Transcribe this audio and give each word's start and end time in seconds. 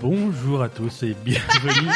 Bonjour 0.00 0.62
à 0.62 0.68
tous 0.68 1.02
et 1.02 1.14
bienvenue. 1.24 1.90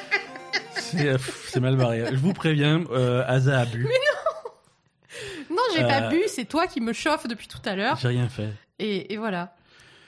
c'est 0.74 1.08
euh, 1.08 1.18
c'est 1.48 1.60
mal 1.60 1.76
barré. 1.76 2.04
Je 2.10 2.16
vous 2.16 2.32
préviens, 2.32 2.84
euh, 2.90 3.24
Asa 3.26 3.60
a 3.60 3.64
bu. 3.66 3.86
Non, 5.50 5.62
j'ai 5.74 5.84
Euh, 5.84 5.88
pas 5.88 6.08
bu, 6.08 6.20
c'est 6.26 6.44
toi 6.44 6.66
qui 6.66 6.80
me 6.80 6.92
chauffe 6.92 7.26
depuis 7.26 7.48
tout 7.48 7.60
à 7.64 7.74
l'heure. 7.76 7.96
J'ai 7.96 8.08
rien 8.08 8.28
fait. 8.28 8.50
Et, 8.78 9.12
et 9.12 9.16
voilà. 9.16 9.54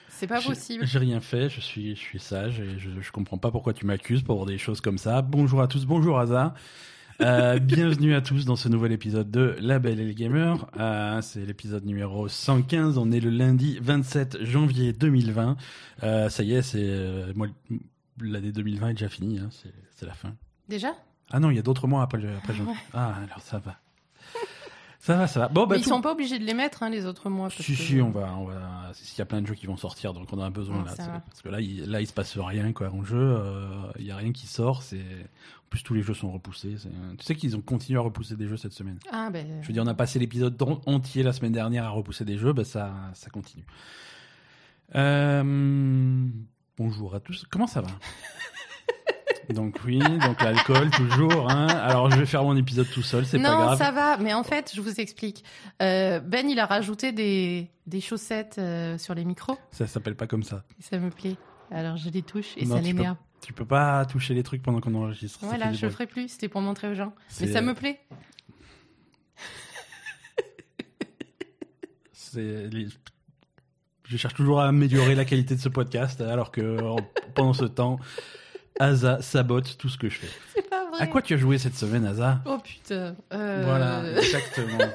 C'est 0.09 0.27
pas 0.27 0.39
J'ai- 0.39 0.49
possible. 0.49 0.85
J'ai 0.85 0.99
rien 0.99 1.21
fait. 1.21 1.49
Je 1.49 1.61
suis, 1.61 1.95
je 1.95 1.99
suis 2.01 2.19
sage 2.19 2.59
et 2.59 2.77
je, 2.77 2.89
je 3.01 3.11
comprends 3.11 3.37
pas 3.37 3.51
pourquoi 3.51 3.73
tu 3.73 3.85
m'accuses 3.85 4.21
pour 4.21 4.45
des 4.45 4.57
choses 4.57 4.81
comme 4.81 4.97
ça. 4.97 5.21
Bonjour 5.21 5.61
à 5.61 5.67
tous. 5.67 5.85
Bonjour 5.85 6.19
Asa. 6.19 6.53
Euh, 7.21 7.59
bienvenue 7.59 8.15
à 8.15 8.21
tous 8.21 8.45
dans 8.45 8.55
ce 8.55 8.69
nouvel 8.69 8.93
épisode 8.93 9.29
de 9.29 9.57
La 9.59 9.79
Belle 9.79 9.99
et 9.99 10.05
le 10.05 10.13
Gamer. 10.13 10.69
Euh, 10.79 11.21
c'est 11.21 11.45
l'épisode 11.45 11.85
numéro 11.85 12.29
115. 12.29 12.97
On 12.97 13.11
est 13.11 13.19
le 13.19 13.29
lundi 13.29 13.77
27 13.81 14.45
janvier 14.45 14.93
2020. 14.93 15.57
Euh, 16.03 16.29
ça 16.29 16.43
y 16.43 16.53
est, 16.53 16.61
c'est 16.61 17.33
moi 17.35 17.47
l'année 18.21 18.53
2020 18.53 18.89
est 18.89 18.93
déjà 18.93 19.09
finie. 19.09 19.39
Hein, 19.39 19.49
c'est 19.51 19.73
c'est 19.95 20.05
la 20.05 20.13
fin. 20.13 20.33
Déjà? 20.69 20.93
Ah 21.29 21.41
non, 21.41 21.49
il 21.51 21.57
y 21.57 21.59
a 21.59 21.61
d'autres 21.61 21.87
mois 21.87 22.03
après, 22.03 22.19
après 22.37 22.53
janvier. 22.53 22.73
Ah 22.93 23.15
alors 23.25 23.41
ça 23.41 23.59
va. 23.59 23.75
Ça 25.01 25.15
va, 25.15 25.27
ça 25.27 25.39
va. 25.39 25.47
Bon, 25.47 25.61
bah, 25.65 25.75
Mais 25.75 25.79
ils 25.79 25.83
tout- 25.83 25.89
sont 25.89 26.01
pas 26.01 26.11
obligés 26.11 26.39
de 26.39 26.43
les 26.43 26.53
mettre, 26.53 26.83
hein, 26.83 26.89
les 26.89 27.05
autres 27.05 27.29
mois. 27.29 27.49
si, 27.49 27.57
que- 27.57 27.63
si, 27.81 28.01
on 28.01 28.09
va, 28.11 28.35
on 28.35 28.43
va. 28.45 28.91
S'il 28.93 29.17
y 29.17 29.21
a 29.21 29.25
plein 29.25 29.41
de 29.41 29.47
jeux 29.47 29.55
qui 29.55 29.65
vont 29.65 29.77
sortir, 29.77 30.13
donc 30.13 30.27
on 30.33 30.39
a 30.41 30.49
besoin 30.49 30.83
Ah, 30.87 30.95
là. 30.97 31.23
Parce 31.29 31.41
que 31.41 31.47
là, 31.47 31.61
il, 31.61 31.89
là, 31.89 32.01
il 32.01 32.07
se 32.07 32.11
passe 32.11 32.37
rien 32.37 32.73
quoi 32.73 32.89
en 32.91 33.03
jeu. 33.05 33.17
euh, 33.17 33.69
Il 33.97 34.05
y 34.05 34.11
a 34.11 34.17
rien 34.17 34.33
qui 34.33 34.45
sort. 34.45 34.83
C'est 34.83 34.97
en 34.99 35.69
plus 35.69 35.83
tous 35.83 35.93
les 35.93 36.01
jeux 36.01 36.13
sont 36.13 36.29
repoussés. 36.31 36.75
Tu 37.17 37.25
sais 37.25 37.35
qu'ils 37.35 37.55
ont 37.55 37.61
continué 37.61 37.97
à 37.97 38.01
repousser 38.01 38.35
des 38.35 38.47
jeux 38.49 38.57
cette 38.57 38.73
semaine. 38.73 38.99
Ah, 39.09 39.29
ben. 39.31 39.47
Je 39.61 39.67
veux 39.67 39.73
dire, 39.73 39.83
on 39.83 39.87
a 39.87 39.93
passé 39.93 40.19
l'épisode 40.19 40.61
en- 40.61 40.81
entier 40.85 41.23
la 41.23 41.31
semaine 41.31 41.53
dernière 41.53 41.85
à 41.85 41.89
repousser 41.89 42.25
des 42.25 42.37
jeux, 42.37 42.51
bah 42.51 42.65
ça, 42.65 42.93
ça 43.13 43.29
continue. 43.29 43.63
Euh, 44.95 46.27
Bonjour 46.77 47.13
à 47.15 47.19
tous. 47.19 47.45
Comment 47.49 47.67
ça 47.67 47.81
va? 47.81 47.89
Donc 49.53 49.79
oui, 49.85 49.99
donc 49.99 50.41
l'alcool 50.41 50.89
toujours. 50.91 51.49
Hein. 51.49 51.67
Alors 51.67 52.09
je 52.11 52.17
vais 52.19 52.25
faire 52.25 52.43
mon 52.43 52.55
épisode 52.55 52.87
tout 52.93 53.01
seul, 53.01 53.25
c'est 53.25 53.41
pas 53.41 53.49
non, 53.51 53.57
grave. 53.57 53.77
ça 53.77 53.91
va, 53.91 54.17
mais 54.17 54.33
en 54.33 54.43
fait, 54.43 54.71
je 54.75 54.81
vous 54.81 54.99
explique. 54.99 55.43
Euh, 55.81 56.19
ben, 56.19 56.47
il 56.49 56.59
a 56.59 56.65
rajouté 56.65 57.11
des, 57.11 57.67
des 57.87 58.01
chaussettes 58.01 58.57
euh, 58.59 58.97
sur 58.97 59.15
les 59.15 59.25
micros. 59.25 59.57
Ça 59.71 59.87
s'appelle 59.87 60.15
pas 60.15 60.27
comme 60.27 60.43
ça. 60.43 60.63
Ça 60.79 60.99
me 60.99 61.09
plaît. 61.09 61.35
Alors, 61.71 61.97
je 61.97 62.09
les 62.09 62.21
touche 62.21 62.53
et 62.57 62.65
Non, 62.65 62.75
ça 62.75 62.81
l'énerve. 62.81 63.17
Tu 63.41 63.53
peux 63.53 63.65
pas 63.65 64.05
toucher 64.05 64.33
les 64.33 64.43
trucs 64.43 64.61
pendant 64.61 64.81
qu'on 64.81 64.93
enregistre. 64.95 65.39
Voilà, 65.43 65.71
je 65.73 65.85
le 65.85 65.91
ferai 65.91 66.07
plus. 66.07 66.27
C'était 66.27 66.49
pour 66.49 66.61
montrer 66.61 66.89
aux 66.89 66.93
gens. 66.95 67.13
Mais 67.39 67.47
ça 67.47 67.61
me 67.61 67.73
plaît. 67.73 68.01
C'est 72.11 72.69
Je 74.03 74.17
cherche 74.17 74.33
toujours 74.33 74.59
à 74.61 74.67
améliorer 74.67 75.15
la 75.15 75.25
qualité 75.25 75.55
de 75.55 75.59
ce 75.61 75.69
podcast, 75.69 76.21
alors 76.21 76.51
que 76.51 76.81
en- 76.83 76.97
pendant 77.33 77.53
ce 77.53 77.65
temps, 77.65 77.97
Asa 78.79 79.21
sabote 79.21 79.77
tout 79.77 79.89
ce 79.89 79.97
que 79.97 80.09
je 80.09 80.15
fais. 80.19 80.29
C'est 80.55 80.69
pas 80.69 80.89
vrai. 80.89 81.01
À 81.01 81.07
quoi 81.07 81.21
tu 81.21 81.33
as 81.33 81.37
joué 81.37 81.57
cette 81.57 81.75
semaine, 81.75 82.05
Asa 82.05 82.41
Oh 82.45 82.57
putain. 82.63 83.15
Euh, 83.33 83.63
Voilà, 83.65 84.17
exactement. 84.17 84.77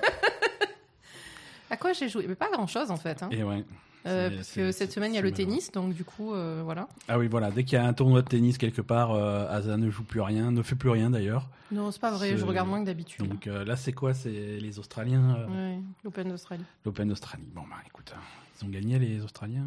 À 1.71 1.77
quoi 1.77 1.93
j'ai 1.93 2.09
joué? 2.09 2.27
Mais 2.29 2.35
pas 2.35 2.51
grand 2.53 2.67
chose 2.67 2.91
en 2.91 2.97
fait. 2.97 3.23
hein. 3.23 3.29
Et 3.33 3.43
ouais. 3.43 3.65
Euh, 4.07 4.31
parce 4.37 4.53
que 4.53 4.71
cette 4.71 4.93
semaine 4.93 5.13
il 5.13 5.17
y 5.17 5.19
a 5.19 5.23
le 5.23 5.33
tennis, 5.33 5.73
donc 5.73 5.95
du 5.95 6.05
coup, 6.05 6.35
euh, 6.35 6.61
voilà. 6.63 6.89
Ah 7.09 7.19
oui, 7.19 7.27
voilà. 7.27 7.51
Dès 7.51 7.65
qu'il 7.65 7.79
y 7.79 7.81
a 7.81 7.87
un 7.87 7.95
tournoi 7.95 8.21
de 8.21 8.29
tennis 8.29 8.59
quelque 8.59 8.83
part, 8.83 9.13
euh, 9.13 9.49
Asa 9.49 9.77
ne 9.79 9.91
joue 9.91 10.05
plus 10.05 10.21
rien, 10.21 10.51
ne 10.51 10.63
fait 10.63 10.75
plus 10.77 10.91
rien 10.91 11.09
d'ailleurs. 11.11 11.49
Non, 11.73 11.91
c'est 11.91 12.01
pas 12.03 12.11
vrai, 12.13 12.37
je 12.37 12.45
regarde 12.45 12.69
moins 12.69 12.81
que 12.81 12.87
d'habitude. 12.87 13.27
Donc 13.27 13.47
là, 13.47 13.77
c'est 13.77 13.93
quoi? 13.95 14.13
C'est 14.15 14.29
les 14.31 14.79
Australiens, 14.79 15.47
Ouais, 15.51 15.79
l'Open 16.05 16.29
d'Australie. 16.29 16.65
l'Open 16.85 17.09
d'Australie. 17.09 17.49
Bon, 17.55 17.63
bah 17.63 17.77
écoute, 17.87 18.13
hein, 18.15 18.21
ils 18.61 18.67
ont 18.67 18.71
gagné 18.71 18.99
les 18.99 19.25
Australiens. 19.25 19.67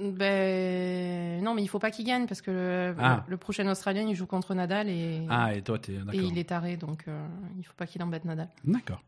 Ben 0.00 1.42
non, 1.42 1.54
mais 1.54 1.62
il 1.62 1.68
faut 1.68 1.78
pas 1.78 1.90
qu'il 1.90 2.04
gagne 2.06 2.26
parce 2.26 2.40
que 2.42 2.50
le, 2.50 2.94
Ah. 2.98 3.24
le 3.26 3.36
prochain 3.36 3.66
Australien 3.70 4.06
il 4.08 4.14
joue 4.14 4.26
contre 4.26 4.54
Nadal 4.54 4.88
et, 4.88 5.22
Ah, 5.28 5.54
et 5.54 5.62
toi, 5.62 5.78
t'es 5.78 5.92
et 5.92 5.98
d'accord. 5.98 6.14
il 6.14 6.38
est 6.38 6.48
taré, 6.48 6.76
donc 6.76 7.04
euh, 7.08 7.26
il 7.58 7.64
faut 7.64 7.74
pas 7.76 7.86
qu'il 7.86 8.02
embête 8.02 8.24
Nadal. 8.24 8.48
D'accord. 8.64 9.02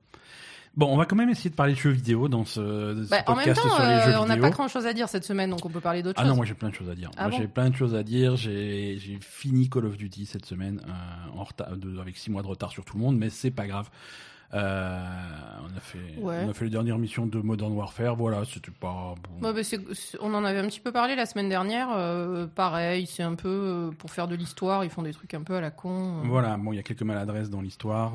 Bon, 0.76 0.92
on 0.92 0.96
va 0.96 1.04
quand 1.06 1.14
même 1.14 1.30
essayer 1.30 1.50
de 1.50 1.54
parler 1.54 1.74
de 1.74 1.78
jeux 1.78 1.90
vidéo 1.90 2.26
dans 2.28 2.44
ce, 2.44 3.04
ce 3.04 3.08
Bah, 3.08 3.22
en 3.28 3.36
même 3.36 3.44
podcast 3.44 3.62
temps, 3.62 3.76
sur 3.76 3.84
les 3.84 3.90
euh, 3.92 4.04
jeux 4.06 4.18
on 4.18 4.26
n'a 4.26 4.34
vidéo. 4.34 4.42
pas 4.42 4.50
grand 4.50 4.66
chose 4.66 4.86
à 4.86 4.92
dire 4.92 5.08
cette 5.08 5.24
semaine, 5.24 5.50
donc 5.50 5.64
on 5.64 5.68
peut 5.70 5.78
parler 5.80 6.02
d'autre 6.02 6.16
Ah 6.18 6.22
chose. 6.22 6.30
non, 6.30 6.36
moi 6.36 6.44
j'ai 6.46 6.54
plein 6.54 6.68
de 6.70 6.74
choses 6.74 6.90
à 6.90 6.96
dire. 6.96 7.10
Ah 7.16 7.28
bon 7.28 7.36
j'ai 7.36 7.46
plein 7.46 7.70
de 7.70 7.76
choses 7.76 7.94
à 7.94 8.02
dire. 8.02 8.34
J'ai 8.34 8.98
fini 9.20 9.68
Call 9.70 9.86
of 9.86 9.96
Duty 9.96 10.26
cette 10.26 10.44
semaine 10.46 10.80
euh, 10.88 11.38
en 11.38 11.44
retard, 11.44 11.76
de- 11.76 12.00
avec 12.00 12.16
six 12.16 12.30
mois 12.32 12.42
de 12.42 12.48
retard 12.48 12.72
sur 12.72 12.84
tout 12.84 12.96
le 12.96 13.02
monde, 13.04 13.16
mais 13.16 13.30
c'est 13.30 13.52
pas 13.52 13.68
grave. 13.68 13.88
Euh, 14.54 15.00
on 15.62 15.76
a 15.76 15.80
fait, 15.80 15.98
Ouais. 16.18 16.42
on 16.46 16.50
a 16.50 16.54
fait 16.54 16.64
les 16.66 16.70
dernières 16.70 16.98
missions 16.98 17.26
de 17.26 17.38
Modern 17.40 17.72
Warfare. 17.72 18.14
Voilà, 18.16 18.44
c'était 18.44 18.70
pas. 18.70 19.14
bon. 19.40 19.52
Bah, 19.52 19.52
on 20.20 20.32
en 20.34 20.44
avait 20.44 20.60
un 20.60 20.66
petit 20.66 20.80
peu 20.80 20.92
parlé 20.92 21.16
la 21.16 21.26
semaine 21.26 21.48
dernière. 21.48 21.88
euh, 21.96 22.46
pareil, 22.46 23.06
c'est 23.06 23.22
un 23.22 23.34
peu 23.34 23.48
euh, 23.48 23.90
pour 23.90 24.10
faire 24.12 24.28
de 24.28 24.34
l'histoire, 24.36 24.84
ils 24.84 24.90
font 24.90 25.02
des 25.02 25.12
trucs 25.12 25.34
un 25.34 25.42
peu 25.42 25.54
à 25.56 25.60
la 25.60 25.70
con. 25.70 26.20
Voilà, 26.24 26.56
bon, 26.56 26.72
il 26.72 26.76
y 26.76 26.78
a 26.78 26.82
quelques 26.82 27.02
maladresses 27.02 27.50
dans 27.50 27.60
l'histoire. 27.60 28.12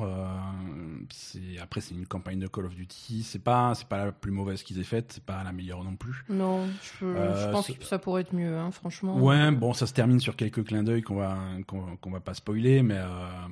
c'est 1.10 1.58
après 1.62 1.80
c'est 1.80 1.94
une 1.94 2.06
campagne 2.06 2.38
de 2.38 2.46
Call 2.46 2.66
of 2.66 2.74
Duty. 2.74 3.22
C'est 3.22 3.42
pas, 3.42 3.74
c'est 3.74 3.86
pas 3.88 4.04
la 4.06 4.12
plus 4.12 4.30
mauvaise 4.32 4.62
qu'ils 4.62 4.78
aient 4.80 4.84
faite. 4.84 5.12
C'est 5.14 5.24
pas 5.24 5.42
la 5.44 5.52
meilleure 5.52 5.84
non 5.84 5.96
plus. 5.96 6.24
Non, 6.28 6.66
je, 6.82 7.06
je 7.06 7.50
pense 7.52 7.66
que 7.70 7.84
ça 7.84 7.98
pourrait 7.98 8.22
être 8.22 8.34
mieux, 8.34 8.56
hein, 8.56 8.70
franchement. 8.70 9.16
Ouais, 9.18 9.50
bon, 9.50 9.72
ça 9.74 9.86
se 9.86 9.92
termine 9.92 10.20
sur 10.20 10.36
quelques 10.36 10.64
clins 10.64 10.82
d'œil 10.82 11.02
qu'on 11.02 11.16
va 11.16 11.36
qu'on 11.66 12.10
va 12.10 12.20
pas 12.20 12.34
spoiler, 12.34 12.82
mais 12.82 12.98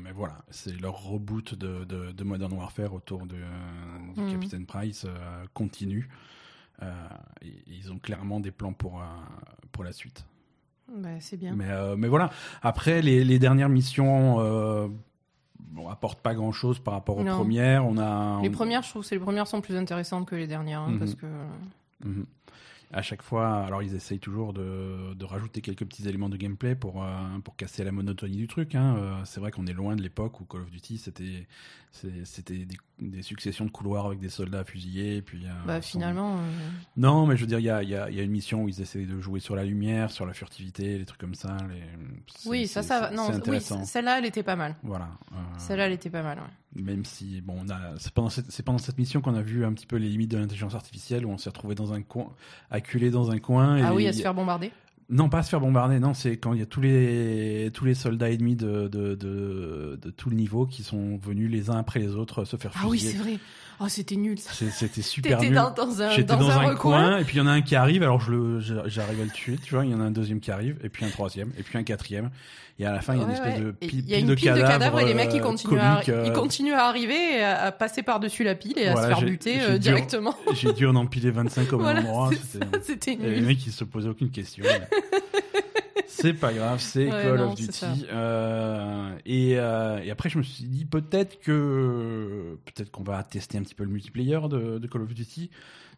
mais 0.02 0.12
voilà, 0.12 0.36
c'est 0.50 0.78
leur 0.80 1.02
reboot 1.02 1.54
de, 1.54 1.84
de, 1.84 2.12
de 2.12 2.24
Modern 2.24 2.52
Warfare 2.52 2.77
autour 2.86 3.26
de 3.26 3.36
euh, 3.36 4.12
du 4.14 4.20
Mhm. 4.20 4.40
Captain 4.40 4.64
Price 4.64 5.04
euh, 5.08 5.44
continue. 5.54 6.08
Euh, 6.82 6.92
et- 7.42 7.52
ils 7.66 7.90
ont 7.92 7.98
clairement 7.98 8.40
des 8.40 8.50
plans 8.52 8.72
pour 8.72 9.02
pour 9.72 9.84
la 9.84 9.92
suite. 9.92 10.24
Bah, 10.94 11.08
c'est 11.20 11.36
bien. 11.36 11.54
Mais 11.54 11.68
mais 11.96 12.08
voilà. 12.08 12.30
Après 12.62 13.02
les, 13.02 13.24
les 13.24 13.38
dernières 13.38 13.68
missions. 13.68 14.38
Bon, 15.70 15.88
apportent 15.88 16.20
pas 16.20 16.34
grand 16.34 16.52
chose 16.52 16.78
par 16.78 16.94
rapport 16.94 17.18
aux 17.18 17.24
Non. 17.24 17.36
premières. 17.36 17.84
On 17.84 17.98
a 17.98 18.40
Les 18.42 18.48
premières, 18.48 18.82
je 18.82 18.88
trouve 18.90 19.06
que 19.06 19.14
les 19.14 19.20
premières 19.20 19.46
sont 19.46 19.60
plus 19.60 19.76
intéressantes 19.76 20.26
que 20.26 20.34
les 20.34 20.46
dernières, 20.46 20.80
hein, 20.80 20.92
Mhm. 20.92 20.98
parce 20.98 21.14
que 21.14 21.26
Mhm. 22.04 22.24
À 22.92 23.02
chaque 23.02 23.22
fois, 23.22 23.64
alors 23.66 23.82
ils 23.82 23.94
essayent 23.94 24.18
toujours 24.18 24.52
de, 24.54 25.12
de 25.14 25.24
rajouter 25.26 25.60
quelques 25.60 25.84
petits 25.84 26.08
éléments 26.08 26.30
de 26.30 26.36
gameplay 26.38 26.74
pour, 26.74 27.02
euh, 27.04 27.08
pour 27.44 27.54
casser 27.56 27.84
la 27.84 27.92
monotonie 27.92 28.36
du 28.38 28.46
truc. 28.48 28.74
hein. 28.74 28.96
Euh, 28.96 29.12
c'est 29.24 29.40
vrai 29.40 29.50
qu'on 29.50 29.66
est 29.66 29.72
loin 29.74 29.94
de 29.94 30.02
l'époque 30.02 30.40
où 30.40 30.44
Call 30.44 30.62
of 30.62 30.70
Duty 30.70 30.96
c'était 30.98 31.46
c'était 32.24 32.64
des, 32.66 32.76
des 33.00 33.22
successions 33.22 33.64
de 33.64 33.70
couloirs 33.70 34.06
avec 34.06 34.20
des 34.20 34.28
soldats 34.28 34.62
fusillés. 34.64 35.22
Puis, 35.22 35.46
euh, 35.46 35.50
bah, 35.66 35.80
finalement, 35.80 36.36
Non, 36.96 37.26
mais 37.26 37.36
je 37.36 37.40
veux 37.40 37.46
dire, 37.46 37.58
il 37.58 37.64
y 37.64 37.70
a, 37.70 37.82
y, 37.82 37.94
a, 37.94 38.10
y 38.10 38.20
a 38.20 38.22
une 38.22 38.30
mission 38.30 38.64
où 38.64 38.68
ils 38.68 38.80
essaient 38.80 39.04
de 39.06 39.20
jouer 39.20 39.40
sur 39.40 39.56
la 39.56 39.64
lumière, 39.64 40.10
sur 40.10 40.26
la 40.26 40.32
furtivité, 40.34 40.98
les 40.98 41.04
trucs 41.06 41.20
comme 41.20 41.34
ça. 41.34 41.56
Les... 41.68 41.82
oui, 42.46 42.66
ça, 42.68 42.82
ça 42.82 43.10
Non, 43.10 43.28
oui, 43.46 43.60
celle-là, 43.84 44.18
elle 44.18 44.26
était 44.26 44.42
pas 44.42 44.54
mal. 44.56 44.76
Voilà. 44.82 45.08
Celle-là, 45.56 45.86
elle 45.86 45.92
était 45.92 46.10
pas 46.10 46.22
mal. 46.22 46.38
ouais. 46.38 46.44
Même 46.74 47.04
si 47.04 47.40
bon 47.40 47.56
on 47.64 47.70
a 47.70 47.98
c'est 47.98 48.12
pendant 48.12 48.28
cette 48.28 48.50
c'est 48.50 48.62
pendant 48.62 48.78
cette 48.78 48.98
mission 48.98 49.20
qu'on 49.20 49.34
a 49.34 49.42
vu 49.42 49.64
un 49.64 49.72
petit 49.72 49.86
peu 49.86 49.96
les 49.96 50.08
limites 50.08 50.30
de 50.30 50.36
l'intelligence 50.36 50.74
artificielle 50.74 51.24
où 51.24 51.30
on 51.30 51.38
s'est 51.38 51.48
retrouvé 51.48 51.74
dans 51.74 51.92
un 51.92 52.02
coin 52.02 52.34
acculé 52.70 53.10
dans 53.10 53.30
un 53.30 53.38
coin 53.38 53.82
Ah 53.82 53.92
et 53.92 53.94
oui, 53.94 54.06
à 54.06 54.12
se 54.12 54.20
faire 54.20 54.34
bombarder. 54.34 54.70
Non 55.10 55.28
pas 55.30 55.42
se 55.42 55.48
faire 55.48 55.60
bombarder 55.60 56.00
non 56.00 56.12
c'est 56.12 56.36
quand 56.36 56.52
il 56.52 56.58
y 56.60 56.62
a 56.62 56.66
tous 56.66 56.82
les 56.82 57.70
tous 57.72 57.84
les 57.86 57.94
soldats 57.94 58.30
ennemis 58.30 58.56
de 58.56 58.88
de, 58.88 59.14
de 59.14 59.98
de 60.00 60.10
tout 60.10 60.28
le 60.28 60.36
niveau 60.36 60.66
qui 60.66 60.82
sont 60.82 61.16
venus 61.16 61.50
les 61.50 61.70
uns 61.70 61.78
après 61.78 61.98
les 62.00 62.14
autres 62.14 62.44
se 62.44 62.56
faire 62.56 62.72
Ah 62.76 62.86
oui, 62.88 62.98
c'est 62.98 63.16
vrai. 63.16 63.38
Oh, 63.80 63.84
c'était 63.88 64.16
nul 64.16 64.38
c'était 64.40 65.02
super 65.02 65.40
nul 65.40 65.54
dans, 65.54 65.70
dans 65.72 66.02
un, 66.02 66.10
J'étais 66.10 66.34
dans 66.34 66.40
dans, 66.40 66.50
un, 66.50 66.74
coin 66.74 67.18
et 67.18 67.24
puis 67.24 67.36
il 67.36 67.38
y 67.38 67.40
en 67.42 67.46
a 67.46 67.52
un 67.52 67.62
qui 67.62 67.76
arrive 67.76 68.02
alors 68.02 68.20
je 68.20 68.32
le 68.32 68.60
j'arrive 68.60 69.20
à 69.20 69.24
le 69.24 69.30
tuer 69.30 69.56
tu 69.56 69.74
vois 69.74 69.84
il 69.84 69.92
y 69.92 69.94
en 69.94 70.00
a 70.00 70.04
un 70.04 70.10
deuxième 70.10 70.40
qui 70.40 70.50
arrive 70.50 70.76
et 70.82 70.88
puis 70.88 71.04
un 71.04 71.10
troisième 71.10 71.52
et 71.56 71.62
puis 71.62 71.78
un 71.78 71.84
quatrième 71.84 72.30
et 72.80 72.86
à 72.86 72.92
la 72.92 73.00
fin 73.00 73.14
il 73.14 73.18
y 73.20 73.22
a 73.22 73.24
une 73.24 73.30
espèce 73.32 73.58
ouais. 73.58 73.64
de 73.64 73.70
pile, 73.72 74.04
Il 74.04 74.10
y 74.10 74.14
a 74.14 74.18
une 74.18 74.26
de 74.26 74.34
pile 74.34 74.52
de 74.52 74.60
cadavres 74.60 75.00
et 75.00 75.04
les 75.04 75.14
mecs 75.14 75.30
ils 75.32 75.40
euh, 75.40 75.42
continuent, 75.42 75.78
à, 75.78 76.00
euh, 76.08 76.24
ils 76.26 76.32
continuent 76.32 76.74
à 76.74 76.84
arriver, 76.86 77.38
et 77.38 77.42
à, 77.42 77.62
à 77.62 77.72
passer 77.72 78.02
par-dessus 78.04 78.44
la 78.44 78.54
pile 78.54 78.78
et 78.78 78.86
à 78.86 78.92
Voilà, 78.92 79.08
se 79.08 79.14
faire 79.20 79.28
buter 79.28 79.60
euh, 79.60 79.78
directement. 79.78 80.34
J'ai 80.54 80.72
dû 80.72 80.86
en 80.86 80.94
empiler 80.94 81.32
25 81.32 81.72
au 81.72 81.78
même 81.78 81.98
endroit. 82.06 82.30
c'était- 82.40 82.66
C'était 82.82 83.12
Et 83.14 83.16
les 83.16 83.36
nul. 83.40 83.46
mecs, 83.46 83.66
ils 83.66 83.72
se 83.72 83.82
posaient 83.82 84.08
aucune 84.08 84.30
question. 84.30 84.64
C'est 86.20 86.34
pas 86.34 86.52
grave, 86.52 86.80
c'est 86.80 87.04
Ouais, 87.06 87.22
Call 87.22 87.36
non, 87.38 87.52
of. 87.52 87.54
Duty. 87.54 88.06
Euh, 88.10 89.16
et, 89.26 89.58
euh, 89.58 89.98
et 90.02 90.10
après, 90.10 90.28
je 90.28 90.38
me 90.38 90.42
suis 90.42 90.64
dit 90.64 90.84
peut-être 90.84 91.40
que 91.40 92.58
peut-être 92.64 92.90
qu'on 92.90 93.02
va 93.02 93.22
tester 93.22 93.58
un 93.58 93.62
petit 93.62 93.74
peu 93.74 93.84
le 93.84 93.90
multiplayer 93.90 94.38
de, 94.48 94.78
de 94.78 94.86
Call 94.86 95.02
of 95.02 95.14
Duty. 95.14 95.50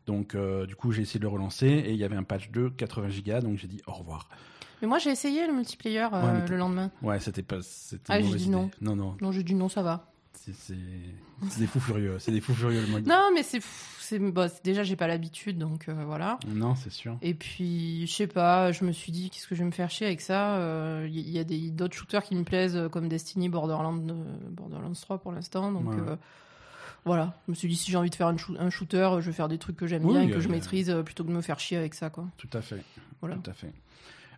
Donc, 0.06 0.34
euh, 0.34 0.66
du 0.66 0.76
coup, 0.76 0.92
j'ai 0.92 1.02
essayé 1.02 1.18
de 1.20 1.24
le 1.24 1.30
relancer 1.30 1.66
et 1.66 1.90
il 1.90 1.96
y 1.96 2.04
avait 2.04 2.16
un 2.16 2.22
patch 2.22 2.50
de 2.50 2.68
80 2.68 3.08
gigas, 3.10 3.40
donc 3.40 3.58
j'ai 3.58 3.68
dit 3.68 3.80
au 3.86 3.92
revoir. 3.92 4.28
Mais 4.82 4.88
moi 4.88 4.98
j'ai 4.98 5.10
essayé 5.10 5.46
le 5.46 5.52
multiplayer 5.52 6.06
Ouais, 6.10 6.48
le 6.48 6.56
lendemain. 6.56 6.90
Ouais, 7.02 7.20
c'était 7.20 7.42
pas. 7.42 7.58
Ah, 8.08 8.18
j'ai 8.20 8.28
dit 8.34 8.44
idée. 8.44 8.50
non. 8.50 8.70
Non, 8.80 8.96
non, 8.96 9.16
Non, 9.20 9.30
j'ai 9.30 9.42
dit 9.42 9.54
non, 9.54 9.68
ça 9.68 9.82
va. 9.82 10.10
c'est 10.32 10.72
des 11.58 11.66
fous 11.66 11.80
furieux. 11.80 12.16
C'est 12.18 12.32
des 12.32 12.40
fous 12.40 12.54
furieux 12.54 12.80
le 12.80 12.86
mode. 12.86 13.06
Non, 13.06 13.28
mais 13.34 13.42
c'est. 13.42 13.60
C'est 14.10 14.18
bah, 14.18 14.48
déjà, 14.64 14.82
j'ai 14.82 14.96
pas 14.96 15.06
l'habitude, 15.06 15.56
donc 15.58 15.88
euh, 15.88 16.04
voilà. 16.04 16.38
Non, 16.48 16.74
c'est 16.74 16.90
sûr. 16.90 17.16
Et 17.22 17.34
puis, 17.34 18.06
je 18.06 18.12
sais 18.12 18.26
pas, 18.26 18.72
je 18.72 18.84
me 18.84 18.92
suis 18.92 19.12
dit, 19.12 19.30
qu'est-ce 19.30 19.46
que 19.48 19.54
je 19.54 19.60
vais 19.60 19.66
me 19.66 19.70
faire 19.72 19.90
chier 19.90 20.06
avec 20.06 20.20
ça 20.20 20.56
Euh, 20.56 21.06
Il 21.08 21.16
y, 21.18 21.30
y 21.32 21.38
a 21.38 21.44
des- 21.44 21.70
d'autres 21.70 21.94
shooters 21.96 22.22
qui 22.22 22.34
me 22.34 22.44
plaisent, 22.44 22.76
euh, 22.76 22.88
comme 22.88 23.08
Destiny, 23.08 23.48
Borderlands, 23.48 23.96
euh, 24.08 24.14
Borderlands 24.50 24.92
3 24.92 25.18
pour 25.18 25.32
l'instant. 25.32 25.72
Donc, 25.72 25.88
Ouais. 25.90 26.00
euh, 26.00 26.16
voilà. 27.04 27.34
Je 27.46 27.52
me 27.52 27.56
suis 27.56 27.68
dit, 27.68 27.76
si 27.76 27.90
j'ai 27.90 27.96
envie 27.96 28.10
de 28.10 28.14
faire 28.14 28.26
un, 28.28 28.36
shoo- 28.36 28.56
un 28.58 28.70
shooter, 28.70 29.08
je 29.20 29.26
vais 29.26 29.32
faire 29.32 29.48
des 29.48 29.58
trucs 29.58 29.76
que 29.76 29.86
j'aime 29.86 30.04
Oui, 30.04 30.12
bien 30.12 30.22
et 30.22 30.30
que 30.30 30.40
je 30.40 30.48
maîtrise, 30.48 30.90
euh, 30.90 31.02
plutôt 31.02 31.24
que 31.24 31.28
de 31.28 31.34
me 31.34 31.40
faire 31.40 31.58
chier 31.60 31.76
avec 31.78 31.94
ça, 31.94 32.10
quoi. 32.10 32.26
Tout 32.36 32.48
à 32.52 32.60
fait. 32.60 32.84
Voilà. 33.20 33.36
Tout 33.36 33.50
à 33.50 33.54
fait. 33.54 33.72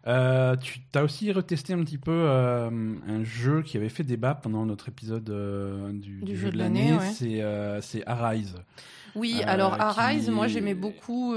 Euh, 0.07 0.57
tu 0.57 0.81
as 0.95 1.05
aussi 1.05 1.31
retesté 1.31 1.73
un 1.75 1.85
petit 1.85 1.99
peu 1.99 2.11
euh, 2.13 2.69
un 3.07 3.23
jeu 3.23 3.63
qui 3.63 3.77
avait 3.77 3.89
fait 3.89 4.03
débat 4.03 4.35
pendant 4.35 4.67
notre 4.67 4.89
épisode 4.89 5.31
euh, 5.31 5.93
du, 5.93 6.19
Du 6.19 6.25
du 6.33 6.37
jeu 6.37 6.47
jeu 6.47 6.53
de 6.53 6.59
l'année. 6.59 6.93
ouais. 6.95 7.81
C'est 7.83 8.07
Arise. 8.07 8.57
Oui, 9.15 9.43
alors 9.47 9.77
qui- 9.77 9.81
Arise, 9.83 10.31
moi 10.31 10.49
j'aimais 10.49 10.75
beaucoup 10.75 11.35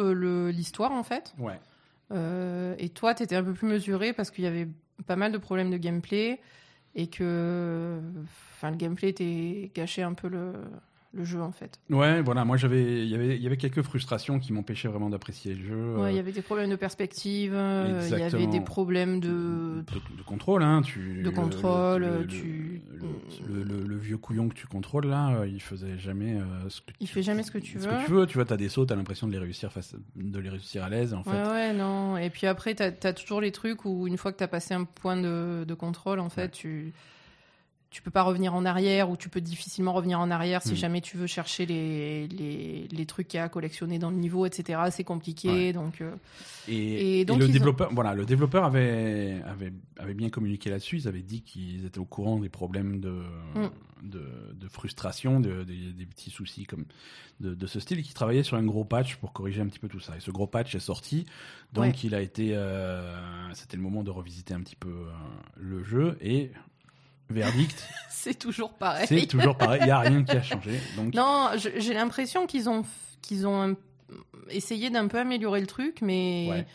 l'histoire 0.52 0.92
en 0.92 1.04
fait. 1.04 1.36
Ouais. 1.38 1.60
Et 2.80 2.90
toi, 2.90 3.14
t'étais 3.14 3.36
un 3.36 3.44
peu 3.44 3.54
plus 3.54 3.68
mesuré 3.68 4.14
parce 4.14 4.32
qu'il 4.32 4.44
y 4.44 4.48
avait 4.48 4.68
pas 5.06 5.16
mal 5.16 5.32
de 5.32 5.38
problèmes 5.38 5.70
de 5.72 5.78
gameplay 5.78 6.40
et 6.96 7.08
que 7.08 8.00
enfin, 8.56 8.72
le 8.72 8.78
gameplay 8.78 9.10
était 9.10 9.70
gâché 9.76 10.02
un 10.04 10.14
peu 10.14 10.30
le, 10.30 10.54
le 11.16 11.24
jeu 11.24 11.42
en 11.42 11.52
fait. 11.52 11.80
Ouais, 11.90 12.22
voilà. 12.22 12.44
Moi, 12.46 12.58
j'avais, 12.58 13.04
il 13.04 13.10
y 13.10 13.16
avait, 13.16 13.36
il 13.38 13.42
y 13.42 13.48
avait 13.48 13.58
quelques 13.58 13.82
frustrations 13.82 14.38
qui 14.40 14.52
m'empêchaient 14.54 14.88
vraiment 14.90 15.10
d'apprécier 15.10 15.56
le 15.56 15.66
jeu. 15.66 15.96
Ouais, 15.98 16.12
il 16.12 16.16
y 16.16 16.18
euh, 16.18 16.20
avait 16.22 16.32
des 16.34 16.42
problèmes 16.42 16.70
de 16.70 16.76
perspective, 16.76 17.54
euh, 17.56 18.08
il 18.12 18.18
y 18.20 18.22
avait 18.22 18.48
des 18.48 18.62
problèmes 18.62 19.20
de. 19.20 19.30
de, 19.30 20.18
de 20.18 20.24
contrôle, 20.26 20.62
hein. 20.64 20.82
Tu, 20.84 21.20
De 21.22 21.30
le- 21.30 21.32
contrôle, 21.32 22.02
le, 22.02 22.18
le- 22.20 22.28
tu- 22.28 22.82
le, 23.48 23.98
vieux 23.98 24.18
couillon 24.18 24.50
que 24.50 24.54
tu 24.54 24.68
contrôles 24.68 25.08
là, 25.08 25.36
euh, 25.38 25.48
il 25.48 25.62
faisait 25.62 25.98
jamais 25.98 26.34
euh, 26.36 26.70
ce 26.70 26.82
que 26.82 26.92
Il 27.00 27.08
tu- 27.08 27.14
fait 27.14 27.24
jamais 27.24 27.44
ce 27.44 27.52
que 27.52 27.58
tu 27.58 27.80
ce 27.80 27.88
veux. 27.88 27.96
que 27.98 28.06
tu 28.06 28.12
veux. 28.12 28.26
Tu 28.28 28.36
vois, 28.36 28.46
t'as 28.46 28.58
des 28.58 28.70
sauts, 28.70 28.86
t'as 28.86 28.96
l'impression 28.96 29.28
de 29.28 29.32
les 29.32 29.40
réussir 29.40 29.72
face, 29.72 29.96
de 30.16 30.40
les 30.40 30.50
réussir 30.50 30.84
à 30.84 30.90
l'aise. 30.90 31.14
En 31.14 31.24
fait, 31.24 31.32
Ouais, 31.32 31.44
ouais, 31.48 31.74
non. 31.74 32.18
Et 32.18 32.30
puis 32.30 32.48
après, 32.48 32.76
t'as 32.76 32.92
as 33.04 33.14
toujours 33.14 33.42
les 33.42 33.52
trucs 33.52 33.86
où 33.86 34.08
une 34.08 34.18
fois 34.18 34.32
que 34.32 34.38
t'as 34.38 34.48
passé 34.48 34.74
un 34.74 34.84
point 34.84 35.18
de, 35.18 35.64
de 35.66 35.74
contrôle, 35.74 36.20
en 36.20 36.30
fait, 36.30 36.42
Ouais. 36.44 36.50
tu 36.50 36.94
tu 37.96 38.02
peux 38.02 38.12
pas 38.12 38.24
revenir 38.24 38.54
en 38.54 38.66
arrière 38.66 39.10
ou 39.10 39.16
tu 39.16 39.30
peux 39.30 39.40
difficilement 39.40 39.94
revenir 39.94 40.20
en 40.20 40.30
arrière 40.30 40.62
si 40.62 40.74
Hmm. 40.74 40.76
jamais 40.76 41.00
tu 41.00 41.16
veux 41.16 41.28
chercher 41.28 41.66
les, 41.66 42.28
les, 42.28 42.90
les 42.92 43.06
trucs 43.06 43.30
qu'il 43.30 43.38
y 43.38 43.42
a 43.42 43.46
à 43.46 43.50
collectionner 43.50 44.00
dans 44.00 44.10
le 44.10 44.18
niveau, 44.18 44.46
etc. 44.46 44.82
C'est 44.92 45.06
compliqué, 45.06 45.48
Ouais. 45.50 45.74
donc 45.74 46.02
euh, 46.02 46.14
Et, 46.68 46.74
Et 46.76 47.20
et 47.22 47.26
donc, 47.26 47.40
le 47.40 47.46
ont- 47.46 47.50
développeur, 47.50 47.90
voilà, 47.94 48.14
le 48.14 48.26
développeur 48.26 48.66
avait, 48.66 49.42
avait, 49.46 49.72
avait 49.98 50.14
bien 50.14 50.30
communiqué 50.30 50.70
là-dessus. 50.70 50.98
Ils 50.98 51.08
avaient 51.08 51.22
dit 51.22 51.42
qu'ils 51.42 51.86
étaient 51.86 52.00
au 52.00 52.06
courant 52.06 52.38
des 52.40 52.50
problèmes 52.50 53.00
de, 53.00 53.12
Mm. 53.56 53.70
de, 54.04 54.24
de 54.60 54.68
frustration, 54.68 55.40
de, 55.40 55.64
des- 55.64 55.94
des 55.94 56.06
petits 56.06 56.32
soucis 56.32 56.66
comme 56.66 56.84
de, 57.40 57.54
de 57.56 57.66
ce 57.68 57.80
style, 57.80 58.00
et 58.00 58.02
qu'ils 58.04 58.14
travaillaient 58.14 58.44
sur 58.44 58.58
un 58.58 58.66
gros 58.66 58.84
patch 58.84 59.16
pour 59.16 59.32
corriger 59.32 59.62
un 59.62 59.68
petit 59.68 59.80
peu 59.80 59.88
tout 59.88 60.02
ça. 60.02 60.18
Et 60.18 60.20
ce 60.20 60.32
gros 60.32 60.48
patch 60.48 60.76
est 60.76 60.80
sorti, 60.80 61.26
donc 61.72 61.86
Ouais. 61.86 61.92
il 62.04 62.14
a 62.14 62.20
été, 62.22 62.50
euh, 62.56 63.54
c'était 63.54 63.78
le 63.78 63.84
moment 63.84 64.04
de 64.04 64.12
revisiter 64.12 64.54
un 64.54 64.60
petit 64.62 64.76
peu 64.76 64.90
euh, 64.90 65.12
le 65.56 65.82
jeu 65.82 66.18
et 66.20 66.52
verdict, 67.30 67.88
c'est 68.10 68.38
toujours 68.38 68.74
pareil. 68.74 69.08
c'est 69.08 69.26
toujours 69.28 69.58
pareil. 69.58 69.82
Il 69.84 69.88
y 69.88 69.92
a 69.92 70.00
rien 70.00 70.24
qui 70.24 70.32
a 70.36 70.42
changé. 70.44 70.80
Donc 70.96 71.14
Non, 71.14 71.50
j'ai 71.78 71.94
l'impression 71.94 72.46
qu'ils 72.48 72.70
ont 72.70 72.84
qu'ils 73.22 73.48
ont 73.48 73.62
un- 73.72 73.76
essayé 74.50 74.90
d'un 74.92 75.08
peu 75.08 75.20
améliorer 75.20 75.60
le 75.62 75.68
truc, 75.68 76.00
mais 76.02 76.48
Ouais. 76.50 76.68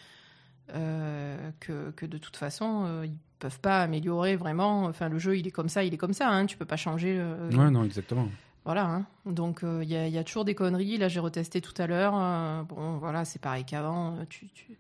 euh, 0.75 1.51
que, 1.61 1.91
que 1.93 2.07
de 2.07 2.19
toute 2.19 2.37
façon 2.37 2.85
euh, 2.87 3.07
ils 3.07 3.17
peuvent 3.39 3.61
pas 3.61 3.83
améliorer 3.83 4.37
vraiment. 4.37 4.85
Enfin, 4.85 5.09
le 5.09 5.19
jeu 5.19 5.37
il 5.39 5.47
est 5.47 5.51
comme 5.51 5.69
ça, 5.69 5.85
il 5.85 5.95
est 5.95 5.99
comme 5.99 6.13
ça. 6.13 6.29
Hein, 6.29 6.47
tu 6.47 6.57
peux 6.57 6.65
pas 6.67 6.77
changer. 6.77 7.17
euh, 7.19 7.51
ouais, 7.51 7.71
non, 7.71 7.85
exactement. 7.85 8.29
Voilà. 8.65 8.85
hein. 8.85 9.07
Donc 9.27 9.65
euh, 9.65 9.81
il 9.83 9.89
y, 9.91 9.97
a, 9.97 10.07
il 10.07 10.13
y 10.13 10.19
a 10.19 10.25
toujours 10.25 10.45
des 10.45 10.55
conneries. 10.55 10.99
Là, 10.99 11.09
j'ai 11.09 11.21
retesté 11.21 11.61
tout 11.61 11.73
à 11.81 11.87
l'heure. 11.87 12.13
euh, 12.17 12.63
bon, 12.65 12.99
voilà, 12.99 13.25
c'est 13.25 13.41
pareil 13.41 13.65
qu'avant. 13.65 14.17
Tu, 14.29 14.49
tu, 14.49 14.77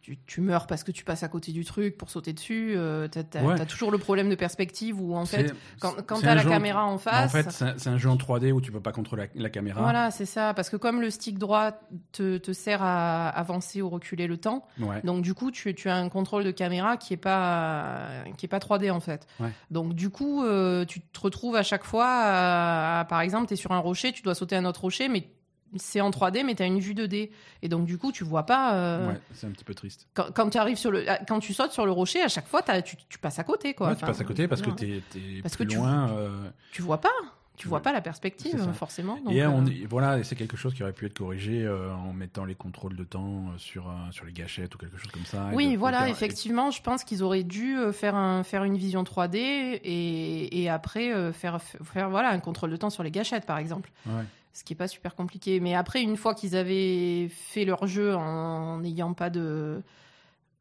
tu, 0.00 0.18
tu 0.26 0.40
meurs 0.40 0.66
parce 0.66 0.82
que 0.82 0.90
tu 0.92 1.04
passes 1.04 1.22
à 1.22 1.28
côté 1.28 1.52
du 1.52 1.64
truc 1.64 1.98
pour 1.98 2.08
sauter 2.10 2.32
dessus. 2.32 2.72
euh, 2.76 3.06
t'as 3.08 3.42
Ouais. 3.42 3.66
toujours 3.66 3.90
le 3.90 3.98
problème 3.98 4.30
de 4.30 4.34
perspective 4.34 5.00
où 5.00 5.14
en 5.14 5.26
fait, 5.26 5.54
quand, 5.78 5.94
quand 6.06 6.20
t'as 6.20 6.34
la 6.34 6.46
en- 6.46 6.48
caméra 6.48 6.84
en 6.86 6.94
En 6.94 6.98
face. 6.98 7.32
fait, 7.32 7.50
c'est 7.76 7.88
un- 7.88 7.98
jeu 7.98 8.08
en 8.08 8.16
3D 8.16 8.50
où 8.52 8.60
tu 8.60 8.72
peux 8.72 8.80
pas 8.80 8.92
contrôler 8.92 9.28
la, 9.34 9.42
la 9.42 9.50
caméra. 9.50 9.82
Voilà, 9.82 10.10
c'est 10.10 10.24
ça. 10.26 10.54
Parce 10.54 10.70
que 10.70 10.76
comme 10.76 11.00
le 11.02 11.10
stick 11.10 11.38
droit 11.38 11.72
te, 12.12 12.38
te 12.38 12.52
sert 12.52 12.82
à 12.82 13.28
avancer 13.28 13.82
ou 13.82 13.90
reculer 13.90 14.26
le 14.26 14.38
temps, 14.38 14.66
Ouais. 14.80 15.00
donc 15.04 15.22
du 15.22 15.34
coup, 15.34 15.50
tu, 15.50 15.74
tu 15.74 15.88
as 15.90 15.96
un 15.96 16.08
contrôle 16.08 16.44
de 16.44 16.50
caméra 16.50 16.96
qui 16.96 17.12
est 17.14 17.18
pas 17.18 18.24
qui 18.38 18.46
est 18.46 18.48
pas 18.48 18.58
3D 18.58 18.90
en 18.90 19.00
fait. 19.00 19.26
Ouais. 19.38 19.50
Donc 19.70 19.94
du 19.94 20.08
coup, 20.10 20.42
euh, 20.44 20.84
tu 20.84 21.00
te 21.00 21.20
retrouves 21.20 21.56
à 21.56 21.62
chaque 21.62 21.84
fois, 21.84 22.06
à- 22.06 23.00
à- 23.00 23.04
par 23.04 23.20
exemple, 23.20 23.48
tu 23.48 23.54
es 23.54 23.56
sur 23.56 23.72
un 23.72 23.78
rocher, 23.78 24.12
tu 24.12 24.22
dois 24.22 24.34
sauter 24.34 24.56
un 24.56 24.64
autre 24.64 24.80
rocher, 24.82 25.08
mais 25.08 25.28
c'est 25.76 26.00
en 26.00 26.10
3D, 26.10 26.44
mais 26.44 26.54
tu 26.54 26.62
as 26.62 26.66
une 26.66 26.80
vue 26.80 26.94
2D. 26.94 27.30
Et 27.62 27.68
donc 27.68 27.84
du 27.86 27.98
coup, 27.98 28.12
tu 28.12 28.24
vois 28.24 28.44
pas. 28.46 28.74
euh, 28.74 29.08
Ouais, 29.08 29.20
c'est 29.34 29.46
un 29.46 29.50
petit 29.50 29.64
peu 29.64 29.74
triste. 29.74 30.08
Quand, 30.14 30.26
quand 30.34 30.50
tu 30.50 30.58
arrives 30.58 30.78
sur 30.78 30.90
le, 30.90 31.04
quand 31.28 31.40
tu 31.40 31.52
sautes 31.54 31.72
sur 31.72 31.86
le 31.86 31.92
rocher, 31.92 32.22
à 32.22 32.28
chaque 32.28 32.46
fois, 32.48 32.62
tu, 32.82 32.96
tu 33.08 33.18
passes 33.18 33.38
à 33.38 33.44
côté, 33.44 33.74
quoi. 33.74 33.88
Ouais, 33.90 33.96
tu 33.96 34.04
passes 34.04 34.20
à 34.20 34.24
côté 34.24 34.48
parce 34.48 34.62
que 34.62 34.70
t'es 34.70 34.88
es 35.16 35.42
Parce 35.42 35.56
plus 35.56 35.66
que 35.66 35.70
tu- 35.70 35.76
loin. 35.76 36.10
euh, 36.10 36.50
tu 36.72 36.82
vois 36.82 37.00
pas, 37.00 37.08
tu 37.56 37.68
vois 37.68 37.78
Ouais. 37.78 37.82
pas 37.82 37.92
la 37.92 38.00
perspective 38.00 38.72
forcément. 38.72 39.18
donc, 39.24 39.34
et 39.34 39.42
euh, 39.42 39.50
on 39.50 39.64
voilà, 39.88 40.22
c'est 40.24 40.34
quelque 40.34 40.56
chose 40.56 40.72
qui 40.74 40.82
aurait 40.82 40.92
pu 40.94 41.04
être 41.06 41.18
corrigé 41.18 41.68
en 41.68 42.12
mettant 42.12 42.44
les 42.46 42.54
contrôles 42.54 42.96
de 42.96 43.04
temps 43.04 43.44
sur, 43.58 43.92
sur 44.12 44.24
les 44.24 44.32
gâchettes 44.32 44.74
ou 44.74 44.78
quelque 44.78 44.96
chose 44.96 45.12
comme 45.12 45.26
ça. 45.26 45.50
Oui, 45.52 45.72
de- 45.74 45.78
voilà, 45.78 45.98
faire- 46.00 46.08
effectivement, 46.08 46.70
je 46.70 46.80
pense 46.82 47.04
qu'ils 47.04 47.22
auraient 47.22 47.42
dû 47.44 47.76
faire, 47.92 48.16
un, 48.16 48.42
faire 48.44 48.64
une 48.64 48.76
vision 48.78 49.02
3D 49.04 49.36
et, 49.36 50.62
et 50.62 50.68
après 50.70 51.32
faire, 51.32 51.60
faire 51.62 52.08
voilà, 52.10 52.30
un 52.30 52.38
contrôle 52.40 52.70
de 52.70 52.76
temps 52.76 52.90
sur 52.90 53.02
les 53.02 53.10
gâchettes, 53.10 53.44
par 53.46 53.58
exemple. 53.58 53.90
Ouais. 54.06 54.24
Ce 54.52 54.64
qui 54.64 54.72
est 54.72 54.76
pas 54.76 54.88
super 54.88 55.14
compliqué. 55.14 55.60
Mais 55.60 55.74
après, 55.74 56.02
une 56.02 56.16
fois 56.16 56.34
qu'ils 56.34 56.56
avaient 56.56 57.28
fait 57.28 57.64
leur 57.64 57.86
jeu 57.86 58.14
en 58.14 58.78
n'ayant 58.78 59.14
pas 59.14 59.30
de, 59.30 59.82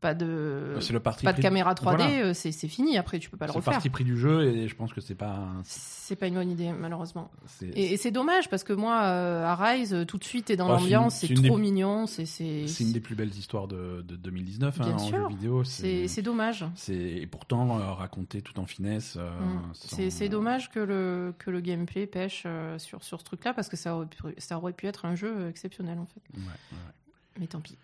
pas 0.02 0.14
de, 0.14 0.78
C'est 0.80 0.94
le 0.94 1.00
parti 1.02 1.26
pas 1.26 1.34
de 1.34 1.42
caméra 1.42 1.74
3D, 1.74 1.82
voilà. 1.84 2.10
euh, 2.10 2.34
c'est 2.34 2.52
c'est 2.54 2.68
fini. 2.70 2.98
Après, 2.98 3.20
tu 3.20 3.30
peux 3.30 3.36
pas 3.38 3.48
le 3.48 3.52
C'est 3.52 3.58
le 3.58 3.60
refaire. 3.60 3.74
parti 3.74 3.90
pris 3.90 4.04
du 4.06 4.18
jeu 4.18 4.44
et 4.44 4.68
je 4.70 4.76
pense 4.76 4.94
que 4.94 5.02
c'est 5.02 5.14
pas. 5.16 5.32
un- 5.36 5.62
C'est 5.66 6.16
pas 6.16 6.28
une 6.28 6.36
bonne 6.36 6.50
idée, 6.50 6.72
malheureusement. 6.72 7.30
c'est- 7.46 7.68
Et, 7.68 7.94
et 7.94 7.98
c'est 7.98 8.12
dommage 8.12 8.50
parce 8.50 8.64
que 8.64 8.72
moi, 8.74 9.02
euh, 9.04 9.44
à 9.46 9.56
Rise, 9.56 9.94
euh, 9.94 10.06
tout 10.06 10.18
de 10.18 10.24
suite, 10.24 10.46
t'es 10.46 10.56
dans 10.56 10.68
Oh, 10.70 10.76
c'est 10.78 10.84
l'ambiance, 10.84 11.16
c'est 11.16 11.28
c'est 11.28 11.34
trop 11.34 11.56
des- 11.58 11.62
mignon, 11.62 12.08
c'est 12.08 12.26
c'est 12.26 12.66
C'est 12.68 12.84
une 12.86 12.94
des 12.94 13.02
plus 13.02 13.16
belles 13.16 13.36
histoires 13.36 13.68
de, 13.68 14.02
de 14.08 14.16
2019 14.16 14.80
hein, 14.82 14.94
en 14.94 15.08
jeu 15.10 15.28
vidéo. 15.28 15.64
c'est 15.66 16.08
c'est 16.08 16.22
dommage. 16.22 16.66
c'est- 16.76 16.94
et 16.96 17.28
pourtant 17.28 17.80
euh, 17.80 17.92
raconté 17.92 18.42
tout 18.42 18.58
en 18.60 18.66
finesse. 18.66 19.16
euh, 19.18 19.30
Mm. 19.30 19.62
sans- 19.74 19.96
C'est 19.98 20.10
c'est 20.10 20.30
dommage 20.30 20.70
que 20.72 20.80
le, 20.80 21.34
que 21.40 21.52
le 21.52 21.60
gameplay 21.60 22.08
pêche 22.08 22.44
euh, 22.46 22.80
sur, 22.80 23.04
sur 23.04 23.20
ce 23.20 23.26
truc-là 23.26 23.54
parce 23.54 23.68
que 23.68 23.76
ça 23.78 23.96
aurait, 23.96 24.06
pu, 24.06 24.18
ça 24.38 24.58
aurait 24.58 24.74
pu 24.74 24.88
être 24.88 25.06
un 25.06 25.16
jeu 25.16 25.50
exceptionnel 25.50 26.00
en 26.00 26.06
fait. 26.06 26.22
Ouais, 26.36 26.40
ouais, 26.44 26.46
ouais. 26.72 26.94
Mais 27.40 27.48
tant 27.48 27.60
pis. 27.60 27.78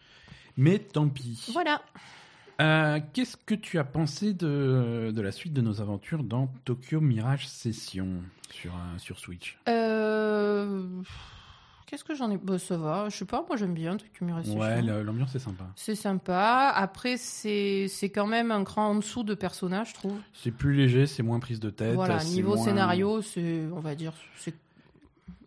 Mais 0.57 0.79
tant 0.79 1.07
pis. 1.09 1.49
Voilà. 1.53 1.81
Euh, 2.61 2.99
Qu'est-ce 3.13 3.35
que 3.35 3.55
tu 3.55 3.77
as 3.79 3.83
pensé 3.83 4.33
de, 4.33 5.11
de 5.13 5.21
la 5.21 5.31
suite 5.33 5.51
de 5.53 5.61
nos 5.61 5.81
aventures 5.81 6.23
dans 6.23 6.47
Tokyo 6.63 7.01
Mirage 7.01 7.47
Session 7.47 8.07
sur, 8.51 8.73
un- 8.73 8.97
sur 8.97 9.19
Switch? 9.19 9.57
Euh, 9.67 10.81
Qu'est-ce 11.85 12.03
que 12.03 12.15
j'en 12.15 12.31
ai 12.31 12.37
bah, 12.37 12.57
Ça 12.57 12.77
va, 12.77 13.09
je 13.09 13.17
sais 13.17 13.25
pas, 13.25 13.43
moi 13.47 13.57
j'aime 13.57 13.73
bien 13.73 13.97
Tokyo 13.97 14.25
Mirage 14.25 14.45
Session. 14.45 14.59
Ouais, 14.59 14.81
l'ambiance 14.81 15.35
est 15.35 15.39
sympa. 15.39 15.65
C'est 15.75 15.95
sympa. 15.95 16.71
Après, 16.75 17.17
c'est 17.17 17.89
quand 18.13 18.25
même 18.25 18.51
un 18.51 18.63
cran 18.63 18.87
en 18.91 18.95
dessous 18.95 19.23
de 19.23 19.35
personnages, 19.35 19.89
je 19.89 19.93
trouve. 19.95 20.17
C'est 20.33 20.51
plus 20.51 20.73
léger, 20.75 21.05
c'est 21.07 21.21
moins 21.23 21.39
prise 21.39 21.59
de 21.59 21.69
tête. 21.69 21.93
Voilà, 21.93 22.23
niveau 22.23 22.55
moins- 22.55 22.63
scénario, 22.65 23.21
c'est, 23.21 23.65
on 23.73 23.79
va 23.79 23.93
dire, 23.95 24.13
c'est 24.37 24.55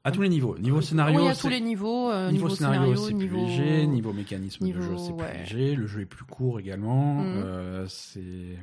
À 0.09 0.12
tous 0.12 0.23
les 0.23 0.29
niveaux. 0.29 0.57
Niveau 0.59 0.81
scénario, 0.81 1.21
Oui, 1.21 1.29
à 1.29 1.35
tous 1.35 1.49
les 1.49 1.61
niveaux. 1.61 2.11
euh, 2.11 2.31
niveau, 2.31 2.49
scénario, 2.49 2.97
c'est 2.97 3.12
niveau... 3.12 3.37
plus 3.45 3.47
léger. 3.47 3.87
Niveau 3.87 4.12
mécanisme 4.12 4.61
de 4.61 4.65
niveau- 4.67 4.83
jeu, 4.83 4.97
c'est 4.99 5.12
ouais. 5.12 5.31
plus 5.31 5.38
léger. 5.57 5.77
Le 5.77 5.87
jeu 5.87 6.00
est 6.00 6.07
plus 6.07 6.25
court 6.25 6.59
également. 6.61 7.15
Mhm. 7.23 7.25
Euh, 7.45 7.87
c'est 7.88 8.57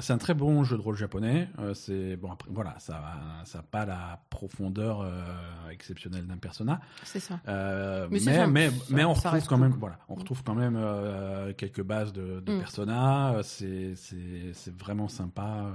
c'est 0.00 0.12
un 0.12 0.18
très 0.18 0.34
bon 0.34 0.64
jeu 0.64 0.76
de 0.76 0.82
rôle 0.82 0.96
japonais. 0.96 1.48
Euh, 1.60 1.74
c'est 1.74 2.16
bon 2.16 2.32
après 2.32 2.50
voilà, 2.52 2.74
ça 2.80 3.00
ça 3.44 3.60
a 3.60 3.62
pas 3.62 3.86
la 3.86 4.20
profondeur 4.28 5.00
euh, 5.02 5.70
exceptionnelle 5.70 6.26
d'un 6.26 6.36
persona. 6.38 6.80
C'est 7.04 7.20
ça. 7.20 7.38
Euh, 7.46 8.08
Mais 8.10 8.18
mais, 8.26 8.46
mais, 8.48 8.70
ça- 8.70 8.76
mais, 8.90 9.04
on 9.04 9.14
ça 9.14 9.30
retrouve 9.30 9.48
quand 9.48 9.58
même, 9.58 9.76
voilà, 9.78 9.98
on 10.08 10.16
Mm. 10.16 10.18
retrouve 10.18 10.42
quand 10.42 10.54
même 10.56 10.76
euh, 10.76 11.52
quelques 11.56 11.82
bases 11.82 12.12
de, 12.12 12.40
de 12.40 12.52
Mm. 12.52 12.58
personnages. 12.58 13.44
C'est, 13.44 13.94
c'est, 13.94 14.52
c'est 14.54 14.76
vraiment 14.76 15.08
sympa. 15.08 15.66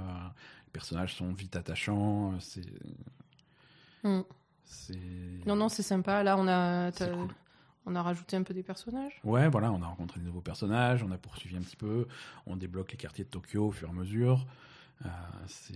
Les 0.70 0.78
personnages 0.78 1.14
sont 1.16 1.32
vite 1.32 1.56
attachants. 1.56 2.32
euh, 2.32 2.36
C'est, 2.38 2.62
Mm. 4.02 4.22
Non, 5.46 5.56
non, 5.56 5.68
c'est 5.68 5.82
sympa. 5.82 6.22
Là, 6.22 6.36
on 6.38 6.46
a, 6.48 6.92
cool. 6.92 7.28
on 7.86 7.94
a 7.96 8.02
rajouté 8.02 8.36
un 8.36 8.42
peu 8.44 8.54
des 8.54 8.62
personnages. 8.62 9.20
Ouais, 9.24 9.48
voilà, 9.48 9.72
on 9.72 9.82
a 9.82 9.86
rencontré 9.86 10.20
des 10.20 10.26
nouveaux 10.26 10.40
personnages, 10.40 11.02
on 11.02 11.10
a 11.10 11.18
poursuivi 11.18 11.56
un 11.56 11.60
petit 11.60 11.76
peu, 11.76 12.06
on 12.46 12.54
débloque 12.56 12.92
les 12.92 12.96
quartiers 12.96 13.24
de 13.24 13.28
Tokyo 13.30 13.66
au 13.66 13.70
fur 13.72 13.88
et 13.88 13.90
à 13.90 13.94
mesure. 13.94 14.46
Euh, 15.04 15.08
c'est, 15.46 15.74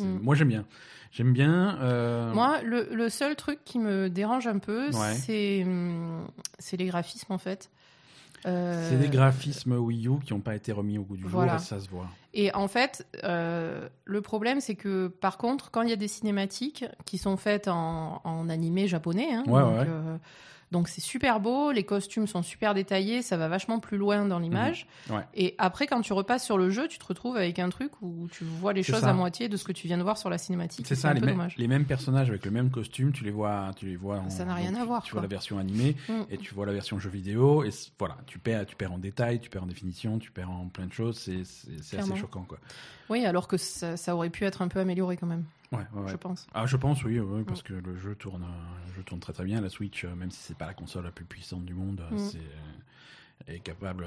Mm. 0.00 0.18
Moi, 0.22 0.34
j'aime 0.34 0.48
bien. 0.48 0.64
J'aime 1.12 1.32
bien. 1.32 1.78
euh, 1.80 2.32
Moi, 2.34 2.62
le, 2.62 2.88
le 2.92 3.08
seul 3.08 3.36
truc 3.36 3.60
qui 3.64 3.78
me 3.78 4.10
dérange 4.10 4.48
un 4.48 4.58
peu, 4.58 4.90
Ouais. 4.90 5.14
c'est 5.14 5.64
c'est 6.58 6.76
les 6.76 6.86
graphismes 6.86 7.32
en 7.32 7.38
fait. 7.38 7.70
Euh, 8.44 8.88
C'est 8.90 8.98
des 8.98 9.08
graphismes 9.08 9.74
Wii 9.74 10.08
U 10.08 10.18
qui 10.18 10.32
n'ont 10.34 10.40
pas 10.40 10.56
été 10.56 10.72
remis 10.72 10.98
au 10.98 11.04
goût 11.04 11.16
du 11.16 11.22
Voilà. 11.22 11.52
jour 11.58 11.62
et 11.62 11.64
ça 11.64 11.78
se 11.78 11.88
voit. 11.88 12.08
Et 12.34 12.54
en 12.54 12.66
fait, 12.68 13.06
euh, 13.24 13.88
le 14.04 14.20
problème, 14.22 14.60
c'est 14.60 14.74
que 14.74 15.08
par 15.08 15.36
contre, 15.36 15.70
quand 15.70 15.82
il 15.82 15.90
y 15.90 15.92
a 15.92 15.96
des 15.96 16.08
cinématiques 16.08 16.84
qui 17.04 17.18
sont 17.18 17.36
faites 17.36 17.68
en, 17.68 18.20
en 18.24 18.48
animé 18.48 18.88
japonais, 18.88 19.28
hein, 19.32 19.44
Ouais, 19.46 19.60
donc, 19.60 19.78
ouais. 19.78 19.84
euh, 19.88 20.16
Donc 20.72 20.88
c'est 20.88 21.00
super 21.02 21.38
beau, 21.38 21.70
les 21.70 21.84
costumes 21.84 22.26
sont 22.26 22.42
super 22.42 22.72
détaillés, 22.74 23.20
ça 23.22 23.36
va 23.36 23.46
vachement 23.46 23.78
plus 23.78 23.98
loin 23.98 24.24
dans 24.24 24.38
l'image. 24.38 24.86
Ouais. 25.10 25.20
Et 25.34 25.54
après, 25.58 25.86
quand 25.86 26.00
tu 26.00 26.12
repasses 26.14 26.44
sur 26.44 26.56
le 26.58 26.70
jeu, 26.70 26.88
tu 26.88 26.98
te 26.98 27.04
retrouves 27.04 27.36
avec 27.36 27.58
un 27.58 27.68
truc 27.68 27.92
où 28.00 28.26
tu 28.32 28.42
vois 28.44 28.72
les 28.72 28.82
choses 28.82 29.00
ça. 29.02 29.10
à 29.10 29.12
moitié 29.12 29.48
de 29.50 29.56
ce 29.58 29.64
que 29.64 29.72
tu 29.72 29.86
viens 29.86 29.98
de 29.98 30.02
voir 30.02 30.16
sur 30.16 30.30
la 30.30 30.38
cinématique. 30.38 30.86
C'est 30.86 30.94
ça, 30.94 31.10
un 31.10 31.14
les, 31.14 31.20
peu 31.20 31.26
mêmes- 31.26 31.34
dommage. 31.36 31.54
les 31.58 31.68
mêmes 31.68 31.84
personnages 31.84 32.30
avec 32.30 32.44
le 32.46 32.50
même 32.50 32.70
costume, 32.70 33.12
tu 33.12 33.22
les 33.22 33.30
vois, 33.30 33.70
tu 33.76 33.84
les 33.84 33.96
vois. 33.96 34.18
en- 34.20 34.30
Ça 34.30 34.44
n'a 34.46 34.54
rien 34.54 34.72
donc, 34.72 34.80
à 34.80 34.84
voir, 34.86 35.02
Tu 35.02 35.12
quoi. 35.12 35.20
vois 35.20 35.28
la 35.28 35.28
version 35.28 35.58
animée 35.58 35.94
Mm. 36.08 36.22
et 36.30 36.38
tu 36.38 36.54
vois 36.54 36.64
la 36.66 36.72
version 36.72 36.98
jeu 36.98 37.10
vidéo 37.10 37.62
et 37.64 37.70
voilà, 37.98 38.16
tu 38.26 38.38
perds, 38.38 38.64
tu 38.64 38.74
perds 38.74 38.92
en 38.94 38.98
détail, 38.98 39.40
tu 39.40 39.50
perds 39.50 39.64
en 39.64 39.66
définition, 39.66 40.18
tu 40.18 40.30
perds 40.30 40.50
en 40.50 40.68
plein 40.68 40.86
de 40.86 40.92
choses. 40.92 41.18
C'est 41.18 41.98
assez 41.98 42.16
choquant, 42.16 42.44
quoi. 42.48 42.58
Oui, 43.10 43.26
alors 43.26 43.46
que 43.46 43.58
ça, 43.58 43.98
ça 43.98 44.16
aurait 44.16 44.30
pu 44.30 44.44
être 44.46 44.62
un 44.62 44.68
peu 44.68 44.80
amélioré 44.80 45.18
quand 45.18 45.26
même, 45.26 45.44
Ouais, 45.72 45.78
ouais, 45.94 46.02
ouais. 46.02 46.10
je 46.12 46.16
pense. 46.16 46.46
Ah, 46.54 46.66
je 46.66 46.76
pense, 46.76 47.02
oui, 47.04 47.18
oui, 47.18 47.44
parce 47.44 47.60
Mm. 47.60 47.64
que 47.64 47.72
le 47.74 47.96
jeu 47.96 48.14
tourne, 48.14 48.44
euh, 48.44 48.86
le 48.88 48.94
jeu 48.94 49.02
tourne 49.02 49.20
très 49.20 49.32
très 49.32 49.44
bien. 49.44 49.60
La 49.60 49.70
Switch, 49.70 50.04
euh, 50.04 50.14
même 50.14 50.30
si 50.30 50.40
c'est 50.40 50.56
pas 50.56 50.66
la 50.66 50.74
console 50.74 51.04
la 51.04 51.10
plus 51.12 51.24
puissante 51.24 51.64
du 51.64 51.74
monde, 51.74 52.00
euh, 52.00 52.14
Mm. 52.14 52.18
c'est 52.18 52.40
est 53.48 53.58
capable 53.58 54.06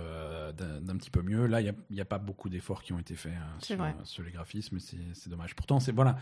d'un 0.58 0.96
petit 0.96 1.10
peu 1.10 1.22
mieux. 1.22 1.46
Là, 1.46 1.60
il 1.60 1.74
n'y 1.92 2.00
a, 2.00 2.06
pas 2.06 2.20
beaucoup 2.20 2.48
d'efforts 2.48 2.84
qui 2.84 2.94
ont 2.94 3.00
été 3.00 3.16
faits 3.16 3.34
C'est 3.60 3.78
sur, 4.06 4.24
les 4.24 4.32
graphismes, 4.32 4.80
c'est 4.80 5.28
dommage. 5.30 5.56
Pourtant, 5.56 5.82
c'est 5.82 5.92
voilà, 5.92 6.18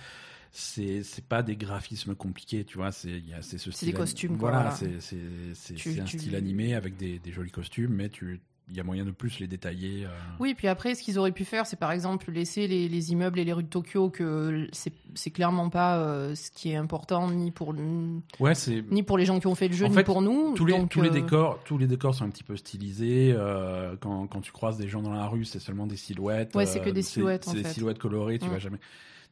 c'est 0.52 1.04
pas 1.28 1.44
des 1.44 1.56
graphismes 1.56 2.16
compliqués, 2.16 2.66
tu 2.66 2.78
vois. 2.78 2.92
C'est 2.92 3.22
a 3.32 3.42
ce 3.44 3.86
des 3.86 3.94
costumes, 3.94 4.36
Voilà, 4.36 4.70
voilà. 4.76 5.00
c'est 5.02 6.00
un 6.02 6.06
tu- 6.06 6.20
style 6.20 6.36
animé 6.36 6.74
avec 6.74 6.98
des, 6.98 7.20
des 7.20 7.32
jolis 7.32 7.52
costumes, 7.52 7.94
mais 7.94 8.10
tu 8.10 8.42
il 8.70 8.77
y 8.77 8.79
a 8.79 8.84
moyen 8.84 9.03
de 9.03 9.12
plus 9.12 9.39
les 9.39 9.48
détailler. 9.48 10.05
euh. 10.05 10.10
Oui, 10.39 10.53
puis 10.55 10.67
après, 10.67 10.96
ce 10.96 11.03
qu'ils 11.03 11.20
auraient 11.20 11.34
pu 11.34 11.43
faire, 11.46 11.65
c'est 11.67 11.75
par 11.77 11.91
exemple 11.91 12.32
laisser 12.32 12.65
les, 12.67 12.88
les 12.88 13.12
immeubles 13.12 13.38
et 13.39 13.43
les 13.43 13.51
rues 13.53 13.63
de 13.63 13.67
Tokyo, 13.70 14.10
que 14.10 14.67
c'est 15.15 15.32
clairement 15.32 15.70
pas 15.70 15.98
euh, 15.98 16.34
ce 16.34 16.50
qui 16.50 16.72
est 16.72 16.75
important, 16.77 17.29
ni 17.29 17.51
pour, 17.51 17.75
Ouais, 18.39 18.53
ni 18.89 19.03
pour 19.03 19.17
les 19.17 19.25
gens 19.25 19.39
qui 19.39 19.48
ont 19.48 19.55
fait 19.55 19.67
le 19.67 19.74
jeu, 19.75 19.86
En 19.86 19.89
ni 19.89 19.96
fait, 19.96 20.03
pour 20.05 20.22
nous. 20.22 20.53
tous 20.55 20.65
les, 20.65 20.74
Donc, 20.77 20.89
tous 20.89 21.01
les 21.01 21.10
euh, 21.10 21.13
décors 21.13 21.60
tous 21.65 21.77
les 21.77 21.88
décors 21.88 22.15
sont 22.15 22.24
un 22.25 22.29
petit 22.29 22.43
peu 22.43 22.55
stylisés 22.55 23.34
euh, 23.36 23.96
quand, 24.00 24.27
quand 24.27 24.41
tu 24.41 24.51
croises 24.53 24.77
des 24.77 24.88
gens 24.88 25.01
dans 25.01 25.13
la 25.13 25.27
rue 25.27 25.43
c'est 25.46 25.60
seulement 25.60 25.86
des 25.86 25.98
silhouettes 25.98 26.55
Ouais, 26.55 26.65
c'est 26.65 26.79
que 26.82 26.89
des 26.89 27.01
silhouettes, 27.01 27.43
c'est 27.46 27.62
des 27.62 27.70
silhouettes 27.70 28.00
colorées 28.00 28.39
tu 28.39 28.48
Mm. 28.48 28.51
vas 28.51 28.60
jamais 28.60 28.79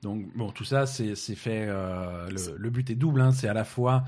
donc 0.01 0.25
bon 0.35 0.51
tout 0.51 0.63
ça 0.65 0.85
c'est 0.85 1.15
fait 1.35 1.65
le, 1.67 2.57
le 2.57 2.69
but 2.69 2.89
est 2.89 2.95
double 2.95 3.21
hein, 3.21 3.31
c'est 3.31 3.47
à 3.47 3.53
la 3.53 3.63
fois 3.63 4.03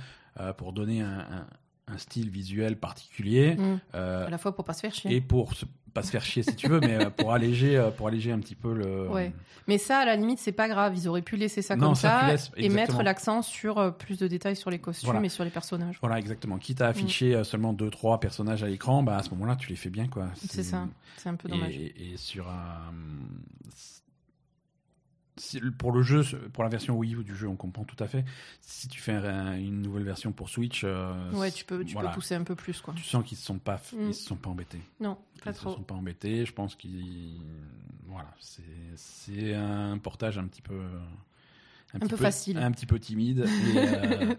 pour 0.57 0.73
donner 0.73 1.01
un, 1.01 1.19
un- 1.19 1.47
un 1.87 1.97
style 1.97 2.29
visuel 2.29 2.77
particulier 2.77 3.55
mm, 3.55 3.79
euh, 3.95 4.27
à 4.27 4.29
la 4.29 4.37
fois 4.37 4.55
pour 4.55 4.63
pas 4.65 4.73
se 4.73 4.79
faire 4.81 4.93
chier. 4.93 5.13
et 5.15 5.21
pour 5.21 5.53
se- 5.53 5.65
pas 5.93 6.01
se 6.01 6.09
faire 6.09 6.23
chier 6.23 6.41
si 6.41 6.55
tu 6.55 6.67
veux 6.69 6.79
mais 6.79 6.95
euh, 7.05 7.09
pour 7.11 7.33
alléger 7.33 7.77
euh, 7.77 7.91
pour 7.91 8.07
alléger 8.07 8.31
un 8.31 8.39
petit 8.39 8.55
peu 8.55 8.73
le 8.73 9.07
Ouais. 9.09 9.31
Mais 9.67 9.77
ça, 9.77 9.99
à 9.99 10.05
la 10.05 10.17
limite, 10.17 10.39
c'est 10.39 10.51
pas 10.51 10.67
grave. 10.67 10.93
Ils 10.97 11.07
auraient 11.07 11.21
pu 11.21 11.37
laisser 11.37 11.61
ça 11.61 11.77
Non, 11.77 11.87
comme 11.87 11.95
ça, 11.95 12.17
tu 12.19 12.25
ça, 12.25 12.31
laisses, 12.31 12.51
et 12.57 12.67
mettre 12.67 13.01
l'accent 13.01 13.41
sur 13.41 13.77
euh, 13.77 13.91
plus 13.91 14.17
de 14.19 14.27
détails 14.27 14.57
sur 14.57 14.69
les 14.69 14.79
costumes 14.79 15.05
Voilà. 15.11 15.25
et 15.25 15.29
sur 15.29 15.45
les 15.45 15.49
personnages. 15.51 15.97
voilà 16.01 16.19
exactement 16.19 16.57
quitte 16.57 16.81
à 16.81 16.87
afficher 16.87 17.33
euh, 17.35 17.43
seulement 17.45 17.71
deux 17.71 17.89
trois 17.89 18.19
personnages 18.19 18.61
à 18.63 18.67
l'écran 18.67 19.03
bah 19.03 19.15
à 19.17 19.23
ce 19.23 19.29
moment-là 19.29 19.55
tu 19.55 19.69
les 19.69 19.77
fais 19.77 19.89
bien 19.89 20.07
quoi 20.09 20.27
C'est 20.35 20.63
ça. 20.63 20.87
C'est 21.15 21.29
un 21.29 21.35
peu 21.35 21.47
dommage. 21.47 21.77
Et, 21.77 22.13
et 22.13 22.17
sur 22.17 22.49
un. 22.49 22.91
Si- 25.37 25.59
pour 25.77 25.91
le 25.91 26.01
jeu, 26.03 26.23
pour 26.53 26.63
la 26.63 26.69
version 26.69 26.95
Wii 26.97 27.15
U 27.15 27.23
du 27.23 27.35
jeu, 27.35 27.47
on 27.47 27.55
comprend 27.55 27.83
tout 27.83 28.01
à 28.03 28.07
fait. 28.07 28.23
Si 28.61 28.87
tu 28.87 29.01
fais 29.01 29.13
un- 29.13 29.57
une 29.57 29.81
nouvelle 29.81 30.03
version 30.03 30.31
pour 30.31 30.49
Switch, 30.49 30.81
euh, 30.83 31.31
Ouais, 31.33 31.51
tu 31.51 31.65
peux, 31.65 31.83
tu 31.83 31.93
voilà. 31.93 32.09
peux 32.09 32.15
pousser 32.15 32.35
un 32.35 32.43
peu 32.43 32.55
plus, 32.55 32.81
quoi. 32.81 32.93
Tu 32.95 33.03
sens 33.03 33.23
qu'ils 33.25 33.37
se 33.37 33.45
sont 33.45 33.59
pas, 33.59 33.77
Mm. 33.93 34.07
ils 34.09 34.13
se 34.13 34.23
sont 34.25 34.35
pas 34.35 34.49
embêtés. 34.49 34.81
Non, 34.99 35.15
pas 35.43 35.51
ils 35.51 35.53
se 35.55 35.59
trop. 35.61 35.73
sont 35.73 35.83
pas 35.83 35.95
embêtés. 35.95 36.45
Je 36.45 36.53
pense 36.53 36.75
qu'ils, 36.75 37.41
voilà, 38.07 38.33
c'est, 38.39 39.53
un 39.55 39.97
portage 39.97 40.37
un 40.37 40.45
petit 40.47 40.61
peu, 40.61 40.79
un, 41.93 41.99
petit 41.99 42.09
peu 42.09 42.17
facile. 42.17 42.57
un 42.57 42.71
petit 42.71 42.85
peu 42.85 42.99
timide. 42.99 43.45
Et, 43.75 43.77
euh, 43.77 44.35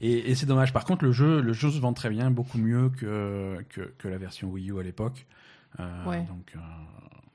et- 0.00 0.30
et 0.30 0.34
c'est 0.34 0.46
dommage. 0.46 0.72
Par 0.72 0.84
contre, 0.84 1.04
le 1.04 1.12
jeu, 1.12 1.40
le 1.40 1.52
jeu 1.52 1.70
se 1.70 1.78
vend 1.78 1.92
très 1.92 2.10
bien, 2.10 2.30
beaucoup 2.30 2.58
mieux 2.58 2.88
que 2.90 3.64
que, 3.70 3.80
que 3.98 4.08
la 4.08 4.16
version 4.18 4.48
Wii 4.50 4.70
U 4.70 4.78
à 4.78 4.82
l'époque. 4.82 5.26
Euh, 5.80 6.04
Ouais. 6.06 6.22
Donc 6.24 6.52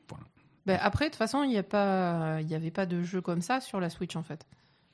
voilà. 0.09 0.25
Ben, 0.65 0.79
après, 0.81 1.05
de 1.05 1.09
toute 1.09 1.17
façon, 1.17 1.43
il 1.43 1.49
n'y 1.49 1.57
avait 1.57 2.71
pas 2.71 2.85
de 2.85 3.03
jeu 3.03 3.21
comme 3.21 3.41
ça 3.41 3.59
sur 3.61 3.79
la 3.79 3.89
Switch, 3.89 4.15
en 4.15 4.23
fait. 4.23 4.45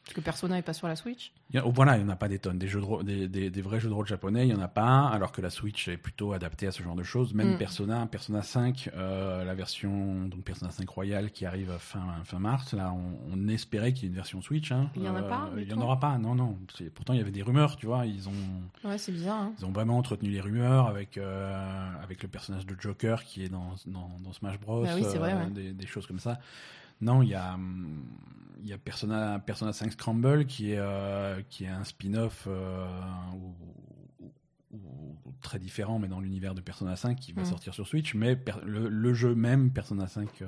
Parce 0.10 0.16
que 0.16 0.22
Persona 0.22 0.56
n'est 0.56 0.63
pas 0.63 0.74
sur 0.74 0.88
la 0.88 0.96
Switch. 0.96 1.32
Il 1.51 1.58
y 1.58 1.60
a- 1.60 1.68
oh, 1.68 1.72
voilà, 1.72 1.96
il 1.96 2.04
n'y 2.04 2.10
en 2.10 2.12
a 2.12 2.16
pas 2.16 2.28
des 2.28 2.39
tonnes. 2.39 2.58
Des, 2.58 2.68
jeux 2.68 2.80
de 2.80 2.86
rôle- 2.86 3.04
des, 3.04 3.28
des- 3.28 3.51
des 3.51 3.62
vrais 3.62 3.80
jeux 3.80 3.89
de 3.89 3.94
rôle 3.94 4.08
japonais, 4.08 4.48
il 4.48 4.48
n'y 4.48 4.60
en 4.60 4.63
a 4.63 4.68
pas, 4.68 5.08
alors 5.08 5.32
que 5.32 5.39
la 5.39 5.51
Switch 5.51 5.88
est 5.88 5.98
plutôt 5.98 6.34
adaptée 6.34 6.66
à 6.66 6.72
ce 6.72 6.82
genre 6.82 6.96
de 6.96 7.04
choses. 7.04 7.36
Même 7.36 7.54
Mm. 7.54 7.58
Persona, 7.60 8.08
Persona 8.08 8.42
5, 8.42 8.89
euh, 8.96 9.44
la 9.44 9.54
version 9.54 10.25
donc 10.25 10.42
Persona 10.44 10.72
5 10.72 10.89
Royal 10.89 11.30
qui 11.30 11.46
arrive 11.46 11.72
fin, 11.78 12.01
fin 12.24 12.39
mars, 12.39 12.74
là, 12.74 12.92
on, 12.92 13.20
on 13.32 13.48
espérait 13.50 13.94
qu'il 13.94 14.04
y 14.04 14.06
ait 14.08 14.10
une 14.10 14.16
version 14.16 14.42
Switch. 14.42 14.72
hein. 14.72 14.89
Il 14.96 15.04
y 15.04 15.10
en 15.10 15.16
a 15.16 15.22
pas, 15.22 15.51
du 15.56 15.62
Il 15.62 15.68
n'y 15.68 15.74
en 15.75 15.82
aura 15.82 16.00
pas, 16.00 16.18
non, 16.18 16.34
non. 16.34 16.58
Pourtant, 16.96 17.13
il 17.13 17.18
y 17.18 17.22
avait 17.22 17.30
des 17.30 17.44
rumeurs, 17.44 17.75
tu 17.78 17.86
vois. 17.86 18.08
Ils 18.08 18.28
ont, 18.28 18.34
Ouais, 18.84 18.98
c'est 18.98 19.12
bizarre. 19.12 19.42
hein. 19.42 19.54
ils 19.60 19.66
ont 19.68 19.72
vraiment 19.72 20.00
entretenu 20.00 20.30
les 20.32 20.42
rumeurs 20.42 20.88
avec, 20.88 21.20
euh, 21.20 21.92
avec 22.04 22.24
le 22.24 22.30
personnage 22.30 22.66
de 22.66 22.75
Joker 22.80 23.24
qui 23.24 23.44
est 23.44 23.50
dans, 23.50 23.75
dans, 23.86 24.10
dans 24.24 24.34
Smash 24.34 24.60
Bros. 24.60 24.82
Bah 24.82 24.89
oui, 24.96 25.06
c'est 25.08 25.20
vrai, 25.20 25.34
euh, 25.34 25.44
ouais. 25.46 25.51
des, 25.51 25.72
des 25.74 25.86
choses 25.86 26.08
comme 26.08 26.20
ça. 26.20 26.39
Non, 27.01 27.22
il 27.22 27.29
y 27.29 27.36
a, 27.36 27.53
hum, 27.53 28.03
y 28.63 28.74
a 28.74 28.77
Persona, 28.77 29.39
Persona 29.39 29.72
5 29.74 29.94
Scramble 29.94 30.46
qui 30.46 30.72
est, 30.72 30.77
euh, 30.79 31.41
qui 31.50 31.63
est 31.63 31.70
un 31.70 31.84
spin-off 31.84 32.46
euh, 32.48 32.86
ou- 33.36 33.56
ou- 34.72 35.18
ou 35.25 35.34
très 35.41 35.60
différent, 35.60 35.98
mais 36.00 36.08
dans 36.08 36.20
l'univers 36.20 36.53
de 36.56 36.62
Persona 36.62 36.96
5 36.96 37.18
qui 37.20 37.32
va 37.34 37.41
Mm. 37.44 37.46
sortir 37.46 37.74
sur 37.74 37.88
Switch. 37.88 38.13
Mais 38.15 38.36
per- 38.36 38.62
le, 38.65 38.89
le 38.89 39.13
jeu 39.13 39.34
même, 39.34 39.72
Persona 39.72 40.08
5, 40.08 40.41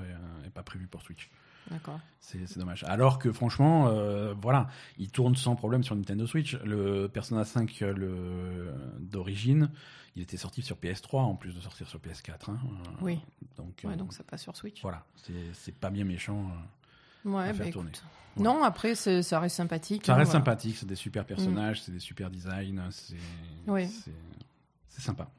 n'est 0.43 0.49
pas 0.49 0.63
prévu 0.63 0.87
pour 0.87 1.01
Switch. 1.01 1.29
D'accord. 1.69 1.99
C'est 2.19 2.57
dommage. 2.57 2.83
Alors 2.85 3.19
que 3.19 3.31
franchement, 3.31 3.87
euh, 3.87 4.33
voilà, 4.41 4.67
il 4.97 5.09
tourne 5.11 5.35
sans 5.35 5.55
problème 5.55 5.83
sur 5.83 5.95
Nintendo 5.95 6.25
Switch. 6.25 6.55
Le 6.63 7.07
Persona 7.07 7.45
5 7.45 7.81
euh, 7.81 7.93
le 7.93 8.73
d'origine, 8.99 9.69
il 10.15 10.21
était 10.21 10.37
sorti 10.37 10.61
sur 10.61 10.77
PS3 10.77 11.19
en 11.19 11.35
plus 11.35 11.53
de 11.55 11.59
sortir 11.59 11.87
sur 11.87 11.99
PS4. 11.99 12.49
hein. 12.51 12.57
Oui. 13.01 13.19
Donc, 13.57 13.81
Ouais, 13.83 13.93
euh, 13.93 13.95
donc 13.95 14.13
ça 14.13 14.23
passe 14.23 14.41
sur 14.41 14.55
Switch. 14.55 14.81
voilà, 14.81 15.05
c'est 15.53 15.75
pas 15.75 15.89
bien 15.89 16.03
méchant. 16.05 16.49
euh. 17.25 17.29
Ouais, 17.29 17.49
à 17.49 17.53
faire 17.53 17.65
bah, 17.67 17.71
tourner. 17.71 17.89
écoute. 17.89 18.03
Voilà. 18.35 18.53
Non, 18.53 18.63
après, 18.63 18.95
ça 18.95 19.39
reste 19.39 19.55
sympathique. 19.57 20.05
Ça 20.05 20.13
hein, 20.13 20.17
reste 20.17 20.31
voilà. 20.31 20.45
sympathique, 20.45 20.77
c'est 20.77 20.85
des 20.87 20.95
super 20.95 21.25
personnages, 21.25 21.81
c'est 21.81 21.91
des 21.91 21.99
super 21.99 22.29
designs, 22.31 22.81
c'est 22.91 23.15
Oui. 23.67 23.87
sympa. 24.89 25.29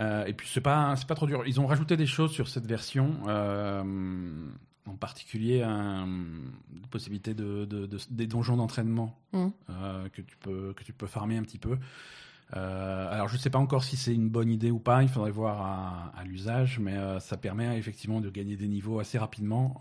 Euh, 0.00 0.24
et 0.26 0.32
puis 0.32 0.48
c'est 0.48 0.60
pas 0.60 0.94
c'est 0.96 1.08
pas 1.08 1.14
trop 1.16 1.26
dur. 1.26 1.42
Ils 1.46 1.60
ont 1.60 1.66
rajouté 1.66 1.96
des 1.96 2.06
choses 2.06 2.30
sur 2.30 2.48
cette 2.48 2.66
version, 2.66 3.16
euh, 3.26 3.82
en 4.88 4.96
particulier 4.96 5.62
un, 5.62 6.06
une 6.06 6.86
possibilité 6.90 7.34
de, 7.34 7.64
de- 7.64 7.86
de- 7.86 7.98
des 8.10 8.26
donjons 8.26 8.56
d'entraînement 8.56 9.18
Mhm. 9.32 9.52
euh, 9.70 10.08
que 10.08 10.22
tu 10.22 10.36
peux 10.38 10.72
que 10.74 10.82
tu 10.84 10.92
peux 10.92 11.06
farmer 11.06 11.36
un 11.36 11.42
petit 11.42 11.58
peu. 11.58 11.78
Euh, 12.56 13.12
alors 13.12 13.28
je 13.28 13.36
sais 13.36 13.50
pas 13.50 13.58
encore 13.58 13.84
si 13.84 13.96
c'est 13.98 14.14
une 14.14 14.30
bonne 14.30 14.50
idée 14.50 14.70
ou 14.70 14.78
pas. 14.78 15.02
Il 15.02 15.08
faudrait 15.10 15.30
voir 15.30 15.60
à, 15.60 16.12
à 16.18 16.24
l'usage, 16.24 16.78
mais 16.78 16.94
euh, 16.94 17.20
ça 17.20 17.36
permet 17.36 17.76
effectivement 17.78 18.20
de 18.22 18.30
gagner 18.30 18.56
des 18.56 18.68
niveaux 18.68 19.00
assez 19.00 19.18
rapidement 19.18 19.78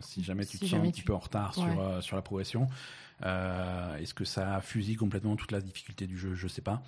si 0.00 0.22
jamais 0.22 0.44
tu 0.46 0.52
Si 0.56 0.58
te 0.60 0.64
sens 0.66 0.78
un 0.78 0.82
petit 0.82 1.00
tu- 1.00 1.04
peu 1.04 1.14
en 1.14 1.18
retard 1.18 1.56
Ouais. 1.58 1.64
sur 1.64 2.02
sur 2.02 2.16
la 2.16 2.22
progression. 2.22 2.68
Est-ce 3.22 4.14
que 4.14 4.24
ça 4.24 4.60
fusille 4.60 4.96
complètement 4.96 5.36
toute 5.36 5.52
la 5.52 5.60
difficulté 5.60 6.06
du 6.06 6.16
jeu? 6.16 6.34
Je 6.34 6.46
sais 6.48 6.62
pas. 6.62 6.82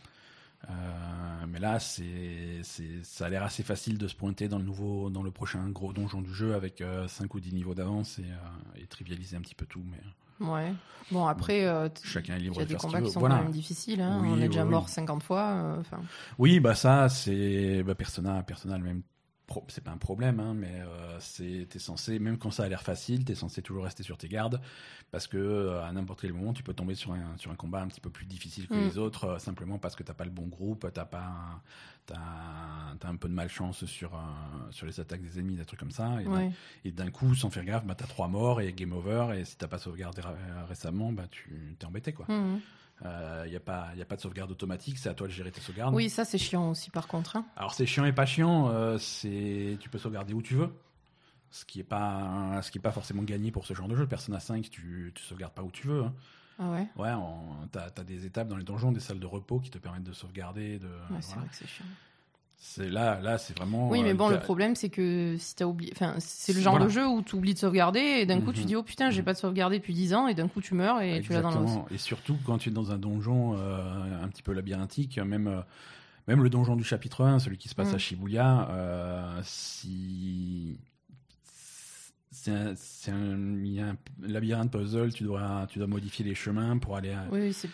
Euh, 0.70 1.46
mais 1.48 1.58
là, 1.58 1.78
c'est, 1.80 2.60
c'est, 2.62 3.02
ça 3.04 3.26
a 3.26 3.28
l'air 3.28 3.42
assez 3.42 3.62
facile 3.62 3.98
de 3.98 4.06
se 4.08 4.14
pointer 4.14 4.48
dans 4.48 4.58
le 4.58 4.64
nouveau, 4.64 5.10
dans 5.10 5.22
le 5.22 5.30
prochain 5.30 5.68
gros 5.70 5.92
donjon 5.92 6.22
du 6.22 6.32
jeu 6.32 6.54
avec 6.54 6.82
5 7.08 7.34
ou 7.34 7.40
10 7.40 7.52
niveaux 7.52 7.74
d'avance 7.74 8.18
et, 8.18 8.22
euh, 8.24 8.80
et 8.80 8.86
trivialiser 8.86 9.36
un 9.36 9.40
petit 9.40 9.54
peu 9.54 9.66
tout. 9.66 9.82
Mais 9.90 9.98
Ouais. 10.46 10.72
Bon, 11.12 11.26
après, 11.26 11.66
euh, 11.66 11.88
chacun 12.02 12.34
est 12.34 12.38
il 12.38 12.42
libre 12.44 12.56
y 12.56 12.62
a 12.62 12.64
de 12.64 12.70
des 12.70 12.76
combats 12.76 13.00
qui 13.00 13.10
sont 13.10 13.20
Voilà. 13.20 13.36
quand 13.36 13.42
même 13.44 13.52
difficiles. 13.52 14.00
hein. 14.00 14.18
Oui, 14.22 14.28
On 14.32 14.38
est 14.38 14.42
oui, 14.42 14.48
déjà 14.48 14.64
oui. 14.64 14.70
mort 14.70 14.88
50 14.88 15.22
fois. 15.22 15.42
euh, 15.42 15.80
Enfin, 15.80 16.00
Oui, 16.38 16.58
bah 16.58 16.74
ça, 16.74 17.08
c'est 17.08 17.82
bah, 17.84 17.94
Persona, 17.94 18.42
Persona 18.42 18.76
le 18.78 18.84
même. 18.84 19.02
Pro- 19.52 19.64
C'est 19.68 19.84
pas 19.84 19.90
un 19.90 19.96
problème, 19.98 20.40
hein, 20.40 20.54
mais 20.54 20.80
euh, 20.80 21.18
c'est 21.20 21.66
t'es 21.68 21.78
censé, 21.78 22.18
même 22.18 22.38
quand 22.38 22.50
ça 22.50 22.64
a 22.64 22.68
l'air 22.68 22.82
facile, 22.82 23.24
t'es 23.24 23.34
censé 23.34 23.60
toujours 23.62 23.84
rester 23.84 24.02
sur 24.02 24.16
tes 24.16 24.28
gardes 24.28 24.60
parce 25.10 25.26
que 25.26 25.36
euh, 25.36 25.84
à 25.84 25.92
n'importe 25.92 26.20
quel 26.22 26.32
moment, 26.32 26.52
tu 26.54 26.62
peux 26.62 26.72
tomber 26.74 26.94
sur 26.94 27.12
un 27.12 27.36
sur 27.36 27.50
un 27.50 27.54
combat 27.54 27.80
un 27.82 27.88
petit 27.88 28.00
peu 28.00 28.10
plus 28.10 28.24
difficile 28.26 28.66
que 28.66 28.74
Mm. 28.74 28.80
les 28.88 28.98
autres, 28.98 29.24
euh, 29.24 29.38
simplement 29.38 29.78
parce 29.78 29.94
que 29.96 30.02
t'as 30.02 30.14
pas 30.14 30.24
le 30.24 30.30
bon 30.30 30.46
groupe, 30.46 30.86
t'as 30.92 31.04
pas 31.04 31.24
un- 31.24 31.60
t'as 32.06 32.16
t'as 32.98 33.08
un 33.08 33.16
peu 33.16 33.28
de 33.28 33.34
malchance 33.34 33.84
sur 33.84 34.14
euh, 34.14 34.18
sur 34.70 34.86
les 34.86 34.98
attaques 35.00 35.22
des 35.22 35.38
ennemis, 35.38 35.56
des 35.56 35.64
trucs 35.64 35.80
comme 35.80 35.90
ça. 35.90 36.20
Et 36.20 36.24
d'un- 36.24 36.30
ouais. 36.32 36.52
et 36.84 36.90
d'un 36.92 37.10
coup, 37.10 37.34
sans 37.34 37.50
faire 37.50 37.64
gaffe, 37.64 37.84
bah, 37.84 37.94
t'as 37.94 38.06
trois 38.06 38.28
morts 38.28 38.60
et 38.60 38.72
game 38.72 38.92
over. 38.92 39.38
Et 39.38 39.44
si 39.44 39.56
t'as 39.56 39.68
pas 39.68 39.78
sauvegardé 39.78 40.22
récemment, 40.68 41.12
bah, 41.12 41.26
tu 41.30 41.76
t'es 41.78 41.86
embêté. 41.86 42.12
quoi. 42.12 42.26
Mhm. 42.28 42.60
Il 43.04 43.50
n'y 43.50 43.56
a, 43.56 43.60
pas- 43.60 43.88
y 43.96 44.02
a 44.02 44.04
pas 44.04 44.16
de 44.16 44.20
sauvegarde 44.20 44.50
automatique, 44.50 44.96
c'est 44.98 45.08
à 45.08 45.14
toi 45.14 45.26
de 45.26 45.32
gérer 45.32 45.50
tes 45.50 45.60
sauvegardes. 45.60 45.94
Oui, 45.94 46.08
ça 46.08 46.24
c'est 46.24 46.38
chiant 46.38 46.70
aussi 46.70 46.90
par 46.90 47.08
contre. 47.08 47.36
hein. 47.36 47.44
Alors 47.56 47.74
c'est 47.74 47.86
chiant 47.86 48.04
et 48.04 48.12
pas 48.12 48.26
chiant, 48.26 48.68
euh, 48.68 48.96
c'est 48.98 49.76
tu 49.80 49.88
peux 49.88 49.98
sauvegarder 49.98 50.34
où 50.34 50.42
tu 50.42 50.54
veux. 50.54 50.70
Ce 51.50 51.64
qui 51.64 51.80
est 51.80 51.84
pas 51.84 52.60
ce 52.62 52.70
qui 52.70 52.78
est 52.78 52.80
pas 52.80 52.92
forcément 52.92 53.22
gagné 53.22 53.50
pour 53.50 53.66
ce 53.66 53.74
genre 53.74 53.88
de 53.88 53.96
jeu. 53.96 54.06
Persona 54.06 54.40
5, 54.40 54.70
tu 54.70 55.12
tu 55.14 55.22
sauvegardes 55.22 55.52
pas 55.52 55.62
où 55.62 55.70
tu 55.70 55.86
veux. 55.88 56.04
hein. 56.04 56.14
Ah 56.58 56.70
ouais. 56.70 56.86
Ouais, 56.96 57.10
t'as 57.72 57.86
as 57.96 58.04
des 58.04 58.24
étapes 58.24 58.46
dans 58.48 58.56
les 58.56 58.62
donjons, 58.64 58.92
des 58.92 59.00
salles 59.00 59.18
de 59.20 59.26
repos 59.26 59.58
qui 59.58 59.70
te 59.70 59.78
permettent 59.78 60.04
de 60.04 60.12
sauvegarder. 60.12 60.78
De, 60.78 60.86
Ouais, 61.10 61.20
c'est 61.20 61.34
vrai 61.36 61.48
que 61.48 61.56
c'est 61.56 61.66
chiant. 61.66 61.84
C'est 62.64 62.88
là, 62.88 63.20
là, 63.20 63.38
c'est 63.38 63.56
vraiment. 63.58 63.90
Oui, 63.90 64.04
mais 64.04 64.12
euh, 64.12 64.14
bon, 64.14 64.28
le 64.28 64.38
problème, 64.38 64.76
c'est 64.76 64.88
que 64.88 65.34
si 65.36 65.56
t'as 65.56 65.64
oublié. 65.64 65.92
Enfin, 65.96 66.14
c'est 66.20 66.52
le 66.52 66.60
genre 66.60 66.74
Voilà. 66.74 66.86
de 66.86 66.90
jeu 66.90 67.04
où 67.06 67.20
tu 67.20 67.34
oublies 67.34 67.54
de 67.54 67.58
sauvegarder 67.58 67.98
et 67.98 68.24
d'un 68.24 68.40
coup 68.40 68.52
tu 68.52 68.60
Mhm. 68.60 68.66
dis 68.66 68.76
oh 68.76 68.84
putain, 68.84 69.10
j'ai 69.10 69.24
pas 69.24 69.32
de 69.32 69.38
sauvegardé 69.38 69.78
depuis 69.80 69.94
10 69.94 70.14
ans 70.14 70.28
et 70.28 70.34
d'un 70.34 70.46
coup 70.46 70.60
tu 70.60 70.74
meurs 70.74 71.00
et 71.02 71.20
tu 71.22 71.32
l'as 71.32 71.40
dans 71.42 71.50
l'os. 71.50 71.60
Exactement. 71.62 71.86
Et 71.90 71.98
surtout 71.98 72.36
quand 72.46 72.58
tu 72.58 72.68
es 72.68 72.72
dans 72.72 72.92
un 72.92 72.98
donjon 72.98 73.56
euh, 73.58 74.22
un 74.24 74.28
petit 74.28 74.44
peu 74.44 74.52
labyrinthique, 74.52 75.18
même, 75.18 75.48
euh, 75.48 75.60
même 76.28 76.42
le 76.44 76.48
donjon 76.50 76.76
du 76.76 76.84
chapitre 76.84 77.24
1, 77.24 77.40
celui 77.40 77.58
qui 77.58 77.68
se 77.68 77.74
passe 77.74 77.90
Mm. 77.90 77.94
à 77.96 77.98
Shibuya, 77.98 78.68
euh, 78.70 79.40
si. 79.42 80.78
C'est 82.30 83.10
un, 83.10 83.94
labyrinthe 84.22 84.70
puzzle, 84.70 85.12
tu 85.12 85.24
dois, 85.24 85.66
tu 85.68 85.78
dois 85.78 85.88
modifier 85.88 86.24
les 86.24 86.34
chemins 86.36 86.78
pour 86.78 86.96
aller 86.96 87.10
à. 87.10 87.24
Oui, 87.30 87.40
oui, 87.40 87.52
c'est 87.52 87.68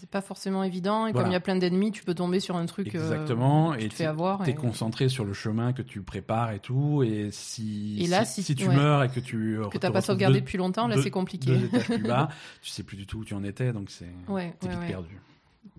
c'est 0.00 0.08
pas 0.10 0.22
forcément 0.22 0.64
évident 0.64 1.06
et 1.06 1.12
Voilà. 1.12 1.24
comme 1.24 1.30
il 1.30 1.34
y 1.34 1.36
a 1.36 1.40
plein 1.40 1.56
d'ennemis, 1.56 1.92
tu 1.92 2.02
peux 2.04 2.14
tomber 2.14 2.40
sur 2.40 2.56
un 2.56 2.64
truc. 2.66 2.88
euh, 2.88 2.98
Exactement, 2.98 3.74
tu 3.74 3.84
et 3.84 3.88
te 3.88 3.94
fais 3.94 4.06
avoir. 4.06 4.42
T'es 4.42 4.52
et- 4.52 4.54
concentré 4.54 5.08
sur 5.08 5.24
le 5.24 5.32
chemin 5.34 5.72
que 5.72 5.82
tu 5.82 6.00
prépares 6.02 6.52
et 6.52 6.58
tout, 6.58 7.02
et 7.02 7.30
si, 7.30 7.98
Et 8.02 8.06
là, 8.06 8.24
si, 8.24 8.42
si- 8.42 8.54
tu 8.54 8.66
ouais. 8.68 8.74
meurs 8.74 9.02
et 9.04 9.08
que 9.10 9.20
tu 9.20 9.58
Que 9.70 9.78
t'as 9.78 9.90
pas 9.90 10.00
sauvegardé 10.00 10.34
deux- 10.34 10.40
depuis 10.40 10.58
longtemps, 10.58 10.86
là 10.88 10.96
c'est 11.02 11.10
compliqué. 11.10 11.46
deux 11.46 11.64
étages 11.66 11.84
plus 11.86 11.98
bas, 12.02 12.28
tu 12.62 12.70
sais 12.70 12.82
plus 12.82 12.96
du 12.96 13.06
tout 13.06 13.18
où 13.18 13.24
tu 13.24 13.34
en 13.34 13.44
étais, 13.44 13.72
donc 13.72 13.90
c'est 13.90 14.08
Ouais, 14.28 14.54
t'es 14.58 14.68
ouais, 14.68 14.76
vite 14.76 14.86
perdu. 14.88 15.20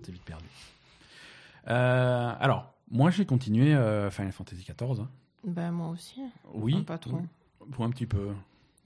T'es 0.02 0.12
vite 0.12 0.22
perdu. 0.24 0.44
Euh, 1.68 2.32
alors, 2.40 2.72
moi 2.90 3.10
j'ai 3.10 3.24
continué 3.24 3.74
euh, 3.74 4.10
Final 4.10 4.32
Fantasy 4.32 4.64
XIV. 4.64 5.00
hein. 5.00 5.08
Ben 5.44 5.70
moi 5.72 5.88
aussi. 5.88 6.20
Oui, 6.54 6.74
Enfin, 6.74 6.84
pas 6.84 6.98
trop. 6.98 7.20
Pour 7.72 7.84
un 7.84 7.90
petit 7.90 8.06
peu, 8.06 8.28
Un 8.30 8.34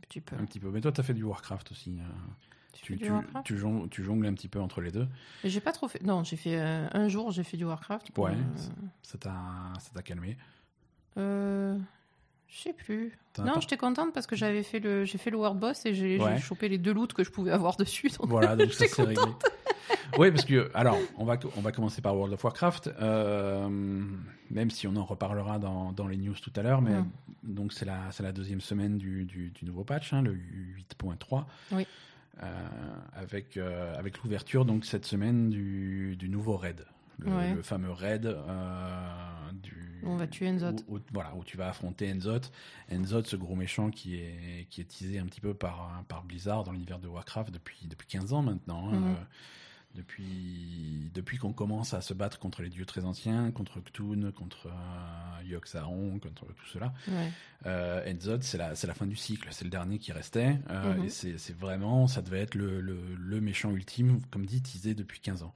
petit 0.02 0.20
peu. 0.20 0.36
un 0.36 0.44
petit 0.44 0.60
peu. 0.60 0.70
Mais 0.70 0.80
toi, 0.80 0.92
t'as 0.92 1.02
fait 1.02 1.14
du 1.14 1.22
Warcraft 1.22 1.70
aussi. 1.72 1.98
Tu 2.82 2.96
Tu, 2.98 3.04
tu, 3.44 3.56
jongles, 3.58 3.88
tu 3.88 4.02
jongles 4.04 4.26
un 4.26 4.34
petit 4.34 4.48
peu 4.48 4.60
entre 4.60 4.80
les 4.80 4.90
deux. 4.90 5.06
J'ai 5.44 5.60
pas 5.60 5.72
trop 5.72 5.88
fait. 5.88 6.02
Non, 6.02 6.22
j'ai 6.24 6.36
fait 6.36 6.56
euh, 6.56 6.86
un 6.92 7.08
jour, 7.08 7.30
j'ai 7.32 7.42
fait 7.44 7.56
du 7.56 7.64
Warcraft. 7.64 8.10
Ouais. 8.18 8.32
Euh, 8.32 8.36
Ça 9.02 9.18
t'a, 9.18 10.02
calmé. 10.02 10.36
euh, 11.18 11.76
je 12.48 12.58
sais 12.58 12.72
plus. 12.72 13.18
Non, 13.38 13.60
j'étais 13.60 13.76
contente 13.76 14.12
parce 14.14 14.26
que 14.26 14.36
j'avais 14.36 14.62
fait 14.62 14.78
le, 14.80 15.04
j'ai 15.04 15.18
fait 15.18 15.30
le 15.30 15.36
World 15.36 15.58
Boss 15.58 15.84
et 15.86 15.94
j'ai 15.94 16.18
Ouais. 16.18 16.38
chopé 16.38 16.68
les 16.68 16.78
deux 16.78 16.92
loots 16.94 17.08
que 17.14 17.24
je 17.24 17.30
pouvais 17.30 17.50
avoir 17.50 17.76
dessus. 17.78 18.08
donc- 18.18 18.28
Voilà, 18.28 18.56
donc 18.56 18.72
ça 18.72 18.86
c'est 18.88 19.02
réglé. 19.02 19.22
Oui, 20.18 20.30
parce 20.30 20.44
que, 20.44 20.70
alors, 20.74 20.96
on 21.18 21.24
va, 21.24 21.36
on 21.56 21.60
va 21.60 21.72
commencer 21.72 22.00
par 22.00 22.16
World 22.16 22.32
of 22.32 22.42
Warcraft, 22.42 22.88
euh, 23.00 23.68
même 24.50 24.70
si 24.70 24.86
on 24.86 24.96
en 24.96 25.04
reparlera 25.04 25.58
dans, 25.58 25.92
dans 25.92 26.06
les 26.08 26.16
news 26.16 26.34
tout 26.40 26.52
à 26.56 26.62
l'heure, 26.62 26.80
mais 26.80 26.92
Mm. 26.92 27.10
donc 27.42 27.72
c'est 27.72 27.84
la, 27.84 28.10
c'est 28.12 28.22
la 28.22 28.32
deuxième 28.32 28.60
semaine 28.60 28.98
du, 28.98 29.24
du, 29.24 29.50
du 29.50 29.64
nouveau 29.64 29.84
patch, 29.84 30.12
hein, 30.12 30.22
le 30.22 30.32
8.3. 30.34 31.44
Oui. 31.72 31.86
Euh, 32.42 32.68
avec 33.14 33.56
euh, 33.56 33.96
avec 33.98 34.18
l'ouverture 34.22 34.66
donc 34.66 34.84
cette 34.84 35.06
semaine 35.06 35.48
du, 35.48 36.16
du 36.16 36.28
nouveau 36.28 36.56
raid, 36.58 36.84
le, 37.18 37.30
Ouais. 37.32 37.54
le 37.54 37.62
fameux 37.62 37.90
raid 37.92 38.26
euh, 38.26 39.52
du. 39.62 40.02
On 40.04 40.16
va 40.16 40.26
tuer 40.26 40.50
Enzot. 40.50 40.76
Où, 40.88 40.96
où- 40.96 41.00
voilà, 41.12 41.34
où 41.34 41.44
tu 41.44 41.56
vas 41.56 41.68
affronter 41.70 42.12
Enzot. 42.12 42.40
Enzot, 42.92 43.24
ce 43.24 43.36
gros 43.36 43.56
méchant 43.56 43.90
qui 43.90 44.16
est 44.16 44.66
qui 44.68 44.82
est 44.82 44.84
teasé 44.84 45.18
un 45.18 45.24
petit 45.24 45.40
peu 45.40 45.54
par 45.54 46.04
par 46.08 46.24
Blizzard 46.24 46.64
dans 46.64 46.72
l'univers 46.72 46.98
de 46.98 47.08
Warcraft 47.08 47.50
depuis 47.52 47.86
depuis 47.86 48.06
15 48.06 48.32
ans 48.34 48.42
maintenant. 48.42 48.90
hein. 48.90 49.00
Mhm. 49.00 49.06
Euh, 49.12 49.14
depuis 49.96 51.10
depuis 51.14 51.38
qu'on 51.38 51.52
commence 51.52 51.94
à 51.94 52.00
se 52.00 52.14
battre 52.14 52.38
contre 52.38 52.62
les 52.62 52.68
dieux 52.68 52.84
très 52.84 53.04
anciens, 53.04 53.50
contre 53.50 53.80
Cthulhu, 53.80 54.30
contre 54.32 54.66
euh, 54.68 55.42
Yogg-Saron, 55.44 56.18
contre 56.18 56.44
tout 56.46 56.66
cela. 56.72 56.92
Ouais. 57.08 57.32
Euh, 57.66 58.12
Enzod, 58.12 58.42
c'est 58.42 58.58
la, 58.58 58.74
c'est 58.74 58.86
la 58.86 58.94
fin 58.94 59.06
du 59.06 59.16
cycle, 59.16 59.48
c'est 59.50 59.64
le 59.64 59.70
dernier 59.70 59.98
qui 59.98 60.12
restait. 60.12 60.58
euh, 60.70 60.94
Mhm. 60.94 61.04
Et 61.04 61.08
c'est 61.08 61.38
c'est 61.38 61.56
vraiment, 61.56 62.06
ça 62.06 62.22
devait 62.22 62.40
être 62.42 62.54
le, 62.54 62.80
le, 62.80 62.98
le 63.18 63.40
méchant 63.40 63.70
ultime, 63.72 64.20
comme 64.30 64.46
dit, 64.46 64.62
teasé 64.62 64.94
depuis 64.94 65.20
15 65.20 65.42
ans. 65.42 65.54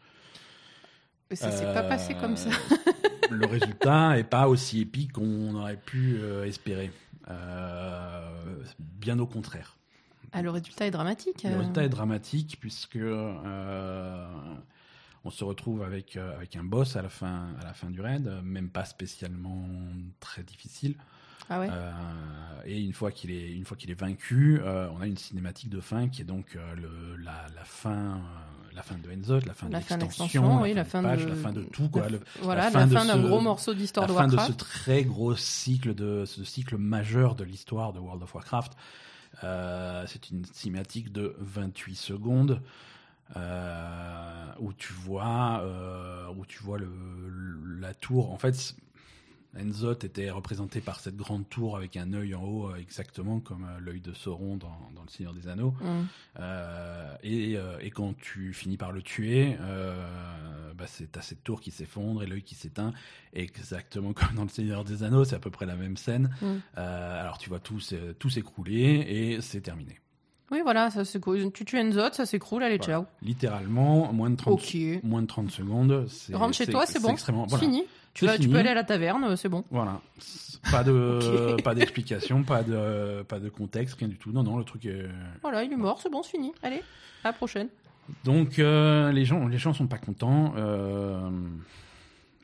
Ça 1.33 1.53
s'est 1.53 1.65
pas 1.73 1.85
passé 1.85 2.15
comme 2.15 2.37
ça. 2.37 2.49
Euh, 2.51 3.29
le 3.31 3.47
résultat 3.47 4.19
est 4.19 4.25
pas 4.25 4.49
aussi 4.49 4.81
épique 4.81 5.13
qu'on 5.13 5.55
aurait 5.55 5.77
pu 5.77 6.19
espérer. 6.45 6.91
Bien 8.79 9.19
au 9.19 9.27
contraire. 9.27 9.77
Ah, 10.33 10.43
le 10.43 10.51
résultat 10.51 10.87
est 10.87 10.91
dramatique. 10.91 11.43
Le 11.45 11.51
euh. 11.51 11.59
résultat 11.59 11.85
est 11.85 11.89
dramatique 11.89 12.59
puisque 12.61 12.97
euh, 12.97 14.25
on 15.25 15.31
se 15.31 15.45
retrouve 15.45 15.83
avec, 15.83 16.17
euh, 16.17 16.37
avec 16.37 16.57
un 16.57 16.65
boss 16.65 16.97
à 16.97 17.03
la 17.03 17.09
fin, 17.09 17.49
à 17.61 17.65
la 17.65 17.75
fin 17.75 17.91
du 17.91 18.01
raid, 18.01 18.31
même 18.43 18.69
pas 18.71 18.85
spécialement 18.85 19.67
très 20.21 20.43
difficile. 20.43 20.95
Ah 21.53 21.59
ouais. 21.59 21.69
Euh, 21.71 21.93
et 22.65 22.81
une 22.81 22.93
fois 22.93 23.11
qu'il 23.11 23.33
est, 23.33 23.53
une 23.53 23.65
fois 23.65 23.77
qu'il 23.77 23.91
est 23.91 23.99
vaincu, 23.99 24.61
euh, 24.63 24.89
on 24.97 25.01
a 25.01 25.07
une 25.07 25.17
cinématique 25.17 25.69
de 25.69 25.81
fin 25.81 26.09
qui 26.09 26.23
est 26.23 26.25
donc 26.25 26.55
euh, 26.55 26.75
le, 26.77 27.17
la, 27.17 27.47
la 27.57 27.65
fin, 27.65 28.21
la 28.73 28.83
fin 28.83 28.95
de 28.97 29.11
Enzot, 29.11 29.41
la 29.47 29.53
fin 29.55 29.69
La 29.69 29.81
de 29.81 30.01
l'extension, 30.01 30.61
oui, 30.63 30.75
la 30.75 30.85
fin 30.85 31.03
de 31.03 31.09
la 31.09 31.35
fin 31.35 31.53
de 31.53 31.63
tout, 31.65 31.89
quoi. 31.89 32.09
Le- 32.09 32.21
voilà, 32.43 32.71
la 32.71 32.87
fin 32.87 33.05
d'un 33.05 33.19
gros 33.21 33.41
morceau 33.41 33.75
d'histoire 33.75 34.07
la 34.07 34.13
de 34.13 34.19
fin 34.19 34.29
de 34.29 34.37
Warcraft. 34.37 34.61
ce 34.61 34.65
très 34.65 35.03
gros 35.03 35.35
cycle 35.35 35.93
de 35.97 36.25
ce 36.25 36.45
cycle 36.45 36.77
majeur 36.77 37.35
de 37.35 37.43
l'histoire 37.43 37.93
de 37.93 37.99
World 37.99 38.23
of 38.23 38.33
Warcraft. 38.33 38.75
Euh, 39.43 40.05
c'est 40.07 40.31
une 40.31 40.45
cinématique 40.45 41.13
de 41.13 41.35
28 41.39 41.95
secondes 41.95 42.61
euh, 43.37 44.53
où 44.59 44.73
tu 44.73 44.93
vois 44.93 45.61
euh, 45.63 46.29
où 46.37 46.45
tu 46.47 46.63
vois 46.63 46.79
la 47.81 47.95
tour. 47.95 48.33
En 48.33 48.39
fait, 48.39 48.75
Enzot 49.59 49.95
était 49.95 50.31
représenté 50.31 50.81
par 50.81 51.01
cette 51.01 51.17
grande 51.17 51.49
tour 51.49 51.77
avec 51.77 51.97
un 51.97 52.13
œil 52.13 52.35
en 52.35 52.43
haut, 52.45 52.71
euh, 52.71 52.77
exactement 52.77 53.41
comme 53.41 53.65
euh, 53.65 53.81
l'œil 53.81 54.01
de 54.01 54.13
Sauron 54.13 54.57
dans, 54.57 54.79
dans 54.95 55.03
le 55.03 55.09
Seigneur 55.09 55.35
des 55.35 55.49
Anneaux. 55.49 55.75
Mm. 55.81 56.07
Euh, 56.39 57.15
et, 57.23 57.57
et 57.81 57.91
quand 57.91 58.17
tu 58.17 58.53
finis 58.53 58.77
par 58.77 58.93
le 58.93 59.03
tuer, 59.03 59.57
euh, 59.61 60.73
bah 60.75 60.85
c'est 60.87 61.11
t'as 61.13 61.21
cette 61.21 61.43
tour 61.43 61.61
qui 61.61 61.71
s'effondre 61.71 62.23
et 62.23 62.27
l'œil 62.27 62.43
qui 62.43 62.55
s'éteint, 62.55 62.93
exactement 63.33 64.13
comme 64.15 64.35
dans 64.37 64.45
le 64.45 64.49
Seigneur 64.49 64.85
des 64.85 65.03
Anneaux, 65.03 65.25
c'est 65.25 65.37
à 65.37 65.41
peu 65.41 65.51
près 65.51 65.67
la 65.67 65.77
même 65.77 65.97
scène. 65.97 66.31
Mm. 66.41 66.47
Euh, 66.79 67.21
alors 67.21 67.39
tu 67.39 67.49
vois 67.49 67.59
tout, 67.61 67.81
s'é- 67.81 68.15
tout 68.19 68.31
s'écrouler 68.31 69.05
et 69.09 69.41
c'est 69.41 69.61
terminé. 69.61 69.99
Oui, 70.53 70.59
voilà, 70.65 70.91
ça 70.91 71.05
s'écroule. 71.05 71.53
Tu 71.53 71.65
tues 71.65 71.79
Enzot, 71.79 72.13
ça 72.13 72.27
s'écroule, 72.27 72.65
allez, 72.65 72.77
Voilà. 72.79 72.93
ciao. 73.03 73.07
Littéralement, 73.23 74.13
moins 74.13 74.31
de 74.31 74.35
30, 74.37 74.55
Ok. 74.55 74.77
moins 75.05 75.23
de 75.23 75.29
30 75.29 75.49
secondes. 75.51 76.07
c'est- 76.09 76.35
Rentre 76.35 76.55
chez 76.57 76.67
toi, 76.67 76.87
c'est 76.87 77.01
bon. 77.01 77.11
extrêmement, 77.11 77.47
C'est 77.49 77.57
voilà. 77.57 77.65
fini. 77.67 77.83
Tu, 78.13 78.27
vas, 78.27 78.37
tu 78.37 78.43
fini. 78.43 78.53
peux 78.55 78.59
aller 78.61 78.71
à 78.71 78.75
la 78.75 78.85
taverne, 78.85 79.23
euh, 79.25 79.37
c'est 79.37 79.49
bon. 79.49 79.65
Voilà. 79.71 80.01
Pas 80.73 80.83
de, 80.83 81.57
pas 81.65 81.75
d'explication, 81.75 82.43
pas 82.43 82.63
de, 82.63 83.23
pas 83.23 83.39
de 83.39 83.49
contexte, 83.49 83.99
rien 83.99 84.09
du 84.09 84.17
tout. 84.19 84.33
Non, 84.33 84.43
non, 84.43 84.57
le 84.59 84.65
truc 84.65 84.85
est, 84.87 85.07
Voilà, 85.43 85.63
il 85.63 85.73
est 85.73 85.77
mort, 85.77 86.01
c'est 86.03 86.11
bon, 86.11 86.23
c'est 86.23 86.33
fini. 86.33 86.53
Allez, 86.63 86.83
à 87.25 87.29
la 87.29 87.33
prochaine. 87.33 87.69
Donc 88.25 88.59
euh, 88.59 89.13
les 89.13 89.25
gens, 89.25 89.47
les 89.47 89.59
gens 89.59 89.73
sont 89.73 89.87
pas 89.87 89.99
contents. 89.99 90.53
euh, 90.57 91.31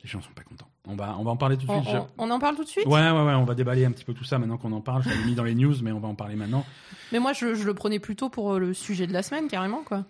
les 0.03 0.09
gens 0.09 0.21
sont 0.21 0.31
pas 0.33 0.43
contents. 0.43 0.69
On 0.87 0.95
va, 0.95 1.17
on 1.19 1.23
va 1.25 1.31
en 1.31 1.35
parler 1.37 1.57
tout 1.57 1.65
de 1.65 1.71
On, 1.71 1.83
suite. 1.83 1.95
on- 2.17 2.27
on 2.27 2.31
en 2.31 2.39
parle 2.39 2.55
tout 2.55 2.63
de 2.63 2.69
suite? 2.69 2.85
Ouais, 2.85 2.93
ouais, 3.11 3.23
ouais. 3.25 3.33
On 3.33 3.43
va 3.43 3.53
déballer 3.55 3.83
un 3.83 3.91
petit 3.91 4.05
peu 4.05 4.13
tout 4.13 4.23
ça 4.23 4.39
maintenant 4.39 4.57
qu'on 4.57 4.71
en 4.71 4.79
parle. 4.79 5.03
Je 5.03 5.09
l'avais 5.09 5.25
mis 5.25 5.35
dans 5.35 5.43
les 5.43 5.53
news, 5.55 5.75
mais 5.83 5.91
on 5.91 5.99
va 5.99 6.07
en 6.07 6.15
parler 6.15 6.35
maintenant. 6.37 6.65
Mais 7.11 7.19
moi, 7.19 7.33
je, 7.33 7.55
je 7.55 7.65
le 7.65 7.73
prenais 7.73 7.99
plutôt 7.99 8.29
pour 8.29 8.57
le 8.57 8.73
sujet 8.73 9.05
de 9.05 9.11
la 9.11 9.21
semaine, 9.21 9.49
carrément, 9.49 9.83
quoi. 9.83 10.05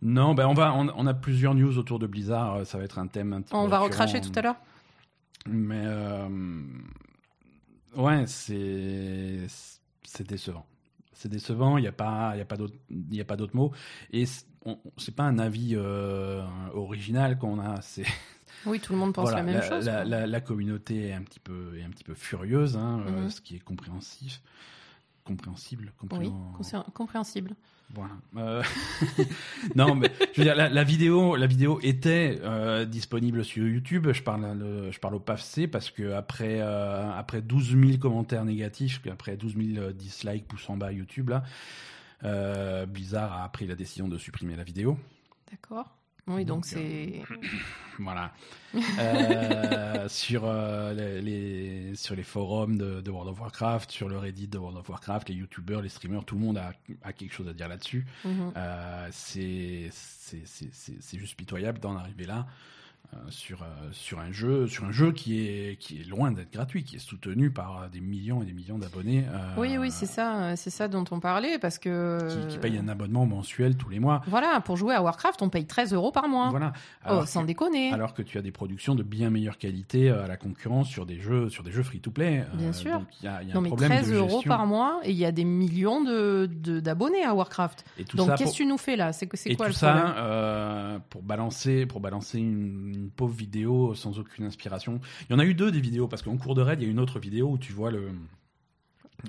Non, 0.00 0.32
ben 0.32 0.46
on 0.46 0.54
va, 0.54 0.72
on, 0.74 0.88
on 0.96 1.06
a 1.06 1.12
plusieurs 1.12 1.54
news 1.54 1.76
autour 1.76 1.98
de 1.98 2.06
Blizzard. 2.06 2.64
Ça 2.64 2.78
va 2.78 2.84
être 2.84 2.98
un 2.98 3.06
thème 3.08 3.34
un 3.34 3.42
petit 3.42 3.54
On 3.54 3.64
peu 3.64 3.70
va 3.70 3.80
récurrent. 3.80 3.90
recracher 4.04 4.22
tout 4.22 4.32
à 4.34 4.40
l'heure. 4.40 4.56
Mais 5.46 5.82
euh, 5.84 6.28
ouais, 7.96 8.26
c'est 8.26 9.46
c'est 10.04 10.26
décevant. 10.26 10.66
C'est 11.12 11.28
décevant. 11.28 11.76
Il 11.78 11.82
n'y 11.82 11.88
a 11.88 11.92
pas, 11.92 12.32
il 12.34 12.38
y 12.38 12.42
a 12.42 12.44
pas 12.46 12.56
d'autre, 12.56 12.74
il 12.90 13.14
a 13.20 13.24
pas 13.24 13.36
d'autres 13.36 13.56
mots. 13.56 13.72
Et 14.10 14.26
c'est- 14.26 14.46
pas 15.14 15.24
un 15.24 15.38
avis 15.38 15.72
euh, 15.74 16.42
original 16.74 17.38
qu'on 17.38 17.58
a. 17.60 17.80
C'est 17.82 18.04
Oui, 18.66 18.78
tout 18.80 18.92
le 18.92 18.98
monde 18.98 19.14
pense 19.14 19.22
Voilà, 19.30 19.38
la 19.38 19.42
même 19.42 19.62
chose. 19.62 19.86
La, 19.86 19.92
quoi. 19.96 20.04
la- 20.04 20.26
la 20.26 20.40
communauté 20.42 21.08
est 21.08 21.12
un 21.14 21.22
petit 21.22 21.40
peu, 21.40 21.78
est 21.78 21.82
un 21.82 21.90
petit 21.90 22.04
peu 22.04 22.14
furieuse, 22.14 22.76
hein, 22.76 23.02
euh, 23.06 23.22
Mhm. 23.22 23.30
ce 23.30 23.40
qui 23.40 23.56
est 23.56 23.60
compréhensif, 23.60 24.42
compréhensible, 25.24 25.92
Oui, 26.12 26.30
compréhen- 26.30 26.84
compréhensible. 26.92 27.54
Voilà. 27.94 28.12
Euh, 28.36 28.62
non, 29.74 29.94
mais 29.96 30.10
je 30.32 30.40
veux 30.40 30.44
dire, 30.44 30.54
la, 30.54 30.84
vidéo, 30.84 31.34
la 31.36 31.46
vidéo 31.46 31.80
était 31.82 32.38
euh, 32.42 32.84
disponible 32.84 33.44
sur 33.44 33.66
YouTube. 33.66 34.08
Je 34.12 34.22
parle, 34.22 34.56
le- 34.58 34.90
je 34.92 34.98
parle 35.00 35.16
au 35.16 35.20
PAFC 35.20 35.66
parce 35.66 35.90
que 35.90 36.12
après, 36.12 36.60
euh, 36.60 37.10
après 37.12 37.42
12 37.42 37.76
000 37.76 37.98
commentaires 37.98 38.44
négatifs, 38.44 39.00
après 39.10 39.36
12 39.36 39.56
000 39.74 39.92
dislikes 39.92 40.46
pouces 40.46 40.68
en 40.70 40.76
bas 40.76 40.92
YouTube, 40.92 41.30
là, 41.30 41.42
euh, 42.24 42.86
Blizzard 42.86 43.42
a 43.42 43.48
pris 43.50 43.66
la 43.66 43.74
décision 43.74 44.06
de 44.08 44.18
supprimer 44.18 44.54
la 44.56 44.64
vidéo. 44.64 44.96
D'accord. 45.50 45.96
Oui, 46.30 46.44
donc 46.44 46.64
c'est. 46.66 47.22
Voilà. 47.98 48.32
Euh, 48.98 50.08
sur, 50.08 50.42
euh, 50.44 51.20
les, 51.20 51.94
sur 51.96 52.14
les 52.14 52.22
forums 52.22 52.78
de, 52.78 53.00
de 53.00 53.10
World 53.10 53.30
of 53.32 53.40
Warcraft, 53.40 53.90
sur 53.90 54.08
le 54.08 54.16
Reddit 54.16 54.46
de 54.48 54.58
World 54.58 54.78
of 54.78 54.88
Warcraft, 54.88 55.28
les 55.28 55.34
youtubeurs, 55.34 55.82
les 55.82 55.88
streamers, 55.88 56.24
tout 56.24 56.36
le 56.36 56.40
monde 56.40 56.56
a, 56.56 56.72
a 57.02 57.12
quelque 57.12 57.34
chose 57.34 57.48
à 57.48 57.52
dire 57.52 57.68
là-dessus. 57.68 58.06
Euh, 58.56 59.08
c'est- 59.10 59.88
c'est- 59.92 60.46
c'est- 60.46 60.72
c'est 61.00 61.18
juste 61.18 61.36
pitoyable 61.36 61.78
d'en 61.80 61.96
arriver 61.96 62.24
là. 62.26 62.46
Sur, 63.28 63.64
sur 63.92 64.20
un 64.20 64.32
jeu, 64.32 64.66
sur 64.66 64.84
un 64.84 64.92
jeu 64.92 65.12
qui 65.12 65.40
est, 65.40 65.76
qui 65.78 66.00
est 66.00 66.04
loin 66.04 66.30
d'être 66.32 66.52
gratuit, 66.52 66.84
qui 66.84 66.96
est 66.96 67.00
soutenu 67.00 67.50
par 67.50 67.88
des 67.90 68.00
millions 68.00 68.42
et 68.42 68.46
des 68.46 68.52
millions 68.52 68.78
d'abonnés. 68.78 69.24
oui, 69.58 69.76
oui, 69.78 69.90
c'est 69.90 70.06
ça, 70.06 70.56
c'est 70.56 70.70
ça 70.70 70.88
dont 70.88 71.04
on 71.10 71.20
parlait, 71.20 71.58
parce 71.58 71.78
que 71.78 72.48
qui, 72.48 72.58
paye 72.58 72.78
un 72.78 72.88
abonnement 72.88 73.26
mensuel 73.26 73.76
tous 73.76 73.88
les 73.88 73.98
mois. 74.00 74.22
Voilà, 74.26 74.60
pour 74.60 74.76
jouer 74.76 74.94
à 74.94 75.02
Warcraft, 75.02 75.42
on 75.42 75.48
paye 75.48 75.66
13 75.66 75.92
euros 75.92 76.12
par 76.12 76.28
mois. 76.28 76.50
Voilà, 76.50 76.72
oh, 77.08 77.24
sans 77.26 77.44
déconner. 77.44 77.92
Alors 77.92 78.14
que 78.14 78.22
tu 78.22 78.38
as 78.38 78.42
des 78.42 78.52
productions 78.52 78.94
de 78.94 79.02
bien 79.02 79.30
meilleure 79.30 79.58
qualité 79.58 80.10
à 80.10 80.26
la 80.26 80.36
concurrence 80.36 80.88
sur 80.88 81.06
des 81.06 81.18
jeux, 81.18 81.48
sur 81.50 81.62
des 81.62 81.72
jeux 81.72 81.82
free-to-play. 81.82 82.44
Bien 82.54 82.72
sûr. 82.72 82.98
Donc 82.98 83.08
il 83.20 83.24
y 83.24 83.28
a, 83.28 83.42
y 83.42 83.50
a 83.50 83.54
non, 83.54 83.60
un 83.60 83.62
mais 83.62 83.68
problème 83.68 83.90
13 83.90 84.10
de 84.10 84.16
euros 84.16 84.42
par 84.46 84.66
mois 84.66 85.00
et 85.04 85.10
il 85.10 85.16
y 85.16 85.24
a 85.24 85.32
des 85.32 85.44
millions 85.44 86.02
de 86.02 86.46
d'abonnés 86.80 87.24
à 87.24 87.34
Warcraft. 87.34 87.84
Et 87.98 88.04
tout 88.04 88.16
Donc 88.16 88.28
qu'est-ce 88.30 88.42
pour- 88.44 88.52
que 88.52 88.56
tu 88.56 88.66
nous 88.66 88.78
fais 88.78 88.96
là? 88.96 89.12
C'est 89.12 89.26
que 89.26 89.36
c'est 89.36 89.50
Et 89.50 89.56
quoi 89.56 89.66
tout 89.66 89.72
le 89.72 89.76
problème? 89.78 90.06
ça 90.06 90.18
euh, 90.18 90.98
pour 91.10 91.22
balancer, 91.22 91.86
pour 91.86 92.00
balancer 92.00 92.38
une, 92.38 92.99
une 93.00 93.10
pauvre 93.10 93.34
vidéo 93.34 93.94
sans 93.94 94.18
aucune 94.18 94.44
inspiration. 94.44 95.00
Il 95.28 95.32
y 95.32 95.36
en 95.36 95.38
a 95.38 95.44
eu 95.44 95.54
deux 95.54 95.70
des 95.72 95.80
vidéos 95.80 96.06
parce 96.08 96.22
qu'en 96.22 96.36
cours 96.36 96.54
de 96.54 96.62
raid, 96.62 96.80
il 96.80 96.84
y 96.84 96.88
a 96.88 96.90
une 96.90 97.00
autre 97.00 97.18
vidéo 97.18 97.50
où 97.50 97.58
tu 97.58 97.72
vois 97.72 97.90
le 97.90 98.10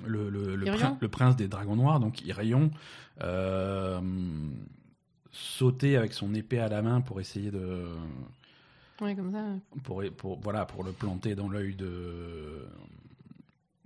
le, 0.06 0.30
le, 0.30 0.56
le, 0.56 0.66
Irion 0.66 0.78
prin- 0.78 0.98
le 1.00 1.08
prince 1.08 1.36
des 1.36 1.48
dragons 1.48 1.76
noirs, 1.76 2.00
donc 2.00 2.22
Irion, 2.24 2.70
euh, 3.20 4.00
sauter 5.32 5.96
avec 5.96 6.12
son 6.14 6.34
épée 6.34 6.58
à 6.60 6.68
la 6.68 6.80
main 6.82 7.00
pour 7.02 7.20
essayer 7.20 7.50
de 7.50 7.86
Ouais, 9.00 9.14
comme 9.16 9.32
ça. 9.32 9.44
pour, 9.82 10.02
pour 10.16 10.38
voilà 10.40 10.64
pour 10.64 10.84
le 10.84 10.92
planter 10.92 11.34
dans 11.34 11.48
l'œil 11.48 11.74
de 11.74 12.66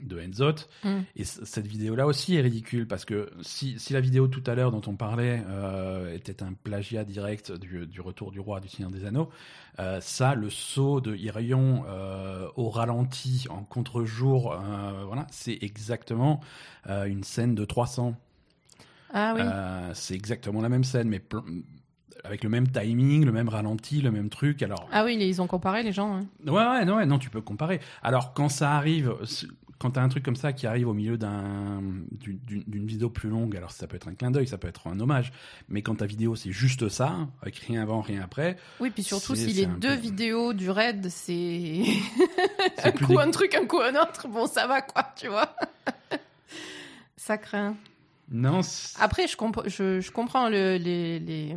de 0.01 0.21
Enzoth. 0.21 0.69
Mm. 0.85 1.01
Et 1.17 1.25
cette 1.25 1.67
vidéo-là 1.67 2.07
aussi 2.07 2.37
est 2.37 2.41
ridicule 2.41 2.87
parce 2.87 3.05
que 3.05 3.31
si, 3.43 3.79
si 3.79 3.93
la 3.93 4.01
vidéo 4.01 4.29
tout 4.29 4.43
à 4.47 4.55
l'heure 4.55 4.71
dont 4.71 4.83
on 4.87 4.97
parlait 4.97 5.43
euh, 5.49 6.15
était 6.15 6.43
un 6.43 6.53
plagiat 6.53 7.05
direct 7.05 7.53
du, 7.53 7.87
du 7.87 8.01
Retour 8.01 8.31
du 8.31 8.41
Roi 8.41 8.61
du 8.61 8.69
Seigneur 8.69 8.91
des 8.91 9.05
Anneaux, 9.05 9.31
euh, 9.79 10.01
ça, 10.01 10.35
le 10.35 10.51
saut 10.51 11.01
de 11.01 11.15
Irion 11.15 11.85
euh, 11.89 12.49
au 12.57 12.69
ralenti 12.69 13.47
en 13.51 13.63
contre-jour, 13.63 14.57
voilà, 15.07 15.27
c'est 15.31 15.59
exactement 15.61 16.41
une 16.89 17.25
scène 17.25 17.55
de 17.55 17.65
300. 17.65 18.15
Ah 19.13 19.35
oui. 19.35 19.43
C'est 19.95 20.15
exactement 20.15 20.61
la 20.61 20.69
même 20.69 20.85
scène, 20.85 21.09
mais 21.09 21.23
avec 22.25 22.45
le 22.45 22.51
même 22.51 22.69
timing, 22.69 23.25
le 23.25 23.33
même 23.33 23.49
ralenti, 23.49 24.03
le 24.03 24.11
même 24.11 24.29
truc. 24.29 24.63
Alors, 24.63 24.89
Ah 24.93 25.05
oui, 25.05 25.17
ils 25.19 25.41
ont 25.41 25.47
comparé 25.47 25.83
les 25.83 25.93
gens. 25.93 26.17
hein. 26.17 26.27
Ouais, 26.47 26.53
ouais, 26.53 26.85
non, 26.85 26.97
ouais, 26.97 27.07
non, 27.07 27.19
tu 27.19 27.31
peux 27.31 27.41
comparer. 27.41 27.81
Alors, 28.03 28.35
quand 28.35 28.49
ça 28.49 28.73
arrive, 28.73 29.15
quand 29.79 29.91
t'as 29.93 30.03
un 30.03 30.09
truc 30.09 30.25
comme 30.25 30.37
ça 30.37 30.53
qui 30.53 30.67
arrive 30.67 30.89
au 30.89 30.95
milieu 30.95 31.19
d'un, 31.19 31.83
d'une, 32.11 32.87
vidéo 32.87 33.11
plus 33.11 33.29
longue, 33.29 33.57
alors 33.57 33.71
ça 33.73 33.87
peut 33.87 33.97
être 33.97 34.09
un 34.09 34.15
clin 34.15 34.31
d'œil, 34.31 34.47
ça 34.47 34.57
peut 34.59 34.69
être 34.69 34.87
un 34.87 34.99
hommage, 35.01 35.33
mais 35.69 35.83
quand 35.83 35.97
ta 35.97 36.07
vidéo 36.07 36.35
c'est 36.37 36.53
juste 36.53 36.89
ça, 36.89 37.29
avec 37.43 37.57
rien 37.57 37.83
avant, 37.83 38.01
rien 38.01 38.23
après, 38.23 38.57
Oui, 38.81 38.91
puis 38.91 39.03
surtout 39.03 39.35
si 39.35 39.53
les 39.53 39.67
deux 39.67 39.89
peu- 39.89 39.95
vidéos 39.95 40.53
du 40.55 40.71
raid, 40.71 41.09
c'est 41.11 41.83
c'est 42.79 42.87
un 42.87 42.93
coup 42.93 43.19
un 43.19 43.31
truc, 43.31 43.55
un 43.55 43.67
coup 43.67 43.81
un 43.81 43.95
autre, 44.01 44.29
bon 44.29 44.47
ça 44.47 44.67
va 44.67 44.81
quoi, 44.83 45.13
tu 45.17 45.29
vois. 45.29 45.55
ça 47.17 47.39
craint. 47.39 47.77
Non, 48.31 48.63
c'est- 48.63 49.01
Après, 49.01 49.27
je, 49.29 49.37
comp- 49.37 49.69
je, 49.69 50.01
je 50.01 50.11
comprends 50.11 50.49
le- 50.49 50.77
les, 50.79 51.19
les, 51.21 51.57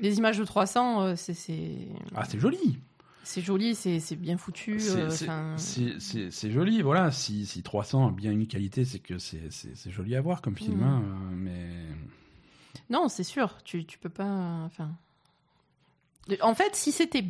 les 0.00 0.18
images 0.18 0.38
de 0.38 0.44
300, 0.44 1.02
euh, 1.02 1.16
c'est- 1.16 1.34
c'est 1.34 1.72
ah, 2.14 2.24
c'est 2.28 2.38
joli. 2.40 2.78
C'est 3.28 3.42
joli, 3.42 3.74
c'est 3.74 4.16
bien 4.16 4.38
foutu. 4.38 4.80
C'est, 4.80 5.28
euh, 5.28 5.56
c'est- 5.58 6.50
joli, 6.50 6.80
voilà. 6.80 7.10
Si, 7.10 7.44
si 7.44 7.62
300 7.62 8.08
a 8.08 8.10
bien 8.10 8.32
une 8.32 8.46
qualité, 8.46 8.84
c'est 8.86 8.98
que 9.00 9.18
c'est, 9.18 9.50
joli 9.90 10.16
à 10.16 10.20
voir 10.22 10.40
comme 10.40 10.56
film, 10.56 10.78
Mhm. 10.78 10.82
hein, 10.82 11.02
euh, 11.04 11.34
mais. 11.36 11.68
Non, 12.88 13.08
c'est 13.08 13.24
sûr, 13.24 13.58
tu, 13.64 13.84
tu 13.84 13.98
peux 13.98 14.08
pas. 14.08 14.62
Enfin. 14.64 14.90
En 16.40 16.54
fait, 16.54 16.74
si 16.74 16.90
c'était. 16.90 17.24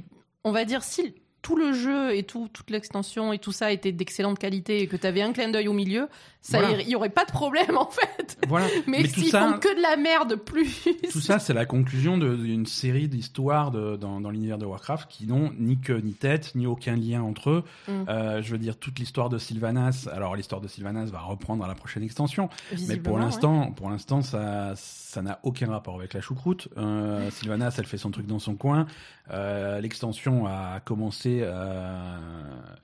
On 0.44 0.52
va 0.52 0.64
dire, 0.64 0.84
si 0.84 1.14
tout 1.42 1.57
le 1.57 1.72
jeu 1.72 2.14
et 2.14 2.24
tout, 2.24 2.48
toute 2.53 2.70
l'extension 2.70 3.33
et 3.33 3.38
tout 3.38 3.53
ça 3.53 3.72
était 3.72 3.92
d'excellente 3.92 4.38
qualité 4.38 4.83
et 4.83 4.87
que 4.87 4.96
tu 4.96 5.07
avais 5.07 5.22
un 5.22 5.33
clin 5.33 5.51
d'œil 5.51 5.68
au 5.68 5.72
milieu, 5.72 6.09
ça 6.40 6.61
Voilà. 6.61 6.83
il 6.83 6.88
y 6.88 6.94
aurait 6.94 7.11
pas 7.11 7.24
de 7.24 7.31
problème 7.31 7.77
en 7.77 7.88
fait. 7.88 8.38
Voilà. 8.48 8.66
Mais, 8.87 9.03
tout 9.03 9.20
s'ils 9.20 9.31
font 9.31 9.59
que 9.59 9.74
de 9.77 9.83
la 9.83 9.96
merde 9.96 10.37
plus. 10.37 10.88
Tout 11.11 11.20
ça, 11.20 11.38
c'est 11.38 11.55
la 11.55 11.66
conclusion 11.66 12.18
d'une 12.18 12.66
série 12.66 13.09
d'histoires 13.09 13.70
dans, 13.70 14.20
dans 14.20 14.31
l'univers 14.31 14.59
de 14.59 14.66
Warcraft 14.66 15.09
qui 15.11 15.27
n'ont 15.27 15.53
ni 15.59 15.79
queue 15.79 15.98
ni 15.98 16.14
tête, 16.14 16.55
ni 16.55 16.66
aucun 16.66 16.96
lien 16.96 17.22
entre 17.22 17.51
eux. 17.51 17.64
Mm. 17.88 17.92
Euh, 18.09 18.42
je 18.42 18.51
veux 18.51 18.59
dire, 18.59 18.77
toute 18.77 18.98
l'histoire 18.98 19.29
de 19.29 19.38
Sylvanas. 19.38 20.09
Alors, 20.12 20.37
l'histoire 20.37 20.61
de 20.61 20.68
Sylvanas 20.68 21.07
va 21.07 21.20
reprendre 21.20 21.64
à 21.64 21.68
la 21.68 21.74
prochaine 21.74 22.03
extension, 22.03 22.48
mais 22.88 22.96
pour 22.96 23.14
ouais. 23.14 23.20
l'instant, 23.20 23.72
pour 23.72 23.90
l'instant, 23.90 24.22
ça, 24.22 24.72
ça 24.77 25.22
n'a 25.22 25.40
aucun 25.42 25.70
rapport 25.70 25.96
avec 25.96 26.14
la 26.14 26.20
choucroute. 26.20 26.68
Euh, 26.77 27.31
Sylvanas, 27.31 27.74
elle 27.79 27.87
fait 27.87 27.98
son 27.98 28.11
truc 28.11 28.27
dans 28.27 28.38
son 28.38 28.55
coin. 28.55 28.87
Euh, 29.31 29.81
L'extension 29.81 30.47
a 30.47 30.81
commencé. 30.85 31.41
euh, 31.43 32.19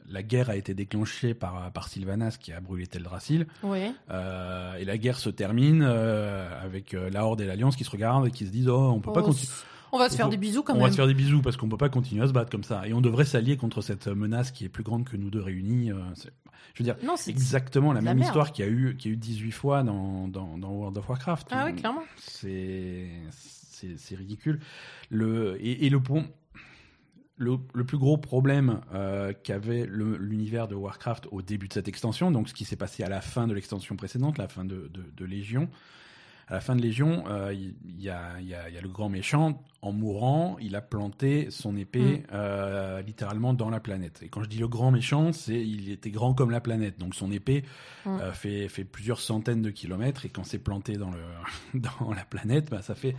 la 0.09 0.23
guerre 0.23 0.51
a 0.51 0.57
été 0.57 0.75
déclenchée 0.75 1.35
par 1.35 1.71
par 1.73 1.89
Sylvanas 1.89 2.37
qui 2.39 2.53
a 2.53 2.61
brûlé 2.61 2.87
Teldrassil. 2.87 3.47
Ouais. 3.63 3.93
Euh, 4.11 4.75
et 4.77 4.85
la 4.85 4.99
guerre 4.99 5.19
se 5.19 5.31
termine 5.31 5.83
avec 5.83 6.93
la 6.93 7.25
Horde 7.25 7.41
et 7.41 7.47
l'Alliance 7.47 7.77
qui 7.77 7.85
se 7.85 7.91
regardent 7.91 8.27
et 8.27 8.31
qui 8.31 8.47
se 8.47 8.51
disent 8.51 8.69
oh 8.69 8.91
on 8.95 9.01
peut 9.01 9.13
pas 9.13 9.23
continuer. 9.23 9.51
On 9.93 9.99
va 9.99 10.09
se 10.11 10.17
faire 10.17 10.27
On- 10.27 10.31
des 10.31 10.37
bisous 10.37 10.63
quand 10.65 10.73
On 10.73 10.77
même. 10.79 10.87
va 10.87 10.91
se 10.91 10.97
faire 10.97 11.07
des 11.07 11.15
bisous 11.15 11.41
parce 11.41 11.57
qu'on 11.57 11.69
peut 11.69 11.77
pas 11.77 11.89
continuer 11.89 12.23
à 12.25 12.27
se 12.27 12.33
battre 12.33 12.51
comme 12.51 12.65
ça 12.65 12.87
et 12.87 12.93
on 12.93 13.01
devrait 13.01 13.25
s'allier 13.25 13.57
contre 13.57 13.81
cette 13.81 14.09
menace 14.09 14.51
qui 14.51 14.65
est 14.65 14.69
plus 14.69 14.83
grande 14.83 15.05
que 15.05 15.17
nous 15.17 15.31
deux 15.31 15.41
réunis. 15.41 15.91
je 16.75 16.83
veux 16.83 16.85
dire 16.85 16.97
Non, 17.05 17.15
c'est. 17.17 17.31
exactement 17.31 17.93
la 17.93 18.01
même 18.01 18.17
merde. 18.19 18.27
histoire 18.29 18.51
qu'il 18.53 18.65
y 18.65 18.69
a 18.69 18.71
eu 18.71 18.97
qui 18.99 19.09
a 19.09 19.11
eu 19.13 19.17
18 19.17 19.53
fois 19.53 19.83
dans, 19.85 20.27
dans, 20.27 20.59
dans 20.59 20.71
World 20.73 20.99
of 20.99 21.09
Warcraft. 21.09 21.47
Ah 21.53 21.67
oui, 21.67 21.77
clairement. 21.77 22.03
C'est 22.19 23.07
c'est 23.75 24.15
ridicule. 24.15 24.61
Le 25.11 25.57
et, 25.61 25.91
le 25.91 26.01
plus 27.85 27.99
gros 27.99 28.17
problème 28.17 28.81
euh, 28.93 29.33
qu'avait 29.43 29.87
l'univers 29.87 30.69
de 30.69 30.75
Warcraft 30.75 31.29
au 31.31 31.43
début 31.43 31.69
de 31.69 31.73
cette 31.73 31.89
extension, 31.89 32.31
donc 32.31 32.49
ce 32.49 32.55
qui 32.55 32.65
s'est 32.65 32.77
passé 32.77 33.03
à 33.03 33.09
la 33.09 33.21
fin 33.21 33.47
de 33.47 33.55
l'extension 33.55 33.97
précédente, 33.97 34.39
la 34.39 34.49
fin 34.49 34.65
de 34.65 35.25
Légion, 35.25 35.69
à 36.49 36.55
la 36.55 36.61
fin 36.61 36.77
de 36.77 36.83
Légion, 36.83 37.25
euh, 37.29 37.53
il 37.55 37.75
y, 38.01 38.09
a, 38.11 38.39
il 38.41 38.47
y 38.47 38.55
a- 38.55 38.69
il 38.69 38.75
y 38.75 38.79
a 38.79 38.81
le 38.81 38.89
grand 38.89 39.09
méchant, 39.09 39.63
en 39.83 39.93
mourant, 39.93 40.57
il 40.61 40.77
a 40.77 40.81
planté 40.81 41.51
son 41.51 41.77
épée 41.77 42.19
Mm. 42.19 42.23
euh, 42.33 43.03
littéralement 43.03 43.55
dans 43.55 43.71
la 43.71 43.81
planète. 43.81 44.21
Et 44.23 44.29
quand 44.29 44.43
je 44.43 44.49
dis 44.49 44.59
le 44.59 44.69
grand 44.69 44.91
méchant, 44.91 45.33
c'est 45.33 45.61
il 45.61 45.91
était 45.91 46.11
grand 46.11 46.35
comme 46.35 46.51
la 46.51 46.61
planète, 46.61 46.99
donc 46.99 47.15
son 47.15 47.31
épée 47.33 47.65
Mm. 48.07 48.09
euh, 48.21 48.33
fait, 48.33 48.69
fait 48.69 48.85
plusieurs 48.85 49.21
centaines 49.21 49.63
de 49.63 49.71
kilomètres, 49.71 50.27
et 50.27 50.29
quand 50.29 50.45
c'est 50.45 50.59
planté 50.59 50.97
dans, 50.97 51.11
le, 51.11 51.21
dans 51.81 52.13
la 52.13 52.25
planète, 52.25 52.71
bah, 52.71 52.83
ça, 52.83 52.95
fait, 52.95 53.17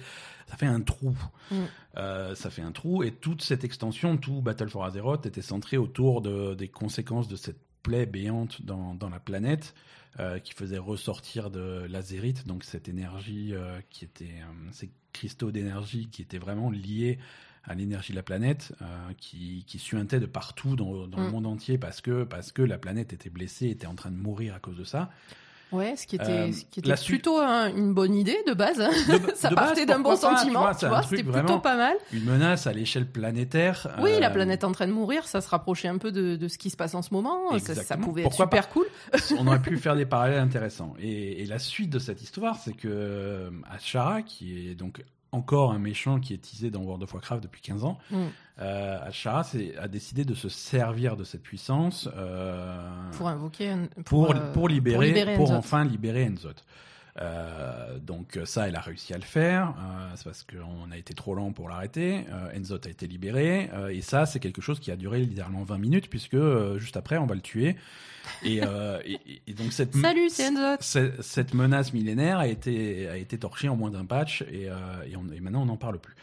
ça 0.48 0.56
fait 0.58 0.66
un 0.68 0.82
trou. 0.82 1.16
Mm. 1.52 1.56
Euh, 1.98 2.36
ça 2.36 2.50
fait 2.50 2.62
un 2.62 2.72
trou, 2.72 3.04
et 3.04 3.12
toute 3.12 3.42
cette 3.42 3.64
extension, 3.64 4.18
tout 4.18 4.42
Battle 4.42 4.70
for 4.70 4.86
Azeroth 4.86 5.26
était 5.26 5.42
centré 5.42 5.78
autour 5.78 6.22
de, 6.22 6.54
des 6.56 6.68
conséquences 6.68 7.28
de 7.28 7.36
cette 7.36 7.60
plaie 7.84 8.06
béante 8.08 8.64
dans, 8.64 8.96
dans 8.96 9.10
la 9.10 9.20
planète 9.20 9.74
euh, 10.20 10.40
qui 10.40 10.54
faisait 10.54 10.78
ressortir 10.78 11.50
de 11.52 11.86
l'azérite, 11.90 12.48
donc 12.48 12.64
cette 12.64 12.88
énergie 12.88 13.54
euh, 13.54 13.80
qui 13.90 14.06
était, 14.06 14.42
euh, 14.42 14.70
ces 14.72 14.90
cristaux 15.12 15.52
d'énergie 15.52 16.08
qui 16.10 16.22
étaient 16.22 16.38
vraiment 16.38 16.70
liés 16.70 17.20
à 17.66 17.74
l'énergie 17.74 18.12
de 18.14 18.18
la 18.18 18.24
planète, 18.24 18.74
qui, 19.18 19.64
qui 19.66 19.80
suintaient 19.80 20.20
de 20.20 20.28
partout 20.28 20.76
dans, 20.76 21.08
dans 21.08 21.20
le 21.20 21.30
Mm. 21.30 21.32
monde 21.32 21.48
entier 21.48 21.78
parce 21.80 22.00
que, 22.00 22.24
parce 22.24 22.52
que 22.52 22.62
la 22.62 22.78
planète 22.78 23.12
était 23.12 23.32
blessée, 23.32 23.70
était 23.70 23.88
en 23.88 23.96
train 23.96 24.12
de 24.12 24.18
mourir 24.18 24.54
à 24.54 24.60
cause 24.60 24.78
de 24.78 24.84
ça. 24.84 25.10
Ouais, 25.76 25.96
ce 25.96 26.08
qui 26.08 26.16
était, 26.16 26.26
Euh, 26.26 26.52
ce 26.52 26.64
qui 26.66 26.80
était 26.80 26.94
plutôt 27.06 27.40
un- 27.40 27.68
une 27.76 27.94
bonne 27.94 28.14
idée 28.16 28.38
de 28.48 28.54
base. 28.54 28.80
hein. 28.80 28.90
De- 29.08 29.32
ça 29.36 29.50
de 29.50 29.56
partait 29.56 29.86
d'un 29.86 30.00
bon 30.00 30.16
tu 30.16 30.22
sentiment, 30.22 30.62
vois, 30.62 30.76
tu 30.76 30.86
vois, 30.88 31.02
c'était 31.04 31.24
plutôt 31.24 31.60
pas 31.60 31.76
mal. 31.76 31.96
Une 32.14 32.24
menace 32.26 32.68
à 32.68 32.74
l'échelle 32.74 33.06
planétaire. 33.08 33.88
Oui, 34.02 34.12
la 34.20 34.30
euh, 34.30 34.34
planète 34.34 34.64
en 34.64 34.72
train 34.72 34.88
de 34.88 34.92
mourir, 34.94 35.28
ça 35.28 35.42
se 35.42 35.50
rapprochait 35.50 35.88
un 35.88 35.98
peu 35.98 36.12
de, 36.12 36.36
de 36.36 36.48
ce 36.48 36.58
qui 36.58 36.70
se 36.70 36.78
passe 36.78 36.96
en 36.96 37.02
ce 37.02 37.14
moment. 37.14 37.58
Ça, 37.60 37.98
pouvait 37.98 38.24
Pourquoi 38.24 38.46
être 38.46 38.52
super 38.52 38.70
cool. 38.70 38.86
on 39.40 39.48
aurait 39.48 39.62
pu 39.62 39.78
faire 39.78 39.96
des 39.96 40.06
parallèles 40.06 40.40
intéressants. 40.40 40.94
Et, 41.00 41.42
et 41.42 41.46
la 41.46 41.60
suite 41.60 41.90
de 41.90 42.00
cette 42.00 42.22
histoire, 42.22 42.56
c'est 42.58 42.74
que 42.74 42.88
euh, 42.88 43.50
Ashara, 43.72 44.22
qui 44.22 44.70
est 44.70 44.76
donc 44.76 45.04
encore 45.36 45.72
un 45.72 45.80
méchant 45.80 46.20
qui 46.20 46.34
est 46.34 46.38
teasé 46.38 46.72
dans 46.72 46.82
World 46.82 47.04
of 47.04 47.14
Warcraft 47.14 47.44
depuis 47.44 47.62
15 47.62 47.84
ans, 47.84 47.98
Mm. 48.12 48.16
euh, 48.62 49.00
a 49.80 49.88
décidé 49.88 50.24
de 50.26 50.34
se 50.34 50.50
servir 50.50 51.16
de 51.18 51.24
cette 51.24 51.44
puissance 51.44 52.08
euh, 52.16 52.80
Pour 53.18 53.28
invoquer 53.28 53.70
un- 53.70 53.88
pour, 54.06 54.32
euh, 54.32 54.54
pour 54.54 54.68
libérer, 54.70 55.36
pour, 55.36 55.52
enfin 55.52 55.84
libérer 55.84 56.26
Enzoth. 56.28 56.64
Euh, 57.22 57.98
donc 58.00 58.38
ça, 58.46 58.68
elle 58.68 58.76
a 58.76 58.82
réussi 58.82 59.14
à 59.14 59.18
le 59.18 59.24
faire. 59.24 59.70
Euh, 59.70 60.10
c'est 60.16 60.26
parce 60.26 60.44
qu'on 60.44 60.92
a 60.92 60.98
été 60.98 61.14
trop 61.14 61.34
lent 61.36 61.52
pour 61.54 61.70
l'arrêter. 61.70 62.26
Euh, 62.32 62.60
Enzoth 62.60 62.86
a 62.88 62.90
été 62.90 63.08
libéré. 63.08 63.70
Euh, 63.74 63.88
et 63.88 64.02
ça, 64.02 64.26
c'est 64.26 64.40
quelque 64.40 64.62
chose 64.62 64.80
qui 64.80 64.92
a 64.92 64.96
duré 64.96 65.22
littéralement 65.22 65.64
20 65.64 65.78
minutes, 65.78 66.10
puisque 66.10 66.34
euh, 66.34 66.78
juste 66.78 66.98
après, 66.98 67.18
on 67.18 67.26
va 67.26 67.36
le 67.36 67.42
tuer. 67.42 67.76
Et, 68.44 68.60
euh, 68.64 69.00
et, 69.06 69.20
et- 69.48 69.54
donc 69.54 69.72
cette, 69.72 69.96
Salut, 69.96 70.30
c'est 70.30 70.50
Enzoth. 70.50 70.82
cette, 71.22 71.54
menace 71.54 71.94
millénaire 71.94 72.40
a 72.40 72.48
été, 72.48 73.08
a 73.08 73.18
été 73.18 73.38
torchée 73.38 73.70
en 73.70 73.76
moins 73.76 73.92
d'un 73.92 74.06
patch, 74.06 74.42
et, 74.52 74.70
euh, 74.70 74.74
et, 75.08 75.16
on- 75.16 75.32
et 75.32 75.40
maintenant, 75.40 75.62
on 75.62 75.68
n'en 75.68 75.78
parle 75.78 76.00
plus. 76.00 76.16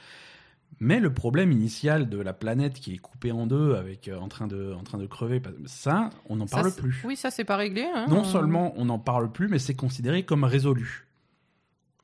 Mais 0.81 0.99
le 1.01 1.13
problème 1.13 1.53
initial 1.53 2.09
de 2.09 2.19
la 2.19 2.33
planète 2.33 2.75
qui 2.75 2.95
est 2.95 2.99
coupée 2.99 3.31
en 3.33 3.47
deux, 3.47 3.75
avec 3.77 4.09
euh, 4.09 4.19
en 4.19 4.29
train 4.29 4.47
de, 4.49 4.73
en 4.73 4.83
train 4.83 4.99
de 4.99 5.07
crever, 5.07 5.41
ça, 5.67 6.11
on 6.29 6.37
n'en 6.37 6.47
parle 6.47 6.73
plus. 6.73 7.03
Oui, 7.05 7.15
ça 7.17 7.31
c'est 7.31 7.45
pas 7.45 7.57
réglé. 7.57 7.87
hein. 7.95 8.07
Non 8.09 8.25
seulement 8.25 8.73
on 8.77 8.87
n'en 8.87 8.99
parle 8.99 9.31
plus, 9.31 9.49
mais 9.49 9.59
c'est 9.59 9.75
considéré 9.75 10.25
comme 10.25 10.45
résolu. 10.45 11.07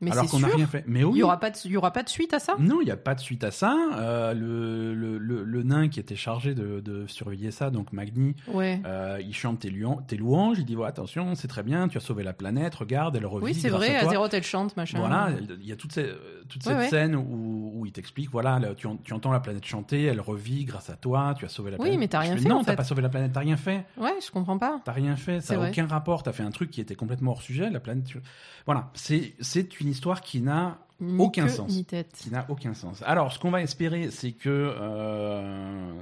Mais 0.01 0.13
alors 0.13 0.27
qu'on 0.31 0.39
n'a 0.39 0.47
rien 0.49 0.67
fait. 0.69 0.85
Mais 0.87 1.01
Il 1.01 1.07
oui. 1.07 1.19
y 1.19 1.23
aura 1.25 1.41
pas 1.41 1.51
de, 1.51 1.57
il 1.65 1.73
y 1.73 1.77
aura 1.77 1.93
pas 1.93 2.05
de 2.05 2.09
suite 2.09 2.33
à 2.33 2.39
ça? 2.39 2.55
Non, 2.61 2.81
il 2.81 2.85
n'y 2.85 2.91
a 2.93 2.97
pas 2.97 3.17
de 3.17 3.21
suite 3.21 3.43
à 3.43 3.51
ça. 3.51 3.77
Euh, 3.97 4.33
le, 4.33 4.95
le, 4.95 5.19
le, 5.19 5.43
le 5.43 5.63
nain 5.65 5.89
qui 5.89 5.99
était 5.99 6.15
chargé 6.15 6.55
de, 6.55 6.79
de 6.79 7.07
surveiller 7.09 7.51
ça, 7.51 7.71
donc 7.71 7.93
Magni, 7.93 8.37
Ouais. 8.47 8.81
euh, 8.87 9.19
il 9.21 9.35
chante 9.35 9.59
tes, 9.61 9.71
louanges. 10.17 10.59
Il 10.61 10.65
dit 10.65 10.77
ouais, 10.77 10.87
attention, 10.87 11.35
c'est 11.35 11.49
très 11.49 11.65
bien, 11.65 11.89
tu 11.89 11.99
as 11.99 12.01
sauvé 12.01 12.23
la 12.23 12.33
planète. 12.33 12.77
Regarde, 12.77 13.17
elle 13.17 13.27
revit. 13.27 13.47
Oui, 13.47 13.55
c'est 13.55 13.71
vrai. 13.71 13.97
à. 13.97 14.07
Azeroth, 14.07 14.33
elle 14.35 14.45
chante, 14.45 14.77
machin. 14.77 14.99
Voilà, 14.99 15.31
il 15.61 15.67
y 15.67 15.73
a 15.73 15.77
toute, 15.77 15.93
ces- 15.93 16.13
toute 16.49 16.63
cette 16.63 16.77
ouais. 16.77 16.89
scène 16.89 17.17
où, 17.17 17.73
où 17.75 17.85
il 17.87 17.91
t'explique 17.93 18.31
voilà, 18.31 18.61
là, 18.61 18.75
tu, 18.77 18.87
en- 18.87 18.97
tu 18.99 19.13
entends 19.15 19.33
la 19.33 19.41
planète 19.41 19.65
chanter, 19.65 20.05
elle 20.05 20.21
revit 20.21 20.65
grâce 20.65 20.91
à 20.91 20.95
toi, 20.95 21.35
tu 21.37 21.45
as 21.45 21.49
sauvé 21.49 21.73
la 21.73 21.77
Oui, 21.77 21.83
planète. 21.83 21.99
mais 21.99 22.09
t'as 22.09 22.21
rien 22.21 22.37
fais, 22.37 22.43
fait, 22.45 22.49
Non, 22.49 22.63
t'as 22.63 22.77
pas 22.77 22.85
sauvé 22.85 23.03
la 23.03 23.09
planète, 23.09 23.33
t'as 23.33 23.41
rien 23.41 23.57
fait. 23.57 23.85
Ouais, 23.97 24.15
je 24.25 24.31
comprends 24.31 24.59
pas. 24.59 24.81
T'as 24.85 24.93
rien 24.93 25.17
fait, 25.17 25.41
ça 25.41 25.57
n'a 25.57 25.69
aucun 25.69 25.87
rapport. 25.87 26.23
T'as 26.23 26.33
fait 26.33 26.45
un 26.45 26.51
truc 26.53 26.71
qui 26.71 26.81
était 26.81 26.95
complètement 26.95 27.33
hors 27.33 27.43
sujet. 27.43 27.69
La 27.69 27.81
planète. 27.81 28.05
tu- 28.05 28.19
Voilà, 28.65 28.91
c'est 28.95 29.35
c'est 29.41 29.65
une 29.89 29.93
histoire 29.93 30.21
qui 30.21 30.41
n'a 30.41 30.79
Aucun 31.19 31.49
sens. 31.49 31.71
Ni 31.71 31.85
tête. 31.85 32.13
qui 32.19 32.31
n'a 32.31 32.45
aucun 32.49 32.75
sens. 32.75 33.03
Alors, 33.07 33.33
ce 33.33 33.39
qu'on 33.39 33.51
va 33.53 33.63
espérer, 33.63 34.11
c'est 34.11 34.33
que 34.33 34.49
euh, 34.51 35.93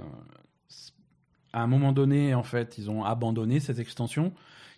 à 1.53 1.63
un 1.63 1.67
moment 1.67 1.93
donné, 1.93 2.35
en 2.35 2.43
fait, 2.43 2.79
ils 2.79 2.91
ont 2.91 3.05
abandonné 3.05 3.61
cette 3.61 3.79
extension. 3.79 4.33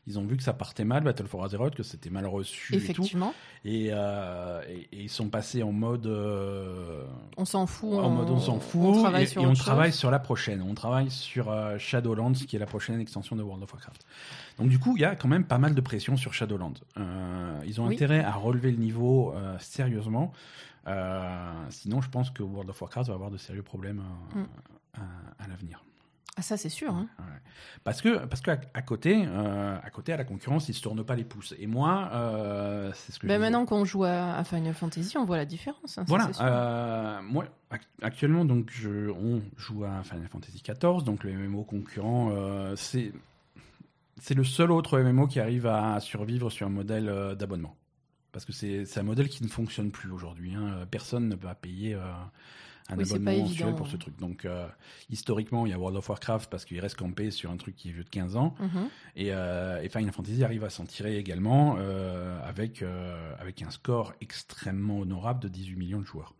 Ils 0.09 0.19
ont 0.19 0.25
vu 0.25 0.39
que 0.39 0.43
ça 0.43 0.55
partait 0.55 0.85
mal, 0.87 1.05
Battle 1.05 1.27
for 1.27 1.45
Azeroth, 1.45 1.75
que 1.75 1.83
c'était 1.83 2.09
mal 2.09 2.25
reçu 2.27 2.75
et 2.75 2.79
tout, 2.79 2.83
Effectivement. 2.83 3.35
et, 3.65 3.91
euh, 3.93 4.63
et- 4.67 4.89
et 4.93 5.03
ils 5.03 5.11
sont 5.11 5.29
passés 5.29 5.63
en 5.63 5.71
mode 5.71 6.07
euh, 6.07 7.05
On 7.37 7.45
s'en 7.45 7.67
fout. 7.67 7.93
en 7.99 8.09
mode 8.09 8.31
on 8.31 8.41
s'en 8.41 8.59
fout 8.59 8.81
On 8.97 9.03
travaille 9.03 9.25
et, 9.25 9.27
sur 9.27 9.43
on 9.43 9.53
travaille 9.53 9.93
sur 9.93 10.11
la 10.11 10.19
prochaine. 10.19 10.63
On 10.63 10.73
travaille 10.75 11.11
sur 11.11 11.51
euh, 11.51 11.77
Shadowlands, 11.79 12.33
qui 12.33 12.57
est 12.57 12.59
la 12.59 12.65
prochaine 12.67 12.99
extension 13.01 13.37
de 13.37 13.43
World 13.43 13.63
of 13.63 13.73
Warcraft. 13.73 14.07
Donc 14.59 14.69
du 14.71 14.79
coup, 14.79 14.97
il 14.97 15.01
y 15.03 15.05
a 15.05 15.15
quand 15.15 15.29
même 15.29 15.45
pas 15.45 15.59
mal 15.59 15.75
de 15.75 15.81
pression 15.83 16.17
sur 16.17 16.33
Shadowlands. 16.33 16.75
Ils 17.67 17.79
ont 17.81 17.87
Oui. 17.87 17.95
intérêt 17.95 18.25
à 18.25 18.33
relever 18.33 18.71
le 18.71 18.79
niveau 18.79 19.35
sérieusement. 19.61 20.33
Sinon, 21.69 22.01
je 22.01 22.09
pense 22.09 22.31
que 22.31 22.43
World 22.43 22.71
of 22.71 22.81
Warcraft 22.81 23.09
va 23.09 23.15
avoir 23.15 23.31
de 23.31 23.37
sérieux 23.37 23.63
problèmes 23.63 24.03
Mm. 24.35 24.41
à, 24.95 25.45
à 25.45 25.49
l'avenir. 25.49 25.83
Ah, 26.39 26.43
ça, 26.43 26.57
c'est 26.57 26.69
sûr. 26.69 26.95
hein. 26.95 27.09
Ouais. 27.19 27.25
Parce 27.83 28.01
que 28.01 28.25
parce 28.27 28.41
qu'à 28.41 28.61
à 28.75 28.83
côté, 28.83 29.25
euh, 29.27 29.77
à 29.83 29.91
côté 29.91 30.13
à 30.13 30.17
la 30.17 30.25
concurrence, 30.25 30.69
ils 30.69 30.75
se 30.75 30.81
tournent 30.83 31.05
pas 31.05 31.17
les 31.17 31.25
pouces. 31.25 31.53
Et 31.59 31.67
moi, 31.67 32.11
euh, 32.13 32.93
c'est 32.95 33.13
ce 33.13 33.19
que. 33.19 33.27
Ben, 33.27 33.41
maintenant 33.41 33.67
qu'on 33.67 33.85
joue 33.85 34.05
à, 34.05 34.35
à 34.35 34.45
Final 34.45 34.73
Fantasy, 34.75 35.19
on 35.19 35.25
voit 35.25 35.37
la 35.37 35.45
différence. 35.45 35.99
hein, 35.99 36.05
Voilà, 36.07 36.31
euh, 36.41 37.21
moi 37.23 37.45
ac- 37.73 37.81
actuellement 38.03 38.45
donc 38.45 38.71
je, 38.73 39.11
on 39.11 39.43
joue 39.57 39.85
à 39.85 40.03
Final 40.05 40.29
Fantasy 40.29 40.63
XIV, 40.63 41.03
donc 41.05 41.25
le 41.25 41.33
MMO 41.33 41.65
concurrent, 41.65 42.33
c'est 42.77 43.13
c'est 44.21 44.35
le 44.35 44.45
seul 44.45 44.71
autre 44.73 44.99
MMO 45.01 45.27
qui 45.27 45.41
arrive 45.41 45.67
à 45.67 45.99
survivre 46.01 46.51
sur 46.51 46.67
un 46.67 46.71
modèle 46.71 47.35
d'abonnement, 47.39 47.75
parce 48.33 48.45
que 48.45 48.53
c'est 48.53 48.85
c'est 48.85 49.01
un 49.01 49.05
modèle 49.05 49.29
qui 49.29 49.43
ne 49.43 49.49
fonctionne 49.49 49.91
plus 49.91 50.11
aujourd'hui. 50.11 50.55
hein. 50.55 50.87
Personne 50.91 51.29
ne 51.29 51.37
va 51.37 51.55
payer 51.55 51.97
un 52.91 52.97
Oui, 52.97 53.05
abonnement 53.05 53.39
mensuel 53.43 53.75
pour 53.75 53.87
ce 53.89 53.97
truc. 53.97 54.19
Donc 54.19 54.45
euh, 54.45 54.67
historiquement, 55.11 55.67
il 55.67 55.71
y 55.71 55.73
a 55.73 55.79
World 55.79 55.97
of 55.99 56.09
Warcraft 56.09 56.51
parce 56.51 56.65
qu'il 56.65 56.81
reste 56.81 56.97
campé 56.97 57.31
sur 57.31 57.51
un 57.51 57.57
truc 57.57 57.77
qui 57.77 57.91
est 57.91 57.93
vieux 57.93 58.05
de 58.05 58.09
15 58.09 58.37
ans. 58.37 58.55
Mhm. 58.61 58.89
Et, 59.17 59.29
euh, 59.33 59.83
et 59.83 59.89
Final 59.89 60.13
Fantasy 60.13 60.43
arrive 60.45 60.65
à 60.65 60.71
s'en 60.71 60.85
tirer 60.85 61.19
également 61.19 61.77
euh, 61.79 62.39
avec, 62.49 62.83
avec 63.41 63.63
un 63.63 63.71
score 63.71 64.13
extrêmement 64.21 64.99
honorable 65.01 65.41
de 65.41 65.49
18 65.49 65.77
millions 65.77 66.01
de 66.01 66.07
joueurs. 66.07 66.35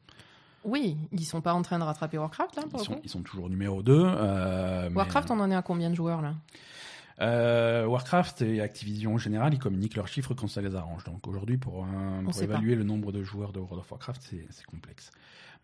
Oui, 0.65 0.97
ils 1.13 1.25
sont 1.25 1.41
pas 1.41 1.55
en 1.55 1.63
train 1.63 1.79
de 1.79 1.85
rattraper 1.85 2.19
Warcraft, 2.19 2.57
là, 2.57 2.63
pour 2.69 2.81
Ils 2.81 2.85
sont, 2.85 2.95
coup 2.95 3.01
ils 3.05 3.09
sont 3.11 3.23
toujours 3.23 3.49
numéro 3.49 3.83
2. 3.83 4.03
Euh, 4.05 4.89
mais, 4.91 4.97
Warcraft, 4.97 5.31
on 5.31 5.41
en 5.41 5.51
est 5.51 5.55
à 5.55 5.63
combien 5.63 5.89
de 5.89 5.95
joueurs, 5.95 6.21
là? 6.21 6.35
Euh, 7.21 7.85
Warcraft 7.87 8.43
et 8.43 8.61
Activision 8.61 9.15
en 9.15 9.19
général, 9.19 9.53
ils 9.53 9.59
communiquent 9.59 9.97
leurs 9.97 10.07
chiffres 10.09 10.35
quand 10.35 10.47
ça 10.49 10.61
les 10.61 10.75
arrange. 10.77 11.05
Donc 11.05 11.27
aujourd'hui, 11.27 11.57
pour, 11.59 11.85
un- 11.85 12.23
pour 12.25 12.33
pas. 12.33 12.43
évaluer 12.43 12.75
le 12.77 12.85
nombre 12.85 13.11
de 13.13 13.23
joueurs 13.23 13.53
de 13.53 13.59
World 13.59 13.81
of 13.81 13.91
Warcraft, 13.91 14.23
c'est 14.51 14.67
complexe. 14.67 15.11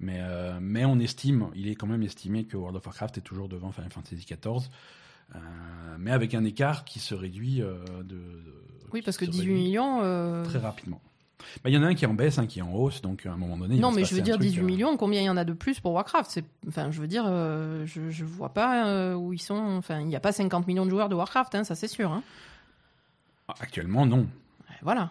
Mais, 0.00 0.18
euh, 0.20 0.59
mais 0.61 0.85
on 0.85 0.98
estime, 0.98 1.48
il 1.54 1.68
est 1.68 1.74
quand 1.76 1.87
même 1.87 2.02
estimé 2.02 2.44
que 2.44 2.57
World 2.57 2.76
of 2.76 2.85
Warcraft 2.87 3.18
est 3.18 3.22
toujours 3.22 3.48
devant 3.48 3.70
Final 3.72 3.90
Fantasy 3.90 4.16
XIV. 4.26 4.68
euh, 5.35 5.38
mais 5.98 6.11
avec 6.11 6.35
un 6.35 6.44
écart 6.44 6.85
qui 6.85 6.98
se 6.98 7.14
réduit 7.14 7.62
euh, 7.62 7.78
de, 8.02 8.02
de- 8.02 8.42
Oui, 8.92 9.02
parce 9.02 9.16
que 9.16 9.24
se 9.26 9.30
18 9.30 9.40
réduit 9.48 9.62
millions. 9.64 10.00
euh, 10.02 10.44
très 10.44 10.59
rapidement. 10.59 11.00
Bah, 11.62 11.70
Il 11.70 11.74
y 11.74 11.78
en 11.78 11.83
a 11.83 11.87
un 11.87 11.94
qui 11.94 12.04
est 12.04 12.09
en 12.09 12.14
baisse, 12.14 12.38
un 12.38 12.46
qui 12.46 12.59
est 12.59 12.62
en 12.62 12.72
hausse, 12.74 13.02
donc 13.02 13.24
à 13.26 13.33
un 13.33 13.37
moment 13.37 13.57
donné. 13.57 13.78
Non, 13.78 13.92
mais 13.92 14.04
je 14.04 14.14
veux 14.14 14.22
dire 14.22 14.37
truc, 14.37 14.46
18 14.48 14.61
euh, 14.62 14.64
millions, 14.64 14.96
combien 14.96 15.20
il 15.20 15.24
y 15.26 15.30
en 15.30 15.37
a 15.37 15.44
de 15.44 15.52
plus 15.52 15.78
pour 15.80 15.92
Warcraft? 15.92 16.40
Enfin, 16.68 16.90
je 16.90 17.00
veux 17.00 17.07
dire, 17.09 17.24
je, 17.26 18.11
je 18.11 18.24
vois 18.24 18.48
pas 18.54 19.14
où 19.16 19.33
ils 19.33 19.38
sont. 19.42 19.54
Enfin, 19.57 20.00
il 20.00 20.07
n'y 20.07 20.16
a 20.16 20.20
pas 20.20 20.33
50 20.33 20.66
millions 20.66 20.85
de 20.87 20.90
joueurs 20.90 21.09
de 21.09 21.14
Warcraft, 21.14 21.54
hein, 21.54 21.64
ça 21.64 21.74
c'est 21.74 21.88
sûr. 21.88 22.11
hein. 22.12 22.22
Actuellement, 23.61 24.07
non. 24.07 24.26
Voilà. 24.83 25.11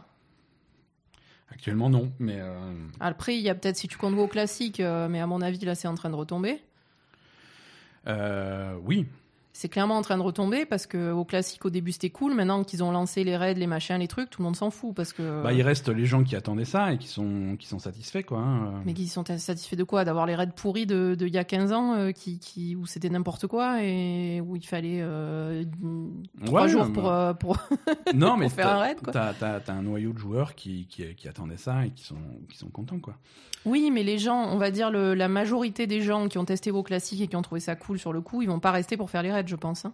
Actuellement, 1.54 1.90
non. 1.90 2.12
Mais 2.20 2.38
euh, 2.40 2.74
Après, 3.00 3.36
il 3.36 3.42
y 3.42 3.50
a 3.50 3.56
peut-être 3.56 3.78
si 3.78 3.88
tu 3.88 3.98
comptes 3.98 4.16
WoW 4.16 4.28
classique, 4.28 4.80
euh, 4.80 5.08
mais 5.08 5.20
à 5.22 5.28
mon 5.28 5.42
avis, 5.42 5.60
là, 5.60 5.76
c'est 5.76 5.88
en 5.88 5.96
train 5.96 6.10
de 6.10 6.16
retomber. 6.16 6.60
euh, 8.08 8.76
oui, 8.84 9.06
C'est 9.56 9.70
clairement 9.70 9.98
en 9.98 10.02
train 10.02 10.18
de 10.18 10.24
retomber 10.24 10.66
parce 10.66 10.88
que 10.88 11.12
au 11.12 11.26
classique, 11.26 11.64
au 11.64 11.70
début, 11.70 11.92
c'était 11.92 12.10
cool. 12.10 12.34
Maintenant 12.34 12.64
qu'ils 12.64 12.84
ont 12.84 12.92
lancé 12.92 13.24
les 13.24 13.38
raids, 13.38 13.54
les 13.54 13.68
machins, 13.68 13.98
les 14.00 14.08
trucs, 14.08 14.32
tout 14.32 14.42
le 14.42 14.46
monde 14.46 14.56
s'en 14.56 14.72
fout 14.72 14.96
parce 14.96 15.14
que. 15.14 15.44
bah, 15.44 15.54
il 15.54 15.62
reste 15.62 15.90
les 15.90 16.08
gens 16.08 16.24
qui 16.24 16.36
attendaient 16.36 16.66
ça 16.66 16.92
et 16.92 16.98
qui 16.98 17.08
sont, 17.08 17.56
qui 17.60 17.68
sont 17.68 17.78
satisfaits, 17.78 18.24
quoi. 18.24 18.40
hein. 18.40 18.82
Mais 18.84 18.94
qui 18.96 19.08
sont 19.08 19.24
satisfaits 19.24 19.76
de 19.76 19.84
quoi? 19.84 20.06
D'avoir 20.06 20.26
les 20.26 20.34
raids 20.34 20.50
pourris 20.56 20.88
de, 20.88 21.14
de 21.14 21.28
il 21.28 21.34
y 21.34 21.38
a 21.38 21.44
15 21.44 21.72
ans 21.72 21.94
euh, 21.94 22.12
qui, 22.12 22.40
qui, 22.40 22.76
où 22.76 22.88
c'était 22.88 23.10
n'importe 23.10 23.46
quoi 23.46 23.84
et 23.84 24.42
où 24.42 24.56
il 24.56 24.66
fallait 24.66 25.02
euh, 25.02 25.64
trois 26.46 26.64
Ouais, 26.64 26.70
jours 26.70 26.92
pour, 26.92 27.12
euh, 27.12 27.34
pour... 27.40 27.58
non, 28.16 28.38
mais 28.38 28.50
faire 28.50 28.70
un 28.70 28.80
raid, 28.80 29.02
quoi. 29.02 29.14
T'as, 29.14 29.34
t'as- 29.34 29.60
t'as 29.60 29.74
un 29.74 29.84
noyau 29.84 30.14
de 30.14 30.18
joueurs 30.18 30.56
qui, 30.56 30.88
qui, 30.88 31.14
qui 31.16 31.28
attendaient 31.28 31.58
ça 31.58 31.86
et 31.86 31.92
qui 31.92 32.04
sont, 32.04 32.16
qui 32.50 32.58
sont 32.58 32.70
contents, 32.70 33.00
quoi. 33.00 33.16
Oui, 33.66 33.92
mais 33.94 34.04
les 34.04 34.18
gens, 34.18 34.44
on 34.52 34.58
va 34.58 34.72
dire 34.72 34.92
le, 34.92 35.14
la 35.14 35.30
majorité 35.30 35.88
des 35.88 36.02
gens 36.02 36.28
qui 36.28 36.38
ont 36.38 36.44
testé 36.44 36.70
vos 36.70 36.84
classiques 36.84 37.22
et 37.22 37.28
qui 37.28 37.36
ont 37.38 37.42
trouvé 37.42 37.62
ça 37.62 37.78
cool 37.78 37.98
sur 37.98 38.12
le 38.12 38.20
coup, 38.20 38.42
ils 38.42 38.50
vont 38.50 38.60
pas 38.60 38.72
rester 38.72 38.98
pour 38.98 39.10
faire 39.10 39.24
les 39.24 39.32
raids, 39.32 39.43
je 39.48 39.56
pense. 39.56 39.86
hein. 39.86 39.94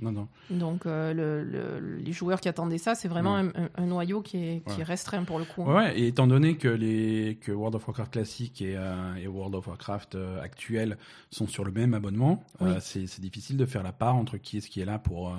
Non, 0.00 0.10
non. 0.10 0.26
Donc 0.50 0.86
euh, 0.86 1.14
le, 1.14 1.44
le- 1.44 1.98
les 1.98 2.12
joueurs 2.12 2.40
qui 2.40 2.48
attendaient 2.48 2.78
ça, 2.78 2.96
c'est 2.96 3.06
vraiment 3.06 3.36
un, 3.36 3.86
noyau 3.86 4.22
qui 4.22 4.38
est, 4.38 4.62
qui 4.66 4.72
Ouais. 4.74 4.80
est 4.80 4.82
restreint 4.82 5.22
pour 5.22 5.38
le 5.38 5.44
coup. 5.44 5.62
Ouais, 5.62 5.72
ouais, 5.74 6.00
et 6.00 6.08
étant 6.08 6.26
donné 6.26 6.56
que, 6.56 6.66
les, 6.66 7.38
que 7.40 7.52
World 7.52 7.76
of 7.76 7.86
Warcraft 7.86 8.12
classique 8.12 8.60
et, 8.60 8.76
euh, 8.76 9.14
et 9.14 9.28
World 9.28 9.54
of 9.54 9.68
Warcraft 9.68 10.16
euh, 10.16 10.42
actuel 10.42 10.98
sont 11.30 11.46
sur 11.46 11.64
le 11.64 11.70
même 11.70 11.94
abonnement, 11.94 12.42
Oui. 12.60 12.70
euh, 12.72 12.80
c'est, 12.80 13.20
difficile 13.20 13.56
de 13.56 13.66
faire 13.66 13.84
la 13.84 13.92
part 13.92 14.16
entre 14.16 14.36
qui 14.36 14.56
est-ce 14.58 14.68
qui 14.68 14.80
est 14.80 14.84
là 14.84 14.98
pour, 14.98 15.32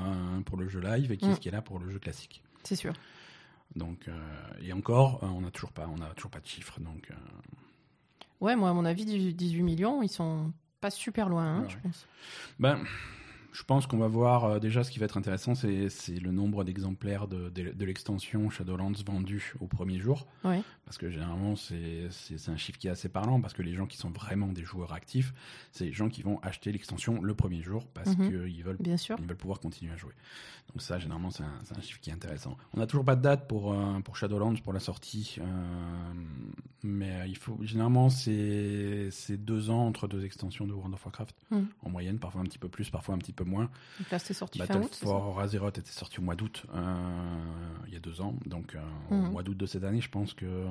pour 0.45 0.55
le 0.57 0.69
jeu 0.69 0.79
live 0.79 1.11
et 1.11 1.17
qui 1.17 1.27
Mm. 1.27 1.31
est-ce 1.31 1.39
qui 1.41 1.49
est 1.49 1.51
là 1.51 1.61
pour 1.61 1.77
le 1.79 1.89
jeu 1.91 1.99
classique. 1.99 2.41
C'est 2.63 2.77
sûr. 2.77 2.93
Donc, 3.75 4.09
et 4.63 4.71
encore, 4.71 5.19
on 5.21 5.41
n'a 5.41 5.51
toujours 5.51 5.73
pas, 5.73 5.85
on 5.93 6.01
a 6.01 6.07
toujours 6.15 6.31
pas 6.31 6.39
de 6.39 6.47
chiffres. 6.47 6.79
Donc, 6.79 7.09
Ouais, 8.39 8.55
moi 8.55 8.69
à 8.69 8.73
mon 8.73 8.85
avis, 8.85 9.03
18 9.33 9.63
millions, 9.63 10.01
ils 10.01 10.07
sont 10.09 10.53
pas 10.79 10.91
super 10.91 11.27
loin, 11.27 11.43
hein, 11.43 11.61
Ouais, 11.63 11.69
je 11.69 11.75
ouais. 11.75 11.81
pense. 11.83 12.07
ben, 12.59 12.79
je 13.55 13.63
pense 13.63 13.87
qu'on 13.87 13.97
va 13.97 14.07
voir 14.09 14.43
euh, 14.43 14.59
déjà 14.59 14.83
ce 14.83 14.91
qui 14.91 14.99
va 14.99 15.05
être 15.05 15.15
intéressant, 15.17 15.55
c'est, 15.55 15.87
le 16.19 16.31
nombre 16.31 16.65
d'exemplaires 16.65 17.27
de, 17.29 17.47
de, 17.49 17.71
de 17.71 17.85
l'extension 17.85 18.49
Shadowlands 18.49 18.91
vendus 19.05 19.53
au 19.61 19.67
premier 19.67 19.97
jour. 19.99 20.27
Ouais. 20.43 20.61
Parce 20.83 20.97
que 20.97 21.09
généralement, 21.09 21.55
c'est, 21.55 22.09
un 22.49 22.57
chiffre 22.57 22.77
qui 22.77 22.87
est 22.87 22.91
assez 22.91 23.07
parlant, 23.07 23.39
parce 23.39 23.53
que 23.53 23.61
les 23.61 23.73
gens 23.73 23.85
qui 23.87 23.95
sont 23.97 24.09
vraiment 24.09 24.47
des 24.49 24.63
joueurs 24.65 24.91
actifs, 24.93 25.33
c'est 25.71 25.85
les 25.85 25.93
gens 25.93 26.09
qui 26.09 26.21
vont 26.21 26.39
acheter 26.41 26.71
l'extension 26.71 27.21
le 27.21 27.33
premier 27.33 27.61
jour, 27.61 27.87
parce 27.93 28.15
Mhm. 28.17 28.29
qu'ils 28.29 28.63
veulent 28.63 28.77
Bien 28.79 28.97
sûr. 28.97 29.15
ils 29.19 29.25
veulent 29.25 29.37
pouvoir 29.37 29.59
continuer 29.61 29.93
à 29.93 29.97
jouer. 29.97 30.11
Donc 30.73 30.81
ça, 30.81 30.99
généralement, 30.99 31.29
c'est 31.31 31.43
un, 31.43 31.81
chiffre 31.81 31.99
qui 32.01 32.09
est 32.09 32.13
intéressant. 32.13 32.57
On 32.73 32.79
n'a 32.79 32.87
toujours 32.87 33.05
pas 33.05 33.15
de 33.15 33.21
date 33.21 33.47
pour, 33.47 33.71
euh, 33.73 33.99
pour 34.01 34.17
Shadowlands, 34.17 34.55
pour 34.63 34.73
la 34.73 34.79
sortie. 34.79 35.37
euh, 35.39 35.43
mais 36.83 37.23
il 37.27 37.37
faut, 37.37 37.57
généralement, 37.63 38.09
c'est 38.09 39.09
deux 39.37 39.69
ans 39.69 39.87
entre 39.87 40.07
deux 40.07 40.23
extensions 40.25 40.67
de 40.67 40.73
World 40.73 40.93
of 40.93 41.05
Warcraft, 41.05 41.35
Mm. 41.51 41.59
en 41.83 41.89
moyenne, 41.89 42.19
parfois 42.19 42.41
un 42.41 42.45
petit 42.45 42.57
peu 42.59 42.67
plus, 42.69 42.89
parfois 42.89 43.15
un 43.15 43.17
petit 43.17 43.33
peu 43.33 43.43
moins. 43.45 43.69
Donc 43.99 44.09
là, 44.11 44.19
c'était 44.19 44.33
sorti 44.33 44.59
fin 44.59 44.65
Battle 44.65 44.85
août, 44.85 44.95
for 45.01 45.39
Azeroth 45.39 45.77
était 45.77 45.91
sorti 45.91 46.19
au 46.19 46.23
mois 46.23 46.35
d'août, 46.35 46.65
euh, 46.73 47.39
il 47.87 47.93
y 47.93 47.97
a 47.97 47.99
deux 47.99 48.21
ans. 48.21 48.35
Donc 48.45 48.75
euh, 48.75 48.81
au 49.11 49.13
Mhm. 49.15 49.31
mois 49.31 49.43
d'août 49.43 49.57
de 49.57 49.65
cette 49.65 49.83
année, 49.83 50.01
je 50.01 50.09
pense 50.09 50.33
que... 50.33 50.45
euh, 50.45 50.67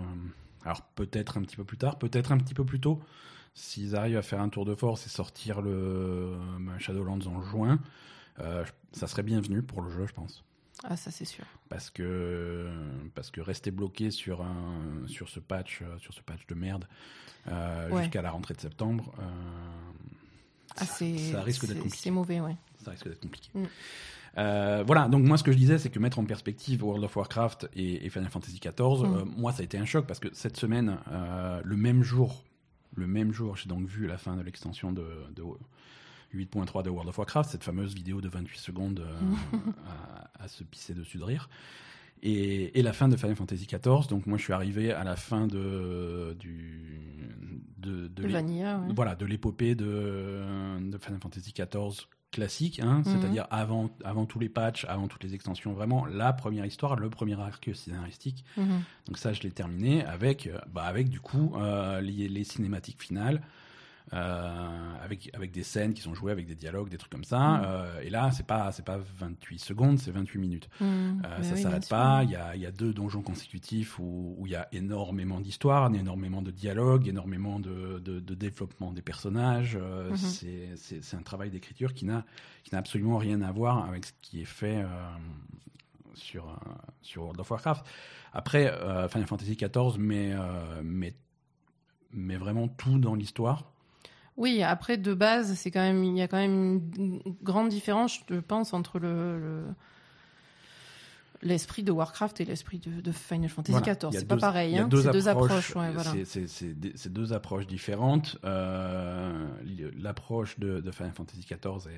alors 0.64 0.82
peut-être 0.94 1.37
un 1.38 1.42
petit 1.42 1.56
peu 1.56 1.64
plus 1.64 1.76
tard, 1.78 1.98
peut-être 1.98 2.32
un 2.32 2.38
petit 2.38 2.54
peu 2.54 2.64
plus 2.64 2.80
tôt. 2.80 3.00
S'ils 3.54 3.94
arrivent 3.94 4.16
à 4.16 4.22
faire 4.22 4.40
un 4.40 4.48
tour 4.48 4.64
de 4.64 4.74
force 4.74 5.06
et 5.06 5.08
sortir 5.08 5.62
le 5.62 6.37
Shadowlands 6.78 7.26
en 7.26 7.40
juin, 7.42 7.78
euh, 8.40 8.64
ça 8.92 9.06
serait 9.06 9.22
bienvenu 9.22 9.62
pour 9.62 9.80
le 9.82 9.90
jeu, 9.90 10.06
je 10.06 10.12
pense. 10.12 10.42
Ah, 10.82 10.96
ça 10.96 11.10
c'est 11.12 11.24
sûr. 11.24 11.44
Parce 11.68 11.88
que, 11.88 12.68
parce 13.14 13.30
que 13.30 13.40
rester 13.40 13.70
bloqué 13.70 14.10
sur, 14.10 14.42
un, 14.42 15.06
sur, 15.06 15.28
ce 15.28 15.38
patch, 15.38 15.82
sur 15.98 16.12
ce 16.12 16.20
patch 16.20 16.46
de 16.48 16.54
merde 16.54 16.87
euh, 17.46 17.90
Ouais. 17.90 18.02
jusqu'à 18.02 18.22
la 18.22 18.30
rentrée 18.32 18.54
de 18.54 18.60
septembre, 18.60 19.12
euh, 19.20 19.22
Ah, 20.78 20.84
ça, 20.84 21.42
risque 21.42 21.66
d'être 21.66 21.78
compliqué. 21.80 21.98
C'est 22.02 22.10
mauvais, 22.10 22.40
ouais. 22.40 22.56
Ça 22.84 22.90
risque 22.90 23.08
d'être 23.08 23.20
compliqué. 23.20 23.48
Mm. 23.54 23.64
Euh, 24.37 24.82
voilà, 24.84 25.06
donc 25.08 25.22
moi 25.24 25.38
ce 25.38 25.44
que 25.44 25.52
je 25.52 25.56
disais, 25.56 25.78
c'est 25.78 25.90
que 25.90 25.98
mettre 26.00 26.18
en 26.18 26.24
perspective 26.24 26.82
World 26.84 27.04
of 27.04 27.14
Warcraft 27.16 27.68
et, 27.76 28.04
et 28.04 28.10
Final 28.10 28.30
Fantasy 28.30 28.58
XIV, 28.58 28.72
Mm. 28.78 29.14
euh, 29.14 29.24
moi 29.37 29.52
ça 29.52 29.60
a 29.60 29.64
été 29.64 29.78
un 29.78 29.84
choc 29.84 30.06
parce 30.06 30.18
que 30.18 30.28
cette 30.32 30.56
semaine, 30.56 30.98
euh, 31.12 31.60
le 31.64 31.76
même 31.76 32.02
jour, 32.02 32.42
le 32.96 33.06
même 33.06 33.32
jour, 33.32 33.56
j'ai 33.56 33.68
donc 33.68 33.87
vu 33.87 34.06
la 34.06 34.18
fin 34.18 34.37
de 34.37 34.42
l'extension 34.42 34.92
de, 34.92 35.06
de 35.37 35.42
8.3 36.34 36.82
de 36.82 36.90
World 36.90 37.08
of 37.08 37.18
Warcraft, 37.18 37.50
cette 37.50 37.62
fameuse 37.64 37.94
vidéo 37.94 38.20
de 38.20 38.28
28 38.28 38.58
secondes 38.58 39.00
euh, 39.00 39.58
à, 40.40 40.44
à 40.44 40.48
se 40.48 40.64
pisser 40.64 40.94
dessus 40.94 41.18
de 41.18 41.24
rire. 41.24 41.48
Et, 42.22 42.79
et, 42.79 42.83
la 42.83 42.92
fin 42.92 43.09
de 43.09 43.16
Final 43.16 43.37
Fantasy 43.37 43.66
XIV. 43.66 44.07
Donc 44.09 44.27
moi, 44.27 44.38
je 44.38 44.42
suis 44.44 44.53
arrivé 44.53 44.92
à 44.92 45.05
la 45.05 45.16
fin 45.16 45.46
de 45.46 46.35
du 46.38 47.31
de, 47.79 48.09
de, 48.09 48.27
Vanilla, 48.27 48.79
ouais. 48.79 48.94
voilà 48.96 49.14
de 49.14 49.27
l'épopée 49.27 49.74
de, 49.74 50.42
de 50.90 50.98
Final 50.98 51.20
Fantasy 51.20 51.53
XIV 51.53 52.07
classique, 52.31 52.81
hein, 52.81 53.03
Mhm. 53.05 53.05
c'est-à-dire 53.05 53.46
avant 53.50 53.90
avant 54.05 54.24
tous 54.27 54.38
les 54.38 54.48
patchs, 54.48 54.85
avant 54.87 55.07
toutes 55.07 55.22
les 55.22 55.35
extensions, 55.35 55.72
vraiment 55.72 56.05
la 56.07 56.33
première 56.33 56.64
histoire, 56.66 56.96
le 56.96 57.11
premier 57.11 57.38
arc 57.38 57.70
scénaristique. 57.74 58.44
Mhm. 58.57 58.83
Donc 59.07 59.18
ça, 59.18 59.33
je 59.33 59.42
l'ai 59.42 59.50
terminé 59.53 60.05
avec, 60.05 60.46
euh, 60.46 60.59
bah, 60.72 60.83
avec 60.85 61.09
du 61.11 61.20
coup 61.20 61.53
euh, 61.57 62.00
les, 62.00 62.29
les 62.29 62.44
cinématiques 62.44 63.00
finales, 63.03 63.40
avec, 64.12 65.30
avec 65.34 65.50
des 65.50 65.62
scènes 65.62 65.94
qui 65.94 66.02
sont 66.02 66.14
jouées, 66.14 66.32
avec 66.32 66.46
des 66.46 66.54
dialogues, 66.54 66.88
des 66.88 66.98
trucs 66.98 67.10
comme 67.10 67.24
ça. 67.24 67.38
Mm. 67.38 67.62
Euh, 67.66 68.00
et 68.02 68.10
là, 68.10 68.30
c'est 68.32 68.46
pas 68.46 68.70
pas 68.84 68.98
28 69.18 69.58
secondes, 69.58 69.98
c'est 69.98 70.10
28 70.10 70.38
minutes. 70.38 70.68
Mhm. 70.80 71.22
Euh, 71.24 71.42
ça 71.42 71.54
oui, 71.54 71.62
s'arrête 71.62 71.88
pas. 71.88 72.22
Il 72.24 72.30
y 72.30 72.36
a, 72.36 72.54
y 72.56 72.66
a 72.66 72.70
deux 72.70 72.92
donjons 72.92 73.22
consécutifs 73.22 73.98
où 73.98 74.36
il 74.44 74.52
y 74.52 74.56
a 74.56 74.68
énormément 74.72 75.40
d'histoires, 75.40 75.92
énormément 75.94 76.42
de 76.42 76.50
dialogues, 76.50 77.08
énormément 77.08 77.58
de, 77.58 77.98
de, 77.98 78.20
de 78.20 78.34
développement 78.34 78.92
des 78.92 79.02
personnages. 79.02 79.78
Euh, 79.80 80.10
Mhm. 80.10 80.16
c'est- 80.16 81.14
un 81.14 81.22
travail 81.22 81.50
d'écriture 81.50 81.94
qui 81.94 82.04
n'a 82.06 82.24
absolument 82.72 83.18
rien 83.18 83.40
à 83.42 83.50
voir 83.52 83.86
avec 83.88 84.04
ce 84.06 84.12
qui 84.20 84.40
est 84.40 84.44
fait 84.46 84.82
euh, 84.82 84.86
sur, 86.14 86.44
euh, 86.48 86.54
sur 87.02 87.22
World 87.22 87.40
of 87.40 87.50
Warcraft. 87.50 87.84
Après, 88.32 88.66
euh, 88.70 89.08
Final 89.08 89.26
Fantasy 89.28 89.56
XIV 89.56 89.98
met, 89.98 90.32
euh, 90.32 90.82
met, 90.82 91.14
met 92.12 92.36
vraiment 92.36 92.68
tout 92.68 92.98
dans 92.98 93.14
l'histoire. 93.14 93.72
Oui, 94.37 94.62
après 94.62 94.97
de 94.97 95.14
base, 95.14 95.55
c'est 95.55 95.70
quand 95.70 95.81
même 95.83 96.03
il 96.05 96.16
y 96.16 96.23
a 96.23 96.29
quand 96.29 96.37
même 96.38 96.81
une 96.97 97.20
grande 97.42 97.68
différence, 97.68 98.20
je 98.29 98.40
pense, 98.40 98.73
entre 98.73 98.99
le 98.99 99.38
le- 99.38 99.64
l'esprit 101.42 101.83
de 101.83 101.92
Warcraft 101.92 102.40
et 102.40 102.44
l'esprit 102.47 102.79
de, 102.79 103.03
de 103.03 103.12
Final 103.12 103.51
Fantasy 103.51 103.73
Voilà. 103.73 103.94
XIV. 103.94 104.12
Y 104.12 104.16
a 104.16 104.20
C'est 104.20 104.27
pas 104.27 104.37
pareil, 104.38 104.70
il 104.73 104.77
y 104.77 104.79
a 104.79 104.85
hein. 104.85 104.88
deux 104.88 105.03
C'est 105.03 105.11
deux 105.11 105.29
approches, 105.29 105.77
ouais, 105.77 105.92
voilà. 105.92 106.12
c'est- 106.25 107.09
deux 107.11 107.33
approches 107.35 107.66
différentes. 107.66 108.38
Euh, 108.44 109.47
L'approche 109.99 110.59
de, 110.59 110.81
de 110.81 110.90
Final 110.90 111.12
Fantasy 111.12 111.40
XIV 111.47 111.90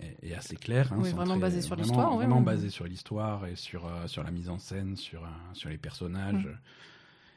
est, 0.00 0.06
est- 0.26 0.30
est 0.30 0.34
assez 0.34 0.56
claire. 0.56 0.90
hein, 0.92 0.96
Oui, 1.00 1.10
vraiment 1.10 1.36
basée 1.36 1.60
sur 1.60 1.74
vraiment- 1.76 1.82
l'histoire, 1.82 2.10
oui, 2.12 2.16
Vraiment 2.18 2.38
oui. 2.38 2.44
basée 2.44 2.70
sur 2.70 2.86
l'histoire 2.86 3.46
et 3.46 3.56
sur, 3.56 3.84
euh, 3.86 4.06
sur 4.06 4.22
la 4.22 4.30
mise 4.30 4.48
en 4.48 4.58
scène, 4.58 4.96
sur, 4.96 5.22
euh, 5.22 5.26
sur 5.52 5.68
les 5.68 5.78
personnages. 5.78 6.46
Mm. 6.46 6.56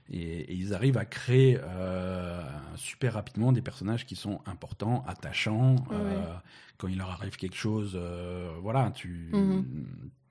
Et, 0.10 0.20
et 0.40 0.54
ils 0.54 0.74
arrivent 0.74 0.98
à 0.98 1.06
créer 1.06 1.60
euh, 1.62 2.42
super 2.76 3.14
rapidement 3.14 3.52
des 3.52 3.62
personnages 3.62 4.06
qui 4.06 4.16
sont 4.16 4.40
importants, 4.46 5.04
attachants. 5.08 5.76
Ouais, 5.90 5.96
euh. 5.96 6.34
Quand 6.78 6.88
il 6.88 6.98
leur 7.00 7.10
arrive 7.10 7.36
quelque 7.38 7.56
chose, 7.56 7.94
euh, 7.96 8.52
voilà, 8.62 8.92
tu 8.92 9.30
Mhm. 9.34 9.66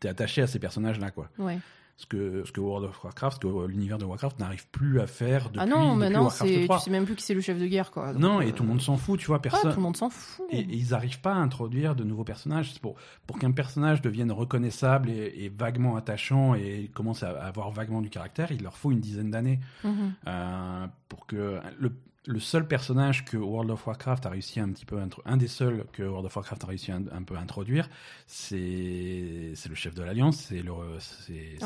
es 0.05 0.09
attaché 0.09 0.43
à 0.43 0.47
ces 0.47 0.59
personnages-là, 0.61 1.11
quoi 1.11 1.29
Ouais. 1.39 1.59
Ce 1.99 2.05
que, 2.07 2.45
ce 2.45 2.53
que 2.53 2.61
World 2.61 2.85
of 2.89 3.03
Warcraft, 3.03 3.43
ce 3.43 3.49
que 3.49 3.67
l'univers 3.67 3.97
de 3.97 4.05
Warcraft 4.05 4.39
n'arrive 4.39 4.69
plus 4.69 5.01
à 5.01 5.07
faire 5.07 5.45
depuis, 5.47 5.61
ah 5.61 5.67
non, 5.67 5.95
maintenant 5.95 6.25
Warcraft 6.25 6.53
c'est 6.53 6.65
3. 6.65 6.79
tu 6.79 6.85
sais 6.85 6.91
même 6.91 7.07
plus 7.07 7.17
qui 7.17 7.23
c'est 7.23 7.33
le 7.35 7.41
chef 7.41 7.59
de 7.59 7.67
guerre 7.67 7.91
quoi. 7.91 8.13
Donc, 8.13 8.21
Non, 8.21 8.41
et 8.43 8.49
euh, 8.49 8.53
tout 8.53 8.63
le 8.65 8.69
monde 8.69 8.83
s'en 8.83 8.97
fout, 8.99 9.19
tu 9.19 9.27
vois, 9.27 9.37
ah, 9.37 9.41
personne. 9.41 9.71
tout 9.71 9.77
le 9.77 9.83
monde 9.83 9.97
s'en 9.97 10.11
fout. 10.11 10.45
Et, 10.51 10.59
et 10.61 10.75
ils 10.77 10.91
n'arrivent 10.91 11.21
pas 11.21 11.33
à 11.33 11.39
introduire 11.39 11.95
de 11.97 12.05
nouveaux 12.05 12.25
personnages. 12.25 12.73
C'est 12.73 12.81
Pour, 12.83 12.97
pour 13.27 13.39
qu'un 13.39 13.53
personnage 13.53 14.03
devienne 14.03 14.31
reconnaissable 14.31 15.09
et, 15.09 15.33
et 15.37 15.49
vaguement 15.49 15.97
attachant 15.97 16.55
et 16.55 16.91
commence 16.93 17.23
à 17.23 17.31
avoir 17.31 17.71
vaguement 17.71 18.03
du 18.03 18.11
caractère, 18.11 18.53
il 18.53 18.63
leur 18.63 18.77
faut 18.77 18.93
une 18.93 19.01
dizaine 19.01 19.31
d'années. 19.31 19.61
Mhm. 19.83 20.13
Euh, 20.27 20.87
pour 21.09 21.27
que 21.27 21.61
le, 21.79 21.93
le 22.27 22.41
seul 22.41 22.67
personnage 22.67 23.25
que 23.25 23.37
World 23.37 23.71
of 23.71 23.87
Warcraft 23.87 24.27
a 24.27 24.31
réussi 24.31 24.59
un 24.61 24.71
petit 24.71 24.85
peu, 24.85 24.99
un 25.25 25.37
des 25.37 25.49
seuls 25.49 25.85
que 25.93 26.03
World 26.03 26.27
of 26.27 26.35
Warcraft 26.37 26.65
a 26.65 26.67
réussi 26.67 26.93
un, 26.93 27.05
un 27.13 27.23
peu 27.23 27.37
à 27.37 27.41
introduire, 27.41 27.89
c'est 28.27 29.53
c'est 29.55 29.69
le 29.69 29.75
chef 29.75 29.95
de 29.95 30.03
l'Alliance, 30.03 30.37
c'est 30.37 30.63
le 30.63 30.73
c'est 30.99 31.57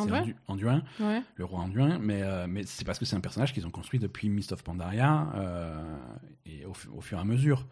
Anduin 0.49 0.83
Ouais. 1.01 1.23
le 1.37 1.45
roi 1.45 1.61
Anduin, 1.61 1.99
mais 1.99 2.23
euh, 2.23 2.47
mais 2.49 2.63
c'est 2.65 2.85
parce 2.85 2.99
que 2.99 3.05
c'est 3.05 3.17
un 3.17 3.21
personnage 3.21 3.53
qu'ils 3.53 3.67
ont 3.67 3.71
construit 3.71 3.99
depuis 4.01 4.29
Mist 4.29 4.53
of 4.53 4.63
Pandaria 4.63 5.29
euh, 5.35 5.97
et 6.47 6.65
au 6.65 7.01
fur 7.01 7.19
et 7.19 7.21
à 7.21 7.25
mesure. 7.25 7.67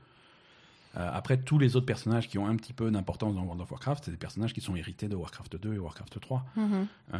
Euh, 0.96 1.10
après, 1.12 1.36
tous 1.36 1.58
les 1.58 1.76
autres 1.76 1.86
personnages 1.86 2.28
qui 2.28 2.38
ont 2.38 2.46
un 2.46 2.56
petit 2.56 2.72
peu 2.72 2.90
d'importance 2.90 3.34
dans 3.34 3.42
World 3.42 3.60
of 3.60 3.70
Warcraft, 3.70 4.04
c'est 4.04 4.10
des 4.10 4.16
personnages 4.16 4.52
qui 4.54 4.60
sont 4.60 4.74
hérités 4.74 5.06
de 5.08 5.14
Warcraft 5.14 5.56
2 5.56 5.74
et 5.74 5.78
Warcraft 5.78 6.18
3. 6.20 6.44
Mhm. 6.56 6.86
Euh, 7.14 7.18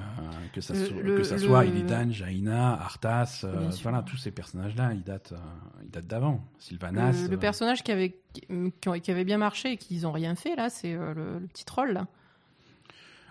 que 0.54 0.60
ça, 0.60 0.74
Le- 0.74 0.86
soit, 0.86 1.02
le- 1.02 1.16
que 1.18 1.22
ça 1.22 1.34
le- 1.36 1.40
soit 1.42 1.64
Illidan, 1.66 2.10
Jaina, 2.10 2.72
Arthas, 2.80 3.42
euh, 3.44 3.70
voilà, 3.82 4.02
tous 4.02 4.16
ces 4.16 4.30
personnages-là, 4.30 4.94
ils 4.94 5.02
datent, 5.02 5.34
ils 5.84 5.90
datent 5.90 6.06
d'avant. 6.06 6.42
Sylvanas. 6.58 7.28
Le, 7.28 7.36
personnage 7.36 7.82
qui 7.84 7.92
avait 7.92 8.18
qui, 8.32 8.46
qui 9.02 9.10
avait 9.10 9.24
bien 9.24 9.38
marché 9.38 9.72
et 9.72 9.76
qu'ils 9.76 10.06
ont 10.06 10.12
rien 10.12 10.34
fait 10.34 10.56
là, 10.56 10.70
c'est 10.70 10.94
le, 10.94 11.12
le 11.40 11.46
petit 11.52 11.64
troll 11.64 11.92
là. 11.92 12.06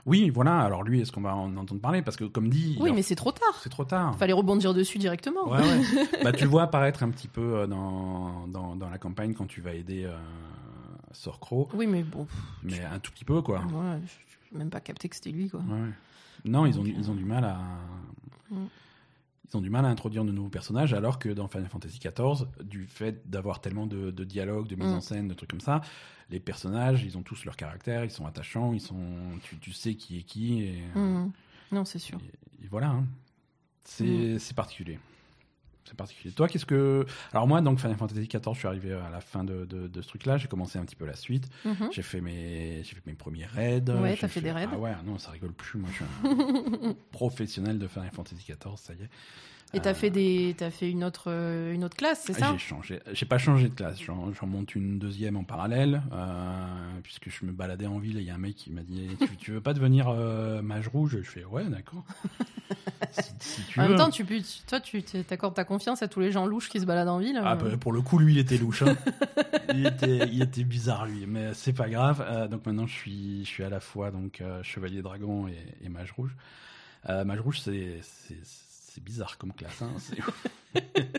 Oui, 0.08 0.30
voilà. 0.30 0.60
Alors 0.62 0.84
lui, 0.84 1.02
est-ce 1.02 1.12
qu'on 1.12 1.22
va 1.22 1.36
en 1.36 1.56
entendre 1.58 1.82
parler? 1.82 2.02
Parce 2.02 2.18
que 2.18 2.24
comme 2.24 2.50
dit, 2.50 2.78
Oui, 2.80 2.92
mais 2.94 3.02
c'est 3.04 3.16
trop 3.16 3.32
tard. 3.32 3.60
c'est 3.62 3.70
trop 3.70 3.84
tard. 3.86 4.16
Fallait 4.18 4.34
rebondir 4.34 4.74
dessus 4.74 4.98
directement. 4.98 5.48
Ouais, 5.50 5.60
ouais. 5.60 6.08
bah, 6.24 6.32
tu 6.32 6.46
le 6.46 6.50
vois 6.50 6.64
apparaître 6.64 7.04
un 7.04 7.10
petit 7.10 7.28
peu 7.28 7.60
euh, 7.60 7.68
dans, 7.68 8.48
dans, 8.48 8.76
dans 8.76 8.90
la 8.90 8.98
campagne 8.98 9.34
quand 9.34 9.46
tu 9.48 9.62
vas 9.62 9.74
aider 9.74 10.06
euh, 10.06 10.18
Sorcro, 11.12 11.68
Oui, 11.74 11.88
mais 11.88 12.04
bon, 12.04 12.26
mais 12.64 12.82
un 12.84 13.00
tout 13.00 13.12
petit 13.12 13.26
peu, 13.26 13.42
quoi. 13.42 13.62
voilà, 13.70 13.98
je 14.00 14.54
n'ai 14.54 14.60
même 14.60 14.70
pas 14.70 14.80
capté 14.80 15.10
que 15.10 15.16
c'était 15.16 15.32
lui 15.32 15.50
quoi. 15.50 15.60
Ouais, 15.62 15.74
ouais. 15.82 15.90
Non, 16.46 16.66
ils 16.66 16.80
ont, 16.80 16.84
ils 16.86 17.10
ont 17.12 17.16
du 17.16 17.26
mal 17.26 17.44
à. 17.44 17.58
Mm. 18.52 18.66
Ils 19.54 19.58
ont 19.58 19.62
du 19.62 19.70
mal 19.70 19.86
à 19.86 19.88
introduire 19.88 20.26
de 20.26 20.32
nouveaux 20.32 20.50
personnages, 20.50 20.94
alors 20.94 21.20
que 21.20 21.30
dans 21.30 21.48
Final 21.48 21.70
Fantasy 21.70 22.00
XIV, 22.00 22.48
du 22.64 22.86
fait 22.86 23.30
d'avoir 23.30 23.62
tellement 23.62 23.88
de, 23.88 24.12
de 24.12 24.24
dialogues, 24.26 24.68
de 24.68 24.76
mise 24.76 24.88
Mm. 24.92 24.96
en 24.96 25.02
scène, 25.02 25.28
de 25.30 25.34
trucs 25.34 25.50
comme 25.50 25.62
ça, 25.62 25.82
les 26.30 26.40
personnages, 26.42 27.04
ils 27.04 27.18
ont 27.18 27.22
tous 27.24 27.46
leur 27.46 27.56
caractère, 27.56 28.04
ils 28.04 28.12
sont 28.12 28.26
attachants, 28.26 28.74
ils 28.74 28.82
sont, 28.82 29.00
tu, 29.44 29.58
tu 29.58 29.72
sais 29.72 29.96
qui 29.96 30.18
est 30.20 30.24
qui, 30.24 30.64
et, 30.64 30.82
Mhm. 30.96 31.32
Non, 31.72 31.86
c'est 31.86 32.00
sûr. 32.00 32.20
et- 32.20 32.66
et 32.66 32.68
voilà. 32.70 32.90
hein. 32.90 33.06
C'est 33.86 34.04
Mm. 34.36 34.40
c'est 34.40 34.54
particulier. 34.56 35.00
C'est 35.88 35.96
particulier. 35.96 36.34
Toi, 36.34 36.48
qu'est-ce 36.48 36.66
que. 36.66 37.06
Alors, 37.32 37.48
moi, 37.48 37.62
donc, 37.62 37.80
Final 37.80 37.98
Fantasy 37.98 38.28
XIV, 38.28 38.42
je 38.54 38.58
suis 38.60 38.68
arrivé 38.68 38.94
à 38.94 39.10
la 39.10 39.22
fin 39.22 39.44
de, 39.44 39.66
de, 39.66 39.88
de 39.88 40.02
ce 40.02 40.08
truc-là, 40.08 40.38
j'ai 40.38 40.48
commencé 40.48 40.78
un 40.78 40.86
petit 40.86 40.96
peu 40.96 41.06
la 41.06 41.16
suite. 41.16 41.48
Mhm. 41.66 41.90
J'ai 41.92 42.02
fait 42.02 42.22
mes, 42.22 42.84
fait 42.84 43.06
mes 43.06 43.14
premiers 43.14 43.46
raids. 43.46 43.84
Ouais, 43.90 44.18
t'as 44.18 44.28
fait 44.28 44.42
des 44.42 44.52
raids. 44.52 44.68
Ah 44.72 44.78
ouais, 44.78 44.92
non, 45.06 45.18
ça 45.18 45.32
rigole 45.32 45.54
plus. 45.54 45.80
Moi, 45.80 45.90
je 45.92 45.96
suis 45.96 46.06
un 46.86 46.94
professionnel 47.12 47.80
de 47.80 47.88
Final 47.88 48.12
Fantasy 48.12 48.44
XIV, 48.44 48.76
ça 48.76 48.94
y 48.94 49.04
est. 49.04 49.10
Et 49.74 49.82
t'as 49.82 49.90
Euh, 49.92 49.94
fait 49.94 50.10
des, 50.10 50.56
t'as 50.58 50.72
fait 50.72 50.90
une 50.90 51.04
autre, 51.04 51.26
euh, 51.28 51.74
une 51.74 51.84
autre 51.84 51.98
classe, 51.98 52.24
c'est 52.26 52.34
ça? 52.34 52.52
J'ai 52.54 52.58
changé. 52.58 53.00
J'ai 53.12 53.26
pas 53.26 53.38
changé 53.38 53.68
de 53.68 53.74
classe. 53.74 54.00
J'en 54.02 54.32
monte 54.48 54.76
une 54.76 54.98
deuxième 54.98 55.36
en 55.36 55.44
parallèle, 55.44 56.02
euh, 56.14 57.00
puisque 57.04 57.30
je 57.30 57.46
me 57.46 57.52
baladais 57.52 57.86
en 57.86 58.00
ville 58.00 58.18
et 58.18 58.22
il 58.22 58.26
y 58.28 58.30
a 58.30 58.36
un 58.36 58.40
mec 58.40 58.56
qui 58.56 58.72
m'a 58.72 58.82
dit 58.82 59.10
tu, 59.20 59.36
tu 59.38 59.52
veux 59.52 59.62
pas 59.62 59.74
devenir 59.74 60.10
mage 60.64 60.88
rouge? 60.88 61.18
Je 61.22 61.30
fais 61.30 61.44
ouais, 61.44 61.66
d'accord. 61.66 62.04
si, 63.12 63.24
si 63.40 63.62
tu 63.66 63.80
En 63.80 63.84
veux. 63.84 63.90
même 63.90 63.98
temps, 63.98 64.10
tu, 64.10 64.26
toi, 64.68 64.80
tu 64.80 65.04
t'accordes 65.04 65.54
ta 65.56 65.66
confiance 65.66 66.02
à 66.02 66.08
tous 66.08 66.22
les 66.22 66.32
gens 66.32 66.46
louches 66.46 66.70
qui 66.70 66.80
se 66.80 66.86
baladent 66.86 67.10
en 67.10 67.20
ville. 67.20 67.40
Ah, 67.44 67.56
bah, 67.56 67.66
pour 67.78 67.92
le 67.92 68.02
coup, 68.02 68.20
lui, 68.20 68.34
il 68.34 68.40
était 68.40 68.58
louche. 68.58 68.84
hein. 68.84 68.96
il, 69.74 69.86
était, 69.86 70.28
il 70.32 70.42
était 70.42 70.64
bizarre, 70.64 71.06
lui. 71.06 71.26
Mais 71.28 71.54
c'est 71.54 71.74
pas 71.74 71.90
grave. 71.90 72.24
Euh, 72.26 72.48
donc 72.48 72.66
maintenant, 72.66 72.88
je 72.88 72.94
suis, 72.94 73.44
je 73.44 73.50
suis 73.50 73.64
à 73.64 73.70
la 73.70 73.80
fois 73.82 74.12
donc, 74.12 74.40
euh, 74.42 74.64
chevalier 74.64 75.02
dragon 75.02 75.48
et, 75.50 75.58
et 75.84 75.90
mage 75.90 76.14
rouge. 76.14 76.36
Euh, 77.10 77.24
mage 77.26 77.40
rouge, 77.42 77.60
c'est, 77.60 78.00
c'est, 78.98 79.04
bizarre 79.04 79.38
comme 79.38 79.54
classe. 79.54 79.82
hein. 79.82 79.92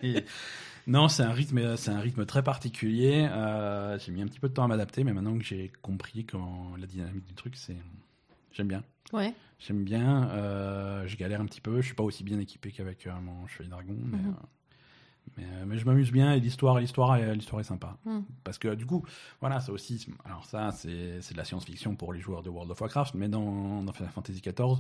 Et- 0.02 0.24
non, 0.86 1.08
c'est 1.08 1.22
un 1.22 1.32
rythme, 1.32 1.76
c'est 1.76 1.90
un 1.90 2.00
rythme 2.00 2.24
très 2.26 2.42
particulier. 2.42 3.28
Euh, 3.30 3.98
j'ai 3.98 4.12
mis 4.12 4.22
un 4.22 4.26
petit 4.26 4.40
peu 4.40 4.48
de 4.48 4.54
temps 4.54 4.64
à 4.64 4.68
m'adapter, 4.68 5.04
mais 5.04 5.12
maintenant 5.12 5.36
que 5.38 5.44
j'ai 5.44 5.70
compris 5.82 6.24
comment 6.24 6.76
la 6.76 6.86
dynamique 6.86 7.26
du 7.26 7.34
truc, 7.34 7.56
c'est, 7.56 7.76
j'aime 8.52 8.68
bien. 8.68 8.82
Ouais. 9.12 9.34
J'aime 9.58 9.84
bien. 9.84 10.28
euh, 10.30 11.06
je 11.06 11.16
galère 11.16 11.40
un 11.40 11.46
petit 11.46 11.60
peu. 11.60 11.80
Je 11.80 11.86
suis 11.86 11.94
pas 11.94 12.02
aussi 12.04 12.24
bien 12.24 12.38
équipé 12.38 12.70
qu'avec 12.72 13.06
euh, 13.06 13.12
mon 13.20 13.46
chevalier 13.46 13.70
dragon, 13.70 13.96
mais, 14.04 14.18
Mhm. 14.18 14.28
euh, 14.28 14.32
mais, 15.36 15.66
mais 15.66 15.78
je 15.78 15.84
m'amuse 15.84 16.10
bien 16.12 16.32
et 16.32 16.40
l'histoire, 16.40 16.78
l'histoire, 16.78 17.16
l'histoire 17.18 17.60
est 17.60 17.64
sympa. 17.64 17.96
Mhm. 18.04 18.24
Parce 18.44 18.58
que 18.58 18.74
du 18.74 18.86
coup, 18.86 19.04
voilà, 19.40 19.60
ça 19.60 19.72
aussi. 19.72 20.06
Alors 20.24 20.44
ça, 20.46 20.70
c'est, 20.72 21.20
c'est 21.20 21.32
de 21.34 21.38
la 21.38 21.44
science-fiction 21.44 21.96
pour 21.96 22.12
les 22.12 22.20
joueurs 22.20 22.42
de 22.42 22.48
World 22.50 22.70
of 22.70 22.80
Warcraft, 22.80 23.14
mais 23.14 23.28
dans, 23.28 23.82
dans 23.82 23.92
Final 23.92 24.10
Fantasy 24.12 24.40
XIV, 24.40 24.78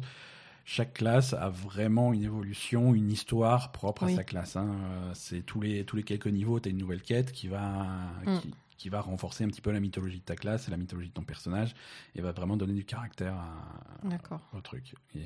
chaque 0.70 0.92
classe 0.92 1.32
a 1.32 1.48
vraiment 1.48 2.12
une 2.12 2.22
évolution, 2.24 2.94
une 2.94 3.10
histoire 3.10 3.72
propre 3.72 4.04
Oui. 4.04 4.12
à 4.12 4.16
sa 4.16 4.24
classe. 4.24 4.54
hein. 4.56 4.68
Euh, 4.68 5.10
C'est 5.14 5.40
tous 5.40 5.62
les 5.62 5.84
tous 5.86 5.96
les 5.96 6.02
quelques 6.02 6.26
niveaux, 6.26 6.60
tu 6.60 6.68
as 6.68 6.70
une 6.72 6.76
nouvelle 6.78 7.00
quête 7.00 7.32
qui 7.32 7.48
va 7.48 7.86
Mhm. 8.26 8.40
qui, 8.40 8.54
qui 8.76 8.88
va 8.90 9.00
renforcer 9.00 9.44
un 9.44 9.48
petit 9.48 9.62
peu 9.62 9.70
la 9.72 9.80
mythologie 9.80 10.18
de 10.18 10.24
ta 10.24 10.36
classe 10.36 10.68
et 10.68 10.70
la 10.70 10.76
mythologie 10.76 11.08
de 11.08 11.14
ton 11.14 11.22
personnage 11.24 11.74
et 12.14 12.20
va 12.20 12.32
vraiment 12.32 12.56
donner 12.58 12.74
du 12.74 12.84
caractère 12.84 13.34
à, 13.34 14.06
au 14.54 14.60
truc. 14.60 14.94
Et 15.16 15.24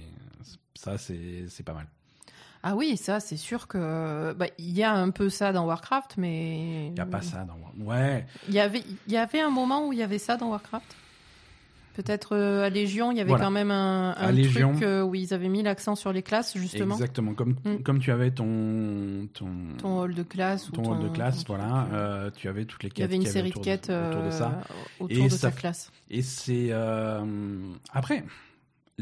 ça, 0.74 0.96
c'est 0.96 1.62
pas 1.64 1.74
mal. 1.74 1.86
Ah 2.62 2.76
oui, 2.76 2.96
ça, 2.96 3.18
c'est 3.18 3.36
sûr 3.36 3.66
que 3.66 4.32
bah, 4.34 4.46
il 4.56 4.70
y 4.70 4.84
a 4.84 4.94
un 4.94 5.10
peu 5.10 5.28
ça 5.28 5.52
dans 5.52 5.66
Warcraft, 5.66 6.14
mais 6.18 6.86
Il 6.86 6.92
n'y 6.92 7.00
a 7.00 7.06
pas 7.06 7.20
ça 7.20 7.44
dans 7.44 7.56
War- 7.56 7.72
Ouais, 7.76 8.24
Il 8.46 8.54
y 8.54 8.60
avait, 8.60 8.84
il 9.08 9.12
y 9.12 9.16
avait 9.16 9.40
un 9.40 9.50
moment 9.50 9.88
où 9.88 9.92
il 9.92 9.98
y 9.98 10.02
avait 10.04 10.18
ça 10.20 10.36
dans 10.36 10.50
Warcraft? 10.50 10.94
Peut-être 11.94 12.34
euh, 12.34 12.64
à 12.64 12.70
Légion, 12.70 13.10
il 13.12 13.18
y 13.18 13.20
avait 13.20 13.28
Voilà. 13.28 13.44
quand 13.44 13.50
même 13.50 13.70
un, 13.70 14.14
un 14.16 14.32
Légion. 14.32 14.72
truc 14.72 14.82
euh, 14.84 15.02
où 15.02 15.14
ils 15.14 15.34
avaient 15.34 15.48
mis 15.50 15.62
l'accent 15.62 15.94
sur 15.94 16.10
les 16.12 16.22
classes 16.22 16.56
justement. 16.56 16.94
exactement. 16.94 17.34
Comme, 17.34 17.54
Mm. 17.64 17.82
comme 17.82 17.98
tu 17.98 18.10
avais 18.10 18.30
ton, 18.30 19.28
ton, 19.34 19.46
Ton 19.78 20.00
hall 20.00 20.14
de 20.14 20.22
classe 20.22 20.68
ou 20.68 20.72
ton 20.72 20.82
ton 20.82 20.92
hall 20.92 21.02
de 21.02 21.08
classe, 21.08 21.44
ton 21.44 21.54
voilà, 21.56 21.86
euh, 21.92 22.26
euh, 22.26 22.30
tu 22.34 22.48
avais 22.48 22.64
toutes 22.64 22.82
les 22.82 22.88
il 22.88 22.92
y 22.92 22.94
quêtes. 22.94 23.04
avait 23.04 23.16
une 23.16 23.26
série 23.26 23.50
de 23.50 23.54
autour 23.54 23.62
quêtes 23.62 23.90
autour 23.90 24.22
de 24.22 24.30
ça. 24.30 24.46
euh, 24.70 25.04
autour 25.04 25.16
Et 25.18 25.28
de 25.28 25.34
ça 25.34 25.50
f- 25.50 25.54
classe. 25.54 25.92
Et 26.10 26.22
c'est. 26.22 26.68
euh, 26.70 27.20
Après, 27.92 28.24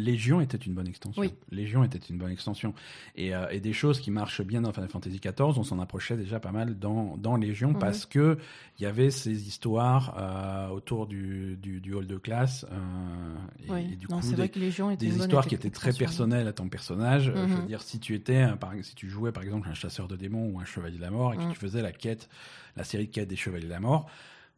Légion 0.00 0.40
était 0.40 0.56
une 0.56 0.74
bonne 0.74 0.88
extension. 0.88 1.20
Oui. 1.22 1.32
Légion 1.50 1.84
était 1.84 1.98
une 1.98 2.18
bonne 2.18 2.30
extension. 2.32 2.74
Et, 3.16 3.34
euh, 3.34 3.48
et 3.50 3.60
des 3.60 3.72
choses 3.72 4.00
qui 4.00 4.10
marchent 4.10 4.42
bien 4.42 4.62
dans 4.62 4.72
Final 4.72 4.88
Fantasy 4.88 5.20
XIV, 5.20 5.58
on 5.58 5.62
s'en 5.62 5.78
approchait 5.78 6.16
déjà 6.16 6.40
pas 6.40 6.52
mal 6.52 6.78
dans, 6.78 7.16
dans 7.16 7.36
Légion 7.36 7.70
Mhm. 7.70 7.78
parce 7.78 8.06
que 8.06 8.38
il 8.78 8.82
y 8.82 8.86
avait 8.86 9.10
ces 9.10 9.46
histoires 9.46 10.14
euh, 10.18 10.68
autour 10.68 11.06
du, 11.06 11.56
du, 11.56 11.80
du 11.80 11.92
hall 11.94 12.06
de 12.06 12.16
classe. 12.16 12.64
euh, 12.72 13.34
et, 13.66 13.70
Oui. 13.70 13.88
et 13.92 13.96
du 13.96 14.06
non, 14.08 14.20
coup, 14.20 14.26
des, 14.30 14.36
vrai 14.36 14.48
que 14.48 14.58
Légion 14.58 14.90
était 14.90 15.04
des 15.04 15.06
une 15.06 15.12
bonne 15.18 15.20
histoires 15.20 15.46
qui 15.46 15.54
étaient 15.54 15.70
très 15.70 15.92
personnelles 15.92 16.48
à 16.48 16.52
ton 16.52 16.68
personnage. 16.68 17.24
Je 17.26 17.30
veux 17.32 17.60
Mhm. 17.60 17.66
dire, 17.66 17.82
si 17.82 17.98
tu 18.00 18.14
étais, 18.14 18.46
par, 18.58 18.72
si 18.82 18.94
tu 18.94 19.08
jouais 19.08 19.32
par 19.32 19.42
exemple 19.42 19.68
un 19.68 19.74
chasseur 19.74 20.08
de 20.08 20.16
démons 20.16 20.50
ou 20.50 20.60
un 20.60 20.64
chevalier 20.64 20.96
de 20.96 21.02
la 21.02 21.10
mort 21.10 21.34
et 21.34 21.36
que 21.36 21.42
Mhm. 21.44 21.52
tu 21.52 21.58
faisais 21.58 21.82
la 21.82 21.92
quête, 21.92 22.28
la 22.76 22.84
série 22.84 23.06
de 23.06 23.10
quêtes 23.12 23.28
des 23.28 23.36
chevaliers 23.36 23.66
de 23.66 23.70
la 23.70 23.80
mort, 23.80 24.08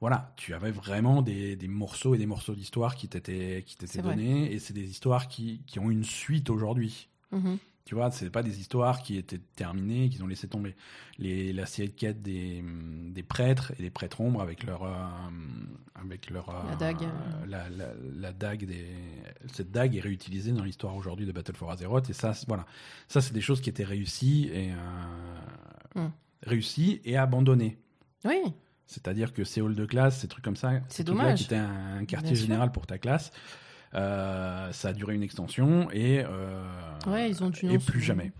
voilà, 0.02 0.32
tu 0.36 0.52
avais 0.52 0.70
vraiment 0.72 1.22
des, 1.22 1.56
des 1.56 1.68
morceaux 1.68 2.14
et 2.14 2.18
des 2.18 2.26
morceaux 2.26 2.54
d'histoire 2.54 2.94
qui 2.96 3.08
t'étaient 3.08 3.62
qui 3.66 3.76
t'étaient 3.78 4.02
vrai. 4.02 4.16
donnés 4.16 4.52
et 4.52 4.58
c'est 4.58 4.74
des 4.74 4.90
histoires 4.90 5.28
qui, 5.28 5.62
qui 5.66 5.78
ont 5.78 5.90
une 5.90 6.04
suite 6.04 6.50
aujourd'hui. 6.50 7.08
Mhm. 7.30 7.56
Tu 7.84 7.94
vois, 7.96 8.10
c'est 8.12 8.30
pas 8.30 8.42
des 8.44 8.60
histoires 8.60 9.02
qui 9.02 9.16
étaient 9.16 9.40
terminées, 9.56 10.08
qu'ils 10.08 10.22
ont 10.22 10.28
laissé 10.28 10.46
tomber. 10.48 10.74
Les, 11.18 11.52
la 11.52 11.66
série 11.66 11.88
de 11.88 11.94
quêtes 11.94 12.20
des, 12.22 12.62
des 13.10 13.22
prêtres 13.24 13.72
et 13.78 13.82
des 13.82 13.90
prêtres 13.90 14.20
ombres 14.20 14.40
avec 14.40 14.62
leur, 14.64 14.84
euh, 14.84 14.92
avec 15.96 16.30
leur 16.30 16.48
euh, 16.50 16.68
La 16.70 16.76
dague. 16.76 17.08
la, 17.48 17.68
la- 17.70 17.94
la 18.20 18.32
dague 18.32 18.64
des, 18.66 18.86
cette 19.52 19.70
dague 19.72 19.96
est 19.96 20.00
réutilisée 20.00 20.52
dans 20.52 20.62
l'histoire 20.64 20.94
aujourd'hui 20.96 21.26
de 21.26 21.32
Battle 21.32 21.54
for 21.56 21.70
Azeroth 21.72 22.08
et 22.10 22.12
ça, 22.12 22.34
c'est- 22.34 22.46
voilà, 22.48 22.66
ça 23.08 23.20
c'est 23.20 23.34
des 23.34 23.40
choses 23.40 23.60
qui 23.60 23.70
étaient 23.70 23.84
réussies 23.84 24.48
et 24.52 24.72
euh, 24.72 24.76
Hmm. 25.94 26.10
réussies 26.44 27.00
et 27.04 27.16
abandonnées. 27.16 27.78
Oui, 28.24 28.38
C'est-à-dire 28.92 29.32
que 29.32 29.42
ces 29.44 29.60
halls 29.62 29.74
de 29.74 29.86
classe, 29.86 30.18
ces 30.20 30.28
trucs 30.28 30.44
comme 30.44 30.56
ça, 30.56 30.72
C'est 30.88 31.02
dommage. 31.04 31.38
qui 31.38 31.44
étaient 31.46 31.56
un, 31.56 31.98
un 32.00 32.04
quartier 32.04 32.30
Bien 32.32 32.36
sûr. 32.38 32.46
général 32.46 32.70
pour 32.72 32.86
ta 32.86 32.98
classe, 32.98 33.32
euh, 33.94 34.70
ça 34.72 34.88
a 34.88 34.92
duré 34.92 35.14
une 35.14 35.22
extension 35.22 35.90
et 35.90 36.22
euh, 36.24 36.62
Ouais, 37.06 37.28
ils 37.30 37.42
ont 37.42 37.50
dû 37.50 37.70
et 37.70 37.78
plus 37.78 38.00
jamais, 38.00 38.32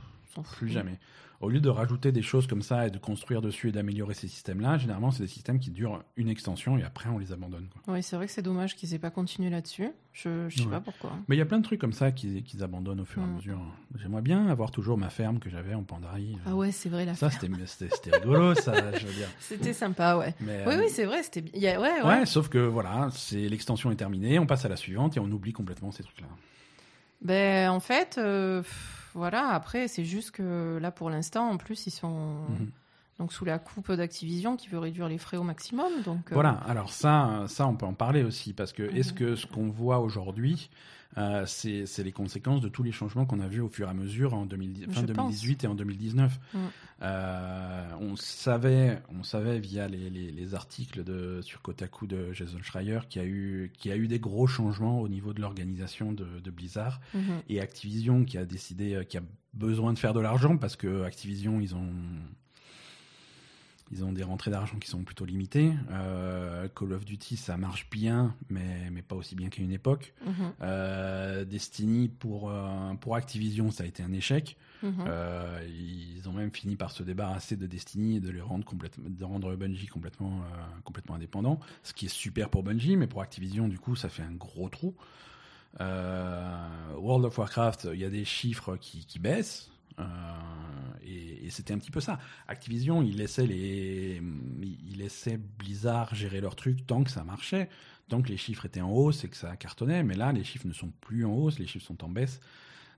plus 0.57 0.69
jamais. 0.69 0.99
Au 1.43 1.49
lieu 1.51 1.61
de 1.61 1.69
rajouter 1.69 2.13
des 2.13 2.23
choses 2.23 2.47
comme 2.47 2.63
ça 2.63 2.87
et 2.87 2.91
de 2.91 2.99
construire 2.99 3.43
dessus 3.43 3.69
et 3.69 3.73
d'améliorer 3.73 4.15
ces 4.15 4.29
systèmes-là, 4.29 4.79
généralement 4.79 5.11
c'est 5.11 5.25
des 5.25 5.29
systèmes 5.29 5.59
qui 5.59 5.71
durent 5.71 6.03
une 6.17 6.29
extension 6.29 6.79
et 6.79 6.85
après 6.85 7.09
on 7.11 7.19
les 7.19 7.33
abandonne. 7.33 7.67
quoi. 7.69 7.95
Oui, 7.95 8.03
c'est 8.03 8.15
vrai 8.17 8.27
que 8.27 8.33
c'est 8.33 8.43
dommage 8.43 8.77
qu'ils 8.77 8.95
aient 8.95 8.99
pas 9.01 9.11
continué 9.11 9.51
là-dessus. 9.51 9.91
Je, 10.13 10.49
je 10.49 10.57
sais 10.59 10.65
Ouais. 10.65 10.71
pas 10.71 10.81
pourquoi. 10.81 11.13
Mais 11.27 11.35
il 11.35 11.39
y 11.39 11.43
a 11.43 11.45
plein 11.45 11.59
de 11.59 11.65
trucs 11.65 11.81
comme 11.81 11.93
ça 11.93 12.13
qu'ils 12.13 12.63
abandonnent 12.63 13.01
au 13.01 13.05
fur 13.05 13.23
et 13.23 13.25
à 13.25 13.29
Mm. 13.29 13.35
mesure. 13.37 13.59
J'aimerais 13.99 14.23
bien 14.23 14.47
avoir 14.49 14.71
toujours 14.71 14.97
ma 14.99 15.11
ferme 15.11 15.41
que 15.41 15.51
j'avais 15.51 15.75
en 15.75 15.83
Pandarie. 15.83 16.37
Ah 16.47 16.55
ouais, 16.55 16.71
c'est 16.71 16.89
vrai 16.89 17.05
la 17.05 17.15
Ça 17.15 17.29
c'était 17.31 17.49
c'était- 17.67 17.89
c'était 17.95 18.17
rigolo, 18.19 18.55
ça, 18.55 18.97
je 18.97 19.07
veux 19.07 19.13
dire. 19.13 19.29
C'était 19.41 19.73
sympa, 19.73 20.17
ouais. 20.17 20.35
Mais, 20.41 20.63
Oui, 20.67 20.75
euh, 20.75 20.79
oui, 20.79 20.85
c'est 20.91 21.05
vrai, 21.07 21.23
c'était 21.25 21.41
bien. 21.41 21.53
il 21.57 21.61
y 21.63 21.67
a- 21.69 21.81
Ouais, 21.81 22.03
ouais. 22.03 22.09
Ouais, 22.21 22.27
sauf 22.27 22.49
que 22.49 22.59
voilà, 22.59 23.09
c'est 23.13 23.49
l'extension 23.49 23.91
est 23.91 23.97
terminée, 23.97 24.39
on 24.39 24.47
passe 24.47 24.65
à 24.65 24.69
la 24.69 24.77
suivante 24.77 25.17
et 25.17 25.21
on 25.21 25.31
oublie 25.31 25.53
complètement 25.53 25.91
ces 25.91 26.05
trucs-là. 26.05 26.29
Ben, 27.21 27.71
en 27.71 27.81
fait, 27.81 28.17
euh, 28.19 28.63
voilà, 29.15 29.49
après, 29.49 29.89
c'est 29.89 30.05
juste 30.05 30.31
que 30.33 30.79
là, 30.81 30.91
pour 30.91 31.11
l'instant, 31.11 31.49
en 31.51 31.57
plus, 31.59 31.87
ils 31.87 31.91
sont 31.91 32.37
Mhm. 32.49 32.71
Donc 33.23 33.33
sous 33.33 33.45
la 33.45 33.59
coupe 33.61 33.93
d'Activision 33.93 34.57
qui 34.57 34.69
veut 34.69 34.79
réduire 34.81 35.09
les 35.09 35.17
frais 35.19 35.37
au 35.37 35.45
maximum. 35.45 35.87
Donc, 36.05 36.33
euh, 36.33 36.35
Voilà, 36.35 36.51
alors 36.67 36.91
ça, 36.93 37.45
ça 37.47 37.67
on 37.69 37.77
peut 37.77 37.87
en 37.87 37.95
parler 37.95 38.25
aussi 38.25 38.53
parce 38.53 38.73
que 38.73 38.83
est-ce 38.83 39.13
Mhm. 39.13 39.19
que 39.19 39.37
ce 39.37 39.47
qu'on 39.47 39.69
voit 39.71 40.01
aujourd'hui, 40.01 40.71
euh, 41.19 41.45
c'est 41.47 41.87
c'est 41.87 42.03
les 42.03 42.11
conséquences 42.11 42.61
de 42.63 42.69
tous 42.69 42.83
les 42.83 42.91
changements 42.91 43.25
qu'on 43.27 43.39
a 43.41 43.47
vus 43.47 43.61
au 43.61 43.69
fur 43.69 43.87
et 43.87 43.91
à 43.91 43.95
mesure 43.95 44.35
en 44.35 44.45
2010 44.47 44.87
fin 44.93 45.03
Je 45.03 45.07
2018 45.07 45.63
et 45.63 45.67
en 45.69 45.75
2019. 45.77 46.41
Mhm. 46.55 46.61
Euh, 47.03 47.89
on 48.01 48.17
savait, 48.17 49.01
on 49.19 49.23
savait 49.23 49.59
via 49.61 49.87
les, 49.89 50.09
les- 50.11 50.31
les 50.33 50.55
articles 50.55 51.05
de, 51.05 51.41
sur 51.43 51.61
Kotaku 51.63 52.07
de 52.07 52.33
Jason 52.33 52.59
Schreier 52.63 53.01
qu'il 53.09 53.23
y 53.23 53.25
a 53.25 53.29
eu, 53.29 53.73
qu'il 53.77 53.91
y 53.91 53.95
a 53.95 53.97
eu 53.97 54.09
des 54.09 54.19
gros 54.21 54.47
changements 54.47 55.01
au 55.01 55.09
niveau 55.09 55.33
de 55.33 55.41
l'organisation 55.41 56.13
de, 56.13 56.27
de 56.43 56.51
Blizzard 56.51 57.01
mhm. 57.15 57.43
et 57.49 57.61
Activision 57.61 58.25
qui 58.25 58.39
a 58.39 58.45
décidé, 58.45 59.05
qui 59.09 59.19
a 59.19 59.23
besoin 59.55 59.93
de 59.93 59.99
faire 59.99 60.15
de 60.15 60.21
l'argent 60.21 60.57
parce 60.57 60.77
que 60.77 61.03
Activision, 61.05 61.61
ils 61.61 61.75
ont, 61.75 61.93
ils 63.93 64.05
ont 64.05 64.13
des 64.13 64.23
rentrées 64.23 64.51
d'argent 64.51 64.79
qui 64.79 64.89
sont 64.89 65.05
plutôt 65.05 65.27
limitées. 65.27 65.73
Euh, 65.91 66.67
Call 66.75 66.95
of 66.95 67.05
Duty, 67.05 67.37
ça 67.37 67.59
marche 67.59 67.89
bien, 67.91 68.35
mais, 68.49 68.91
mais 68.91 69.03
pas 69.03 69.15
aussi 69.15 69.35
bien 69.35 69.51
qu'à 69.51 69.63
une 69.63 69.71
époque. 69.71 70.15
Mhm. 70.25 70.53
Euh, 70.63 71.45
Destiny, 71.45 72.09
pour, 72.09 72.51
euh, 72.51 72.95
pour 72.95 73.17
Activision, 73.17 73.71
ça 73.71 73.85
a 73.85 73.87
été 73.87 74.03
un 74.03 74.13
échec. 74.13 74.57
Mhm. 74.83 75.05
Ils 75.69 76.29
ont 76.29 76.33
même 76.33 76.51
fini 76.51 76.77
par 76.77 76.91
se 76.91 77.03
débarrasser 77.03 77.57
de 77.57 77.67
Destiny 77.67 78.17
et 78.17 78.21
de 78.21 78.31
les 78.31 78.41
rendre 78.41 78.65
complètement, 78.65 79.09
de 79.09 79.25
rendre 79.25 79.55
Bungie 79.57 79.87
complètement, 79.87 80.41
complètement 80.85 81.17
indépendant. 81.17 81.61
Ce 81.83 81.93
qui 81.93 82.07
est 82.07 82.13
super 82.13 82.49
pour 82.49 82.63
Bungie, 82.63 82.97
mais 82.97 83.07
pour 83.07 83.21
Activision, 83.21 83.69
du 83.69 83.79
coup, 83.79 83.95
ça 83.95 84.09
fait 84.09 84.23
un 84.23 84.33
gros 84.33 84.71
trou. 84.71 84.95
World 85.79 87.27
of 87.27 87.39
Warcraft, 87.39 87.89
il 87.93 88.01
y 88.01 88.05
a 88.05 88.11
des 88.11 88.25
chiffres 88.25 88.77
qui, 88.77 89.05
qui 89.05 89.19
baissent. 89.19 89.72
Euh, 90.03 90.99
et, 91.05 91.47
et 91.47 91.51
c'était 91.51 91.75
un 91.75 91.79
petit 91.79 91.91
peu 91.91 92.01
ça. 92.01 92.19
Activision, 92.49 93.03
ils 93.03 93.17
laissaient 93.17 93.47
les, 93.47 94.21
ils 94.63 94.99
laissaient 94.99 95.39
Blizzard 95.59 96.15
gérer 96.15 96.41
leur 96.41 96.57
truc 96.57 96.87
tant 96.87 97.03
que 97.05 97.11
ça 97.11 97.25
marchait, 97.25 97.69
tant 98.09 98.23
que 98.23 98.29
les 98.29 98.37
chiffres 98.37 98.67
étaient 98.67 98.81
en 98.81 98.91
hausse 98.91 99.25
et 99.25 99.29
que 99.29 99.37
ça 99.37 99.57
cartonnait. 99.57 100.03
Mais 100.05 100.15
là, 100.15 100.33
les 100.33 100.45
chiffres 100.45 100.67
ne 100.67 100.73
sont 100.73 100.93
plus 101.01 101.25
en 101.25 101.33
hausse, 101.35 101.59
les 101.59 101.67
chiffres 101.67 101.87
sont 101.87 102.05
en 102.05 102.09
baisse. 102.09 102.41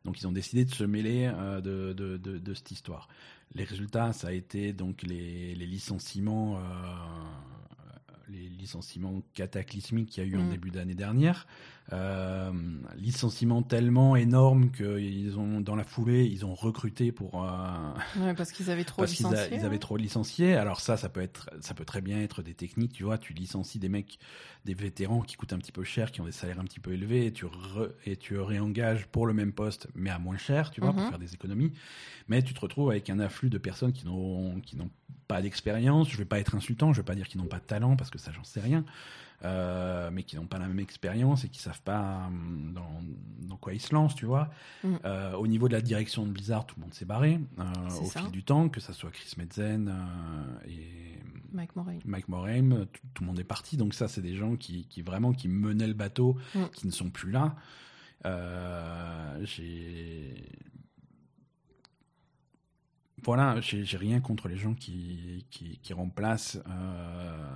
Donc 0.04 0.20
ils 0.20 0.26
ont 0.26 0.32
décidé 0.32 0.64
de 0.66 0.74
se 0.74 0.84
mêler 0.84 1.30
euh, 1.34 1.60
de, 1.62 1.92
de, 1.94 2.16
de, 2.18 2.38
de 2.38 2.54
cette 2.54 2.70
histoire. 2.70 3.08
Les 3.54 3.64
résultats, 3.64 4.12
ça 4.12 4.28
a 4.28 4.32
été 4.32 4.72
donc 4.74 5.02
les, 5.02 5.54
les 5.54 5.66
licenciements, 5.66 6.58
euh, 6.58 6.60
les 8.28 8.48
licenciements 8.48 9.22
cataclysmiques 9.32 10.10
qu'il 10.10 10.24
y 10.24 10.26
a 10.26 10.30
eu 10.30 10.36
en 10.36 10.44
Mm. 10.44 10.50
début 10.50 10.70
d'année 10.70 10.94
dernière. 10.94 11.46
Euh, 11.92 12.50
licenciements 12.96 13.62
tellement 13.62 14.16
énormes 14.16 14.70
qu'ils 14.70 15.38
ont 15.38 15.60
dans 15.60 15.76
la 15.76 15.84
foulée, 15.84 16.24
ils 16.24 16.46
ont 16.46 16.54
recruté 16.54 17.12
pour 17.12 17.44
euh, 17.44 17.92
Ouais, 18.18 18.32
parce 18.34 18.52
qu'ils 18.52 18.70
avaient 18.70 18.84
trop 18.84 19.02
parce 19.02 19.12
a- 19.12 19.28
licencié. 19.28 19.48
ils 19.52 19.60
avaient 19.60 19.68
ouais. 19.74 19.78
trop 19.78 19.96
licencié. 19.98 20.54
Alors 20.56 20.80
ça, 20.80 20.96
ça 20.96 21.10
peut 21.10 21.20
être, 21.20 21.50
ça 21.60 21.74
peut 21.74 21.84
très 21.84 22.00
bien 22.00 22.20
être 22.22 22.42
des 22.42 22.54
techniques. 22.54 22.94
Tu 22.94 23.04
vois, 23.04 23.18
tu 23.18 23.34
licencies 23.34 23.78
des 23.78 23.90
mecs, 23.90 24.18
des 24.64 24.72
vétérans 24.72 25.20
qui 25.20 25.36
coûtent 25.36 25.52
un 25.52 25.58
petit 25.58 25.72
peu 25.72 25.84
cher, 25.84 26.10
qui 26.10 26.22
ont 26.22 26.24
des 26.24 26.32
salaires 26.32 26.58
un 26.58 26.64
petit 26.64 26.80
peu 26.80 26.92
élevés, 26.94 27.26
et 27.26 27.32
tu 27.32 27.44
re- 27.44 27.90
et 28.06 28.16
tu 28.16 28.38
réengages 28.38 29.06
pour 29.06 29.26
le 29.26 29.34
même 29.34 29.52
poste, 29.52 29.86
mais 29.94 30.08
à 30.10 30.18
moins 30.18 30.38
cher, 30.38 30.70
tu 30.70 30.80
vois, 30.80 30.92
pour 30.92 31.02
Mhm. 31.02 31.08
faire 31.10 31.18
des 31.18 31.34
économies. 31.34 31.72
Mais 32.28 32.42
tu 32.42 32.54
te 32.54 32.60
retrouves 32.60 32.90
avec 32.90 33.10
un 33.10 33.18
afflux 33.18 33.50
de 33.50 33.58
personnes 33.58 33.92
qui 33.92 34.06
n'ont 34.06 34.58
qui 34.60 34.76
n'ont 34.76 34.90
pas 35.28 35.42
d'expérience. 35.42 36.08
Je 36.10 36.16
vais 36.16 36.24
pas 36.24 36.38
être 36.40 36.54
insultant, 36.54 36.94
je 36.94 37.00
vais 37.02 37.04
pas 37.04 37.14
dire 37.14 37.28
qu'ils 37.28 37.40
n'ont 37.42 37.46
pas 37.46 37.58
de 37.58 37.64
talent 37.64 37.94
parce 37.96 38.08
que 38.10 38.18
ça, 38.18 38.32
j'en 38.32 38.44
sais 38.44 38.60
rien. 38.60 38.84
Euh, 39.44 40.10
mais 40.10 40.22
qui 40.22 40.36
n'ont 40.36 40.46
pas 40.46 40.58
la 40.58 40.66
même 40.68 40.78
expérience 40.80 41.44
et 41.44 41.48
qui 41.50 41.58
savent 41.60 41.82
pas 41.82 42.24
hum, 42.28 42.72
dans, 42.74 43.02
dans 43.46 43.56
quoi 43.56 43.74
ils 43.74 43.80
se 43.80 43.92
lancent, 43.94 44.14
tu 44.14 44.24
vois. 44.24 44.48
Mm. 44.82 44.94
Euh, 45.04 45.32
au 45.34 45.46
niveau 45.46 45.68
de 45.68 45.74
la 45.74 45.82
direction 45.82 46.24
de 46.24 46.30
Blizzard, 46.30 46.64
tout 46.64 46.76
le 46.78 46.82
monde 46.82 46.94
s'est 46.94 47.04
barré 47.04 47.38
euh, 47.58 47.64
au 48.00 48.04
ça. 48.06 48.20
fil 48.22 48.30
du 48.30 48.42
temps, 48.42 48.70
que 48.70 48.80
ça 48.80 48.94
soit 48.94 49.10
Chris 49.10 49.34
Metzen 49.36 49.92
et 50.66 51.18
Mike 51.52 51.76
Morey. 51.76 51.98
Mike 52.06 52.28
Morhaime, 52.28 52.86
tout, 52.92 53.00
tout 53.12 53.22
le 53.22 53.26
monde 53.28 53.38
est 53.38 53.44
parti. 53.44 53.76
Donc 53.76 53.92
ça, 53.92 54.08
c'est 54.08 54.22
des 54.22 54.34
gens 54.34 54.56
qui, 54.56 54.86
qui 54.86 55.02
vraiment 55.02 55.32
qui 55.32 55.48
menaient 55.48 55.88
le 55.88 55.94
bateau, 55.94 56.38
Mm. 56.54 56.64
qui 56.72 56.86
ne 56.86 56.92
sont 56.92 57.10
plus 57.10 57.30
là. 57.30 57.54
Euh, 58.26 59.38
j'ai 59.44 60.34
voilà, 63.24 63.60
j'ai 63.60 63.96
rien 63.96 64.20
contre 64.20 64.48
les 64.48 64.56
gens 64.56 64.74
qui, 64.74 65.44
remplacent, 65.92 66.58
euh, 66.68 67.48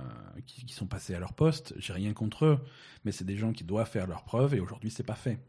qui, 0.45 0.65
qui 0.65 0.73
sont 0.73 0.87
passés 0.87 1.13
à 1.13 1.19
leur 1.19 1.33
poste. 1.33 1.73
J'ai 1.77 1.93
rien 1.93 2.13
contre 2.13 2.45
eux, 2.45 2.59
mais 3.05 3.11
c'est 3.11 3.25
des 3.25 3.37
gens 3.37 3.53
qui 3.53 3.63
doivent 3.63 3.89
faire 3.89 4.07
leurs 4.07 4.23
preuves 4.23 4.55
et 4.55 4.59
aujourd'hui 4.59 4.89
c'est 4.89 5.03
pas 5.03 5.15
fait. 5.15 5.39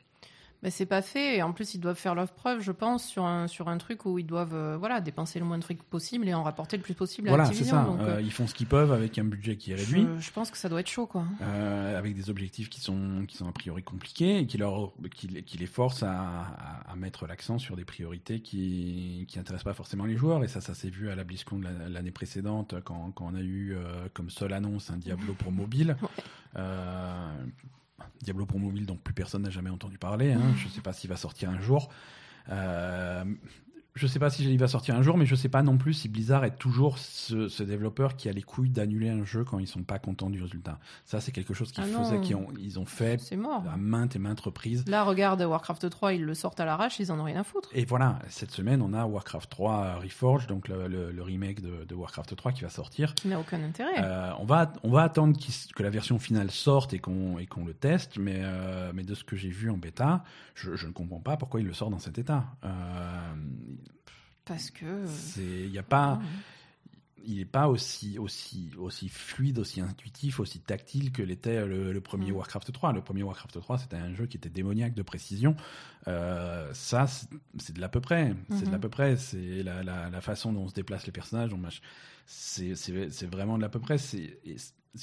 Ben, 0.63 0.71
c'est 0.71 0.85
pas 0.85 1.01
fait. 1.01 1.39
Et 1.39 1.43
en 1.43 1.53
plus, 1.53 1.73
ils 1.75 1.79
doivent 1.81 1.97
faire 1.97 2.15
leur 2.15 2.31
preuve, 2.33 2.61
je 2.61 2.71
pense, 2.73 3.05
sur 3.07 3.25
un, 3.25 3.47
sur 3.49 3.69
un 3.69 3.79
truc 3.79 4.05
où 4.05 4.19
ils 4.19 4.27
doivent 4.27 4.55
euh, 4.55 4.77
voilà, 4.79 5.01
dépenser 5.01 5.39
le 5.39 5.47
moins 5.47 5.57
de 5.57 5.65
fric 5.65 5.83
possible 5.83 6.29
et 6.29 6.35
en 6.35 6.43
rapporter 6.43 6.77
le 6.77 6.83
plus 6.83 6.93
possible 6.93 7.29
à 7.29 7.31
Voilà, 7.31 7.45
c'est 7.47 7.51
Activision. 7.53 7.77
ça. 7.79 7.85
Donc, 7.85 8.01
Euh, 8.01 8.17
euh, 8.17 8.21
ils 8.21 8.31
font 8.31 8.47
ce 8.47 8.53
qu'ils 8.55 8.67
peuvent 8.67 8.93
avec 8.93 9.19
un 9.19 9.25
budget 9.25 9.57
qui 9.57 9.73
est 9.73 9.77
réduit. 9.77 10.07
je, 10.17 10.21
je 10.21 10.31
pense 10.33 10.51
que 10.51 10.59
ça 10.59 10.69
doit 10.69 10.81
être 10.81 10.91
chaud, 10.91 11.07
quoi. 11.07 11.25
euh, 11.41 11.99
avec 11.99 12.15
des 12.15 12.29
objectifs 12.29 12.69
qui 12.69 12.81
sont, 12.81 13.25
qui 13.27 13.39
sont 13.39 13.49
a 13.49 13.53
priori 13.53 13.83
compliqués 13.83 14.41
et 14.41 14.47
qui, 14.47 14.59
leur, 14.59 14.93
qui, 15.15 15.29
les- 15.29 15.43
qui 15.43 15.57
les 15.57 15.67
forcent 15.67 16.03
à, 16.03 16.13
à, 16.13 16.93
à 16.93 16.95
mettre 16.97 17.27
l'accent 17.27 17.59
sur 17.59 17.75
des 17.77 17.87
priorités 17.87 18.41
qui 18.41 19.25
qui 19.29 19.39
intéressent 19.39 19.65
pas 19.65 19.73
forcément 19.75 20.05
les 20.05 20.17
joueurs. 20.19 20.45
Et 20.45 20.49
ça, 20.49 20.61
ça 20.61 20.75
s'est 20.75 20.91
vu 20.91 21.09
à 21.09 21.15
la 21.15 21.25
BlizzCon 21.25 21.61
l'année 21.89 22.11
précédente 22.11 22.75
quand, 22.85 23.13
quand 23.13 23.31
on 23.33 23.35
a 23.35 23.41
eu 23.41 23.77
comme 24.13 24.29
seule 24.29 24.53
annonce 24.53 24.91
un 24.91 24.99
Diablo 24.99 25.33
pour 25.33 25.53
mobile. 25.53 25.97
Diablo 28.23 28.47
pour 28.47 28.59
mobile 28.59 28.87
dont 28.87 28.97
plus 28.97 29.15
personne 29.15 29.43
n'a 29.43 29.51
jamais 29.51 29.71
entendu 29.71 29.99
parler. 29.99 30.33
Hein. 30.33 30.55
Je 30.57 30.69
sais 30.69 30.81
pas 30.81 30.93
s'il 30.93 31.11
va 31.11 31.17
sortir 31.17 31.51
un 31.51 31.61
jour. 31.61 31.91
Euh, 32.51 33.25
je 34.01 34.07
sais 34.07 34.19
pas 34.19 34.31
si 34.31 34.45
il 34.51 34.59
va 34.59 34.67
sortir 34.67 34.97
un 34.97 35.03
jour, 35.03 35.17
mais 35.17 35.27
je 35.27 35.35
sais 35.35 35.49
pas 35.49 35.63
non 35.63 35.77
plus 35.79 35.93
si 35.95 36.09
Blizzard 36.09 36.45
est 36.45 36.57
toujours 36.57 36.99
ce, 36.99 37.49
ce 37.49 37.63
développeur 37.63 38.17
qui 38.17 38.29
a 38.29 38.33
les 38.33 38.43
couilles 38.43 38.71
d'annuler 38.71 39.11
un 39.11 39.25
jeu 39.25 39.45
quand 39.45 39.59
ils 39.59 39.67
sont 39.69 39.83
pas 39.83 39.99
contents 39.99 40.31
du 40.31 40.43
résultat. 40.43 40.79
Ça, 41.05 41.21
c'est 41.21 41.33
quelque 41.33 41.55
chose 41.55 41.71
qu'ils 41.71 41.85
Ah 41.85 41.87
non. 41.87 42.05
faisaient, 42.05 42.21
qu'ils 42.21 42.37
ont, 42.37 42.49
ils 42.59 42.79
ont 42.79 42.87
fait 42.87 43.21
mort. 43.37 43.63
à 43.73 43.77
maintes 43.77 44.17
et 44.17 44.19
maintes 44.19 44.41
reprises. 44.41 44.85
Là, 44.89 45.05
regarde 45.05 45.43
Warcraft 45.43 45.91
3, 45.91 46.15
ils 46.15 46.25
le 46.25 46.35
sortent 46.35 46.59
à 46.61 46.65
l'arrache, 46.65 46.99
ils 46.99 47.13
en 47.13 47.21
ont 47.21 47.25
rien 47.25 47.41
à 47.41 47.45
foutre. 47.45 47.69
Et 47.75 47.85
voilà, 47.85 48.19
cette 48.29 48.51
semaine, 48.51 48.81
on 48.83 48.93
a 48.95 49.05
Warcraft 49.05 49.51
3 49.51 49.97
Reforged, 50.03 50.49
donc 50.49 50.67
le, 50.69 50.89
le- 50.89 51.13
le 51.13 51.23
remake 51.23 51.61
de, 51.61 51.85
de 51.85 51.95
Warcraft 51.95 52.35
3 52.37 52.53
qui 52.53 52.63
va 52.63 52.71
sortir. 52.71 53.15
Qui 53.15 53.29
n'a 53.29 53.39
aucun 53.39 53.63
intérêt. 53.63 53.93
Euh, 53.99 54.31
on, 54.39 54.45
va, 54.47 54.73
on 54.83 54.91
va 54.91 55.03
attendre 55.03 55.39
que 55.75 55.83
la 55.83 55.91
version 55.91 56.19
finale 56.19 56.51
sorte 56.51 56.95
et 56.95 56.99
qu'on 56.99 57.39
et 57.39 57.47
qu'on 57.47 57.65
le 57.67 57.75
teste, 57.75 58.17
mais, 58.19 58.39
euh, 58.43 58.93
mais 58.95 59.03
de 59.03 59.15
ce 59.15 59.25
que 59.25 59.37
j'ai 59.37 59.51
vu 59.51 59.71
en 59.71 59.77
bêta, 59.77 60.25
je, 60.55 60.75
je 60.77 60.87
ne 60.87 60.93
comprends 60.93 61.21
pas 61.21 61.37
pourquoi 61.37 61.61
il 61.61 61.67
le 61.67 61.73
sort 61.75 61.91
dans 61.91 61.99
cet 61.99 62.19
état. 62.19 62.45
Euh, 62.65 63.35
Parce 64.45 64.70
que. 64.70 65.07
c'est- 65.07 65.43
Il 65.64 65.70
n'y 65.70 65.78
a 65.78 65.82
pas. 65.82 66.20
il 67.22 67.36
n'est 67.36 67.45
pas 67.45 67.68
aussi, 67.68 68.18
aussi, 68.18 68.70
aussi 68.78 69.11
fluide, 69.11 69.59
aussi 69.59 69.82
intuitif, 69.82 70.41
aussi 70.41 70.59
tactile 70.59 71.12
que 71.12 71.22
l'était 71.22 71.66
le, 71.66 71.93
le 71.93 72.01
premier. 72.01 72.32
Warcraft 72.32 72.72
3. 72.72 72.93
Le 72.95 73.03
premier 73.03 73.22
Warcraft 73.22 73.61
3, 73.61 73.76
c'était 73.78 73.97
un 73.97 74.14
jeu 74.14 74.24
qui 74.26 74.38
était 74.38 74.49
démoniaque 74.49 74.95
de 74.95 75.03
précision. 75.03 75.55
Euh, 76.09 76.72
ça, 76.72 77.07
c'est- 77.07 77.72
de 77.74 77.80
l'à 77.80 77.91
peu 77.91 78.01
près. 78.01 78.34
C'est 78.49 78.61
de 78.62 78.66
Mhm. 78.66 78.72
l'à 78.72 78.78
peu 78.78 78.88
près. 78.88 79.16
C'est 79.18 79.62
la, 79.62 79.82
la, 79.82 80.09
la 80.09 80.20
façon 80.22 80.53
dont 80.55 80.66
se 80.66 80.72
déplacent 80.74 81.05
les 81.07 81.12
personnages. 81.12 81.51
C'est 82.26 82.74
c'est- 82.74 83.11
c'est 83.11 83.26
vraiment 83.26 83.57
de 83.59 83.62
l'à 83.62 83.68
peu 83.68 83.80
près. 83.80 83.99
C'est 83.99 84.41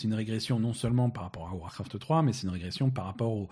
une 0.04 0.14
régression 0.16 0.60
non 0.60 0.74
seulement 0.74 1.10
par 1.12 1.24
rapport 1.24 1.48
à 1.50 1.54
Warcraft 1.54 2.00
3, 2.00 2.24
mais 2.24 2.34
c'est 2.34 2.44
une 2.48 2.50
régression 2.54 2.90
par 2.90 3.06
rapport 3.06 3.32
au, 3.32 3.48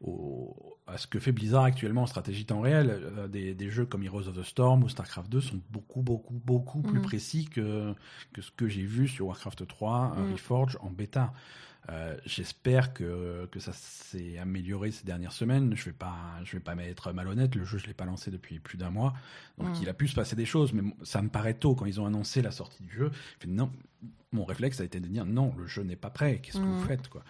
au- 0.00 0.76
à 0.86 0.96
ce 0.96 1.06
que 1.06 1.18
fait 1.18 1.32
Blizzard 1.32 1.64
actuellement 1.64 2.02
en 2.02 2.06
stratégie 2.06 2.46
temps 2.46 2.60
réel. 2.60 2.88
Euh, 2.90 3.28
des, 3.28 3.54
des 3.54 3.70
jeux 3.70 3.84
comme 3.84 4.02
Heroes 4.02 4.28
of 4.28 4.36
the 4.36 4.42
Storm 4.42 4.82
ou 4.84 4.88
StarCraft 4.88 5.28
2 5.30 5.40
sont 5.40 5.60
beaucoup, 5.70 6.02
beaucoup, 6.02 6.32
beaucoup 6.32 6.80
plus 6.82 6.98
Mhm. 6.98 7.04
précis 7.04 7.44
que, 7.46 7.94
que 8.32 8.40
ce 8.40 8.50
que 8.50 8.68
j'ai 8.68 8.84
vu 8.84 9.06
sur 9.08 9.26
Warcraft 9.26 9.66
3, 9.66 10.14
euh, 10.16 10.22
Mhm. 10.24 10.32
Reforged 10.32 10.78
en 10.80 10.90
bêta. 10.90 11.32
Euh, 11.90 12.16
J'espère 12.26 12.92
que, 12.92 13.46
que 13.50 13.60
ça 13.60 13.72
s'est 13.72 14.36
amélioré 14.38 14.90
ces 14.90 15.04
dernières 15.04 15.32
semaines. 15.32 15.74
Je 15.74 15.86
vais 15.86 15.92
pas, 15.92 16.16
je 16.44 16.52
vais 16.52 16.60
pas 16.62 16.74
m'être 16.74 17.12
malhonnête. 17.12 17.54
Le 17.54 17.64
jeu, 17.64 17.78
je 17.78 17.86
l'ai 17.86 17.94
pas 17.94 18.04
lancé 18.04 18.30
depuis 18.30 18.58
plus 18.58 18.76
d'un 18.78 18.90
mois, 18.90 19.14
donc 19.58 19.68
Mhm. 19.70 19.76
il 19.82 19.88
a 19.88 19.94
pu 19.94 20.06
se 20.08 20.14
passer 20.14 20.36
des 20.36 20.44
choses. 20.46 20.72
Mais 20.74 20.82
ça 21.02 21.22
me 21.22 21.28
paraît 21.30 21.54
tôt 21.54 21.74
quand 21.74 21.86
ils 21.86 21.98
ont 22.00 22.06
annoncé 22.06 22.42
la 22.42 22.50
sortie 22.50 22.82
du 22.82 22.92
jeu. 22.94 23.10
Non, 23.46 23.70
mon 24.32 24.44
réflexe 24.44 24.80
a 24.80 24.84
été 24.84 25.00
de 25.00 25.06
dire 25.06 25.24
non, 25.24 25.54
le 25.56 25.66
jeu 25.66 25.82
n'est 25.82 25.96
pas 25.96 26.10
prêt. 26.10 26.40
Qu'est-ce 26.42 26.58
que 26.58 26.64
vous 26.64 26.84
faites 26.84 27.08
quoi? 27.08 27.22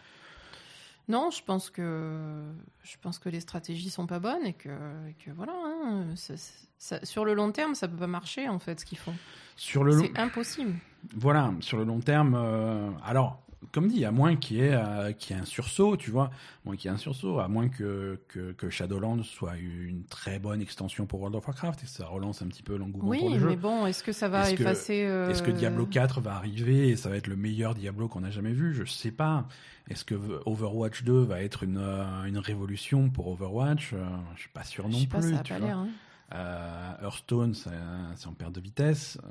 Non, 1.09 1.31
je 1.31 1.43
pense 1.43 1.71
que 1.71 2.43
je 2.83 2.97
pense 3.01 3.19
que 3.19 3.29
les 3.31 3.41
stratégies 3.41 3.89
sont 3.91 4.07
pas 4.07 4.19
bonnes 4.19 4.45
et 4.45 4.53
que, 4.53 4.69
et 5.09 5.15
que 5.25 5.31
voilà. 5.31 5.53
hein, 5.55 6.05
ça- 6.17 6.35
ça- 6.79 7.05
sur 7.05 7.25
le 7.25 7.33
long 7.35 7.51
terme, 7.51 7.75
ça 7.75 7.89
peut 7.89 7.97
pas 7.97 8.07
marcher 8.07 8.49
en 8.49 8.59
fait 8.59 8.81
ce 8.81 8.85
qu'ils 8.85 8.99
font. 8.99 9.15
Sur 9.57 9.85
le 9.85 9.95
long, 9.95 10.05
C'est 10.05 10.19
impossible. 10.21 10.75
Voilà, 11.17 11.53
sur 11.61 11.79
le 11.79 11.85
long 11.85 12.01
terme, 12.01 12.35
euh, 12.37 12.91
alors, 13.05 13.41
comme 13.73 13.89
dit, 13.89 14.05
à 14.05 14.11
moins 14.13 14.37
qu'il 14.37 14.59
y, 14.59 14.61
ait, 14.61 14.73
euh, 14.75 15.11
y 15.11 15.33
ait 15.33 15.37
un 15.37 15.45
sursaut, 15.45 15.97
tu 15.97 16.11
vois, 16.11 16.27
à 16.27 16.31
moins 16.65 16.77
qu'il 16.77 16.89
y 16.89 16.93
ait 16.93 16.95
un 16.95 16.99
sursaut, 16.99 17.39
à 17.41 17.49
moins 17.49 17.69
que, 17.69 18.21
que, 18.29 18.53
que 18.53 18.71
Shadowlands 18.71 19.23
soit 19.25 19.57
une 19.57 20.05
très 20.05 20.39
bonne 20.39 20.61
extension 20.61 21.07
pour 21.07 21.21
World 21.21 21.37
of 21.37 21.47
Warcraft 21.47 21.83
et 21.83 21.87
que 21.87 21.91
ça 21.91 22.07
relance 22.07 22.41
un 22.43 22.47
petit 22.47 22.63
peu 22.63 22.77
l'engouement 22.77 23.09
Oui, 23.09 23.19
pour 23.19 23.31
le 23.31 23.39
jeu. 23.41 23.49
mais 23.49 23.57
bon, 23.57 23.87
est-ce 23.87 24.03
que 24.05 24.13
ça 24.13 24.29
va 24.29 24.51
effacer 24.51 25.05
euh, 25.05 25.29
Est-ce 25.31 25.43
que 25.43 25.51
Diablo 25.51 25.87
4 25.87 26.21
va 26.21 26.35
arriver 26.37 26.89
et 26.89 26.97
ça 26.97 27.09
va 27.09 27.17
être 27.17 27.27
le 27.27 27.37
meilleur 27.37 27.75
Diablo 27.75 28.07
qu'on 28.09 28.23
a 28.25 28.31
jamais 28.31 28.53
vu? 28.53 28.73
Je 28.75 28.85
sais 28.85 29.11
pas. 29.11 29.47
Est-ce 29.91 30.05
que 30.05 30.15
Overwatch 30.47 31.03
2 31.05 31.23
va 31.25 31.43
être 31.43 31.63
une, 31.65 31.79
euh, 31.79 32.25
une 32.25 32.39
révolution 32.39 33.09
pour 33.11 33.29
Overwatch? 33.29 33.95
Je 34.37 34.41
suis 34.41 34.51
pas 34.51 34.65
sûr 34.65 34.85
Je 34.91 34.97
non 34.99 35.05
pas, 35.07 35.19
plus. 35.19 35.33
ça 35.35 35.41
a 35.41 35.43
tu 35.43 35.53
pas 35.55 35.59
vois. 35.59 35.71
hein. 35.71 35.89
Euh, 36.35 36.93
Hearthstone, 37.03 37.55
c'est 37.55 38.27
en 38.27 38.33
perte 38.35 38.53
de 38.53 38.61
vitesse. 38.61 39.17
Euh, 39.25 39.29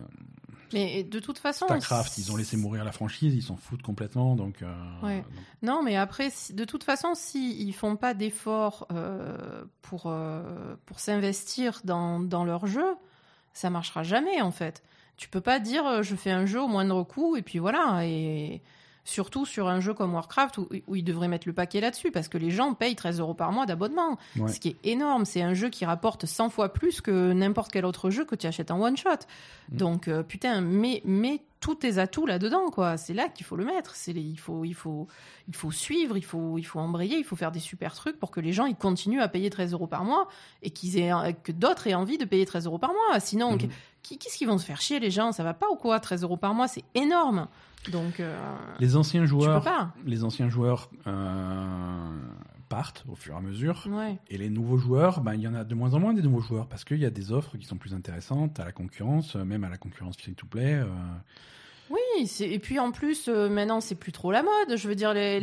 Mais 0.73 1.03
de 1.03 1.19
toute 1.19 1.37
façon, 1.37 1.65
Starcraft, 1.65 2.17
ils 2.17 2.31
ont 2.31 2.35
laissé 2.35 2.57
mourir 2.57 2.83
la 2.83 2.91
franchise, 2.91 3.35
ils 3.35 3.43
s'en 3.43 3.55
foutent 3.55 3.83
complètement. 3.83 4.35
Donc, 4.35 4.61
euh, 4.63 4.73
Ouais. 5.03 5.17
donc, 5.21 5.25
Non, 5.61 5.83
mais 5.83 5.95
après, 5.95 6.29
si- 6.31 6.53
de 6.53 6.65
toute 6.65 6.83
façon, 6.83 7.13
s'ils 7.13 7.61
ils 7.61 7.73
font 7.73 7.95
pas 7.97 8.13
d'efforts 8.15 8.87
euh, 8.91 9.63
pour, 9.83 10.11
pour 10.85 10.99
s'investir 10.99 11.81
dans, 11.83 12.19
dans 12.19 12.43
leur 12.45 12.65
jeu, 12.65 12.95
ça 13.53 13.69
marchera 13.69 14.01
jamais, 14.03 14.41
en 14.41 14.51
fait. 14.51 14.81
Tu 15.17 15.29
peux 15.29 15.41
pas 15.41 15.59
dire 15.59 16.03
je 16.03 16.15
fais 16.15 16.31
un 16.31 16.45
jeu 16.45 16.61
au 16.61 16.67
moindre 16.67 17.03
coût 17.03 17.35
et 17.37 17.41
puis 17.41 17.59
voilà. 17.59 18.05
Et 18.05 18.61
surtout 19.07 19.45
sur 19.45 19.69
un 19.69 19.79
jeu 19.79 19.93
comme 19.93 20.13
Warcraft 20.13 20.57
où, 20.57 20.67
où 20.87 20.95
ils 20.95 21.03
devraient 21.03 21.29
mettre 21.29 21.47
le 21.47 21.53
paquet 21.53 21.79
là-dessus 21.79 22.11
parce 22.11 22.27
que 22.27 22.37
les 22.37 22.51
gens 22.51 22.73
payent 22.73 22.95
13 22.95 23.19
euros 23.21 23.33
par 23.33 23.53
mois 23.53 23.65
d'abonnement. 23.65 24.17
Ouais. 24.37 24.51
Ce 24.51 24.59
qui 24.59 24.67
est 24.69 24.77
énorme. 24.83 25.23
C'est 25.23 25.41
un 25.41 25.53
jeu 25.53 25.69
qui 25.69 25.85
rapporte 25.85 26.25
100 26.25 26.49
fois 26.49 26.73
plus 26.73 26.99
que 26.99 27.31
n'importe 27.31 27.71
quel 27.71 27.85
autre 27.85 28.09
jeu 28.09 28.25
que 28.25 28.35
tu 28.35 28.45
achètes 28.47 28.69
en 28.69 28.81
one 28.81 28.97
shot. 28.97 29.09
Mm. 29.71 29.77
Donc, 29.77 30.07
euh, 30.09 30.23
putain, 30.23 30.59
mets, 30.59 31.01
mets 31.05 31.41
tous 31.61 31.75
tes 31.75 31.97
atouts 31.99 32.25
là-dedans, 32.25 32.69
quoi. 32.69 32.97
C'est 32.97 33.13
là 33.13 33.29
qu'il 33.29 33.45
faut 33.45 33.55
le 33.55 33.63
mettre. 33.65 33.95
C'est 33.95 34.11
il, 34.11 34.37
faut, 34.37 34.65
il, 34.65 34.73
faut, 34.75 35.07
il 35.47 35.55
faut 35.55 35.71
suivre, 35.71 36.17
il 36.17 36.25
faut, 36.25 36.57
il 36.57 36.63
faut 36.63 36.79
embrayer, 36.79 37.17
il 37.17 37.23
faut 37.23 37.35
faire 37.37 37.51
des 37.53 37.59
super 37.61 37.93
trucs 37.95 38.19
pour 38.19 38.29
que 38.29 38.39
les 38.41 38.51
gens 38.51 38.65
ils 38.65 38.75
continuent 38.75 39.21
à 39.21 39.27
payer 39.29 39.49
13 39.49 39.71
euros 39.73 39.87
par 39.87 40.03
mois 40.03 40.27
et 40.63 40.69
qu'ils 40.69 40.97
aient, 40.99 41.11
que 41.43 41.51
d'autres 41.53 41.87
aient 41.87 41.95
envie 41.95 42.17
de 42.17 42.25
payer 42.25 42.45
13 42.45 42.65
euros 42.65 42.77
par 42.77 42.91
mois. 42.91 43.19
Sinon, 43.21 43.57
qui- 44.03 44.17
qu'est-ce 44.17 44.37
qu'ils 44.37 44.47
vont 44.47 44.57
se 44.57 44.65
faire 44.65 44.81
chier, 44.81 44.99
les 44.99 45.11
gens? 45.11 45.31
Ça 45.31 45.43
va 45.43 45.53
pas 45.53 45.67
ou 45.71 45.75
quoi? 45.75 45.99
13 45.99 46.23
euros 46.23 46.37
par 46.37 46.53
mois, 46.53 46.67
c'est 46.67 46.83
énorme. 46.93 47.47
Donc, 47.91 48.19
euh, 48.19 48.37
Les 48.79 48.95
anciens 48.95 49.25
joueurs, 49.25 49.63
pas. 49.63 49.93
les 50.05 50.23
anciens 50.23 50.49
joueurs 50.49 50.89
euh, 51.07 52.11
partent 52.69 53.05
au 53.09 53.15
fur 53.15 53.33
et 53.35 53.37
à 53.37 53.41
mesure. 53.41 53.87
Ouais. 53.89 54.17
Et 54.29 54.37
les 54.37 54.49
nouveaux 54.49 54.77
joueurs, 54.77 55.21
ben, 55.21 55.33
il 55.35 55.41
y 55.41 55.47
en 55.47 55.53
a 55.53 55.63
de 55.63 55.75
moins 55.75 55.93
en 55.93 55.99
moins 55.99 56.13
des 56.13 56.21
nouveaux 56.21 56.41
joueurs 56.41 56.67
parce 56.67 56.83
qu'il 56.83 56.99
y 56.99 57.05
a 57.05 57.09
des 57.09 57.31
offres 57.31 57.57
qui 57.57 57.65
sont 57.65 57.77
plus 57.77 57.93
intéressantes 57.93 58.59
à 58.59 58.65
la 58.65 58.71
concurrence, 58.71 59.35
euh, 59.35 59.43
même 59.45 59.63
à 59.63 59.69
la 59.69 59.77
concurrence 59.77 60.17
free-to-play. 60.17 60.73
euh, 60.75 60.85
Oui, 61.89 62.29
et 62.41 62.59
puis 62.59 62.79
en 62.79 62.91
plus, 62.91 63.29
euh, 63.29 63.47
maintenant, 63.47 63.79
c'est 63.79 63.95
plus 63.95 64.11
trop 64.11 64.29
la 64.33 64.43
mode. 64.43 64.75
Je 64.75 64.85
veux 64.89 64.95
dire, 64.95 65.13
les- 65.13 65.41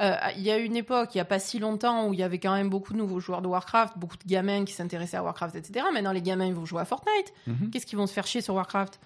euh, 0.00 0.14
il 0.38 0.42
y 0.42 0.50
a 0.50 0.56
une 0.56 0.74
époque, 0.76 1.14
il 1.14 1.18
y 1.18 1.20
a 1.20 1.26
pas 1.26 1.38
si 1.38 1.58
longtemps, 1.58 2.08
où 2.08 2.14
il 2.14 2.18
y 2.18 2.22
avait 2.22 2.38
quand 2.38 2.54
même 2.54 2.70
beaucoup 2.70 2.94
de 2.94 2.98
nouveaux 2.98 3.20
joueurs 3.20 3.42
de 3.42 3.48
Warcraft, 3.48 3.98
beaucoup 3.98 4.16
de 4.16 4.26
gamins 4.26 4.64
qui 4.64 4.72
s'intéressaient 4.72 5.18
à 5.18 5.22
Warcraft, 5.22 5.56
etc. 5.56 5.84
Maintenant, 5.92 6.12
les 6.12 6.22
gamins, 6.22 6.46
ils 6.46 6.54
vont 6.54 6.64
jouer 6.64 6.80
à 6.80 6.86
Fortnite. 6.86 7.34
Mhm. 7.46 7.68
Qu'est-ce 7.70 7.84
qu'ils 7.84 7.98
vont 7.98 8.06
se 8.06 8.14
faire 8.14 8.26
chier 8.26 8.40
sur 8.40 8.54
Warcraft? 8.54 8.98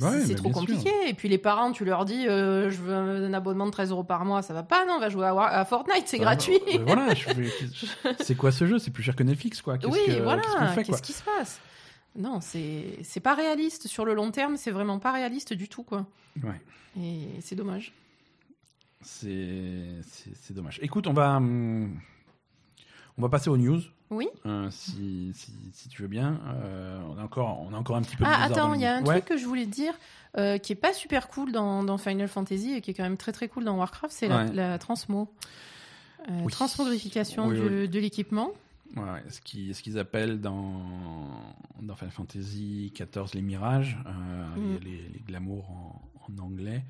Ouais, 0.00 0.20
C'est 0.24 0.34
trop 0.34 0.48
sûr. 0.50 0.60
compliqué. 0.60 0.90
Et 1.08 1.14
puis 1.14 1.28
les 1.28 1.38
parents, 1.38 1.72
tu 1.72 1.84
leur 1.84 2.04
dis, 2.04 2.26
euh, 2.28 2.70
je 2.70 2.76
veux 2.78 2.94
un 2.94 3.32
abonnement 3.34 3.66
de 3.66 3.70
13 3.72 3.90
euros 3.90 4.04
par 4.04 4.24
mois, 4.24 4.42
ça 4.42 4.54
va 4.54 4.62
pas, 4.62 4.84
non, 4.86 4.94
on 4.94 5.00
va 5.00 5.08
jouer 5.08 5.26
à, 5.26 5.64
Fortnite, 5.64 6.04
c'est 6.06 6.18
Ouais, 6.18 6.22
gratuit. 6.24 6.58
voilà, 6.86 7.08
c'est 8.20 8.34
quoi 8.36 8.52
ce 8.52 8.66
jeu? 8.66 8.78
C'est 8.78 8.90
plus 8.92 9.02
cher 9.02 9.16
que 9.16 9.22
Netflix, 9.22 9.60
quoi. 9.62 9.76
Oui, 9.84 9.98
que- 10.06 10.22
voilà, 10.22 10.42
qu'est-ce 10.74 11.02
qui 11.02 11.12
se 11.12 11.22
passe? 11.22 11.60
Non, 12.16 12.40
c'est 12.40 13.20
pas 13.22 13.34
réaliste. 13.34 13.86
Sur 13.88 14.04
le 14.04 14.14
long 14.14 14.30
terme, 14.30 14.56
c'est 14.56 14.70
vraiment 14.70 14.98
pas 14.98 15.12
réaliste 15.12 15.52
du 15.52 15.68
tout, 15.68 15.82
quoi. 15.82 16.06
Ouais. 16.42 16.60
Et 17.00 17.28
c'est 17.40 17.54
dommage. 17.54 17.92
C'est 19.02 20.52
dommage. 20.52 20.78
Écoute, 20.82 21.06
on 21.06 21.12
va 21.12 21.36
hum, 21.36 21.92
on 23.18 23.22
va 23.22 23.28
passer 23.28 23.50
aux 23.50 23.56
news. 23.56 23.80
Oui 24.10 24.26
euh, 24.46 24.68
si, 24.70 25.32
si, 25.34 25.52
si 25.72 25.88
tu 25.90 26.00
veux 26.00 26.08
bien, 26.08 26.40
Euh, 26.64 26.98
on 27.14 27.18
a 27.18 27.22
encore 27.24 27.60
on 27.68 27.74
a 27.74 27.76
encore 27.76 27.96
un 27.96 28.02
petit 28.02 28.16
peu. 28.16 28.24
de 28.24 28.28
Ah, 28.32 28.44
attends, 28.44 28.72
il 28.72 28.80
y 28.80 28.86
a 28.86 28.96
un 28.96 29.04
Ouais. 29.04 29.20
truc 29.20 29.26
que 29.26 29.36
je 29.36 29.44
voulais 29.44 29.66
dire 29.66 29.92
euh, 30.38 30.56
qui 30.58 30.72
est 30.72 30.76
pas 30.76 30.92
super 30.94 31.28
cool 31.28 31.52
dans, 31.52 31.82
dans 31.82 31.98
Final 31.98 32.28
Fantasy 32.28 32.72
et 32.72 32.80
qui 32.80 32.92
est 32.92 32.94
quand 32.94 33.02
même 33.02 33.16
très 33.18 33.32
très 33.32 33.48
cool 33.48 33.64
dans 33.64 33.76
Warcraft, 33.76 34.12
c'est 34.14 34.28
la, 34.28 34.44
Ouais. 34.44 34.52
la 34.54 34.78
transmo. 34.78 35.28
Oui. 36.28 36.50
Transmogrification 36.52 37.48
Oui, 37.48 37.54
du- 37.60 37.80
oui. 37.82 37.88
de 37.88 38.00
l'équipement. 38.00 38.50
Ouais, 38.96 39.22
ce 39.28 39.40
qui- 39.42 39.74
ce 39.74 39.82
qu'ils 39.82 39.98
appellent 39.98 40.40
dans, 40.40 40.82
dans 41.82 41.94
Final 41.94 42.12
Fantasy 42.12 42.92
XIV 42.94 43.34
les 43.34 43.42
mirages, 43.42 43.98
Mm. 44.56 44.60
les, 44.84 44.90
les, 44.90 45.08
les 45.14 45.20
glamours 45.26 45.70
en, 45.70 46.02
en 46.32 46.42
anglais. 46.42 46.82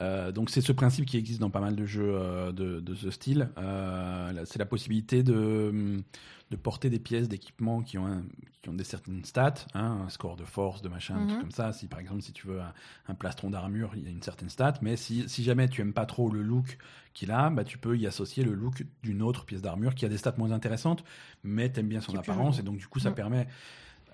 Euh, 0.00 0.30
donc 0.32 0.50
c'est 0.50 0.60
ce 0.60 0.72
principe 0.72 1.06
qui 1.06 1.16
existe 1.16 1.40
dans 1.40 1.50
pas 1.50 1.60
mal 1.60 1.74
de 1.76 1.84
jeux 1.86 2.12
euh, 2.14 2.52
de, 2.52 2.80
de 2.80 2.94
ce 2.94 3.10
style. 3.10 3.48
Euh, 3.58 4.42
c'est 4.46 4.58
la 4.58 4.66
possibilité 4.66 5.22
de, 5.22 6.02
de 6.50 6.56
porter 6.56 6.88
des 6.90 6.98
pièces 7.00 7.28
d'équipement 7.28 7.82
qui 7.82 7.98
ont, 7.98 8.06
un- 8.06 8.22
qui 8.62 8.68
ont 8.68 8.74
des 8.74 8.84
certaines 8.84 9.24
stats, 9.24 9.54
hein, 9.74 10.02
un 10.06 10.08
score 10.08 10.36
de 10.36 10.44
force, 10.44 10.82
de 10.82 10.88
machin, 10.88 11.16
un 11.16 11.26
truc 11.26 11.32
Mhm. 11.32 11.40
comme 11.40 11.50
ça. 11.50 11.72
Si 11.72 11.88
par 11.88 11.98
exemple 12.00 12.22
si 12.22 12.32
tu 12.32 12.46
veux 12.46 12.60
un, 12.60 12.72
un 13.08 13.14
plastron 13.14 13.50
d'armure, 13.50 13.92
il 13.96 14.04
y 14.04 14.06
a 14.06 14.10
une 14.10 14.22
certaine 14.22 14.48
stat. 14.50 14.74
Mais 14.82 14.96
si, 14.96 15.28
si 15.28 15.42
jamais 15.42 15.68
tu 15.68 15.80
aimes 15.80 15.92
pas 15.92 16.06
trop 16.06 16.30
le 16.30 16.42
look 16.42 16.78
qu'il 17.12 17.30
a, 17.32 17.50
bah, 17.50 17.64
tu 17.64 17.78
peux 17.78 17.96
y 17.98 18.06
associer 18.06 18.44
le 18.44 18.54
look 18.54 18.84
d'une 19.02 19.22
autre 19.22 19.44
pièce 19.44 19.62
d'armure 19.62 19.94
qui 19.96 20.04
a 20.04 20.08
des 20.08 20.18
stats 20.18 20.34
moins 20.38 20.52
intéressantes, 20.52 21.02
mais 21.42 21.70
t'aimes 21.70 21.88
bien 21.88 22.00
son 22.00 22.12
apparence 22.16 22.60
et 22.60 22.62
donc 22.62 22.76
du 22.78 22.86
coup 22.86 23.00
ça 23.00 23.10
Mhm. 23.10 23.16
permet 23.16 23.48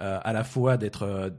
à 0.01 0.33
la 0.33 0.43
fois 0.45 0.77
d'être 0.77 1.33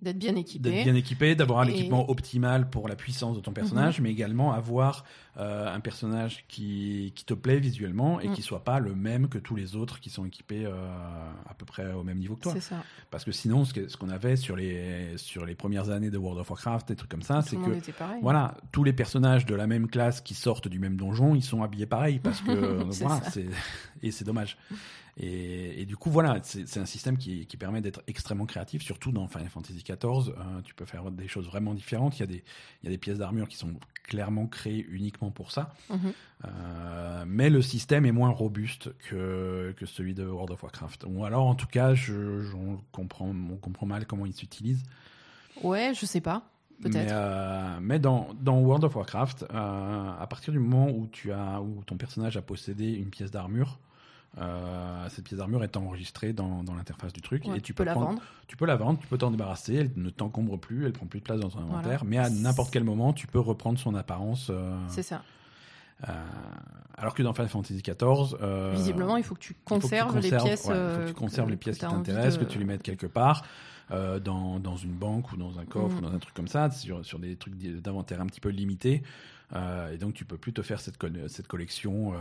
D'être 0.00 0.18
bien 0.18 0.36
équipé. 0.36 0.70
d'être 0.70 0.84
bien 0.84 0.94
équipé, 0.94 1.34
d'avoir 1.34 1.58
un 1.60 1.64
Et- 1.64 1.70
Mhm. 1.70 1.74
équipement 1.76 2.08
optimal 2.10 2.70
pour 2.70 2.86
la 2.88 2.94
puissance 2.94 3.34
de 3.36 3.40
ton 3.40 3.52
personnage, 3.52 4.00
mais 4.00 4.10
également 4.10 4.52
avoir 4.52 5.04
euh, 5.40 5.72
un 5.72 5.78
personnage 5.78 6.44
qui, 6.48 7.12
qui 7.14 7.24
te 7.24 7.32
plaît 7.32 7.60
visuellement 7.60 8.18
et 8.20 8.26
Mm. 8.28 8.32
qui 8.32 8.42
soit 8.42 8.64
pas 8.64 8.80
le 8.80 8.96
même 8.96 9.28
que 9.28 9.38
tous 9.38 9.54
les 9.54 9.76
autres 9.76 10.00
qui 10.00 10.10
sont 10.10 10.24
équipés 10.24 10.64
euh, 10.66 10.72
à 11.48 11.54
peu 11.54 11.64
près 11.64 11.92
au 11.92 12.02
même 12.02 12.18
niveau 12.18 12.34
que 12.34 12.40
toi. 12.40 12.52
C'est 12.54 12.60
ça. 12.60 12.82
Parce 13.12 13.24
que 13.24 13.30
sinon, 13.30 13.64
ce 13.64 13.72
que- 13.72 13.86
ce 13.86 13.96
qu'on 13.96 14.08
avait 14.08 14.34
sur 14.34 14.56
les, 14.56 15.16
sur 15.16 15.46
les 15.46 15.54
premières 15.54 15.90
années 15.90 16.10
de 16.10 16.18
World 16.18 16.40
of 16.40 16.50
Warcraft, 16.50 16.88
des 16.88 16.96
trucs 16.96 17.10
comme 17.10 17.22
ça, 17.22 17.42
c'est 17.42 17.54
que 17.56 17.90
pareil. 17.92 18.18
voilà, 18.20 18.56
tous 18.72 18.82
les 18.82 18.92
personnages 18.92 19.46
de 19.46 19.54
la 19.54 19.68
même 19.68 19.86
classe 19.88 20.20
qui 20.20 20.34
sortent 20.34 20.66
du 20.66 20.80
même 20.80 20.96
donjon, 20.96 21.36
ils 21.36 21.42
sont 21.44 21.62
habillés 21.62 21.86
pareil 21.86 22.18
parce 22.18 22.40
que 22.40 22.50
voilà, 23.00 23.20
et 24.02 24.10
c'est 24.10 24.24
dommage. 24.24 24.56
Et, 25.20 25.82
et 25.82 25.84
du 25.84 25.96
coup, 25.96 26.10
voilà, 26.10 26.38
c'est 26.42 26.78
un 26.78 26.86
système 26.86 27.16
qui, 27.18 27.44
qui 27.46 27.56
permet 27.56 27.80
d'être 27.80 28.02
extrêmement 28.06 28.46
créatif, 28.46 28.82
surtout 28.82 29.10
dans 29.10 29.26
Final 29.26 29.48
Fantasy 29.48 29.82
XIV. 29.82 29.98
euh, 30.30 30.60
tu 30.62 30.74
peux 30.74 30.84
faire 30.84 31.10
des 31.10 31.26
choses 31.26 31.46
vraiment 31.46 31.74
différentes. 31.74 32.16
Il 32.18 32.20
y 32.20 32.22
a 32.22 32.26
des, 32.26 32.44
il 32.82 32.84
y 32.84 32.86
a 32.86 32.90
des 32.90 32.98
pièces 32.98 33.18
d'armure 33.18 33.48
qui 33.48 33.56
sont 33.56 33.74
clairement 34.04 34.46
créées 34.46 34.86
uniquement 34.88 35.30
pour 35.30 35.50
ça. 35.50 35.74
Mhm. 35.90 36.12
Euh, 36.44 37.24
mais 37.26 37.50
le 37.50 37.62
système 37.62 38.06
est 38.06 38.12
moins 38.12 38.30
robuste 38.30 38.90
que, 39.08 39.74
que 39.76 39.86
celui 39.86 40.14
de 40.14 40.24
World 40.24 40.52
of 40.52 40.62
Warcraft. 40.62 41.04
Ou 41.08 41.24
alors, 41.24 41.46
en 41.46 41.54
tout 41.56 41.66
cas, 41.66 41.94
je, 41.94 42.40
je- 42.42 42.54
on, 42.56 42.78
comprend, 42.92 43.26
on 43.28 43.56
comprend 43.56 43.86
mal 43.86 44.06
comment 44.06 44.24
il 44.24 44.34
s'utilise. 44.34 44.82
Ouais, 45.62 45.92
je 45.98 46.06
sais 46.06 46.20
pas. 46.20 46.44
Mais, 46.80 46.90
Peut-être. 46.90 47.10
euh, 47.12 47.78
mais 47.82 47.98
dans, 47.98 48.28
dans 48.40 48.60
World 48.60 48.84
of 48.84 48.94
Warcraft, 48.94 49.46
euh, 49.50 50.10
à 50.16 50.26
partir 50.28 50.52
du 50.52 50.60
moment 50.60 50.88
où, 50.88 51.08
tu 51.08 51.32
as, 51.32 51.60
où 51.60 51.82
ton 51.84 51.96
personnage 51.96 52.36
a 52.36 52.42
possédé 52.42 52.92
une 52.92 53.10
pièce 53.10 53.32
d'armure, 53.32 53.80
euh, 54.36 55.08
cette 55.08 55.24
pièce 55.24 55.38
d'armure 55.38 55.64
est 55.64 55.76
enregistrée 55.76 56.32
dans, 56.32 56.62
dans 56.62 56.74
l'interface 56.74 57.12
du 57.12 57.22
truc 57.22 57.44
Ouais, 57.46 57.58
et 57.58 57.60
tu 57.60 57.72
peux 57.74 57.82
la 57.84 57.92
prendre- 57.92 58.08
vendre. 58.08 58.22
Tu 58.46 58.56
peux 58.56 58.66
la 58.66 58.76
vendre, 58.76 58.98
tu 59.00 59.06
peux 59.06 59.18
t'en 59.18 59.30
débarrasser, 59.30 59.74
elle 59.74 59.90
ne 59.96 60.10
t'encombre 60.10 60.58
plus, 60.58 60.84
elle 60.86 60.92
prend 60.92 61.06
plus 61.06 61.20
de 61.20 61.24
place 61.24 61.40
dans 61.40 61.48
ton 61.48 61.60
Voilà. 61.60 61.78
inventaire, 61.78 62.04
mais 62.04 62.18
à 62.18 62.28
n'importe 62.30 62.70
quel 62.72 62.84
moment, 62.84 63.12
tu 63.12 63.26
peux 63.26 63.40
reprendre 63.40 63.78
son 63.78 63.94
apparence. 63.94 64.48
euh, 64.50 64.76
C'est 64.88 65.02
ça. 65.02 65.22
euh, 66.08 66.12
alors 66.96 67.14
que 67.14 67.22
dans 67.22 67.32
Final 67.32 67.48
Fantasy 67.48 67.82
XIV, 67.82 68.36
Visiblement, 68.74 69.16
il 69.16 69.24
faut 69.24 69.34
que 69.34 69.40
tu 69.40 69.54
conserves 69.64 70.18
les 70.18 70.28
pièces. 70.30 70.66
ouais, 70.66 70.74
il 70.76 70.94
faut 70.94 71.00
que 71.02 71.08
tu 71.08 71.14
conserves 71.14 71.50
les 71.50 71.56
pièces 71.56 71.78
qui 71.78 71.86
t'intéressent, 71.86 72.38
de- 72.38 72.44
que 72.44 72.50
tu 72.50 72.58
les 72.58 72.64
mettes 72.64 72.82
quelque 72.82 73.06
part, 73.06 73.44
dans, 73.90 74.60
dans 74.60 74.76
une 74.76 74.92
banque 74.92 75.32
ou 75.32 75.36
dans 75.36 75.58
un 75.58 75.64
coffre 75.64 75.94
Mm. 75.94 75.98
ou 75.98 76.00
dans 76.02 76.12
un 76.14 76.18
truc 76.18 76.34
comme 76.34 76.48
ça, 76.48 76.70
sur, 76.70 77.04
sur 77.04 77.18
des 77.18 77.36
trucs 77.36 77.54
d'i- 77.56 77.80
d'inventaire 77.80 78.20
un 78.20 78.26
petit 78.26 78.40
peu 78.40 78.50
limités. 78.50 79.02
Euh, 79.54 79.92
et 79.94 79.96
donc 79.96 80.12
tu 80.12 80.26
peux 80.26 80.36
plus 80.36 80.52
te 80.52 80.60
faire 80.60 80.78
cette, 80.78 80.96
cette 81.28 81.46
collection 81.46 82.12
euh, 82.12 82.16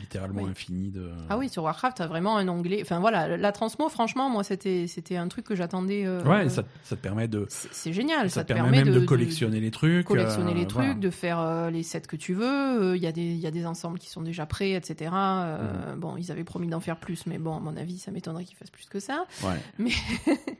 littéralement 0.00 0.42
Oui. 0.42 0.50
infinie 0.50 0.90
de. 0.90 1.10
Ah 1.30 1.38
oui, 1.38 1.48
sur 1.48 1.62
Warcraft, 1.62 1.98
t'as 1.98 2.06
vraiment 2.08 2.36
un 2.36 2.48
onglet. 2.48 2.80
Enfin 2.82 2.98
voilà, 2.98 3.36
la 3.36 3.52
transmo, 3.52 3.88
franchement, 3.88 4.28
moi, 4.28 4.42
c'était 4.42 4.86
c'était 4.88 5.16
un 5.16 5.28
truc 5.28 5.44
que 5.44 5.54
j'attendais. 5.54 6.04
euh, 6.06 6.24
Ouais, 6.24 6.48
ça, 6.48 6.64
ça 6.82 6.96
te 6.96 7.00
permet 7.00 7.28
de. 7.28 7.46
c'est 7.48 7.92
génial. 7.92 8.30
Ça, 8.30 8.40
Ça, 8.40 8.44
te 8.44 8.52
permet, 8.52 8.82
même 8.84 8.92
de, 8.92 9.00
collectionner 9.06 9.60
les 9.60 9.70
trucs. 9.70 10.06
collectionner 10.06 10.50
euh, 10.50 10.54
les 10.56 10.66
trucs, 10.66 10.84
voilà. 10.84 10.94
de 10.98 11.10
faire 11.10 11.38
euh, 11.38 11.70
les 11.70 11.84
sets 11.84 12.00
que 12.00 12.16
tu 12.16 12.34
veux. 12.34 12.96
Il 12.96 13.02
y, 13.02 13.06
a 13.06 13.12
des- 13.12 13.22
il 13.22 13.38
y 13.38 13.46
a 13.46 13.52
des 13.52 13.64
ensembles 13.64 14.00
qui 14.00 14.08
sont 14.10 14.22
déjà 14.22 14.44
prêts, 14.44 14.72
etc. 14.72 15.12
Euh, 15.14 15.94
Mm. 15.94 16.00
Bon, 16.00 16.16
ils 16.16 16.32
avaient 16.32 16.42
promis 16.44 16.66
d'en 16.66 16.80
faire 16.80 16.96
plus, 16.96 17.26
mais 17.26 17.38
bon, 17.38 17.56
à 17.56 17.60
mon 17.60 17.76
avis, 17.76 17.98
ça 17.98 18.10
m'étonnerait 18.10 18.44
qu'ils 18.44 18.56
fassent 18.56 18.70
plus 18.70 18.86
que 18.86 18.98
ça. 19.00 19.24
Ouais. 19.44 19.60
Mais 19.78 19.90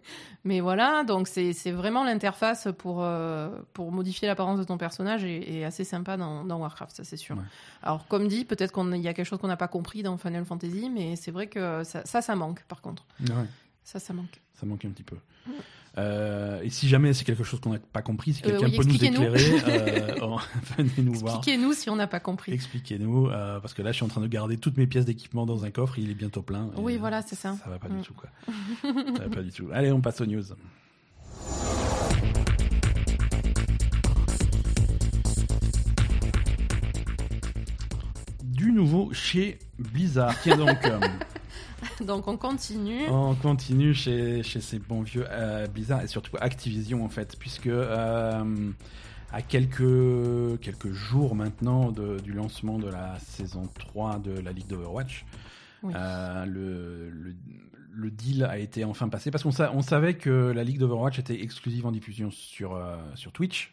voilà, 0.60 1.04
donc 1.04 1.28
c'est 1.28 1.70
vraiment 1.70 2.04
l'interface 2.04 2.68
pour, 2.78 3.02
euh, 3.02 3.48
pour 3.72 3.92
modifier 3.92 4.28
l'apparence 4.28 4.58
de 4.58 4.64
ton 4.64 4.78
personnage 4.78 5.24
est 5.24 5.64
assez 5.64 5.84
sympa 5.84 6.16
dans, 6.16 6.44
dans 6.44 6.58
Warcraft, 6.58 6.96
ça 6.96 7.04
c'est 7.04 7.16
sûr. 7.16 7.36
Ouais. 7.36 7.44
Alors, 7.82 8.06
comme 8.08 8.28
dit, 8.28 8.44
peut-être 8.44 8.72
qu'il 8.72 9.00
y 9.00 9.08
a 9.08 9.14
quelque 9.14 9.26
chose 9.26 9.38
qu'on 9.38 9.48
n'a 9.48 9.56
pas 9.56 9.68
compris 9.68 10.02
dans 10.02 10.16
Final 10.16 10.44
Fantasy, 10.44 10.90
mais 10.90 11.16
c'est 11.16 11.30
vrai 11.30 11.46
que 11.46 11.82
ça, 11.84 12.04
ça, 12.04 12.22
ça 12.22 12.34
manque 12.36 12.62
par 12.64 12.80
contre. 12.80 13.04
Ouais. 13.20 13.46
Ça, 13.84 13.98
ça 14.00 14.12
manque. 14.14 14.40
Ça 14.54 14.66
manque 14.66 14.84
un 14.84 14.90
petit 14.90 15.02
peu. 15.02 15.16
Euh, 15.96 16.60
et 16.62 16.70
si 16.70 16.88
jamais 16.88 17.12
c'est 17.12 17.24
quelque 17.24 17.44
chose 17.44 17.60
qu'on 17.60 17.72
n'a 17.72 17.78
pas 17.78 18.02
compris, 18.02 18.32
si 18.34 18.42
Euh, 18.44 18.58
quelqu'un 18.58 18.66
oui, 18.66 18.76
peut 18.78 18.84
nous 18.84 19.04
éclairer, 19.04 19.50
euh, 19.68 20.20
en- 20.22 20.38
venez 20.76 20.90
nous 20.98 21.14
voir. 21.14 21.36
Expliquez-nous 21.36 21.72
si 21.72 21.88
on 21.88 21.96
n'a 21.96 22.06
pas 22.08 22.18
compris. 22.20 22.52
Expliquez-nous, 22.52 23.28
parce 23.28 23.74
que 23.74 23.82
là 23.82 23.92
je 23.92 23.96
suis 23.96 24.04
en 24.04 24.08
train 24.08 24.20
de 24.20 24.26
garder 24.26 24.56
toutes 24.56 24.76
mes 24.76 24.86
pièces 24.88 25.04
d'équipement 25.04 25.46
dans 25.46 25.64
un 25.64 25.70
coffre, 25.70 25.98
il 25.98 26.10
est 26.10 26.14
bientôt 26.14 26.42
plein. 26.42 26.66
et 26.76 26.80
Oui, 26.80 26.96
voilà, 26.96 27.22
c'est 27.22 27.36
ça. 27.36 27.56
Ça 27.62 27.70
va 27.70 27.78
pas 27.78 27.88
Mm. 27.88 27.98
du 28.00 28.02
tout, 28.06 28.14
quoi. 28.14 28.28
ça 28.82 29.22
va 29.22 29.28
pas 29.28 29.42
du 29.42 29.52
tout. 29.52 29.68
Allez, 29.72 29.92
on 29.92 30.00
passe 30.00 30.20
aux 30.20 30.26
news. 30.26 30.42
Du 38.42 38.70
nouveau 38.72 39.10
chez 39.12 39.58
Blizzard. 39.78 40.34
Tiens 40.42 40.56
donc, 40.56 40.78
euh, 40.84 41.00
Donc 42.06 42.28
on 42.28 42.36
continue. 42.36 43.08
on 43.08 43.34
continue 43.34 43.94
chez, 43.94 44.42
chez 44.42 44.60
ces 44.60 44.78
bons 44.78 45.02
vieux 45.02 45.24
euh, 45.30 45.66
Blizzard 45.66 46.02
et 46.02 46.06
surtout 46.08 46.36
Activision 46.40 47.04
en 47.04 47.08
fait, 47.08 47.36
puisque 47.38 47.66
euh, 47.66 48.70
à 49.32 49.42
quelques, 49.42 50.60
quelques 50.60 50.92
jours 50.92 51.34
maintenant 51.34 51.90
de- 51.92 52.18
du 52.20 52.32
lancement 52.32 52.78
de 52.78 52.88
la 52.88 53.18
saison 53.18 53.62
3 53.78 54.18
de 54.18 54.38
la 54.38 54.52
Ligue 54.52 54.66
d'Overwatch, 54.68 55.24
Oui. 55.82 55.92
euh, 55.96 56.44
le, 56.46 57.10
le, 57.10 57.34
le 57.92 58.10
deal 58.10 58.44
a 58.44 58.58
été 58.58 58.84
enfin 58.84 59.08
passé 59.08 59.30
parce 59.30 59.42
qu'on 59.44 59.50
sa- 59.52 59.72
on 59.72 59.82
savait 59.82 60.14
que 60.14 60.52
la 60.54 60.64
Ligue 60.64 60.78
d'Overwatch 60.78 61.18
était 61.18 61.42
exclusive 61.42 61.86
en 61.86 61.92
diffusion 61.92 62.30
sur, 62.30 62.74
euh, 62.74 62.96
sur 63.14 63.32
Twitch. 63.32 63.72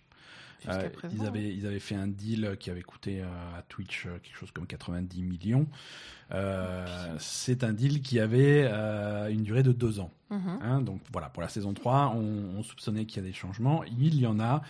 Euh, 0.69 0.89
présent. 0.91 1.15
ils, 1.19 1.25
avaient, 1.25 1.51
ils 1.55 1.65
avaient 1.65 1.79
fait 1.79 1.95
un 1.95 2.05
deal 2.07 2.55
qui 2.59 2.69
avait 2.69 2.83
coûté 2.83 3.21
euh, 3.21 3.25
à 3.57 3.63
Twitch 3.63 4.05
euh, 4.05 4.19
quelque 4.21 4.37
chose 4.37 4.51
comme 4.51 4.67
90 4.67 5.23
millions. 5.23 5.65
Euh, 6.33 7.15
c'est 7.19 7.63
un 7.63 7.73
deal 7.73 8.01
qui 8.01 8.19
avait 8.19 8.67
euh, 8.71 9.29
une 9.29 9.43
durée 9.43 9.63
de 9.63 9.71
deux 9.71 9.99
ans. 9.99 10.11
Mhm. 10.29 10.59
Hein, 10.61 10.81
donc 10.81 11.01
voilà, 11.11 11.29
pour 11.29 11.41
la 11.41 11.49
saison 11.49 11.73
3, 11.73 12.13
on, 12.15 12.57
on 12.57 12.63
soupçonnait 12.63 13.05
qu'il 13.05 13.21
y 13.21 13.25
a 13.25 13.27
des 13.27 13.35
changements. 13.35 13.83
Il 13.83 14.19
y 14.19 14.25
en 14.25 14.39
a, 14.39 14.61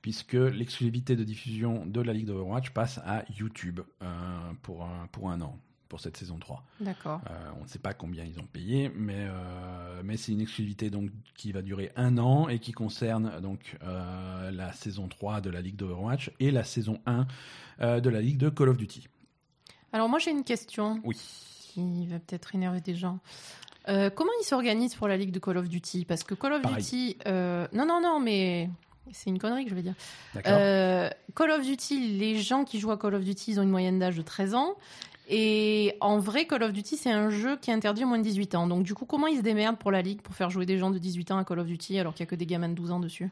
puisque 0.00 0.34
l'exclusivité 0.34 1.16
de 1.16 1.24
diffusion 1.24 1.84
de 1.86 2.00
la 2.00 2.12
Ligue 2.12 2.26
d'Overwatch 2.26 2.70
passe 2.70 2.98
à 2.98 3.24
YouTube 3.38 3.80
euh, 4.02 4.06
pour, 4.62 4.84
un, 4.84 5.08
pour 5.10 5.30
un 5.30 5.40
an, 5.40 5.58
pour 5.88 6.00
cette 6.00 6.16
saison 6.16 6.38
3. 6.38 6.64
D'accord. 6.80 7.20
Euh, 7.28 7.50
on 7.58 7.64
ne 7.64 7.68
sait 7.68 7.78
pas 7.78 7.94
combien 7.94 8.24
ils 8.24 8.38
ont 8.38 8.46
payé, 8.46 8.92
mais, 8.94 9.26
euh, 9.28 10.02
mais 10.04 10.16
c'est 10.16 10.32
une 10.32 10.40
exclusivité 10.40 10.90
donc, 10.90 11.10
qui 11.34 11.50
va 11.52 11.62
durer 11.62 11.90
un 11.96 12.16
an 12.18 12.48
et 12.48 12.60
qui 12.60 12.72
concerne 12.72 13.40
donc, 13.40 13.76
euh, 13.82 14.50
la 14.50 14.72
saison 14.72 15.08
3 15.08 15.40
de 15.40 15.50
la 15.50 15.60
Ligue 15.60 15.76
d'Overwatch 15.76 16.30
et 16.38 16.50
la 16.50 16.64
saison 16.64 17.00
1 17.06 17.26
euh, 17.80 18.00
de 18.00 18.10
la 18.10 18.20
Ligue 18.20 18.38
de 18.38 18.50
Call 18.50 18.68
of 18.68 18.76
Duty. 18.76 19.08
Alors 19.92 20.08
moi 20.08 20.18
j'ai 20.18 20.30
une 20.30 20.44
question 20.44 21.00
Oui. 21.04 21.16
qui 21.72 22.06
va 22.06 22.18
peut-être 22.18 22.54
énerver 22.54 22.80
des 22.80 22.94
gens. 22.94 23.18
Euh, 23.88 24.10
comment 24.10 24.30
ils 24.40 24.44
s'organisent 24.44 24.94
pour 24.94 25.08
la 25.08 25.16
ligue 25.16 25.30
de 25.32 25.38
Call 25.38 25.56
of 25.56 25.68
Duty? 25.68 26.04
Parce 26.04 26.22
que 26.24 26.34
Call 26.34 26.52
of 26.54 26.62
Pareil. 26.62 26.76
Duty, 26.82 27.16
euh, 27.26 27.66
non 27.72 27.86
non 27.86 28.00
non, 28.02 28.20
mais 28.20 28.68
c'est 29.12 29.30
une 29.30 29.38
connerie 29.38 29.64
que 29.64 29.70
je 29.70 29.74
vais 29.74 29.82
dire. 29.82 29.94
Euh, 30.46 31.08
Call 31.34 31.50
of 31.52 31.62
Duty, 31.62 32.18
les 32.18 32.38
gens 32.38 32.64
qui 32.64 32.78
jouent 32.78 32.90
à 32.90 32.98
Call 32.98 33.14
of 33.14 33.24
Duty, 33.24 33.52
ils 33.52 33.60
ont 33.60 33.62
une 33.62 33.70
moyenne 33.70 33.98
d'âge 33.98 34.16
de 34.16 34.22
13 34.22 34.54
ans. 34.54 34.74
Et 35.30 35.94
en 36.00 36.18
vrai, 36.18 36.46
Call 36.46 36.62
of 36.62 36.72
Duty, 36.72 36.96
c'est 36.96 37.10
un 37.10 37.30
jeu 37.30 37.56
qui 37.56 37.70
est 37.70 37.74
interdit 37.74 38.04
aux 38.04 38.08
moins 38.08 38.18
de 38.18 38.22
18 38.22 38.54
ans. 38.54 38.66
Donc 38.66 38.82
du 38.82 38.94
coup, 38.94 39.04
comment 39.06 39.26
ils 39.26 39.38
se 39.38 39.42
démerdent 39.42 39.78
pour 39.78 39.90
la 39.90 40.02
ligue 40.02 40.20
pour 40.20 40.34
faire 40.34 40.50
jouer 40.50 40.66
des 40.66 40.78
gens 40.78 40.90
de 40.90 40.98
18 40.98 41.30
ans 41.32 41.38
à 41.38 41.44
Call 41.44 41.58
of 41.60 41.66
Duty 41.66 41.98
alors 41.98 42.12
qu'il 42.14 42.24
n'y 42.24 42.28
a 42.28 42.30
que 42.30 42.34
des 42.36 42.46
gamins 42.46 42.68
de 42.68 42.74
12 42.74 42.90
ans 42.90 43.00
dessus? 43.00 43.30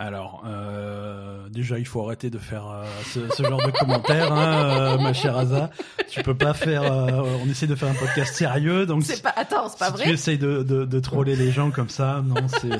Alors, 0.00 0.44
euh, 0.46 1.48
déjà, 1.48 1.76
il 1.80 1.84
faut 1.84 2.00
arrêter 2.04 2.30
de 2.30 2.38
faire 2.38 2.68
euh, 2.68 2.84
ce, 3.06 3.18
ce 3.36 3.42
genre 3.42 3.60
de 3.66 3.72
commentaires, 3.72 4.32
hein, 4.32 4.94
euh, 4.94 4.98
ma 4.98 5.12
chère 5.12 5.36
Asa. 5.36 5.70
Tu 6.08 6.22
peux 6.22 6.36
pas 6.36 6.54
faire. 6.54 6.82
euh, 6.84 7.24
on 7.44 7.50
essaie 7.50 7.66
de 7.66 7.74
faire 7.74 7.88
un 7.88 7.94
podcast 7.94 8.32
sérieux, 8.32 8.86
donc 8.86 9.02
C'est 9.02 9.20
pas, 9.20 9.32
attends, 9.34 9.68
c'est 9.68 9.78
pas 9.80 9.86
si 9.86 9.92
vrai. 9.94 10.04
tu 10.04 10.10
essayes 10.10 10.38
de, 10.38 10.62
de, 10.62 10.84
de 10.84 11.00
troller 11.00 11.34
les 11.34 11.50
gens 11.50 11.72
comme 11.72 11.88
ça, 11.88 12.22
non, 12.24 12.36
c'est 12.46 12.70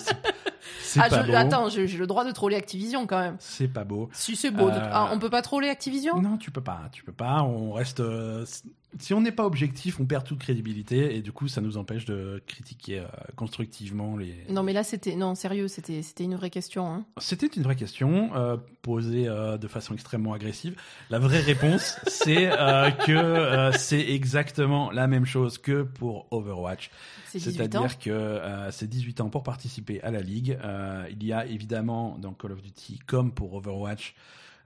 Ah, 1.00 1.08
pas 1.08 1.22
je- 1.22 1.26
beau. 1.26 1.34
attends, 1.36 1.68
j'ai 1.68 1.86
le 1.88 2.06
droit 2.06 2.24
de 2.24 2.30
troller 2.30 2.54
Activision 2.54 3.06
quand 3.08 3.18
même. 3.18 3.36
C'est 3.40 3.66
pas 3.68 3.82
beau. 3.84 4.08
Si 4.12 4.36
c'est 4.36 4.52
beau, 4.52 4.70
de- 4.70 4.76
Euh, 4.76 4.90
Ah, 4.92 5.10
on 5.12 5.18
peut 5.18 5.28
pas 5.30 5.42
troller 5.42 5.68
Activision? 5.68 6.20
Non, 6.22 6.36
tu 6.38 6.52
peux 6.52 6.60
pas. 6.62 6.82
Tu 6.92 7.02
peux 7.02 7.12
pas. 7.12 7.42
On 7.42 7.72
reste. 7.72 8.00
Si 8.98 9.12
on 9.12 9.20
n'est 9.20 9.32
pas 9.32 9.44
objectif, 9.44 10.00
on 10.00 10.06
perd 10.06 10.24
toute 10.24 10.38
crédibilité 10.38 11.14
et 11.14 11.20
du 11.20 11.30
coup, 11.30 11.46
ça 11.46 11.60
nous 11.60 11.76
empêche 11.76 12.06
de 12.06 12.42
critiquer 12.46 13.00
euh, 13.00 13.06
constructivement 13.36 14.16
les. 14.16 14.34
Non, 14.48 14.62
mais 14.62 14.72
là, 14.72 14.82
c'était. 14.82 15.14
Non, 15.14 15.34
sérieux, 15.34 15.68
c'était 15.68 16.02
c'était 16.02 16.24
une 16.24 16.34
vraie 16.34 16.50
question. 16.50 16.86
Hein. 16.86 17.04
C'était 17.18 17.48
une 17.48 17.62
vraie 17.62 17.76
question 17.76 18.30
euh, 18.34 18.56
posée 18.80 19.28
euh, 19.28 19.58
de 19.58 19.68
façon 19.68 19.92
extrêmement 19.92 20.32
agressive. 20.32 20.74
La 21.10 21.18
vraie 21.18 21.40
réponse, 21.40 21.98
c'est 22.06 22.50
que 23.06 23.70
c'est 23.76 24.08
exactement 24.10 24.90
la 24.90 25.06
même 25.06 25.26
chose 25.26 25.58
que 25.58 25.82
pour 25.82 26.26
Overwatch. 26.30 26.90
C'est 27.26 27.38
18 27.38 27.48
ans. 27.48 27.52
C'est-à-dire 27.56 27.98
que 27.98 28.70
c'est 28.70 28.88
18 28.88 29.20
ans 29.20 29.28
pour 29.28 29.42
participer 29.42 30.00
à 30.00 30.10
la 30.10 30.20
ligue. 30.20 30.58
Il 31.10 31.24
y 31.24 31.32
a 31.32 31.44
évidemment 31.44 32.16
dans 32.18 32.32
Call 32.32 32.52
of 32.52 32.62
Duty, 32.62 33.00
comme 33.06 33.32
pour 33.32 33.52
Overwatch, 33.54 34.14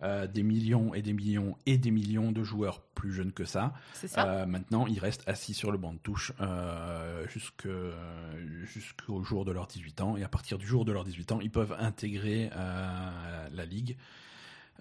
euh, 0.02 0.26
des 0.26 0.42
millions 0.42 0.94
et 0.94 1.02
des 1.02 1.12
millions 1.12 1.56
et 1.66 1.78
des 1.78 1.90
millions 1.90 2.32
de 2.32 2.42
joueurs 2.42 2.80
plus 2.80 3.12
jeunes 3.12 3.32
que 3.32 3.44
ça. 3.44 3.72
Euh, 4.18 4.46
maintenant, 4.46 4.86
ils 4.86 4.98
restent 4.98 5.28
assis 5.28 5.54
sur 5.54 5.70
le 5.70 5.78
banc 5.78 5.92
de 5.92 5.98
touche 5.98 6.32
euh, 6.40 7.26
jusqu'au 7.28 9.22
jour 9.22 9.44
de 9.44 9.52
leurs 9.52 9.66
18 9.66 10.00
ans. 10.00 10.16
Et 10.16 10.24
à 10.24 10.28
partir 10.28 10.58
du 10.58 10.66
jour 10.66 10.84
de 10.84 10.92
leurs 10.92 11.04
18 11.04 11.32
ans, 11.32 11.40
ils 11.40 11.50
peuvent 11.50 11.76
intégrer 11.78 12.50
la 12.50 13.64
ligue. 13.64 13.96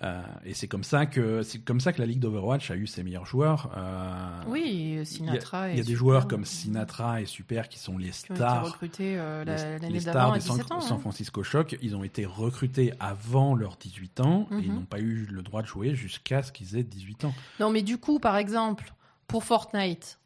Euh, 0.04 0.20
et 0.46 0.56
c'est 0.56 0.68
comme 0.68 0.84
ça 0.84 1.06
que 1.06 1.44
c'est 1.44 1.60
comme 1.60 1.80
ça 1.80 1.94
que 1.94 2.00
la 2.00 2.08
ligue 2.08 2.20
d'Overwatch 2.20 2.72
a 2.72 2.76
eu 2.76 2.88
ses 2.88 3.04
meilleurs 3.04 3.28
joueurs. 3.28 3.72
Euh, 3.78 4.42
oui, 4.48 5.00
Sinatra. 5.06 5.70
il 5.70 5.76
y 5.76 5.80
a, 5.80 5.84
y 5.84 5.86
des 5.86 5.94
joueurs 5.94 6.28
comme 6.28 6.44
Sinatra 6.44 7.22
et 7.22 7.28
Super 7.28 7.70
qui 7.70 7.78
sont 7.78 8.00
les 8.00 8.10
qui 8.10 8.32
ont 8.32 8.34
été 8.34 8.36
stars, 8.36 8.66
recrutés 8.66 9.16
euh, 9.20 9.44
la- 9.46 9.78
les, 9.78 10.00
stars 10.00 10.34
des 10.34 10.40
San, 10.40 10.56
17 10.58 10.72
ans. 10.72 10.82
San 10.82 10.98
hein. 10.98 11.00
Francisco 11.00 11.44
Shock. 11.44 11.78
Ils 11.84 11.96
ont 11.96 12.04
été 12.04 12.26
recrutés 12.26 12.94
avant 13.00 13.54
leurs 13.54 13.78
18 13.78 14.22
ans 14.22 14.48
et 14.52 14.56
ils 14.64 14.70
Mhm. 14.72 14.76
n'ont 14.76 14.86
pas 14.86 15.00
eu 15.00 15.28
le 15.30 15.44
droit 15.44 15.62
de 15.62 15.68
jouer 15.68 15.94
jusqu'à 15.94 16.42
ce 16.42 16.52
qu'ils 16.52 16.76
aient 16.78 16.84
18 16.84 17.26
ans. 17.26 17.34
Non, 17.60 17.70
mais 17.70 17.84
du 17.84 18.00
coup, 18.00 18.18
par 18.20 18.38
exemple, 18.38 18.94
pour 19.28 19.44
Fortnite, 19.44 20.18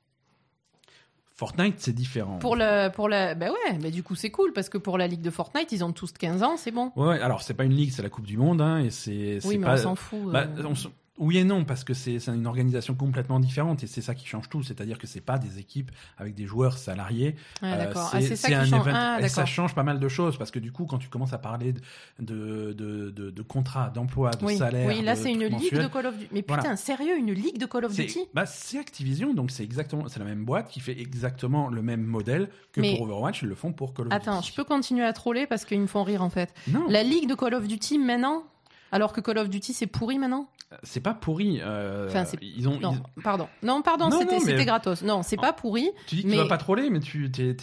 Fortnite, 1.38 1.76
c'est 1.80 1.94
différent. 1.94 2.40
pour 2.40 2.56
la, 2.56 2.90
pour 2.90 3.10
la, 3.10 3.36
bah 3.36 3.48
ouais, 3.48 3.78
mais 3.82 3.92
du 3.92 4.04
coup 4.04 4.16
c'est 4.16 4.32
cool 4.32 4.54
parce 4.54 4.70
que 4.70 4.78
pour 4.78 4.98
la 4.98 5.06
ligue 5.06 5.20
de 5.20 5.30
Fortnite, 5.30 5.70
ils 5.74 5.84
ont 5.84 5.92
tous 5.92 6.14
15 6.14 6.44
ans, 6.44 6.56
c'est 6.56 6.72
bon. 6.72 6.94
Ouais, 6.96 7.20
alors 7.20 7.42
c'est 7.42 7.54
pas 7.54 7.66
une 7.66 7.74
ligue, 7.74 7.92
c'est 7.92 8.02
la 8.02 8.10
Coupe 8.10 8.26
du 8.26 8.38
Monde, 8.38 8.62
hein, 8.62 8.80
et 8.80 8.90
c'est. 8.90 9.40
Oui, 9.46 9.58
mais 9.58 9.66
pas... 9.66 9.74
on 9.74 9.78
s'en 9.78 9.96
fout. 9.96 10.32
Bah, 10.32 10.46
euh. 10.58 10.64
on, 10.64 10.74
Oui 11.18 11.38
et 11.38 11.44
non, 11.46 11.64
parce 11.64 11.84
que 11.86 11.94
c'est 11.94 12.18
une 12.28 12.46
organisation 12.46 12.94
complètement 12.94 13.40
différente 13.40 13.84
et 13.84 13.88
c'est 13.88 14.02
ça 14.02 14.14
qui 14.16 14.26
change 14.28 14.50
tout. 14.50 14.64
C'est-à-dire 14.64 14.98
que 15.00 15.08
c'est 15.08 15.22
pas 15.22 15.38
des 15.38 15.60
équipes 15.60 15.92
avec 16.18 16.36
des 16.36 16.46
joueurs 16.46 16.78
salariés. 16.78 17.36
Ouais, 17.62 17.70
Euh. 17.72 17.94
Ah, 17.96 18.20
c'est 18.22 18.36
ça 18.36 18.48
un 18.60 18.66
change. 18.66 18.88
event- 18.88 18.92
Ah, 18.94 19.18
et 19.22 19.30
ça 19.30 19.46
change 19.46 19.74
pas 19.74 19.84
mal 19.84 20.00
de 20.00 20.08
choses 20.10 20.38
parce 20.38 20.52
que 20.52 20.60
du 20.60 20.72
coup, 20.74 20.86
quand 20.86 20.98
tu 20.98 21.08
commences 21.08 21.32
à 21.32 21.38
parler 21.38 21.72
de, 21.74 21.80
de, 22.20 22.74
de, 22.74 23.10
de, 23.12 23.30
de 23.32 23.42
contrats, 23.42 23.90
d'emploi, 23.90 24.32
de 24.32 24.44
Oui, 24.46 24.58
salaire, 24.58 24.88
oui, 24.88 25.02
là 25.02 25.16
c'est 25.16 25.32
une 25.32 25.46
ligue 25.46 25.74
de 25.74 25.88
Call 25.88 26.08
of 26.08 26.18
Duty. 26.18 26.30
Mais 26.34 26.44
Voilà. 26.48 26.64
putain, 26.64 26.76
sérieux, 26.76 27.18
une 27.18 27.32
ligue 27.32 27.60
de 27.60 27.66
Call 27.66 27.86
of 27.86 27.96
Duty? 27.96 28.20
bah, 28.34 28.46
c'est 28.46 28.78
Activision, 28.80 29.34
donc 29.34 29.52
c'est 29.52 29.64
exactement 29.64 30.08
c'est 30.10 30.20
la 30.20 30.26
même 30.26 30.44
boîte 30.44 30.70
qui 30.70 30.80
fait 30.82 31.00
exactement 31.00 31.70
le 31.70 31.82
même 31.82 32.04
modèle 32.04 32.50
que 32.74 32.82
Mais- 32.82 32.98
pour 32.98 33.04
Overwatch, 33.08 33.42
ils 33.44 33.48
le 33.48 33.56
font 33.56 33.72
pour 33.72 33.94
Call 33.94 34.08
of 34.08 34.14
Attends, 34.14 34.40
Duty. 34.42 34.52
je 34.52 34.56
peux 34.56 34.64
continuer 34.66 35.06
à 35.06 35.14
troller 35.14 35.48
parce 35.48 35.64
qu'ils 35.66 35.80
me 35.80 35.88
font 35.88 36.04
rire 36.04 36.22
en 36.24 36.30
fait. 36.30 36.54
Non, 36.68 36.86
La 36.90 37.04
ligue 37.04 37.30
de 37.30 37.36
Call 37.36 37.54
of 37.54 37.68
Duty 37.68 38.00
maintenant 38.00 38.44
alors 38.96 39.14
que 39.14 39.22
Call 39.22 39.38
of 39.38 39.50
Duty 39.50 39.74
c'est 39.74 39.88
pourri 39.88 40.18
maintenant 40.20 40.50
c'est 40.84 41.00
pas 41.00 41.14
pourri. 41.14 41.62
euh, 41.64 42.08
Enfin, 42.10 42.26
ils 42.42 42.68
ont, 42.68 42.78
Non, 42.80 42.98
ils- 43.16 43.22
pardon. 43.22 43.48
Non, 43.64 43.82
pardon, 43.82 44.10
c'était 44.12 44.40
mais- 44.58 44.66
gratos. 44.66 45.04
Non, 45.04 45.22
c'est 45.24 45.38
pas 45.38 45.54
pourri. 45.54 45.90
tu 46.08 46.16
dis 46.16 46.24
que 46.24 46.28
mais- 46.28 46.34
tu 46.34 46.42
vas 46.42 46.48
pas 46.50 46.58
troller, 46.58 46.90
mais 46.90 47.00
tu 47.00 47.32
t'es 47.32 47.56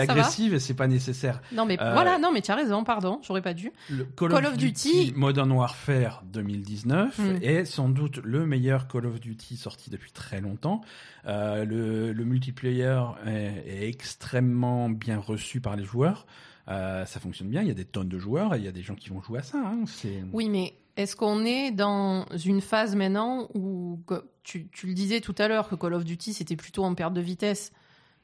agressive 0.00 0.54
et 0.54 0.58
c'est 0.58 0.74
pas 0.74 0.86
nécessaire. 0.88 1.40
Non, 1.52 1.64
mais 1.66 1.80
Euh, 1.80 1.92
voilà, 1.92 2.18
non, 2.18 2.32
mais 2.32 2.40
tu 2.40 2.50
as 2.50 2.54
raison, 2.56 2.82
pardon, 2.82 3.20
j'aurais 3.22 3.42
pas 3.42 3.54
dû. 3.54 3.70
Le 3.90 4.04
Call, 4.04 4.30
Call 4.30 4.46
of, 4.46 4.52
of 4.52 4.56
Duty, 4.58 5.06
Duty- 5.06 5.12
Modern 5.16 5.52
Warfare 5.52 6.22
2019 6.24 7.18
Hmm. 7.18 7.36
est 7.42 7.64
sans 7.66 7.88
doute 7.88 8.18
le 8.24 8.46
meilleur 8.46 8.88
Call 8.88 9.06
of 9.06 9.20
Duty 9.20 9.56
sorti 9.56 9.90
depuis 9.90 10.12
très 10.12 10.40
longtemps. 10.40 10.80
Euh, 11.26 11.64
le, 11.64 12.12
le 12.12 12.24
multiplayer 12.24 13.00
est, 13.26 13.64
est 13.66 13.88
extrêmement 13.88 14.88
bien 14.88 15.18
reçu 15.18 15.60
par 15.60 15.76
les 15.76 15.84
joueurs. 15.84 16.26
Euh, 16.68 17.04
ça 17.06 17.18
fonctionne 17.20 17.48
bien. 17.48 17.62
Il 17.62 17.68
y 17.68 17.70
a 17.70 17.74
des 17.74 17.84
tonnes 17.84 18.08
de 18.08 18.18
joueurs 18.18 18.54
et 18.54 18.58
il 18.58 18.64
y 18.64 18.68
a 18.68 18.72
des 18.72 18.82
gens 18.82 18.94
qui 18.94 19.08
vont 19.08 19.20
jouer 19.20 19.40
à 19.40 19.42
ça. 19.42 19.58
hein. 19.58 19.84
Oui, 20.32 20.48
mais 20.48 20.74
est-ce 20.96 21.16
qu'on 21.16 21.44
est 21.44 21.70
dans 21.72 22.26
une 22.44 22.60
phase 22.60 22.94
maintenant 22.94 23.48
où 23.54 23.98
tu, 24.44 24.68
tu 24.68 24.86
le 24.86 24.94
disais 24.94 25.20
tout 25.20 25.34
à 25.38 25.48
l'heure 25.48 25.68
que 25.68 25.74
Call 25.74 25.94
of 25.94 26.04
Duty 26.04 26.32
c'était 26.34 26.56
plutôt 26.56 26.84
en 26.84 26.94
perte 26.94 27.14
de 27.14 27.20
vitesse? 27.20 27.72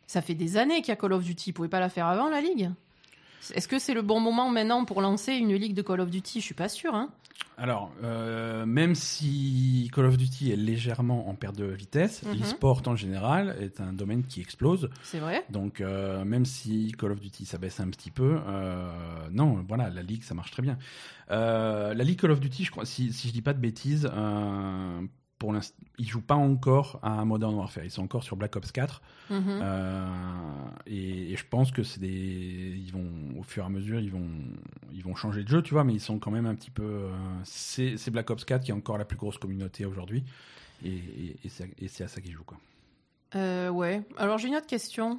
Ça 0.06 0.22
fait 0.22 0.34
des 0.34 0.56
années 0.56 0.76
qu'il 0.76 0.88
y 0.88 0.92
a 0.92 0.96
Call 0.96 1.12
of 1.12 1.24
Duty. 1.24 1.50
Ils 1.50 1.52
pouvaient 1.52 1.68
pas 1.68 1.80
la 1.80 1.88
faire 1.88 2.06
avant 2.06 2.28
la 2.30 2.40
ligue? 2.40 2.70
Est-ce 3.54 3.68
que 3.68 3.78
c'est 3.78 3.94
le 3.94 4.02
bon 4.02 4.20
moment 4.20 4.50
maintenant 4.50 4.84
pour 4.84 5.00
lancer 5.00 5.32
une 5.34 5.54
ligue 5.54 5.74
de 5.74 5.82
Call 5.82 6.00
of 6.00 6.10
Duty? 6.10 6.40
Je 6.40 6.44
suis 6.44 6.54
pas 6.54 6.68
sûr. 6.68 6.94
Hein. 6.94 7.10
Alors, 7.56 7.90
euh, 8.04 8.66
même 8.66 8.94
si 8.94 9.90
Call 9.92 10.06
of 10.06 10.16
Duty 10.16 10.52
est 10.52 10.56
légèrement 10.56 11.28
en 11.28 11.34
perte 11.34 11.56
de 11.56 11.64
vitesse, 11.64 12.22
Mhm. 12.22 12.34
l'e-sport 12.38 12.82
en 12.86 12.94
général 12.94 13.56
est 13.60 13.80
un 13.80 13.92
domaine 13.92 14.22
qui 14.24 14.40
explose. 14.40 14.88
C'est 15.02 15.18
vrai? 15.18 15.44
Donc, 15.50 15.80
euh, 15.80 16.24
même 16.24 16.44
si 16.44 16.92
Call 16.98 17.12
of 17.12 17.20
Duty 17.20 17.46
s'abaisse 17.46 17.80
un 17.80 17.88
petit 17.90 18.10
peu, 18.12 18.38
euh, 18.46 18.92
non, 19.32 19.64
voilà, 19.66 19.90
la 19.90 20.02
Ligue, 20.02 20.22
ça 20.22 20.34
marche 20.34 20.50
très 20.52 20.62
bien. 20.62 20.78
La 21.28 21.94
Ligue 21.94 22.20
Call 22.20 22.30
of 22.30 22.40
Duty, 22.40 22.64
je 22.64 22.70
crois, 22.70 22.84
si, 22.86 23.12
si 23.12 23.28
je 23.28 23.32
dis 23.32 23.42
pas 23.42 23.54
de 23.54 23.60
bêtises, 23.60 24.08
pour 25.38 25.52
l'instant, 25.52 25.76
ils 25.98 26.08
jouent 26.08 26.20
pas 26.20 26.34
encore 26.34 26.98
à 27.02 27.24
Modern 27.24 27.54
Warfare. 27.54 27.84
Ils 27.84 27.90
sont 27.90 28.02
encore 28.02 28.24
sur 28.24 28.36
Black 28.36 28.56
Ops 28.56 28.72
4. 28.72 29.02
Mhm. 29.30 29.42
Euh, 29.46 30.06
et, 30.86 31.32
et 31.32 31.36
je 31.36 31.44
pense 31.48 31.70
que 31.70 31.82
c'est 31.82 32.00
des, 32.00 32.08
ils 32.08 32.92
vont, 32.92 33.38
au 33.38 33.42
fur 33.42 33.62
et 33.62 33.66
à 33.66 33.68
mesure, 33.68 34.00
ils 34.00 34.10
vont, 34.10 34.28
ils 34.92 35.02
vont 35.02 35.14
changer 35.14 35.44
de 35.44 35.48
jeu, 35.48 35.62
tu 35.62 35.74
vois, 35.74 35.84
mais 35.84 35.92
ils 35.94 36.00
sont 36.00 36.18
quand 36.18 36.30
même 36.30 36.46
un 36.46 36.54
petit 36.54 36.70
peu. 36.70 36.82
euh, 36.82 37.10
c'est 37.44 38.10
Black 38.10 38.30
Ops 38.30 38.44
4 38.44 38.64
qui 38.64 38.70
est 38.70 38.74
encore 38.74 38.98
la 38.98 39.04
plus 39.04 39.16
grosse 39.16 39.38
communauté 39.38 39.84
aujourd'hui. 39.84 40.24
Et 40.84 41.36
c'est 41.88 42.04
à 42.04 42.08
ça 42.08 42.20
qu'ils 42.20 42.32
jouent, 42.32 42.44
quoi. 42.44 42.58
Euh, 43.34 43.68
ouais. 43.68 44.02
Alors 44.16 44.38
j'ai 44.38 44.48
une 44.48 44.56
autre 44.56 44.66
question. 44.66 45.18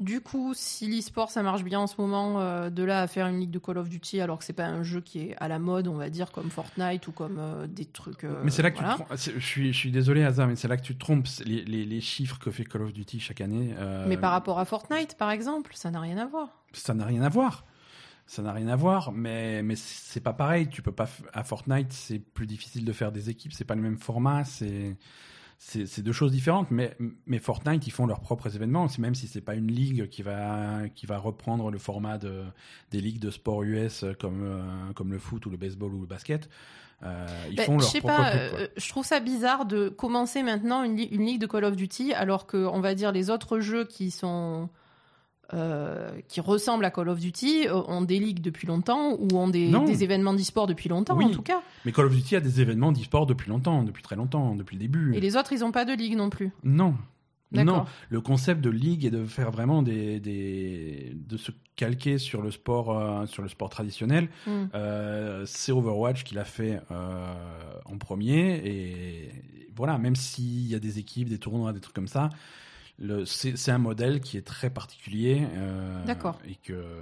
Du 0.00 0.20
coup, 0.20 0.52
si 0.54 0.86
l'e-sport 0.86 1.28
ça 1.28 1.42
marche 1.42 1.64
bien 1.64 1.80
en 1.80 1.88
ce 1.88 2.00
moment, 2.00 2.40
euh, 2.40 2.70
de 2.70 2.84
là 2.84 3.00
à 3.02 3.08
faire 3.08 3.26
une 3.26 3.40
ligue 3.40 3.50
de 3.50 3.58
Call 3.58 3.78
of 3.78 3.88
Duty, 3.88 4.20
alors 4.20 4.38
que 4.38 4.44
c'est 4.44 4.52
pas 4.52 4.66
un 4.66 4.84
jeu 4.84 5.00
qui 5.00 5.18
est 5.18 5.36
à 5.38 5.48
la 5.48 5.58
mode, 5.58 5.88
on 5.88 5.96
va 5.96 6.08
dire 6.08 6.30
comme 6.30 6.50
Fortnite 6.50 7.08
ou 7.08 7.12
comme 7.12 7.38
euh, 7.40 7.66
des 7.66 7.84
trucs. 7.84 8.22
euh, 8.22 8.40
Mais 8.44 8.52
c'est 8.52 8.62
là 8.62 8.70
que 8.70 8.78
voilà. 8.78 8.96
tu 9.10 9.16
te 9.32 9.38
Je 9.40 9.44
suis, 9.44 9.72
je 9.72 9.76
suis 9.76 9.90
désolé, 9.90 10.22
Hazard, 10.22 10.46
mais 10.46 10.54
c'est 10.54 10.68
là 10.68 10.76
que 10.76 10.82
tu 10.84 10.94
te 10.94 11.00
trompes. 11.00 11.26
Les, 11.44 11.64
les, 11.64 11.84
les 11.84 12.00
chiffres 12.00 12.38
que 12.38 12.52
fait 12.52 12.64
Call 12.64 12.82
of 12.82 12.92
Duty 12.92 13.18
chaque 13.18 13.40
année. 13.40 13.74
euh, 13.76 14.06
Mais 14.08 14.16
par 14.16 14.30
rapport 14.30 14.60
à 14.60 14.64
Fortnite, 14.64 15.16
par 15.16 15.32
exemple, 15.32 15.72
ça 15.74 15.90
n'a 15.90 16.00
rien 16.00 16.18
à 16.18 16.26
voir. 16.26 16.62
Ça 16.72 16.94
n'a 16.94 17.04
rien 17.04 17.22
à 17.22 17.28
voir. 17.28 17.64
Ça 18.28 18.42
n'a 18.42 18.52
rien 18.52 18.68
à 18.68 18.76
voir, 18.76 19.10
mais, 19.10 19.62
mais 19.64 19.74
c'est 19.74 20.20
pas 20.20 20.34
pareil. 20.34 20.68
Tu 20.68 20.80
peux 20.82 20.92
pas. 20.92 21.08
À 21.32 21.42
Fortnite, 21.42 21.92
c'est 21.92 22.18
plus 22.20 22.46
difficile 22.46 22.84
de 22.84 22.92
faire 22.92 23.10
des 23.10 23.30
équipes. 23.30 23.52
C'est 23.54 23.64
pas 23.64 23.74
le 23.74 23.80
même 23.82 23.96
format. 23.98 24.44
C'est. 24.44 24.96
C'est 25.60 26.02
deux 26.02 26.12
choses 26.12 26.30
différentes, 26.30 26.70
mais, 26.70 26.96
mais 27.26 27.38
Fortnite, 27.40 27.86
ils 27.86 27.90
font 27.90 28.06
leurs 28.06 28.20
propres 28.20 28.54
événements. 28.54 28.86
C'est 28.88 29.00
même 29.00 29.16
si 29.16 29.26
c'est 29.26 29.40
pas 29.40 29.56
une 29.56 29.70
ligue 29.70 30.08
qui 30.08 30.22
va, 30.22 30.88
qui 30.94 31.04
va 31.04 31.18
reprendre 31.18 31.70
le 31.70 31.78
format 31.78 32.16
de, 32.16 32.44
des 32.92 33.00
ligues 33.00 33.18
de 33.18 33.30
sport 33.30 33.64
US 33.64 34.04
comme, 34.20 34.44
euh, 34.44 34.92
comme 34.94 35.10
le 35.10 35.18
foot 35.18 35.44
ou 35.46 35.50
le 35.50 35.56
baseball 35.56 35.92
ou 35.94 36.00
le 36.00 36.06
basket. 36.06 36.48
Euh, 37.02 37.26
ils 37.50 37.56
Ben, 37.56 37.66
font 37.66 37.78
je 37.78 37.84
leur 37.84 37.90
sais 37.90 38.00
propre 38.00 38.16
pas, 38.16 38.30
truc, 38.30 38.60
euh, 38.60 38.66
je 38.76 38.88
trouve 38.88 39.04
ça 39.04 39.20
bizarre 39.20 39.66
de 39.66 39.88
commencer 39.88 40.42
maintenant 40.42 40.82
une, 40.82 40.98
une 40.98 41.24
ligue 41.26 41.40
de 41.40 41.46
Call 41.46 41.64
of 41.64 41.76
Duty 41.76 42.12
alors 42.12 42.46
que, 42.46 42.56
on 42.56 42.80
va 42.80 42.94
dire, 42.94 43.12
les 43.12 43.30
autres 43.30 43.60
jeux 43.60 43.84
qui 43.84 44.10
sont. 44.10 44.68
Euh, 45.54 46.10
qui 46.28 46.40
ressemblent 46.40 46.84
à 46.84 46.90
Call 46.90 47.08
of 47.08 47.20
Duty 47.20 47.68
euh, 47.68 47.80
ont 47.88 48.02
des 48.02 48.18
ligues 48.18 48.42
depuis 48.42 48.66
longtemps 48.66 49.16
ou 49.18 49.28
ont 49.34 49.48
des, 49.48 50.04
événements 50.04 50.34
d'e-sport 50.34 50.66
depuis 50.66 50.90
longtemps 50.90 51.16
Oui. 51.16 51.24
en 51.24 51.30
tout 51.30 51.40
cas. 51.40 51.62
Mais 51.86 51.92
Call 51.92 52.04
of 52.04 52.14
Duty 52.14 52.36
a 52.36 52.40
des 52.40 52.60
événements 52.60 52.92
d'e-sport 52.92 53.24
depuis 53.24 53.48
longtemps, 53.48 53.82
depuis 53.82 54.02
très 54.02 54.14
longtemps, 54.14 54.54
depuis 54.54 54.76
le 54.76 54.80
début. 54.80 55.14
Et 55.16 55.20
les 55.20 55.36
autres, 55.36 55.54
ils 55.54 55.64
ont 55.64 55.72
pas 55.72 55.86
de 55.86 55.94
ligue 55.94 56.16
non 56.16 56.28
plus. 56.28 56.50
Non. 56.64 56.94
Non, 57.50 57.86
le 58.10 58.20
concept 58.20 58.60
de 58.60 58.68
ligue 58.68 59.06
est 59.06 59.10
de 59.10 59.24
faire 59.24 59.50
vraiment 59.50 59.82
des, 59.82 60.20
des 60.20 61.14
de 61.14 61.38
se 61.38 61.50
calquer 61.76 62.18
sur 62.18 62.42
le 62.42 62.50
sport 62.50 62.90
euh, 62.90 63.24
sur 63.24 63.42
le 63.42 63.48
sport 63.48 63.70
traditionnel. 63.70 64.28
Hmm. 64.46 64.66
Euh, 64.74 65.46
c'est 65.46 65.72
Overwatch 65.72 66.24
qui 66.24 66.34
l'a 66.34 66.44
fait 66.44 66.78
en 66.90 67.96
premier 67.96 68.60
et 68.66 69.30
voilà, 69.74 69.96
même 69.96 70.14
s'il 70.14 70.66
y 70.66 70.74
a 70.74 70.78
des 70.78 70.98
équipes, 70.98 71.30
des 71.30 71.38
tournois, 71.38 71.72
des 71.72 71.80
trucs 71.80 71.94
comme 71.94 72.06
ça, 72.06 72.28
c'est 73.26 73.70
un 73.70 73.78
modèle 73.78 74.20
qui 74.20 74.36
est 74.36 74.46
très 74.46 74.70
particulier 74.70 75.46
euh, 75.54 76.04
D'accord. 76.04 76.38
et 76.46 76.56
que 76.56 77.00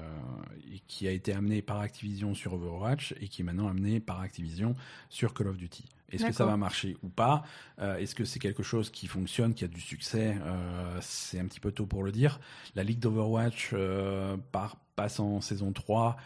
et 0.72 0.80
qui 0.86 1.08
a 1.08 1.10
été 1.10 1.32
amené 1.32 1.62
par 1.62 1.80
Activision 1.80 2.34
sur 2.34 2.52
Overwatch 2.54 3.14
et 3.20 3.28
qui 3.28 3.42
est 3.42 3.44
maintenant 3.44 3.68
amené 3.68 4.00
par 4.00 4.20
Activision 4.20 4.74
sur 5.08 5.32
Call 5.32 5.48
of 5.48 5.56
Duty. 5.56 5.84
Est-ce 6.12 6.26
que 6.26 6.32
ça 6.32 6.46
va 6.46 6.56
marcher 6.56 6.96
ou 7.02 7.08
pas? 7.08 7.42
Euh, 7.80 7.96
Est-ce 7.96 8.14
que 8.14 8.24
c'est 8.24 8.38
quelque 8.38 8.62
chose 8.62 8.90
qui 8.90 9.06
fonctionne, 9.06 9.54
qui 9.54 9.64
a 9.64 9.68
du 9.68 9.80
succès? 9.80 10.36
Euh, 10.40 10.98
C'est 11.00 11.40
un 11.40 11.46
petit 11.46 11.60
peu 11.60 11.72
tôt 11.72 11.86
pour 11.86 12.04
le 12.04 12.12
dire. 12.12 12.38
La 12.74 12.84
ligue 12.84 13.00
d'Overwatch 13.00 13.70
euh, 13.72 14.36
part, 14.52 14.76
passe 14.94 15.18
en 15.18 15.40
saison 15.40 15.72
3, 15.72 16.16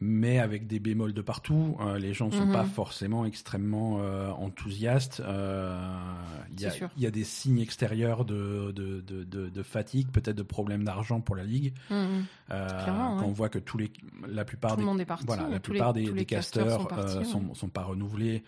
mais 0.00 0.38
avec 0.38 0.66
des 0.66 0.78
bémols 0.78 1.14
de 1.14 1.22
partout. 1.22 1.76
Euh, 1.80 1.98
les 1.98 2.12
gens 2.12 2.26
ne 2.26 2.32
sont 2.32 2.46
Mhm. 2.46 2.52
pas 2.52 2.64
forcément 2.64 3.24
extrêmement 3.24 3.98
euh, 4.00 4.30
enthousiastes. 4.30 5.20
Euh, 5.24 5.78
Il 6.52 6.60
y, 6.60 6.66
a- 6.66 6.68
y 7.02 7.06
des 7.10 7.24
signes 7.24 7.58
extérieurs 7.60 8.24
de, 8.24 8.72
de, 8.72 9.00
de, 9.00 9.24
de- 9.24 9.48
de 9.48 9.62
fatigue, 9.62 10.08
peut-être 10.10 10.36
de 10.36 10.42
problèmes 10.42 10.84
d'argent 10.84 11.20
pour 11.20 11.36
la 11.36 11.44
ligue. 11.44 11.74
Clairement, 12.48 13.16
quand 13.16 13.22
ouais. 13.22 13.28
on 13.28 13.32
voit 13.32 13.48
que 13.48 13.58
tous 13.58 13.78
les, 13.78 13.90
la 14.28 14.44
plupart 14.44 14.72
Tout 14.72 14.76
des 14.78 14.84
voilà, 15.26 15.48
la 15.48 15.60
plupart 15.60 15.92
sont 16.80 16.84
partis, 16.86 17.18
ouais. 17.18 17.24
sont, 17.24 17.54
sont 17.54 17.68
pas 17.68 17.82
renouvelés. 17.82 18.44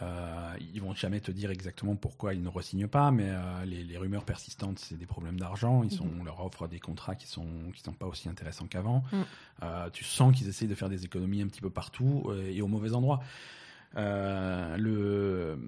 Euh, 0.00 0.54
ils 0.72 0.80
vont 0.80 0.94
jamais 0.94 1.20
te 1.20 1.30
dire 1.30 1.50
exactement 1.50 1.96
pourquoi 1.96 2.32
ils 2.32 2.42
ne 2.42 2.48
re-signent 2.48 2.88
pas, 2.88 3.10
mais 3.10 3.28
euh, 3.28 3.64
les, 3.66 3.84
les 3.84 3.98
rumeurs 3.98 4.24
persistantes, 4.24 4.78
c'est 4.78 4.96
des 4.96 5.06
problèmes 5.06 5.38
d'argent. 5.38 5.82
Ils 5.82 5.92
sont, 5.92 6.06
on 6.18 6.24
leur 6.24 6.44
offre 6.44 6.66
des 6.66 6.80
contrats 6.80 7.14
qui 7.14 7.26
sont 7.26 7.46
qui 7.74 7.82
sont 7.82 7.92
pas 7.92 8.06
aussi 8.06 8.28
intéressants 8.28 8.66
qu'avant. 8.66 9.04
Mhm. 9.12 9.24
Euh, 9.62 9.90
tu 9.92 10.04
sens 10.04 10.34
qu'ils 10.36 10.48
essayent 10.48 10.68
de 10.68 10.74
faire 10.74 10.88
des 10.88 11.04
économies 11.04 11.42
un 11.42 11.46
petit 11.46 11.60
peu 11.60 11.70
partout 11.70 12.24
euh, 12.28 12.50
et 12.50 12.62
au 12.62 12.68
mauvais 12.68 12.94
endroit. 12.94 13.20
Le 13.94 15.58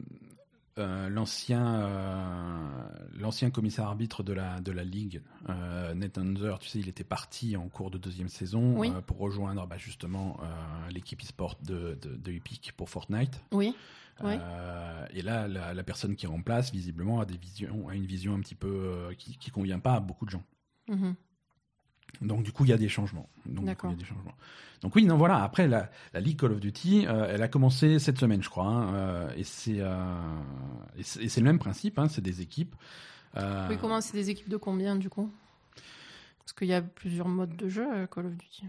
euh, 0.79 1.09
l'ancien 1.09 1.83
euh, 1.83 2.89
l'ancien 3.19 3.51
commissaire 3.51 3.87
arbitre 3.87 4.23
de 4.23 4.33
la 4.33 4.61
de 4.61 4.73
la 4.73 4.83
ligue 4.85 5.23
euh, 5.49 5.95
Nate 5.95 6.19
Hunter, 6.19 6.57
tu 6.61 6.69
sais 6.69 6.81
il 6.81 6.89
était 6.89 7.05
parti 7.05 7.57
en 7.57 7.69
cours 7.69 7.91
de 7.91 7.99
deuxième 7.99 8.29
saison 8.29 8.77
Oui. 8.79 8.91
euh, 8.91 9.01
pour 9.01 9.19
rejoindre 9.19 9.67
bah, 9.67 9.77
justement 9.79 10.39
l'équipe 10.91 11.21
e-sport 11.23 11.57
de, 11.63 11.97
de, 12.03 12.17
de 12.17 12.33
Epic 12.33 12.73
pour 12.77 12.91
Fortnite 12.91 13.41
Oui. 13.53 13.75
Et 14.23 15.23
là 15.23 15.49
la, 15.49 15.75
la 15.75 15.83
personne 15.85 16.17
qui 16.17 16.27
remplace 16.27 16.73
visiblement 16.73 17.21
a 17.21 17.25
des 17.25 17.37
visions 17.37 17.89
a 17.89 17.95
une 17.95 18.07
vision 18.07 18.35
un 18.35 18.41
petit 18.41 18.55
peu 18.55 19.09
qui, 19.19 19.37
qui 19.39 19.51
convient 19.51 19.79
pas 19.81 19.95
à 19.95 20.01
beaucoup 20.01 20.25
de 20.27 20.31
gens 20.31 20.45
Mhm. 20.89 21.15
Donc 22.23 22.43
du 22.43 22.53
coup, 22.53 22.65
il 22.65 22.71
y 22.71 22.73
a 22.73 22.77
des 22.79 22.89
changements. 22.89 23.29
Donc, 23.47 23.55
du 23.55 23.61
coup, 23.61 23.67
D'accord. 23.67 23.91
il 23.91 23.95
y 23.95 23.97
a 23.97 23.99
des 24.01 24.05
changements. 24.07 24.35
Donc 24.83 24.95
oui, 24.97 25.05
non, 25.07 25.17
voilà. 25.17 25.43
Après, 25.43 25.67
la, 25.67 25.91
la 26.13 26.21
Ligue 26.21 26.39
Call 26.39 26.53
of 26.53 26.61
Duty, 26.61 27.07
euh, 27.07 27.27
elle 27.31 27.43
a 27.43 27.49
commencé 27.49 27.99
cette 27.99 28.19
semaine, 28.19 28.43
je 28.43 28.51
crois. 28.51 28.67
hein, 28.67 28.95
euh, 28.95 29.31
et 29.37 29.45
c'est 29.45 29.77
euh, 29.81 29.97
et 30.99 31.03
c'est 31.03 31.23
et 31.23 31.29
c'est 31.29 31.41
le 31.41 31.47
même 31.47 31.59
principe. 31.59 31.99
Hein, 31.99 32.09
c'est 32.09 32.21
des 32.23 32.41
équipes. 32.43 32.75
Oui, 33.37 33.77
comment 33.81 34.01
c'est 34.01 34.17
des 34.17 34.31
équipes 34.31 34.49
de 34.49 34.57
combien 34.57 34.95
du 34.97 35.09
coup? 35.09 35.31
Parce 36.39 36.53
qu'il 36.53 36.69
y 36.69 36.75
a 36.75 36.83
plusieurs 36.83 37.27
modes 37.29 37.57
de 37.57 37.69
jeu 37.69 37.87
euh, 37.93 38.07
Call 38.07 38.27
of 38.27 38.33
Duty. 38.37 38.67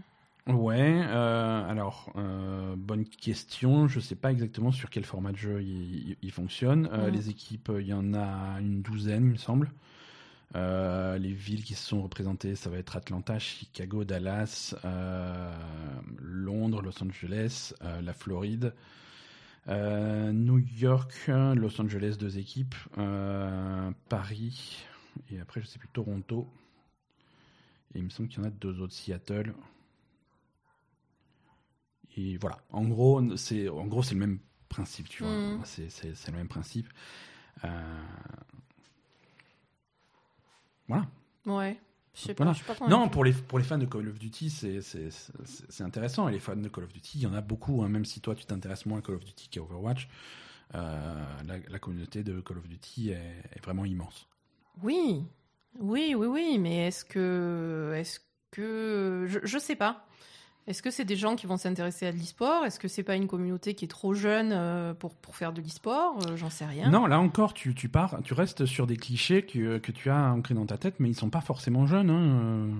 Ouais. 0.48 1.02
alors, 1.02 2.12
bonne 2.76 3.04
question. 3.04 3.88
Je 3.88 3.98
sais 4.00 4.14
pas 4.14 4.30
exactement 4.30 4.70
sur 4.72 4.90
quel 4.90 5.04
format 5.04 5.32
de 5.32 5.36
jeu 5.36 5.60
il, 5.62 6.10
il- 6.10 6.16
il 6.22 6.30
fonctionne. 6.30 6.88
Mhm. 6.90 7.08
Les 7.12 7.30
équipes, 7.30 7.70
il 7.80 7.86
y 7.86 7.92
en 7.92 8.14
a 8.14 8.58
une 8.60 8.80
douzaine, 8.80 9.24
il 9.26 9.32
me 9.32 9.36
semble. 9.36 9.70
Euh, 10.54 11.18
les 11.18 11.32
villes 11.32 11.64
qui 11.64 11.74
se 11.74 11.84
sont 11.86 12.02
représentées, 12.02 12.54
ça 12.54 12.70
va 12.70 12.78
être 12.78 12.96
Atlanta, 12.96 13.38
Chicago, 13.38 14.04
Dallas, 14.04 14.74
euh, 14.84 15.52
Londres, 16.18 16.82
Los 16.82 17.02
Angeles, 17.02 17.74
euh, 17.82 18.00
la 18.00 18.12
Floride, 18.12 18.74
New 19.68 20.58
York, 20.58 21.12
Los 21.26 21.80
Angeles, 21.80 22.16
deux 22.18 22.38
équipes. 22.38 22.76
Paris, 24.08 24.84
et 25.30 25.40
après, 25.40 25.60
je 25.60 25.66
sais 25.66 25.78
plus, 25.78 25.88
Toronto. 25.88 26.48
Et 27.94 27.98
il 27.98 28.04
me 28.04 28.10
semble 28.10 28.28
qu'il 28.28 28.38
y 28.38 28.42
en 28.42 28.46
a 28.46 28.50
deux 28.50 28.80
autres, 28.80 28.92
Seattle. 28.92 29.52
Et 32.16 32.36
voilà. 32.38 32.58
En 32.70 32.84
gros, 32.84 33.36
c'est 33.36 33.68
en 33.68 33.86
gros 33.86 34.02
c'est 34.02 34.14
le 34.14 34.20
même 34.20 34.38
principe, 34.68 35.08
tu 35.08 35.22
vois. 35.22 35.32
Mm. 35.32 35.62
C'est- 35.64 36.28
le 36.30 36.36
même 36.36 36.48
principe. 36.48 36.88
Euh, 37.64 37.68
Voilà. 40.88 41.06
Ouais. 41.46 41.78
Je 42.14 42.20
sais 42.22 42.34
Voilà. 42.34 42.52
pas. 42.52 42.58
je 42.58 42.64
suis 42.64 42.74
pas 42.74 42.88
Non, 42.88 43.08
pour 43.08 43.24
les, 43.24 43.32
pour 43.32 43.58
les 43.58 43.64
fans 43.64 43.76
de 43.78 43.84
Call 43.86 44.08
of 44.08 44.18
Duty, 44.18 44.48
c'est- 44.50 45.82
intéressant. 45.82 46.28
Et 46.28 46.32
les 46.32 46.38
fans 46.38 46.56
de 46.56 46.68
Call 46.68 46.84
of 46.84 46.92
Duty, 46.92 47.18
il 47.18 47.22
y 47.22 47.26
en 47.26 47.34
a 47.34 47.40
beaucoup, 47.42 47.82
hein, 47.82 47.88
même 47.88 48.04
si 48.06 48.20
toi, 48.20 48.34
tu 48.34 48.46
t'intéresses 48.46 48.86
moins 48.86 48.98
à 48.98 49.02
Call 49.02 49.16
of 49.16 49.24
Duty 49.24 49.48
qu'à 49.48 49.60
Overwatch. 49.62 50.08
euh, 50.74 51.24
la, 51.46 51.58
la 51.68 51.78
communauté 51.78 52.24
de 52.24 52.40
Call 52.40 52.58
of 52.58 52.66
Duty 52.68 53.10
est, 53.10 53.14
est 53.54 53.62
vraiment 53.64 53.84
immense. 53.84 54.26
Oui, 54.82 55.24
oui, 55.78 56.14
oui, 56.16 56.26
oui, 56.26 56.58
mais 56.58 56.88
est-ce 56.88 57.04
que, 57.04 57.92
est-ce 57.96 58.18
que, 58.50 59.26
je, 59.28 59.38
je 59.44 59.58
sais 59.58 59.76
pas. 59.76 60.06
Est-ce 60.66 60.82
que 60.82 60.90
c'est 60.90 61.04
des 61.04 61.14
gens 61.16 61.36
qui 61.36 61.46
vont 61.46 61.56
s'intéresser 61.56 62.06
à 62.06 62.12
de 62.12 62.16
l'e-sport? 62.16 62.64
Est-ce 62.64 62.80
que 62.80 62.88
c'est 62.88 63.04
pas 63.04 63.14
une 63.14 63.28
communauté 63.28 63.74
qui 63.74 63.84
est 63.84 63.88
trop 63.88 64.14
jeune 64.14 64.50
euh, 64.52 64.94
pour, 64.94 65.14
pour 65.14 65.36
faire 65.36 65.52
de 65.52 65.60
l'e-sport? 65.60 66.18
Euh, 66.28 66.36
J'en 66.36 66.50
sais 66.50 66.66
rien. 66.66 66.90
Non, 66.90 67.06
là 67.06 67.20
encore, 67.20 67.54
tu, 67.54 67.74
tu 67.74 67.88
pars, 67.88 68.20
tu 68.24 68.34
restes 68.34 68.66
sur 68.66 68.86
des 68.88 68.96
clichés 68.96 69.46
que, 69.46 69.78
que 69.78 69.92
tu 69.92 70.10
as 70.10 70.32
ancrés 70.32 70.54
dans 70.54 70.66
ta 70.66 70.76
tête, 70.76 70.98
mais 70.98 71.08
ils 71.08 71.14
sont 71.14 71.30
pas 71.30 71.40
forcément 71.40 71.86
jeunes. 71.86 72.10
Hein. 72.10 72.22
euh. 72.24 72.74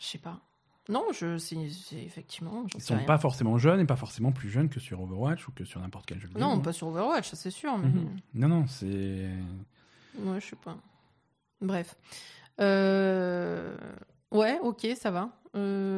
Je 0.00 0.06
sais 0.06 0.18
pas. 0.18 0.40
Non, 0.88 1.04
je, 1.12 1.38
c'est, 1.38 1.56
effectivement. 1.94 2.66
Ils 2.74 2.82
sont 2.82 2.96
rien. 2.96 3.06
pas 3.06 3.16
forcément 3.16 3.56
jeunes 3.58 3.80
et 3.80 3.86
pas 3.86 3.96
forcément 3.96 4.32
plus 4.32 4.50
jeunes 4.50 4.68
que 4.68 4.80
sur 4.80 5.00
Overwatch 5.00 5.48
ou 5.48 5.52
que 5.52 5.64
sur 5.64 5.80
n'importe 5.80 6.04
quel 6.06 6.20
jeu 6.20 6.26
vidéo. 6.28 6.42
Non, 6.42 6.60
pas 6.60 6.72
sur 6.74 6.88
Overwatch, 6.88 7.30
ça 7.30 7.36
c'est 7.36 7.50
sûr. 7.50 7.78
Mais... 7.78 7.86
Mhm. 7.88 8.16
Non, 8.34 8.48
non, 8.48 8.66
c'est. 8.66 9.30
Ouais, 10.18 10.40
je 10.40 10.46
sais 10.46 10.56
pas. 10.56 10.76
Bref. 11.60 11.96
Euh, 12.60 13.76
Ouais, 14.30 14.58
ok, 14.62 14.86
ça 14.96 15.10
va. 15.12 15.30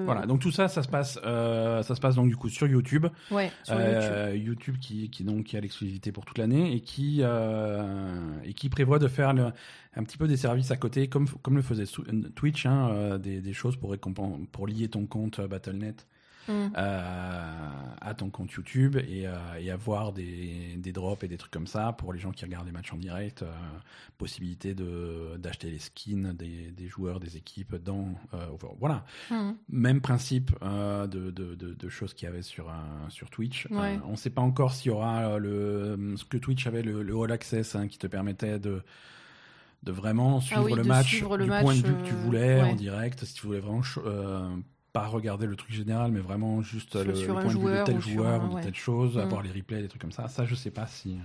Voilà, 0.04 0.26
donc 0.26 0.40
tout 0.40 0.50
ça, 0.52 0.68
ça 0.68 0.82
se 0.82 0.88
passe, 0.88 1.18
euh, 1.24 1.82
ça 1.82 1.94
se 1.94 2.00
passe 2.00 2.14
donc 2.14 2.28
du 2.28 2.36
coup 2.36 2.48
sur 2.48 2.66
YouTube. 2.66 3.06
Ouais, 3.30 3.50
sur 3.64 3.74
YouTube. 3.74 4.12
Euh, 4.12 4.36
YouTube 4.36 4.76
qui, 4.80 5.10
qui 5.10 5.24
donc 5.24 5.44
qui 5.44 5.56
a 5.56 5.60
l'exclusivité 5.60 6.12
pour 6.12 6.24
toute 6.24 6.38
l'année 6.38 6.74
et 6.74 6.80
qui 6.80 7.20
euh, 7.22 8.32
et 8.44 8.52
qui 8.54 8.68
prévoit 8.68 8.98
de 8.98 9.08
faire 9.08 9.32
le- 9.32 9.52
un 9.94 10.02
petit 10.04 10.18
peu 10.18 10.28
des 10.28 10.36
services 10.36 10.70
à 10.70 10.76
côté 10.76 11.08
comme 11.08 11.26
comme 11.42 11.56
le 11.56 11.62
faisait 11.62 11.84
Twitch, 12.34 12.66
hein, 12.66 12.90
euh, 12.92 13.18
des, 13.18 13.40
des 13.40 13.52
choses 13.52 13.76
pour 13.76 13.94
récompen- 13.94 14.46
pour 14.46 14.66
lier 14.66 14.88
ton 14.88 15.06
compte 15.06 15.40
Battle.net 15.40 16.06
Mm. 16.48 16.52
euh, 16.76 17.70
à 18.00 18.14
ton 18.14 18.30
compte 18.30 18.52
YouTube 18.52 18.96
et, 18.96 19.26
euh, 19.26 19.34
et 19.60 19.70
avoir 19.70 20.12
des, 20.12 20.76
des 20.76 20.92
drops 20.92 21.22
et 21.24 21.28
des 21.28 21.36
trucs 21.38 21.52
comme 21.52 21.66
ça 21.66 21.92
pour 21.92 22.12
les 22.12 22.18
gens 22.20 22.30
qui 22.32 22.44
regardent 22.44 22.66
les 22.66 22.72
matchs 22.72 22.92
en 22.92 22.96
direct. 22.98 23.42
euh, 23.42 23.52
possibilité 24.18 24.74
de 24.74 25.36
d'acheter 25.38 25.70
les 25.70 25.78
skins 25.78 26.32
des, 26.32 26.70
des 26.70 26.88
joueurs, 26.88 27.20
des 27.20 27.36
équipes 27.36 27.76
dans 27.76 28.14
euh, 28.32 28.46
voilà. 28.80 29.04
Mm. 29.30 29.50
Même 29.68 30.00
principe 30.00 30.52
euh, 30.62 31.06
de, 31.06 31.30
de, 31.30 31.54
de, 31.54 31.74
de 31.74 31.88
choses 31.88 32.14
qu'il 32.14 32.26
y 32.26 32.30
avait 32.30 32.42
sur, 32.42 32.68
euh, 32.68 32.72
sur 33.10 33.28
Twitch. 33.30 33.66
Ouais. 33.70 33.96
Euh, 33.96 33.98
on 34.06 34.12
ne 34.12 34.16
sait 34.16 34.30
pas 34.30 34.40
encore 34.42 34.72
s'il 34.72 34.90
y 34.90 34.94
aura 34.94 35.32
euh, 35.32 35.38
le, 35.38 36.16
ce 36.16 36.24
que 36.24 36.38
Twitch 36.38 36.66
avait, 36.66 36.82
le, 36.82 37.02
le 37.02 37.14
All 37.22 37.30
Access, 37.32 37.74
hein, 37.74 37.88
qui 37.88 37.98
te 37.98 38.06
permettait 38.06 38.58
de, 38.58 38.82
de 39.82 39.92
vraiment 39.92 40.40
suivre 40.40 40.62
Ah 40.62 40.64
oui, 40.64 40.74
le 40.74 40.84
match 40.84 41.08
suivre 41.08 41.36
le 41.36 41.44
du 41.44 41.50
match, 41.50 41.62
point 41.62 41.74
de 41.76 41.86
vue 41.86 41.94
que 41.94 42.08
tu 42.08 42.14
euh, 42.14 42.22
voulais 42.24 42.62
ouais. 42.62 42.70
en 42.70 42.74
direct. 42.74 43.24
Si 43.24 43.34
tu 43.34 43.46
voulais 43.46 43.60
vraiment 43.60 43.82
euh, 43.98 44.48
pas 45.00 45.06
regarder 45.06 45.46
le 45.46 45.56
truc 45.56 45.72
général, 45.72 46.10
mais 46.12 46.20
vraiment 46.20 46.62
juste 46.62 46.90
Sur- 46.92 47.04
le, 47.04 47.14
sur 47.14 47.32
le 47.34 47.38
un 47.38 47.42
point 47.42 47.54
de 47.54 47.58
vue 47.58 47.78
de 47.78 47.84
tel 47.84 48.00
joueur 48.00 48.42
un- 48.42 48.46
ou 48.46 48.48
de 48.50 48.54
ouais. 48.54 48.62
telle 48.62 48.74
chose, 48.74 49.16
Mm. 49.16 49.20
avoir 49.20 49.42
les 49.42 49.50
replays, 49.52 49.82
des 49.82 49.88
trucs 49.88 50.00
comme 50.02 50.12
ça. 50.12 50.28
Ça, 50.28 50.44
je 50.46 50.54
sais 50.54 50.70
pas 50.70 50.86
si. 50.86 51.16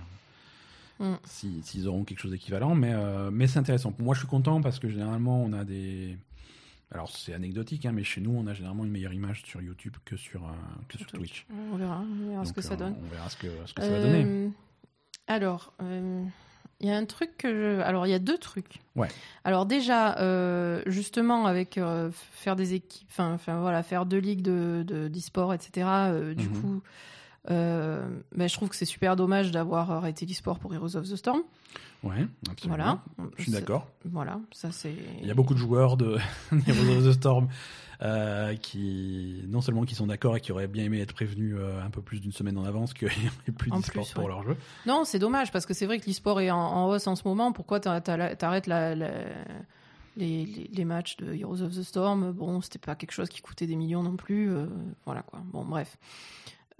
Mm. 1.00 1.14
si- 1.24 1.62
S'ils 1.62 1.88
auront 1.88 2.04
quelque 2.04 2.20
chose 2.20 2.30
d'équivalent, 2.32 2.74
mais, 2.74 2.92
euh, 2.92 3.30
mais 3.32 3.46
c'est 3.46 3.58
intéressant. 3.58 3.92
Moi, 3.98 4.14
je 4.14 4.20
suis 4.20 4.28
content 4.28 4.60
parce 4.60 4.78
que 4.78 4.88
généralement, 4.88 5.42
on 5.42 5.52
a 5.52 5.64
des. 5.64 6.16
Alors, 6.90 7.08
c'est 7.10 7.32
anecdotique, 7.32 7.86
hein, 7.86 7.92
mais 7.92 8.04
chez 8.04 8.20
nous, 8.20 8.32
on 8.32 8.46
a 8.46 8.52
généralement 8.52 8.84
une 8.84 8.90
meilleure 8.90 9.14
image 9.14 9.42
sur 9.46 9.62
YouTube 9.62 9.96
que 10.04 10.16
sur, 10.16 10.44
euh, 10.44 10.52
que 10.88 10.98
sur 10.98 11.06
Twitch. 11.10 11.46
On 11.72 11.76
verra, 11.76 12.02
on 12.02 12.28
verra 12.30 12.44
ce 12.44 12.52
que 12.52 12.60
ça 12.60 12.74
euh, 12.74 12.76
donne. 12.76 12.94
On 13.02 13.08
verra 13.14 13.30
ce 13.30 13.36
que, 13.38 13.46
ce 13.64 13.72
que 13.72 13.80
ça 13.80 13.88
va 13.88 14.00
donner. 14.02 14.50
Alors, 15.26 15.72
euh, 15.82 16.22
il 16.82 16.88
y 16.88 16.90
a 16.92 16.96
un 16.96 17.04
truc 17.06 17.36
que 17.38 17.48
je... 17.48 17.80
Alors, 17.80 18.06
il 18.06 18.10
y 18.10 18.14
a 18.14 18.18
deux 18.18 18.36
trucs. 18.38 18.80
Ouais. 18.96 19.08
Alors 19.44 19.64
déjà, 19.66 20.18
euh, 20.18 20.82
justement, 20.86 21.46
avec 21.46 21.78
euh, 21.78 22.10
faire 22.32 22.56
des 22.56 22.74
équipes, 22.74 23.08
enfin, 23.10 23.32
enfin, 23.32 23.60
voilà, 23.60 23.82
faire 23.82 24.04
deux 24.04 24.18
ligues 24.18 24.42
de 24.42 24.82
de- 24.86 25.08
d'e-sport, 25.08 25.54
etc. 25.54 25.86
euh, 26.10 26.34
du 26.34 26.48
Mhm. 26.48 26.60
coup, 26.60 26.82
euh, 27.50 28.06
ben, 28.34 28.48
je 28.48 28.54
trouve 28.54 28.68
que 28.68 28.76
c'est 28.76 28.84
super 28.84 29.16
dommage 29.16 29.50
d'avoir 29.50 29.90
arrêté 29.90 30.26
l'e-sport 30.26 30.58
pour 30.58 30.72
Heroes 30.74 30.96
of 30.96 31.08
the 31.08 31.16
Storm. 31.16 31.42
Ouais, 32.04 32.26
absolument. 32.50 32.76
Voilà. 32.76 33.02
Je 33.38 33.42
suis 33.44 33.52
d'accord. 33.52 33.86
Voilà, 34.04 34.40
ça 34.52 34.70
c'est. 34.72 34.94
Il 35.20 35.26
y 35.26 35.30
a 35.30 35.34
beaucoup 35.34 35.54
de 35.54 35.58
joueurs 35.58 35.96
de 35.96 36.18
Heroes 36.66 36.98
of 36.98 37.04
the 37.04 37.12
Storm 37.12 37.48
euh, 38.02 38.54
qui, 38.56 39.44
non 39.48 39.60
seulement 39.60 39.84
qui 39.84 39.94
sont 39.94 40.08
d'accord 40.08 40.36
et 40.36 40.40
qui 40.40 40.50
auraient 40.50 40.66
bien 40.66 40.84
aimé 40.84 41.00
être 41.00 41.12
prévenus 41.14 41.54
euh, 41.58 41.80
un 41.84 41.90
peu 41.90 42.02
plus 42.02 42.20
d'une 42.20 42.32
semaine 42.32 42.58
en 42.58 42.64
avance 42.64 42.92
qu'il 42.94 43.06
n'y 43.22 43.26
ait 43.48 43.52
plus 43.52 43.70
d'e-sport 43.70 44.08
pour 44.14 44.24
ouais. 44.24 44.28
leur 44.30 44.42
jeu. 44.42 44.56
Non, 44.86 45.04
c'est 45.04 45.20
dommage 45.20 45.52
parce 45.52 45.64
que 45.66 45.74
c'est 45.74 45.86
vrai 45.86 46.00
que 46.00 46.06
l'e-sport 46.08 46.40
est 46.40 46.50
en, 46.50 46.58
en 46.58 46.88
hausse 46.88 47.06
en 47.06 47.14
ce 47.16 47.26
moment. 47.26 47.52
Pourquoi 47.52 47.78
t'a- 47.78 48.00
t'a- 48.00 48.34
t'arrêtes 48.34 48.66
la, 48.66 48.96
la- 48.96 49.10
les, 50.16 50.44
les- 50.44 50.70
les 50.72 50.84
matchs 50.84 51.16
de 51.18 51.32
Heroes 51.32 51.62
of 51.62 51.72
the 51.76 51.82
Storm? 51.82 52.32
Bon, 52.32 52.60
c'était 52.60 52.80
pas 52.80 52.96
quelque 52.96 53.12
chose 53.12 53.28
qui 53.28 53.40
coûtait 53.42 53.68
des 53.68 53.76
millions 53.76 54.02
non 54.02 54.16
plus. 54.16 54.50
euh, 54.50 54.66
voilà 55.06 55.22
quoi. 55.22 55.40
Bon, 55.52 55.64
bref. 55.64 55.96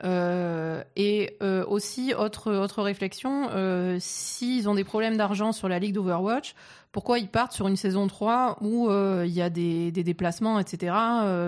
Euh, 0.04 0.82
et 0.96 1.36
euh, 1.42 1.64
aussi, 1.66 2.14
autre, 2.14 2.52
autre 2.52 2.82
réflexion, 2.82 3.48
euh, 3.50 3.96
s'ils 4.00 4.68
ont 4.68 4.74
des 4.74 4.84
problèmes 4.84 5.16
d'argent 5.16 5.52
sur 5.52 5.68
la 5.68 5.78
ligue 5.78 5.94
d'Overwatch, 5.94 6.54
pourquoi 6.92 7.18
ils 7.18 7.28
partent 7.28 7.52
sur 7.52 7.68
une 7.68 7.76
saison 7.76 8.06
3 8.06 8.58
où 8.60 8.90
il 8.90 9.30
y 9.30 9.40
a 9.42 9.50
des, 9.50 9.92
des 9.92 10.02
déplacements, 10.04 10.58
etc., 10.58 10.94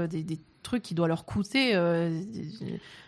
des, 0.09 0.23
des 0.23 0.39
trucs 0.63 0.83
qui 0.83 0.95
doivent 0.95 1.09
leur 1.09 1.25
coûter 1.27 1.77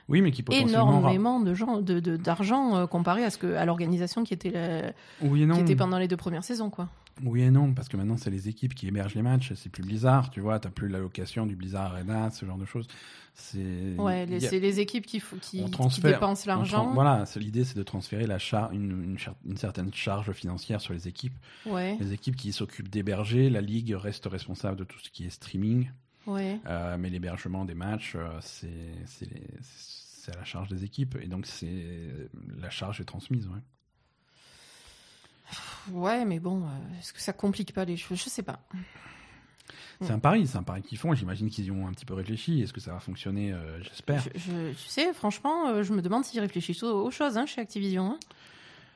Oui, 0.08 0.20
mais 0.20 0.30
qui 0.30 0.42
potentiellement. 0.42 0.88
énormément 0.98 1.40
de 1.40 1.54
gens 1.54 1.80
de 1.80 1.98
d'argent 2.16 2.86
comparé 2.86 3.24
à 3.24 3.30
ce 3.30 3.38
que 3.38 3.54
à 3.54 3.64
l'organisation 3.64 4.22
qui 4.24 4.34
était 4.34 4.50
la- 4.50 4.92
Oui 5.22 5.42
et 5.42 5.46
non. 5.46 5.54
qui 5.56 5.62
était 5.62 5.76
pendant 5.76 5.98
les 5.98 6.08
deux 6.08 6.16
premières 6.18 6.44
saisons 6.44 6.68
quoi. 6.70 6.88
Oui 7.24 7.40
et 7.42 7.50
non, 7.50 7.72
parce 7.72 7.88
que 7.88 7.96
maintenant 7.96 8.16
c'est 8.18 8.30
les 8.30 8.48
équipes 8.48 8.74
qui 8.74 8.86
hébergent 8.88 9.14
les 9.14 9.22
matchs, 9.22 9.52
c'est 9.54 9.70
plus 9.70 9.82
Blizzard, 9.82 10.28
tu 10.30 10.40
vois, 10.40 10.58
t'as 10.60 10.68
plus 10.70 10.88
l'allocation 10.88 11.46
du 11.46 11.56
Blizzard 11.56 11.92
Arena, 11.94 12.30
ce 12.30 12.44
genre 12.44 12.58
de 12.58 12.66
choses. 12.66 12.86
C'est. 13.34 13.94
Ouais, 13.98 14.26
a- 14.36 14.40
c'est 14.40 14.60
les 14.60 14.80
équipes 14.80 15.06
qui 15.06 15.20
qui, 15.40 15.58
qui 15.70 16.00
dépensent 16.12 16.44
l'argent. 16.46 16.84
Voilà, 16.94 17.24
l'idée 17.36 17.64
c'est 17.64 17.76
de 17.76 17.82
transférer 17.82 18.26
la 18.26 18.38
char- 18.38 18.70
une, 18.72 19.02
une 19.04 19.18
char- 19.18 19.34
une 19.46 19.56
certaine 19.56 19.92
charge 19.94 20.32
financière 20.32 20.80
sur 20.80 20.92
les 20.94 21.08
équipes. 21.08 21.36
Ouais, 21.66 21.96
Les 22.00 22.12
équipes 22.12 22.36
qui 22.36 22.52
s'occupent 22.52 22.88
d'héberger, 22.88 23.48
la 23.50 23.60
ligue 23.60 23.94
reste 23.96 24.26
responsable 24.26 24.76
de 24.78 24.84
tout 24.84 24.98
ce 25.02 25.10
qui 25.10 25.24
est 25.26 25.30
streaming, 25.30 25.90
ouais. 26.26 26.60
euh, 26.66 26.96
mais 26.98 27.08
l'hébergement 27.10 27.64
des 27.64 27.74
matchs, 27.74 28.14
euh, 28.16 28.28
c'est 28.40 28.66
les- 29.22 30.30
à 30.32 30.36
la 30.36 30.44
charge 30.44 30.68
des 30.68 30.82
équipes, 30.82 31.16
et 31.22 31.28
donc 31.28 31.46
c'est 31.46 31.86
la 32.58 32.68
charge 32.68 33.00
est 33.00 33.04
transmise. 33.04 33.46
Ouais. 33.46 33.60
Ouais, 35.92 36.24
mais 36.24 36.40
bon, 36.40 36.62
euh, 36.62 36.98
est-ce 37.00 37.12
que 37.12 37.20
ça 37.20 37.32
complique 37.32 37.72
pas 37.72 37.84
les 37.84 37.96
choses 37.96 38.18
Je 38.22 38.28
sais 38.28 38.42
pas. 38.42 38.60
C'est 40.02 40.10
un 40.12 40.18
pari, 40.18 40.46
c'est 40.46 40.58
un 40.58 40.62
pari 40.62 40.82
qu'ils 40.82 40.98
font. 40.98 41.14
J'imagine 41.14 41.48
qu'ils 41.48 41.64
y 41.66 41.70
ont 41.70 41.86
un 41.86 41.92
petit 41.92 42.04
peu 42.04 42.12
réfléchi. 42.14 42.60
Est-ce 42.60 42.72
que 42.72 42.80
ça 42.80 42.92
va 42.92 43.00
fonctionner 43.00 43.52
Euh, 43.52 43.82
J'espère? 43.82 44.22
Je, 44.34 44.38
je- 44.40 44.72
tu 44.72 44.88
sais, 44.88 45.12
franchement, 45.14 45.68
euh, 45.68 45.82
je 45.82 45.92
me 45.94 46.02
demande 46.02 46.24
s'ils 46.24 46.40
réfléchissent 46.40 46.82
aux, 46.82 47.04
aux 47.06 47.10
choses 47.10 47.38
hein, 47.38 47.46
chez 47.46 47.60
Activision. 47.62 48.12
hein. 48.12 48.18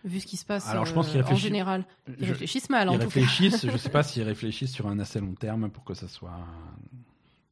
Vu 0.04 0.20
ce 0.20 0.26
qui 0.26 0.36
se 0.38 0.44
passe 0.46 0.66
Alors, 0.68 0.84
je 0.86 0.92
pense 0.94 1.14
euh, 1.14 1.22
en 1.22 1.34
général. 1.36 1.84
Ils 2.08 2.24
Je- 2.26 2.32
réfléchissent 2.32 2.68
mal, 2.70 2.88
en 2.88 2.92
ils 2.92 2.98
tout 2.98 3.08
cas. 3.08 3.20
réfléchissent. 3.20 3.66
je 3.70 3.76
sais 3.76 3.88
pas 3.90 4.02
s'ils 4.02 4.22
réfléchissent 4.22 4.72
sur 4.72 4.86
un 4.88 4.98
assez 4.98 5.20
long 5.20 5.34
terme 5.34 5.70
pour 5.70 5.84
que 5.84 5.94
ça 5.94 6.08
soit. 6.08 6.38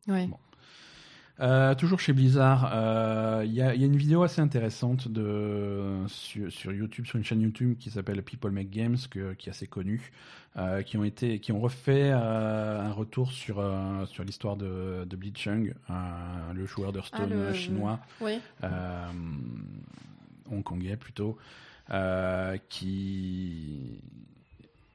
Ouais. 0.08 0.26
Bon. 0.26 0.38
Euh, 1.40 1.74
toujours 1.76 2.00
chez 2.00 2.12
Blizzard, 2.12 2.70
euh, 2.74 3.42
il 3.46 3.52
y, 3.52 3.62
a, 3.62 3.72
il 3.74 3.80
y 3.80 3.84
a 3.84 3.86
une 3.86 3.96
vidéo 3.96 4.22
assez 4.24 4.40
intéressante 4.40 5.06
de, 5.06 6.02
sur, 6.08 6.50
sur 6.50 6.72
YouTube, 6.72 7.06
sur 7.06 7.16
une 7.16 7.24
chaîne 7.24 7.40
YouTube 7.40 7.76
qui 7.78 7.90
s'appelle 7.90 8.22
People 8.22 8.50
Make 8.50 8.70
Games, 8.70 8.96
que- 9.08 9.34
qui 9.34 9.48
est 9.48 9.52
assez 9.52 9.68
connue, 9.68 10.10
euh, 10.56 10.82
qui 10.82 10.96
ont 10.96 11.04
été, 11.04 11.38
qui 11.38 11.52
ont 11.52 11.60
refait 11.60 12.10
euh, 12.12 12.80
un 12.80 12.90
retour 12.92 13.30
sur 13.30 13.60
euh, 13.60 14.04
sur 14.06 14.24
l'histoire 14.24 14.56
de, 14.56 15.04
de 15.04 15.16
Blitzchung, 15.16 15.74
euh, 15.90 15.94
le 16.54 16.66
joueur 16.66 16.92
d'Hearthstone 16.92 17.28
Ah, 17.30 17.48
le- 17.50 17.54
chinois, 17.54 18.00
euh, 18.64 19.06
hongkongais 20.50 20.96
plutôt, 20.96 21.38
euh, 21.90 22.56
qui 22.68 24.00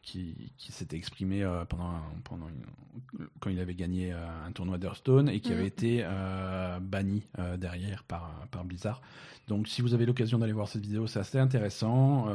qui, 0.04 0.52
qui 0.58 0.72
s'était 0.72 0.96
exprimé 0.98 1.42
euh, 1.44 1.66
pendant, 1.66 1.88
un- 1.90 2.20
pendant 2.24 2.48
une- 2.50 3.26
quand 3.40 3.50
il 3.50 3.60
avait 3.60 3.74
gagné 3.74 4.14
euh, 4.14 4.18
un 4.48 4.52
tournoi 4.52 4.78
d'Hearthstone 4.78 5.30
et 5.30 5.40
qui 5.40 5.50
Mhm. 5.52 5.58
avait 5.58 5.68
été 5.68 6.02
euh, 6.04 6.80
banni 6.80 7.24
derrière 7.58 8.04
par, 8.04 8.46
par 8.52 8.64
Blizzard. 8.66 9.02
Donc 9.48 9.68
si 9.68 9.82
vous 9.82 9.94
avez 9.94 10.06
l'occasion 10.06 10.38
d'aller 10.40 10.54
voir 10.54 10.68
cette 10.68 10.84
vidéo, 10.84 11.08
c'est 11.08 11.20
assez 11.20 11.40
intéressant 11.40 12.28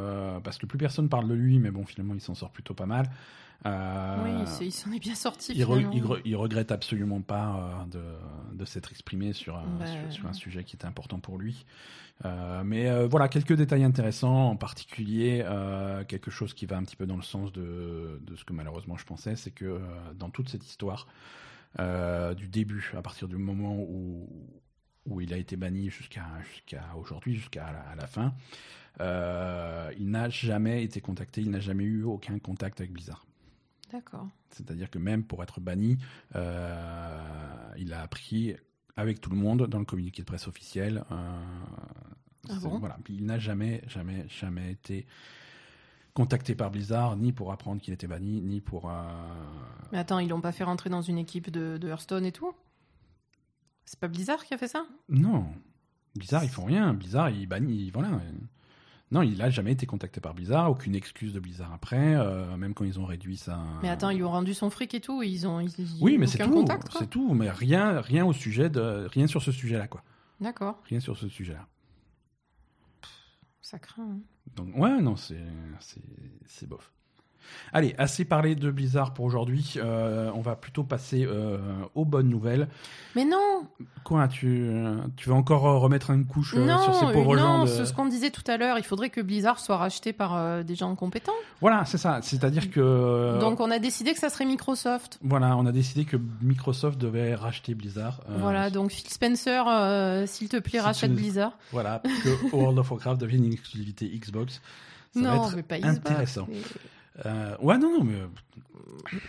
parce 0.42 0.58
que 0.58 0.66
plus 0.66 0.78
personne 0.78 1.08
parle 1.08 1.28
de 1.28 1.34
lui, 1.34 1.58
mais 1.58 1.70
bon 1.70 1.84
finalement 1.84 2.14
il 2.14 2.20
s'en 2.20 2.34
sort 2.34 2.50
plutôt 2.50 2.74
pas 2.74 2.86
mal. 2.86 3.08
Euh, 3.66 4.16
Oui, 4.24 4.66
il 4.66 4.72
s'en 4.72 4.92
est 4.92 5.00
bien 5.00 5.14
sorti. 5.16 5.52
il, 5.52 5.64
re- 5.64 5.76
finalement. 5.78 5.92
il 5.92 6.02
re- 6.04 6.20
il 6.24 6.36
regrette 6.36 6.70
absolument 6.70 7.20
pas 7.20 7.84
euh, 7.92 7.98
de, 8.52 8.56
de 8.56 8.64
s'être 8.64 8.90
exprimé 8.92 9.32
sur 9.32 9.56
un, 9.56 9.66
Bah, 9.78 9.86
sur, 9.86 10.12
sur 10.12 10.26
un 10.28 10.32
sujet 10.32 10.62
qui 10.64 10.76
était 10.76 10.86
important 10.86 11.18
pour 11.18 11.38
lui. 11.38 11.64
Euh, 12.24 12.62
mais 12.64 12.88
euh, 12.88 13.06
voilà, 13.08 13.28
quelques 13.28 13.52
détails 13.54 13.84
intéressants, 13.84 14.50
en 14.50 14.56
particulier 14.56 15.42
euh, 15.44 16.04
quelque 16.04 16.30
chose 16.30 16.52
qui 16.54 16.66
va 16.66 16.76
un 16.76 16.82
petit 16.84 16.96
peu 16.96 17.06
dans 17.06 17.16
le 17.16 17.22
sens 17.22 17.52
de, 17.52 18.20
de 18.24 18.36
ce 18.36 18.44
que 18.44 18.52
malheureusement 18.52 18.96
je 18.96 19.04
pensais, 19.04 19.36
c'est 19.36 19.50
que 19.52 19.64
euh, 19.64 19.78
dans 20.14 20.28
toute 20.30 20.48
cette 20.48 20.64
histoire, 20.66 21.06
euh, 21.78 22.34
du 22.34 22.48
début, 22.48 22.92
à 22.96 23.02
partir 23.02 23.28
du 23.28 23.36
moment 23.36 23.76
où, 23.76 24.28
où 25.06 25.20
il 25.20 25.32
a 25.32 25.36
été 25.36 25.56
banni 25.56 25.90
jusqu'à 25.90 26.24
jusqu'à 26.52 26.82
aujourd'hui, 26.96 27.34
jusqu'à 27.34 27.72
la, 27.72 27.94
la 27.96 28.06
fin, 28.08 28.34
euh, 29.00 29.90
il 29.98 30.10
n'a 30.10 30.28
jamais 30.28 30.82
été 30.82 31.00
contacté, 31.00 31.40
il 31.40 31.50
n'a 31.50 31.60
jamais 31.60 31.84
eu 31.84 32.02
aucun 32.02 32.38
contact 32.40 32.80
avec 32.80 32.92
Blizzard. 32.92 33.24
D'accord. 33.92 34.28
C'est-à-dire 34.50 34.90
que 34.90 34.98
même 34.98 35.24
pour 35.24 35.42
être 35.42 35.60
banni, 35.60 35.98
euh, 36.36 37.72
il 37.78 37.92
a 37.92 38.02
appris 38.02 38.54
avec 38.96 39.20
tout 39.20 39.30
le 39.30 39.36
monde 39.36 39.66
dans 39.66 39.78
le 39.78 39.84
communiqué 39.84 40.22
de 40.22 40.26
presse 40.26 40.46
officiel. 40.48 41.04
euh, 41.10 41.40
Ah 42.50 42.54
bon? 42.62 42.78
voilà. 42.78 42.98
Il 43.08 43.24
n'a 43.26 43.38
jamais, 43.38 43.82
jamais, 43.88 44.26
jamais 44.28 44.72
été 44.72 45.06
contacté 46.14 46.54
par 46.54 46.70
Blizzard, 46.70 47.16
ni 47.16 47.32
pour 47.32 47.52
apprendre 47.52 47.80
qu'il 47.80 47.94
était 47.94 48.08
banni, 48.08 48.40
ni 48.42 48.60
pour. 48.60 48.90
euh, 48.90 48.94
Mais 49.92 49.98
attends, 49.98 50.18
ils 50.18 50.28
l'ont 50.28 50.40
pas 50.40 50.52
fait 50.52 50.64
rentrer 50.64 50.90
dans 50.90 51.02
une 51.02 51.18
équipe 51.18 51.50
de, 51.50 51.78
de 51.78 51.88
Hearthstone 51.88 52.26
et 52.26 52.32
tout? 52.32 52.52
C'est 53.84 54.00
pas 54.00 54.08
Blizzard 54.08 54.44
qui 54.44 54.52
a 54.52 54.58
fait 54.58 54.68
ça? 54.68 54.84
Non, 55.08 55.46
Blizzard, 56.16 56.44
ils 56.44 56.50
font 56.50 56.64
rien. 56.64 56.92
Blizzard, 56.92 57.30
ils 57.30 57.46
bannissent. 57.46 57.92
Voilà. 57.92 58.20
Non, 59.10 59.22
il 59.22 59.38
n'a 59.38 59.48
jamais 59.48 59.72
été 59.72 59.86
contacté 59.86 60.20
par 60.20 60.34
Blizzard, 60.34 60.70
aucune 60.70 60.94
excuse 60.94 61.32
de 61.32 61.40
Blizzard 61.40 61.72
après, 61.72 62.14
euh, 62.16 62.56
même 62.58 62.74
quand 62.74 62.84
ils 62.84 63.00
ont 63.00 63.06
réduit 63.06 63.38
sa. 63.38 63.58
Mais 63.82 63.88
attends, 63.88 64.10
ils 64.10 64.16
lui 64.18 64.24
ont 64.24 64.30
rendu 64.30 64.52
son 64.52 64.68
fric 64.68 64.92
et 64.92 65.00
tout, 65.00 65.22
ils 65.22 65.46
ont. 65.46 65.60
Ils, 65.60 65.70
Oui, 66.00 66.18
mais 66.18 66.26
c'est 66.26 66.38
tout. 66.38 66.64
C'est 66.98 67.08
tout, 67.08 67.32
mais 67.32 67.50
rien, 67.50 68.00
rien 68.02 68.26
au 68.26 68.34
sujet 68.34 68.68
de, 68.68 69.06
rien 69.10 69.26
sur 69.26 69.42
ce 69.42 69.50
sujet-là, 69.50 69.88
quoi. 69.88 70.02
D'accord, 70.40 70.82
Rien 70.84 71.00
sur 71.00 71.16
ce 71.16 71.28
sujet-là. 71.28 71.66
ça 73.62 73.78
craint. 73.78 74.02
hein. 74.02 74.20
Donc, 74.56 74.76
ouais, 74.76 75.00
non, 75.00 75.16
c'est, 75.16 75.42
c'est, 75.80 76.02
c'est 76.46 76.66
bof. 76.68 76.92
Allez, 77.72 77.94
assez 77.98 78.24
parlé 78.24 78.54
de 78.54 78.70
Blizzard 78.70 79.14
pour 79.14 79.24
aujourd'hui. 79.24 79.74
Euh, 79.76 80.30
on 80.34 80.40
va 80.40 80.56
plutôt 80.56 80.84
passer 80.84 81.24
euh, 81.26 81.58
aux 81.94 82.04
bonnes 82.04 82.28
nouvelles. 82.28 82.68
Mais 83.14 83.24
non 83.24 83.66
Quoi, 84.04 84.28
tu, 84.28 84.70
tu 85.16 85.28
veux 85.28 85.34
encore 85.34 85.66
euh, 85.66 85.76
remettre 85.78 86.10
une 86.10 86.24
couche 86.26 86.54
euh, 86.56 86.64
Non, 86.64 86.82
sur 86.82 86.94
ces 86.94 87.12
pauvres 87.12 87.34
euh, 87.34 87.38
gens 87.38 87.58
non, 87.58 87.64
de- 87.64 87.68
c'est 87.68 87.84
ce 87.86 87.92
qu'on 87.92 88.06
disait 88.06 88.30
tout 88.30 88.42
à 88.46 88.56
l'heure, 88.56 88.78
il 88.78 88.84
faudrait 88.84 89.10
que 89.10 89.20
Blizzard 89.20 89.58
soit 89.60 89.76
racheté 89.76 90.12
par 90.12 90.36
euh, 90.36 90.62
des 90.62 90.74
gens 90.76 90.94
compétents. 90.94 91.32
Voilà, 91.60 91.84
c'est 91.84 91.98
ça. 91.98 92.20
C'est-à-dire 92.22 92.70
que. 92.70 93.38
Donc 93.40 93.60
on 93.60 93.70
a 93.70 93.78
décidé 93.78 94.12
que 94.14 94.18
ça 94.18 94.30
serait 94.30 94.44
Microsoft. 94.46 95.18
Voilà, 95.22 95.56
on 95.56 95.66
a 95.66 95.72
décidé 95.72 96.04
que 96.04 96.16
Microsoft 96.42 96.98
devait 96.98 97.34
racheter 97.34 97.74
Blizzard. 97.74 98.20
Euh, 98.30 98.36
Voilà, 98.38 98.70
donc 98.70 98.90
Phil 98.92 99.08
Spencer, 99.10 99.64
euh, 99.68 100.26
s'il 100.26 100.48
te 100.48 100.56
plaît, 100.58 100.78
Si 100.78 100.80
rachète 100.80 101.10
tu- 101.10 101.16
Blizzard. 101.16 101.52
Voilà, 101.72 102.02
que 102.24 102.54
World 102.56 102.78
of 102.78 102.90
Warcraft 102.90 103.20
devienne 103.20 103.44
une 103.44 103.52
exclusivité 103.52 104.06
Xbox. 104.08 104.60
Ça 105.14 105.20
va 105.22 105.34
non, 105.36 105.46
être 105.48 105.56
mais 105.56 105.62
pas 105.62 105.78
Xbox. 105.78 105.96
intéressant. 105.96 106.46
mais- 106.50 106.56
Euh, 107.26 107.56
ouais, 107.60 107.78
non, 107.78 107.98
non, 107.98 108.04
mais 108.04 108.14
euh, 108.14 108.26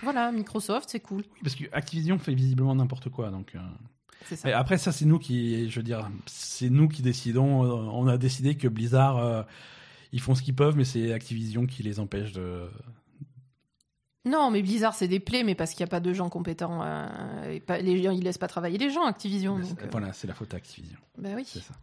Voilà, 0.04 0.32
Microsoft, 0.32 0.90
c'est 0.90 1.00
cool. 1.00 1.24
parce 1.44 1.56
que 1.56 1.66
Activision 1.72 2.20
fait 2.20 2.34
visiblement 2.34 2.76
n'importe 2.76 3.10
quoi, 3.10 3.30
donc. 3.32 3.56
euh, 3.56 3.60
C'est 4.26 4.36
ça. 4.36 4.58
Après, 4.58 4.78
ça, 4.78 4.92
c'est 4.92 5.06
nous 5.06 5.20
qui, 5.20 5.70
je 5.70 5.80
veux 5.80 5.84
dire, 5.84 6.10
c'est 6.28 6.70
nous 6.70 6.88
qui 6.88 7.02
décidons. 7.02 7.64
euh, 7.64 7.90
On 7.92 8.08
a 8.08 8.18
décidé 8.18 8.56
que 8.56 8.68
Blizzard, 8.68 9.18
euh, 9.18 9.44
ils 10.12 10.22
font 10.22 10.36
ce 10.36 10.42
qu'ils 10.44 10.56
peuvent, 10.56 10.76
mais 10.78 10.86
c'est 10.86 11.14
Activision 11.14 11.66
qui 11.66 11.82
les 11.84 12.00
empêche 12.00 12.32
de. 12.34 12.70
Non, 14.26 14.52
mais 14.52 14.62
Blizzard, 14.62 14.94
c'est 14.94 15.08
des 15.08 15.20
plaies, 15.22 15.44
mais 15.44 15.56
parce 15.56 15.72
qu'il 15.72 15.84
n'y 15.84 15.90
a 15.90 15.92
pas 15.92 16.02
de 16.02 16.14
gens 16.14 16.30
compétents. 16.30 16.84
euh, 16.84 17.52
et 17.52 17.60
pas, 17.62 17.80
les 17.80 18.04
gens, 18.04 18.12
ils 18.12 18.24
laissent 18.24 18.38
pas 18.38 18.48
travailler 18.50 18.78
les 18.78 18.92
gens, 18.92 19.06
Activision. 19.06 19.58
Donc, 19.58 19.82
euh, 19.82 19.88
Voilà, 19.92 20.14
c'est 20.14 20.28
la 20.28 20.34
faute 20.36 20.54
à 20.54 20.58
Activision. 20.58 20.98
Bah 21.18 21.30
oui. 21.36 21.44
C'est 21.48 21.62
ça. 21.62 21.74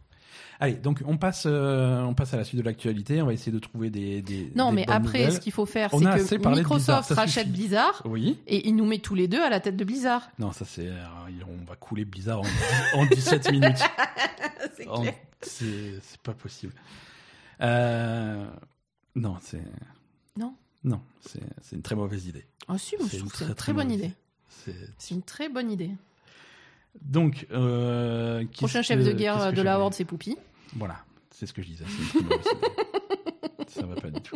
Allez, 0.59 0.73
donc 0.73 1.03
on 1.05 1.17
passe, 1.17 1.43
euh, 1.45 2.01
on 2.01 2.15
passe 2.15 2.33
à 2.33 2.37
la 2.37 2.43
suite 2.43 2.59
de 2.59 2.65
l'actualité. 2.65 3.21
On 3.21 3.27
va 3.27 3.33
essayer 3.33 3.51
de 3.51 3.59
trouver 3.59 3.89
des. 3.91 4.21
des 4.23 4.51
Non, 4.55 4.69
des 4.71 4.75
mais 4.77 4.85
bonnes 4.85 4.95
après, 4.95 5.19
nouvelles. 5.19 5.33
ce 5.33 5.39
qu'il 5.39 5.51
faut 5.51 5.65
faire, 5.67 5.91
c'est 5.91 5.97
que 5.97 6.35
Blizzard, 6.35 6.55
Microsoft 6.55 7.09
rachète. 7.11 7.51
Blizzard 7.51 8.01
Oui. 8.05 8.39
et 8.47 8.67
il 8.67 8.75
nous 8.75 8.85
met 8.85 8.97
tous 8.99 9.13
les 9.15 9.27
deux 9.27 9.41
à 9.41 9.49
la 9.49 9.59
tête 9.59 9.77
de 9.77 9.83
Blizzard. 9.83 10.27
Non, 10.39 10.51
ça 10.51 10.65
c'est. 10.65 10.87
euh, 10.87 11.03
On 11.47 11.63
va 11.65 11.75
couler 11.75 12.05
Blizzard 12.05 12.41
en, 12.41 12.99
en 12.99 13.05
17 13.05 13.51
minutes. 13.51 13.77
c'est 15.41 16.17
pas 16.23 16.33
possible. 16.33 16.73
Euh, 17.61 18.45
Non, 19.15 19.37
c'est. 19.41 19.61
Non 20.37 20.53
Non, 20.83 21.01
c'est 21.21 21.75
une 21.75 21.81
très 21.81 21.95
mauvaise 21.95 22.25
idée. 22.27 22.45
Ah 22.67 22.77
si, 22.77 22.95
C'est 22.99 23.17
je 23.17 23.23
une 23.23 23.29
trouve 23.29 23.31
que 23.31 23.37
c'est 23.37 23.43
très, 23.43 23.45
une 23.45 23.55
très 23.55 23.55
très 23.55 23.73
bonne 23.73 23.91
idée. 23.91 24.11
C'est 24.97 25.13
une 25.15 25.21
très 25.23 25.49
bonne 25.49 25.71
idée. 25.71 25.91
Donc, 27.01 27.47
euh, 27.51 28.43
Prochain 28.57 28.81
chef 28.81 29.03
de 29.03 29.11
guerre 29.11 29.53
de 29.53 29.61
la 29.61 29.79
Horde, 29.79 29.93
c'est 29.93 30.05
Poupy. 30.05 30.35
Voilà, 30.75 30.97
c'est 31.31 31.45
ce 31.45 31.53
que 31.53 31.61
je 31.61 31.67
disais. 31.67 31.85
Ça 33.67 33.85
va 33.85 33.95
pas 33.95 34.09
du 34.09 34.21
tout. 34.21 34.35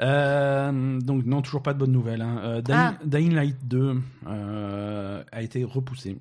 Euh, 0.00 1.00
donc 1.00 1.24
non, 1.24 1.42
toujours 1.42 1.62
pas 1.62 1.74
de 1.74 1.78
bonnes 1.78 1.92
nouvelles. 1.92 2.22
hein. 2.22 2.38
Euh, 2.44 2.60
Dying, 2.60 2.76
Ah. 2.78 2.94
Dying 3.04 3.34
Light 3.34 3.56
2 3.66 4.00
euh, 4.28 5.24
a 5.32 5.42
été 5.42 5.64
repoussé. 5.64 6.16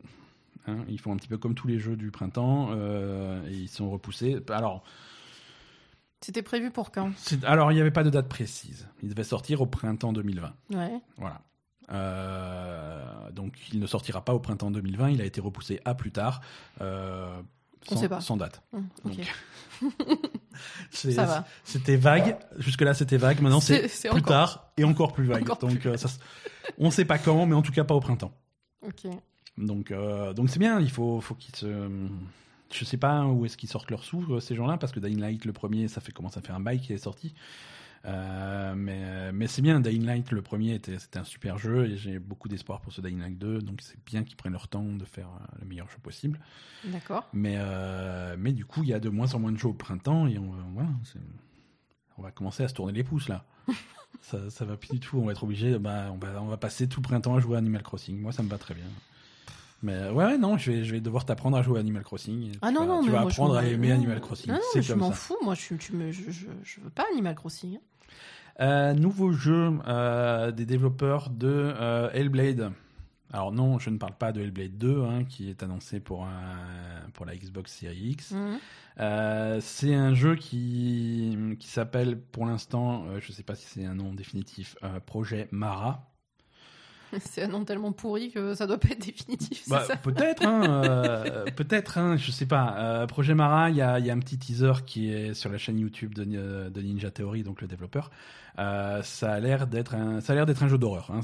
hein. 0.68 0.78
Ils 0.88 1.00
font 1.00 1.14
un 1.14 1.18
petit 1.18 1.28
peu 1.28 1.38
comme 1.38 1.54
tous 1.54 1.68
les 1.68 1.78
jeux 1.80 1.96
du 1.96 2.10
printemps 2.10 2.70
euh, 2.72 3.46
et 3.48 3.54
ils 3.54 3.68
sont 3.70 3.90
repoussés. 3.92 4.38
Alors, 4.50 4.84
C'était 6.22 6.42
prévu 6.42 6.72
pour 6.72 6.92
quand? 6.92 7.12
alors 7.44 7.72
il 7.72 7.76
n'y 7.76 7.82
avait 7.82 7.92
pas 7.92 8.04
de 8.04 8.10
date 8.10 8.28
précise. 8.28 8.88
Il 9.04 9.10
devait 9.10 9.24
sortir 9.24 9.62
au 9.62 9.68
printemps 9.68 10.12
2020. 10.14 10.54
Ouais. 10.74 11.00
Voilà. 11.18 11.42
Euh, 11.92 13.32
donc 13.32 13.54
il 13.74 13.80
ne 13.80 13.88
sortira 13.88 14.24
pas 14.24 14.34
au 14.34 14.40
printemps 14.40 14.72
2020. 14.72 15.10
Il 15.12 15.22
a 15.22 15.26
été 15.26 15.42
repoussé 15.42 15.80
à 15.86 15.96
plus 15.96 16.12
tard. 16.12 16.42
euh, 16.82 17.30
On 17.90 17.96
sans, 17.96 18.02
sait 18.02 18.10
pas. 18.10 18.22
sans 18.22 18.38
date. 18.38 18.62
Ok. 18.74 19.16
Donc, 19.84 19.92
C'est- 20.92 21.12
Ça 21.12 21.26
va. 21.26 21.46
C'était 21.64 21.96
vague. 21.98 22.38
Jusque-là, 22.58 22.94
c'était 22.94 23.18
vague. 23.18 23.42
Maintenant, 23.42 23.60
c'est 23.62 23.88
plus 23.88 24.10
encore- 24.10 24.22
tard 24.24 24.72
et 24.78 24.84
encore 24.84 25.14
plus 25.14 25.26
vague. 25.26 25.44
Encore 25.44 25.58
donc, 25.60 25.80
plus 25.80 25.90
euh, 25.92 25.98
ça 25.98 26.10
on 26.78 26.88
ne 26.88 26.92
sait 26.92 27.06
pas 27.06 27.18
quand, 27.20 27.46
mais 27.46 27.56
en 27.56 27.62
tout 27.62 27.72
cas 27.72 27.84
pas 27.84 27.94
au 27.96 28.00
printemps. 28.00 28.32
Donc, 29.58 29.92
euh, 29.92 30.34
donc 30.34 30.50
c'est 30.50 30.60
bien. 30.60 30.80
Il 30.80 30.92
faut, 30.92 31.22
faut 31.22 31.36
qu'ils 31.36 31.56
se. 31.56 31.90
Je 32.74 32.84
sais 32.84 32.98
pas 32.98 33.24
où 33.26 33.46
est-ce 33.46 33.56
qu'ils 33.56 33.70
sortent 33.70 33.90
leurs 33.92 34.04
sous 34.04 34.40
ces 34.42 34.54
gens-là, 34.56 34.78
parce 34.78 34.92
que 34.92 35.00
Dying 35.00 35.20
Light 35.22 35.46
le 35.46 35.54
premier, 35.54 35.88
ça 35.88 36.02
fait 36.02 36.12
commence 36.12 36.36
à 36.36 36.42
faire 36.42 36.56
un 36.56 36.60
bail 36.60 36.82
qui 36.82 36.92
est 36.92 36.98
sorti. 36.98 37.34
Euh, 38.06 38.74
mais 38.76 39.32
mais 39.32 39.48
c'est 39.48 39.62
bien. 39.62 39.80
Dying 39.80 40.06
Light 40.06 40.32
le 40.32 40.42
premier 40.42 40.74
était 40.76 40.98
c'était 41.00 41.20
un 41.20 41.24
super 41.24 41.58
jeu 41.58 41.86
et 41.88 41.98
j'ai 41.98 42.20
beaucoup 42.20 42.48
d'espoir 42.48 42.80
pour 42.82 42.94
ce 42.94 43.02
Dying 43.02 43.20
Light 43.20 43.38
2. 43.38 43.60
Donc 43.62 43.82
c'est 43.82 43.98
bien 44.06 44.24
qu'ils 44.24 44.38
prennent 44.38 44.54
leur 44.54 44.68
temps 44.68 44.84
de 44.84 45.06
faire 45.06 45.28
euh, 45.28 45.46
le 45.62 45.66
meilleur 45.68 45.90
jeu 45.90 45.98
possible. 46.02 46.40
D'accord. 46.86 47.28
Mais, 47.34 47.56
euh, 47.58 48.36
mais 48.40 48.54
du 48.54 48.66
coup, 48.66 48.84
il 48.84 48.90
y 48.90 48.94
a 48.94 49.00
de 49.00 49.10
moins 49.10 49.34
en 49.34 49.40
moins 49.40 49.52
de 49.52 49.58
jeux 49.58 49.68
au 49.70 49.74
printemps 49.74 50.28
et 50.28 50.38
on, 50.38 50.52
voilà, 50.74 50.90
c'est- 51.04 51.20
on 52.18 52.22
va 52.22 52.32
commencer 52.32 52.64
à 52.64 52.68
se 52.68 52.74
tourner 52.74 52.94
les 52.94 53.04
pouces 53.04 53.28
là. 53.30 53.46
ça, 54.22 54.50
ça 54.50 54.66
va 54.66 54.78
plus 54.78 54.90
du 54.90 55.00
tout. 55.00 55.18
On 55.20 55.26
va 55.26 55.32
être 55.34 55.44
obligé, 55.44 55.78
bah, 55.78 56.10
on, 56.14 56.18
va, 56.18 56.42
on 56.42 56.48
va 56.48 56.58
passer 56.58 56.88
tout 56.88 57.02
printemps 57.02 57.36
à 57.36 57.40
jouer 57.40 57.56
à 57.56 57.60
Animal 57.60 57.84
Crossing. 57.84 58.20
Moi, 58.20 58.32
ça 58.32 58.42
me 58.44 58.50
va 58.50 58.58
très 58.58 58.74
bien. 58.74 58.86
Mais 59.84 60.10
ouais, 60.10 60.38
non, 60.38 60.58
je 60.58 60.72
vais, 60.72 60.84
je 60.84 60.92
vais 60.92 61.02
devoir 61.02 61.24
t'apprendre 61.26 61.56
à 61.58 61.62
jouer 61.62 61.78
à 61.78 61.82
Animal 61.82 62.04
Crossing. 62.04 62.52
Ah 62.62 62.70
tu 62.70 62.74
non, 62.74 62.80
vas, 62.82 62.86
non, 62.88 63.00
tu 63.02 63.06
mais 63.08 63.12
vas 63.14 63.22
moi, 63.22 63.30
je 63.30 63.36
apprendre 63.36 63.58
à 63.58 63.66
aimer 63.66 63.92
Animal 63.92 64.20
Crossing. 64.22 64.52
Non, 64.52 64.60
non, 64.76 64.82
je 64.82 64.94
m'en 64.96 65.12
fous. 65.12 65.38
Moi, 65.44 65.54
je, 65.56 65.76
tu 65.76 65.94
me, 65.94 66.12
je, 66.12 66.32
je, 66.32 66.48
je 66.64 66.82
veux 66.82 66.90
pas 66.90 67.06
Animal 67.12 67.36
Crossing. 67.36 67.76
hein. 67.76 67.80
Euh, 68.60 68.94
nouveau 68.96 69.34
jeu 69.34 69.72
euh, 69.88 70.50
des 70.52 70.66
développeurs 70.66 71.30
de 71.30 71.48
euh, 71.48 72.10
Hellblade. 72.12 72.72
Alors 73.32 73.52
non, 73.52 73.78
je 73.78 73.90
ne 73.92 73.98
parle 73.98 74.16
pas 74.16 74.32
de 74.32 74.42
Hellblade 74.42 74.78
2, 74.78 75.04
hein, 75.04 75.26
qui 75.26 75.50
est 75.50 75.62
annoncé 75.62 76.00
pour, 76.00 76.24
un- 76.26 77.10
pour 77.14 77.26
la 77.28 77.36
Xbox 77.36 77.72
Series 77.72 78.12
X. 78.12 78.32
Mhm. 78.32 78.58
Euh, 79.00 79.60
c'est 79.62 79.94
un 79.94 80.16
jeu 80.16 80.36
qui, 80.36 81.38
qui 81.60 81.68
s'appelle 81.68 82.18
pour 82.20 82.48
l'instant, 82.48 83.06
euh, 83.10 83.20
je 83.22 83.30
ne 83.30 83.36
sais 83.36 83.44
pas 83.44 83.54
si 83.54 83.68
c'est 83.68 83.86
un 83.86 83.94
nom 83.94 84.14
définitif, 84.14 84.76
euh, 84.84 85.00
Projet 85.06 85.50
Mara. 85.52 86.10
C'est 87.20 87.44
un 87.44 87.48
nom 87.48 87.64
tellement 87.64 87.92
pourri 87.92 88.32
que 88.32 88.54
ça 88.54 88.68
doit 88.68 88.78
pas 88.78 88.90
être 88.90 89.06
définitif, 89.06 89.68
Bah, 89.70 89.86
peut-être, 90.04 90.46
hein, 90.46 90.62
euh, 90.84 91.46
peut-être, 91.56 91.98
hein, 91.98 92.18
je 92.18 92.32
sais 92.32 92.46
pas. 92.46 92.76
Euh, 92.78 93.08
Projet 93.08 93.34
Mara, 93.34 93.70
il 93.70 93.78
y 93.78 93.82
a, 93.82 94.00
il 94.00 94.06
y 94.06 94.10
a 94.10 94.14
un 94.14 94.20
petit 94.20 94.38
teaser 94.38 94.84
qui 94.86 95.12
est 95.12 95.34
sur 95.34 95.50
la 95.52 95.58
chaîne 95.58 95.80
YouTube 95.80 96.14
de, 96.14 96.26
euh, 96.36 96.70
de 96.70 96.82
Ninja 96.82 97.12
Theory, 97.12 97.44
donc 97.44 97.62
le 97.62 97.68
développeur. 97.68 98.12
Euh, 98.60 99.04
ça 99.04 99.34
a 99.34 99.40
l'air 99.40 99.68
d'être 99.68 99.94
un, 99.94 100.20
ça 100.20 100.34
a 100.34 100.36
l'air 100.36 100.46
d'être 100.48 100.64
un 100.64 100.68
jeu 100.68 100.80
d'horreur. 100.80 101.12
Hein, 101.12 101.22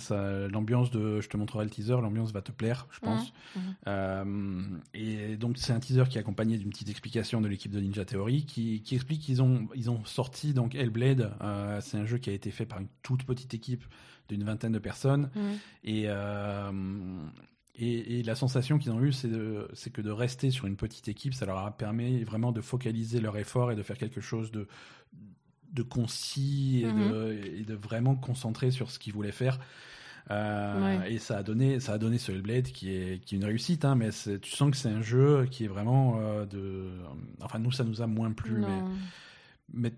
l'ambiance 0.52 0.92
de, 0.92 1.20
je 1.20 1.28
te 1.28 1.36
montrerai 1.36 1.66
le 1.66 1.72
teaser, 1.72 2.00
l'ambiance 2.00 2.32
va 2.32 2.42
te 2.42 2.52
plaire, 2.52 2.88
je 2.92 3.00
pense. 3.00 3.34
Mhm, 3.56 3.62
mhm. 3.62 3.76
Euh, 3.88 4.62
et 4.94 5.36
donc 5.38 5.58
c'est 5.58 5.74
un 5.74 5.80
teaser 5.80 6.04
qui 6.10 6.18
est 6.18 6.22
accompagné 6.22 6.58
d'une 6.58 6.70
petite 6.70 6.90
explication 6.90 7.42
de 7.42 7.48
l'équipe 7.48 7.72
de 7.72 7.80
Ninja 7.80 8.06
Theory 8.06 8.46
qui, 8.46 8.82
qui 8.84 8.96
explique 8.96 9.22
qu'ils 9.22 9.42
ont, 9.42 9.68
ils 9.74 9.90
ont 9.90 10.06
sorti 10.06 10.54
donc 10.54 10.76
Hellblade. 10.76 11.34
C'est 11.82 11.98
un 11.98 12.06
jeu 12.06 12.20
qui 12.20 12.30
a 12.30 12.34
été 12.34 12.52
fait 12.52 12.66
par 12.66 12.80
une 12.80 12.88
toute 13.02 13.24
petite 13.24 13.54
équipe 13.56 13.84
d'une 14.34 14.44
vingtaine 14.44 14.72
de 14.74 14.80
personnes. 14.80 15.30
Et, 15.84 16.04
euh, 16.08 16.72
et, 17.76 18.20
et 18.20 18.24
la 18.24 18.36
sensation 18.36 18.78
qu'ils 18.78 18.92
ont 18.92 19.02
eue, 19.02 19.14
c'est, 19.14 19.30
que 19.92 20.02
de 20.02 20.12
rester 20.12 20.52
sur 20.52 20.66
une 20.68 20.76
petite 20.76 21.08
équipe, 21.08 21.34
ça 21.34 21.46
leur 21.46 21.58
a 21.60 21.76
permis 21.78 22.24
vraiment 22.24 22.52
de 22.52 22.62
focaliser 22.62 23.20
leur 23.22 23.38
effort 23.38 23.72
et 23.72 23.76
de 23.76 23.82
faire 23.84 23.98
quelque 23.98 24.22
chose 24.22 24.52
de, 24.52 24.68
de 25.72 25.82
concis 25.84 26.82
et, 26.84 26.92
Mhm. 26.92 27.12
de, 27.12 27.40
et 27.60 27.64
de 27.64 27.74
vraiment 27.76 28.16
concentrer 28.16 28.70
sur 28.72 28.92
ce 28.92 29.00
qu'ils 29.00 29.14
voulaient 29.14 29.32
faire. 29.32 29.60
Euh, 30.32 31.00
Ouais. 31.00 31.14
Et 31.16 31.20
ça 31.20 31.38
a 31.38 31.44
donné, 31.44 31.80
ça 31.82 31.94
a 31.94 31.98
donné 31.98 32.18
ce 32.18 32.32
Hellblade 32.32 32.68
qui 32.68 32.92
est, 32.94 33.20
qui 33.26 33.36
est 33.36 33.38
une 33.40 33.44
réussite, 33.46 33.84
hein, 33.84 33.96
mais 33.96 34.10
tu 34.42 34.52
sens 34.52 34.72
que 34.72 34.78
c'est 34.78 34.88
un 34.90 35.02
jeu 35.02 35.46
qui 35.52 35.66
est 35.66 35.68
vraiment 35.68 36.18
euh, 36.20 36.46
de. 36.46 36.92
Enfin, 37.42 37.60
nous, 37.60 37.72
ça 37.72 37.84
nous 37.84 38.02
a 38.02 38.08
moins 38.08 38.32
plu, 38.32 38.54
mais, 38.60 38.82
mais 39.74 39.94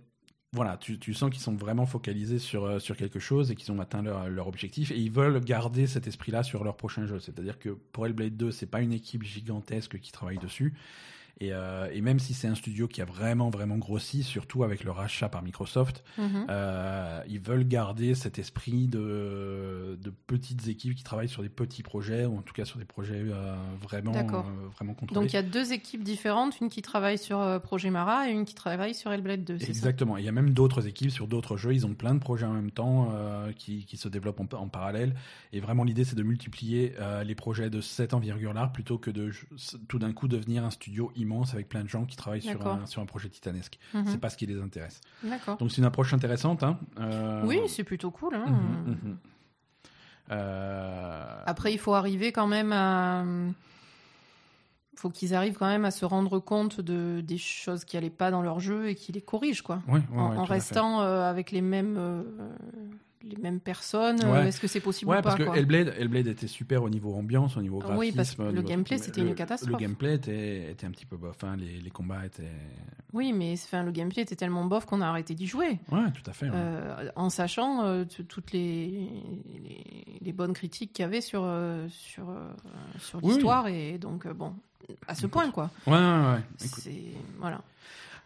voilà, 0.56 0.78
tu, 0.78 1.14
sens 1.14 1.30
qu'ils 1.30 1.42
sont 1.42 1.56
vraiment 1.56 1.86
focalisés 1.86 2.40
sur, 2.40 2.66
euh, 2.66 2.80
sur 2.80 2.96
quelque 2.98 3.20
chose 3.20 3.52
et 3.52 3.56
qu'ils 3.56 3.72
ont 3.72 3.80
atteint 3.80 4.02
leur, 4.02 4.30
leur 4.30 4.48
objectif 4.48 4.92
et 4.92 4.98
ils 4.98 5.12
veulent 5.12 5.40
garder 5.44 5.86
cet 5.86 6.08
esprit-là 6.08 6.44
sur 6.44 6.64
leur 6.64 6.78
prochain 6.78 7.06
jeu. 7.06 7.20
C'est-à-dire 7.20 7.60
que 7.60 7.70
pour 7.70 8.06
Hellblade 8.06 8.38
2, 8.38 8.52
c'est 8.52 8.66
pas 8.66 8.82
une 8.82 8.94
équipe 8.94 9.24
gigantesque 9.24 10.00
qui 10.00 10.12
travaille 10.12 10.38
dessus. 10.38 10.74
Et, 11.42 11.50
euh, 11.52 11.90
et 11.92 12.00
même 12.00 12.18
si 12.20 12.34
c'est 12.34 12.48
un 12.48 12.56
studio 12.56 12.88
qui 12.88 13.02
a 13.02 13.06
vraiment, 13.06 13.50
vraiment 13.50 13.78
grossi, 13.78 14.24
surtout 14.24 14.64
avec 14.64 14.86
le 14.86 14.92
rachat 14.92 15.28
par 15.28 15.44
Microsoft, 15.44 16.04
Mhm. 16.18 16.48
euh, 16.50 17.22
ils 17.28 17.42
veulent 17.42 17.68
garder 17.68 18.16
cet 18.16 18.40
esprit 18.40 18.88
de, 18.88 20.00
de 20.02 20.14
petites 20.28 20.68
équipes 20.70 20.96
qui 20.96 21.04
travaillent 21.04 21.28
sur 21.28 21.42
des 21.44 21.50
petits 21.50 21.84
projets, 21.84 22.26
ou 22.26 22.38
en 22.38 22.42
tout 22.42 22.54
cas 22.54 22.64
sur 22.64 22.80
des 22.80 22.86
projets 22.86 23.22
euh, 23.26 23.54
vraiment, 23.82 24.14
vraiment 24.14 24.94
contrôlés. 24.94 25.20
Donc 25.22 25.34
il 25.34 25.36
y 25.36 25.40
a 25.40 25.44
deux 25.44 25.74
équipes 25.74 26.04
différentes, 26.04 26.58
une 26.62 26.70
qui 26.70 26.82
travaille 26.82 27.18
sur 27.18 27.60
Projet 27.62 27.90
Mara 27.90 28.30
et 28.30 28.32
une 28.32 28.46
qui 28.46 28.56
travaille 28.56 28.96
sur 28.96 29.12
Hellblade 29.12 29.44
2, 29.44 29.58
c'est 29.60 29.66
ça? 29.66 29.70
Exactement. 29.72 30.16
Il 30.16 30.24
y 30.24 30.30
a 30.30 30.32
même 30.32 30.52
d'autres 30.52 30.88
équipes 30.88 31.12
sur 31.12 31.28
d'autres 31.28 31.58
jeux. 31.58 31.74
Ils 31.74 31.86
ont 31.86 31.96
plein 31.96 32.14
de 32.16 32.20
projets 32.20 32.46
en 32.46 32.54
même 32.54 32.72
temps 32.72 33.12
qui, 33.58 33.84
qui 33.86 33.98
se 33.98 34.08
développent 34.08 34.40
en, 34.40 34.58
en 34.58 34.70
parallèle. 34.70 35.16
Et 35.52 35.60
vraiment, 35.60 35.84
l'idée, 35.84 36.06
c'est 36.06 36.16
de 36.16 36.24
multiplier 36.24 36.94
les 37.26 37.36
projets 37.36 37.70
de 37.70 37.82
cette 37.82 38.14
envergure-là 38.14 38.68
plutôt 38.68 38.98
que 38.98 39.12
de 39.12 39.32
tout 39.90 40.00
d'un 40.00 40.14
coup 40.14 40.30
devenir 40.30 40.64
un 40.64 40.70
studio 40.70 41.12
immense 41.18 41.25
avec 41.54 41.68
plein 41.70 41.84
de 41.84 41.90
gens 41.90 42.06
qui 42.06 42.16
travaillent 42.16 42.42
sur 42.42 42.66
un, 42.68 42.86
sur 42.86 43.02
un 43.02 43.06
projet 43.06 43.30
titanesque. 43.30 43.78
Mhm. 43.94 44.06
C'est 44.08 44.18
pas 44.20 44.30
ce 44.30 44.38
qui 44.38 44.46
les 44.46 44.60
intéresse. 44.62 45.02
Donc, 45.60 45.72
c'est 45.72 45.78
une 45.78 45.86
approche 45.86 46.14
intéressante. 46.14 46.64
Hein. 46.64 46.80
Euh, 47.00 47.44
Oui, 47.46 47.60
c'est 47.68 47.84
plutôt 47.84 48.12
cool. 48.12 48.36
hein. 48.36 48.46
mhm, 48.48 48.98
mhm. 49.04 49.18
Euh, 50.32 51.44
Après, 51.46 51.72
il 51.72 51.78
faut 51.80 51.94
arriver 51.94 52.32
quand 52.32 52.48
même 52.48 52.72
à. 52.74 53.24
faut 54.96 55.10
qu'ils 55.12 55.36
arrivent 55.36 55.58
quand 55.58 55.68
même 55.68 55.86
à 55.86 55.92
se 55.92 56.04
rendre 56.06 56.40
compte 56.40 56.82
de 56.82 57.22
des 57.22 57.38
choses 57.38 57.86
qui 57.86 57.96
allaient 57.96 58.10
pas 58.10 58.32
dans 58.32 58.42
leur 58.42 58.60
jeu 58.60 58.90
et 58.90 58.96
qu'ils 58.96 59.14
les 59.16 59.22
corrigent, 59.22 59.62
quoi. 59.62 59.82
ouais, 59.88 60.00
ouais, 60.00 60.04
en 60.18 60.40
ouais, 60.40 60.44
restant 60.46 61.02
euh, 61.02 61.30
avec 61.30 61.52
les 61.52 61.62
mêmes, 61.62 61.98
euh, 62.00 62.24
les 63.24 63.38
mêmes 63.38 63.60
personnes. 63.60 64.24
euh, 64.24 64.32
Ouais. 64.32 64.48
Est-ce 64.48 64.60
que 64.60 64.68
c'est 64.68 64.80
possible 64.80 65.10
Ouais, 65.12 65.18
ou 65.18 65.22
pas 65.22 65.24
parce 65.30 65.36
que 65.38 65.44
quoi 65.44 65.58
Hellblade, 65.58 65.94
Hellblade 65.98 66.28
était 66.28 66.48
super 66.48 66.84
au 66.84 66.90
niveau 66.90 67.14
ambiance, 67.16 67.58
au 67.58 67.62
niveau 67.62 67.80
graphisme. 67.80 68.00
Oui, 68.00 68.12
parce 68.12 68.36
que 68.36 68.42
le 68.44 68.52
niveau- 68.52 68.68
gameplay, 68.68 68.98
c'était 68.98 69.22
une 69.22 69.34
catastrophe. 69.36 69.72
Le 69.72 69.78
gameplay 69.78 70.16
était, 70.16 70.72
était 70.72 70.86
un 70.86 70.92
petit 70.92 71.06
peu 71.06 71.18
bof. 71.18 71.44
hein, 71.44 71.56
les, 71.58 71.80
les 71.80 71.90
combats 71.90 72.26
étaient. 72.26 72.52
Oui, 73.14 73.34
mais 73.34 73.54
enfin, 73.54 73.84
le 73.84 73.92
gameplay 73.92 74.22
était 74.24 74.36
tellement 74.36 74.66
bof 74.66 74.86
qu'on 74.86 75.02
a 75.02 75.08
arrêté 75.08 75.34
d'y 75.36 75.48
jouer. 75.48 75.80
Ouais, 75.92 76.12
tout 76.14 76.30
à 76.30 76.34
fait. 76.34 76.46
ouais. 76.48 76.52
Euh, 76.56 77.10
en 77.16 77.30
sachant 77.30 77.84
euh, 77.86 78.04
toutes 78.28 78.52
les, 78.52 79.10
les, 79.64 80.18
les 80.22 80.34
bonnes 80.34 80.54
critiques 80.54 80.94
qu'il 80.94 81.04
y 81.04 81.06
avait 81.08 81.22
sur, 81.22 81.42
euh, 81.44 81.88
sur, 81.90 82.26
sur 83.00 83.24
Oui, 83.24 83.34
l'histoire. 83.34 83.68
Et 83.68 83.98
donc, 83.98 84.28
bon, 84.28 84.54
à 85.08 85.16
ce 85.16 85.22
Écoute. 85.22 85.32
point, 85.32 85.52
quoi. 85.52 85.72
Ouais, 85.88 85.94
ouais, 85.94 86.00
ouais. 86.00 87.14
Voilà. 87.40 87.62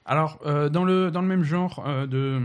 Alors, 0.05 0.39
dans, 0.71 0.83
le, 0.85 1.11
dans 1.11 1.21
le 1.21 1.27
même 1.27 1.43
genre 1.43 1.83
de. 2.07 2.41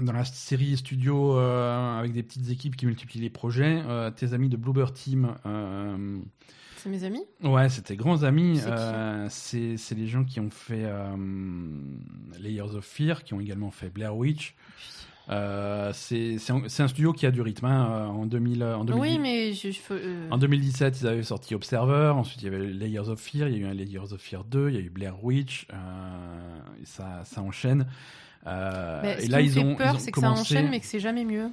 Dans 0.00 0.12
la 0.12 0.24
série 0.24 0.76
studio 0.76 1.36
euh, 1.38 1.98
avec 1.98 2.12
des 2.12 2.22
petites 2.22 2.50
équipes 2.50 2.76
qui 2.76 2.86
multiplient 2.86 3.20
les 3.20 3.30
projets, 3.30 3.82
euh, 3.86 4.10
tes 4.10 4.32
amis 4.32 4.48
de 4.48 4.56
Bloober 4.56 4.86
Team, 4.94 5.34
euh, 5.46 6.18
C'est 6.76 6.88
mes 6.88 7.04
amis 7.04 7.24
ouais, 7.42 7.68
c'est 7.68 7.82
tes 7.82 7.96
grands 7.96 8.22
amis. 8.22 8.60
C'est 9.28 9.94
les 9.96 10.06
gens 10.06 10.24
qui 10.24 10.40
ont 10.40 10.50
fait 10.50 10.86
Layers 12.40 12.74
of 12.74 12.84
Fear, 12.84 13.24
qui 13.24 13.34
ont 13.34 13.40
également 13.40 13.70
fait 13.70 13.90
Blair 13.90 14.16
Witch. 14.16 14.54
C'est 15.28 16.36
un, 16.50 16.88
studio 16.88 17.12
qui 17.12 17.26
a 17.26 17.30
du 17.30 17.42
rythme. 17.42 17.66
hein, 17.66 18.06
en, 18.06 18.24
2000, 18.26 18.64
en, 18.64 18.84
2010 18.84 19.00
Oui, 19.00 19.18
mais 19.18 19.52
je. 19.52 19.70
je- 19.70 19.80
euh, 19.90 20.28
en 20.30 20.38
2017, 20.38 21.00
ils 21.02 21.06
avaient 21.06 21.22
sorti 21.22 21.54
Observer. 21.54 22.12
Ensuite, 22.14 22.40
il 22.42 22.44
y 22.46 22.48
avait 22.54 22.66
Layers 22.66 23.08
of 23.08 23.20
Fear. 23.20 23.48
Il 23.48 23.54
y 23.58 23.58
a 23.58 23.66
eu 23.66 23.70
un 23.70 23.74
Layers 23.74 24.12
of 24.12 24.20
Fear 24.20 24.44
2. 24.44 24.70
Il 24.70 24.74
y 24.74 24.78
a 24.78 24.80
eu 24.80 24.90
Blair 24.90 25.22
Witch. 25.22 25.66
et 26.80 26.86
ça, 26.86 27.22
ça 27.24 27.42
enchaîne. 27.42 27.86
Euh, 28.48 29.02
bah, 29.02 29.16
ce 29.16 29.20
et 29.20 29.24
qui 29.26 29.28
là, 29.30 29.40
ils 29.40 29.50
fait 29.52 29.60
ont, 29.64 29.74
peur, 29.76 30.00
c'est 30.00 30.10
que 30.12 30.20
ça 30.20 30.30
enchaîne, 30.30 30.68
mais 30.70 30.80
que 30.80 30.86
c'est 30.86 31.00
jamais 31.00 31.24
mieux. 31.24 31.50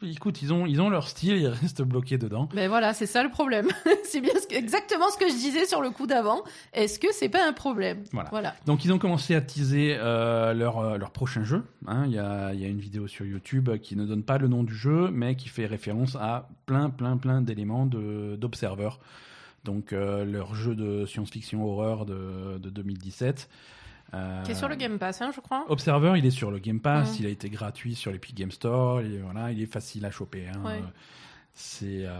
Écoute, 0.00 0.42
ils 0.42 0.52
ont, 0.52 0.64
ils 0.64 0.80
ont 0.80 0.90
leur 0.90 1.08
style. 1.08 1.36
Ils 1.38 1.48
restent 1.48 1.82
bloqués 1.82 2.18
dedans. 2.18 2.48
Ben 2.54 2.68
voilà, 2.68 2.94
c'est 2.94 3.06
ça 3.06 3.24
le 3.24 3.30
problème. 3.30 3.66
c'est 4.04 4.20
bien 4.20 4.32
ce 4.40 4.46
que- 4.46 4.54
exactement 4.54 5.06
ce 5.10 5.18
que 5.18 5.28
je 5.28 5.34
disais 5.34 5.66
sur 5.66 5.80
le 5.82 5.90
coup 5.90 6.06
d'avant. 6.06 6.44
Est-ce 6.72 7.00
que 7.00 7.08
c'est 7.12 7.28
pas 7.28 7.44
un 7.44 7.52
problème? 7.52 8.04
Voilà. 8.12 8.28
Voilà. 8.30 8.54
Donc, 8.64 8.84
ils 8.84 8.92
ont 8.92 8.98
commencé 9.00 9.34
à 9.34 9.40
teaser 9.40 9.96
euh, 9.98 10.54
leur, 10.54 10.78
euh, 10.78 10.98
leur 10.98 11.10
prochain 11.10 11.42
jeu. 11.42 11.64
hein. 11.88 12.04
Il 12.06 12.12
y, 12.12 12.18
a, 12.20 12.54
y 12.54 12.64
a 12.64 12.68
une 12.68 12.78
vidéo 12.78 13.08
sur 13.08 13.26
YouTube 13.26 13.70
qui 13.82 13.96
ne 13.96 14.04
donne 14.06 14.22
pas 14.22 14.38
le 14.38 14.46
nom 14.46 14.62
du 14.62 14.74
jeu, 14.74 15.10
mais 15.12 15.34
qui 15.34 15.48
fait 15.48 15.66
référence 15.66 16.14
à 16.14 16.48
plein, 16.66 16.90
plein, 16.90 17.16
plein 17.16 17.40
d'éléments 17.40 17.84
de- 17.84 18.36
d'Observer. 18.36 18.90
Donc, 19.64 19.92
euh, 19.92 20.24
leur 20.24 20.54
jeu 20.54 20.76
de 20.76 21.06
science-fiction 21.06 21.64
horreur 21.64 22.06
de, 22.06 22.58
de 22.58 22.70
2017. 22.70 23.48
Euh, 24.14 24.42
Qui 24.42 24.52
est 24.52 24.54
sur 24.54 24.68
le 24.68 24.74
Game 24.76 24.98
Pass, 24.98 25.20
hein, 25.20 25.30
je 25.34 25.40
crois. 25.40 25.64
Observer, 25.68 26.14
il 26.16 26.24
est 26.24 26.30
sur 26.30 26.50
le 26.50 26.58
Game 26.58 26.80
Pass, 26.80 27.10
Mhm. 27.10 27.16
il 27.20 27.26
a 27.26 27.28
été 27.28 27.50
gratuit 27.50 27.94
sur 27.94 28.10
l'Epic 28.10 28.34
Game 28.34 28.50
Store, 28.50 29.02
il 29.02 29.14
est, 29.16 29.18
voilà, 29.18 29.52
il 29.52 29.62
est 29.62 29.66
facile 29.66 30.04
à 30.06 30.10
choper. 30.10 30.46
hein. 30.48 30.64
Ouais. 30.64 30.82
C'est. 31.52 32.04
euh, 32.06 32.18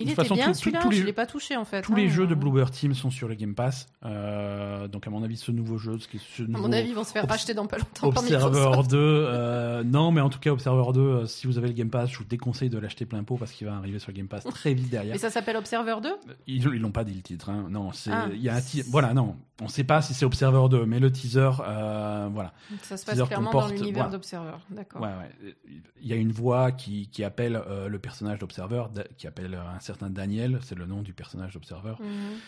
Il 0.00 0.06
de 0.06 0.10
était 0.10 0.22
façon, 0.22 0.34
bien 0.34 0.52
celui-là, 0.52 0.80
je 0.90 0.96
jeux- 0.96 1.04
l'ai 1.04 1.12
pas 1.12 1.24
touché 1.24 1.56
en 1.56 1.64
fait. 1.64 1.82
Tous 1.82 1.94
les 1.94 2.06
hein. 2.06 2.10
jeux 2.10 2.26
de 2.26 2.34
Bluebird 2.34 2.72
Team 2.72 2.94
sont 2.94 3.10
sur 3.12 3.28
le 3.28 3.36
Game 3.36 3.54
Pass. 3.54 3.86
Euh, 4.04 4.88
donc, 4.88 5.06
à 5.06 5.10
mon 5.10 5.22
avis, 5.22 5.36
ce 5.36 5.52
nouveau 5.52 5.78
jeu, 5.78 5.98
ce 6.00 6.18
ce 6.18 6.42
À 6.42 6.46
nouveau 6.46 6.62
mon 6.66 6.72
avis, 6.72 6.88
ils 6.88 6.94
vont 6.96 7.04
se 7.04 7.12
faire 7.12 7.28
racheter 7.28 7.54
dans 7.54 7.66
pas 7.68 7.76
longtemps 7.78 8.08
Observer 8.08 8.58
Microsoft. 8.58 8.90
2, 8.90 8.96
euh, 8.98 9.84
non, 9.84 10.10
mais 10.10 10.20
en 10.20 10.30
tout 10.30 10.40
cas, 10.40 10.50
Observer 10.50 10.82
2, 10.92 11.00
euh, 11.00 11.26
si 11.26 11.46
vous 11.46 11.58
avez 11.58 11.68
le 11.68 11.74
Game 11.74 11.90
Pass, 11.90 12.10
je 12.10 12.18
vous 12.18 12.24
déconseille 12.24 12.70
de 12.70 12.78
l'acheter 12.78 13.06
plein 13.06 13.22
pot 13.22 13.36
parce 13.36 13.52
qu'il 13.52 13.68
va 13.68 13.76
arriver 13.76 14.00
sur 14.00 14.10
le 14.10 14.16
Game 14.16 14.26
Pass 14.26 14.42
très 14.42 14.74
vite 14.74 14.90
derrière. 14.90 15.12
Mais 15.14 15.18
ça 15.18 15.30
s'appelle 15.30 15.56
Observer 15.56 15.94
2 16.02 16.12
Ils 16.48 16.64
l'ont 16.64 16.90
pas 16.90 17.04
dit 17.04 17.14
le 17.14 17.22
titre. 17.22 17.48
Hein. 17.50 17.68
Non, 17.70 17.92
c'est 17.92 18.10
Ah. 18.10 18.26
il 18.34 18.42
y 18.42 18.48
a 18.48 18.56
un 18.56 18.60
ti- 18.60 18.82
voilà, 18.88 19.14
non, 19.14 19.36
on 19.60 19.68
sait 19.68 19.84
pas 19.84 20.02
si 20.02 20.14
c'est 20.14 20.24
Observer 20.24 20.66
2, 20.68 20.84
mais 20.86 20.98
le 20.98 21.12
teaser, 21.12 21.50
euh, 21.60 22.28
voilà. 22.32 22.52
Donc 22.70 22.80
Ça 22.80 22.96
se 22.96 23.04
passe 23.04 23.14
Teaser 23.14 23.26
clairement 23.28 23.52
dans 23.52 23.68
l'univers 23.68 23.92
voilà. 24.04 24.10
d'Observer. 24.10 24.56
D'accord. 24.70 25.00
Ouais, 25.02 25.08
ouais. 25.08 25.54
Il 26.00 26.06
y 26.06 26.12
a 26.12 26.16
une 26.16 26.32
voix 26.32 26.72
qui, 26.72 27.08
qui 27.08 27.22
appelle 27.22 27.56
euh, 27.56 27.88
le 27.88 27.98
personnage 27.98 28.38
d'Observer, 28.40 28.84
qui 29.16 29.26
appelle 29.26 29.54
euh, 29.54 29.68
un 29.68 29.80
certain 29.80 30.10
Daniel, 30.10 30.58
c'est 30.62 30.74
le 30.74 30.86
nom 30.86 31.02
du 31.02 31.12
personnage 31.12 31.54
d'Observer. 31.54 31.94
Mhm. 32.00 32.38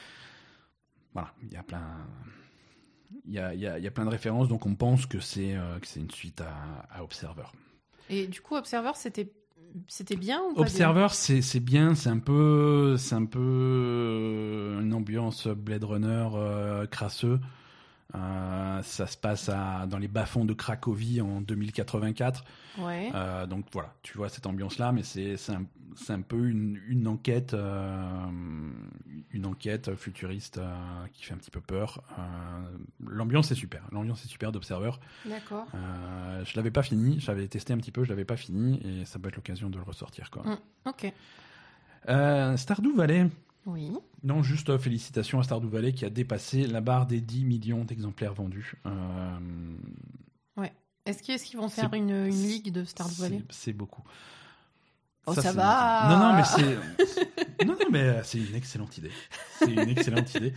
Voilà, 1.12 1.32
il 1.42 1.52
y 1.52 1.56
a 1.56 1.62
plein. 1.62 2.06
Il 3.24 3.32
y 3.34 3.38
a, 3.38 3.54
il 3.54 3.60
y 3.60 3.66
a- 3.66 3.78
il 3.78 3.84
y 3.84 3.86
a 3.86 3.90
plein 3.90 4.04
de 4.04 4.10
références, 4.10 4.48
donc 4.48 4.66
on 4.66 4.74
pense 4.74 5.06
que 5.06 5.20
c'est 5.20 5.54
euh, 5.54 5.78
une 5.96 6.10
suite 6.10 6.40
à, 6.40 6.86
à 6.90 7.02
Observer. 7.04 7.44
Et 8.10 8.26
du 8.26 8.40
coup, 8.40 8.56
Observer, 8.56 8.92
c'était 8.94 9.32
c'était 9.88 10.16
bien 10.16 10.42
ou 10.42 10.60
Observer, 10.60 11.08
c'est 11.12 11.42
c'est 11.42 11.60
bien, 11.60 11.94
c'est 11.94 12.08
un 12.08 12.18
peu, 12.18 12.96
c'est 12.98 13.14
un 13.14 13.24
peu 13.24 13.38
euh, 13.40 14.80
une 14.80 14.94
ambiance 14.94 15.46
Blade 15.48 15.84
Runner 15.84 16.28
euh, 16.34 16.86
crasseux. 16.86 17.40
Euh, 18.14 18.82
ça 18.82 19.06
se 19.06 19.16
passe 19.16 19.48
à, 19.48 19.86
dans 19.86 19.98
les 19.98 20.08
bas-fonds 20.08 20.44
de 20.44 20.54
Cracovie 20.54 21.20
en 21.20 21.40
2084. 21.40 22.44
bien 22.44 22.84
Ouais. 22.84 23.10
Euh, 23.14 23.46
donc 23.46 23.66
voilà, 23.72 23.94
tu 24.02 24.16
vois 24.16 24.28
cette 24.28 24.46
ambiance-là, 24.46 24.92
mais 24.92 25.02
c'est 25.02 25.36
un, 26.10 26.20
peu 26.20 26.48
une, 26.48 26.80
une 26.86 27.08
enquête, 27.08 27.54
euh, 27.54 28.26
une 29.32 29.46
enquête 29.46 29.94
futuriste 29.96 30.60
qui 31.12 31.24
fait 31.24 31.34
un 31.34 31.38
petit 31.38 31.50
peu 31.50 31.60
peur. 31.60 32.02
L'ambiance 33.06 33.50
est 33.50 33.56
super, 33.56 33.82
l'ambiance 33.90 34.24
est 34.24 34.28
super 34.28 34.52
d'Observer. 34.52 34.92
D'accord. 35.24 35.66
Je 35.72 36.56
l'avais 36.56 36.70
pas 36.70 36.82
fini, 36.82 37.18
j'avais 37.18 37.48
testé 37.48 37.72
un 37.72 37.78
petit 37.78 37.92
peu, 37.92 38.04
je 38.04 38.10
l'avais 38.10 38.24
pas 38.24 38.36
fini, 38.36 38.80
et 38.84 39.04
ça 39.04 39.18
peut 39.18 39.28
être 39.28 39.36
l'occasion 39.36 39.68
de 39.68 39.78
le 39.78 39.84
ressortir. 39.84 40.30
Quoi. 40.30 40.42
Mm. 40.44 40.58
Ok. 40.86 41.12
Stardew 42.56 42.94
Valley, 42.94 43.28
Oui. 43.66 43.90
non, 44.22 44.42
juste 44.42 44.70
euh, 44.70 44.78
félicitations 44.78 45.40
à 45.40 45.42
Stardew 45.42 45.66
Valley 45.68 45.92
qui 45.92 46.04
a 46.04 46.10
dépassé 46.10 46.66
la 46.66 46.80
barre 46.80 47.06
des 47.06 47.20
10 47.20 47.44
millions 47.44 47.84
d'exemplaires 47.84 48.32
vendus. 48.34 48.74
Euh, 48.86 49.38
Est-ce 51.04 51.22
qu'ils 51.22 51.34
est-ce 51.34 51.44
qu'ils 51.44 51.56
vont 51.58 51.68
C'est- 51.68 51.82
faire 51.82 51.94
une, 51.94 52.10
une 52.10 52.42
ligue 52.42 52.72
de 52.72 52.82
Stardew 52.84 53.14
Valley? 53.20 53.42
c'est- 53.50 53.72
beaucoup. 53.72 54.02
Oh, 55.28 55.34
ça 55.34 55.52
va. 55.52 56.08
Non, 56.08 56.18
non, 56.18 56.32
mais 56.36 56.44
c'est. 56.44 57.64
non, 57.66 57.72
non, 57.74 57.86
mais 57.90 58.00
euh, 58.02 58.20
c'est 58.24 58.38
une 58.38 58.54
excellente 58.54 58.96
idée. 58.98 59.10
C'est 59.58 59.72
une 59.72 59.88
excellente 59.88 60.32
idée. 60.36 60.52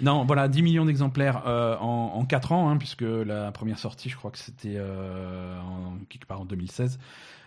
Non, 0.00 0.24
voilà, 0.24 0.48
10 0.48 0.62
millions 0.62 0.84
d'exemplaires 0.86 1.46
euh, 1.46 1.76
en, 1.78 2.12
en 2.14 2.24
4 2.24 2.52
ans, 2.52 2.68
hein, 2.70 2.76
puisque 2.78 3.02
la 3.02 3.52
première 3.52 3.78
sortie, 3.78 4.08
je 4.08 4.16
crois 4.16 4.30
que 4.30 4.38
c'était 4.38 4.76
euh, 4.76 5.60
en, 5.60 5.98
quelque 6.08 6.24
part 6.26 6.40
en 6.40 6.44
2016. 6.46 6.98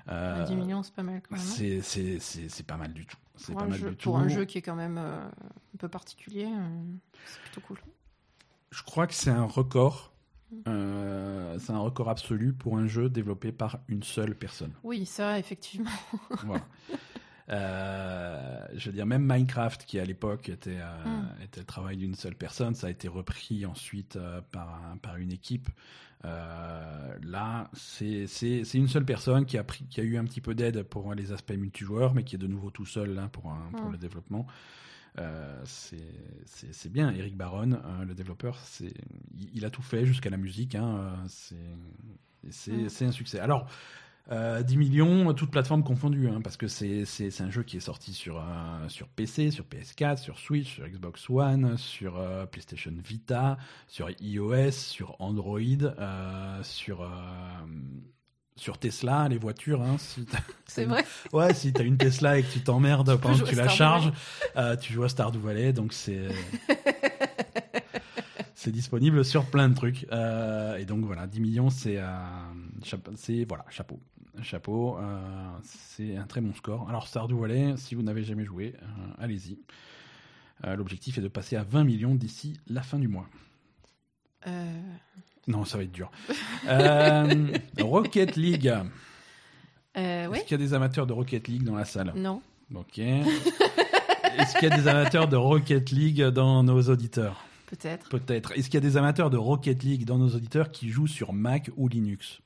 Euh, 0.09 0.45
10 0.45 0.55
millions, 0.55 0.83
c'est 0.83 0.93
pas 0.93 1.03
mal 1.03 1.21
quand 1.27 1.35
même. 1.35 1.45
hein. 1.45 1.81
c'est 1.81 2.65
pas 2.67 2.77
mal 2.77 2.93
du 2.93 3.05
tout. 3.07 3.17
C'est 3.37 3.51
Pour, 3.53 3.59
pas 3.61 3.65
un 3.65 3.69
mal 3.69 3.79
jeu, 3.79 3.89
du 3.91 3.95
tout. 3.95 4.09
pour 4.09 4.17
un 4.19 4.27
jeu 4.27 4.45
qui 4.45 4.57
est 4.57 4.61
quand 4.61 4.75
même 4.75 4.97
euh, 4.97 5.25
un 5.25 5.77
peu 5.77 5.87
particulier, 5.87 6.45
euh, 6.45 6.67
c'est 7.25 7.39
plutôt 7.41 7.61
cool. 7.61 7.77
Je 8.71 8.83
crois 8.83 9.07
que 9.07 9.13
c'est 9.13 9.29
un 9.29 9.45
record. 9.45 10.11
euh, 10.67 11.57
c'est 11.59 11.71
un 11.71 11.79
record 11.79 12.09
absolu 12.09 12.53
pour 12.53 12.77
un 12.77 12.87
jeu 12.87 13.09
développé 13.09 13.51
par 13.51 13.79
une 13.87 14.03
seule 14.03 14.35
personne. 14.35 14.71
Oui, 14.83 15.05
ça, 15.05 15.39
effectivement. 15.39 15.89
Voilà. 16.45 16.65
Euh, 17.49 18.59
je 18.75 18.87
veux 18.89 18.93
dire, 18.93 19.05
même 19.05 19.23
Minecraft, 19.25 19.85
qui 19.85 19.99
à 19.99 20.05
l'époque 20.05 20.49
était, 20.49 20.79
euh, 20.81 21.05
Mm. 21.05 21.43
était 21.43 21.59
le 21.61 21.65
travail 21.65 21.95
d'une 21.97 22.15
seule 22.15 22.35
personne, 22.35 22.75
ça 22.75 22.87
a 22.87 22.89
été 22.89 23.07
repris 23.07 23.65
ensuite 23.65 24.17
euh, 24.17 24.41
par, 24.51 24.81
un- 24.91 24.97
par 24.97 25.15
une 25.17 25.31
équipe. 25.31 25.69
Là, 26.23 27.69
c'est 27.73 28.25
une 28.73 28.87
seule 28.87 29.05
personne 29.05 29.45
qui 29.45 29.57
a, 29.57 29.63
pris, 29.63 29.85
qui 29.85 29.99
a 30.01 30.03
eu 30.03 30.17
un 30.17 30.25
petit 30.25 30.41
peu 30.41 30.55
d'aide 30.55 30.83
pour 30.83 31.13
les 31.13 31.31
aspects 31.31 31.53
multijoueurs, 31.53 32.13
mais 32.13 32.23
qui 32.23 32.35
est 32.35 32.39
de 32.39 32.47
nouveau 32.47 32.69
tout 32.69 32.85
seul 32.85 33.13
là, 33.13 33.27
pour, 33.29 33.49
un- 33.51 33.71
pour 33.75 33.87
Mm. 33.89 33.91
le 33.93 33.97
développement. 33.97 34.47
Euh, 35.19 35.61
c'est 35.65 36.91
bien. 36.91 37.11
Eric 37.11 37.35
Baron, 37.35 37.71
euh, 37.73 38.05
le 38.05 38.13
développeur, 38.13 38.59
il, 38.81 39.49
il 39.55 39.65
a 39.65 39.69
tout 39.69 39.81
fait 39.81 40.05
jusqu'à 40.05 40.29
la 40.29 40.37
musique. 40.37 40.75
Hein, 40.75 40.97
euh, 40.97 41.15
c'est 41.27 41.55
et 42.47 42.51
c'est 42.51 42.71
Mm. 42.83 42.89
c'est 42.89 43.05
un 43.05 43.11
succès. 43.11 43.39
Alors, 43.39 43.67
euh, 44.31 44.61
10 44.61 44.77
millions, 44.77 45.33
toutes 45.33 45.51
plateformes 45.51 45.83
confondues, 45.83 46.27
hein, 46.29 46.41
parce 46.43 46.57
que 46.57 46.67
c'est 46.67 47.05
c'est- 47.05 47.31
c'est 47.31 47.43
un 47.43 47.49
jeu 47.49 47.63
qui 47.63 47.77
est 47.77 47.81
sorti 47.81 48.13
sur, 48.13 48.37
euh, 48.37 48.89
sur 48.89 49.07
PC, 49.07 49.51
sur 49.51 49.63
PS4, 49.65 50.17
sur 50.17 50.37
Switch, 50.39 50.75
sur 50.75 50.87
Xbox 50.87 51.29
One, 51.29 51.77
sur 51.77 52.17
euh, 52.17 52.45
PlayStation 52.45 52.91
Vita, 53.03 53.57
sur 53.87 54.09
iOS, 54.21 54.71
sur 54.71 55.15
Android, 55.19 55.59
euh, 55.81 56.59
sur, 56.63 57.09
sur 58.57 58.77
Tesla, 58.79 59.27
les 59.29 59.37
voitures. 59.37 59.81
Hein, 59.81 59.95
si 59.97 60.25
t'as- 60.25 60.39
C'est 60.65 60.85
vrai. 60.85 61.05
Ouais, 61.33 61.53
si 61.53 61.71
t'as 61.71 61.83
une 61.83 61.97
Tesla 61.97 62.37
et 62.39 62.43
que 62.43 62.51
tu 62.51 62.59
t'emmerdes 62.61 63.15
pendant 63.21 63.37
que 63.39 63.49
tu 63.49 63.55
la 63.55 63.67
charges, 63.69 64.11
tu 64.81 64.91
joues 64.93 65.03
à 65.03 65.09
Stardew 65.09 65.39
Valley, 65.39 65.71
donc 65.73 65.93
c'est 65.93 66.27
c'est 68.55 68.71
disponible 68.71 69.23
sur 69.23 69.45
plein 69.45 69.69
de 69.69 69.75
trucs. 69.75 70.07
Euh, 70.11 70.77
et 70.77 70.85
donc 70.85 71.05
voilà, 71.05 71.27
10 71.27 71.39
millions, 71.39 71.69
c'est 71.69 71.97
euh, 71.97 72.07
chapeau- 72.83 73.11
c'est 73.15 73.45
voilà 73.47 73.65
chapeau, 73.69 73.99
chapeau. 74.43 74.97
euh, 74.97 75.19
c'est 75.63 76.15
un 76.17 76.25
très 76.25 76.41
bon 76.41 76.53
score. 76.53 76.87
Alors 76.89 77.07
Stardew 77.07 77.35
Valley, 77.39 77.75
si 77.77 77.95
vous 77.95 78.01
n'avez 78.03 78.23
jamais 78.23 78.45
joué, 78.45 78.75
euh, 78.81 78.85
allez-y. 79.19 79.59
Euh, 80.65 80.75
L'objectif 80.75 81.17
est 81.17 81.21
de 81.21 81.27
passer 81.27 81.55
à 81.55 81.63
20 81.63 81.83
millions 81.83 82.15
d'ici 82.15 82.59
la 82.67 82.81
fin 82.81 82.97
du 82.99 83.07
mois. 83.07 83.27
Non, 85.47 85.65
ça 85.65 85.77
va 85.77 85.83
être 85.83 85.91
dur. 85.91 86.09
Rocket 87.81 88.35
League. 88.35 88.67
euh. 89.97 90.31
Est-ce 90.33 90.43
qu'il 90.43 90.51
y 90.51 90.61
a 90.61 90.65
des 90.65 90.73
amateurs 90.73 91.05
de 91.07 91.13
Rocket 91.13 91.47
League 91.47 91.63
dans 91.63 91.75
la 91.75 91.85
salle? 91.85 92.13
Non. 92.15 92.41
Ok. 92.73 92.97
Est-ce 92.99 94.53
qu'il 94.59 94.69
y 94.69 94.71
a 94.71 94.77
des 94.77 94.87
amateurs 94.87 95.27
de 95.27 95.35
Rocket 95.35 95.89
League 95.91 96.21
dans 96.21 96.63
nos 96.63 96.81
auditeurs? 96.83 97.43
Peut-être. 97.67 98.09
Peut-être. 98.09 98.51
Est-ce 98.53 98.69
qu'il 98.69 98.75
y 98.75 98.85
a 98.85 98.87
des 98.89 98.97
amateurs 98.97 99.29
de 99.29 99.37
Rocket 99.37 99.83
League 99.83 100.05
dans 100.05 100.17
nos 100.17 100.29
auditeurs 100.29 100.71
qui 100.71 100.89
jouent 100.89 101.07
sur 101.07 101.33
Mac 101.33 101.69
ou 101.75 101.87
Linux? 101.87 102.39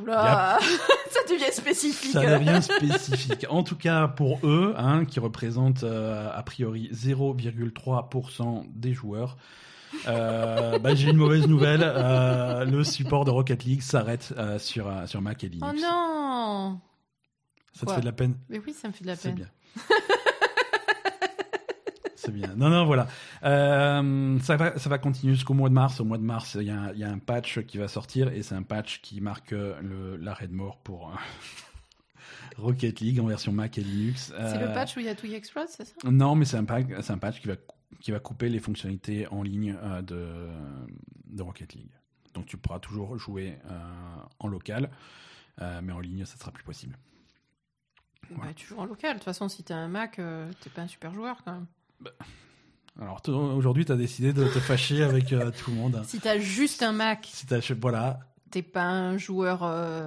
Oula, 0.00 0.58
ça 1.10 1.20
devient 1.28 1.52
spécifique. 1.52 2.12
Ça 2.12 2.38
devient 2.38 2.60
spécifique. 2.62 3.46
En 3.48 3.62
tout 3.62 3.76
cas, 3.76 4.08
pour 4.08 4.38
eux, 4.44 4.74
hein, 4.76 5.04
qui 5.06 5.20
représentent 5.20 5.84
euh, 5.84 6.28
a 6.34 6.42
priori 6.42 6.90
0,3% 6.92 8.64
des 8.74 8.92
joueurs, 8.92 9.36
euh, 10.06 10.78
bah, 10.80 10.94
j'ai 10.94 11.10
une 11.10 11.16
mauvaise 11.16 11.46
nouvelle. 11.46 11.80
euh, 11.82 12.64
le 12.64 12.84
support 12.84 13.24
de 13.24 13.30
Rocket 13.30 13.64
League 13.64 13.82
s'arrête 13.82 14.34
sur, 14.58 14.90
sur 15.06 15.22
Mac 15.22 15.42
et 15.44 15.48
Linux. 15.48 15.74
Oh 15.74 15.80
non 15.80 16.80
Ça 17.72 17.86
te 17.86 17.92
fait 17.92 18.00
de 18.00 18.06
la 18.06 18.12
peine? 18.12 18.36
Mais 18.48 18.60
oui, 18.66 18.74
ça 18.74 18.88
me 18.88 18.92
fait 18.92 19.02
de 19.04 19.08
la 19.08 19.16
C'est 19.16 19.28
peine. 19.30 19.36
bien. 19.36 19.48
C'est 22.16 22.32
bien. 22.32 22.54
Non, 22.56 22.68
non, 22.70 22.84
voilà. 22.86 23.06
Euh, 23.44 24.38
ça, 24.40 24.56
va, 24.56 24.78
ça 24.78 24.88
va 24.88 24.98
continuer 24.98 25.34
jusqu'au 25.34 25.54
mois 25.54 25.68
de 25.68 25.74
mars. 25.74 26.00
Au 26.00 26.04
mois 26.04 26.18
de 26.18 26.22
mars, 26.22 26.56
il 26.58 26.66
y, 26.66 26.70
a 26.70 26.80
un- 26.80 26.92
il 26.92 26.98
y 26.98 27.04
a 27.04 27.10
un 27.10 27.18
patch 27.18 27.60
qui 27.66 27.76
va 27.78 27.88
sortir 27.88 28.28
et 28.28 28.42
c'est 28.42 28.54
un 28.54 28.62
patch 28.62 29.00
qui 29.02 29.20
marque 29.20 29.52
euh, 29.52 30.16
l'arrêt 30.20 30.48
de 30.48 30.54
mort 30.54 30.78
pour 30.78 31.10
euh, 31.10 31.14
Rocket 32.58 33.00
League 33.00 33.20
en 33.20 33.26
version 33.26 33.52
Mac 33.52 33.76
et 33.78 33.82
Linux. 33.82 34.32
C'est 34.36 34.58
le 34.58 34.72
patch 34.72 34.96
où 34.96 35.00
il 35.00 35.06
y 35.06 35.08
a 35.08 35.14
tout 35.14 35.26
Explode, 35.26 35.68
c'est 35.68 35.84
ça? 35.84 35.94
Non, 36.10 36.34
mais 36.34 36.44
c'est 36.46 36.56
un, 36.56 36.66
un 36.66 37.18
patch 37.18 37.40
qui 37.40 37.48
va, 37.48 37.54
qui 38.00 38.10
va 38.12 38.18
couper 38.18 38.48
les 38.48 38.60
fonctionnalités 38.60 39.26
en 39.28 39.42
ligne 39.42 39.76
euh, 39.82 40.00
de, 40.02 40.48
de 41.26 41.42
Rocket 41.42 41.74
League. 41.74 41.90
Donc 42.34 42.46
tu 42.46 42.56
pourras 42.56 42.78
toujours 42.80 43.16
jouer 43.18 43.58
euh, 43.70 43.78
en 44.40 44.48
local, 44.48 44.90
mais 45.82 45.92
en 45.92 46.00
ligne, 46.00 46.24
ça 46.26 46.36
sera 46.36 46.50
plus 46.50 46.64
possible. 46.64 46.98
Bah, 48.30 48.48
tu 48.54 48.66
joues 48.66 48.78
en 48.78 48.84
local. 48.84 49.12
De 49.12 49.18
toute 49.18 49.24
façon, 49.24 49.48
si 49.48 49.62
t'as 49.64 49.76
un 49.76 49.88
Mac, 49.88 50.16
t'es 50.16 50.70
pas 50.70 50.82
un 50.82 50.88
super 50.88 51.14
joueur 51.14 51.42
quand 51.44 51.52
même. 51.52 51.66
Alors 53.00 53.20
t- 53.20 53.30
aujourd'hui, 53.30 53.84
tu 53.84 53.92
as 53.92 53.96
décidé 53.96 54.32
de 54.32 54.44
te 54.48 54.58
fâcher 54.58 55.02
avec 55.02 55.32
euh, 55.32 55.50
tout 55.50 55.70
le 55.70 55.76
monde. 55.76 56.02
Si 56.06 56.18
t'as 56.18 56.38
juste 56.38 56.82
un 56.82 56.92
Mac, 56.92 57.28
Si 57.30 57.46
t'as- 57.46 57.60
voilà, 57.80 58.20
t'es 58.50 58.62
pas 58.62 58.84
un 58.84 59.18
joueur. 59.18 59.60
euh, 59.62 60.06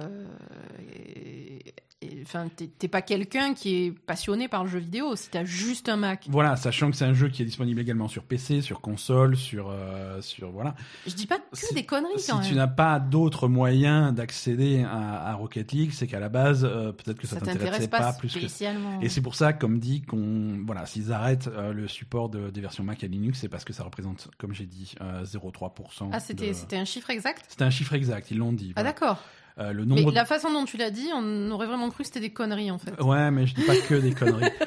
Enfin, 2.22 2.48
t'es 2.78 2.88
pas 2.88 3.02
quelqu'un 3.02 3.52
qui 3.52 3.74
est 3.84 3.90
passionné 3.92 4.48
par 4.48 4.64
le 4.64 4.70
jeu 4.70 4.78
vidéo. 4.78 5.16
Si 5.16 5.28
t'as 5.28 5.44
juste 5.44 5.86
un 5.90 5.98
Mac, 5.98 6.24
voilà, 6.30 6.56
sachant 6.56 6.90
que 6.90 6.96
c'est 6.96 7.04
un 7.04 7.12
jeu 7.12 7.28
qui 7.28 7.42
est 7.42 7.44
disponible 7.44 7.78
également 7.78 8.08
sur 8.08 8.24
PC, 8.24 8.62
sur 8.62 8.80
console, 8.80 9.36
sur 9.36 9.68
euh, 9.68 10.22
sur 10.22 10.50
voilà. 10.50 10.74
je 11.06 11.12
dis 11.14 11.26
pas 11.26 11.38
que 11.38 11.44
Si- 11.52 11.74
des 11.74 11.84
conneries 11.84 12.18
Si 12.18 12.30
quand 12.30 12.38
tu 12.40 12.48
même. 12.48 12.56
n'as 12.56 12.66
pas 12.68 13.00
d'autres 13.00 13.48
moyens 13.48 14.14
d'accéder 14.14 14.82
à, 14.82 15.26
à 15.28 15.34
Rocket 15.34 15.72
League, 15.72 15.90
c'est 15.92 16.06
qu'à 16.06 16.20
la 16.20 16.30
base, 16.30 16.64
euh, 16.64 16.92
peut-être 16.92 17.18
que 17.18 17.26
ça, 17.26 17.34
Ça 17.34 17.40
t'intéressait 17.40 17.64
t'intéresse 17.66 17.88
pas, 17.88 17.98
pas, 17.98 18.12
plus 18.14 18.32
que 18.32 18.38
spécialement. 18.40 18.98
Et 19.02 19.10
c'est 19.10 19.20
pour 19.20 19.34
ça, 19.34 19.52
comme 19.52 19.78
dit, 19.78 20.00
qu'on 20.00 20.62
voilà, 20.64 20.86
s'ils 20.86 21.12
arrêtent 21.12 21.48
euh, 21.48 21.74
le 21.74 21.86
support 21.86 22.30
de, 22.30 22.48
des 22.48 22.62
versions 22.62 22.82
Mac 22.82 23.04
et 23.04 23.08
Linux, 23.08 23.40
c'est 23.40 23.48
parce 23.50 23.64
que 23.66 23.74
ça 23.74 23.84
représente, 23.84 24.30
comme 24.38 24.54
j'ai 24.54 24.64
dit, 24.64 24.94
euh, 25.02 25.22
0,3%. 25.26 26.08
Ah, 26.12 26.18
c'était 26.20 26.48
de- 26.48 26.52
c'était 26.54 26.76
un 26.78 26.86
chiffre 26.86 27.10
exact? 27.10 27.44
C'était 27.48 27.64
un 27.64 27.70
chiffre 27.70 27.92
exact, 27.92 28.30
ils 28.30 28.38
l'ont 28.38 28.54
dit. 28.54 28.68
Ah, 28.70 28.80
voilà. 28.80 28.92
d'accord. 28.92 29.22
Euh, 29.60 29.72
le 29.72 29.84
Mais 29.84 30.02
la 30.10 30.24
façon 30.24 30.50
dont 30.52 30.64
tu 30.64 30.76
l'as 30.78 30.90
dit, 30.90 31.08
on 31.14 31.50
aurait 31.50 31.66
vraiment 31.66 31.90
cru 31.90 31.98
que 32.02 32.06
c'était 32.06 32.20
des 32.20 32.32
conneries 32.32 32.70
en 32.70 32.78
fait. 32.78 32.98
Ouais, 33.02 33.30
mais 33.30 33.46
je 33.46 33.54
dis 33.54 33.62
pas 33.62 33.76
que 33.76 33.94
des 33.94 34.12
conneries. 34.14 34.50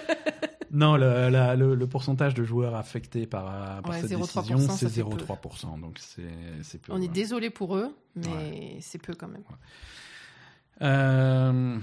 Non, 0.76 0.98
le, 0.98 1.30
la- 1.30 1.56
le, 1.56 1.76
le 1.76 1.88
pourcentage 1.88 2.34
de 2.34 2.44
joueurs 2.44 2.74
affectés 2.74 3.28
par, 3.28 3.46
euh, 3.48 3.82
par 3.82 3.92
Ouais, 3.92 4.02
cette 4.02 4.10
0,3%, 4.10 4.18
décision, 4.18 4.58
c'est 4.76 4.90
fait 4.90 5.04
peu. 5.04 5.10
0,3%. 5.18 5.80
Donc 5.80 6.00
c'est 6.00 6.82
peu. 6.82 6.92
On 6.92 6.98
est 6.98 7.02
ouais. 7.02 7.08
désolé 7.10 7.52
pour 7.52 7.78
eux, 7.78 7.96
mais 8.16 8.78
c'est 8.82 8.98
peu 8.98 9.14
quand 9.14 9.28
même. 9.28 9.44
Euh, 10.82 11.78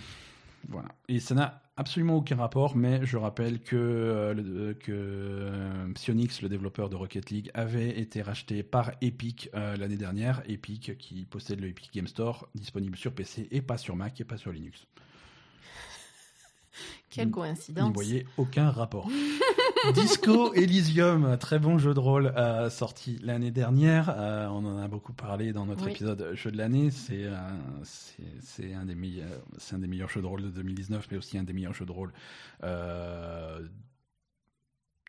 voilà. 0.69 0.89
Et 1.09 1.21
ça 1.21 1.35
n'a 1.37 1.63
absolument 1.77 2.17
aucun 2.17 2.37
rapport, 2.37 2.77
mais 2.77 3.05
je 3.07 3.17
rappelle 3.17 3.61
que, 3.61 3.77
euh, 3.77 4.35
le- 4.35 4.75
que 4.75 4.93
euh, 4.93 5.93
Psyonix, 5.95 6.43
le 6.43 6.49
développeur 6.49 6.91
de 6.91 6.97
Rocket 6.97 7.31
League, 7.31 7.51
avait 7.55 7.99
été 7.99 8.21
racheté 8.23 8.63
par 8.63 8.93
Epic 9.01 9.49
euh, 9.55 9.77
l'année 9.77 9.97
dernière. 9.97 10.43
Epic 10.49 10.97
qui 10.99 11.25
possède 11.25 11.61
le 11.61 11.69
Epic 11.69 11.91
Game 11.95 12.07
Store, 12.07 12.49
disponible 12.55 12.97
sur 12.97 13.13
PC 13.15 13.49
et 13.51 13.63
pas 13.63 13.79
sur 13.79 13.97
Mac 13.97 14.21
et 14.21 14.25
pas 14.25 14.37
sur 14.37 14.53
Linux. 14.53 14.87
Quelle 17.11 17.27
Vous 17.29 17.33
coïncidence. 17.35 17.89
n'y 17.89 17.93
voyez 17.95 18.27
aucun 18.37 18.71
rapport. 18.71 19.09
Disco 19.95 20.53
Elysium, 20.55 21.37
très 21.39 21.59
bon 21.59 21.79
jeu 21.79 21.95
de 21.95 21.99
rôle 22.01 22.33
euh, 22.37 22.71
sorti 22.71 23.19
l'année 23.23 23.51
dernière. 23.51 24.15
Euh, 24.17 24.47
on 24.49 24.65
en 24.65 24.79
a 24.79 24.89
beaucoup 24.89 25.13
parlé 25.13 25.53
dans 25.53 25.67
notre 25.67 25.85
Oui. 25.87 25.93
épisode 25.93 26.31
jeu 26.35 26.51
de 26.51 26.57
l'année. 26.59 26.91
C'est 26.91 27.27
c'est 27.83 28.75
un 28.75 28.85
des 28.85 28.95
meilleurs, 28.95 29.41
c'est 29.59 29.75
un 29.77 29.79
des 29.79 29.87
meilleurs 29.89 30.09
jeux 30.11 30.21
de 30.23 30.27
rôle 30.27 30.43
de 30.43 30.49
2019, 30.51 31.09
mais 31.11 31.17
aussi 31.17 31.39
un 31.39 31.43
des 31.45 31.53
meilleurs 31.53 31.75
jeux 31.75 31.87
de 31.87 31.93
rôle 31.93 32.13
euh, 32.63 33.61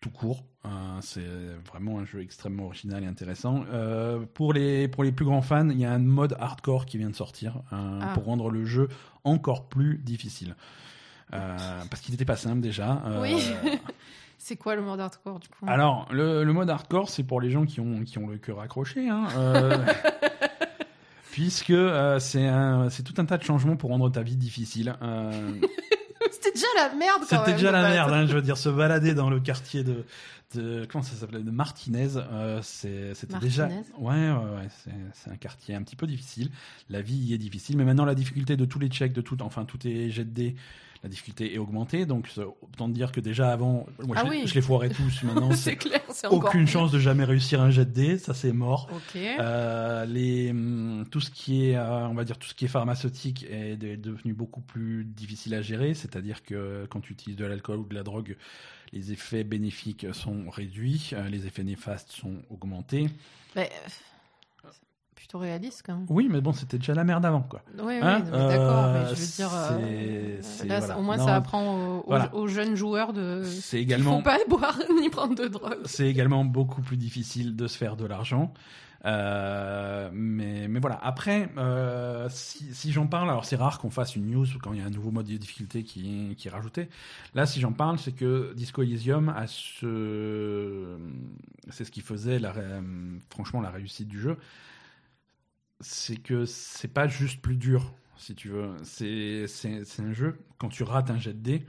tout 0.02 0.10
court. 0.10 0.46
Euh, 0.66 0.70
c'est 1.02 1.26
vraiment 1.70 2.00
un 2.00 2.06
jeu 2.06 2.22
extrêmement 2.22 2.66
original 2.66 3.04
et 3.04 3.08
intéressant. 3.08 3.64
Euh, 3.74 4.26
pour 4.34 4.54
les 4.54 4.88
pour 4.88 5.04
les 5.04 5.12
plus 5.12 5.26
grands 5.26 5.42
fans, 5.42 5.70
il 5.70 5.80
y 5.80 5.86
a 5.86 5.92
un 5.92 6.00
mode 6.00 6.36
hardcore 6.40 6.86
qui 6.86 6.98
vient 6.98 7.10
de 7.10 7.16
sortir 7.16 7.58
euh, 7.74 8.00
Ah. 8.02 8.12
pour 8.14 8.24
rendre 8.26 8.50
le 8.50 8.66
jeu 8.66 8.88
encore 9.24 9.68
plus 9.70 9.98
difficile. 9.98 10.56
Euh, 11.34 11.58
parce 11.90 12.02
qu'il 12.02 12.12
n'était 12.14 12.26
pas 12.26 12.36
simple 12.36 12.62
déjà. 12.62 13.04
Euh, 13.06 13.22
Oui. 13.22 13.36
C'est 14.44 14.56
quoi 14.56 14.76
le 14.76 14.82
mode 14.82 15.00
hardcore 15.00 15.40
du 15.40 15.48
coup? 15.50 15.66
Alors, 15.68 16.08
le, 16.12 16.44
le 16.44 16.52
mode 16.54 16.68
hardcore, 16.68 17.10
c'est 17.10 17.24
pour 17.24 17.40
les 17.42 17.52
gens 17.52 17.64
qui 17.66 17.80
ont, 17.80 18.04
qui 18.04 18.18
ont 18.18 18.26
le 18.28 18.38
cœur 18.40 18.60
accroché. 18.60 19.08
Hein, 19.08 19.28
euh, 19.38 19.86
puisque 21.32 21.70
euh, 21.70 22.20
c'est 22.20 22.48
un- 22.48 22.90
c'est 22.90 23.04
tout 23.04 23.14
un 23.20 23.26
tas 23.26 23.38
de 23.38 23.44
changements 23.44 23.76
pour 23.76 23.90
rendre 23.92 24.10
ta 24.10 24.22
vie 24.24 24.36
difficile. 24.38 24.96
Euh, 25.02 25.52
C'était 26.32 26.52
déjà 26.54 26.68
la 26.76 26.96
merde 26.96 27.20
quand 27.22 27.26
C'était 27.28 27.42
même. 27.52 27.56
déjà 27.56 27.72
la 27.72 27.82
merde, 27.90 28.12
hein, 28.14 28.26
je 28.26 28.34
veux 28.34 28.42
dire, 28.42 28.58
se 28.58 28.70
balader 28.70 29.14
dans 29.14 29.30
le 29.30 29.40
quartier 29.40 29.84
de, 29.84 30.06
de 30.56 30.86
comment 30.92 31.04
ça 31.04 31.16
s'appelait, 31.16 31.42
de 31.44 31.52
Martinez, 31.52 32.10
euh, 32.16 32.60
c'est- 32.64 33.14
c'était 33.16 33.38
déjà, 33.40 33.68
ouais, 33.68 33.84
ouais, 34.00 34.32
ouais, 34.32 34.68
c'est- 34.84 34.92
c'est 35.14 35.30
un 35.30 35.36
quartier 35.36 35.76
un 35.76 35.84
petit 35.84 35.96
peu 35.96 36.08
difficile. 36.08 36.50
La 36.90 37.02
vie 37.02 37.16
y 37.16 37.34
est 37.34 37.38
difficile, 37.38 37.78
mais 37.78 37.86
maintenant 37.86 38.06
la 38.06 38.16
difficulté 38.16 38.56
de 38.58 38.66
tous 38.66 38.80
les 38.80 38.88
checks, 38.90 39.14
de 39.14 39.22
tout, 39.22 39.42
enfin 39.44 39.66
tous 39.66 39.80
les 39.84 40.10
jets 40.10 40.24
de 40.26 40.30
dés, 40.32 40.56
la 41.04 41.10
difficulté 41.10 41.54
est 41.54 41.58
augmentée. 41.58 42.06
Donc 42.06 42.30
autant 42.62 42.88
dire 42.90 43.12
que 43.12 43.20
déjà 43.20 43.52
avant, 43.52 43.88
moi 44.06 44.16
Ah 44.20 44.24
je, 44.26 44.32
les- 44.32 44.42
oui. 44.42 44.48
je 44.48 44.54
les 44.54 44.62
foirais 44.62 44.90
tous. 44.90 45.24
Maintenant, 45.24 45.52
C'est 45.56 45.76
clair, 45.76 46.00
aucune 46.30 46.68
chance 46.68 46.92
de 46.92 47.00
jamais 47.00 47.24
réussir 47.24 47.60
un 47.62 47.72
jet 47.72 47.86
de 47.86 47.92
dés, 47.92 48.18
ça 48.18 48.34
c'est 48.34 48.52
mort. 48.54 48.88
Euh, 49.16 50.06
les, 50.06 50.52
hum, 50.52 51.06
tout 51.10 51.20
ce 51.22 51.32
qui 51.32 51.70
est, 51.70 51.76
euh, 51.76 52.08
on 52.08 52.14
va 52.14 52.24
dire, 52.24 52.38
tout 52.38 52.48
ce 52.48 52.54
qui 52.54 52.66
est 52.66 52.70
pharmaceutique 52.70 53.46
est 53.50 53.76
de- 53.78 53.96
devenu 53.96 54.34
beaucoup 54.34 54.62
plus 54.62 55.04
difficile 55.06 55.54
à 55.56 55.62
gérer. 55.62 55.94
C'est-à-dire 55.94 56.44
que 56.44 56.86
quand 56.90 57.02
tu 57.02 57.14
utilises 57.14 57.38
de 57.38 57.46
l'alcool 57.46 57.80
ou 57.80 57.86
de 57.86 57.96
la 57.96 58.04
drogue, 58.04 58.36
les 58.94 59.12
effets 59.12 59.44
bénéfiques 59.44 60.06
sont 60.14 60.50
réduits, 60.50 61.12
euh, 61.14 61.28
les 61.30 61.48
effets 61.48 61.64
néfastes 61.64 62.12
sont 62.12 62.36
augmentés. 62.50 63.08
Mais, 63.56 63.70
plutôt 65.32 65.40
réaliste 65.40 65.84
quand 65.86 65.96
même. 65.96 66.06
Oui, 66.10 66.28
mais 66.30 66.42
bon, 66.42 66.52
c'était 66.52 66.78
déjà 66.78 66.94
la 66.94 67.04
merde 67.04 67.26
avant, 67.26 67.42
quoi. 67.42 67.62
Oui, 67.78 67.84
oui, 67.86 68.00
Hein 68.02 68.20
d'accord, 68.20 68.86
Euh, 68.86 68.94
mais 68.94 69.16
je 69.16 69.22
veux 69.22 69.36
dire, 69.36 69.50
c'est- 70.42 70.66
euh, 70.66 70.68
là, 70.68 70.80
voilà. 70.80 70.98
au 70.98 71.02
moins 71.02 71.18
Non, 71.18 71.26
ça 71.26 71.36
apprend 71.36 71.76
aux, 71.76 72.00
aux- 72.00 72.04
voilà. 72.08 72.36
aux 72.36 72.48
jeunes 72.48 72.76
joueurs 72.76 73.14
de. 73.14 73.44
C'est 73.46 73.80
également. 73.82 74.18
faut 74.18 74.24
pas 74.24 74.38
boire 74.50 74.78
ni 75.00 75.10
prendre 75.10 75.36
de 75.36 75.48
drogue. 75.48 75.80
c'est 75.86 76.08
également 76.08 76.44
beaucoup 76.44 76.82
plus 76.82 76.98
difficile 76.98 77.56
de 77.56 77.68
se 77.68 77.78
faire 77.78 77.96
de 77.96 78.06
l'argent. 78.06 78.54
Euh, 79.04 80.10
mais, 80.14 80.68
mais 80.68 80.80
voilà. 80.80 81.00
Après, 81.02 81.50
euh, 81.58 82.28
si, 82.30 82.72
si 82.76 82.92
j'en 82.92 83.08
parle, 83.08 83.30
alors 83.32 83.46
c'est 83.46 83.56
rare 83.56 83.80
qu'on 83.80 83.90
fasse 83.90 84.16
une 84.16 84.30
news 84.30 84.46
quand 84.62 84.74
il 84.74 84.80
y 84.80 84.82
a 84.84 84.86
un 84.86 84.92
nouveau 84.92 85.10
mode 85.10 85.26
de 85.26 85.38
difficulté 85.38 85.82
qui, 85.84 86.36
qui 86.38 86.48
est 86.48 86.52
rajouté. 86.52 86.88
Là, 87.34 87.48
si 87.48 87.60
j'en 87.60 87.72
parle, 87.72 87.98
c'est 87.98 88.12
que 88.12 88.54
Disco 88.56 88.84
Elysium 88.84 89.30
a 89.30 89.48
ce, 89.48 90.98
c'est 91.72 91.84
ce 91.84 91.90
qui 91.92 92.02
faisait 92.02 92.38
la, 92.38 92.54
franchement 93.32 93.62
la 93.62 93.72
réussite 93.72 94.08
du 94.08 94.20
jeu. 94.20 94.38
C'est 95.82 96.18
que 96.18 96.46
c'est 96.46 96.88
pas 96.88 97.08
juste 97.08 97.42
plus 97.42 97.56
dur, 97.56 97.94
si 98.18 98.36
tu 98.36 98.50
veux. 98.50 98.72
C'est, 98.84 99.46
un 100.00 100.14
jeu. 100.14 100.40
Quand 100.58 100.70
tu 100.70 100.84
rates 100.84 101.10
un 101.10 101.18
jet 101.20 101.34
de 101.34 101.40
dés, 101.40 101.66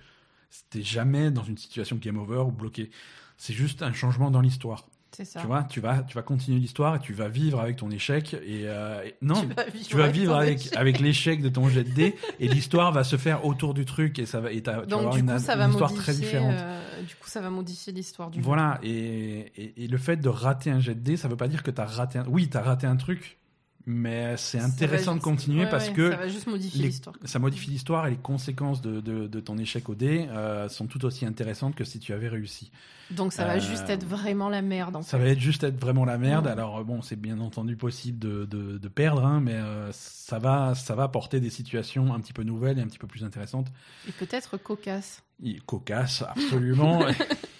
t'es 0.71 0.83
jamais 0.83 1.31
dans 1.31 1.45
une 1.45 1.59
situation 1.59 1.97
game 1.97 2.19
over 2.19 2.39
ou 2.47 2.53
bloqué. 2.53 2.91
C'est 3.37 3.55
juste 3.55 3.83
un 3.83 3.93
changement 3.93 4.31
dans 4.31 4.41
l'histoire. 4.41 4.87
C'est 5.15 5.27
ça. 5.27 5.41
Tu 5.43 5.47
vois, 5.47 5.63
tu 5.65 5.81
vas, 5.81 6.03
tu 6.05 6.15
vas 6.15 6.23
continuer 6.23 6.59
l'histoire 6.59 6.97
et 6.97 6.99
tu 7.01 7.13
vas 7.13 7.29
vivre 7.29 7.61
avec 7.61 7.77
ton 7.77 7.91
échec. 7.91 8.33
Et, 8.33 8.63
euh, 8.67 9.03
et- 9.05 9.15
non, 9.21 9.43
tu 9.43 9.47
vas 9.55 9.65
vivre, 9.65 9.87
tu 9.89 9.97
vas 9.99 10.09
vivre 10.09 10.33
ton 10.33 10.39
avec, 10.39 10.61
échec. 10.61 10.77
avec 10.77 11.01
l'échec 11.01 11.43
de 11.43 11.49
ton 11.51 11.69
jet 11.69 11.85
de 11.85 11.91
dés 11.93 12.17
et 12.41 12.49
l'histoire 12.49 12.93
va 12.93 13.05
se 13.05 13.17
faire 13.17 13.45
autour 13.45 13.75
du 13.75 13.85
truc 13.85 14.19
et 14.19 14.25
ça 14.25 14.41
va, 14.41 14.51
et 14.53 14.63
tu 14.63 14.71
vas 14.71 14.79
avoir 14.79 15.13
du 15.13 15.21
une, 15.21 15.27
coup, 15.31 15.39
ça 15.39 15.53
une 15.53 15.59
va 15.59 15.69
histoire 15.69 15.91
modifier. 15.91 16.13
très 16.15 16.15
différente. 16.23 16.55
euh, 16.59 17.03
du 17.03 17.15
coup, 17.17 17.29
ça 17.29 17.43
va 17.43 17.51
modifier 17.51 17.93
l'histoire 17.93 18.31
du 18.31 18.39
jeu. 18.39 18.45
Voilà, 18.45 18.79
et, 18.83 19.53
et, 19.57 19.85
et 19.85 19.87
le 19.87 19.99
fait 19.99 20.17
de 20.17 20.31
rater 20.31 20.71
un 20.71 20.81
jet 20.81 20.95
de 20.95 21.01
dés, 21.01 21.19
ça 21.19 21.29
veut 21.29 21.37
pas 21.37 21.49
dire 21.49 21.63
que 21.63 21.71
t'as 21.71 21.85
raté 21.85 22.19
un. 22.19 22.25
Oui, 22.29 22.49
t'as 22.49 22.63
raté 22.63 22.87
un 22.87 22.97
truc, 22.97 23.39
mais 23.87 24.37
c'est 24.37 24.59
intéressant 24.61 25.15
de 25.17 25.21
continuer 25.21 25.65
ouais, 25.65 25.71
parce 25.71 25.89
ouais, 25.89 25.95
que 25.95 26.11
ça 26.11 26.17
va 26.17 26.29
juste 26.29 26.47
modifier 26.47 26.85
l'histoire. 26.87 27.17
ça 27.25 27.39
modifie 27.39 27.71
l'histoire 27.71 28.07
et 28.07 28.11
les 28.11 28.17
conséquences 28.17 28.81
de, 28.81 29.01
de, 29.01 29.27
de 29.27 29.41
ton 29.41 29.59
échec 29.59 29.89
au 29.89 29.95
dé 29.95 30.27
euh, 30.31 30.69
sont 30.69 30.87
tout 30.87 31.05
aussi 31.05 31.27
intéressantes 31.27 31.75
que 31.75 31.85
si 31.85 31.99
tu 31.99 32.13
avais 32.13 32.29
réussi. 32.29 32.71
Donc 33.11 33.33
ça 33.33 33.45
va 33.45 33.57
Euh, 33.57 33.61
juste 33.61 33.91
être 33.91 34.05
vraiment 34.07 34.49
la 34.49 34.63
merde. 34.63 34.97
En 34.97 35.03
Ça 35.03 35.19
fait. 35.19 35.25
va 35.25 35.31
être 35.31 35.41
juste 35.41 35.65
être 35.65 35.79
vraiment 35.79 36.05
la 36.05 36.17
merde. 36.17 36.47
Alors 36.47 36.83
bon, 36.85 37.03
c'est 37.03 37.17
bien 37.17 37.41
entendu 37.41 37.77
possible 37.77 38.19
de, 38.19 38.45
de, 38.47 38.79
de 38.79 38.89
perdre, 38.89 39.25
hein, 39.25 39.41
mais 39.41 39.55
euh, 39.55 39.91
ça 39.93 40.39
va 40.39 40.75
ça 40.75 40.95
va 40.95 41.03
apporter 41.03 41.41
des 41.41 41.51
situations 41.51 42.15
un 42.15 42.21
petit 42.21 42.33
peu 42.33 42.43
nouvelles 42.45 42.79
et 42.79 42.83
un 42.83 42.87
petit 42.87 42.99
peu 42.99 43.07
plus 43.09 43.25
intéressantes. 43.25 43.67
Et 44.09 44.13
peut-être 44.13 44.57
cocasse. 44.57 45.23
Et 45.45 45.59
Cocasse, 45.67 46.23
absolument. 46.23 47.05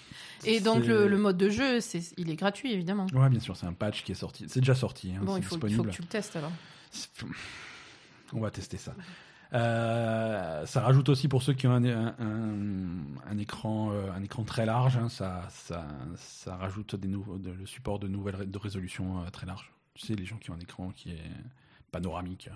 Et 0.45 0.59
donc 0.59 0.85
le, 0.85 1.07
le 1.07 1.17
mode 1.17 1.37
de 1.37 1.49
jeu, 1.49 1.79
il 2.17 2.29
est 2.29 2.35
gratuit 2.35 2.71
évidemment. 2.73 3.07
Ouais, 3.13 3.29
bien 3.29 3.39
sûr, 3.39 3.55
c'est 3.57 3.65
un 3.65 3.73
patch 3.73 4.03
qui 4.03 4.11
est 4.11 4.15
sorti. 4.15 4.45
C'est 4.47 4.59
déjà 4.61 4.75
sorti, 4.75 5.11
hein, 5.15 5.21
bon, 5.23 5.37
il 5.37 5.43
faut, 5.43 5.55
disponible. 5.55 5.89
que 5.89 5.95
tu 5.95 6.01
le 6.01 6.07
testes 6.07 6.35
alors. 6.35 6.51
On 8.33 8.39
va 8.39 8.49
tester 8.51 8.77
ça. 8.77 8.93
Euh, 9.53 10.65
ça 10.65 10.81
rajoute 10.81 11.09
aussi 11.09 11.27
pour 11.27 11.43
ceux 11.43 11.53
qui 11.53 11.67
ont 11.67 11.73
un, 11.73 11.85
un, 11.85 12.15
un- 12.19 13.03
un 13.29 13.37
écran, 13.37 13.91
euh, 13.91 14.11
un 14.11 14.23
écran 14.23 14.43
très 14.43 14.65
large, 14.65 14.97
hein, 14.97 15.09
ça, 15.09 15.47
ça, 15.49 15.85
ça 16.17 16.55
rajoute 16.57 16.95
des 16.95 17.07
nouveaux, 17.07 17.37
de- 17.37 17.51
le 17.51 17.65
support 17.67 17.99
de 17.99 18.07
nouvelles 18.07 18.49
de 18.49 18.57
résolution 18.57 19.21
euh, 19.21 19.29
très 19.29 19.45
large. 19.45 19.71
Tu 19.93 20.07
sais, 20.07 20.15
les 20.15 20.25
gens 20.25 20.37
qui 20.37 20.49
ont 20.49 20.55
un 20.55 20.59
écran 20.59 20.89
qui 20.95 21.11
est 21.11 21.21
panoramique. 21.91 22.49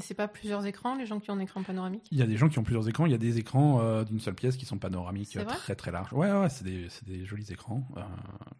C'est 0.00 0.14
pas 0.14 0.28
plusieurs 0.28 0.64
écrans, 0.66 0.94
les 0.96 1.06
gens 1.06 1.20
qui 1.20 1.30
ont 1.30 1.34
un 1.34 1.38
écran 1.40 1.62
panoramique? 1.62 2.06
Il 2.10 2.18
y 2.18 2.22
a 2.22 2.26
des 2.26 2.36
gens 2.36 2.48
qui 2.48 2.58
ont 2.58 2.62
plusieurs 2.62 2.88
écrans. 2.88 3.06
Il 3.06 3.12
y 3.12 3.14
a 3.14 3.18
des 3.18 3.38
écrans 3.38 3.80
euh, 3.80 4.04
d'une 4.04 4.20
seule 4.20 4.34
pièce 4.34 4.56
qui 4.56 4.66
sont 4.66 4.78
panoramiques, 4.78 5.36
euh, 5.36 5.44
très 5.44 5.74
très 5.74 5.90
larges. 5.90 6.12
Ouais, 6.12 6.30
ouais, 6.32 6.48
c'est 6.48 6.64
des, 6.64 6.88
des 7.06 7.24
jolis 7.24 7.50
écrans. 7.50 7.86
euh, 7.96 8.00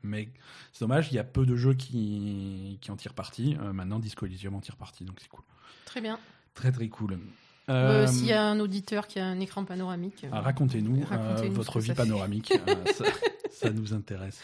mais 0.02 0.28
c'est 0.72 0.80
dommage, 0.84 1.08
il 1.10 1.14
y 1.14 1.18
a 1.18 1.24
peu 1.24 1.46
de 1.46 1.56
jeux 1.56 1.74
qui, 1.74 2.78
qui 2.80 2.90
en 2.90 2.96
tirent 2.96 3.14
parti. 3.14 3.56
Maintenant, 3.72 3.98
Disco 3.98 4.26
Elysium 4.26 4.54
en 4.54 4.60
tire 4.60 4.76
parti, 4.76 5.04
donc 5.04 5.16
c'est 5.20 5.28
cool. 5.28 5.44
Très 5.84 6.00
bien. 6.00 6.18
Très 6.54 6.72
très 6.72 6.88
cool. 6.88 7.18
S'il 8.08 8.26
y 8.26 8.32
a 8.32 8.42
un 8.44 8.58
auditeur 8.58 9.06
qui 9.06 9.20
a 9.20 9.26
un 9.26 9.38
écran 9.40 9.64
panoramique. 9.64 10.26
Racontez-nous 10.32 11.04
votre 11.52 11.78
vie 11.80 11.94
panoramique. 11.94 12.52
ça, 12.94 13.04
ça 13.50 13.70
nous 13.70 13.92
intéresse. 13.94 14.40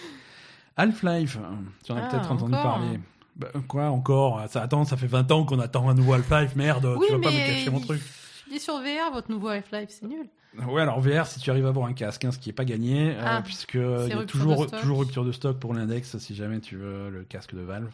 Half-Life, 0.76 1.38
tu 1.84 1.92
en 1.92 1.96
as 1.96 2.04
Ah, 2.04 2.08
peut-être 2.10 2.30
entendu 2.30 2.52
parler. 2.52 3.00
Bah, 3.36 3.48
quoi 3.68 3.90
encore? 3.90 4.42
Ça 4.48 4.62
attend, 4.62 4.84
ça 4.84 4.96
fait 4.96 5.06
20 5.06 5.30
ans 5.30 5.44
qu'on 5.44 5.60
attend 5.60 5.88
un 5.88 5.94
nouveau 5.94 6.14
Half-Life. 6.14 6.56
Merde, 6.56 6.86
Oui, 6.98 7.06
tu 7.06 7.12
vas 7.14 7.20
pas 7.20 7.30
me 7.30 7.36
cacher 7.46 7.70
mon 7.70 7.80
truc. 7.80 8.02
Il 8.48 8.56
est 8.56 8.58
sur 8.58 8.78
VR, 8.78 9.12
votre 9.12 9.30
nouveau 9.30 9.48
Half-Life, 9.48 9.88
c'est 9.90 10.06
nul. 10.06 10.26
Ouais, 10.68 10.80
alors 10.80 11.00
VR, 11.00 11.26
si 11.26 11.38
tu 11.40 11.50
arrives 11.50 11.66
à 11.66 11.68
avoir 11.68 11.86
un 11.86 11.92
casque, 11.92 12.24
hein, 12.24 12.32
ce 12.32 12.38
qui 12.38 12.48
est 12.48 12.54
pas 12.54 12.64
gagné, 12.64 13.10
euh, 13.10 13.20
Ah, 13.22 13.42
puisque 13.42 13.74
il 13.74 14.08
y 14.08 14.12
a 14.12 14.24
toujours, 14.24 14.66
toujours 14.70 15.00
rupture 15.00 15.24
de 15.24 15.32
stock 15.32 15.58
pour 15.58 15.74
l'index 15.74 16.16
si 16.16 16.34
jamais 16.34 16.60
tu 16.60 16.76
veux 16.76 17.10
le 17.10 17.24
casque 17.24 17.54
de 17.54 17.60
Valve. 17.60 17.90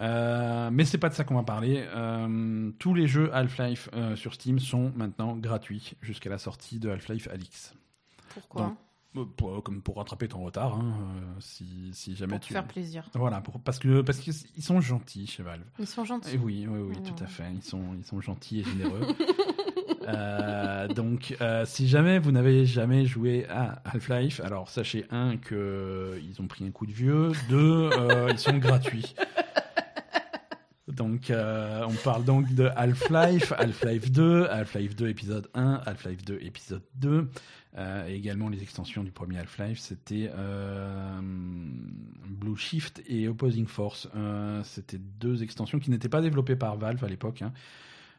Euh, 0.00 0.68
mais 0.72 0.84
c'est 0.84 0.98
pas 0.98 1.08
de 1.08 1.14
ça 1.14 1.24
qu'on 1.24 1.34
va 1.34 1.42
parler. 1.42 1.84
Euh, 1.94 2.70
tous 2.78 2.94
les 2.94 3.06
jeux 3.08 3.30
Half-Life 3.34 3.88
euh, 3.94 4.14
sur 4.16 4.34
Steam 4.34 4.58
sont 4.60 4.92
maintenant 4.96 5.34
gratuits 5.34 5.94
jusqu'à 6.02 6.30
la 6.30 6.38
sortie 6.38 6.78
de 6.78 6.90
Half-Life 6.90 7.28
Alix. 7.32 7.74
Pourquoi? 8.34 8.62
Donc, 8.62 8.72
Euh, 8.72 8.74
Pour, 9.36 9.62
comme 9.64 9.80
pour 9.80 9.96
rattraper 9.96 10.28
ton 10.28 10.44
retard, 10.44 10.74
hein, 10.76 10.94
euh, 11.00 11.40
si, 11.40 11.90
si 11.92 12.14
jamais 12.14 12.34
Pour 12.34 12.40
tu. 12.40 12.52
faire 12.52 12.66
plaisir. 12.66 13.08
Voilà, 13.14 13.40
pour, 13.40 13.58
parce 13.58 13.78
que 13.78 14.02
parce 14.02 14.18
qu'ils 14.18 14.34
sont 14.62 14.80
gentils 14.80 15.26
chez 15.26 15.42
Valve. 15.42 15.64
Ils 15.78 15.86
sont 15.86 16.04
gentils. 16.04 16.34
Et 16.34 16.38
oui, 16.38 16.66
oui, 16.68 16.78
oui, 16.80 16.94
Alors. 16.96 17.14
tout 17.16 17.24
à 17.24 17.26
fait. 17.26 17.50
Ils 17.52 17.62
sont, 17.62 17.82
ils 17.96 18.04
sont 18.04 18.20
gentils 18.20 18.60
et 18.60 18.64
généreux. 18.64 19.06
Euh, 20.06 20.88
donc, 20.88 21.36
euh, 21.42 21.66
si 21.66 21.86
jamais 21.86 22.18
vous 22.18 22.32
n'avez 22.32 22.64
jamais 22.64 23.04
joué 23.04 23.46
à 23.50 23.82
Half-Life, 23.84 24.40
alors 24.42 24.70
sachez 24.70 25.04
un 25.10 25.36
que 25.36 26.18
ils 26.22 26.40
ont 26.40 26.46
pris 26.46 26.64
un 26.66 26.70
coup 26.70 26.86
de 26.86 26.92
vieux, 26.92 27.32
deux, 27.50 27.90
euh, 27.92 28.28
ils 28.30 28.38
sont 28.38 28.56
gratuits. 28.56 29.14
Donc, 30.88 31.30
euh, 31.30 31.84
on 31.86 31.94
parle 32.02 32.24
donc 32.24 32.54
de 32.54 32.70
Half-Life, 32.74 33.52
Half-Life 33.52 34.10
2, 34.10 34.46
Half-Life 34.46 34.96
2 34.96 35.08
épisode 35.08 35.48
1, 35.52 35.82
Half-Life 35.84 36.24
2 36.24 36.38
épisode 36.40 36.82
2, 36.94 37.28
euh, 37.76 38.08
et 38.08 38.14
également 38.14 38.48
les 38.48 38.62
extensions 38.62 39.04
du 39.04 39.12
premier 39.12 39.38
Half-Life, 39.38 39.78
c'était 39.80 40.30
euh, 40.34 41.20
Blue 41.20 42.56
Shift 42.56 43.02
et 43.06 43.28
Opposing 43.28 43.66
Force. 43.66 44.08
C'était 44.64 44.98
deux 44.98 45.42
extensions 45.42 45.78
qui 45.78 45.90
n'étaient 45.90 46.08
pas 46.08 46.22
développées 46.22 46.56
par 46.56 46.76
Valve 46.76 47.04
à 47.04 47.08
l'époque. 47.08 47.42
hein. 47.42 47.52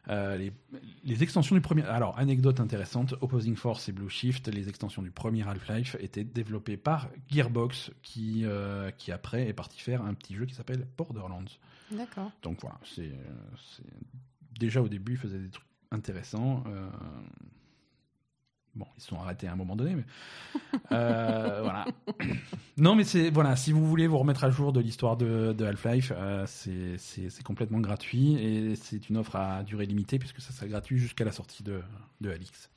Les, 0.06 1.22
extensions 1.22 1.56
du 1.56 1.60
premier. 1.60 1.82
Alors, 1.82 2.16
anecdote 2.18 2.60
intéressante 2.60 3.14
Opposing 3.20 3.56
Force 3.56 3.88
et 3.88 3.92
Blue 3.92 4.08
Shift, 4.08 4.46
les 4.46 4.68
extensions 4.68 5.02
du 5.02 5.10
premier 5.10 5.42
Half-Life 5.42 5.96
étaient 5.98 6.24
développées 6.24 6.76
par 6.76 7.08
Gearbox, 7.28 7.90
qui, 8.02 8.44
qui 8.96 9.10
après 9.10 9.48
est 9.48 9.52
parti 9.54 9.80
faire 9.80 10.02
un 10.02 10.14
petit 10.14 10.36
jeu 10.36 10.46
qui 10.46 10.54
s'appelle 10.54 10.86
Borderlands. 10.96 11.44
D'accord. 11.90 12.30
Donc 12.42 12.60
voilà, 12.60 12.78
c'est 12.84 13.02
euh, 13.10 13.40
c'est- 13.76 13.82
déjà 14.58 14.80
au 14.82 14.88
début, 14.88 15.12
ils 15.12 15.18
faisaient 15.18 15.38
des 15.38 15.50
trucs 15.50 15.66
intéressants. 15.90 16.62
euh, 16.66 16.88
Bon, 18.76 18.86
ils 18.96 19.00
se 19.00 19.08
sont 19.08 19.18
arrêtés 19.20 19.48
à 19.48 19.52
un 19.52 19.56
moment 19.56 19.74
donné, 19.74 19.96
mais 19.96 20.04
euh, 20.92 21.60
voilà. 21.64 21.86
Non, 22.76 22.94
mais 22.94 23.02
c'est 23.02 23.28
voilà, 23.30 23.56
si 23.56 23.72
vous 23.72 23.84
voulez 23.84 24.06
vous 24.06 24.16
remettre 24.18 24.44
à 24.44 24.50
jour 24.50 24.72
de 24.72 24.78
l'histoire 24.78 25.16
de, 25.16 25.52
de 25.52 25.64
Half-Life, 25.64 26.12
euh, 26.14 26.46
c'est- 26.46 27.42
complètement 27.42 27.80
gratuit 27.80 28.34
et 28.36 28.76
c'est 28.76 29.08
une 29.08 29.16
offre 29.16 29.34
à 29.34 29.64
durée 29.64 29.86
limitée 29.86 30.20
puisque 30.20 30.40
ça 30.40 30.52
sera 30.52 30.68
gratuit 30.68 30.98
jusqu'à 30.98 31.24
la 31.24 31.32
sortie 31.32 31.64
de, 31.64 31.82
de 32.20 32.30
Alix. 32.30 32.70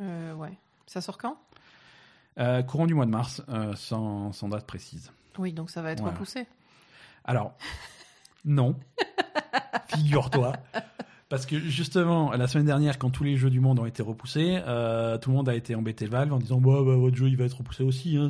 Euh, 0.00 0.34
ouais. 0.34 0.56
Ça 0.86 1.00
sort 1.00 1.18
quand? 1.18 1.36
Courant 2.68 2.86
du 2.86 2.94
mois 2.94 3.06
de 3.06 3.10
mars, 3.10 3.42
sans, 3.74 4.30
sans 4.32 4.48
date 4.48 4.66
précise. 4.68 5.10
Oui, 5.38 5.52
donc 5.52 5.68
ça 5.70 5.82
va 5.82 5.90
être 5.90 6.00
Voilà. 6.00 6.14
repoussé. 6.14 6.46
Alors, 7.24 7.56
non. 8.46 8.76
Figure-toi. 9.88 10.52
Parce 11.28 11.44
que 11.46 11.58
justement, 11.58 12.30
la 12.32 12.46
semaine 12.46 12.66
dernière, 12.66 12.98
quand 12.98 13.10
tous 13.10 13.24
les 13.24 13.36
jeux 13.36 13.50
du 13.50 13.58
monde 13.60 13.80
ont 13.80 13.86
été 13.86 14.02
repoussés, 14.02 14.60
euh, 14.66 15.18
tout 15.18 15.30
le 15.30 15.36
monde 15.36 15.48
a 15.48 15.54
été 15.56 15.74
embêté 15.74 16.06
Valve 16.06 16.32
en 16.32 16.38
disant 16.38 16.60
bah, 16.60 16.82
bah, 16.84 16.94
votre 16.96 17.16
jeu 17.16 17.26
il 17.28 17.36
va 17.36 17.44
être 17.44 17.58
repoussé 17.58 17.82
aussi. 17.82 18.16
hein, 18.16 18.28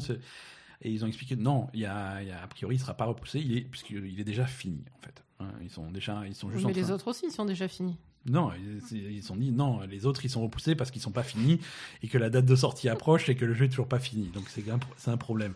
et 0.83 0.91
ils 0.91 1.05
ont 1.05 1.07
expliqué 1.09 1.37
non, 1.37 1.69
il 1.75 1.81
y 1.81 1.87
a, 1.87 2.23
y 2.23 2.31
a- 2.31 2.43
a 2.43 2.47
priori 2.47 2.77
il 2.77 2.79
sera 2.79 2.95
pas 2.95 3.05
repoussé, 3.05 3.39
il 3.41 3.57
est, 3.57 3.61
puisqu'il 3.63 4.19
est 4.19 4.25
déjà 4.25 4.47
fini 4.47 4.83
en 4.99 5.03
fait. 5.05 5.23
Hein, 5.41 5.49
ils 5.63 5.71
sont 5.71 5.91
déjà, 5.91 6.23
ils 6.27 6.35
sont 6.35 6.51
juste 6.51 6.65
mais 6.65 6.73
en 6.73 6.75
les 6.75 6.91
autres 6.91 7.09
aussi, 7.09 7.27
ils 7.27 7.33
sont 7.33 7.45
déjà 7.45 7.69
finis. 7.69 7.99
Non, 8.29 8.51
ils 8.91 9.23
se 9.23 9.29
sont 9.29 9.37
dit 9.37 9.53
non, 9.53 9.81
les 9.83 10.05
autres 10.07 10.25
ils 10.25 10.31
sont 10.31 10.43
repoussés 10.43 10.75
parce 10.75 10.91
qu'ils 10.91 11.03
sont 11.03 11.13
pas 11.13 11.23
finis 11.23 11.61
et 12.03 12.09
que 12.09 12.19
la 12.19 12.31
date 12.31 12.45
de 12.45 12.57
sortie 12.57 12.89
approche 12.89 13.29
et 13.29 13.37
que 13.37 13.45
le 13.45 13.55
jeu 13.55 13.67
est 13.67 13.69
toujours 13.69 13.89
pas 13.89 13.99
fini. 13.99 14.27
Donc 14.29 14.45
c'est 14.49 14.69
un, 14.69 14.81
c'est 14.97 15.11
un 15.11 15.17
problème. 15.17 15.55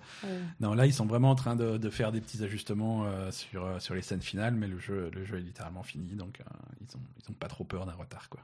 Non, 0.60 0.74
là, 0.74 0.86
ils 0.86 0.94
sont 0.94 1.06
vraiment 1.06 1.30
en 1.30 1.34
train 1.34 1.56
de, 1.56 1.78
de 1.78 1.90
faire 1.90 2.12
des 2.12 2.20
petits 2.20 2.42
ajustements 2.44 3.04
euh, 3.04 3.30
sur, 3.30 3.64
euh, 3.64 3.78
sur 3.80 3.94
les 3.94 4.02
scènes 4.02 4.22
finales, 4.22 4.54
mais 4.54 4.68
le 4.68 4.78
jeu, 4.78 5.10
le 5.14 5.24
jeu 5.24 5.38
est 5.38 5.42
littéralement 5.42 5.82
fini, 5.82 6.14
donc 6.14 6.40
euh, 6.40 6.44
ils 6.80 6.96
ont, 6.96 7.00
ils 7.18 7.30
ont 7.30 7.34
pas 7.34 7.48
trop 7.48 7.64
peur 7.64 7.86
d'un 7.86 7.94
retard, 7.94 8.28
quoi. 8.28 8.40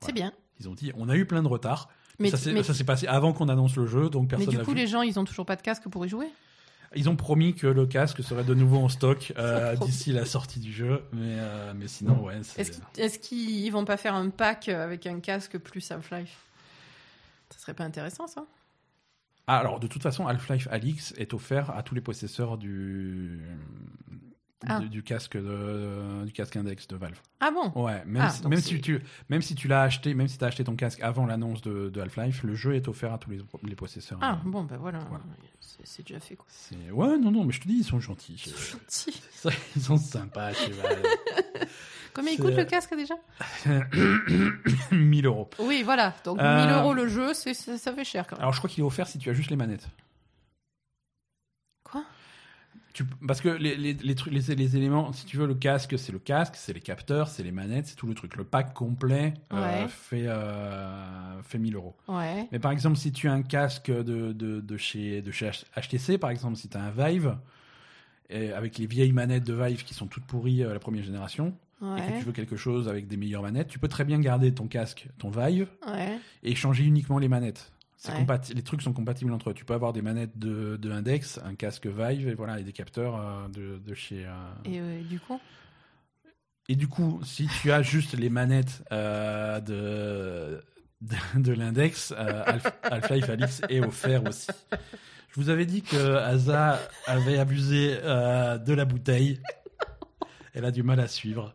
C'est 0.00 0.12
bien. 0.12 0.32
Ils 0.60 0.68
ont 0.68 0.74
dit, 0.74 0.92
on 0.96 1.08
a 1.08 1.16
eu 1.16 1.24
plein 1.24 1.42
de 1.42 1.48
retard, 1.48 1.88
Mais, 2.18 2.30
ça 2.30 2.36
s'est 2.36 2.52
mais, 2.52 2.62
ça 2.62 2.74
s'est 2.74 2.84
passé 2.84 3.06
avant 3.06 3.32
qu'on 3.32 3.48
annonce 3.48 3.76
le 3.76 3.86
jeu, 3.86 4.10
donc 4.10 4.24
mais 4.24 4.28
personne 4.28 4.50
du 4.50 4.56
l'a 4.58 4.64
coup, 4.64 4.72
vu. 4.72 4.76
les 4.76 4.86
gens, 4.86 5.02
ils 5.02 5.18
ont 5.18 5.24
toujours 5.24 5.46
pas 5.46 5.56
de 5.56 5.62
casque 5.62 5.88
pour 5.88 6.04
y 6.04 6.08
jouer? 6.08 6.26
Ils 6.94 7.08
ont 7.08 7.16
promis 7.16 7.54
que 7.54 7.66
le 7.66 7.86
casque 7.86 8.22
serait 8.22 8.44
de 8.44 8.54
nouveau 8.54 8.78
en 8.78 8.88
stock 8.88 9.32
euh, 9.38 9.76
d'ici 9.76 10.12
la 10.12 10.24
sortie 10.24 10.58
du 10.58 10.72
jeu, 10.72 11.04
mais, 11.12 11.36
euh, 11.38 11.72
mais 11.76 11.88
sinon, 11.88 12.24
ouais, 12.24 12.38
c'est... 12.42 12.60
Est-ce 12.60 12.70
qu'ils 12.70 13.02
est-ce 13.02 13.18
qu'ils 13.18 13.66
ils 13.66 13.70
vont 13.70 13.84
pas 13.84 13.96
faire 13.96 14.14
un 14.14 14.30
pack 14.30 14.68
avec 14.68 15.06
un 15.06 15.20
casque 15.20 15.58
plus 15.58 15.90
Half-Life? 15.90 16.38
Ça 17.50 17.58
serait 17.58 17.74
pas 17.74 17.84
intéressant, 17.84 18.26
ça? 18.26 18.44
Ah, 19.46 19.58
alors, 19.58 19.80
de 19.80 19.86
toute 19.86 20.02
façon, 20.02 20.26
Half-Life 20.26 20.68
Alix 20.70 21.14
est 21.16 21.32
offert 21.34 21.70
à 21.76 21.82
tous 21.82 21.94
les 21.94 22.02
possesseurs 22.02 22.58
du, 22.58 23.40
Ah. 24.66 24.80
du, 24.80 24.88
du 24.88 25.02
casque 25.04 25.36
de, 25.36 26.24
du 26.24 26.32
casque 26.32 26.56
index 26.56 26.88
de 26.88 26.96
Valve. 26.96 27.20
Ah 27.38 27.52
bon? 27.52 27.70
Ouais, 27.80 28.02
même, 28.06 28.22
Ah, 28.26 28.30
si, 28.30 28.44
même 28.48 28.60
si 28.60 28.80
tu 28.80 29.00
même 29.28 29.40
si 29.40 29.54
tu 29.54 29.68
l'as 29.68 29.82
acheté, 29.82 30.14
même 30.14 30.26
si 30.26 30.36
tu 30.36 30.44
as 30.44 30.48
acheté 30.48 30.64
ton 30.64 30.74
casque 30.74 31.00
avant 31.00 31.26
l'annonce 31.26 31.62
de, 31.62 31.88
de 31.90 32.00
Half-Life, 32.00 32.42
le 32.42 32.56
jeu 32.56 32.74
est 32.74 32.88
offert 32.88 33.12
à 33.12 33.18
tous 33.18 33.30
les, 33.30 33.38
les 33.62 33.76
possesseurs. 33.76 34.18
Ah 34.20 34.40
bon, 34.44 34.64
ben 34.64 34.76
voilà. 34.76 34.98
Voilà. 35.08 35.22
C'est 35.84 36.04
déjà 36.06 36.18
fait 36.18 36.34
quoi. 36.34 36.46
C'est- 36.48 36.90
Ouais, 36.90 37.16
non, 37.18 37.30
non, 37.30 37.44
mais 37.44 37.52
je 37.52 37.60
te 37.60 37.68
dis, 37.68 37.74
ils 37.78 37.84
sont 37.84 38.00
gentils. 38.00 38.36
chez- 38.38 38.50
Si. 38.88 39.22
Ils 39.76 39.82
sont 39.82 39.96
sympas 39.96 40.52
chez 40.54 40.72
Valve. 40.72 41.02
Combien 42.14 42.32
il 42.32 42.40
coûte 42.40 42.56
le 42.56 42.64
casque 42.64 42.96
déjà? 42.96 43.14
1000 44.92 45.26
euros. 45.26 45.48
Oui, 45.60 45.82
voilà. 45.84 46.14
Donc 46.24 46.38
Euh, 46.40 46.64
1000 46.66 46.74
euros 46.74 46.94
le 46.94 47.06
jeu, 47.08 47.34
c'est- 47.34 47.54
ça 47.54 47.92
fait 47.92 48.04
cher 48.04 48.26
quand 48.26 48.36
même. 48.36 48.40
Alors 48.42 48.52
je 48.52 48.58
crois 48.58 48.68
qu'il 48.70 48.82
est 48.82 48.86
offert 48.86 49.06
si 49.06 49.18
tu 49.18 49.30
as 49.30 49.34
juste 49.34 49.50
les 49.50 49.56
manettes. 49.56 49.86
Tu- 52.94 53.04
parce 53.26 53.40
que 53.40 53.48
les, 53.50 53.76
les, 53.76 53.92
les 53.94 54.14
trucs, 54.14 54.32
les, 54.32 54.54
les 54.54 54.76
éléments, 54.76 55.12
si 55.12 55.24
tu 55.26 55.36
veux, 55.36 55.46
le 55.46 55.54
casque, 55.54 55.96
c'est 55.98 56.10
le 56.10 56.18
casque, 56.18 56.54
c'est 56.56 56.72
les 56.72 56.80
capteurs, 56.80 57.28
c'est 57.28 57.42
les 57.42 57.52
manettes, 57.52 57.86
c'est 57.86 57.94
tout 57.96 58.06
le 58.08 58.14
truc. 58.14 58.34
Le 58.36 58.44
pack 58.44 58.74
complet 58.74 59.34
euh, 59.52 59.82
Ouais. 59.82 59.88
fait, 59.88 60.26
euh, 60.26 61.42
fait 61.42 61.58
1000 61.58 61.76
euros. 61.76 61.94
Ouais. 62.08 62.48
Mais 62.50 62.58
par 62.58 62.72
exemple, 62.72 62.96
si 62.96 63.12
tu 63.12 63.28
as 63.28 63.32
un 63.32 63.42
casque 63.42 63.90
de, 63.90 64.32
de, 64.32 64.60
de 64.60 64.76
chez, 64.76 65.22
de 65.22 65.30
chez 65.30 65.50
HTC, 65.76 66.18
par 66.18 66.30
exemple, 66.30 66.56
si 66.56 66.68
tu 66.68 66.76
as 66.76 66.82
un 66.82 66.90
Vive, 66.90 67.36
et 68.30 68.52
avec 68.52 68.78
les 68.78 68.86
vieilles 68.86 69.12
manettes 69.12 69.44
de 69.44 69.54
Vive 69.54 69.84
qui 69.84 69.94
sont 69.94 70.06
toutes 70.06 70.24
pourries 70.24 70.62
à 70.64 70.72
la 70.72 70.78
première 70.80 71.04
génération, 71.04 71.54
et 71.80 72.00
que 72.12 72.18
tu 72.18 72.24
veux 72.24 72.32
quelque 72.32 72.56
chose 72.56 72.88
avec 72.88 73.06
des 73.06 73.16
meilleures 73.16 73.42
manettes, 73.42 73.68
tu 73.68 73.78
peux 73.78 73.86
très 73.86 74.04
bien 74.04 74.18
garder 74.18 74.52
ton 74.52 74.66
casque, 74.66 75.06
ton 75.18 75.30
Vive, 75.30 75.68
Ouais. 75.86 76.18
et 76.42 76.54
changer 76.56 76.82
uniquement 76.84 77.18
les 77.20 77.28
manettes. 77.28 77.70
Ouais. 78.06 78.40
les 78.54 78.62
trucs 78.62 78.82
sont 78.82 78.92
compatibles 78.92 79.32
entre 79.32 79.50
eux. 79.50 79.54
Tu 79.54 79.64
peux 79.64 79.74
avoir 79.74 79.92
des 79.92 80.02
manettes 80.02 80.38
de, 80.38 80.76
de 80.76 80.90
Index, 80.90 81.40
un 81.44 81.54
casque 81.56 81.86
Vive 81.86 82.28
et 82.28 82.34
voilà 82.34 82.60
et 82.60 82.62
des 82.62 82.72
capteurs 82.72 83.16
euh, 83.16 83.48
de, 83.48 83.78
de 83.78 83.94
chez. 83.94 84.24
euh, 84.24 84.30
Et 84.64 84.78
euh, 84.78 85.02
du 85.02 85.18
coup? 85.18 85.40
Et 86.68 86.76
du 86.76 86.86
coup, 86.86 87.20
si 87.24 87.48
tu 87.60 87.72
as 87.72 87.82
juste 87.82 88.12
les 88.16 88.28
manettes 88.30 88.82
de 88.90 90.62
de, 91.00 91.40
de 91.40 91.52
l'Index, 91.52 92.12
Half- 92.12 92.72
Half-Life 92.82 93.30
Alix 93.30 93.62
est 93.68 93.80
offert 93.80 94.24
aussi. 94.28 94.48
Je 95.30 95.40
vous 95.40 95.48
avais 95.48 95.64
dit 95.66 95.82
que 95.82 96.16
Asa 96.16 96.78
avait 97.06 97.38
abusé 97.38 97.96
de 97.96 98.72
la 98.74 98.84
bouteille. 98.84 99.40
Elle 100.54 100.64
a 100.64 100.70
du 100.70 100.82
mal 100.82 100.98
à 101.00 101.06
suivre. 101.08 101.54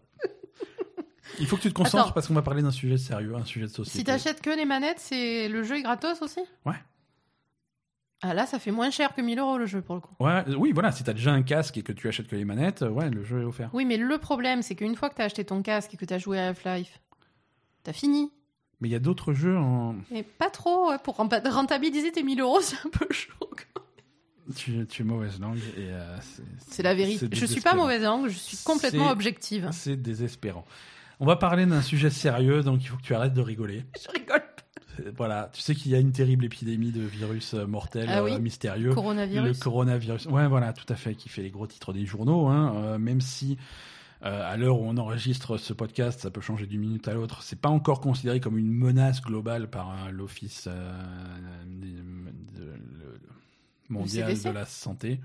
Il 1.39 1.47
faut 1.47 1.57
que 1.57 1.61
tu 1.63 1.69
te 1.69 1.73
concentres 1.73 2.03
Attends. 2.05 2.13
parce 2.13 2.27
qu'on 2.27 2.33
va 2.33 2.41
parler 2.43 2.61
d'un 2.61 2.71
sujet 2.71 2.97
sérieux, 2.97 3.35
un 3.35 3.45
sujet 3.45 3.65
de 3.65 3.71
société. 3.71 3.97
Si 3.99 4.03
t'achètes 4.03 4.41
que 4.41 4.49
les 4.49 4.65
manettes, 4.65 4.99
c'est 4.99 5.47
le 5.49 5.63
jeu 5.63 5.77
est 5.77 5.81
gratos 5.81 6.21
aussi 6.21 6.41
Ouais. 6.65 6.75
Ah 8.21 8.33
là, 8.33 8.45
ça 8.45 8.57
fait 8.57 8.71
moins 8.71 8.89
cher 8.89 9.13
que 9.15 9.21
1000 9.21 9.37
euros 9.39 9.57
le 9.57 9.65
jeu 9.65 9.81
pour 9.81 9.95
le 9.95 10.01
coup. 10.01 10.13
Ouais, 10.21 10.43
oui, 10.55 10.71
voilà, 10.71 10.91
si 10.93 11.03
t'as 11.03 11.11
déjà 11.13 11.33
un 11.33 11.43
casque 11.43 11.77
et 11.77 11.83
que 11.83 11.91
tu 11.91 12.07
achètes 12.07 12.27
que 12.27 12.37
les 12.37 12.45
manettes, 12.45 12.81
ouais, 12.81 13.09
le 13.09 13.23
jeu 13.23 13.41
est 13.41 13.45
offert. 13.45 13.69
Oui, 13.73 13.83
mais 13.83 13.97
le 13.97 14.17
problème, 14.17 14.61
c'est 14.61 14.75
qu'une 14.75 14.95
fois 14.95 15.09
que 15.09 15.15
t'as 15.15 15.25
acheté 15.25 15.43
ton 15.43 15.61
casque 15.61 15.93
et 15.93 15.97
que 15.97 16.05
t'as 16.05 16.19
joué 16.19 16.39
à 16.39 16.47
Half-Life, 16.47 17.01
t'as 17.83 17.91
fini. 17.91 18.31
Mais 18.79 18.87
il 18.87 18.91
y 18.91 18.95
a 18.95 18.99
d'autres 18.99 19.33
jeux 19.33 19.57
en. 19.57 19.95
Et 20.11 20.23
pas 20.23 20.49
trop, 20.49 20.89
ouais, 20.89 20.97
pour 21.03 21.17
renta- 21.17 21.41
rentabiliser 21.49 22.11
tes 22.13 22.23
1000 22.23 22.39
euros, 22.39 22.59
c'est 22.61 22.77
un 22.85 22.89
peu 22.89 23.07
chaud. 23.11 23.33
quoi. 23.39 23.83
Tu, 24.55 24.85
tu 24.87 25.01
es 25.01 25.05
mauvaise 25.05 25.39
langue 25.41 25.57
et. 25.77 25.89
euh, 25.91 26.17
c'est- 26.69 26.83
la 26.83 26.93
vérité. 26.93 27.27
Je 27.31 27.45
suis 27.45 27.61
pas 27.61 27.75
mauvaise 27.75 28.03
langue, 28.03 28.27
je 28.29 28.37
suis 28.37 28.57
complètement 28.63 29.09
objective. 29.09 29.67
C'est 29.73 29.97
désespérant. 30.01 30.65
On 31.23 31.25
va 31.25 31.37
parler 31.37 31.65
d'un 31.65 31.81
sujet 31.81 32.09
sérieux, 32.09 32.63
donc 32.63 32.83
il 32.83 32.87
faut 32.87 32.97
que 32.97 33.01
tu 33.01 33.15
arrêtes 33.15 33.33
de 33.33 33.39
rigoler. 33.39 33.85
Je 34.05 34.11
rigole. 34.11 34.41
Voilà, 35.15 35.49
tu 35.53 35.61
sais 35.61 35.73
qu'il 35.73 35.89
y 35.91 35.95
a 35.95 35.99
une 35.99 36.11
terrible 36.11 36.43
épidémie 36.43 36.91
de 36.91 36.99
virus 37.01 37.53
euh, 37.53 37.65
mortel 37.65 38.07
Ah 38.11 38.23
oui. 38.25 38.33
euh, 38.33 38.39
mystérieux. 38.39 38.93
Coronavirus. 38.93 39.57
Le 39.57 39.63
coronavirus. 39.63 40.25
Ouais, 40.25 40.47
voilà, 40.49 40.73
tout 40.73 40.85
à 40.91 40.95
fait, 40.95 41.15
qui 41.15 41.29
fait 41.29 41.41
les 41.43 41.49
gros 41.49 41.65
titres 41.65 41.93
des 41.93 42.05
journaux, 42.05 42.47
hein, 42.47 42.73
euh, 42.75 42.97
même 42.97 43.21
si. 43.21 43.57
euh, 44.25 44.51
à 44.51 44.57
l'heure 44.57 44.79
où 44.81 44.85
on 44.85 44.97
enregistre 44.97 45.55
ce 45.57 45.71
podcast, 45.71 46.19
ça 46.19 46.29
peut 46.29 46.41
changer 46.41 46.67
d'une 46.67 46.81
minute 46.81 47.07
à 47.07 47.13
l'autre. 47.13 47.41
C'est 47.41 47.59
pas 47.59 47.69
encore 47.69 48.01
considéré 48.01 48.41
comme 48.41 48.57
une 48.57 48.71
menace 48.71 49.21
globale 49.21 49.69
par 49.69 50.11
l'Office 50.11 50.67
mondial 53.89 54.33
de 54.41 54.49
la 54.49 54.65
santé. 54.65 55.19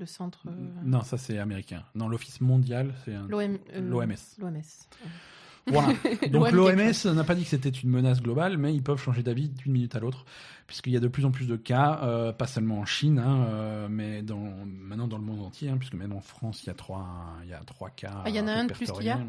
Le 0.00 0.06
centre. 0.06 0.40
euh, 0.48 0.50
Non, 0.82 1.02
ça 1.02 1.16
c'est 1.18 1.38
américain. 1.38 1.84
Non, 1.94 2.08
l'Office 2.08 2.40
mondial, 2.40 2.94
c'est 3.04 3.14
un- 3.14 3.28
L'OM, 3.28 3.58
euh, 3.74 3.80
l'OMS. 3.80 4.14
L'OMS. 4.38 4.60
Voilà. 5.66 5.88
Donc 6.32 6.50
L'OM 6.50 6.74
l'OMS 6.74 7.14
n'a 7.14 7.22
pas 7.24 7.34
dit 7.34 7.42
que 7.44 7.50
c'était 7.50 7.68
une 7.68 7.90
menace 7.90 8.22
globale, 8.22 8.56
mais 8.56 8.74
ils 8.74 8.82
peuvent 8.82 8.98
changer 9.00 9.22
d'avis 9.22 9.50
d'une 9.50 9.72
minute 9.72 9.94
à 9.94 10.00
l'autre, 10.00 10.24
puisqu'il 10.66 10.92
y 10.94 10.96
a 10.96 11.00
de 11.00 11.06
plus 11.08 11.26
en 11.26 11.30
plus 11.30 11.46
de 11.46 11.56
cas, 11.56 12.00
euh, 12.02 12.32
pas 12.32 12.46
seulement 12.46 12.78
en 12.80 12.86
Chine, 12.86 13.18
hein, 13.18 13.44
euh, 13.50 13.88
mais 13.90 14.22
dans, 14.22 14.40
maintenant 14.64 15.06
dans 15.06 15.18
le 15.18 15.24
monde 15.24 15.40
entier, 15.40 15.68
hein, 15.68 15.76
puisque 15.76 15.94
même 15.94 16.12
en 16.14 16.22
France, 16.22 16.64
il 16.64 16.68
y 16.68 16.70
a 16.70 16.74
trois, 16.74 17.06
il 17.44 17.50
y 17.50 17.52
a 17.54 17.58
trois 17.60 17.90
cas. 17.90 18.22
Ah, 18.24 18.30
il 18.30 18.34
y 18.34 18.40
en 18.40 18.46
a 18.48 18.52
un 18.52 18.64
de 18.64 18.72
plus 18.72 18.90
qu'il 18.90 19.04
y 19.04 19.10
a. 19.10 19.20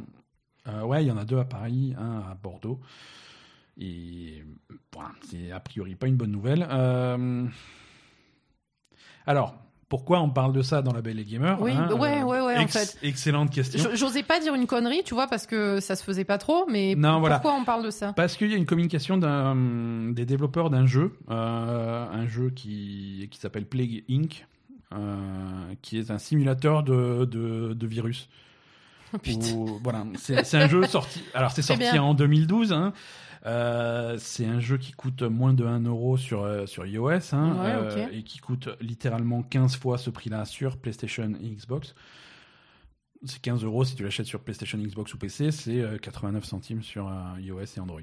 Euh, 0.68 0.84
Ouais, 0.84 1.04
il 1.04 1.08
y 1.08 1.12
en 1.12 1.18
a 1.18 1.26
deux 1.26 1.38
à 1.40 1.44
Paris, 1.46 1.94
un 1.98 2.20
à 2.22 2.38
Bordeaux. 2.42 2.80
Et 3.78 4.44
voilà, 4.94 5.12
c'est 5.30 5.52
a 5.52 5.60
priori 5.60 5.96
pas 5.96 6.08
une 6.08 6.16
bonne 6.18 6.32
nouvelle. 6.32 6.64
Alors, 9.26 9.56
pourquoi 9.92 10.22
on 10.22 10.30
parle 10.30 10.54
de 10.54 10.62
ça 10.64 10.82
dans 10.82 10.94
la 10.94 11.02
Belle 11.02 11.20
et 11.20 11.24
Gamer 11.26 11.62
Oui, 11.62 11.72
hein, 11.74 11.92
ouais, 11.94 12.24
ouais, 12.24 12.42
ouais, 12.42 12.58
en 12.58 12.68
fait. 12.68 12.98
Excellente 13.04 13.52
question. 13.52 13.90
J'osais 13.94 14.24
pas 14.24 14.40
dire 14.40 14.56
une 14.56 14.66
connerie, 14.66 15.02
tu 15.06 15.14
vois, 15.14 15.28
parce 15.28 15.46
que 15.46 15.80
ça 15.82 15.96
se 15.96 16.04
faisait 16.04 16.24
pas 16.24 16.38
trop, 16.38 16.66
mais 16.70 16.96
Non, 16.96 17.20
voilà. 17.20 17.40
pourquoi 17.40 17.60
on 17.60 17.66
parle 17.66 17.84
de 17.84 17.92
ça? 17.92 18.14
Parce 18.14 18.38
qu'il 18.38 18.50
y 18.50 18.54
a 18.54 18.58
une 18.58 18.66
communication 18.66 19.18
d'un- 19.18 20.12
des 20.14 20.26
développeurs 20.26 20.70
d'un 20.70 20.86
jeu, 20.86 21.12
euh, 21.30 22.06
un 22.12 22.26
jeu 22.26 22.50
qui, 22.50 23.28
qui 23.30 23.38
s'appelle 23.38 23.66
Plague 23.66 24.04
Inc., 24.10 24.48
euh, 24.94 25.16
qui 25.82 25.98
est 26.00 26.10
un 26.10 26.18
simulateur 26.18 26.84
de, 26.84 27.26
de, 27.26 27.74
de 27.74 27.88
virus. 27.88 28.30
Oh, 29.14 29.18
putain. 29.18 29.54
Où- 29.56 29.80
voilà, 29.84 30.06
c'est 30.16 30.46
c'est 30.46 30.58
un 30.58 30.70
jeu 30.70 30.84
sorti. 30.86 31.22
Alors 31.34 31.52
c'est 31.52 31.62
sorti 31.74 32.00
en 32.00 32.14
2012. 32.14 32.72
hein. 32.72 32.94
Euh, 33.46 34.18
c'est 34.20 34.46
un 34.46 34.60
jeu 34.60 34.78
qui 34.78 34.92
coûte 34.92 35.24
moins 35.24 35.54
de 35.54 35.66
1 35.66 35.82
euro 35.86 36.16
sur, 36.18 36.44
euh, 36.44 36.66
sur 36.68 36.86
iOS 36.86 37.10
hein, 37.34 37.56
Ouais, 37.60 37.72
euh, 37.74 38.08
et 38.12 38.24
qui 38.24 38.38
coûte 38.40 38.70
littéralement 38.82 39.42
15 39.42 39.78
fois 39.78 39.98
ce 39.98 40.10
prix-là 40.12 40.46
sur 40.46 40.78
PlayStation 40.78 41.34
et 41.42 41.48
Xbox. 41.50 41.96
C'est 43.24 43.40
15 43.42 43.64
euros 43.64 43.84
si 43.84 43.96
tu 43.96 44.04
l'achètes 44.04 44.26
sur 44.28 44.40
PlayStation, 44.42 44.78
Xbox 44.78 45.14
ou 45.14 45.18
PC. 45.18 45.52
C'est 45.52 45.80
euh, 45.82 45.98
89 45.98 46.44
centimes 46.46 46.84
sur 46.84 47.12
iOS 47.40 47.62
et 47.78 47.80
Android. 47.80 48.00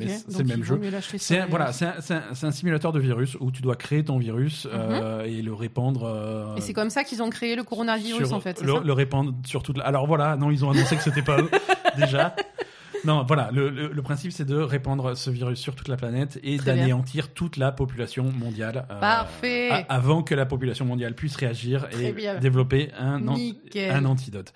C'est 0.00 0.38
le 0.38 0.44
même 0.44 0.62
jeu. 0.64 0.80
C'est 1.18 1.38
un- 1.40 1.46
voilà, 1.46 1.72
c'est 1.72 1.84
un, 1.86 2.50
simulateur 2.52 2.92
de 2.92 3.00
virus 3.00 3.36
où 3.40 3.50
tu 3.50 3.62
dois 3.62 3.74
créer 3.76 4.04
ton 4.04 4.16
virus 4.18 4.66
euh, 4.72 5.24
et 5.24 5.42
le 5.42 5.52
répandre. 5.52 6.04
euh, 6.04 6.52
Mhm. 6.52 6.58
Et 6.58 6.60
c'est 6.60 6.72
comme 6.72 6.88
ça 6.90 7.04
qu'ils 7.04 7.22
ont 7.22 7.30
créé 7.30 7.56
le 7.56 7.64
coronavirus, 7.64 8.32
en 8.32 8.40
fait, 8.40 8.60
le, 8.62 8.72
ça? 8.72 8.80
le 8.84 8.92
répandre 8.92 9.34
sur 9.44 9.62
toute. 9.62 9.78
la- 9.78 9.84
Alors 9.84 10.06
voilà, 10.06 10.36
non, 10.36 10.50
ils 10.50 10.64
ont 10.64 10.70
annoncé 10.70 10.96
que 10.96 11.02
c'était 11.02 11.22
pas 11.22 11.40
eux 11.40 11.50
déjà. 11.98 12.34
Non, 13.04 13.24
voilà, 13.26 13.50
le, 13.52 13.68
le- 13.70 13.88
le 13.88 14.02
principe 14.02 14.32
c'est 14.32 14.44
de 14.44 14.56
répandre 14.56 15.16
ce 15.16 15.30
virus 15.30 15.58
sur 15.58 15.74
toute 15.74 15.88
la 15.88 15.96
planète 15.96 16.38
et 16.42 16.56
Très 16.56 16.66
d'anéantir 16.76 17.32
toute 17.34 17.56
la 17.56 17.72
population 17.72 18.24
mondiale. 18.30 18.86
euh, 18.90 19.00
Parfait. 19.00 19.70
a- 19.70 19.84
avant 19.88 20.22
que 20.22 20.34
la 20.34 20.46
population 20.46 20.84
mondiale 20.84 21.14
puisse 21.14 21.36
réagir 21.36 21.88
Très 21.90 22.04
et 22.06 22.12
bien. 22.12 22.38
développer 22.38 22.90
un, 22.98 23.26
an- 23.26 23.34
Nickel. 23.34 23.90
un 23.90 24.04
antidote. 24.04 24.52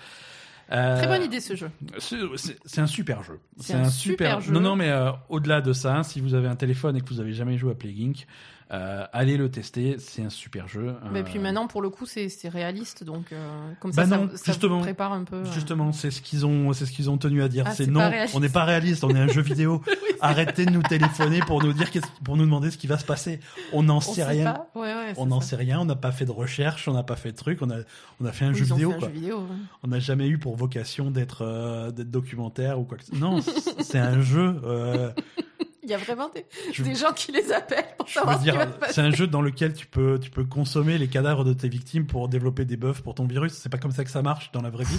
Euh, 0.72 0.96
Très 0.98 1.06
bonne 1.06 1.22
idée 1.22 1.40
ce 1.40 1.54
jeu. 1.54 1.70
c'est- 1.98 2.16
C'est 2.36 2.58
c'est 2.64 2.80
un 2.80 2.86
super 2.88 3.22
jeu. 3.22 3.38
C'est 3.60 3.74
un 3.74 3.88
super 3.88 4.40
jeu. 4.40 4.52
Non, 4.52 4.60
non, 4.60 4.74
mais 4.76 4.90
euh, 4.90 5.10
au-delà 5.28 5.60
de 5.60 5.72
ça, 5.72 6.02
si 6.02 6.20
vous 6.20 6.34
avez 6.34 6.48
un 6.48 6.56
téléphone 6.56 6.96
et 6.96 7.00
que 7.00 7.08
vous 7.08 7.20
avez 7.20 7.32
jamais 7.32 7.56
joué 7.56 7.70
à 7.72 7.74
Plague 7.74 8.00
Inc., 8.00 8.26
euh, 8.72 9.04
allez 9.12 9.36
le 9.36 9.50
tester. 9.50 9.96
C'est 9.98 10.22
un 10.22 10.30
super 10.30 10.66
jeu. 10.68 10.94
Mais 11.12 11.20
Euh, 11.20 11.22
puis 11.22 11.38
maintenant, 11.38 11.66
pour 11.66 11.82
le 11.82 11.88
coup, 11.90 12.06
c'est 12.06 12.28
c'est 12.28 12.48
réaliste, 12.48 13.04
donc 13.04 13.32
euh, 13.32 13.72
comme 13.80 13.92
Bah 13.92 14.06
ça, 14.06 14.16
non, 14.16 14.28
ça, 14.32 14.36
ça 14.38 14.52
justement. 14.52 14.80
prépare 14.80 15.12
un 15.12 15.24
peu. 15.24 15.36
euh. 15.36 15.52
Justement, 15.52 15.92
c'est 15.92 16.10
ce 16.10 16.20
qu'ils 16.20 16.44
ont, 16.46 16.72
c'est 16.72 16.86
ce 16.86 16.92
qu'ils 16.92 17.08
ont 17.10 17.18
tenu 17.18 17.42
à 17.42 17.48
dire. 17.48 17.64
Ah, 17.66 17.72
c'est 17.74 17.86
non, 17.86 18.10
on 18.34 18.40
n'est 18.40 18.48
pas 18.48 18.64
réaliste, 18.64 19.04
on 19.04 19.10
est 19.10 19.18
un 19.20 19.28
jeu 19.28 19.42
vidéo. 19.42 19.82
Arrêtez 20.20 20.66
de 20.66 20.70
nous 20.70 20.82
téléphoner 20.82 21.40
pour 21.40 21.62
nous 21.62 21.72
dire, 21.72 21.90
pour 22.24 22.36
nous 22.36 22.44
demander 22.44 22.70
ce 22.70 22.78
qui 22.78 22.86
va 22.86 22.98
se 22.98 23.04
passer. 23.04 23.38
On 23.72 23.82
n'en 23.84 24.00
sait 24.00 24.14
sait 24.14 24.24
rien. 24.24 24.52
pas. 24.52 24.70
Ouais, 24.74 24.92
ouais, 24.94 25.12
On 25.16 25.26
n'en 25.26 25.40
sait 25.40 25.56
rien. 25.56 25.80
On 25.80 25.84
n'a 25.84 25.94
pas 25.96 26.10
fait 26.12 26.24
de 26.24 26.30
recherche, 26.32 26.88
on 26.88 26.92
n'a 26.94 27.02
pas 27.02 27.16
fait 27.16 27.32
de 27.32 27.36
truc. 27.36 27.58
On 27.62 27.70
a, 27.70 27.76
on 28.20 28.24
a 28.24 28.32
fait 28.32 28.46
un 28.46 28.52
Oui, 28.52 28.58
jeu 28.58 28.64
vidéo. 28.64 28.90
fait 28.90 28.96
un 28.96 28.98
quoi. 29.00 29.08
jeu 29.08 29.14
vidéo. 29.14 29.38
ouais. 29.40 29.56
On 29.84 29.88
n'a 29.88 29.98
jamais 30.00 30.26
eu 30.28 30.38
pour 30.38 30.56
vocation 30.56 31.10
d'être, 31.10 31.42
euh, 31.42 31.90
d'être 31.92 32.10
documentaire 32.10 32.80
ou 32.80 32.84
quoi 32.84 32.96
que 32.98 33.04
ce 33.04 33.14
Non, 33.14 33.40
c'est 33.80 33.98
un 33.98 34.20
jeu. 34.22 34.60
Il 35.86 35.90
y 35.90 35.94
a 35.94 35.98
vraiment 35.98 36.28
des, 36.34 36.44
Je- 36.72 36.82
des 36.82 36.94
gens 36.96 37.12
qui 37.12 37.30
les 37.32 37.52
appellent 37.52 37.86
pour 37.96 38.08
Je 38.08 38.14
savoir 38.14 38.38
ce 38.40 38.44
qui 38.44 38.50
va 38.50 38.66
se 38.66 38.72
passer. 38.76 38.92
c'est 38.94 39.00
un 39.02 39.10
jeu 39.12 39.26
dans 39.28 39.40
lequel 39.40 39.72
tu 39.72 39.86
peux, 39.86 40.18
tu 40.20 40.30
peux 40.30 40.44
consommer 40.44 40.98
les 40.98 41.06
cadavres 41.08 41.44
de 41.44 41.52
tes 41.52 41.68
victimes 41.68 42.06
pour 42.06 42.28
développer 42.28 42.64
des 42.64 42.76
buffs 42.76 43.02
pour 43.02 43.14
ton 43.14 43.24
virus. 43.26 43.52
C'est 43.52 43.68
pas 43.68 43.78
comme 43.78 43.92
ça 43.92 44.02
que 44.04 44.10
ça 44.10 44.20
marche 44.20 44.50
dans 44.52 44.62
la 44.62 44.70
vraie 44.70 44.84
vie. 44.84 44.98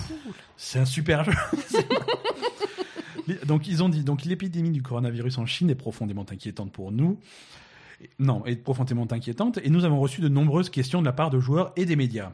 C'est 0.56 0.80
un 0.80 0.86
super 0.86 1.24
jeu. 1.26 1.34
donc 3.46 3.68
ils 3.68 3.84
ont 3.84 3.90
dit, 3.90 4.04
donc 4.04 4.24
l'épidémie 4.24 4.72
du 4.72 4.82
coronavirus 4.82 5.38
en 5.38 5.46
Chine 5.46 5.70
est 5.70 5.76
profondément 5.76 6.26
inquiétante 6.32 6.72
pour 6.72 6.92
nous. 6.92 7.20
Non, 8.20 8.46
est 8.46 8.56
profondément 8.56 9.08
inquiétante. 9.12 9.60
Et 9.64 9.70
nous 9.70 9.84
avons 9.84 10.00
reçu 10.00 10.22
de 10.22 10.30
nombreuses 10.30 10.70
questions 10.70 11.02
de 11.02 11.06
la 11.06 11.14
part 11.14 11.30
de 11.30 11.40
joueurs 11.40 11.74
et 11.76 11.86
des 11.86 11.96
médias. 11.96 12.32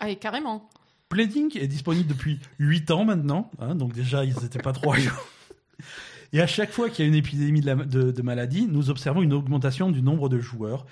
Ah, 0.00 0.10
et 0.10 0.16
carrément. 0.16 0.68
Pleding 1.08 1.58
est 1.58 1.66
disponible 1.68 2.08
depuis 2.08 2.38
8 2.58 2.90
ans 2.90 3.04
maintenant, 3.04 3.50
hein, 3.60 3.74
donc 3.74 3.92
déjà 3.92 4.24
ils 4.24 4.34
n'étaient 4.40 4.58
pas 4.62 4.72
trop 4.72 4.92
à 4.92 4.96
jour. 4.98 5.12
Et 6.34 6.40
à 6.42 6.46
chaque 6.46 6.72
fois 6.72 6.90
qu'il 6.90 7.04
y 7.04 7.06
a 7.06 7.08
une 7.08 7.14
épidémie 7.14 7.60
de, 7.62 7.66
la- 7.66 7.74
de- 7.76 8.10
de 8.10 8.22
maladie, 8.22 8.66
nous 8.70 8.90
observons 8.90 9.22
une 9.22 9.32
augmentation 9.32 9.90
du 9.90 10.02
nombre 10.02 10.28
de 10.28 10.38
joueurs. 10.40 10.84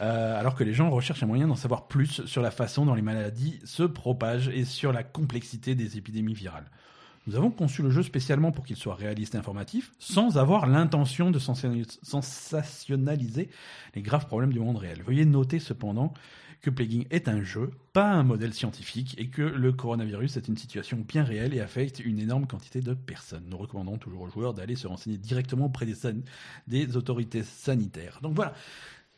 euh, 0.00 0.38
alors 0.38 0.54
que 0.54 0.62
les 0.62 0.74
gens 0.74 0.90
recherchent 0.90 1.24
un 1.24 1.26
moyen 1.26 1.48
d'en 1.48 1.56
savoir 1.56 1.88
plus 1.88 2.24
sur 2.26 2.40
la 2.42 2.50
façon 2.52 2.86
dont 2.86 2.94
les 2.94 3.02
maladies 3.02 3.58
se 3.64 3.82
propagent 3.82 4.48
et 4.48 4.64
sur 4.64 4.92
la 4.92 5.02
complexité 5.02 5.74
des 5.74 5.98
épidémies 5.98 6.34
virales. 6.34 6.70
Nous 7.26 7.34
avons 7.34 7.50
conçu 7.50 7.82
le 7.82 7.90
jeu 7.90 8.02
spécialement 8.04 8.52
pour 8.52 8.64
qu'il 8.64 8.76
soit 8.76 8.94
réaliste 8.94 9.34
et 9.34 9.38
informatif, 9.38 9.90
sans 9.98 10.38
avoir 10.38 10.66
l'intention 10.68 11.30
de 11.32 11.38
sensationnaliser 11.38 13.50
les 13.94 14.02
graves 14.02 14.26
problèmes 14.26 14.52
du 14.52 14.60
monde 14.60 14.76
réel. 14.78 15.02
Veuillez 15.06 15.24
noter 15.24 15.58
cependant 15.58 16.12
que 16.60 16.70
Plaguing 16.70 17.06
est 17.10 17.28
un 17.28 17.42
jeu, 17.42 17.70
pas 17.92 18.10
un 18.10 18.22
modèle 18.22 18.52
scientifique, 18.52 19.14
et 19.18 19.28
que 19.28 19.42
le 19.42 19.72
coronavirus 19.72 20.36
est 20.36 20.48
une 20.48 20.56
situation 20.56 20.98
bien 21.06 21.24
réelle 21.24 21.54
et 21.54 21.60
affecte 21.60 22.00
une 22.00 22.18
énorme 22.18 22.46
quantité 22.46 22.80
de 22.80 22.94
personnes. 22.94 23.44
Nous 23.48 23.58
recommandons 23.58 23.96
toujours 23.96 24.22
aux 24.22 24.28
joueurs 24.28 24.54
d'aller 24.54 24.76
se 24.76 24.86
renseigner 24.86 25.18
directement 25.18 25.66
auprès 25.66 25.86
des, 25.86 26.96
autorités 26.96 27.42
sanitaires. 27.42 28.18
Donc 28.22 28.34
voilà. 28.34 28.54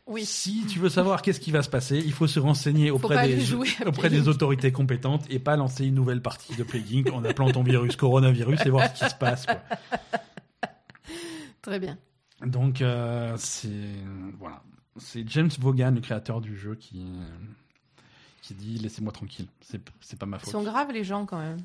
Oui. 0.07 0.25
Si 0.25 0.65
tu 0.65 0.79
veux 0.79 0.89
savoir 0.89 1.21
qu'est-ce 1.21 1.39
qui 1.39 1.51
va 1.51 1.63
se 1.63 1.69
passer, 1.69 2.01
il 2.03 2.11
faut 2.11 2.27
se 2.27 2.39
renseigner 2.39 2.91
auprès, 2.91 3.27
des, 3.27 3.53
auprès 3.85 4.09
des 4.09 4.27
autorités 4.27 4.71
compétentes 4.71 5.25
et 5.29 5.39
pas 5.39 5.55
lancer 5.55 5.85
une 5.85 5.95
nouvelle 5.95 6.21
partie 6.21 6.55
de 6.55 6.63
Plague 6.63 7.09
en 7.13 7.23
appelant 7.23 7.51
ton 7.51 7.63
virus 7.63 7.95
coronavirus 7.95 8.65
et 8.65 8.69
voir 8.69 8.95
ce 8.95 9.03
qui 9.03 9.09
se 9.09 9.15
passe. 9.15 9.45
quoi. 9.45 9.61
Très 11.61 11.79
bien. 11.79 11.97
Donc 12.45 12.81
euh, 12.81 13.35
c'est 13.37 13.69
voilà, 14.39 14.63
c'est 15.01 15.27
James 15.29 15.49
Vaughan, 15.59 15.91
le 15.91 16.01
créateur 16.01 16.41
du 16.41 16.55
jeu, 16.57 16.75
qui 16.75 17.05
qui 18.41 18.53
dit 18.55 18.77
laissez-moi 18.79 19.11
tranquille, 19.11 19.47
c'est 19.61 20.17
pas 20.17 20.25
ma 20.25 20.37
Ils 20.37 20.39
faute. 20.41 20.51
sont 20.51 20.63
graves 20.63 20.91
les 20.91 21.03
gens 21.03 21.25
quand 21.25 21.37
même. 21.39 21.59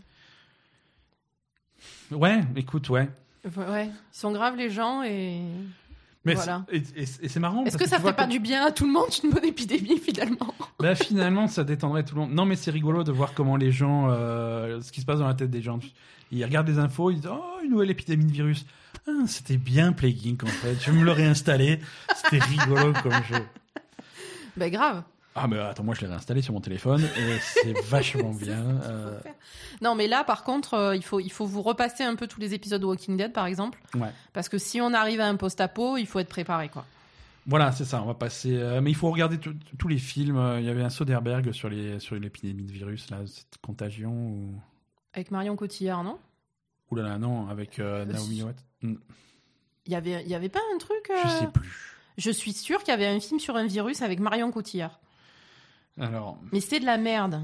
Ouais, 2.11 2.41
écoute, 2.57 2.89
ouais. 2.91 3.09
Ouais, 3.57 3.87
ils 3.87 3.93
sont 4.13 4.33
graves 4.33 4.57
les 4.57 4.71
gens 4.71 5.03
et. 5.03 5.41
Mais 6.25 6.35
Voilà. 6.35 6.65
c'est- 6.69 6.77
et, 6.77 7.03
et- 7.03 7.25
et 7.27 7.29
c'est 7.29 7.39
marrant. 7.39 7.65
Est-ce 7.65 7.77
parce 7.79 7.85
que 7.85 7.89
ça 7.89 8.01
ferait 8.01 8.17
pas 8.17 8.27
que- 8.27 8.33
du 8.33 8.41
bien 8.41 8.67
à 8.67 8.73
tout 8.73 8.85
le 8.85 8.93
monde 8.93 9.07
une 9.23 9.31
bonne 9.31 9.45
épidémie 9.45 9.99
finalement? 9.99 10.53
Bah 10.81 10.97
finalement, 10.97 11.47
ça 11.47 11.63
détendrait 11.63 12.05
tout 12.05 12.17
le 12.17 12.23
monde. 12.23 12.33
Non, 12.33 12.45
mais 12.45 12.57
c'est 12.57 12.73
rigolo 12.73 13.05
de 13.05 13.13
voir 13.13 13.33
comment 13.33 13.57
les 13.57 13.71
gens, 13.71 14.09
euh, 14.11 14.81
ce 14.81 14.91
qui 14.91 15.01
se 15.01 15.07
passe 15.07 15.21
dans 15.21 15.29
la 15.29 15.35
tête 15.35 15.51
des 15.51 15.63
gens. 15.63 15.79
Ils 16.33 16.45
regardent 16.45 16.67
les 16.67 16.79
infos, 16.81 17.13
ils 17.13 17.21
disent 17.21 17.31
oh 17.33 17.59
une 17.63 17.71
nouvelle 17.71 17.91
épidémie 17.91 18.25
de 18.25 18.33
virus. 18.33 18.67
Ah, 19.09 19.13
c'était 19.27 19.57
bien 19.57 19.93
Plague 19.93 20.19
Inc 20.27 20.43
en 20.45 20.47
fait. 20.49 20.75
Je 20.81 20.91
me 20.91 21.05
le 21.05 21.13
réinstaller. 21.13 21.81
C'était 22.17 22.43
rigolo 22.45 22.93
comme 23.03 23.23
jeu. 23.25 23.45
Ben 24.57 24.71
grave. 24.71 25.03
Ah 25.39 25.47
mais 25.49 25.59
attends, 25.59 25.85
moi 25.85 25.95
je 25.95 26.01
l'ai 26.01 26.07
réinstallé 26.07 26.41
sur 26.41 26.55
mon 26.55 26.61
téléphone 26.63 27.03
et 27.03 27.39
c'est 27.41 27.79
vachement 27.85 28.33
bien. 28.33 28.81
euh. 28.85 29.21
Non, 29.83 29.95
mais 29.95 30.07
là, 30.09 30.25
par 30.25 30.45
contre, 30.45 30.73
euh, 30.75 30.97
il, 30.97 31.05
faut, 31.05 31.21
il 31.21 31.31
faut 31.31 31.45
vous 31.45 31.61
repasser 31.61 32.05
un 32.05 32.15
peu 32.15 32.27
tous 32.27 32.41
les 32.41 32.55
épisodes 32.55 32.81
de 32.81 32.87
Walking 32.87 33.19
Dead, 33.19 33.33
par 33.35 33.45
exemple. 33.45 33.79
Ouais. 33.95 34.09
Parce 34.33 34.49
que 34.49 34.57
si 34.57 34.81
on 34.81 34.95
arrive 34.95 35.21
à 35.21 35.29
un 35.29 35.37
post-apo, 35.37 35.99
il 35.99 36.07
faut 36.07 36.21
être 36.21 36.31
préparé, 36.31 36.71
quoi. 36.71 36.87
Voilà, 37.47 37.71
c'est 37.73 37.85
ça. 37.85 38.03
On 38.03 38.07
va 38.07 38.15
passer. 38.15 38.57
euh, 38.57 38.81
mais 38.81 38.91
il 38.91 38.95
faut 38.97 39.11
regarder 39.11 39.39
tous 39.39 39.89
les 39.89 39.99
films. 39.99 40.43
Il 40.59 40.65
y 40.65 40.71
avait 40.71 40.83
un 40.83 40.89
Soderbergh 40.91 41.53
sur 41.53 41.69
les 41.69 42.01
sur 42.01 42.17
l'épidémie 42.17 42.65
de 42.65 42.73
virus 42.73 43.11
là, 43.11 43.19
cette 43.27 43.59
contagion 43.63 44.11
ou. 44.13 44.55
Avec 45.13 45.31
Marion 45.31 45.55
Cotillard, 45.55 46.03
non? 46.03 46.19
Ouh 46.91 46.97
là 46.97 47.03
là, 47.03 47.19
non, 47.19 47.49
avec 47.49 47.79
euh, 47.79 48.05
Naomi 48.05 48.37
si. 48.37 48.43
Watts. 48.43 48.65
Hmm, 48.83 48.95
Il 49.87 49.93
y 49.93 49.97
avait, 49.97 50.23
il 50.23 50.29
y 50.29 50.35
avait 50.35 50.49
pas 50.49 50.61
un 50.75 50.79
truc 50.79 51.11
Je 51.11 51.27
euh, 51.27 51.41
sais 51.41 51.47
plus. 51.49 51.97
Je 52.19 52.31
suis 52.31 52.53
sûre 52.53 52.79
qu'il 52.81 52.89
y 52.89 52.95
avait 52.95 53.07
un 53.07 53.21
film 53.21 53.41
sur 53.41 53.57
un 53.57 53.67
virus 53.67 54.03
avec 54.03 54.21
Marion 54.21 54.51
Cotillard. 54.51 54.99
Alors, 56.01 56.39
Mais 56.53 56.61
c'est 56.61 56.81
de 56.81 56.87
la 56.87 56.99
merde. 56.99 57.43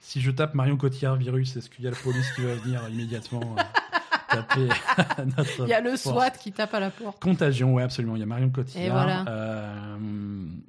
Si 0.00 0.20
je 0.20 0.30
tape 0.30 0.54
Marion 0.54 0.76
Cotillard 0.76 1.16
virus, 1.16 1.56
est-ce 1.56 1.70
qu'il 1.70 1.84
y 1.84 1.88
a 1.88 1.90
la 1.90 1.96
police 1.96 2.30
qui 2.32 2.42
va 2.42 2.54
venir 2.54 2.86
immédiatement 2.90 3.56
euh, 3.58 3.62
taper 4.28 4.68
notre 5.36 5.62
Il 5.62 5.68
y 5.68 5.72
a 5.72 5.80
le 5.80 5.96
SWAT 5.96 6.30
qui 6.32 6.52
tape 6.52 6.74
à 6.74 6.80
la 6.80 6.90
porte. 6.90 7.22
Contagion, 7.22 7.72
ouais, 7.74 7.82
absolument. 7.82 8.14
Il 8.16 8.20
y 8.20 8.22
a 8.22 8.26
Marion 8.26 8.50
Cotillard. 8.50 8.84
Et 8.84 8.90
voilà. 8.90 9.24
Euh, 9.28 9.96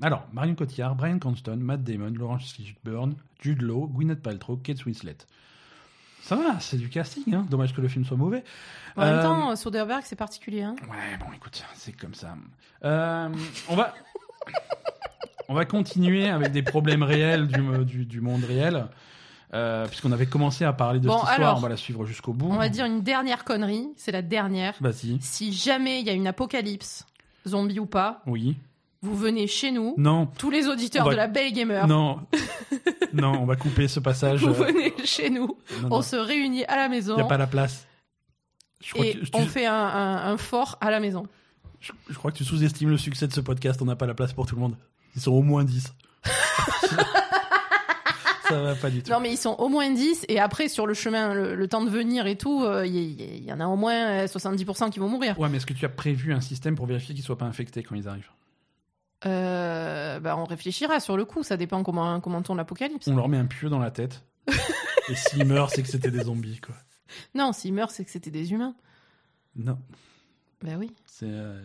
alors, 0.02 0.26
Marion 0.32 0.56
Cotillard, 0.56 0.96
Brian 0.96 1.20
Cranston, 1.20 1.58
Matt 1.58 1.84
Damon, 1.84 2.12
Laurence 2.12 2.52
Fishburne, 2.54 3.16
Jude 3.42 3.62
Law, 3.62 3.88
Gwyneth 3.88 4.22
Paltrow, 4.22 4.58
Kate 4.58 4.84
Winslet. 4.86 5.18
Ça 6.26 6.36
va, 6.36 6.60
c'est 6.60 6.78
du 6.78 6.90
casting. 6.90 7.36
Hein. 7.36 7.46
Dommage 7.50 7.74
que 7.76 7.82
le 7.82 7.88
film 7.88 8.04
soit 8.04 8.18
mauvais. 8.18 8.44
En 8.96 9.02
même 9.06 9.16
Euh, 9.16 9.22
temps, 9.22 9.52
euh, 9.52 9.56
Soderbergh, 9.56 10.02
c'est 10.04 10.16
particulier. 10.16 10.64
Hein 10.64 10.76
Ouais, 10.90 11.18
bon, 11.20 11.28
écoute, 11.36 11.64
c'est 11.76 11.92
comme 11.92 12.16
ça. 12.16 12.36
Euh, 12.84 13.30
on 13.70 13.76
va, 13.76 13.94
on 15.50 15.54
va 15.54 15.66
continuer 15.66 16.28
avec 16.30 16.52
des 16.52 16.64
problèmes 16.64 17.04
réels 17.04 17.48
du, 17.48 17.86
du, 17.86 18.06
du 18.06 18.22
monde 18.22 18.44
réel, 18.44 18.88
euh, 19.54 19.86
puisqu'on 19.88 20.12
avait 20.12 20.26
commencé 20.26 20.66
à 20.66 20.74
parler 20.74 21.00
de 21.00 21.08
Bon, 21.08 21.14
cette 21.20 21.30
histoire. 21.30 21.40
alors, 21.50 21.58
on 21.58 21.62
va 21.62 21.70
la 21.70 21.78
suivre 21.78 22.06
jusqu'au 22.06 22.34
bout. 22.34 22.50
On 22.50 22.58
va 22.58 22.70
dire 22.70 22.86
une 22.86 23.02
dernière 23.02 23.44
connerie. 23.44 23.88
C'est 23.96 24.12
la 24.12 24.24
dernière. 24.24 24.74
Vas-y. 24.82 25.20
Si 25.22 25.54
jamais 25.54 26.00
il 26.02 26.08
y 26.08 26.10
a 26.10 26.14
une 26.14 26.28
apocalypse, 26.28 27.06
zombie 27.48 27.80
ou 27.80 27.86
pas, 27.86 28.22
Oui. 28.26 28.58
Vous 29.06 29.16
venez 29.16 29.48
chez 29.48 29.72
nous. 29.72 29.94
Non. 29.98 30.28
Tous 30.38 30.50
les 30.50 30.68
auditeurs 30.68 31.06
va- 31.06 31.12
de 31.12 31.16
la 31.18 31.28
Belle 31.28 31.54
Gamer, 31.54 31.88
Non. 31.88 32.20
non, 33.14 33.34
on 33.42 33.46
va 33.46 33.56
couper 33.56 33.88
ce 33.88 34.00
passage. 34.00 34.42
vous 34.44 34.50
Euh, 34.62 34.66
venez 34.68 34.94
chez 35.06 35.30
nous. 35.30 35.48
non, 35.82 35.86
On 35.86 35.96
non. 35.98 36.02
se 36.02 36.16
réunit 36.16 36.66
à 36.66 36.76
la 36.76 36.86
Il 36.86 36.92
maison 36.92 37.16
n'y 37.16 37.22
a 37.22 37.26
pas 37.26 37.38
la 37.38 37.48
place. 37.48 37.86
Je 38.84 38.94
crois, 38.94 39.06
et 39.06 39.14
que, 39.16 39.26
on 39.34 39.46
fait 39.46 39.66
un, 39.66 39.74
un- 39.74 40.34
un 40.34 40.38
fort 40.38 40.78
à 40.82 40.92
la 40.92 41.00
maison. 41.00 41.24
je, 41.80 41.92
je 42.10 42.16
crois 42.16 42.32
que 42.32 42.38
tu 42.38 42.44
sous-estimes 42.44 42.90
le 42.90 42.98
succès 42.98 43.28
de 43.28 43.34
ce 43.34 43.42
podcast. 43.42 43.82
On 43.82 43.86
n'a 43.86 43.96
pas 43.96 44.06
la 44.08 44.14
place 44.14 44.34
pour 44.34 44.46
tout 44.46 44.56
le 44.56 44.62
monde. 44.62 44.76
Ils 45.16 45.22
sont 45.22 45.32
au 45.32 45.42
moins 45.42 45.64
10. 45.64 45.94
Ça 48.48 48.62
va 48.62 48.76
pas 48.76 48.92
du 48.92 49.02
tout. 49.02 49.12
Non, 49.12 49.20
mais 49.20 49.32
ils 49.32 49.38
sont 49.38 49.56
au 49.58 49.70
moins 49.70 49.90
10 49.90 50.26
et 50.30 50.40
après, 50.40 50.68
sur 50.70 50.86
le 50.86 50.94
chemin, 50.94 51.34
le, 51.34 51.56
le 51.56 51.68
temps 51.68 51.84
de 51.84 51.90
venir 51.90 52.28
et 52.28 52.36
tout, 52.38 52.64
euh, 52.64 52.86
il 52.86 52.96
y, 52.96 53.14
il 53.40 53.44
y 53.44 53.52
en 53.52 53.60
a 53.60 53.66
au 53.66 53.76
moins 53.76 53.96
euh, 53.96 54.26
70% 54.28 54.92
qui 54.92 55.00
vont 55.00 55.10
mourir. 55.10 55.40
Ouais, 55.40 55.50
mais 55.50 55.58
est-ce 55.58 55.66
que 55.66 55.74
tu 55.74 55.84
as 55.84 55.90
prévu 55.90 56.32
un 56.32 56.42
système 56.42 56.76
pour 56.76 56.86
vérifier 56.86 57.16
qu'ils 57.16 57.24
soient 57.24 57.40
pas 57.40 57.46
infectés 57.46 57.82
quand 57.82 57.96
ils 57.96 58.08
arrivent? 58.08 58.30
Euh, 59.26 60.20
bah, 60.20 60.38
on 60.38 60.44
réfléchira 60.44 61.00
sur 61.00 61.18
le 61.18 61.26
coup, 61.26 61.42
ça 61.44 61.58
dépend 61.58 61.84
comment, 61.84 62.20
comment 62.20 62.42
tourne 62.42 62.58
l'apocalypse. 62.58 63.08
On 63.08 63.16
leur 63.16 63.30
met 63.30 63.38
un 63.38 63.46
pieu 63.46 63.70
dans 63.70 63.80
la 63.80 63.92
tête. 63.92 64.24
et 65.10 65.16
s'ils 65.16 65.46
meurent, 65.46 65.70
c'est 65.72 65.82
que 65.82 65.88
c'était 65.88 66.12
des 66.12 66.24
zombies, 66.24 66.60
quoi. 66.60 66.76
Non, 67.34 67.54
s'ils 67.54 67.74
meurent, 67.74 67.92
c'est 67.92 68.04
que 68.06 68.12
c'était 68.12 68.32
des 68.32 68.52
humains. 68.52 68.76
Non. 69.56 69.80
Bah 70.64 70.74
oui. 70.78 70.92
C'est. 71.06 71.28
euh, 71.30 71.64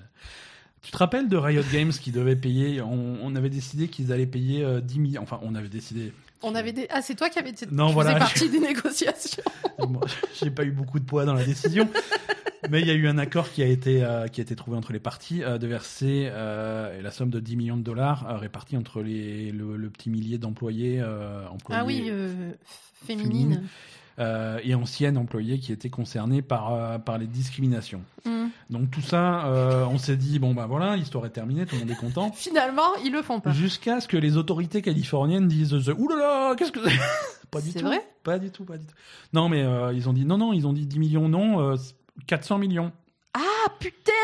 Tu 0.82 0.90
te 0.92 0.96
rappelles 0.96 1.28
de 1.28 1.36
Riot 1.36 1.62
Games 1.72 1.90
qui 1.92 2.12
devait 2.12 2.36
payer 2.36 2.80
on, 2.82 3.18
on 3.22 3.34
avait 3.34 3.50
décidé 3.50 3.88
qu'ils 3.88 4.12
allaient 4.12 4.26
payer 4.26 4.64
euh, 4.64 4.80
10 4.80 4.98
millions. 5.00 5.22
Enfin, 5.22 5.40
on 5.42 5.54
avait 5.54 5.68
décidé. 5.68 6.12
On 6.42 6.54
avait 6.54 6.72
des... 6.72 6.86
Ah, 6.90 7.02
c'est 7.02 7.14
toi 7.14 7.28
qui 7.28 7.38
avais. 7.38 7.52
Non, 7.70 7.88
tu 7.88 7.94
voilà, 7.94 8.14
partie 8.16 8.48
des 8.48 8.60
négociations. 8.60 9.42
Moi, 9.88 10.00
J'ai 10.40 10.50
pas 10.50 10.64
eu 10.64 10.70
beaucoup 10.70 10.98
de 10.98 11.04
poids 11.04 11.24
dans 11.24 11.34
la 11.34 11.44
décision. 11.44 11.88
Mais 12.70 12.80
il 12.80 12.86
y 12.86 12.90
a 12.90 12.94
eu 12.94 13.08
un 13.08 13.18
accord 13.18 13.50
qui 13.50 13.62
a 13.62 13.66
été, 13.66 14.04
euh, 14.04 14.26
qui 14.28 14.40
a 14.40 14.42
été 14.42 14.54
trouvé 14.54 14.76
entre 14.76 14.92
les 14.92 15.00
parties 15.00 15.42
euh, 15.42 15.58
de 15.58 15.66
verser 15.66 16.28
euh, 16.30 17.00
la 17.02 17.10
somme 17.10 17.30
de 17.30 17.40
10 17.40 17.56
millions 17.56 17.76
de 17.76 17.82
dollars 17.82 18.38
répartie 18.38 18.76
entre 18.76 19.02
les, 19.02 19.50
le, 19.50 19.76
le 19.76 19.90
petit 19.90 20.10
millier 20.10 20.38
d'employés 20.38 21.02
employés 21.02 21.80
Ah 21.80 21.84
oui, 21.84 22.10
féminine. 23.06 23.30
féminine. 23.30 23.62
Euh, 24.18 24.58
et 24.64 24.74
anciennes 24.74 25.16
employés 25.16 25.58
qui 25.58 25.72
étaient 25.72 25.90
concernés 25.90 26.42
par, 26.42 26.74
euh, 26.74 26.98
par 26.98 27.18
les 27.18 27.26
discriminations. 27.26 28.02
Hmm. 28.24 28.48
Donc 28.68 28.90
tout 28.90 29.00
ça, 29.00 29.46
euh, 29.46 29.84
on 29.86 29.98
s'est 29.98 30.16
dit, 30.16 30.38
bon 30.38 30.54
bah 30.54 30.66
voilà, 30.66 30.96
l'histoire 30.96 31.24
est 31.26 31.30
terminée, 31.30 31.66
tout 31.66 31.76
le 31.76 31.82
monde 31.82 31.90
est 31.90 31.94
content. 31.94 32.32
Finalement, 32.34 32.94
ils 33.04 33.12
le 33.12 33.22
font 33.22 33.40
pas. 33.40 33.52
Jusqu'à 33.52 34.00
ce 34.00 34.08
que 34.08 34.16
les 34.16 34.36
autorités 34.36 34.82
californiennes 34.82 35.48
disent 35.48 35.72
là, 35.74 36.54
qu'est-ce 36.56 36.72
que 36.72 36.88
c'est? 36.88 36.98
Pas 37.50 37.60
du 37.60 37.72
tout. 37.72 37.84
vrai? 37.84 38.00
Pas 38.22 38.38
du 38.38 38.52
tout, 38.52 38.64
pas 38.64 38.78
du 38.78 38.86
tout. 38.86 38.94
Non, 39.32 39.48
mais 39.48 39.66
ils 39.92 40.08
ont 40.08 40.12
dit 40.12 40.24
non, 40.24 40.38
non, 40.38 40.52
ils 40.52 40.68
ont 40.68 40.72
dit 40.72 40.86
10 40.86 41.00
millions, 41.00 41.28
non, 41.28 41.72
euh, 41.72 41.76
400 42.28 42.58
millions. 42.58 42.92
Ah 43.34 43.40
putain 43.80 44.12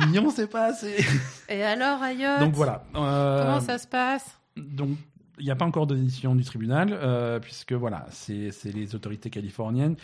10 0.00 0.06
millions, 0.06 0.30
c'est 0.30 0.48
pas 0.48 0.66
assez. 0.66 1.04
Et 1.48 1.62
alors, 1.62 2.00
Riot 2.00 2.38
Donc 2.40 2.54
voilà. 2.54 2.84
euh, 2.94 3.42
Comment 3.42 3.60
ça 3.60 3.78
se 3.78 3.86
passe? 3.86 4.24
Donc 4.56 4.90
il 5.40 5.44
n'y 5.44 5.50
a 5.50 5.56
pas 5.56 5.64
encore 5.64 5.86
de 5.86 5.96
décision 5.96 6.34
du 6.34 6.44
tribunal, 6.44 6.90
euh, 6.92 7.40
puisque 7.40 7.72
voilà, 7.72 8.06
c'est 8.10 8.52
les 8.64 8.94
autorités 8.94 9.30
californiennes. 9.30 9.96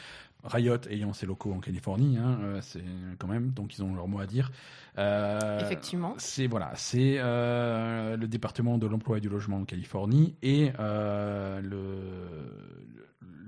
Riot 0.44 0.78
ayant 0.90 1.12
ses 1.12 1.26
locaux 1.26 1.52
en 1.52 1.58
Californie, 1.58 2.18
hein, 2.18 2.38
euh, 2.42 2.58
c'est 2.62 2.84
quand 3.18 3.26
même, 3.26 3.50
donc 3.50 3.76
ils 3.76 3.82
ont 3.82 3.94
leur 3.94 4.06
mot 4.06 4.20
à 4.20 4.26
dire. 4.26 4.52
Euh, 4.96 5.58
Effectivement. 5.60 6.14
C'est 6.18 6.46
voilà, 6.46 6.70
c'est 6.76 7.16
le 7.16 8.26
département 8.26 8.78
de 8.78 8.86
l'emploi 8.86 9.18
et 9.18 9.20
du 9.20 9.28
logement 9.28 9.58
en 9.58 9.64
Californie 9.64 10.36
et 10.42 10.72
le, 10.78 11.98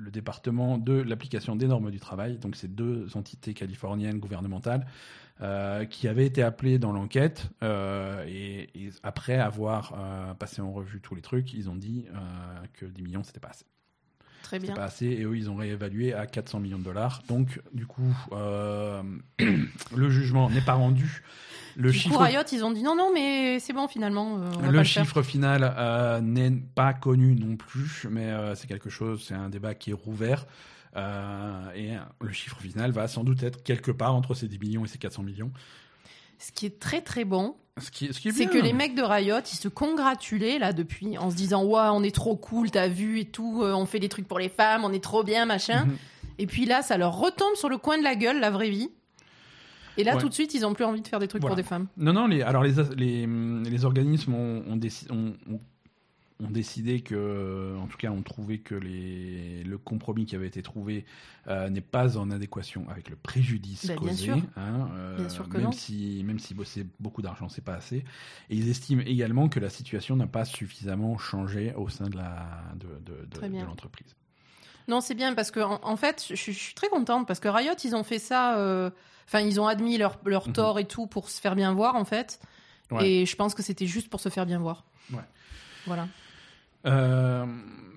le 0.08 0.12
département 0.12 0.78
de 0.78 0.94
l'application 0.94 1.54
des 1.54 1.66
normes 1.66 1.90
du 1.90 2.00
travail. 2.00 2.38
Donc 2.38 2.56
c'est 2.56 2.74
deux 2.74 3.14
entités 3.14 3.52
californiennes 3.52 4.18
gouvernementales 4.18 4.86
euh, 5.42 5.84
qui 5.84 6.08
avaient 6.08 6.26
été 6.26 6.42
appelées 6.42 6.78
dans 6.78 6.92
l'enquête 6.92 7.50
euh, 7.62 8.24
et, 8.26 8.70
et 8.74 8.90
après 9.02 9.36
avoir 9.36 9.92
euh, 9.96 10.34
passé 10.34 10.62
en 10.62 10.72
revue 10.72 11.00
tous 11.00 11.14
les 11.14 11.22
trucs, 11.22 11.52
ils 11.52 11.68
ont 11.68 11.76
dit 11.76 12.06
que 12.72 12.86
10 12.86 13.02
millions 13.02 13.22
c'était 13.22 13.40
pas 13.40 13.50
assez. 13.50 13.66
Très 14.42 14.58
bien. 14.58 14.74
pas 14.74 14.84
assez 14.84 15.06
et 15.06 15.24
eux 15.24 15.36
ils 15.36 15.50
ont 15.50 15.56
réévalué 15.56 16.14
à 16.14 16.26
400 16.26 16.60
millions 16.60 16.78
de 16.78 16.84
dollars. 16.84 17.22
Donc 17.28 17.60
du 17.72 17.86
coup 17.86 18.14
euh, 18.32 19.02
le 19.96 20.10
jugement 20.10 20.48
n'est 20.50 20.60
pas 20.60 20.74
rendu. 20.74 21.22
Le 21.76 21.92
du 21.92 21.98
chiffre 21.98 22.16
coup, 22.16 22.22
Riot, 22.22 22.42
ils 22.50 22.64
ont 22.64 22.72
dit 22.72 22.82
non, 22.82 22.96
non, 22.96 23.12
mais 23.14 23.60
c'est 23.60 23.72
bon 23.72 23.86
finalement. 23.86 24.38
euh, 24.38 24.50
on 24.56 24.58
va 24.58 24.66
pas 24.66 24.72
le 24.72 24.82
chiffre 24.84 25.22
final 25.22 25.74
euh, 25.76 26.20
n'est 26.20 26.50
pas 26.50 26.92
connu 26.92 27.36
non 27.36 27.56
plus, 27.56 28.06
mais 28.10 28.32
c'est 28.56 28.66
quelque 28.66 28.90
chose, 28.90 29.24
c'est 29.26 29.34
un 29.34 29.48
débat 29.48 29.74
qui 29.74 29.90
est 29.90 29.94
rouvert. 29.94 30.46
Et 30.96 31.92
le 32.20 32.32
chiffre 32.32 32.58
final 32.60 32.90
va 32.90 33.06
sans 33.06 33.22
doute 33.22 33.42
être 33.44 33.62
quelque 33.62 33.92
part 33.92 34.14
entre 34.14 34.34
ces 34.34 34.48
10 34.48 34.58
millions 34.58 34.84
et 34.84 34.88
ces 34.88 34.98
400 34.98 35.22
millions. 35.22 35.52
Ce 36.38 36.52
qui 36.52 36.66
est 36.66 36.80
très 36.80 37.00
très 37.00 37.24
bon, 37.24 37.56
Ce 37.80 37.90
qui, 37.90 38.12
ce 38.12 38.20
qui 38.20 38.28
est 38.28 38.32
C'est 38.32 38.46
que 38.46 38.58
les 38.58 38.72
mecs 38.72 38.94
de 38.94 39.02
Riot, 39.02 39.38
ils 39.40 39.56
se 39.56 39.68
congratulaient 39.68 40.58
là 40.58 40.72
depuis 40.72 41.18
en 41.18 41.30
se 41.30 41.36
disant 41.36 41.64
ouais 41.64 41.88
on 41.92 42.02
est 42.02 42.14
trop 42.14 42.36
cool, 42.36 42.70
t'as 42.70 42.88
vu 42.88 43.20
et 43.20 43.24
tout, 43.24 43.62
euh, 43.62 43.72
on 43.74 43.86
fait 43.86 43.98
des 44.00 44.08
trucs 44.08 44.26
pour 44.28 44.38
les 44.38 44.48
femmes, 44.48 44.84
on 44.84 44.92
est 44.92 45.02
trop 45.02 45.22
bien 45.24 45.46
machin. 45.46 45.84
Mhm. 45.86 45.96
Et 46.38 46.46
puis 46.46 46.64
là, 46.66 46.82
ça 46.82 46.96
leur 46.98 47.18
retombe 47.18 47.54
sur 47.56 47.68
le 47.68 47.78
coin 47.78 47.98
de 47.98 48.04
la 48.04 48.14
gueule 48.14 48.38
la 48.40 48.50
vraie 48.50 48.70
vie. 48.70 48.90
Et 49.96 50.04
là, 50.04 50.14
Ouais. 50.14 50.20
tout 50.20 50.28
de 50.28 50.34
suite, 50.34 50.54
ils 50.54 50.64
ont 50.64 50.74
plus 50.74 50.84
envie 50.84 51.00
de 51.02 51.08
faire 51.08 51.18
des 51.18 51.26
trucs 51.26 51.42
Voilà. 51.42 51.56
pour 51.56 51.62
des 51.62 51.68
femmes. 51.68 51.88
Non, 51.96 52.12
non, 52.12 52.28
les, 52.28 52.42
alors 52.42 52.62
les, 52.62 52.78
as- 52.78 52.94
les, 52.96 53.26
les 53.26 53.84
organismes 53.84 54.32
ont, 54.34 54.62
ont, 54.68 54.76
déci- 54.76 55.10
ont- 55.10 55.34
ont- 55.52 55.60
ont 56.40 56.50
décidé 56.50 57.00
que, 57.00 57.76
en 57.80 57.86
tout 57.88 57.96
cas, 57.96 58.10
ont 58.10 58.22
trouvé 58.22 58.58
que 58.60 58.74
les, 58.76 59.64
le 59.64 59.76
compromis 59.76 60.24
qui 60.24 60.36
avait 60.36 60.46
été 60.46 60.62
trouvé 60.62 61.04
euh, 61.48 61.68
n'est 61.68 61.80
pas 61.80 62.16
en 62.16 62.30
adéquation 62.30 62.88
avec 62.88 63.10
le 63.10 63.16
préjudice 63.16 63.86
Bah, 63.86 63.94
bien 63.96 64.10
causé. 64.10 64.24
sûr. 64.26 64.36
hein, 64.56 64.88
euh, 64.94 65.16
Bien 65.16 65.28
sûr 65.28 65.48
que 65.48 65.56
même 65.56 65.66
non. 65.66 65.72
si, 65.72 66.22
même 66.24 66.38
si 66.38 66.54
bosser 66.54 66.86
beaucoup 67.00 67.22
d'argent, 67.22 67.48
c'est 67.48 67.64
pas 67.64 67.74
assez. 67.74 68.04
Et 68.50 68.56
ils 68.56 68.68
estiment 68.68 69.02
également 69.04 69.48
que 69.48 69.58
la 69.58 69.68
situation 69.70 70.14
n'a 70.14 70.28
pas 70.28 70.44
suffisamment 70.44 71.18
changé 71.18 71.74
au 71.74 71.88
sein 71.88 72.08
de 72.08 72.16
la 72.16 72.46
de, 72.76 72.86
de, 73.12 73.24
de- 73.24 73.36
Très 73.36 73.48
bien. 73.48 73.62
de 73.62 73.66
l'entreprise. 73.66 74.14
Non, 74.86 75.00
c'est 75.00 75.14
bien 75.14 75.34
parce 75.34 75.50
que 75.50 75.60
en, 75.60 75.80
en 75.82 75.96
fait, 75.96 76.24
je, 76.28 76.34
je 76.36 76.50
suis 76.52 76.74
très 76.74 76.88
contente 76.88 77.26
parce 77.26 77.40
que 77.40 77.48
Riot, 77.48 77.74
ils 77.84 77.94
ont 77.96 78.04
fait 78.04 78.18
ça. 78.20 78.58
euh, 78.58 78.90
Enfin, 79.26 79.40
ils 79.40 79.60
ont 79.60 79.66
admis 79.66 79.98
leur, 79.98 80.18
leur 80.24 80.46
Mhm. 80.46 80.54
tort 80.54 80.78
et 80.78 80.86
tout 80.86 81.06
pour 81.06 81.28
se 81.28 81.38
faire 81.38 81.54
bien 81.54 81.74
voir 81.74 81.96
en 81.96 82.06
fait. 82.06 82.40
Ouais. 82.90 83.10
Et 83.10 83.26
je 83.26 83.36
pense 83.36 83.54
que 83.54 83.62
c'était 83.62 83.86
juste 83.86 84.08
pour 84.08 84.20
se 84.20 84.30
faire 84.30 84.46
bien 84.46 84.58
voir. 84.58 84.84
Ouais. 85.12 85.18
Voilà. 85.84 86.08
Euh, 86.86 87.44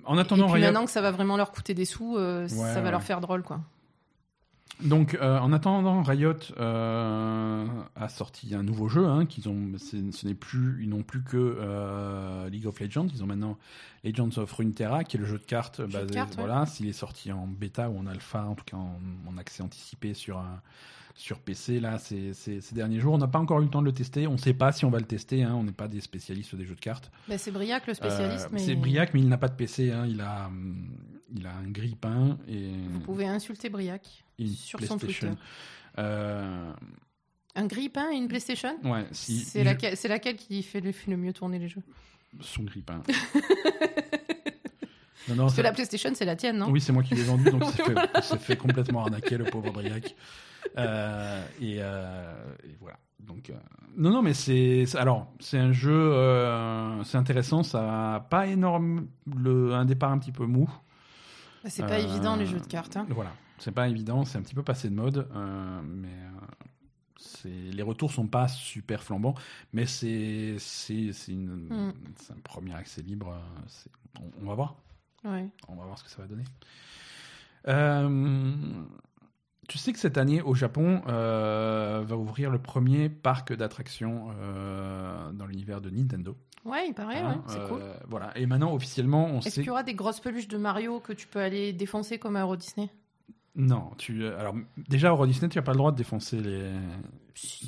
en 0.04 0.16
Et 0.16 0.20
attendant, 0.20 0.44
puis 0.46 0.54
Riot- 0.54 0.64
maintenant 0.66 0.84
que 0.84 0.90
ça 0.90 1.00
va 1.00 1.10
vraiment 1.12 1.36
leur 1.36 1.52
coûter 1.52 1.74
des 1.74 1.84
sous, 1.84 2.16
euh, 2.16 2.48
ça 2.48 2.74
va 2.80 2.82
ouais. 2.84 2.90
leur 2.90 3.02
faire 3.02 3.20
drôle 3.20 3.42
quoi. 3.42 3.60
Donc, 4.82 5.14
euh, 5.20 5.38
en 5.38 5.52
attendant, 5.52 6.02
Riot 6.02 6.32
a 6.58 8.08
sorti 8.08 8.54
un 8.54 8.62
nouveau 8.64 8.88
jeu. 8.88 9.06
Hein, 9.06 9.26
qu'ils 9.26 9.48
ont, 9.48 9.72
ce 9.78 10.26
n'est 10.26 10.34
plus, 10.34 10.82
ils 10.82 10.88
n'ont 10.88 11.02
plus 11.04 11.22
que 11.22 12.48
League 12.50 12.66
of 12.66 12.80
Legends. 12.80 13.06
Ils 13.14 13.22
ont 13.22 13.26
maintenant 13.26 13.58
Legends 14.02 14.30
of 14.38 14.50
Runeterra, 14.52 15.04
qui 15.04 15.18
est 15.18 15.20
le 15.20 15.26
jeu 15.26 15.38
de 15.38 15.44
cartes. 15.44 15.80
Basé- 15.82 16.18
ouais. 16.18 16.26
voilà, 16.36 16.66
s'il 16.66 16.88
est 16.88 16.92
sorti 16.92 17.30
en 17.30 17.46
bêta 17.46 17.90
ou 17.90 17.98
en 17.98 18.06
alpha, 18.06 18.44
en 18.44 18.54
tout 18.54 18.64
cas 18.64 18.76
en, 18.76 18.98
en 19.28 19.38
accès 19.38 19.62
anticipé 19.62 20.14
sur 20.14 20.38
un- 20.38 20.60
sur 21.14 21.38
PC 21.40 21.78
là 21.80 21.98
ces, 21.98 22.32
ces- 22.34 22.60
ces 22.60 22.74
derniers 22.74 23.00
jours. 23.00 23.14
On 23.14 23.18
n'a 23.18 23.28
pas 23.28 23.38
encore 23.38 23.60
eu 23.60 23.64
le 23.64 23.70
temps 23.70 23.80
de 23.80 23.86
le 23.86 23.92
tester. 23.92 24.26
On 24.26 24.32
ne 24.32 24.36
sait 24.38 24.54
pas 24.54 24.72
si 24.72 24.84
on 24.84 24.90
va 24.90 24.98
le 24.98 25.04
tester. 25.04 25.42
hein, 25.42 25.54
on 25.54 25.62
n'est 25.64 25.72
pas 25.72 25.88
des 25.88 26.00
spécialistes 26.00 26.54
des 26.54 26.64
jeux 26.64 26.74
de 26.74 26.80
cartes. 26.80 27.10
Bah, 27.28 27.38
c'est 27.38 27.50
Briac 27.50 27.86
le 27.86 27.94
spécialiste, 27.94 28.46
Euh, 28.46 28.48
mais 28.52 28.58
C'est 28.58 28.74
Briac, 28.74 29.12
mais 29.14 29.20
il 29.20 29.28
n'a 29.28 29.38
pas 29.38 29.48
de 29.48 29.54
PC. 29.54 29.90
hein, 29.92 30.06
il 30.08 30.20
a, 30.20 30.46
hum, 30.46 30.88
il 31.34 31.46
a 31.46 31.54
un 31.54 31.68
grille-pain 31.70 32.38
et 32.48 32.70
vous 32.90 33.00
pouvez 33.00 33.26
insulter 33.26 33.68
Briac 33.70 34.24
sur 34.54 34.80
son 34.80 34.96
PlayStation. 34.98 35.28
Twitter. 35.28 35.42
Euh, 35.98 36.72
Un 37.54 37.66
grille-pain 37.66 38.10
et 38.12 38.16
une 38.16 38.28
PlayStation? 38.28 38.76
ouais, 38.84 39.06
si, 39.12 39.38
C'est 39.40 39.60
je- 39.60 40.08
laquelle, 40.08 40.36
qui 40.36 40.62
fait 40.62 40.80
le, 40.80 40.92
fait 40.92 41.10
le 41.10 41.16
mieux 41.18 41.32
tourner 41.34 41.58
les 41.58 41.68
jeux? 41.68 41.82
Son 42.40 42.62
grille-pain. 42.62 43.02
non, 45.28 45.34
non, 45.36 45.42
Parce 45.44 45.52
que 45.52 45.56
ça- 45.56 45.62
la 45.62 45.72
PlayStation, 45.72 46.10
c'est 46.14 46.24
la 46.24 46.34
tienne, 46.36 46.58
non? 46.58 46.70
Oui, 46.70 46.80
c'est 46.80 46.92
moi 46.92 47.02
qui 47.02 47.14
l'ai 47.14 47.22
vendu, 47.22 47.44
donc 47.50 47.62
s'est 47.72 47.82
fait, 47.84 48.22
s'est 48.22 48.38
fait 48.38 48.56
complètement 48.56 49.02
arnaquer, 49.04 49.36
le 49.36 49.44
pauvre 49.44 49.70
Briac. 49.70 50.14
Euh, 50.78 51.44
et, 51.60 51.76
euh, 51.80 52.44
et 52.64 52.76
voilà. 52.80 52.98
Donc, 53.20 53.50
euh, 53.50 53.54
non, 53.96 54.10
non, 54.10 54.22
mais 54.22 54.34
c'est. 54.34 54.84
Alors, 54.96 55.32
c'est 55.40 55.58
un 55.58 55.72
jeu. 55.72 56.12
c'est 57.04 57.18
intéressant, 57.18 57.62
ça 57.62 58.14
a 58.16 58.20
pas 58.20 58.46
énorme. 58.46 59.06
Le, 59.36 59.74
un 59.74 59.84
départ 59.84 60.10
un 60.12 60.18
petit 60.18 60.32
peu 60.32 60.46
mou. 60.46 60.68
Bah, 61.62 61.70
C'est 61.70 61.86
pas 61.86 61.98
évident 61.98 62.36
les 62.36 62.46
jeux 62.46 62.58
de 62.60 62.66
cartes. 62.66 62.96
hein. 62.96 63.06
Voilà. 63.10 63.32
C'est 63.58 63.70
pas 63.72 63.88
évident, 63.88 64.24
c'est 64.24 64.38
un 64.38 64.42
petit 64.42 64.54
peu 64.56 64.62
passé 64.64 64.88
de 64.90 64.94
mode, 64.94 65.28
mais. 65.84 66.08
les 67.44 67.82
retours 67.82 68.10
sont 68.12 68.26
pas 68.26 68.48
super 68.48 69.02
flambants, 69.02 69.34
mais 69.72 69.86
c'est 69.86 70.56
c'est 70.58 71.12
c'est 71.12 71.32
une- 71.32 71.68
Mm. 71.68 71.92
un 72.30 72.40
premier 72.42 72.74
accès 72.74 73.02
libre. 73.02 73.36
On, 74.20 74.30
on 74.42 74.48
va 74.48 74.54
voir. 74.54 74.74
Ouais. 75.24 75.48
On 75.68 75.76
va 75.76 75.84
voir 75.84 75.98
ce 75.98 76.04
que 76.04 76.10
ça 76.10 76.22
va 76.22 76.28
donner. 76.28 76.44
Euh, 77.68 78.82
tu 79.68 79.78
sais 79.78 79.92
que 79.92 79.98
cette 79.98 80.18
année, 80.18 80.42
au 80.42 80.54
Japon, 80.54 81.02
euh, 81.06 82.02
va 82.04 82.16
ouvrir 82.16 82.50
le 82.50 82.58
premier 82.58 83.08
parc 83.08 83.52
d'attractions 83.52 84.28
euh, 84.40 85.30
dans 85.32 85.46
l'univers 85.46 85.80
de 85.80 85.88
Nintendo. 85.90 86.36
Ouais, 86.64 86.86
il 86.88 86.94
paraît, 86.94 87.18
Hein, 87.18 87.36
ouais, 87.36 87.42
c'est 87.46 87.58
euh, 87.58 87.68
cool. 87.68 87.82
Voilà. 88.08 88.36
Et 88.36 88.46
maintenant, 88.46 88.72
officiellement, 88.74 89.26
on 89.26 89.38
Est-ce 89.38 89.50
sait. 89.50 89.60
qu'il 89.62 89.68
y 89.68 89.70
aura 89.70 89.82
des 89.82 89.94
grosses 89.94 90.20
peluches 90.20 90.48
de 90.48 90.58
Mario 90.58 91.00
que 91.00 91.12
tu 91.12 91.26
peux 91.26 91.40
aller 91.40 91.72
défoncer 91.72 92.18
comme 92.18 92.36
à 92.36 92.42
Euro 92.42 92.56
Disney? 92.56 92.90
Non, 93.54 93.90
tu. 93.98 94.26
Alors, 94.26 94.54
déjà, 94.88 95.10
Euro 95.10 95.26
Disney, 95.26 95.48
tu 95.48 95.58
n'as 95.58 95.62
pas 95.62 95.72
le 95.72 95.78
droit 95.78 95.92
de 95.92 95.96
défoncer 95.96 96.40
les. 96.40 96.70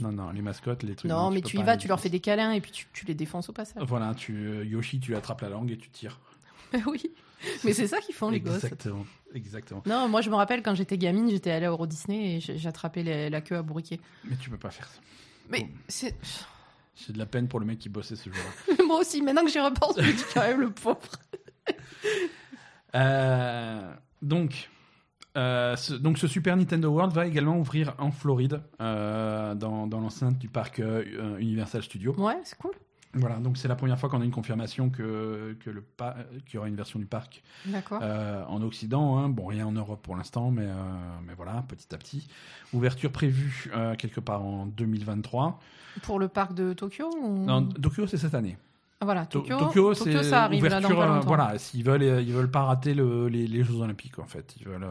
Non, 0.00 0.12
non, 0.12 0.30
les 0.30 0.42
mascottes, 0.42 0.82
les 0.82 0.94
trucs. 0.94 1.10
Non, 1.10 1.30
mais 1.30 1.42
tu 1.42 1.58
y 1.58 1.62
vas, 1.62 1.76
tu 1.76 1.88
leur 1.88 2.00
fais 2.00 2.10
des 2.10 2.20
câlins 2.20 2.52
et 2.52 2.60
puis 2.60 2.70
tu, 2.70 2.86
tu 2.92 3.06
les 3.06 3.14
défonces 3.14 3.48
au 3.48 3.52
passage. 3.52 3.82
Voilà, 3.86 4.14
tu 4.14 4.64
Yoshi, 4.66 5.00
tu 5.00 5.14
attrapes 5.16 5.40
la 5.42 5.48
langue 5.48 5.70
et 5.70 5.78
tu 5.78 5.90
tires. 5.90 6.20
oui, 6.86 7.02
mais 7.64 7.72
c'est 7.72 7.86
ça 7.86 8.00
qu'ils 8.00 8.14
font 8.14 8.30
les 8.30 8.40
gosses. 8.40 8.56
Exactement, 8.64 9.04
exactement. 9.34 9.82
Non, 9.86 10.08
moi 10.08 10.20
je 10.20 10.30
me 10.30 10.34
rappelle 10.36 10.62
quand 10.62 10.74
j'étais 10.74 10.98
gamine, 10.98 11.30
j'étais 11.30 11.50
allée 11.50 11.66
à 11.66 11.70
Euro 11.70 11.86
Disney 11.86 12.36
et 12.36 12.40
j'attrapais 12.40 13.02
les- 13.02 13.30
la 13.30 13.40
queue 13.40 13.56
à 13.56 13.62
bourriquet. 13.62 14.00
Mais 14.24 14.36
tu 14.36 14.50
peux 14.50 14.58
pas 14.58 14.70
faire 14.70 14.88
ça. 14.88 15.00
Mais 15.50 15.60
Bon. 15.60 15.68
c'est 15.88 16.14
J'ai 16.96 17.12
de 17.12 17.18
la 17.18 17.26
peine 17.26 17.48
pour 17.48 17.60
le 17.60 17.66
mec 17.66 17.78
qui 17.78 17.88
bossait 17.88 18.16
ce 18.16 18.30
jour-là. 18.30 18.84
moi 18.86 19.00
aussi, 19.00 19.20
maintenant 19.22 19.44
que 19.44 19.50
j'y 19.50 19.60
repense, 19.60 19.94
je 19.98 20.06
me 20.06 20.12
dis 20.12 20.24
quand 20.32 20.40
même 20.42 20.60
le 20.60 20.70
pauvre. 20.70 20.98
Euh, 22.94 23.92
donc, 24.22 24.70
euh, 25.36 25.74
ce, 25.76 25.94
donc, 25.94 26.18
ce 26.18 26.28
Super 26.28 26.56
Nintendo 26.56 26.88
World 26.90 27.12
va 27.12 27.26
également 27.26 27.58
ouvrir 27.58 27.94
en 27.98 28.10
Floride, 28.12 28.60
euh, 28.80 29.54
dans, 29.54 29.86
dans 29.86 30.00
l'enceinte 30.00 30.38
du 30.38 30.48
parc 30.48 30.78
euh, 30.80 31.36
Universal 31.38 31.82
Studios. 31.82 32.14
Ouais, 32.18 32.38
c'est 32.44 32.56
cool. 32.58 32.72
Voilà, 33.16 33.36
donc 33.36 33.56
c'est 33.56 33.68
la 33.68 33.76
première 33.76 33.98
fois 33.98 34.08
qu'on 34.08 34.20
a 34.20 34.24
une 34.24 34.30
confirmation 34.30 34.90
que, 34.90 35.56
que 35.64 35.70
le 35.70 35.84
qu'il 36.46 36.54
y 36.54 36.58
aura 36.58 36.68
une 36.68 36.76
version 36.76 36.98
du 36.98 37.06
parc 37.06 37.42
euh, 38.02 38.44
en 38.48 38.62
Occident. 38.62 39.18
hein. 39.18 39.28
Bon, 39.28 39.46
rien 39.46 39.66
en 39.66 39.72
Europe 39.72 40.00
pour 40.02 40.16
l'instant, 40.16 40.50
mais, 40.50 40.66
euh, 40.66 40.74
mais 41.26 41.34
voilà, 41.34 41.64
petit 41.68 41.94
à 41.94 41.98
petit. 41.98 42.26
Ouverture 42.72 43.12
prévue 43.12 43.70
euh, 43.74 43.94
quelque 43.96 44.20
part 44.20 44.42
en 44.44 44.66
2023. 44.66 45.60
Pour 46.02 46.18
le 46.18 46.28
parc 46.28 46.54
de 46.54 46.72
Tokyo 46.72 47.08
ou... 47.22 47.44
Non, 47.44 47.64
Tokyo, 47.66 48.06
c'est 48.06 48.18
cette 48.18 48.34
année. 48.34 48.56
Ah, 49.00 49.04
Voilà, 49.04 49.26
To- 49.26 49.40
Tokyo, 49.42 49.58
Tokyo, 49.58 49.94
c'est 49.94 50.22
ça 50.24 50.44
arrive 50.44 50.64
là 50.66 50.80
dans 50.80 50.88
pas 50.88 51.06
longtemps. 51.06 51.26
voilà, 51.26 51.58
s'ils 51.58 51.84
veulent, 51.84 52.02
ils 52.02 52.32
veulent 52.32 52.50
pas 52.50 52.62
rater 52.64 52.94
le- 52.94 53.28
les, 53.28 53.46
les 53.46 53.62
Jeux 53.62 53.74
Olympiques 53.80 54.18
en 54.18 54.24
fait. 54.24 54.54
Ils 54.60 54.66
veulent 54.66 54.86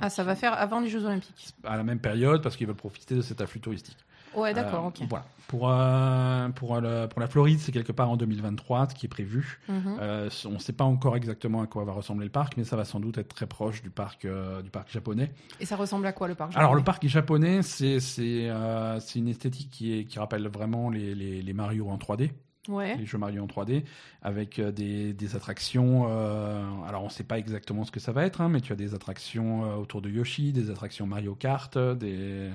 Ah, 0.00 0.08
ça 0.10 0.24
va 0.24 0.34
faire 0.34 0.52
avant 0.54 0.80
les 0.80 0.88
Jeux 0.88 1.04
Olympiques. 1.04 1.54
à 1.64 1.76
la 1.76 1.82
même 1.84 1.98
période 2.00 2.42
parce 2.42 2.56
qu'ils 2.56 2.66
veulent 2.66 2.76
profiter 2.76 3.14
de 3.14 3.20
cet 3.22 3.40
afflux 3.40 3.60
touristique. 3.60 3.98
Ouais, 4.34 4.52
d'accord, 4.54 4.84
Euh, 4.84 4.88
ok. 4.88 4.98
Voilà. 5.08 5.24
Pour 5.48 5.70
euh, 5.70 6.48
pour 6.50 6.76
euh, 6.76 6.80
le- 7.04 7.08
pour 7.08 7.20
la 7.20 7.26
Floride, 7.26 7.58
c'est 7.58 7.72
quelque 7.72 7.92
part 7.92 8.10
en 8.10 8.18
2023, 8.18 8.88
ce 8.90 8.94
qui 8.94 9.06
est 9.06 9.08
prévu. 9.08 9.58
Mhm. 9.68 9.98
On 10.46 10.50
ne 10.50 10.58
sait 10.58 10.74
pas 10.74 10.84
encore 10.84 11.16
exactement 11.16 11.62
à 11.62 11.66
quoi 11.66 11.84
va 11.84 11.92
ressembler 11.92 12.26
le 12.26 12.30
parc, 12.30 12.56
mais 12.58 12.64
ça 12.64 12.76
va 12.76 12.84
sans 12.84 13.00
doute 13.00 13.16
être 13.16 13.34
très 13.34 13.46
proche 13.46 13.80
du 13.82 13.88
parc 13.88 14.26
du 14.26 14.70
parc 14.70 14.90
japonais. 14.92 15.32
Et 15.58 15.64
ça 15.64 15.76
ressemble 15.76 16.06
à 16.06 16.12
quoi 16.12 16.28
le 16.28 16.34
parc 16.34 16.54
Alors 16.54 16.74
le 16.74 16.80
japonais? 16.80 16.84
parc 16.84 17.06
japonais, 17.06 17.62
c'est 17.62 17.98
c'est 18.00 19.18
une 19.18 19.28
esthétique 19.28 19.70
qui 19.70 19.98
est 19.98 20.04
qui 20.04 20.18
rappelle 20.18 20.46
vraiment 20.48 20.90
les 20.90 21.14
les, 21.14 21.40
les 21.40 21.52
Mario 21.54 21.88
en 21.88 21.96
3D. 21.96 22.30
Ouais. 22.68 22.96
les 22.96 23.06
jeux 23.06 23.16
Mario 23.16 23.42
en 23.42 23.46
3D, 23.46 23.82
avec 24.20 24.60
des, 24.60 25.14
des 25.14 25.36
attractions. 25.36 26.04
euh, 26.10 26.62
alors, 26.86 27.00
on 27.00 27.06
ne 27.06 27.10
sait 27.10 27.24
pas 27.24 27.38
exactement 27.38 27.82
ce 27.84 27.90
que 27.90 27.98
ça 27.98 28.12
va 28.12 28.26
être, 28.26 28.42
hein, 28.42 28.50
mais 28.50 28.60
tu 28.60 28.74
as 28.74 28.76
des 28.76 28.92
attractions 28.92 29.62
autour 29.78 30.02
de 30.02 30.10
Yoshi, 30.10 30.52
des 30.52 30.68
attractions 30.68 31.06
Mario 31.06 31.34
Kart, 31.34 31.78
des, 31.78 32.50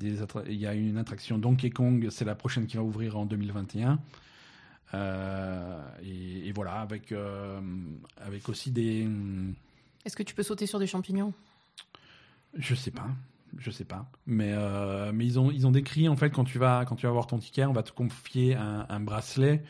des 0.00 0.18
il 0.46 0.58
y 0.58 0.66
a 0.66 0.74
une 0.74 0.96
attraction 0.96 1.38
Donkey 1.38 1.70
Kong, 1.70 2.08
c'est 2.10 2.24
la 2.24 2.34
prochaine 2.34 2.66
qui 2.66 2.76
va 2.76 2.82
ouvrir 2.82 3.16
en 3.16 3.26
2021. 3.26 4.00
Euh, 4.92 5.80
et, 6.02 6.48
et 6.48 6.52
voilà, 6.52 6.80
avec, 6.80 7.12
euh, 7.12 7.60
avec 8.16 8.48
aussi 8.48 8.72
des. 8.72 9.08
Est-ce 10.04 10.16
que 10.16 10.22
tu 10.22 10.34
peux 10.34 10.42
sauter 10.42 10.66
sur 10.66 10.78
des 10.78 10.86
champignons? 10.86 11.32
Je 12.54 12.74
sais 12.74 12.90
pas. 12.90 13.08
Je 13.58 13.70
sais 13.72 13.84
pas, 13.84 14.08
mais 14.26 14.52
euh, 14.52 15.10
mais 15.12 15.26
ils 15.26 15.40
ont 15.40 15.50
ils 15.50 15.66
ont 15.66 15.72
décrit 15.72 16.08
en 16.08 16.14
fait 16.14 16.30
quand 16.30 16.44
tu 16.44 16.58
vas 16.58 16.84
quand 16.84 16.94
tu 16.94 17.06
vas 17.06 17.12
voir 17.12 17.26
ton 17.26 17.38
ticket, 17.38 17.64
on 17.64 17.72
va 17.72 17.82
te 17.82 17.90
confier 17.90 18.54
un, 18.54 18.86
un 18.88 19.00
bracelet 19.00 19.64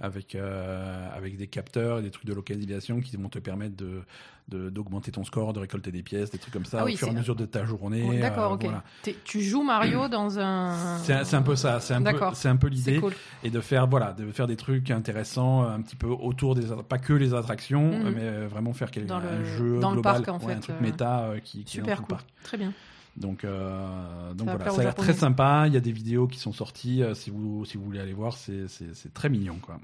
avec 0.00 0.34
euh, 0.34 1.08
avec 1.16 1.36
des 1.36 1.46
capteurs 1.46 1.98
et 1.98 2.02
des 2.02 2.10
trucs 2.10 2.26
de 2.26 2.34
localisation 2.34 3.00
qui 3.00 3.16
vont 3.16 3.28
te 3.28 3.38
permettre 3.38 3.76
de 3.76 4.02
d'augmenter 4.48 5.10
ton 5.10 5.24
score, 5.24 5.52
de 5.52 5.58
récolter 5.58 5.90
des 5.90 6.04
pièces, 6.04 6.30
des 6.30 6.38
trucs 6.38 6.52
comme 6.54 6.66
ça 6.66 6.78
Ah 6.82 6.84
oui, 6.84 6.94
au 6.94 6.96
fur 6.96 7.08
et 7.08 7.10
à 7.10 7.14
mesure 7.14 7.34
de 7.34 7.46
ta 7.46 7.64
journée. 7.66 8.04
Ouais, 8.08 8.20
D'accord, 8.20 8.52
euh, 8.52 8.54
ok. 8.54 8.62
voilà. 8.62 8.84
Tu 9.24 9.40
joues 9.42 9.64
Mario 9.64 10.06
dans 10.08 10.38
un. 10.38 10.98
C'est 10.98 11.34
un, 11.34 11.42
peu 11.42 11.56
ça, 11.56 11.80
c'est 11.80 11.94
un 11.94 12.02
peu 12.02 12.16
c'est 12.34 12.48
un 12.48 12.54
peu 12.54 12.68
l'idée 12.68 13.00
cool. 13.00 13.12
et 13.42 13.50
de 13.50 13.60
faire 13.60 13.88
voilà 13.88 14.12
de 14.12 14.30
faire 14.30 14.46
des 14.46 14.54
trucs 14.54 14.92
intéressants 14.92 15.64
un 15.64 15.80
petit 15.80 15.96
peu 15.96 16.06
autour 16.06 16.54
des 16.54 16.66
pas 16.88 16.98
que 16.98 17.12
les 17.12 17.34
attractions 17.34 17.90
Mhm. 17.98 18.12
mais 18.14 18.22
euh, 18.22 18.46
vraiment 18.48 18.72
faire 18.72 18.92
quel- 18.92 19.06
Dans 19.06 19.16
un 19.16 19.38
le- 19.38 19.44
jeu 19.44 19.80
dans 19.80 19.90
le 19.90 19.94
global, 19.94 20.22
parc, 20.22 20.28
en 20.28 20.46
ouais, 20.46 20.52
un 20.52 20.56
fait, 20.56 20.60
truc 20.72 20.80
méta 20.80 21.20
euh, 21.24 21.38
qui, 21.40 21.64
qui 21.64 21.78
est 21.78 21.80
dans 21.80 21.86
Super 21.86 21.96
tout 21.96 22.02
le 22.02 22.06
cool. 22.06 22.16
parc. 22.16 22.28
Très 22.44 22.56
bien. 22.58 22.72
Donc, 23.16 23.44
euh, 23.44 24.34
donc 24.34 24.48
voilà, 24.50 24.70
ça 24.70 24.80
a 24.80 24.84
l'air 24.84 24.94
très 24.94 25.14
sympa. 25.14 25.64
Il 25.66 25.72
y 25.74 25.76
a 25.76 25.80
des 25.80 25.92
vidéos 25.92 26.26
qui 26.26 26.38
sont 26.38 26.52
sorties. 26.52 27.02
euh, 27.02 27.14
si, 27.14 27.30
vous, 27.30 27.64
si 27.64 27.78
vous 27.78 27.84
voulez 27.84 28.00
aller 28.00 28.12
voir, 28.12 28.36
c'est 28.36 28.66
très 29.14 29.28
mignon. 29.28 29.56
Quoi. 29.60 29.78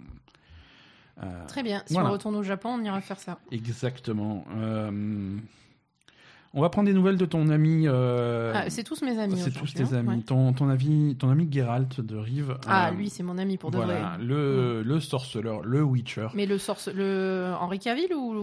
Euh, 1.23 1.47
Très 1.47 1.63
bien. 1.63 1.83
Si 1.87 1.95
Voilà. 1.95 2.09
on 2.09 2.13
retourne 2.13 2.37
au 2.37 2.43
Japon, 2.43 2.71
on 2.79 2.85
ira 2.85 3.01
faire 3.01 3.19
ça. 3.19 3.39
Exactement. 3.51 4.45
On 6.55 6.61
va 6.61 6.69
prendre 6.69 6.87
des 6.87 6.93
nouvelles 6.93 7.16
de 7.16 7.24
ton 7.24 7.49
ami. 7.49 7.85
euh, 7.87 8.53
Ah, 8.55 8.69
c'est 8.69 8.83
tous 8.83 9.01
mes 9.03 9.19
amis. 9.19 9.39
c'est 9.39 9.51
tous 9.53 9.62
aujourd'hui, 9.62 9.74
tes 9.74 9.95
hein, 9.95 9.99
amis. 10.01 10.16
ouais. 10.16 10.23
Ton, 10.23 10.53
ton, 10.53 10.69
ami, 10.69 11.16
ton 11.19 11.31
ami 11.31 11.49
Geralt 11.51 12.01
de 12.03 12.15
Rive. 12.16 12.59
Ah, 12.66 12.89
euh, 12.89 12.95
lui, 12.95 13.09
c'est 13.09 13.23
mon 13.23 13.39
ami 13.39 13.57
pour 13.57 13.70
de 13.70 13.77
voilà, 13.79 14.16
vrai. 14.19 14.24
le, 14.24 14.83
le 14.83 15.01
sorceleur, 15.01 15.62
le 15.62 15.83
Witcher. 15.83 16.29
Mais 16.35 16.45
le 16.45 16.59
sorce, 16.59 16.89
le 16.95 17.53
Henri 17.59 17.79
Cavill 17.79 18.12
ou, 18.15 18.35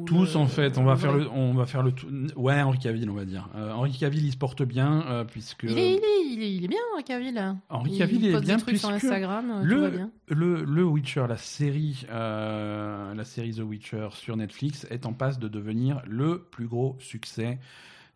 ou 0.00 0.04
Tous 0.06 0.32
le- 0.34 0.40
en 0.40 0.46
fait, 0.46 0.78
on 0.78 0.84
va 0.84 0.96
faire 0.96 1.12
le, 1.12 1.28
on 1.30 1.52
va 1.52 1.66
faire 1.66 1.82
le 1.82 1.92
tout. 1.92 2.06
Ouais, 2.34 2.58
Henri 2.62 2.78
Cavill, 2.78 3.10
on 3.10 3.14
va 3.14 3.26
dire. 3.26 3.50
Euh, 3.54 3.72
Henri 3.72 3.92
Cavill, 3.92 4.24
il 4.24 4.32
se 4.32 4.38
porte 4.38 4.62
bien 4.62 5.26
puisque 5.30 5.64
Il 5.64 5.76
est, 5.78 5.94
il 5.96 5.98
est, 5.98 6.32
il 6.32 6.42
est, 6.42 6.52
il 6.54 6.64
est 6.64 6.68
bien 6.68 6.78
Henri 6.94 7.04
Cavill. 7.04 7.56
Henri 7.68 7.90
il 7.92 7.98
Cavill 7.98 8.26
est 8.26 8.32
poste 8.32 8.44
bien 8.46 8.56
trucs 8.56 8.78
sur 8.78 8.88
puisque 8.88 9.04
Instagram, 9.04 9.60
le- 9.62 9.74
tout 9.76 9.80
va 9.82 9.90
bien. 9.90 10.10
le, 10.28 10.64
le 10.64 10.84
Witcher, 10.84 11.26
la 11.28 11.36
série, 11.36 12.06
la 12.10 13.24
série 13.24 13.52
The 13.54 13.60
Witcher 13.60 14.08
sur 14.12 14.36
Netflix 14.38 14.86
est 14.90 15.04
en 15.04 15.12
passe 15.12 15.38
de 15.38 15.48
devenir 15.48 16.00
le 16.06 16.38
plus 16.50 16.66
gros 16.66 16.96
succès 17.00 17.49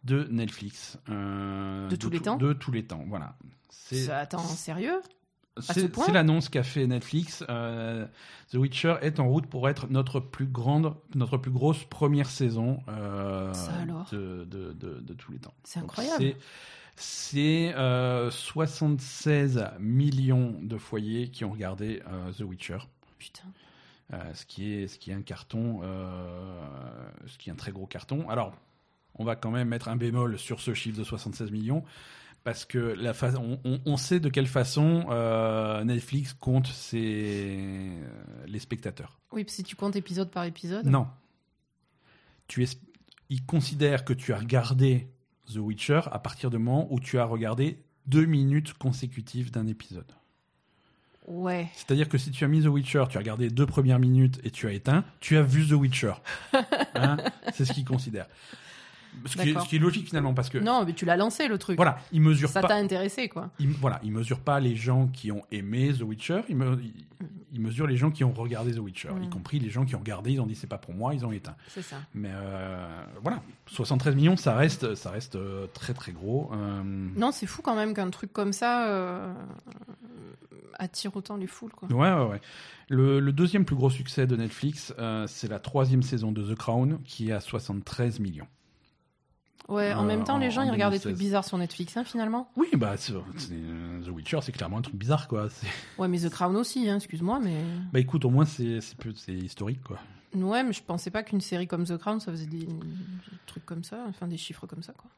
de 0.04 0.26
Netflix 0.30 0.98
euh, 1.08 1.88
De 1.88 1.96
tous 1.96 2.10
les 2.10 2.20
temps 2.20 2.36
De 2.36 2.52
tous 2.52 2.70
les 2.72 2.84
temps, 2.84 3.04
voilà. 3.08 3.36
C'est 3.70 3.96
Ça, 4.04 4.18
Attends, 4.18 4.38
sérieux 4.38 5.00
ce 5.60 5.72
c'est 6.06 6.12
l'annonce 6.12 6.48
qu'a 6.48 6.64
fait 6.64 6.84
Netflix. 6.88 7.44
Euh, 7.48 8.08
The 8.50 8.54
Witcher 8.56 8.96
est 9.02 9.20
en 9.20 9.28
route 9.28 9.46
pour 9.46 9.68
être 9.68 9.86
notre 9.88 10.18
plus 10.18 10.46
grande, 10.46 10.96
notre 11.14 11.38
plus 11.38 11.52
grosse 11.52 11.84
première 11.84 12.28
saison 12.28 12.80
euh, 12.88 13.52
de, 14.10 14.44
de, 14.50 14.72
de, 14.72 15.00
de 15.00 15.14
tous 15.14 15.30
les 15.30 15.38
temps. 15.38 15.54
C'est 15.62 15.78
incroyable. 15.78 16.24
c'est- 16.24 16.36
C'est 16.96 17.72
euh, 17.76 18.32
76 18.32 19.64
millions 19.78 20.56
de 20.60 20.76
foyers 20.76 21.28
qui 21.30 21.44
ont 21.44 21.50
regardé 21.52 22.02
The 22.36 22.40
Witcher. 22.42 22.78
Putain. 23.18 23.44
Ce 24.34 24.44
qui 24.46 24.72
est 24.72 24.88
ce 24.88 24.98
qui 24.98 25.10
est 25.12 25.14
un 25.14 25.22
carton, 25.22 25.82
ce 27.26 27.38
qui 27.38 27.48
est 27.50 27.52
un 27.52 27.56
très 27.56 27.70
gros 27.72 27.86
carton. 27.86 28.28
Alors, 28.28 28.52
on 29.16 29.24
va 29.24 29.36
quand 29.36 29.50
même 29.50 29.68
mettre 29.68 29.88
un 29.88 29.96
bémol 29.96 30.38
sur 30.38 30.60
ce 30.60 30.74
chiffre 30.74 30.98
de 30.98 31.04
76 31.04 31.50
millions 31.50 31.84
parce 32.42 32.64
que 32.66 32.78
la 32.78 33.14
fa- 33.14 33.32
on, 33.38 33.58
on- 33.64 33.80
on 33.86 33.96
sait 33.96 34.20
de 34.20 34.28
quelle 34.28 34.46
façon 34.46 35.06
euh, 35.10 35.82
Netflix 35.84 36.34
compte 36.34 36.66
ses, 36.66 37.88
euh, 38.02 38.06
les 38.46 38.58
spectateurs. 38.58 39.18
Oui, 39.32 39.44
si 39.48 39.62
tu 39.64 39.76
comptes 39.76 39.96
épisode 39.96 40.30
par 40.30 40.44
épisode. 40.44 40.86
Non, 40.86 41.06
tu 42.46 42.62
es, 42.62 42.66
ils 43.30 43.44
considèrent 43.46 44.04
que 44.04 44.12
tu 44.12 44.32
as 44.34 44.38
regardé 44.38 45.08
The 45.52 45.56
Witcher 45.56 46.02
à 46.12 46.18
partir 46.18 46.50
du 46.50 46.58
moment 46.58 46.86
où 46.92 47.00
tu 47.00 47.18
as 47.18 47.24
regardé 47.24 47.78
deux 48.06 48.26
minutes 48.26 48.74
consécutives 48.74 49.50
d'un 49.50 49.66
épisode. 49.66 50.12
Ouais. 51.26 51.68
C'est-à-dire 51.74 52.10
que 52.10 52.18
si 52.18 52.30
tu 52.30 52.44
as 52.44 52.48
mis 52.48 52.62
The 52.62 52.66
Witcher, 52.66 53.04
tu 53.08 53.16
as 53.16 53.20
regardé 53.20 53.48
deux 53.48 53.64
premières 53.64 53.98
minutes 53.98 54.38
et 54.44 54.50
tu 54.50 54.66
as 54.66 54.72
éteint, 54.72 55.04
tu 55.20 55.38
as 55.38 55.42
vu 55.42 55.66
The 55.66 55.72
Witcher. 55.72 56.12
Hein 56.96 57.16
c'est 57.54 57.64
ce 57.64 57.72
qu'ils 57.72 57.84
considèrent. 57.86 58.28
Ce 59.26 59.36
qui, 59.36 59.42
est, 59.42 59.46
D'accord. 59.46 59.62
ce 59.64 59.68
qui 59.68 59.76
est 59.76 59.78
logique 59.78 60.06
finalement 60.06 60.34
parce 60.34 60.48
que 60.50 60.58
Non, 60.58 60.84
mais 60.84 60.92
tu 60.92 61.04
l'as 61.04 61.16
lancé 61.16 61.48
le 61.48 61.56
truc. 61.58 61.76
voilà, 61.76 61.98
ils 62.12 62.20
mesurent 62.20 62.50
Ça 62.50 62.60
pas. 62.60 62.68
t'a 62.68 62.74
intéressé, 62.76 63.28
quoi. 63.28 63.50
Voilà, 63.80 64.00
ils 64.02 64.12
mesurent 64.12 64.40
pas 64.40 64.60
les 64.60 64.76
gens 64.76 65.06
qui 65.08 65.32
ont 65.32 65.42
aimé 65.50 65.92
The 65.96 66.02
Witcher, 66.02 66.42
ils, 66.48 66.56
me- 66.56 66.78
mesurent 67.56 67.86
les 67.86 67.96
gens 67.96 68.10
qui 68.10 68.24
ont 68.24 68.32
regardé 68.32 68.72
The 68.74 68.78
Witcher, 68.80 69.08
y 69.22 69.26
Mm. 69.26 69.30
compris 69.30 69.58
les 69.60 69.70
gens 69.70 69.84
qui 69.84 69.94
ont 69.94 70.00
regardé, 70.00 70.32
ils 70.32 70.40
ont 70.40 70.46
dit 70.46 70.54
c'est 70.54 70.66
pas 70.66 70.78
pour 70.78 70.92
moi, 70.94 71.14
ils 71.14 71.24
ont 71.24 71.32
éteint. 71.32 71.54
C'est 71.68 71.82
ça. 71.82 71.96
Mais 72.14 72.30
euh, 72.32 73.04
voilà, 73.22 73.40
73 73.66 74.14
millions, 74.14 74.36
ça 74.36 74.54
reste, 74.56 74.94
ça 74.94 75.10
reste 75.10 75.36
euh, 75.36 75.66
très 75.72 75.94
très 75.94 76.12
gros. 76.12 76.50
Euh, 76.52 76.82
Non, 77.16 77.30
c'est 77.32 77.46
fou 77.46 77.62
quand 77.62 77.76
même 77.76 77.94
qu'un 77.94 78.10
truc 78.10 78.32
comme 78.32 78.52
ça 78.52 78.88
euh, 78.88 79.32
attire 80.78 81.16
autant 81.16 81.36
les 81.36 81.46
foules, 81.46 81.72
quoi. 81.72 81.88
Ouais, 81.90 82.12
ouais, 82.12 82.30
ouais. 82.32 82.40
Le, 82.88 83.20
le 83.20 83.32
deuxième 83.32 83.64
plus 83.64 83.76
gros 83.76 83.90
succès 83.90 84.26
de 84.26 84.36
Netflix, 84.36 84.92
c'est 85.26 85.48
la 85.48 85.58
troisième 85.58 86.02
saison 86.02 86.32
de 86.32 86.42
The 86.52 86.56
Crown, 86.56 86.98
qui 87.04 87.30
est 87.30 87.32
à 87.32 87.40
73 87.40 88.20
millions. 88.20 88.46
Ouais, 89.68 89.94
en 89.94 90.04
Euh, 90.04 90.06
même 90.06 90.24
temps, 90.24 90.36
les 90.38 90.48
en- 90.48 90.50
gens, 90.50 90.60
en 90.62 90.64
ils 90.64 90.70
regardent 90.70 90.92
des 90.92 90.98
2016. 90.98 91.12
trucs 91.12 91.18
bizarres 91.18 91.44
sur 91.44 91.56
Netflix, 91.58 91.96
hein, 91.96 92.04
finalement. 92.04 92.50
Oui, 92.56 92.68
bah, 92.74 92.96
The 92.98 94.08
Witcher, 94.08 94.40
c'est 94.42 94.52
clairement 94.52 94.78
un 94.78 94.82
truc 94.82 94.96
bizarre, 94.96 95.26
quoi. 95.28 95.48
Ouais, 95.98 96.06
mais 96.08 96.18
The 96.18 96.28
Crown 96.28 96.54
aussi, 96.56 96.88
hein, 96.88 96.96
excuse-moi, 96.96 97.40
mais... 97.42 97.62
Bah 97.92 98.00
écoute, 98.00 98.24
au 98.26 98.30
moins, 98.30 98.44
c'est 98.44 98.80
historique, 99.28 99.82
quoi. 99.82 99.98
Ouais, 100.34 100.62
mais 100.64 100.72
je 100.72 100.82
pensais 100.82 101.10
pas 101.10 101.22
qu'une 101.22 101.40
série 101.40 101.66
comme 101.66 101.84
The 101.84 101.96
Crown, 101.96 102.20
ça 102.20 102.30
faisait 102.32 102.46
des, 102.46 102.66
des 102.66 102.76
trucs 103.46 103.64
comme 103.64 103.84
ça, 103.84 104.04
enfin 104.08 104.26
des 104.26 104.36
chiffres 104.36 104.66
comme 104.66 104.82
ça, 104.82 104.92
quoi. 104.92 105.10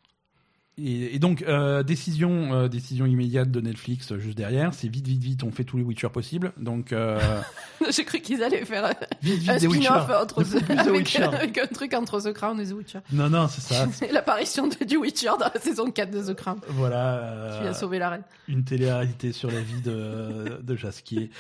Et, 0.79 1.15
et 1.15 1.19
donc, 1.19 1.43
euh, 1.43 1.83
décision, 1.83 2.53
euh, 2.53 2.69
décision 2.69 3.07
immédiate 3.07 3.51
de 3.51 3.61
Netflix 3.63 4.13
euh, 4.13 4.19
juste 4.19 4.37
derrière, 4.37 4.75
c'est 4.75 4.89
vite, 4.89 5.07
vite, 5.07 5.23
vite, 5.23 5.43
on 5.43 5.51
fait 5.51 5.65
tous 5.65 5.79
les 5.79 5.83
Witcher 5.83 6.11
possibles. 6.11 6.53
Donc, 6.59 6.95
J'ai 7.91 8.05
cru 8.05 8.21
qu'ils 8.21 8.43
allaient 8.43 8.65
faire 8.65 8.93
vite, 9.23 9.39
vite, 9.41 9.49
un 9.49 9.59
spin-off 9.59 10.11
entre 10.11 10.43
The 10.43 10.71
avec, 10.71 10.93
Witcher. 10.93 11.23
avec 11.33 11.59
un 11.59 11.67
truc 11.67 11.95
entre 11.95 12.21
The 12.21 12.35
Crown 12.35 12.61
et 12.61 12.67
The 12.67 12.73
Witcher. 12.73 12.99
Non, 13.11 13.31
non, 13.31 13.49
c'est 13.49 13.63
ça. 13.63 13.87
C'est 13.93 14.13
l'apparition 14.13 14.69
du 14.87 14.97
Witcher 14.99 15.33
dans 15.41 15.51
la 15.55 15.61
saison 15.61 15.91
4 15.91 16.11
de 16.11 16.33
The 16.33 16.37
Crown. 16.37 16.59
voilà. 16.69 17.53
Qui 17.57 17.63
vient 17.63 17.73
sauver 17.73 17.99
la 17.99 18.11
reine. 18.11 18.25
une 18.49 18.65
télé-réalité 18.65 19.33
sur 19.33 19.51
la 19.51 19.61
vie 19.61 19.81
de, 19.81 20.61
de 20.63 20.77
Jasquier. 20.77 21.31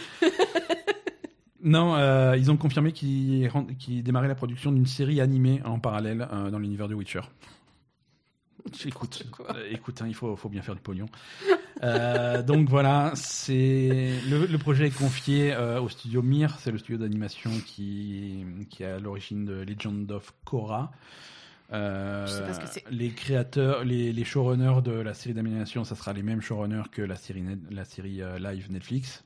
non, 1.62 1.96
euh, 1.96 2.36
ils 2.38 2.50
ont 2.50 2.56
confirmé 2.56 2.92
qu'ils 2.92 3.50
qu'ils 3.78 4.02
démarraient 4.02 4.28
la 4.28 4.34
production 4.34 4.72
d'une 4.72 4.86
série 4.86 5.20
animée 5.20 5.60
en 5.64 5.78
parallèle 5.78 6.26
euh, 6.32 6.50
dans 6.50 6.58
l'univers 6.58 6.88
de 6.88 6.94
Witcher. 6.94 7.20
Écoute, 8.86 9.24
euh, 9.50 9.68
écoute, 9.70 10.02
hein, 10.02 10.06
il 10.08 10.14
faut, 10.14 10.36
faut 10.36 10.48
bien 10.48 10.62
faire 10.62 10.74
du 10.74 10.80
pognon. 10.80 11.06
Euh, 11.82 12.42
donc 12.42 12.68
voilà, 12.68 13.12
c'est 13.14 14.12
le, 14.28 14.46
le 14.46 14.58
projet 14.58 14.86
est 14.88 14.96
confié 14.96 15.52
euh, 15.52 15.80
au 15.80 15.88
studio 15.88 16.22
Mir, 16.22 16.56
c'est 16.60 16.70
le 16.72 16.78
studio 16.78 16.98
d'animation 16.98 17.50
qui, 17.66 18.44
qui 18.70 18.82
est 18.82 18.86
à 18.86 18.98
l'origine 18.98 19.44
de 19.44 19.62
Legend 19.62 20.10
of 20.12 20.32
Korra. 20.44 20.90
Euh, 21.72 22.26
Je 22.26 22.32
sais 22.32 22.42
pas 22.42 22.54
ce 22.54 22.60
que 22.60 22.66
c'est. 22.68 22.84
les 22.90 23.10
créateurs, 23.10 23.84
les, 23.84 24.12
les 24.12 24.24
showrunners 24.24 24.82
de 24.82 24.92
la 24.92 25.14
série 25.14 25.34
d'animation, 25.34 25.84
ça 25.84 25.94
sera 25.96 26.12
les 26.12 26.22
mêmes 26.22 26.40
showrunners 26.40 26.88
que 26.92 27.02
la 27.02 27.16
série, 27.16 27.42
net- 27.42 27.58
la 27.70 27.84
série 27.84 28.20
live 28.38 28.70
Netflix. 28.70 29.24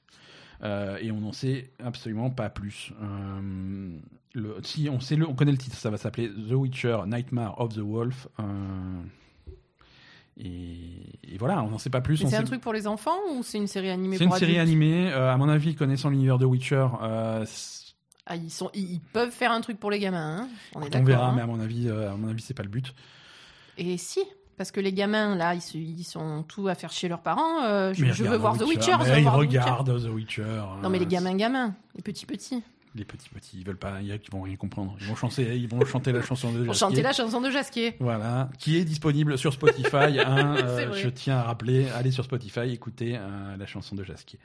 Euh, 0.62 0.99
et 1.01 1.11
on 1.11 1.21
n'en 1.21 1.33
sait 1.33 1.71
absolument 1.83 2.29
pas 2.31 2.51
plus. 2.51 2.93
Euh, 3.03 3.91
le, 4.35 4.57
si 4.62 4.89
on 4.91 5.01
sait 5.01 5.17
le, 5.17 5.27
on 5.27 5.35
connaît 5.35 5.53
le 5.53 5.59
titre, 5.59 5.77
ça 5.77 5.89
va 5.91 5.97
s'appeler 5.97 6.29
The 6.31 6.53
Witcher 6.53 6.99
Nightmare 7.07 7.59
of 7.61 7.75
the 7.75 7.79
Wolf. 7.81 8.29
Euh, 8.39 8.43
et, 10.45 11.35
et 11.35 11.39
voilà, 11.39 11.62
on 11.62 11.69
n'en 11.71 11.79
sait 11.79 11.91
pas 11.91 12.01
plus. 12.01 12.17
C'est 12.17 12.35
un 12.37 12.45
truc 12.45 12.61
pour 12.61 12.73
les 12.73 12.87
enfants 12.87 13.17
ou 13.35 13.43
c'est 13.43 13.59
une 13.59 13.67
série 13.67 13.91
animée 13.91 14.17
c'est 14.19 14.25
une 14.25 14.33
série 14.33 14.59
animée. 14.59 15.11
euh, 15.12 15.33
à 15.33 15.37
mon 15.37 15.49
avis, 15.49 15.75
connaissant 15.75 16.11
l'univers 16.11 16.39
de 16.39 16.47
Witcher, 16.47 16.87
euh, 17.03 17.45
Ah, 18.27 18.37
ils, 18.37 18.51
sont, 18.51 18.71
ils, 18.75 18.93
ils 18.95 19.01
peuvent 19.01 19.31
faire 19.31 19.53
un 19.53 19.61
truc 19.61 19.79
pour 19.79 19.91
les 19.91 19.99
gamins, 19.99 20.39
hein 20.43 20.49
on 20.75 20.83
est 20.83 20.95
on 20.97 21.03
verra. 21.05 21.29
hein. 21.29 21.33
Mais 21.37 21.43
à 21.43 21.47
mon 21.47 21.61
avis, 21.61 21.89
euh, 21.89 22.12
à 22.12 22.17
mon 22.17 22.29
avis, 22.29 22.43
c'est 22.43 22.55
pas 22.55 22.62
le 22.62 22.69
but. 22.69 22.95
Et 23.79 23.97
si 23.99 24.21
parce 24.57 24.73
que 24.73 24.81
les 24.81 24.93
gamins, 24.93 25.37
là, 25.37 25.55
ils, 25.55 25.99
ils 25.99 26.05
sont 26.05 26.43
tout 26.47 26.69
à 26.69 26.75
faire 26.75 26.93
chez 26.93 27.09
leurs 27.09 27.23
parents. 27.23 27.62
euh, 27.65 27.95
je 27.95 28.05
veux 28.25 28.37
voir 28.37 28.59
The 28.59 28.62
Witcher. 28.62 28.93
je 29.01 29.05
veux 29.07 29.12
Mais 29.12 29.19
ils 29.21 29.23
voir 29.23 29.39
Witcher. 29.39 29.59
regardent 29.59 30.03
The 30.05 30.09
Witcher. 30.11 30.62
Non, 30.83 30.91
mais 30.91 30.99
les 30.99 31.07
euh, 31.07 31.09
gamins, 31.09 31.35
gamins, 31.35 31.75
les 31.97 32.03
petits, 32.03 32.27
petits. 32.27 32.62
Les 32.97 33.05
petits 33.05 33.29
petits, 33.29 33.59
ils 33.61 33.65
veulent 33.65 33.77
pas, 33.79 34.01
ils 34.03 34.19
vont 34.33 34.43
rien 34.43 34.57
comprendre. 34.57 34.97
Ils 35.01 35.07
vont 35.07 35.15
chanter, 35.15 35.57
ils 35.57 35.69
vont 35.69 35.85
chanter 35.85 36.11
la 36.11 36.23
chanson 36.23 36.51
de 36.53 36.65
Jasquier. 36.65 36.75
chanter 36.75 37.03
la 37.03 37.12
chanson 37.12 37.41
de 37.41 37.49
Jasquier. 37.49 37.95
Voilà, 38.01 38.49
qui 38.59 38.79
est 38.79 38.85
disponible 38.85 39.39
sur 39.39 39.53
Spotify. 39.53 40.19
hein, 40.27 40.57
euh, 40.65 40.93
je 40.95 41.09
tiens 41.09 41.39
à 41.39 41.43
rappeler, 41.45 41.89
allez 41.91 42.11
sur 42.11 42.25
Spotify, 42.25 42.73
écoutez 42.73 43.17
euh, 43.17 43.57
la 43.57 43.67
chanson 43.67 43.95
de 43.95 44.03
Jasquier. 44.03 44.41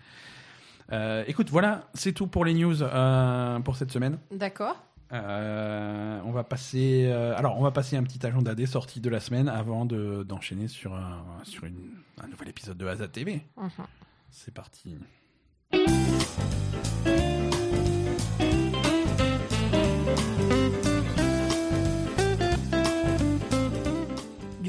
Euh, 0.92 1.24
écoute, 1.26 1.50
voilà, 1.50 1.90
c'est 1.96 2.12
tout 2.12 2.28
pour 2.28 2.46
les 2.46 2.54
news 2.54 2.84
euh, 2.84 3.60
pour 3.62 3.76
cette 3.78 3.92
semaine. 3.92 4.20
D'accord. 4.32 4.76
On 5.12 6.32
va 6.32 6.44
passer, 6.44 7.10
alors 7.10 7.58
on 7.58 7.64
va 7.64 7.72
passer 7.72 7.96
un 7.98 8.04
petit 8.04 8.24
agenda 8.26 8.54
des 8.54 8.66
sorties 8.68 9.00
de 9.02 9.10
la 9.10 9.20
semaine 9.22 9.48
avant 9.50 9.86
de- 9.86 10.24
d'enchaîner 10.28 10.68
sur 10.68 10.94
un, 10.94 11.24
sur 11.44 11.64
une- 11.64 11.94
un 12.22 12.28
nouvel 12.28 12.50
épisode 12.50 12.78
de 12.78 12.86
Hazard 12.86 13.10
TV. 13.12 13.42
Mhm. 13.58 13.70
C'est 14.30 14.54
parti. 14.54 14.98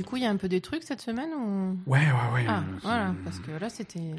Coup, 0.07 0.17
il 0.17 0.23
y 0.23 0.27
a 0.27 0.31
un 0.31 0.37
peu 0.37 0.49
des 0.49 0.63
trucs 0.63 0.83
cette 0.83 1.03
semaine 1.03 1.29
ou... 1.35 1.79
Ouais, 1.91 1.99
ouais, 1.99 2.35
ouais. 2.35 2.47
Ah, 2.49 2.63
voilà, 2.83 3.15
parce 3.25 3.39
que 3.41 3.51
là, 3.51 3.69
c'était... 3.69 4.15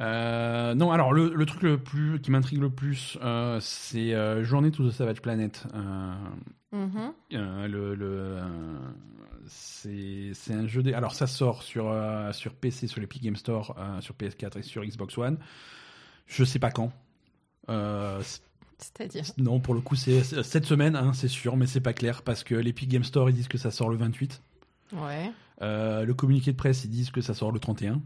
Euh, 0.00 0.74
non, 0.74 0.90
alors 0.90 1.12
le, 1.12 1.34
le 1.34 1.46
truc 1.46 1.62
le 1.62 1.78
plus 1.78 2.20
qui 2.20 2.30
m'intrigue 2.30 2.60
le 2.60 2.70
plus, 2.70 3.18
euh, 3.22 3.58
c'est 3.60 4.14
euh, 4.14 4.42
Journée 4.42 4.70
to 4.70 4.88
the 4.88 4.92
Savage 4.92 5.20
Planet. 5.20 5.66
Euh, 5.74 6.14
le, 7.30 7.94
le, 7.94 8.38
c'est 9.46 10.30
c'est 10.32 10.54
un 10.54 10.66
jeu. 10.66 10.82
Des... 10.82 10.94
Alors 10.94 11.14
ça 11.14 11.26
sort 11.26 11.62
sur 11.62 11.94
sur 12.32 12.54
PC, 12.54 12.86
sur 12.86 13.00
l'Epic 13.00 13.22
Game 13.22 13.36
Store, 13.36 13.76
sur 14.00 14.14
PS4 14.14 14.58
et 14.58 14.62
sur 14.62 14.82
Xbox 14.82 15.18
One. 15.18 15.38
Je 16.26 16.44
sais 16.44 16.58
pas 16.58 16.70
quand. 16.70 16.90
C'est-à-dire... 18.78 19.24
non, 19.36 19.60
pour 19.60 19.74
le 19.74 19.80
coup, 19.80 19.94
c'est 19.94 20.24
c'est 20.24 20.42
cette 20.42 20.64
semaine, 20.64 20.96
hein, 20.96 21.12
c'est 21.12 21.28
sûr, 21.28 21.56
mais 21.56 21.66
c'est 21.66 21.80
pas 21.80 21.92
clair 21.92 22.22
parce 22.22 22.42
que 22.44 22.54
l'Epic 22.54 22.88
Game 22.88 23.04
Store 23.04 23.28
ils 23.28 23.36
disent 23.36 23.48
que 23.48 23.58
ça 23.58 23.70
sort 23.70 23.90
le 23.90 23.96
28. 23.96 24.42
Ouais, 24.92 25.30
Euh, 25.62 26.04
le 26.04 26.14
communiqué 26.14 26.52
de 26.52 26.56
presse 26.56 26.84
ils 26.84 26.90
disent 26.90 27.10
que 27.10 27.20
ça 27.20 27.34
sort 27.34 27.52
le 27.52 27.58
31. 27.60 28.00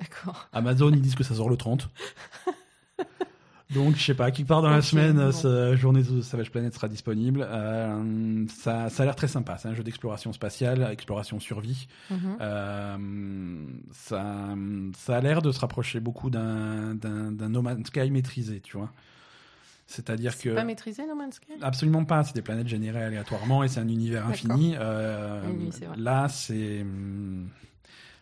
d'accord. 0.00 0.48
Amazon, 0.52 0.90
ils 0.92 1.00
disent 1.02 1.14
que 1.14 1.24
ça 1.24 1.34
sort 1.34 1.48
le 1.50 1.56
30. 1.56 1.88
Donc, 3.74 3.96
je 3.96 4.02
sais 4.04 4.14
pas, 4.14 4.30
quelque 4.30 4.48
part 4.48 4.60
dans 4.60 4.68
la 4.68 4.82
semaine, 4.82 5.16
bon. 5.16 5.32
ce 5.32 5.74
journée 5.76 6.02
de 6.02 6.20
Savage 6.20 6.50
Planet 6.50 6.74
sera 6.74 6.88
disponible. 6.88 7.46
Euh, 7.48 8.44
ça, 8.48 8.90
ça 8.90 9.02
a 9.02 9.06
l'air 9.06 9.16
très 9.16 9.28
sympa. 9.28 9.56
C'est 9.56 9.68
un 9.68 9.74
jeu 9.74 9.82
d'exploration 9.82 10.30
spatiale, 10.34 10.86
exploration 10.92 11.40
survie. 11.40 11.88
Mhm. 12.10 12.36
Euh, 12.42 12.96
ça, 13.92 14.54
ça 14.94 15.16
a 15.16 15.20
l'air 15.22 15.40
de 15.40 15.50
se 15.52 15.58
rapprocher 15.60 16.00
beaucoup 16.00 16.28
d'un 16.28 16.94
No 17.48 17.62
Man's 17.62 17.86
Sky 17.86 18.10
maîtrisé, 18.10 18.60
tu 18.60 18.76
vois. 18.76 18.92
C'est-à-dire 19.92 20.32
C'est 20.32 20.48
que 20.48 20.54
pas 20.54 20.64
maîtrisé 20.64 21.06
No 21.06 21.14
Man's 21.14 21.36
Sky 21.36 21.52
absolument 21.60 22.04
pas. 22.04 22.24
C'est 22.24 22.34
des 22.34 22.42
planètes 22.42 22.68
générées 22.68 23.02
aléatoirement 23.04 23.62
et 23.62 23.68
c'est 23.68 23.80
un 23.80 23.88
univers 23.88 24.26
infini. 24.26 24.74
Euh, 24.78 25.42
Oui, 25.46 25.70
là, 25.96 26.28
c'est 26.28 26.80
hum, 26.82 27.48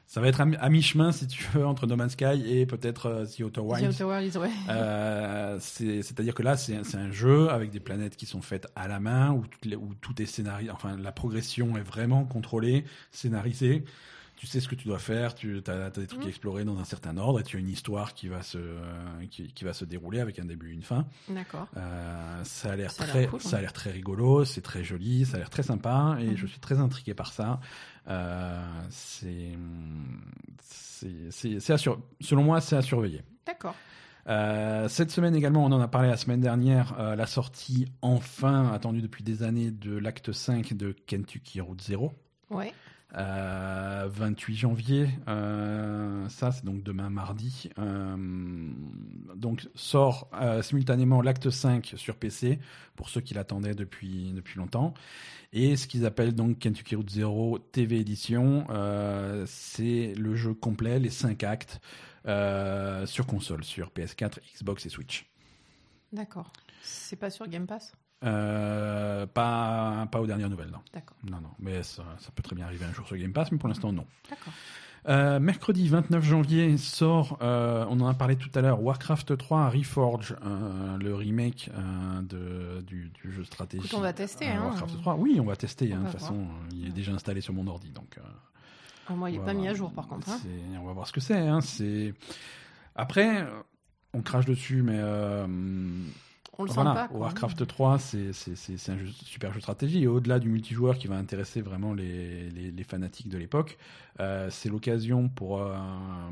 ça 0.06 0.20
va 0.20 0.26
être 0.26 0.40
à, 0.40 0.44
mi- 0.44 0.56
à 0.56 0.68
mi-chemin 0.68 1.12
si 1.12 1.28
tu 1.28 1.44
veux 1.54 1.64
entre 1.64 1.86
No 1.86 1.94
Man's 1.94 2.12
Sky 2.14 2.42
et 2.44 2.66
peut-être 2.66 3.06
euh, 3.06 3.24
The 3.26 3.40
Outer 3.40 3.60
The 3.60 3.64
Wilds. 3.64 3.88
Outer 3.94 4.04
Worlds, 4.04 4.36
ouais. 4.38 4.50
Euh, 4.68 5.56
c'est- 5.60 6.02
C'est-à-dire 6.02 6.34
que 6.34 6.42
là, 6.42 6.56
c'est 6.56 6.74
un 6.96 7.12
jeu 7.12 7.48
avec 7.50 7.70
des 7.70 7.78
planètes 7.80 8.16
qui 8.16 8.26
sont 8.26 8.42
faites 8.42 8.66
à 8.74 8.88
la 8.88 8.98
main, 8.98 9.30
où, 9.30 9.44
où 9.76 9.94
tout 10.00 10.20
est 10.20 10.26
scénarisé, 10.26 10.70
enfin 10.72 10.96
la 10.96 11.12
progression 11.12 11.76
est 11.76 11.82
vraiment 11.82 12.24
contrôlée, 12.24 12.84
scénarisée. 13.12 13.84
Tu 14.40 14.46
sais 14.46 14.58
ce 14.60 14.68
que 14.68 14.74
tu 14.74 14.88
dois 14.88 14.98
faire, 14.98 15.34
tu 15.34 15.62
as, 15.66 15.90
des 15.90 16.06
trucs 16.06 16.24
à 16.24 16.28
explorer 16.28 16.64
dans 16.64 16.78
un 16.78 16.84
certain 16.84 17.18
ordre, 17.18 17.40
et 17.40 17.42
tu 17.42 17.58
as 17.58 17.60
une 17.60 17.68
histoire 17.68 18.14
qui 18.14 18.26
va 18.28 18.40
se, 18.42 18.56
euh, 18.56 19.26
qui, 19.30 19.52
qui 19.52 19.64
va 19.64 19.74
se 19.74 19.84
dérouler 19.84 20.18
avec 20.18 20.38
un 20.38 20.46
début 20.46 20.70
et 20.70 20.72
une 20.72 20.82
fin. 20.82 21.04
D'accord. 21.28 21.68
Euh, 21.76 22.42
ça 22.44 22.72
a 22.72 22.76
l'air 22.76 22.94
très, 22.94 23.26
cool, 23.26 23.38
ça 23.42 23.48
a 23.48 23.52
ouais. 23.56 23.60
l'air 23.60 23.74
très 23.74 23.90
rigolo, 23.90 24.46
c'est 24.46 24.62
très 24.62 24.82
joli, 24.82 25.26
ça 25.26 25.36
a 25.36 25.40
l'air 25.40 25.50
très 25.50 25.62
sympa, 25.62 26.16
et 26.20 26.28
Mhm. 26.28 26.36
je 26.38 26.46
suis 26.46 26.58
très 26.58 26.78
intrigué 26.78 27.12
par 27.12 27.34
ça. 27.34 27.60
Euh, 28.08 28.64
c'est, 28.88 29.50
selon 32.20 32.42
moi, 32.42 32.62
c'est 32.62 32.76
à 32.76 32.82
surveiller. 32.82 33.20
D'accord. 33.46 33.74
Euh, 34.26 34.88
cette 34.88 35.10
semaine 35.10 35.34
également, 35.34 35.66
on 35.66 35.72
en 35.72 35.82
a 35.82 35.88
parlé 35.88 36.08
la 36.08 36.16
semaine 36.16 36.40
dernière, 36.40 36.98
euh, 36.98 37.14
la 37.14 37.26
sortie 37.26 37.92
enfin 38.00 38.72
attendue 38.72 39.02
depuis 39.02 39.22
des 39.22 39.42
années 39.42 39.70
de 39.70 39.98
l'acte 39.98 40.32
5 40.32 40.72
de 40.72 40.92
Kentucky 40.92 41.60
Route 41.60 41.82
Zero. 41.82 42.12
Ouais. 42.48 42.72
Euh, 43.16 44.08
28 44.08 44.56
janvier, 44.56 45.08
euh, 45.26 46.28
ça 46.28 46.52
c'est 46.52 46.64
donc 46.64 46.82
demain 46.82 47.10
mardi. 47.10 47.68
Euh, 47.78 48.16
donc 49.34 49.68
sort 49.74 50.28
euh, 50.34 50.62
simultanément 50.62 51.20
l'acte 51.20 51.50
5 51.50 51.94
sur 51.96 52.16
PC 52.16 52.60
pour 52.94 53.08
ceux 53.08 53.20
qui 53.20 53.34
l'attendaient 53.34 53.74
depuis, 53.74 54.32
depuis 54.32 54.58
longtemps. 54.58 54.94
Et 55.52 55.76
ce 55.76 55.88
qu'ils 55.88 56.06
appellent 56.06 56.34
donc 56.34 56.60
Kentucky 56.60 56.94
Route 56.94 57.10
Zero 57.10 57.58
TV 57.58 57.98
Edition, 57.98 58.66
euh, 58.70 59.44
c'est 59.48 60.14
le 60.16 60.36
jeu 60.36 60.54
complet, 60.54 61.00
les 61.00 61.10
5 61.10 61.42
actes 61.42 61.80
euh, 62.26 63.06
sur 63.06 63.26
console, 63.26 63.64
sur 63.64 63.90
PS4, 63.90 64.38
Xbox 64.56 64.86
et 64.86 64.88
Switch. 64.88 65.28
D'accord. 66.12 66.52
C'est 66.82 67.16
pas 67.16 67.30
sur 67.30 67.48
Game 67.48 67.66
Pass? 67.66 67.92
Euh, 68.22 69.26
pas, 69.26 70.06
pas 70.10 70.20
aux 70.20 70.26
dernières 70.26 70.50
nouvelles, 70.50 70.70
non. 70.70 70.80
D'accord. 70.92 71.16
Non, 71.30 71.40
non, 71.40 71.50
mais 71.58 71.82
ça, 71.82 72.04
ça 72.18 72.30
peut 72.34 72.42
très 72.42 72.54
bien 72.54 72.66
arriver 72.66 72.84
un 72.84 72.92
jour 72.92 73.06
sur 73.06 73.16
Game 73.16 73.32
Pass, 73.32 73.50
mais 73.52 73.58
pour 73.58 73.68
l'instant, 73.68 73.92
non. 73.92 74.04
D'accord. 74.28 74.52
Euh, 75.08 75.40
mercredi 75.40 75.88
29 75.88 76.22
janvier 76.22 76.76
sort, 76.76 77.38
euh, 77.40 77.86
on 77.88 77.98
en 78.00 78.06
a 78.06 78.12
parlé 78.12 78.36
tout 78.36 78.50
à 78.54 78.60
l'heure, 78.60 78.82
Warcraft 78.82 79.38
3 79.38 79.70
Reforge, 79.70 80.36
euh, 80.44 80.98
le 80.98 81.14
remake 81.14 81.70
de, 82.24 82.82
du, 82.82 83.08
du 83.08 83.32
jeu 83.32 83.42
stratégie. 83.44 83.86
Écoute, 83.86 83.98
on 83.98 84.02
va 84.02 84.12
tester, 84.12 84.48
hein. 84.48 84.64
Warcraft 84.64 85.00
3, 85.00 85.14
oui, 85.16 85.38
on 85.40 85.44
va 85.46 85.56
tester. 85.56 85.90
Hein, 85.94 86.00
de 86.00 86.10
toute 86.10 86.20
façon, 86.20 86.46
il 86.72 86.88
est 86.88 86.92
déjà 86.92 87.12
installé 87.12 87.40
sur 87.40 87.54
mon 87.54 87.66
ordi, 87.66 87.88
donc. 87.92 88.18
Ah, 89.08 89.14
moi, 89.14 89.30
il 89.30 89.36
est 89.36 89.38
on 89.40 89.44
pas 89.46 89.54
mis 89.54 89.66
à 89.68 89.72
jour 89.74 89.90
par 89.92 90.06
contre. 90.06 90.28
hein. 90.28 90.38
On 90.82 90.86
va 90.86 90.92
voir 90.92 91.06
ce 91.08 91.12
que 91.14 91.20
c'est. 91.20 92.14
Après, 92.94 93.46
on 94.12 94.20
crache 94.20 94.44
dessus, 94.44 94.82
mais. 94.82 95.00
On 96.60 96.64
le 96.64 96.70
sent 96.70 96.74
pas. 96.94 97.08
quoi. 97.08 97.20
Warcraft 97.20 97.66
3, 97.66 97.98
c'est 97.98 98.28
un 98.28 98.98
jeu- 98.98 99.06
super 99.24 99.50
jeu 99.52 99.56
de 99.56 99.62
stratégie. 99.62 100.02
Et 100.02 100.06
au-delà 100.06 100.38
du 100.38 100.48
multijoueur 100.48 100.96
qui 100.98 101.06
va 101.08 101.16
intéresser 101.16 101.60
vraiment 101.60 101.92
les, 101.94 102.50
les- 102.50 102.70
les 102.70 102.84
fanatiques 102.84 103.28
de 103.28 103.38
l'époque, 103.38 103.78
euh, 104.20 104.48
c'est 104.50 104.68
l'occasion 104.68 105.28
pour, 105.28 105.60
euh, 105.62 105.76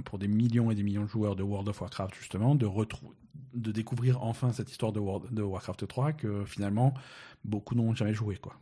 pour 0.05 0.19
des 0.19 0.29
millions 0.29 0.71
et 0.71 0.75
des 0.75 0.83
millions 0.83 1.05
de 1.05 1.09
joueurs 1.09 1.37
de 1.37 1.43
World 1.43 1.69
of 1.69 1.81
Warcraft, 1.81 2.15
justement, 2.15 2.55
de, 2.55 2.69
de 3.55 3.73
découvrir 3.73 4.23
enfin 4.23 4.53
cette 4.53 4.71
histoire 4.71 4.93
de, 4.93 5.01
World- 5.01 5.33
de 5.33 5.43
Warcraft 5.43 5.87
3 5.89 6.13
que 6.13 6.45
finalement 6.45 6.95
beaucoup 7.45 7.75
n'ont 7.75 7.95
jamais 7.95 8.15
joué. 8.15 8.37
Quoi. 8.37 8.55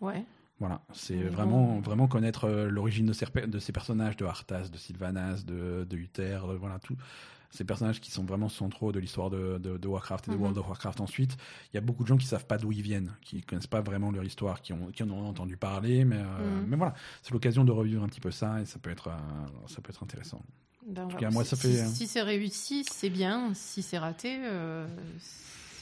Ouais. 0.00 0.24
Voilà, 0.60 0.80
c'est 0.92 1.16
vraiment, 1.16 1.74
bon. 1.74 1.80
vraiment 1.80 2.06
connaître 2.06 2.44
euh, 2.44 2.68
l'origine 2.70 3.06
de 3.06 3.12
ces, 3.12 3.26
repa- 3.26 3.46
de 3.50 3.58
ces 3.58 3.72
personnages, 3.72 4.16
de 4.16 4.24
Arthas, 4.24 4.68
de 4.70 4.78
Sylvanas, 4.78 5.42
de, 5.44 5.84
de 5.88 5.96
Uther, 5.96 6.38
de- 6.48 6.54
voilà, 6.54 6.78
tout. 6.78 6.96
Ces 7.56 7.64
personnages 7.64 8.00
qui 8.00 8.10
sont 8.10 8.24
vraiment 8.24 8.48
centraux 8.48 8.90
de 8.90 8.98
l'histoire 8.98 9.30
de, 9.30 9.58
de- 9.58 9.76
de 9.78 9.88
Warcraft 9.88 10.26
et 10.26 10.30
de 10.32 10.34
Mhm. 10.36 10.40
World 10.42 10.58
of 10.58 10.66
Warcraft 10.66 11.00
ensuite. 11.00 11.36
Il 11.72 11.76
y 11.76 11.78
a 11.78 11.80
beaucoup 11.80 12.02
de 12.02 12.08
gens 12.08 12.16
qui 12.16 12.26
savent 12.26 12.46
pas 12.46 12.58
d'où 12.58 12.72
ils 12.72 12.82
viennent, 12.82 13.14
qui 13.22 13.42
connaissent 13.42 13.68
pas 13.68 13.80
vraiment 13.80 14.10
leur 14.10 14.24
histoire, 14.24 14.60
qui, 14.60 14.72
ont, 14.72 14.88
qui 14.92 15.04
en 15.04 15.10
ont 15.10 15.28
entendu 15.28 15.56
parler, 15.56 16.04
mais, 16.04 16.16
euh, 16.18 16.60
Mhm. 16.62 16.66
mais 16.66 16.76
voilà, 16.76 16.94
c'est 17.22 17.32
l'occasion 17.32 17.64
de 17.64 17.70
revivre 17.70 18.02
un 18.02 18.08
petit 18.08 18.20
peu 18.20 18.32
ça 18.32 18.60
et 18.60 18.64
ça 18.66 18.80
peut 18.80 18.90
être, 18.90 19.06
euh, 19.08 19.12
ça 19.68 19.80
peut 19.80 19.90
être 19.90 20.02
intéressant. 20.02 20.42
Ben, 20.86 21.02
tout 21.04 21.10
voilà. 21.12 21.28
cas, 21.28 21.30
moi, 21.30 21.44
ça 21.44 21.54
si, 21.54 21.62
fait- 21.62 21.86
Si, 21.86 22.06
c'est 22.08 22.22
réussi, 22.22 22.84
c'est 22.90 23.08
bien. 23.08 23.54
Si 23.54 23.82
c'est 23.82 23.98
raté, 23.98 24.36
euh, 24.42 24.86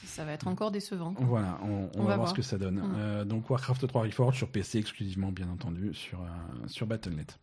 ça 0.05 0.25
va 0.27 0.33
être 0.33 0.49
encore 0.49 0.71
décevant. 0.73 1.15
Voilà, 1.21 1.59
on, 1.63 1.89
on 1.97 2.05
va, 2.05 2.17
voir, 2.17 2.29
ce 2.29 2.35
que 2.35 2.43
ça 2.43 2.59
donne. 2.59 2.81
Mhm. 2.81 2.95
Euh, 2.97 3.25
donc 3.25 3.49
Warcraft 3.49 3.87
3 3.89 4.03
Reforged 4.03 4.37
sur 4.37 4.49
PC 4.49 4.79
exclusivement, 4.79 5.33
bien 5.33 5.49
entendu, 5.49 5.95
sur, 5.95 6.21
euh, 6.21 6.27
sur 6.67 6.87
Battle.net. 6.87 7.39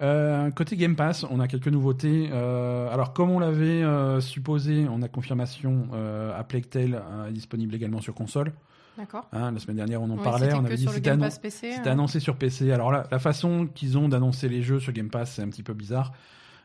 Euh, 0.00 0.50
côté 0.50 0.76
Game 0.76 0.96
Pass, 0.96 1.24
on 1.30 1.40
a 1.40 1.48
quelques 1.48 1.68
nouveautés. 1.68 2.30
Euh, 2.32 2.88
alors, 2.92 3.12
comme 3.12 3.30
on 3.30 3.38
l'avait 3.38 3.82
euh, 3.82 4.20
supposé, 4.20 4.86
on 4.90 5.02
a 5.02 5.08
confirmation 5.08 5.88
à 6.36 6.42
Plague 6.44 6.68
Tale 6.68 6.94
euh, 6.94 7.30
disponible 7.30 7.74
également 7.74 8.00
sur 8.00 8.14
console. 8.14 8.52
D'accord. 8.98 9.26
Hein, 9.32 9.52
la 9.52 9.58
semaine 9.60 9.76
dernière, 9.76 10.02
on 10.02 10.10
en 10.10 10.16
parlait. 10.16 10.52
On 10.54 10.64
avait 10.64 10.76
dit 10.76 10.86
c'était 10.90 11.10
annon- 11.10 11.24
Pass 11.24 11.38
PC. 11.38 11.72
c'était 11.76 11.90
annoncé 11.90 12.20
sur 12.20 12.36
PC. 12.36 12.70
Alors 12.72 12.92
là, 12.92 13.06
la 13.10 13.18
façon 13.18 13.66
qu'ils 13.66 13.96
ont 13.98 14.08
d'annoncer 14.08 14.48
les 14.48 14.62
jeux 14.62 14.80
sur 14.80 14.92
Game 14.92 15.10
Pass, 15.10 15.32
c'est 15.32 15.42
un 15.42 15.48
petit 15.48 15.62
peu 15.62 15.74
bizarre. 15.74 16.12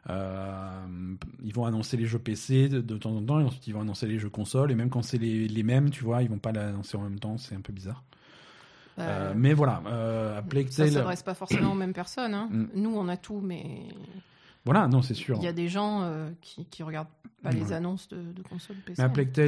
Ils 0.10 1.54
vont 1.54 1.66
annoncer 1.66 1.98
les 1.98 2.06
jeux 2.06 2.20
PC 2.20 2.70
de, 2.70 2.82
de 2.82 2.98
temps 2.98 3.16
en 3.16 3.22
temps 3.24 3.40
et 3.40 3.44
ensuite 3.44 3.66
ils 3.68 3.74
vont 3.74 3.82
annoncer 3.82 4.08
les 4.08 4.20
jeux 4.20 4.30
console 4.30 4.72
et 4.72 4.76
même 4.76 4.90
quand 4.90 5.02
c'est 5.02 5.18
les, 5.18 5.48
les 5.48 5.64
mêmes, 5.64 5.90
tu 5.90 6.04
vois, 6.04 6.22
ils 6.24 6.30
vont 6.30 6.38
pas 6.38 6.52
l'annoncer 6.52 6.98
en 6.98 7.02
même 7.02 7.20
temps, 7.20 7.38
c'est 7.38 7.56
un 7.56 7.62
peu 7.62 7.74
bizarre. 7.74 8.04
Bah, 8.98 9.04
Euh, 9.04 9.34
mais 9.36 9.54
voilà, 9.54 9.82
euh, 9.88 10.38
ça 10.72 10.84
Tale, 10.84 10.92
s'adresse 10.94 11.24
pas 11.24 11.34
forcément 11.34 11.72
aux 11.74 11.76
mêmes 11.76 11.94
personnes. 11.94 12.34
hein. 12.34 12.48
Mm. 12.52 12.66
Nous, 12.76 12.96
on 12.96 13.08
a 13.10 13.18
tout, 13.18 13.42
mais 13.42 13.64
voilà, 14.64 14.88
non, 14.88 15.02
c'est 15.02 15.14
sûr. 15.14 15.38
il 15.40 15.44
y 15.44 15.48
a 15.48 15.54
des 15.54 15.68
gens 15.68 16.02
euh, 16.04 16.30
qui, 16.42 16.66
qui 16.66 16.82
regardent 16.82 17.10
pas 17.44 17.52
les 17.52 17.74
annonces 17.74 18.08
de, 18.08 18.18
de 18.32 18.42
consoles 18.42 18.78
PC. 18.78 19.00
Mais 19.00 19.04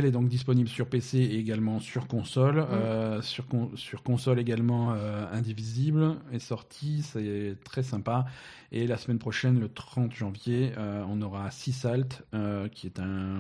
est 0.06 0.12
donc 0.12 0.28
disponible 0.28 0.70
sur 0.70 0.88
PC 0.88 1.18
et 1.18 1.40
également 1.40 1.80
sur 1.80 2.08
console. 2.08 2.58
Mm. 2.58 2.68
Euh, 2.72 3.22
sur, 3.24 3.48
con- 3.48 3.72
sur 3.76 4.04
console 4.04 4.38
également, 4.40 4.94
euh, 4.94 5.26
Indivisible 5.32 6.18
est 6.32 6.38
sorti, 6.40 7.02
c'est 7.02 7.56
très 7.64 7.82
sympa. 7.82 8.26
Et 8.72 8.86
la 8.86 8.98
semaine 8.98 9.18
prochaine, 9.18 9.60
le 9.60 9.70
30 9.70 10.14
janvier, 10.14 10.74
euh, 10.78 11.04
on 11.10 11.22
aura 11.24 11.50
Sea 11.52 11.72
Salt, 11.72 12.22
euh, 12.36 12.68
qui 12.68 12.86
est 12.86 13.00
un 13.00 13.40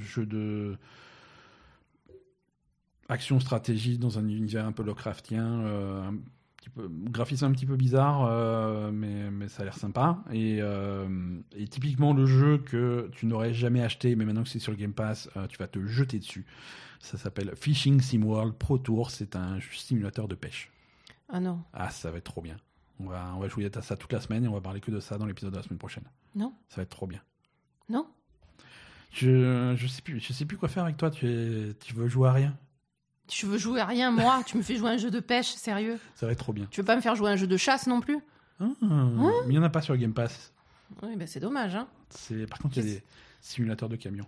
jeu 0.00 0.26
de 0.26 0.76
action-stratégie 3.08 3.98
dans 3.98 4.18
un 4.18 4.28
univers 4.28 4.66
un 4.66 4.72
peu 4.72 4.82
Lovecraftien, 4.82 5.60
euh, 5.60 6.08
un 6.08 6.16
petit 6.56 6.70
peu, 6.70 6.88
graphisme 7.10 7.44
un 7.46 7.52
petit 7.52 7.66
peu 7.66 7.76
bizarre, 7.76 8.26
euh, 8.28 8.90
mais, 8.92 9.30
mais 9.30 9.48
ça 9.48 9.62
a 9.62 9.64
l'air 9.64 9.76
sympa. 9.78 10.22
Et, 10.32 10.58
euh, 10.60 11.38
et 11.56 11.68
typiquement 11.68 12.12
le 12.12 12.26
jeu 12.26 12.58
que 12.58 13.08
tu 13.12 13.26
n'aurais 13.26 13.54
jamais 13.54 13.82
acheté, 13.82 14.16
mais 14.16 14.24
maintenant 14.24 14.42
que 14.42 14.48
c'est 14.48 14.58
sur 14.58 14.72
le 14.72 14.78
Game 14.78 14.92
Pass, 14.92 15.28
tu 15.48 15.58
vas 15.58 15.68
te 15.68 15.84
jeter 15.86 16.18
dessus. 16.18 16.44
Ça 17.00 17.18
s'appelle 17.18 17.52
Fishing 17.54 18.00
Sim 18.00 18.22
World 18.24 18.54
Pro 18.54 18.78
Tour. 18.78 19.10
C'est 19.10 19.36
un 19.36 19.58
simulateur 19.72 20.26
de 20.28 20.34
pêche. 20.34 20.70
Ah 21.28 21.40
non, 21.40 21.62
Ah, 21.72 21.90
ça 21.90 22.10
va 22.10 22.18
être 22.18 22.24
trop 22.24 22.40
bien. 22.40 22.56
On 22.98 23.06
va, 23.06 23.32
on 23.36 23.40
va 23.40 23.48
jouer 23.48 23.70
à 23.72 23.82
ça 23.82 23.96
toute 23.96 24.12
la 24.12 24.20
semaine 24.20 24.44
et 24.44 24.48
on 24.48 24.54
va 24.54 24.60
parler 24.60 24.80
que 24.80 24.90
de 24.90 24.98
ça 25.00 25.18
dans 25.18 25.26
l'épisode 25.26 25.52
de 25.52 25.56
la 25.58 25.62
semaine 25.62 25.78
prochaine. 25.78 26.04
non, 26.34 26.54
Ça 26.68 26.76
va 26.76 26.82
être 26.84 26.90
trop 26.90 27.06
bien. 27.06 27.20
non. 27.88 28.06
Je, 29.12 29.74
je 29.78 29.86
sais 29.86 30.02
plus, 30.02 30.20
je 30.20 30.32
sais 30.34 30.44
plus 30.44 30.58
quoi 30.58 30.68
faire 30.68 30.84
avec 30.84 30.96
toi. 30.98 31.10
Tu, 31.10 31.26
es, 31.26 31.74
tu 31.74 31.94
veux 31.94 32.06
jouer 32.08 32.28
à 32.28 32.32
rien? 32.32 32.58
Je 33.30 33.46
veux 33.46 33.58
jouer 33.58 33.80
à 33.80 33.86
rien, 33.86 34.10
moi? 34.10 34.42
tu 34.46 34.56
me 34.56 34.62
fais 34.62 34.76
jouer 34.76 34.90
à 34.90 34.92
un 34.92 34.96
jeu 34.98 35.10
de 35.10 35.20
pêche, 35.20 35.48
sérieux? 35.48 35.98
Ça 36.14 36.26
va 36.26 36.32
être 36.32 36.38
trop 36.38 36.52
bien. 36.52 36.66
Tu 36.70 36.80
veux 36.80 36.84
pas 36.86 36.96
me 36.96 37.00
faire 37.00 37.14
jouer 37.16 37.30
à 37.30 37.32
un 37.32 37.36
jeu 37.36 37.46
de 37.46 37.56
chasse 37.56 37.86
non 37.86 38.00
plus? 38.00 38.18
Ah, 38.60 38.66
mais 38.80 39.48
il 39.48 39.54
y 39.54 39.58
en 39.58 39.62
a 39.62 39.68
pas 39.68 39.82
sur 39.82 39.92
le 39.94 39.98
Game 40.00 40.14
Pass. 40.14 40.52
Oui, 41.02 41.16
ben 41.16 41.26
c'est 41.26 41.40
dommage. 41.40 41.74
Hein. 41.74 41.88
C'est 42.10 42.46
par 42.46 42.58
contre 42.58 42.78
il 42.78 42.84
y 42.86 42.90
a 42.90 42.94
des 42.94 43.02
simulateurs 43.40 43.88
de 43.88 43.96
camions. 43.96 44.26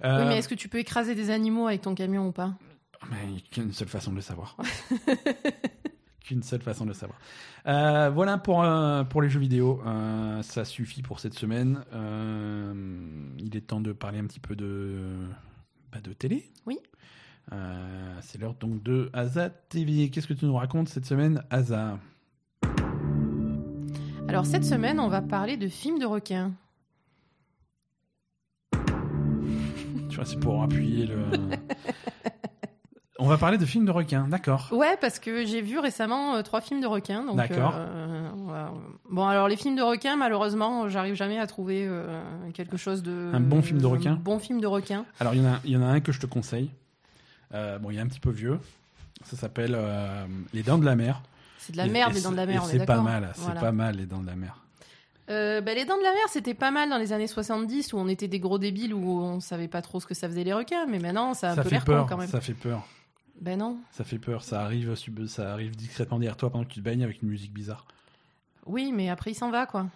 Oui, 0.00 0.08
Euh, 0.08 0.28
mais 0.28 0.38
est-ce 0.38 0.48
que 0.48 0.54
tu 0.54 0.68
peux 0.68 0.78
écraser 0.78 1.14
des 1.14 1.30
animaux 1.30 1.66
avec 1.66 1.82
ton 1.82 1.94
camion 1.94 2.28
ou 2.28 2.32
pas? 2.32 2.54
Mais 3.10 3.16
il 3.24 3.30
n'y 3.32 3.38
a 3.38 3.40
qu'une 3.50 3.72
seule 3.72 3.88
façon 3.88 4.10
de 4.12 4.16
le 4.16 4.22
savoir. 4.22 4.56
qu'une 6.20 6.42
seule 6.42 6.62
façon 6.62 6.84
de 6.84 6.90
le 6.90 6.94
savoir. 6.94 7.18
Euh, 7.66 8.10
voilà 8.10 8.38
pour, 8.38 8.62
euh, 8.62 9.02
pour 9.04 9.22
les 9.22 9.28
jeux 9.28 9.40
vidéo. 9.40 9.82
Euh, 9.86 10.40
ça 10.42 10.64
suffit 10.64 11.02
pour 11.02 11.18
cette 11.20 11.34
semaine. 11.34 11.84
Il 13.38 13.56
est 13.56 13.60
temps 13.66 13.80
de 13.80 13.92
parler 13.92 14.18
un 14.20 14.26
petit 14.26 14.40
peu 14.40 14.54
de, 14.56 15.00
bah, 15.92 16.00
de 16.00 16.12
télé. 16.12 16.50
Oui. 16.66 16.78
Euh, 17.52 18.14
C'est 18.20 18.40
l'heure 18.40 18.54
donc 18.54 18.82
de 18.82 19.10
Asa 19.12 19.50
TV. 19.50 20.08
Qu'est-ce 20.10 20.26
que 20.26 20.32
tu 20.32 20.46
nous 20.46 20.54
racontes 20.56 20.88
cette 20.88 21.04
semaine, 21.06 21.42
Asa 21.50 21.98
Alors 24.28 24.46
cette 24.46 24.64
semaine, 24.64 24.98
on 25.00 25.08
va 25.08 25.20
parler 25.20 25.56
de 25.56 25.68
films 25.68 25.98
de 25.98 26.06
requins. 26.06 26.52
Tu 30.08 30.16
vois, 30.16 30.24
c'est 30.24 30.38
pour 30.38 30.62
appuyer 30.62 31.06
le. 31.06 31.16
On 33.18 33.26
va 33.28 33.38
parler 33.38 33.56
de 33.56 33.64
films 33.64 33.84
de 33.84 33.90
requins, 33.92 34.26
d'accord. 34.28 34.68
Ouais, 34.72 34.96
parce 35.00 35.18
que 35.20 35.44
j'ai 35.46 35.62
vu 35.62 35.78
récemment 35.78 36.34
euh, 36.34 36.42
trois 36.42 36.60
films 36.60 36.80
de 36.80 36.86
requins. 36.86 37.24
D'accord. 37.34 37.74
euh, 37.76 38.28
voilà. 38.36 38.72
Bon, 39.10 39.26
alors 39.26 39.46
les 39.48 39.56
films 39.56 39.76
de 39.76 39.82
requins, 39.82 40.16
malheureusement, 40.16 40.88
j'arrive 40.88 41.14
jamais 41.14 41.38
à 41.38 41.46
trouver 41.46 41.88
quelque 42.54 42.76
chose 42.76 43.02
de. 43.02 43.30
Un 43.32 43.40
bon 43.40 43.62
film 43.62 43.80
de 43.80 43.86
requin 43.86 44.12
Un 44.12 44.16
bon 44.16 44.38
film 44.38 44.60
de 44.60 44.66
requin. 44.66 45.04
Alors, 45.20 45.34
il 45.34 45.42
y, 45.42 45.46
en 45.46 45.52
a, 45.52 45.60
il 45.64 45.70
y 45.70 45.76
en 45.76 45.82
a 45.82 45.86
un 45.86 46.00
que 46.00 46.12
je 46.12 46.20
te 46.20 46.26
conseille. 46.26 46.70
Euh, 47.54 47.78
bon, 47.78 47.90
il 47.90 47.98
est 47.98 48.00
un 48.00 48.06
petit 48.06 48.20
peu 48.20 48.30
vieux. 48.30 48.58
Ça 49.24 49.36
s'appelle 49.36 49.74
euh, 49.76 50.26
Les 50.52 50.62
Dents 50.62 50.78
de 50.78 50.84
la 50.84 50.96
Mer. 50.96 51.22
C'est 51.58 51.72
de 51.72 51.76
la 51.76 51.86
merde, 51.86 52.10
et 52.10 52.14
les 52.16 52.22
dents 52.22 52.32
de 52.32 52.36
la 52.36 52.46
mer, 52.46 52.64
C'est 52.64 52.84
pas 52.84 53.00
mal, 53.00 53.30
c'est 53.36 53.42
Voilà. 53.42 53.60
pas 53.60 53.70
mal, 53.72 53.96
Les 53.96 54.06
Dents 54.06 54.20
de 54.20 54.26
la 54.26 54.34
Mer. 54.34 54.58
Euh, 55.30 55.60
bah, 55.60 55.72
les 55.74 55.84
dents 55.84 55.96
de 55.96 56.02
la 56.02 56.10
mer, 56.12 56.22
c'était 56.28 56.54
pas 56.54 56.72
mal 56.72 56.90
dans 56.90 56.98
les 56.98 57.12
années 57.12 57.28
70 57.28 57.92
où 57.92 57.96
on 57.98 58.08
était 58.08 58.26
des 58.26 58.40
gros 58.40 58.58
débiles 58.58 58.92
où 58.92 59.20
on 59.20 59.38
savait 59.38 59.68
pas 59.68 59.80
trop 59.80 60.00
ce 60.00 60.06
que 60.06 60.14
ça 60.14 60.28
faisait 60.28 60.42
les 60.42 60.52
requins, 60.52 60.86
mais 60.86 60.98
maintenant 60.98 61.32
ça 61.34 61.50
a 61.50 61.52
un 61.52 61.54
Ça 61.54 61.62
peu 61.62 61.68
fait 61.68 61.74
l'air 61.88 62.06
quand 62.08 62.16
même. 62.16 62.28
ça 62.28 62.40
fait 62.40 62.54
peur. 62.54 62.84
Ben 63.40 63.56
non. 63.58 63.78
Ça 63.92 64.02
fait 64.02 64.18
peur, 64.18 64.42
ça 64.42 64.62
arrive, 64.62 64.94
ça 65.28 65.52
arrive 65.52 65.76
discrètement 65.76 66.18
derrière 66.18 66.36
toi 66.36 66.50
pendant 66.50 66.64
que 66.64 66.70
tu 66.70 66.80
te 66.80 66.84
baignes 66.84 67.04
avec 67.04 67.22
une 67.22 67.28
musique 67.28 67.52
bizarre. 67.52 67.86
Oui, 68.66 68.90
mais 68.92 69.08
après 69.10 69.30
il 69.30 69.34
s'en 69.36 69.50
va 69.52 69.64
quoi. 69.66 69.86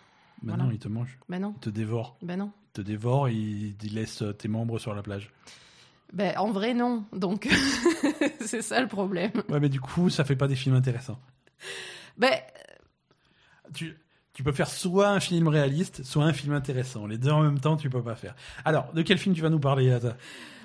Maintenant, 0.42 0.64
Voilà. 0.64 0.74
il 0.74 0.78
te 0.78 0.88
mange, 0.88 1.18
Ben 1.28 1.40
non. 1.42 1.52
il 1.56 1.60
te 1.60 1.70
dévore. 1.70 2.16
Ben 2.22 2.36
non. 2.38 2.52
Il 2.68 2.72
te 2.74 2.80
dévore 2.82 3.26
et 3.28 3.34
il 3.34 3.74
il 3.82 3.94
laisse 3.94 4.22
tes 4.38 4.46
membres 4.48 4.78
sur 4.78 4.94
la 4.94 5.02
plage. 5.02 5.32
Ben 6.12 6.32
en 6.38 6.50
vrai 6.50 6.72
non. 6.74 7.04
Donc 7.12 7.48
c'est 8.40 8.62
ça 8.62 8.80
le 8.80 8.86
problème. 8.88 9.32
Ouais, 9.48 9.60
mais 9.60 9.68
du 9.68 9.80
coup, 9.80 10.08
ça 10.10 10.24
fait 10.24 10.36
pas 10.36 10.48
des 10.48 10.56
films 10.56 10.74
intéressants. 10.76 11.18
Ben 12.16 12.32
Tu, 13.74 13.96
tu 14.32 14.42
peux 14.42 14.52
faire 14.52 14.68
soit 14.68 15.08
un 15.08 15.20
film 15.20 15.48
réaliste, 15.48 16.04
soit 16.04 16.24
un 16.24 16.32
film 16.32 16.52
intéressant. 16.54 17.06
Les 17.06 17.18
deux 17.18 17.30
en 17.30 17.42
même 17.42 17.58
temps, 17.60 17.76
tu 17.76 17.90
peux 17.90 18.02
pas 18.02 18.14
faire. 18.14 18.34
Alors, 18.64 18.92
de 18.92 19.02
quel 19.02 19.18
film 19.18 19.34
tu 19.34 19.42
vas 19.42 19.50
nous 19.50 19.60
parler, 19.60 19.92
Ata 19.92 20.16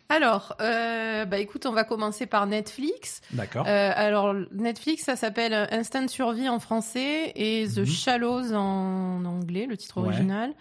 alors, 0.10 0.58
euh, 0.60 1.24
bah 1.24 1.38
écoute, 1.38 1.66
on 1.66 1.72
va 1.72 1.86
commencer 1.86 2.26
par 2.26 2.46
Netflix. 2.46 3.22
D'accord. 3.32 3.66
Euh, 3.66 3.92
alors 3.96 4.34
Netflix, 4.52 5.04
ça 5.06 5.16
s'appelle 5.16 5.54
Instant 5.72 6.06
Survie 6.10 6.50
en 6.50 6.60
français 6.60 7.32
et 7.38 7.66
The 7.74 7.78
Mhm. 7.78 7.86
Shallows 7.86 8.52
en 8.54 9.24
anglais, 9.24 9.68
le 9.70 9.78
titre 9.78 10.02
Ouais. 10.02 10.08
original. 10.10 10.52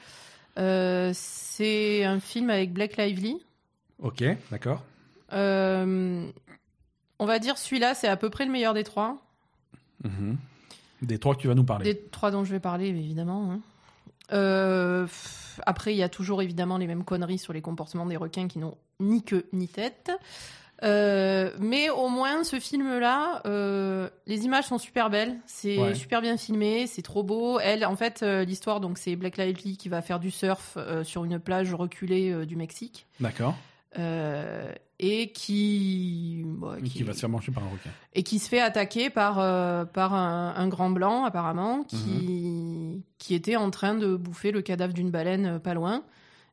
Euh, 0.57 1.11
c'est 1.15 2.05
un 2.05 2.21
film 2.21 2.49
avec 2.49 2.73
Blake 2.73 2.97
Lively. 2.97 3.39
Ok, 4.03 4.25
d'accord. 4.51 4.83
Euh, 5.33 6.27
on 7.19 7.27
va 7.27 7.39
dire 7.39 7.59
celui-là, 7.59 7.95
c'est 7.95 8.09
à 8.09 8.17
peu 8.17 8.31
près 8.31 8.45
le 8.47 8.51
meilleur 8.53 8.75
des 8.75 8.85
trois. 8.85 9.19
Mhm. 10.05 10.37
Des 11.03 11.19
trois 11.19 11.35
que 11.35 11.41
tu 11.41 11.49
vas 11.49 11.55
nous 11.55 11.65
parler. 11.65 11.85
Des 11.85 11.99
trois 12.11 12.31
dont 12.31 12.45
je 12.45 12.51
vais 12.51 12.61
parler, 12.61 12.89
évidemment. 12.89 13.53
hein. 13.53 13.61
Euh, 14.33 15.05
pff, 15.05 15.61
après, 15.67 15.93
il 15.95 15.97
y 15.97 16.03
a 16.03 16.09
toujours 16.09 16.41
évidemment 16.43 16.79
les 16.79 16.87
mêmes 16.87 17.05
conneries 17.05 17.39
sur 17.39 17.53
les 17.53 17.61
comportements 17.63 18.07
des 18.07 18.17
requins 18.17 18.49
qui 18.49 18.59
n'ont 18.59 18.77
ni 19.01 19.23
queue 19.23 19.47
ni 19.53 19.67
tête. 19.69 20.11
Euh, 20.83 21.51
mais 21.59 21.91
au 21.91 22.09
moins, 22.09 22.43
ce 22.43 22.59
film-là, 22.59 23.43
euh, 23.45 24.09
les 24.27 24.45
images 24.47 24.65
sont 24.65 24.79
super 24.79 25.11
belles, 25.11 25.37
c'est 25.45 25.77
Ouais. 25.79 25.95
super 25.95 26.23
bien 26.23 26.39
filmé, 26.39 26.87
c'est 26.87 27.03
trop 27.03 27.23
beau. 27.23 27.59
Elle, 27.61 27.85
en 27.85 27.97
fait, 27.97 28.23
euh, 28.23 28.45
l'histoire, 28.45 28.81
donc 28.81 28.97
c'est 28.97 29.15
Blake 29.17 29.37
Lively 29.37 29.77
qui 29.77 29.91
va 29.91 30.01
faire 30.01 30.19
du 30.21 30.31
surf 30.31 30.75
euh, 30.79 31.05
sur 31.05 31.25
une 31.25 31.39
plage 31.39 31.75
reculée 31.75 32.31
euh, 32.33 32.47
du 32.47 32.57
Mexique. 32.57 33.07
D'accord. 33.21 33.57
Euh, 33.99 34.73
et 35.03 35.33
qui, 35.33 36.43
bah, 36.45 36.77
qui 36.85 37.03
va 37.03 37.13
se 37.15 37.21
faire 37.21 37.29
manger 37.31 37.51
par 37.53 37.65
un 37.65 37.69
requin. 37.69 37.91
et 38.13 38.23
qui 38.23 38.39
se 38.39 38.49
fait 38.49 38.61
attaquer 38.61 39.09
par, 39.11 39.39
euh, 39.39 39.85
par 39.87 40.13
un, 40.15 40.55
un 40.55 40.69
grand 40.69 40.91
blanc 40.91 41.25
apparemment 41.25 41.83
qui, 41.85 41.97
Mhm. 41.97 43.03
qui 43.19 43.35
était 43.35 43.57
en 43.57 43.71
train 43.71 43.95
de 43.95 44.15
bouffer 44.15 44.53
le 44.53 44.61
cadavre 44.63 44.93
d'une 44.93 45.11
baleine 45.11 45.47
euh, 45.47 45.59
pas 45.59 45.75
loin. 45.75 46.05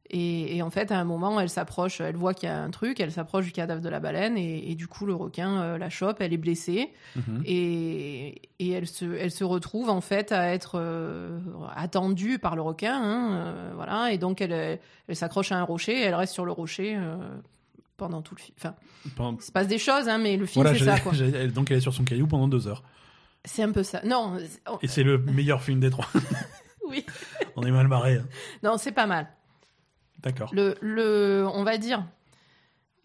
Et, 0.09 0.55
et 0.55 0.61
en 0.61 0.69
fait, 0.69 0.91
à 0.91 0.97
un 0.99 1.03
moment, 1.03 1.38
elle 1.39 1.49
s'approche, 1.49 1.99
elle 1.99 2.15
voit 2.15 2.34
qu'il 2.34 2.47
y 2.47 2.51
a 2.51 2.61
un 2.63 2.69
truc, 2.69 2.99
elle 3.01 3.11
s'approche 3.11 3.45
du 3.45 3.51
cadavre 3.51 3.81
de 3.81 3.89
la 3.89 3.99
baleine 3.99 4.38
et, 4.38 4.71
et 4.71 4.75
du 4.75 4.88
coup, 4.88 5.05
le 5.05 5.13
requin 5.13 5.61
euh, 5.61 5.77
la 5.77 5.89
chope, 5.89 6.21
elle 6.21 6.31
est 6.31 6.38
blessée 6.38 6.93
Mhm. 7.17 7.41
et, 7.45 8.41
et 8.59 8.71
elle, 8.71 8.88
se, 8.88 9.03
elle 9.03 9.31
se 9.31 9.43
retrouve 9.43 9.89
en 9.89 9.99
fait 9.99 10.31
à 10.31 10.53
être 10.53 10.79
euh, 10.79 11.39
attendue 11.75 12.39
par 12.39 12.55
le 12.55 12.61
requin. 12.61 12.95
hein, 12.95 13.31
euh, 13.35 13.71
voilà, 13.75 14.13
et 14.13 14.17
donc 14.17 14.39
elle, 14.39 14.79
elle 15.09 15.15
s'accroche 15.15 15.51
à 15.51 15.57
un 15.57 15.63
rocher 15.63 15.93
et 15.99 16.03
elle 16.03 16.15
reste 16.15 16.34
sur 16.34 16.45
le 16.45 16.51
rocher 16.53 16.97
pendant 17.97 18.21
tout 18.21 18.35
le 18.35 18.39
film. 18.41 18.55
Enfin, 18.59 18.75
Pendant- 19.15 19.38
il 19.38 19.43
se 19.43 19.51
passe 19.51 19.67
des 19.67 19.77
choses, 19.79 20.07
hein, 20.07 20.19
mais 20.19 20.38
le 20.38 20.45
film, 20.45 20.63
Voilà, 20.63 20.77
c'est 20.79 20.85
ça. 20.85 20.99
quoi. 20.99 21.11
donc 21.53 21.71
elle 21.71 21.77
est 21.77 21.81
sur 21.81 21.93
son 21.93 22.03
caillou 22.03 22.27
pendant 22.27 22.47
deux 22.47 22.67
heures. 22.67 22.84
C'est 23.43 23.63
un 23.63 23.71
peu 23.71 23.84
ça. 23.84 24.01
Non, 24.05 24.38
oh, 24.71 24.77
Et 24.81 24.88
c'est 24.88 25.03
le 25.03 25.17
meilleur 25.17 25.61
film 25.61 25.79
des 25.79 25.89
trois. 25.89 26.07
oui. 26.88 27.05
On 27.55 27.63
est 27.63 27.71
mal 27.71 27.88
barré. 27.88 28.15
hein. 28.17 28.25
Non, 28.63 28.77
c'est 28.77 28.91
pas 28.91 29.05
mal. 29.07 29.27
D'accord. 30.23 30.49
Le, 30.53 30.76
le, 30.81 31.48
on 31.53 31.64
va 31.64 31.77
dire, 31.77 32.06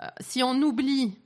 euh, 0.03 0.07
si 0.21 0.43
on 0.43 0.55
oublie 0.63 1.19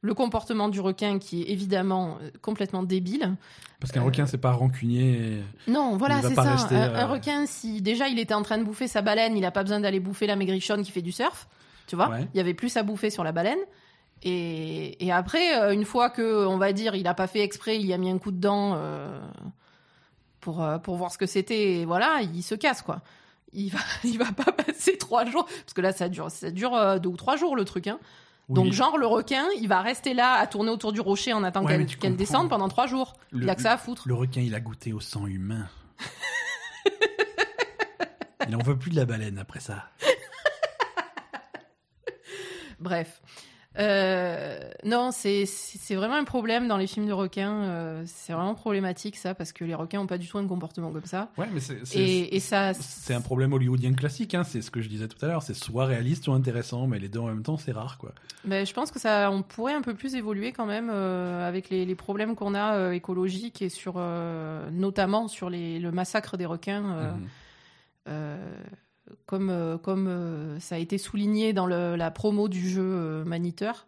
le 0.00 0.12
comportement 0.14 0.68
du 0.68 0.80
requin 0.80 1.18
qui 1.18 1.42
est 1.42 1.50
évidemment 1.50 2.18
euh, 2.22 2.30
complètement 2.42 2.82
débile. 2.82 3.36
Parce 3.80 3.90
qu'un 3.92 4.02
euh, 4.02 4.04
requin, 4.04 4.26
c'est 4.26 4.38
pas 4.38 4.52
rancunier. 4.52 5.38
et- 5.66 5.70
Non, 5.70 5.96
voilà, 5.96 6.20
c'est 6.22 6.34
ça. 6.34 6.42
rester, 6.42 6.74
un, 6.76 6.90
euh, 6.90 6.96
un 6.96 7.06
requin, 7.06 7.46
si 7.46 7.80
déjà 7.80 8.08
il 8.08 8.18
était 8.18 8.34
en 8.34 8.42
train 8.42 8.58
de 8.58 8.64
bouffer 8.64 8.86
sa 8.88 9.00
baleine, 9.02 9.36
il 9.36 9.44
a 9.44 9.50
pas 9.50 9.62
besoin 9.62 9.80
d'aller 9.80 10.00
bouffer 10.00 10.26
la 10.26 10.36
maigrichonne 10.36 10.82
qui 10.82 10.90
fait 10.92 11.02
du 11.02 11.12
surf. 11.12 11.48
Tu 11.86 11.96
vois 11.96 12.08
Ouais. 12.10 12.26
Il 12.34 12.36
y 12.36 12.40
avait 12.40 12.54
plus 12.54 12.76
à 12.76 12.82
bouffer 12.82 13.10
sur 13.10 13.24
la 13.24 13.32
baleine. 13.32 13.58
Et, 14.22 15.04
et 15.04 15.12
après, 15.12 15.74
une 15.74 15.84
fois 15.84 16.08
que, 16.08 16.46
on 16.46 16.56
va 16.56 16.72
dire, 16.72 16.94
il 16.94 17.06
a 17.06 17.12
pas 17.14 17.26
fait 17.26 17.40
exprès, 17.40 17.76
il 17.78 17.84
y 17.86 17.92
a 17.92 17.98
mis 17.98 18.10
un 18.10 18.16
coup 18.18 18.30
de 18.30 18.38
dent 18.40 18.72
euh, 18.76 19.20
pour, 20.40 20.66
pour 20.82 20.96
voir 20.96 21.10
ce 21.12 21.18
que 21.18 21.26
c'était, 21.26 21.80
et 21.80 21.84
voilà, 21.84 22.20
il 22.22 22.42
se 22.42 22.54
casse, 22.54 22.80
quoi. 22.82 23.00
Il 23.54 23.70
va, 23.70 23.78
il 24.04 24.18
va 24.18 24.32
pas 24.32 24.52
passer 24.52 24.98
trois 24.98 25.24
jours, 25.24 25.44
parce 25.46 25.72
que 25.74 25.80
là, 25.80 25.92
ça 25.92 26.08
dure, 26.08 26.30
ça 26.30 26.50
dure 26.50 26.74
euh, 26.74 26.98
deux 26.98 27.08
ou 27.10 27.16
trois 27.16 27.36
jours, 27.36 27.56
le 27.56 27.64
truc, 27.64 27.86
hein. 27.86 27.98
Oui. 28.50 28.56
Donc, 28.62 28.72
genre, 28.74 28.98
le 28.98 29.06
requin, 29.06 29.46
il 29.58 29.68
va 29.68 29.80
rester 29.80 30.12
là 30.12 30.34
à 30.34 30.46
tourner 30.46 30.68
autour 30.70 30.92
du 30.92 31.00
rocher 31.00 31.32
en 31.32 31.42
attendant 31.44 31.66
Ouais, 31.66 31.86
qu'elle 31.86 32.16
descende 32.16 32.50
pendant 32.50 32.68
trois 32.68 32.86
jours. 32.86 33.14
Le- 33.30 33.44
il 33.44 33.48
a 33.50 33.54
que 33.54 33.62
ça 33.62 33.72
à 33.72 33.78
foutre. 33.78 34.02
Le 34.06 34.12
requin, 34.14 34.42
il 34.42 34.54
a 34.54 34.60
goûté 34.60 34.92
au 34.92 35.00
sang 35.00 35.26
humain. 35.26 35.66
il 38.46 38.54
en 38.54 38.58
veut 38.62 38.78
plus 38.78 38.90
de 38.90 38.96
la 38.96 39.06
baleine 39.06 39.38
après 39.38 39.60
ça. 39.60 39.88
Bref. 42.80 43.22
Euh, 43.76 44.58
non, 44.84 45.10
c'est 45.10 45.44
vraiment 45.90 46.14
un 46.14 46.24
problème 46.24 46.68
dans 46.68 46.76
les 46.76 46.86
films 46.86 47.06
de 47.06 47.12
requins. 47.12 47.62
euh, 47.64 48.02
c'est 48.06 48.32
vraiment 48.32 48.54
problématique 48.54 49.16
ça 49.16 49.34
parce 49.34 49.52
que 49.52 49.64
les 49.64 49.74
requins 49.74 49.98
ont 50.00 50.06
pas 50.06 50.18
du 50.18 50.28
tout 50.28 50.38
un 50.38 50.46
comportement 50.46 50.92
comme 50.92 51.04
ça. 51.06 51.30
Ouais, 51.36 51.48
mais 51.52 51.58
c'est 51.60 51.84
c'est- 51.84 51.98
Et, 51.98 52.36
et 52.36 52.40
ça, 52.40 52.72
c'est 52.74 53.14
un 53.14 53.20
problème 53.20 53.52
hollywoodien 53.52 53.92
classique. 53.94 54.34
Hein. 54.34 54.44
C'est 54.44 54.62
ce 54.62 54.70
que 54.70 54.80
je 54.80 54.88
disais 54.88 55.08
tout 55.08 55.18
à 55.24 55.28
l'heure. 55.28 55.42
C'est 55.42 55.54
soit 55.54 55.86
réaliste, 55.86 56.24
soit 56.24 56.34
intéressant, 56.36 56.86
mais 56.86 56.98
les 57.00 57.08
deux 57.08 57.18
en 57.18 57.26
même 57.26 57.42
temps, 57.42 57.56
c'est 57.56 57.72
rare, 57.72 57.98
quoi. 57.98 58.12
ben, 58.44 58.64
je 58.64 58.72
pense 58.72 58.90
que 58.92 59.00
ça, 59.00 59.30
on 59.32 59.42
pourrait 59.42 59.74
un 59.74 59.82
peu 59.82 59.94
plus 59.94 60.14
évoluer 60.14 60.52
quand 60.52 60.66
même 60.66 60.90
euh, 60.92 61.48
avec 61.48 61.68
les, 61.70 61.84
les 61.84 61.94
problèmes 61.96 62.36
qu'on 62.36 62.54
a 62.54 62.92
écologiques 62.94 63.60
et 63.62 63.68
sur 63.70 63.94
notamment 64.70 65.26
sur 65.28 65.50
les, 65.50 65.80
le 65.80 65.90
massacre 65.90 66.36
des 66.36 66.46
requins. 66.46 67.12
euh, 68.08 68.36
comme, 69.26 69.50
euh, 69.50 69.78
comme 69.78 70.06
euh, 70.08 70.58
ça 70.60 70.76
a 70.76 70.78
été 70.78 70.98
souligné 70.98 71.52
dans 71.52 71.66
le- 71.66 71.96
la 71.96 72.10
promo 72.10 72.48
du 72.48 72.68
jeu 72.68 72.82
euh, 72.82 73.24
Maniteur. 73.24 73.86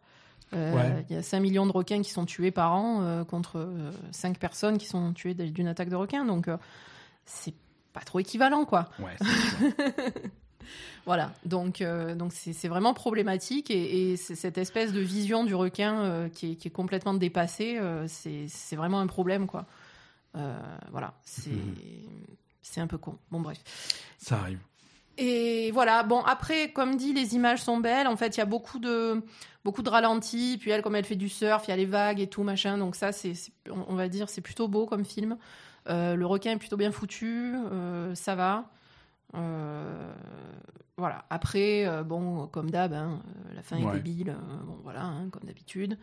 Ouais. 0.53 1.05
Il 1.11 1.17
y 1.17 1.19
a 1.19 1.23
5 1.23 1.41
millions 1.41 1.67
de 1.67 1.73
requins 1.73 2.01
qui 2.03 2.11
sont 2.11 2.25
tués 2.25 2.51
par 2.53 2.73
an 2.73 3.25
contre 3.25 3.69
5 4.13 4.39
personnes 4.39 4.79
qui 4.79 4.87
sont 4.87 5.13
tuées 5.13 5.35
d'une 5.35 5.67
attaque 5.67 5.89
de 5.91 5.97
requins. 5.97 6.25
Donc, 6.25 6.49
c'est 7.27 7.53
pas 7.93 8.01
trop 8.01 8.21
équivalent, 8.21 8.65
quoi. 8.65 8.89
Ouais. 9.01 9.17
Voilà. 11.05 11.33
Donc, 11.45 11.81
euh, 11.81 12.15
donc 12.17 12.33
c'est 12.33 12.69
vraiment 12.69 12.93
problématique. 12.93 13.71
Et, 13.71 14.17
cette 14.17 14.59
espèce 14.59 14.93
de 14.93 15.01
vision 15.01 15.45
du 15.45 15.55
requin 15.55 16.01
euh, 16.01 16.29
qui, 16.29 16.53
est, 16.53 16.55
qui 16.57 16.69
est 16.69 16.73
complètement 16.73 17.15
dépassée, 17.15 17.79
euh, 17.79 18.07
c'est 18.09 18.47
c'est 18.49 18.77
vraiment 18.77 19.01
un 19.01 19.07
problème, 19.07 19.47
quoi. 19.47 19.67
Voilà. 20.91 21.15
C'est 21.25 21.51
c'est 22.63 22.81
un 22.81 22.87
peu 22.87 22.99
con. 22.99 23.17
Bon, 23.31 23.41
bref. 23.41 23.59
ça 24.19 24.39
arrive. 24.41 24.59
Et 25.19 25.71
voilà, 25.73 26.03
bon, 26.03 26.21
après, 26.23 26.73
comme 26.73 26.97
dit, 26.97 27.13
les 27.15 27.35
images 27.35 27.63
sont 27.63 27.79
belles. 27.79 28.07
En 28.07 28.17
fait, 28.17 28.37
il 28.37 28.41
y 28.41 28.43
a 28.43 28.47
beaucoup 28.47 28.79
de, 28.79 29.23
beaucoup 29.65 29.83
de 29.83 29.89
ralentis. 29.89 30.59
Puis 30.61 30.71
elle, 30.71 30.83
comme 30.83 30.95
elle 30.97 31.05
fait 31.05 31.17
du 31.17 31.29
surf, 31.29 31.65
il 31.67 31.71
y 31.71 31.73
a 31.73 31.77
les 31.77 31.87
vagues 31.87 32.21
et 32.21 32.27
tout, 32.27 32.43
machin. 32.43 32.77
Donc 32.79 32.97
ça, 32.97 33.13
c'est, 33.13 33.33
on 33.71 33.95
va 33.95 34.09
dire, 34.09 34.29
c'est 34.29 34.43
plutôt 34.43 34.69
beau 34.69 34.87
comme 34.87 35.05
film. 35.05 35.39
Euh, 35.89 36.17
le 36.17 36.27
requin 36.27 36.53
est 36.53 36.57
plutôt 36.59 36.77
bien 36.77 36.93
foutu. 36.93 37.55
euh, 37.73 38.15
ça 38.15 38.35
va. 38.35 38.65
Euh, 39.35 40.13
voilà. 40.97 41.25
Après, 41.31 41.87
bon, 42.05 42.47
comme 42.49 42.71
d'hab, 42.71 42.93
hein, 42.93 43.21
la 43.55 43.63
fin 43.63 43.81
Ouais. 43.83 43.97
est 43.97 44.01
débile. 44.01 44.37
bon, 44.65 44.79
voilà, 44.83 45.03
hein, 45.05 45.29
comme 45.31 45.45
d'habitude. 45.45 45.99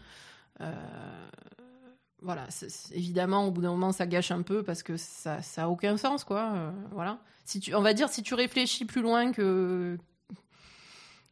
Voilà, 2.24 2.48
évidemment, 2.94 3.46
au 3.48 3.52
bout 3.52 3.62
d'un 3.62 3.72
moment, 3.72 3.92
ça 3.92 4.08
gâche 4.08 4.32
un 4.32 4.42
peu 4.44 4.64
parce 4.64 4.82
que 4.82 4.96
ça, 4.98 5.42
ça 5.42 5.66
a 5.66 5.68
aucun 5.68 5.98
sens, 5.98 6.24
quoi. 6.24 6.54
euh, 6.56 6.72
voilà. 6.92 7.20
Si 7.46 7.60
tu, 7.60 7.76
on 7.76 7.82
va 7.82 7.94
dire, 7.94 8.08
si 8.10 8.24
tu 8.24 8.34
réfléchis 8.34 8.86
plus 8.86 9.02
loin 9.02 9.32
que 9.34 9.98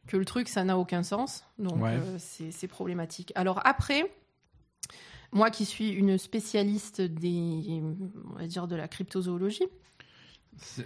que 0.06 0.16
le 0.16 0.24
truc, 0.24 0.48
ça 0.48 0.64
n'a 0.64 0.76
aucun 0.76 1.02
sens. 1.02 1.44
Donc, 1.58 1.80
Ouais. 1.82 1.96
euh, 1.96 2.18
c'est 2.18 2.68
problématique. 2.68 3.32
Alors 3.36 3.60
après, 3.64 4.12
moi 5.30 5.48
qui 5.50 5.64
suis 5.64 5.90
une 5.90 6.18
spécialiste 6.18 7.00
des, 7.00 7.82
on 8.30 8.34
va 8.38 8.46
dire, 8.46 8.66
de 8.66 8.76
la 8.76 8.88
cryptozoologie, 8.88 9.68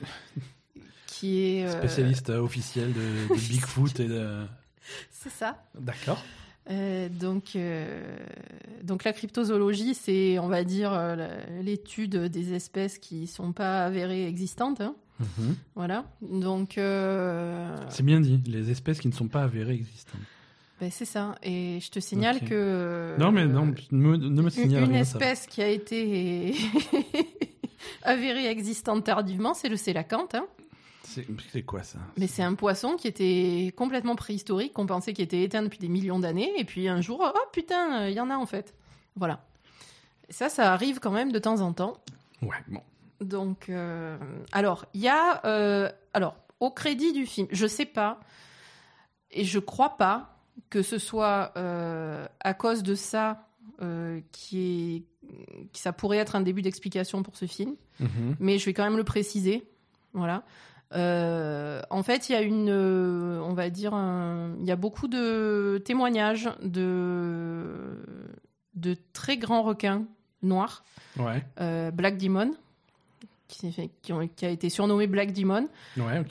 qui 1.07 1.41
est 1.41 1.65
euh, 1.67 1.79
Spécialiste 1.79 2.29
officiel 2.31 2.93
de, 2.93 3.35
de 3.35 3.41
Bigfoot 3.49 3.99
et 4.01 4.09
de. 4.09 4.47
C'est 5.11 5.31
ça. 5.31 5.65
D'accord. 5.75 6.23
Euh, 6.71 7.09
donc, 7.09 7.55
euh, 7.55 8.17
donc 8.83 9.05
la 9.05 9.13
cryptozoologie, 9.13 9.95
c'est, 9.95 10.39
on 10.41 10.49
va 10.49 10.65
dire, 10.65 10.93
euh, 10.93 11.29
l'étude 11.63 12.17
des 12.17 12.55
espèces 12.55 12.99
qui 12.99 13.27
sont 13.29 13.53
pas 13.53 13.85
avérées 13.85 14.27
existantes. 14.27 14.81
hein. 14.81 14.95
Mhm. 15.21 15.55
Voilà. 15.77 16.05
Donc, 16.23 16.77
euh, 16.77 17.75
C'est 17.89 18.03
bien 18.05 18.21
dit, 18.21 18.41
les 18.47 18.71
espèces 18.71 18.99
qui 19.01 19.09
ne 19.09 19.13
sont 19.15 19.29
pas 19.29 19.45
avérées 19.45 19.75
existantes. 19.75 20.21
ben, 20.81 20.91
c'est 20.91 21.05
ça. 21.05 21.37
Et 21.43 21.79
je 21.81 21.91
te 21.91 22.01
signale 22.01 22.37
Ok. 22.43 22.49
que. 22.49 23.15
non, 23.19 23.31
mais 23.33 23.47
non, 23.47 23.67
ne 23.93 23.97
me, 23.97 24.17
ne 24.17 24.29
me 24.29 24.43
Une, 24.43 24.51
signale 24.51 24.85
une 24.85 24.91
rien, 24.91 25.05
ça 25.05 25.19
va. 25.19 25.25
espèce 25.27 25.47
qui 25.47 25.63
a 25.63 25.69
été 25.69 26.53
avérée 28.03 28.49
existante 28.49 29.05
tardivement, 29.05 29.55
c'est 29.55 29.69
le 29.69 29.77
sélacanthe. 29.77 30.35
hein. 30.35 30.47
C'est 31.53 31.63
quoi 31.63 31.83
ça? 31.83 31.99
Mais 32.17 32.27
c'est 32.27 32.43
un 32.43 32.55
poisson 32.55 32.97
qui 32.97 33.07
était 33.09 33.73
complètement 33.77 34.17
préhistorique, 34.17 34.73
qu'on 34.73 34.87
pensait 34.87 35.13
qu'il 35.13 35.25
était 35.25 35.43
éteint 35.43 35.63
depuis 35.63 35.79
des 35.79 35.89
millions 35.89 36.19
d'années, 36.19 36.51
et 36.59 36.65
puis 36.65 36.89
un 36.89 37.01
jour, 37.01 37.23
oh 37.35 37.39
putain, 37.53 38.09
il 38.09 38.15
y 38.15 38.21
en 38.21 38.31
a 38.31 38.37
en 38.37 38.47
fait. 38.47 38.75
Voilà. 39.15 39.45
Et 40.29 40.33
ça, 40.33 40.49
ça 40.49 40.73
arrive 40.73 40.99
quand 40.99 41.13
même 41.13 41.33
de 41.33 41.39
temps 41.39 41.61
en 41.61 41.73
temps. 41.73 41.97
Ouais, 42.43 42.57
bon. 42.69 42.83
Donc, 43.21 43.69
euh, 43.69 44.19
alors, 44.53 44.85
il 44.93 45.01
y 45.01 45.09
a, 45.09 45.41
euh, 45.47 45.91
alors, 46.13 46.37
au 46.61 46.71
crédit 46.71 47.13
du 47.13 47.25
film, 47.25 47.47
je 47.51 47.67
sais 47.67 47.87
pas, 47.87 48.21
et 49.31 49.45
je 49.45 49.59
crois 49.59 49.97
pas 49.97 50.37
que 50.71 50.83
ce 50.83 50.99
soit 50.99 51.53
euh, 51.57 52.27
à 52.41 52.55
cause 52.55 52.83
de 52.83 52.95
ça 52.95 53.47
euh, 53.83 54.21
qui 54.33 55.05
est, 55.29 55.29
ça 55.73 55.93
pourrait 55.93 56.17
être 56.19 56.35
un 56.37 56.41
début 56.41 56.63
d'explication 56.63 57.23
pour 57.23 57.37
ce 57.37 57.47
film 57.47 57.75
Mhm. 58.01 58.37
mais 58.41 58.59
je 58.59 58.67
vais 58.67 58.75
quand 58.75 58.85
même 58.85 58.99
le 58.99 59.05
préciser. 59.05 59.67
Voilà. 60.13 60.43
Euh, 60.95 61.83
en 61.91 62.03
fait, 62.03 62.29
il 62.29 62.33
y 62.33 62.35
a 62.37 62.43
une, 62.43 62.69
euh, 62.71 63.41
on 63.43 63.55
va 63.55 63.71
dire, 63.71 63.93
il 64.61 64.65
y 64.67 64.71
a 64.71 64.77
beaucoup 64.77 65.09
de 65.09 65.83
témoignages 65.85 66.49
de 66.63 67.65
de 68.75 68.95
très 69.15 69.37
grands 69.39 69.63
requins 69.63 70.05
noirs, 70.43 70.85
Ouais, 71.19 71.43
euh, 71.61 71.91
Black 71.91 72.19
Demon, 72.19 72.53
qui, 73.49 73.59
s'est 73.61 73.71
fait- 73.71 73.91
qui, 74.03 74.13
ont- 74.13 74.29
qui 74.29 74.45
a 74.45 74.51
été 74.51 74.69
surnommé 74.69 75.07
Black 75.07 75.33
Demon, 75.33 75.67
ouais, 75.97 76.23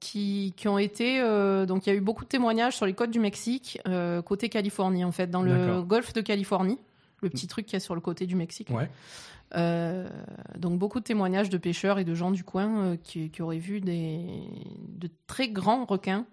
qui, 0.00 0.54
qui 0.56 0.68
ont 0.68 0.78
été, 0.78 1.20
donc 1.66 1.86
il 1.86 1.90
y 1.90 1.92
a 1.92 1.96
eu 1.96 2.00
beaucoup 2.00 2.24
de 2.24 2.30
témoignages 2.30 2.74
sur 2.76 2.86
les 2.86 2.94
côtes 2.94 3.10
du 3.10 3.20
Mexique, 3.20 3.78
côté 4.24 4.48
Californie 4.48 5.04
en 5.04 5.12
fait, 5.12 5.26
dans 5.30 5.42
le 5.42 5.82
golfe 5.82 6.14
de 6.14 6.22
Californie, 6.22 6.78
le 7.22 7.28
petit 7.28 7.46
truc 7.46 7.66
qu'il 7.66 7.74
y 7.74 7.76
a 7.76 7.80
sur 7.80 7.94
le 7.94 8.00
côté 8.00 8.24
du 8.26 8.34
Mexique. 8.36 8.70
Ouais, 8.70 8.88
Euh, 9.56 10.08
donc 10.56 10.78
beaucoup 10.78 11.00
de 11.00 11.04
témoignages 11.04 11.50
de 11.50 11.58
pêcheurs 11.58 11.98
et 11.98 12.04
de 12.04 12.14
gens 12.14 12.30
du 12.30 12.44
coin 12.44 12.84
euh, 12.84 12.96
qui, 12.96 13.30
qui 13.30 13.42
auraient 13.42 13.58
vu 13.58 13.80
des, 13.80 14.20
de 14.88 15.08
très 15.26 15.48
grands 15.48 15.84
requins 15.84 16.24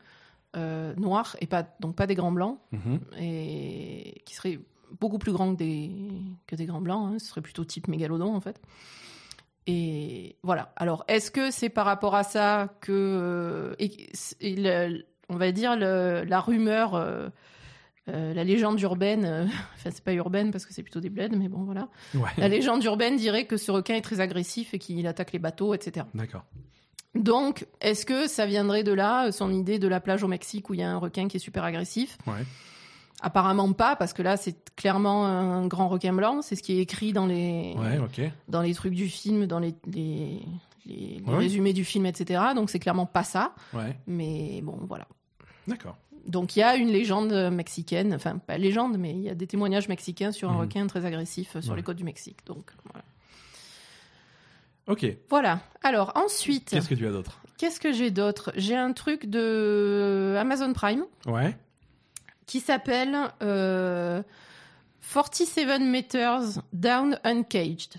euh, 0.55 0.93
noirs 0.97 1.35
et 1.41 1.47
pas 1.47 1.65
donc 1.79 1.95
pas 1.95 2.05
des 2.05 2.13
grands 2.15 2.31
blancs 2.31 2.59
mhm. 2.71 2.99
et 3.19 4.21
qui 4.25 4.35
seraient 4.35 4.59
beaucoup 5.01 5.17
plus 5.17 5.31
grands 5.33 5.51
que 5.53 5.57
des 5.57 5.91
que 6.45 6.55
des 6.55 6.65
grands 6.65 6.79
blancs. 6.81 7.11
hein. 7.13 7.19
Ce 7.19 7.25
serait 7.27 7.41
plutôt 7.41 7.65
type 7.65 7.87
mégalodon 7.87 8.35
en 8.35 8.39
fait. 8.39 8.61
Et 9.65 10.37
voilà. 10.43 10.71
Alors 10.75 11.03
est-ce 11.07 11.29
que 11.31 11.51
c'est 11.51 11.69
par 11.69 11.85
rapport 11.85 12.15
à 12.15 12.23
ça 12.23 12.73
que 12.81 13.75
et, 13.79 13.91
et 14.41 14.55
le- 14.55 15.05
on 15.29 15.35
va 15.37 15.51
dire 15.51 15.75
le- 15.75 16.23
la 16.23 16.39
rumeur 16.39 16.95
euh, 18.09 18.11
euh, 18.13 18.33
la 18.33 18.43
légende 18.43 18.79
urbaine, 18.81 19.25
euh, 19.25 19.45
enfin 19.75 19.89
c'est 19.91 20.03
pas 20.03 20.13
urbaine 20.13 20.51
parce 20.51 20.65
que 20.65 20.73
c'est 20.73 20.83
plutôt 20.83 20.99
des 20.99 21.09
bleds, 21.09 21.35
mais 21.37 21.47
bon 21.49 21.63
voilà. 21.63 21.87
ouais. 22.15 22.29
La 22.37 22.47
légende 22.47 22.83
urbaine 22.83 23.15
dirait 23.17 23.45
que 23.45 23.57
ce 23.57 23.71
requin 23.71 23.95
est 23.95 24.01
très 24.01 24.19
agressif 24.19 24.73
et 24.73 24.79
qu'il 24.79 25.05
attaque 25.07 25.31
les 25.33 25.39
bateaux, 25.39 25.73
etc. 25.73 26.05
D'accord. 26.13 26.43
Donc, 27.15 27.65
est-ce 27.81 28.05
que 28.05 28.27
ça 28.27 28.45
viendrait 28.45 28.83
de 28.83 28.91
là, 28.93 29.31
son 29.31 29.51
idée 29.51 29.79
de 29.79 29.87
la 29.87 29.99
plage 29.99 30.23
au 30.23 30.27
Mexique 30.27 30.69
où 30.69 30.73
il 30.75 30.81
y 30.81 30.83
a 30.83 30.89
un 30.91 30.97
requin 30.97 31.27
qui 31.27 31.37
est 31.37 31.39
super 31.39 31.63
agressif? 31.63 32.17
Ouais. 32.27 32.43
Apparemment 33.21 33.71
pas, 33.73 33.95
parce 33.95 34.13
que 34.13 34.21
là, 34.21 34.37
c'est 34.37 34.55
clairement 34.75 35.25
un 35.25 35.65
grand 35.65 35.87
requin 35.87 36.13
blanc. 36.13 36.43
C'est 36.43 36.55
ce 36.55 36.61
qui 36.61 36.73
est 36.77 36.81
écrit 36.81 37.13
dans 37.13 37.25
les, 37.25 37.73
Ouais, 37.75 37.97
dans 38.47 38.61
les 38.61 38.73
trucs 38.75 38.93
du 38.93 39.07
film, 39.07 39.47
dans 39.47 39.57
les, 39.59 39.73
les, 39.87 40.39
les- 40.85 41.23
les 41.25 41.35
résumés 41.35 41.73
du 41.73 41.83
film, 41.83 42.05
etc. 42.05 42.39
Donc, 42.53 42.69
c'est 42.69 42.77
clairement 42.79 43.07
pas 43.07 43.23
ça. 43.23 43.53
Mais 44.05 44.61
bon, 44.61 44.77
voilà. 44.87 45.07
D'accord. 45.67 45.97
Donc, 46.27 46.55
il 46.55 46.59
y 46.59 46.63
a 46.63 46.75
une 46.75 46.89
légende 46.89 47.31
mexicaine, 47.51 48.13
enfin, 48.13 48.37
pas 48.37 48.57
légende, 48.57 48.97
mais 48.97 49.11
il 49.11 49.21
y 49.21 49.29
a 49.29 49.35
des 49.35 49.47
témoignages 49.47 49.87
mexicains 49.87 50.31
sur 50.31 50.49
un 50.49 50.53
Mhm. 50.55 50.59
requin 50.61 50.87
très 50.87 51.05
agressif 51.05 51.57
sur 51.61 51.71
Ouais. 51.71 51.77
les 51.77 51.83
côtes 51.83 51.97
du 51.97 52.03
Mexique. 52.03 52.39
Donc, 52.45 52.71
voilà. 52.91 53.05
Ok. 54.87 55.05
Voilà. 55.29 55.61
Alors, 55.83 56.11
ensuite. 56.15 56.69
Qu'est-ce 56.69 56.89
que 56.89 56.95
tu 56.95 57.07
as 57.07 57.11
d'autre? 57.11 57.39
Qu'est-ce 57.57 57.79
que 57.79 57.91
j'ai 57.91 58.11
d'autre? 58.11 58.51
J'ai 58.55 58.75
un 58.75 58.93
truc 58.93 59.25
de 59.25 60.35
Amazon 60.39 60.73
Prime 60.73 61.05
Ouais. 61.25 61.57
qui 62.45 62.59
s'appelle 62.59 63.15
euh, 63.41 64.21
47 65.13 65.79
Meters 65.81 66.61
Down 66.73 67.19
Uncaged. 67.23 67.95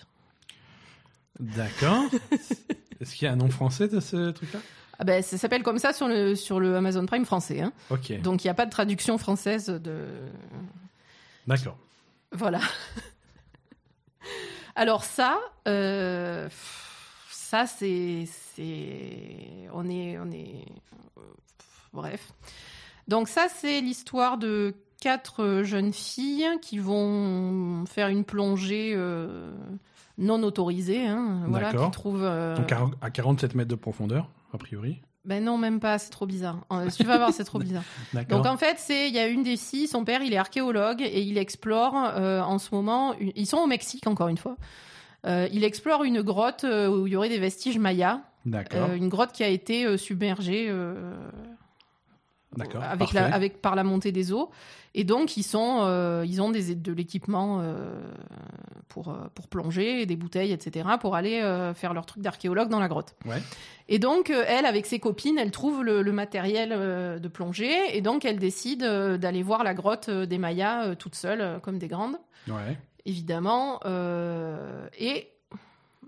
D'accord. 1.40 2.04
Est-ce 3.00 3.14
qu'il 3.14 3.26
y 3.26 3.28
a 3.28 3.32
un 3.32 3.36
nom 3.36 3.48
français 3.50 3.88
de 3.88 4.00
ce 4.00 4.30
truc-là? 4.30 4.60
Ah 4.98 5.04
ben, 5.04 5.22
ça 5.22 5.38
s'appelle 5.38 5.62
comme 5.62 5.78
ça 5.78 5.92
sur 5.92 6.08
le, 6.08 6.34
sur 6.34 6.58
le 6.60 6.74
Amazon 6.76 7.06
Prime 7.06 7.24
français. 7.24 7.60
hein. 7.60 7.72
Donc 8.22 8.42
il 8.44 8.46
n'y 8.48 8.50
a 8.50 8.54
pas 8.54 8.66
de 8.66 8.70
traduction 8.70 9.16
française 9.18 9.66
de. 9.66 10.06
D'accord. 11.46 11.76
Voilà. 12.32 12.60
Alors 14.76 15.04
ça, 15.04 15.38
euh, 15.66 16.48
ça 17.30 17.66
c'est, 17.66 18.26
c'est, 18.54 19.68
on 19.72 19.88
est, 19.88 20.18
on 20.18 20.30
est, 20.30 20.64
euh, 21.16 21.20
bref. 21.92 22.32
Donc 23.08 23.28
ça 23.28 23.46
c'est 23.48 23.80
l'histoire 23.80 24.38
de 24.38 24.74
quatre 25.00 25.62
jeunes 25.64 25.92
filles 25.92 26.46
qui 26.60 26.78
vont 26.78 27.84
faire 27.86 28.08
une 28.08 28.24
plongée 28.24 28.92
euh, 28.94 29.50
non 30.18 30.42
autorisée, 30.42 31.06
hein, 31.06 31.42
voilà, 31.48 31.72
D'accord. 31.72 31.86
qui 31.86 31.90
trouvent. 31.92 32.24
euh, 32.24 32.56
Donc 32.56 32.70
à 32.72 32.86
à 33.00 33.10
47 33.10 33.54
mètres 33.54 33.70
de 33.70 33.74
profondeur, 33.76 34.28
a 34.52 34.58
priori. 34.58 35.00
Ben 35.24 35.44
non, 35.44 35.58
même 35.58 35.78
pas, 35.80 35.98
c'est 35.98 36.10
trop 36.10 36.24
bizarre. 36.26 36.64
Euh, 36.72 36.88
Tu 36.96 37.02
vas 37.04 37.18
voir, 37.18 37.32
c'est 37.34 37.44
trop 37.44 37.58
bizarre. 37.58 37.82
Donc 38.30 38.46
en 38.46 38.56
fait, 38.56 38.76
c'est 38.78 39.08
il 39.08 39.14
y 39.14 39.18
a 39.18 39.26
une 39.26 39.42
des 39.42 39.56
filles, 39.56 39.86
son 39.86 40.04
père, 40.04 40.22
il 40.22 40.32
est 40.32 40.36
archéologue 40.38 41.02
et 41.02 41.20
il 41.22 41.36
explore 41.38 41.94
euh, 41.96 42.40
en 42.40 42.58
ce 42.58 42.74
moment. 42.74 43.14
une- 43.18 43.32
Ils 43.36 43.46
sont 43.46 43.58
au 43.58 43.66
Mexique 43.66 44.06
encore 44.06 44.28
une 44.28 44.38
fois. 44.38 44.56
Euh, 45.26 45.48
il 45.52 45.64
explore 45.64 46.04
une 46.04 46.22
grotte 46.22 46.64
où 46.64 47.06
il 47.06 47.12
y 47.12 47.16
aurait 47.16 47.28
des 47.28 47.38
vestiges 47.40 47.78
mayas, 47.78 48.20
D'accord. 48.46 48.88
Euh, 48.90 48.94
une 48.96 49.08
grotte 49.08 49.32
qui 49.32 49.42
a 49.44 49.48
été 49.48 49.98
submergée. 49.98 50.72
Avec 52.60 52.98
Parfait. 52.98 53.14
la, 53.20 53.34
avec 53.34 53.60
par 53.62 53.74
la 53.74 53.84
montée 53.84 54.12
des 54.12 54.32
eaux. 54.32 54.50
Et 54.94 55.04
donc 55.04 55.36
ils 55.36 55.42
sont, 55.42 55.80
euh, 55.82 56.24
ils 56.26 56.40
ont 56.40 56.50
des, 56.50 56.74
de 56.74 56.92
l'équipement 56.92 57.60
euh, 57.60 57.90
pour 58.88 59.10
euh, 59.10 59.14
pour 59.34 59.46
plonger, 59.48 60.06
des 60.06 60.16
bouteilles, 60.16 60.50
etc. 60.52 60.88
pour 61.00 61.14
aller 61.14 61.40
euh, 61.40 61.74
faire 61.74 61.92
leur 61.94 62.06
truc 62.06 62.22
d'archéologue 62.22 62.68
dans 62.68 62.80
la 62.80 62.88
grotte. 62.88 63.14
Ouais. 63.26 63.40
Et 63.88 63.98
donc, 63.98 64.30
elle, 64.30 64.66
avec 64.66 64.86
ses 64.86 64.98
copines, 64.98 65.38
elle 65.38 65.50
trouve 65.50 65.82
le, 65.84 66.02
le 66.02 66.12
matériel 66.12 66.70
de 67.20 67.28
plongée. 67.28 67.74
Et 67.96 68.02
donc, 68.02 68.26
elle 68.26 68.38
décide 68.38 68.82
d'aller 68.84 69.42
voir 69.42 69.64
la 69.64 69.72
grotte 69.72 70.10
des 70.10 70.36
Mayas 70.36 70.94
toute 70.96 71.14
seule, 71.14 71.58
comme 71.62 71.78
des 71.78 71.88
grandes, 71.88 72.16
Ouais. 72.48 72.76
évidemment. 73.06 73.80
Et 74.98 75.28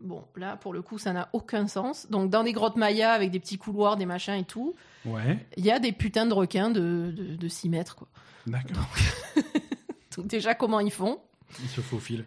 bon, 0.03 0.25
là, 0.37 0.57
pour 0.57 0.73
le 0.73 0.83
coup, 0.83 0.99
ça 0.99 1.13
n'a 1.13 1.29
aucun 1.33 1.67
sens. 1.67 2.07
Donc, 2.11 2.31
dans 2.31 2.43
des 2.45 2.53
grottes 2.53 2.77
Mayas, 2.77 3.13
avec 3.13 3.31
des 3.31 3.41
petits 3.41 3.59
couloirs, 3.59 3.97
des 3.97 4.07
machins 4.07 4.35
et 4.35 4.45
tout, 4.45 4.75
Ouais. 5.07 5.39
il 5.57 5.65
y 5.65 5.71
a 5.71 5.79
des 5.79 5.93
putains 5.93 6.27
de 6.27 6.35
requins 6.35 6.71
de, 6.71 7.13
de, 7.17 7.37
de 7.37 7.49
6 7.49 7.69
mètres, 7.69 7.97
quoi. 7.97 8.09
D'accord. 8.47 8.89
Donc, 10.17 10.27
déjà, 10.27 10.55
comment 10.55 10.81
ils 10.81 10.91
font? 10.91 11.19
Il 11.63 11.69
se 11.69 11.81
faufile. 11.81 12.25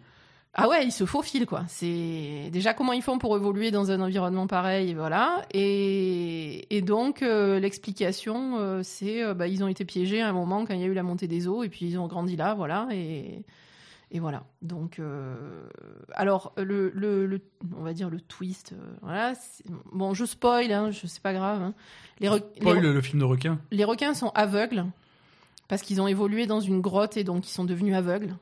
Ah 0.56 0.68
ouais, 0.68 0.84
ils 0.86 0.92
se 0.92 1.04
faufilent 1.04 1.46
quoi. 1.46 1.64
C'est 1.66 2.48
déjà 2.52 2.74
comment 2.74 2.92
ils 2.92 3.02
font 3.02 3.18
pour 3.18 3.36
évoluer 3.36 3.72
dans 3.72 3.90
un 3.90 4.00
environnement 4.00 4.46
pareil, 4.46 4.94
voilà. 4.94 5.44
Et, 5.52 6.64
et 6.76 6.80
donc 6.80 7.22
euh, 7.22 7.58
l'explication, 7.58 8.58
euh, 8.60 8.80
c'est 8.84 9.20
euh, 9.24 9.34
bah, 9.34 9.48
ils 9.48 9.64
ont 9.64 9.68
été 9.68 9.84
piégés 9.84 10.20
à 10.20 10.28
un 10.28 10.32
moment 10.32 10.64
quand 10.64 10.74
il 10.74 10.80
y 10.80 10.84
a 10.84 10.86
eu 10.86 10.94
la 10.94 11.02
montée 11.02 11.26
des 11.26 11.48
eaux 11.48 11.64
et 11.64 11.68
puis 11.68 11.86
ils 11.86 11.98
ont 11.98 12.06
grandi 12.06 12.36
là, 12.36 12.54
voilà. 12.54 12.86
Et, 12.92 13.42
et 14.10 14.20
voilà. 14.20 14.44
Donc 14.62 14.98
euh, 14.98 15.66
alors 16.14 16.52
le, 16.56 16.90
le, 16.94 17.26
le- 17.26 17.40
on 17.76 17.82
va 17.82 17.92
dire 17.92 18.10
le 18.10 18.20
twist, 18.20 18.72
euh, 18.72 18.94
voilà. 19.02 19.34
Bon, 19.92 20.14
je 20.14 20.24
spoil, 20.24 20.70
hein, 20.72 20.90
je 20.90 21.06
c'est 21.06 21.22
pas 21.22 21.32
grave. 21.32 21.62
hein. 21.62 21.74
Les, 22.20 22.28
les 22.28 22.34
re- 22.66 22.78
le 22.80 23.00
film 23.00 23.18
de 23.20 23.24
requin. 23.24 23.58
les 23.70 23.84
requins 23.84 24.14
sont 24.14 24.30
aveugles 24.34 24.84
parce 25.68 25.82
qu'ils 25.82 26.00
ont 26.00 26.06
évolué 26.06 26.46
dans 26.46 26.60
une 26.60 26.80
grotte 26.80 27.16
et 27.16 27.24
donc 27.24 27.48
ils 27.48 27.52
sont 27.52 27.64
devenus 27.64 27.94
aveugles. 27.94 28.36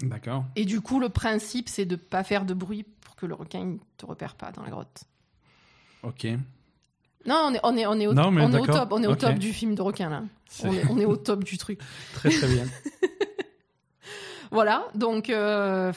D'accord. 0.00 0.44
Et 0.54 0.64
du 0.64 0.80
coup, 0.80 1.00
le 1.00 1.08
principe, 1.08 1.68
c'est 1.68 1.84
de 1.84 1.96
pas 1.96 2.22
faire 2.22 2.44
de 2.44 2.54
bruit 2.54 2.84
pour 3.00 3.16
que 3.16 3.26
le 3.26 3.34
requin 3.34 3.64
ne 3.64 3.76
te 3.96 4.06
repère 4.06 4.36
pas 4.36 4.52
dans 4.52 4.62
la 4.62 4.70
grotte. 4.70 5.02
Ok. 6.04 6.26
Non, 7.26 7.50
on 7.50 7.54
est, 7.54 7.60
on 7.64 7.76
est, 7.76 7.86
on 7.86 7.98
est, 7.98 8.06
au, 8.06 8.14
Non, 8.14 8.28
on 8.28 8.52
est 8.52 8.60
au 8.60 8.66
top, 8.66 8.88
on 8.92 9.02
est 9.02 9.08
au 9.08 9.16
top 9.16 9.34
du 9.34 9.52
film 9.52 9.74
de 9.74 9.82
requin 9.82 10.08
là. 10.08 10.22
On 10.62 10.72
est, 10.72 10.86
on 10.88 10.98
est 10.98 11.04
au 11.04 11.16
top 11.16 11.42
du 11.42 11.58
truc. 11.58 11.80
très 12.14 12.30
très 12.30 12.46
bien. 12.46 12.64
Voilà, 14.50 14.84
donc 14.94 15.30
euh, 15.30 15.92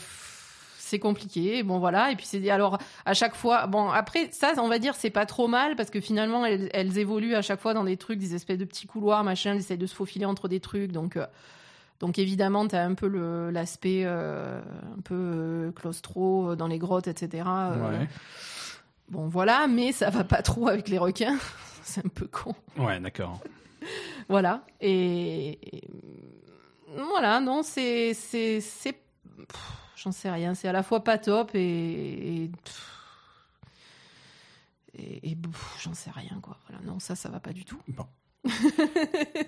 c'est 0.78 1.00
compliqué. 1.00 1.64
Bon 1.64 1.80
voilà, 1.80 2.12
et 2.12 2.16
puis 2.16 2.26
c'est 2.26 2.50
alors 2.50 2.78
à 3.06 3.14
chaque 3.14 3.36
fois. 3.36 3.68
Bon 3.68 3.90
après 3.90 4.30
ça, 4.32 4.54
on 4.58 4.68
va 4.68 4.78
dire 4.80 4.96
c'est 4.96 5.10
pas 5.10 5.26
trop 5.26 5.48
mal 5.48 5.76
parce 5.76 5.90
que 5.90 6.02
finalement 6.02 6.46
elles, 6.46 6.70
elles 6.74 6.98
évoluent 6.98 7.36
à 7.36 7.42
chaque 7.42 7.60
fois 7.62 7.74
dans 7.74 7.84
des 7.86 7.98
trucs, 7.98 8.20
des 8.20 8.36
espèces 8.36 8.58
de 8.58 8.66
petits 8.66 8.88
couloirs, 8.88 9.24
machin. 9.24 9.52
Elles 9.54 9.60
essayent 9.60 9.78
de 9.78 9.86
se 9.88 9.96
faufiler 9.96 10.26
entre 10.26 10.48
des 10.48 10.60
trucs, 10.60 10.92
donc. 10.92 11.18
euh, 11.18 11.26
donc 12.00 12.18
évidemment, 12.18 12.68
tu 12.68 12.76
as 12.76 12.84
un 12.84 12.96
peu 12.96 13.08
le- 13.08 13.52
l'aspect 13.52 14.02
euh, 14.06 14.60
un 14.98 15.02
peu 15.04 15.72
claustro 15.76 16.56
dans 16.56 16.66
les 16.66 16.80
grottes, 16.80 17.08
etc. 17.08 17.44
Ouais. 17.46 18.08
Bon 19.10 19.28
voilà, 19.28 19.68
mais 19.68 19.92
ça 19.92 20.10
va 20.10 20.24
pas 20.24 20.42
trop 20.42 20.68
avec 20.68 20.90
les 20.90 20.98
requins. 20.98 21.38
c'est 21.84 22.04
un 22.04 22.10
peu 22.10 22.26
con. 22.26 22.56
Ouais, 22.78 23.00
d'accord. 23.00 23.40
Voilà. 24.30 24.64
Et, 24.80 25.60
et- 25.78 25.84
voilà, 26.96 27.40
non, 27.40 27.64
c'est 27.64 28.14
c'est 28.14 28.62
j'en 29.96 30.12
sais 30.12 30.30
rien. 30.32 30.54
C'est 30.56 30.68
à 30.68 30.72
la 30.72 30.84
fois 30.84 31.04
pas 31.04 31.18
top 31.18 31.52
et 31.56 32.50
et, 34.98 35.32
et- 35.32 35.38
j'en 35.82 35.94
sais 35.94 36.12
rien 36.12 36.40
quoi. 36.42 36.58
Voilà, 36.68 36.84
non, 36.84 37.00
ça, 37.00 37.16
ça 37.16 37.30
va 37.30 37.40
pas 37.40 37.54
du 37.54 37.66
tout. 37.66 37.80
Bon. 37.88 38.06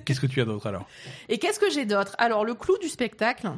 Qu'est-ce 0.05 0.19
que 0.19 0.27
tu 0.27 0.39
as 0.41 0.45
d'autre 0.45 0.67
alors? 0.67 0.87
Et 1.29 1.39
qu'est-ce 1.39 1.59
que 1.59 1.69
j'ai 1.69 1.85
d'autre? 1.85 2.15
Alors, 2.19 2.45
le 2.45 2.53
clou 2.53 2.77
du 2.77 2.89
spectacle, 2.89 3.51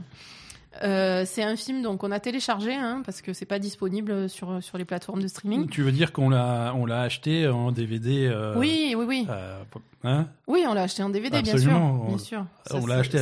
euh, 0.84 1.24
c'est 1.26 1.44
un 1.44 1.56
film 1.56 1.82
donc 1.82 2.04
on 2.04 2.12
a 2.12 2.20
téléchargé 2.20 2.74
hein, 2.74 3.02
parce 3.06 3.22
que 3.22 3.34
c'est 3.34 3.46
pas 3.46 3.60
disponible 3.60 4.30
sur 4.30 4.62
sur 4.62 4.78
les 4.78 4.86
plateformes 4.86 5.22
de 5.22 5.28
streaming. 5.28 5.70
Tu 5.70 5.82
veux 5.84 5.92
dire 5.92 6.12
qu'on 6.12 6.30
l'a 6.30 6.74
on 6.76 6.86
l'a 6.86 7.02
acheté 7.02 7.48
en 7.48 7.72
DVD 7.72 8.28
euh, 8.28 8.54
Oui, 8.58 8.94
oui, 8.98 9.06
oui. 9.08 9.28
euh, 9.30 9.60
hein? 10.04 10.28
Oui, 10.48 10.66
on 10.68 10.74
l'a 10.74 10.84
acheté 10.84 11.02
en 11.04 11.10
DVD, 11.10 11.42
bien 11.42 11.58
sûr. 11.58 11.70
Absolument. 11.72 12.06
Bien 12.06 12.16
On- 12.16 12.18
sûr. 12.18 12.46
on 12.74 12.86
l'a 12.88 12.96
acheté 12.98 13.20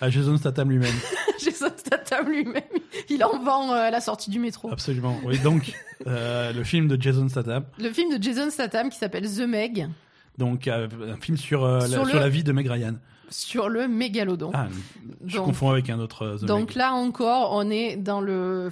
à 0.00 0.10
Jason 0.10 0.36
Statham 0.36 0.70
lui-même. 0.70 0.94
Jason 1.42 1.68
Statham 1.76 2.28
lui-même, 2.28 2.62
il 3.08 3.22
en 3.22 3.38
vend 3.38 3.70
à 3.72 3.90
la 3.90 4.00
sortie 4.00 4.30
du 4.30 4.38
métro. 4.40 4.70
Absolument. 4.72 5.16
Oui, 5.24 5.38
donc 5.40 5.72
le 6.06 6.62
film 6.64 6.88
de 6.88 7.00
Jason 7.00 7.28
Statham, 7.28 7.64
Le 7.78 7.90
film 7.92 8.16
de 8.16 8.22
Jason 8.22 8.50
Statham 8.50 8.88
qui 8.90 8.98
s'appelle 8.98 9.24
The 9.28 9.46
Meg 9.46 9.88
donc 10.38 10.68
un 10.68 10.86
film 11.20 11.36
sur 11.36 11.66
la, 11.66 11.80
Sur 11.88 12.04
le- 12.04 12.10
sur 12.10 12.20
la 12.20 12.28
vie 12.28 12.44
de 12.44 12.52
Meg 12.52 12.68
Ryan. 12.68 12.94
Sur 13.30 13.68
le 13.68 13.88
mégalodon. 13.88 14.50
Ah, 14.54 14.68
je 15.26 15.36
Donc- 15.36 15.46
confonds 15.46 15.70
avec 15.70 15.90
un 15.90 15.98
autre. 16.00 16.22
euh, 16.24 16.38
The 16.38 16.44
Donc 16.44 16.68
Meg. 16.70 16.76
là 16.76 16.92
encore, 16.94 17.50
on 17.54 17.70
est 17.70 17.96
dans 17.96 18.20
le. 18.20 18.70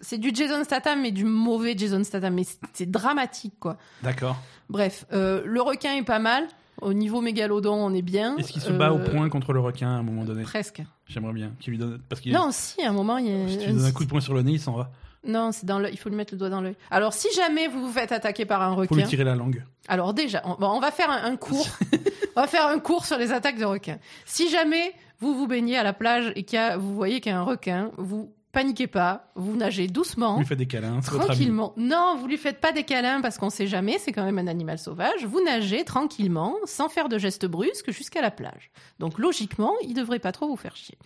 C'est 0.00 0.18
du 0.18 0.30
Jason 0.32 0.62
Statham, 0.64 1.02
mais 1.02 1.10
du 1.10 1.24
mauvais 1.24 1.74
Jason 1.76 2.04
Statham. 2.04 2.34
Mais 2.34 2.44
c'est- 2.44 2.58
c'est 2.72 2.90
dramatique, 2.90 3.54
quoi. 3.58 3.76
D'accord. 4.02 4.36
Bref, 4.68 5.06
euh, 5.12 5.42
le 5.44 5.60
requin 5.60 5.94
est 5.96 6.04
pas 6.04 6.18
mal. 6.20 6.46
Au 6.82 6.92
niveau 6.92 7.22
mégalodon, 7.22 7.72
on 7.74 7.94
est 7.94 8.02
bien. 8.02 8.36
Est-ce 8.36 8.52
qu'il 8.52 8.60
se 8.60 8.70
bat 8.70 8.92
au 8.92 8.98
Euh, 8.98 9.10
point 9.10 9.28
contre 9.30 9.54
le 9.54 9.60
requin 9.60 9.88
à 9.88 9.98
un 9.98 10.02
moment 10.02 10.24
donné? 10.24 10.42
Presque. 10.42 10.82
J'aimerais 11.06 11.32
bien 11.32 11.52
qu'il 11.58 11.70
lui 11.70 11.78
donne 11.78 11.98
parce 12.08 12.20
qu'il 12.20 12.32
Non, 12.34 12.50
si, 12.52 12.82
à 12.82 12.90
un 12.90 12.92
moment, 12.92 13.16
il 13.16 13.26
y 13.28 13.32
a. 13.32 13.48
si 13.48 13.58
tu 13.58 13.66
lui 13.68 13.72
donnes 13.72 13.84
un 13.86 13.92
coup 13.92 14.04
de 14.04 14.10
poing 14.10 14.20
sur 14.20 14.34
le 14.34 14.42
nez, 14.42 14.52
il 14.52 14.60
s'en 14.60 14.74
va. 14.74 14.90
Non, 15.26 15.52
c'est 15.52 15.66
dans 15.66 15.78
l'œil. 15.78 15.92
Il 15.92 15.98
faut 15.98 16.08
lui 16.08 16.16
mettre 16.16 16.34
le 16.34 16.38
doigt 16.38 16.48
dans 16.48 16.60
l'œil. 16.60 16.76
Alors, 16.90 17.12
si 17.12 17.28
jamais 17.34 17.68
vous 17.68 17.86
vous 17.86 17.92
faites 17.92 18.12
attaquer 18.12 18.44
par 18.44 18.62
un 18.62 18.74
Faut 18.74 18.82
lui 18.82 18.88
requin, 18.88 19.06
tirer 19.06 19.24
la 19.24 19.34
langue. 19.34 19.64
alors 19.88 20.14
déjà, 20.14 20.42
on, 20.44 20.54
bon, 20.54 20.68
on 20.68 20.80
va 20.80 20.90
faire 20.90 21.10
un, 21.10 21.24
un 21.24 21.36
cours. 21.36 21.66
on 22.36 22.40
va 22.40 22.46
faire 22.46 22.66
un 22.66 22.78
cours 22.78 23.04
sur 23.04 23.18
les 23.18 23.32
attaques 23.32 23.58
de 23.58 23.64
requins. 23.64 23.98
Si 24.24 24.48
jamais 24.48 24.92
vous 25.20 25.34
vous 25.34 25.46
baignez 25.46 25.76
à 25.76 25.82
la 25.82 25.92
plage 25.92 26.32
et 26.36 26.58
a, 26.58 26.76
vous 26.76 26.94
voyez 26.94 27.20
qu'il 27.20 27.32
y 27.32 27.34
a 27.34 27.38
un 27.38 27.44
requin, 27.44 27.90
vous 27.96 28.32
paniquez 28.52 28.86
pas, 28.86 29.30
vous 29.34 29.54
nagez 29.54 29.86
doucement. 29.86 30.38
Lui 30.38 30.46
fait 30.46 30.56
des 30.56 30.66
câlins. 30.66 31.00
Tranquillement. 31.00 31.74
Non, 31.76 32.16
vous 32.18 32.26
lui 32.26 32.38
faites 32.38 32.58
pas 32.58 32.72
des 32.72 32.84
câlins 32.84 33.20
parce 33.20 33.36
qu'on 33.36 33.50
sait 33.50 33.66
jamais, 33.66 33.98
c'est 33.98 34.12
quand 34.12 34.24
même 34.24 34.38
un 34.38 34.46
animal 34.46 34.78
sauvage. 34.78 35.26
Vous 35.26 35.44
nagez 35.44 35.84
tranquillement, 35.84 36.54
sans 36.64 36.88
faire 36.88 37.10
de 37.10 37.18
gestes 37.18 37.44
brusques, 37.44 37.90
jusqu'à 37.90 38.22
la 38.22 38.30
plage. 38.30 38.70
Donc 38.98 39.18
logiquement, 39.18 39.74
il 39.82 39.92
devrait 39.92 40.20
pas 40.20 40.32
trop 40.32 40.48
vous 40.48 40.56
faire 40.56 40.74
chier. 40.74 40.96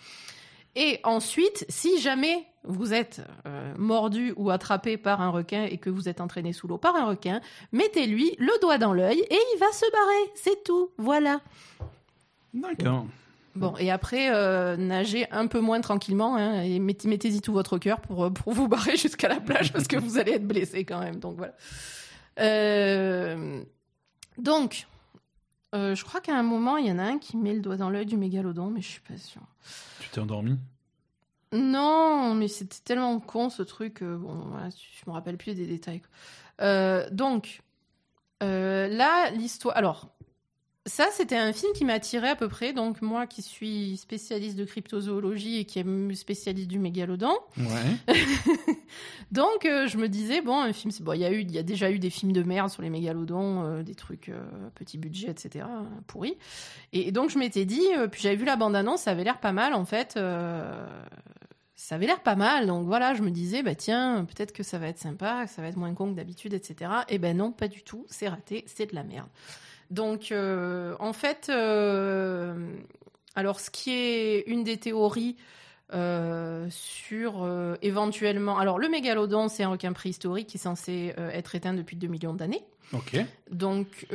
Et 0.76 1.00
ensuite, 1.04 1.64
si 1.68 2.00
jamais 2.00 2.46
vous 2.64 2.92
êtes 2.92 3.22
euh, 3.46 3.74
mordu 3.76 4.32
ou 4.36 4.50
attrapé 4.50 4.96
par 4.96 5.20
un 5.20 5.30
requin 5.30 5.64
et 5.64 5.78
que 5.78 5.90
vous 5.90 6.08
êtes 6.08 6.20
entraîné 6.20 6.52
sous 6.52 6.68
l'eau 6.68 6.78
par 6.78 6.94
un 6.94 7.06
requin, 7.06 7.40
mettez-lui 7.72 8.36
le 8.38 8.52
doigt 8.60 8.78
dans 8.78 8.92
l'œil 8.92 9.18
et 9.18 9.38
il 9.54 9.58
va 9.58 9.72
se 9.72 9.90
barrer. 9.90 10.30
C'est 10.34 10.62
tout. 10.62 10.90
Voilà. 10.98 11.40
D'accord. 12.54 13.06
Bon, 13.56 13.74
et 13.78 13.90
après, 13.90 14.30
euh, 14.32 14.76
nagez 14.76 15.26
un 15.32 15.48
peu 15.48 15.58
moins 15.58 15.80
tranquillement 15.80 16.36
hein, 16.36 16.62
et 16.62 16.78
mettez- 16.78 17.08
mettez-y 17.08 17.40
tout 17.40 17.52
votre 17.52 17.78
cœur 17.78 18.00
pour, 18.00 18.24
euh, 18.26 18.30
pour 18.30 18.52
vous 18.52 18.68
barrer 18.68 18.96
jusqu'à 18.96 19.28
la 19.28 19.40
plage 19.40 19.72
parce 19.72 19.88
que 19.88 19.96
vous 19.96 20.18
allez 20.18 20.32
être 20.32 20.46
blessé 20.46 20.84
quand 20.84 21.00
même. 21.00 21.16
Donc 21.16 21.36
voilà. 21.36 21.54
Euh, 22.38 23.62
donc, 24.38 24.86
euh, 25.74 25.94
je 25.94 26.04
crois 26.04 26.20
qu'à 26.20 26.36
un 26.36 26.42
moment, 26.42 26.76
il 26.76 26.86
y 26.86 26.92
en 26.92 26.98
a 26.98 27.04
un 27.04 27.18
qui 27.18 27.36
met 27.36 27.54
le 27.54 27.60
doigt 27.60 27.76
dans 27.76 27.90
l'œil 27.90 28.06
du 28.06 28.16
mégalodon, 28.16 28.70
mais 28.70 28.80
je 28.80 28.88
suis 28.88 29.00
pas 29.00 29.16
sûre. 29.16 29.42
Tu 30.00 30.08
t'es 30.10 30.20
endormi. 30.20 30.58
Non, 31.52 32.34
mais 32.34 32.48
c'était 32.48 32.78
tellement 32.84 33.18
con 33.20 33.50
ce 33.50 33.62
truc. 33.62 34.02
euh, 34.02 34.16
bon, 34.16 34.34
voilà, 34.50 34.68
je 34.70 35.08
me 35.08 35.12
rappelle 35.12 35.36
plus 35.36 35.54
des 35.54 35.66
détails. 35.66 36.02
Euh, 36.60 37.08
donc, 37.10 37.62
là, 38.40 39.30
l'histoire. 39.30 39.76
Alors, 39.76 40.08
ça, 40.90 41.06
c'était 41.12 41.36
un 41.36 41.52
film 41.52 41.72
qui 41.72 41.84
m'a 41.84 41.94
attiré 41.94 42.28
à 42.28 42.36
peu 42.36 42.48
près. 42.48 42.72
Donc, 42.72 43.00
moi 43.00 43.26
qui 43.26 43.40
suis 43.42 43.96
spécialiste 43.96 44.56
de 44.56 44.64
cryptozoologie 44.64 45.58
et 45.58 45.64
qui 45.64 45.78
est 45.78 46.14
spécialiste 46.14 46.68
du 46.68 46.78
mégalodon. 46.78 47.32
Ouais. 47.56 48.14
Donc, 49.30 49.64
euh, 49.64 49.86
je 49.86 49.96
me 49.96 50.08
disais, 50.08 50.40
bon, 50.40 50.58
un 50.60 50.72
film, 50.72 50.92
bon, 51.00 51.12
il 51.12 51.20
y, 51.20 51.24
a 51.24 51.30
eu- 51.32 51.42
il 51.42 51.52
y 51.52 51.58
a 51.58 51.62
déjà 51.62 51.90
eu 51.90 51.98
des 51.98 52.10
films 52.10 52.32
de 52.32 52.42
merde 52.42 52.68
sur 52.70 52.82
les 52.82 52.90
mégalodons, 52.90 53.62
euh, 53.64 53.82
des 53.82 53.94
trucs 53.94 54.28
euh, 54.28 54.40
petit 54.74 54.98
budget, 54.98 55.28
etc., 55.30 55.64
pourris. 56.06 56.36
Et, 56.92 57.08
et 57.08 57.12
donc, 57.12 57.30
je 57.30 57.38
m'étais 57.38 57.64
dit, 57.64 57.86
euh, 57.96 58.08
puis 58.08 58.20
j'avais 58.22 58.36
vu 58.36 58.44
la 58.44 58.56
bande-annonce, 58.56 59.02
ça 59.02 59.12
avait 59.12 59.24
l'air 59.24 59.38
pas 59.40 59.52
mal, 59.52 59.74
en 59.74 59.84
fait. 59.84 60.18
ça 61.76 61.94
avait 61.94 62.06
l'air 62.06 62.20
pas 62.22 62.36
mal. 62.36 62.66
Donc, 62.66 62.86
voilà, 62.86 63.14
je 63.14 63.22
me 63.22 63.30
disais, 63.30 63.62
bah 63.62 63.74
tiens, 63.74 64.24
peut-être 64.26 64.52
que 64.52 64.62
ça 64.62 64.78
va 64.78 64.88
être 64.88 64.98
sympa, 64.98 65.44
que 65.46 65.50
ça 65.50 65.62
va 65.62 65.68
être 65.68 65.76
moins 65.76 65.94
con 65.94 66.10
que 66.10 66.16
d'habitude, 66.16 66.52
etc. 66.52 66.90
Et 67.08 67.18
ben 67.18 67.36
non, 67.36 67.52
pas 67.52 67.68
du 67.68 67.82
tout. 67.82 68.04
C'est 68.08 68.28
raté, 68.28 68.64
c'est 68.66 68.90
de 68.90 68.94
la 68.94 69.04
merde. 69.04 69.28
Donc, 69.90 70.30
euh, 70.30 70.94
en 71.00 71.12
fait, 71.12 71.48
euh, 71.50 72.54
alors, 73.34 73.60
ce 73.60 73.70
qui 73.70 73.90
est 73.90 74.44
une 74.46 74.62
des 74.62 74.76
théories 74.76 75.36
euh, 75.92 76.66
sur 76.70 77.48
éventuellement. 77.82 78.58
Alors, 78.58 78.78
le 78.78 78.88
mégalodon, 78.88 79.48
c'est 79.48 79.64
un 79.64 79.70
requin 79.70 79.92
préhistorique 79.92 80.48
qui 80.48 80.56
est 80.56 80.60
censé 80.60 81.14
être 81.16 81.54
éteint 81.54 81.74
depuis 81.74 81.96
2 81.96 82.06
millions 82.06 82.34
d'années. 82.34 82.64
Ok. 82.92 83.16
Donc, 83.50 84.06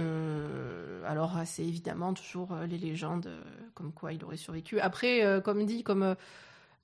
alors, 1.05 1.37
c'est 1.45 1.63
évidemment 1.63 2.13
toujours 2.13 2.55
les 2.69 2.77
légendes 2.77 3.29
comme 3.73 3.91
quoi 3.91 4.13
il 4.13 4.23
aurait 4.23 4.37
survécu. 4.37 4.79
Après, 4.79 5.41
comme 5.43 5.65
dit, 5.65 5.83
comme 5.83 6.15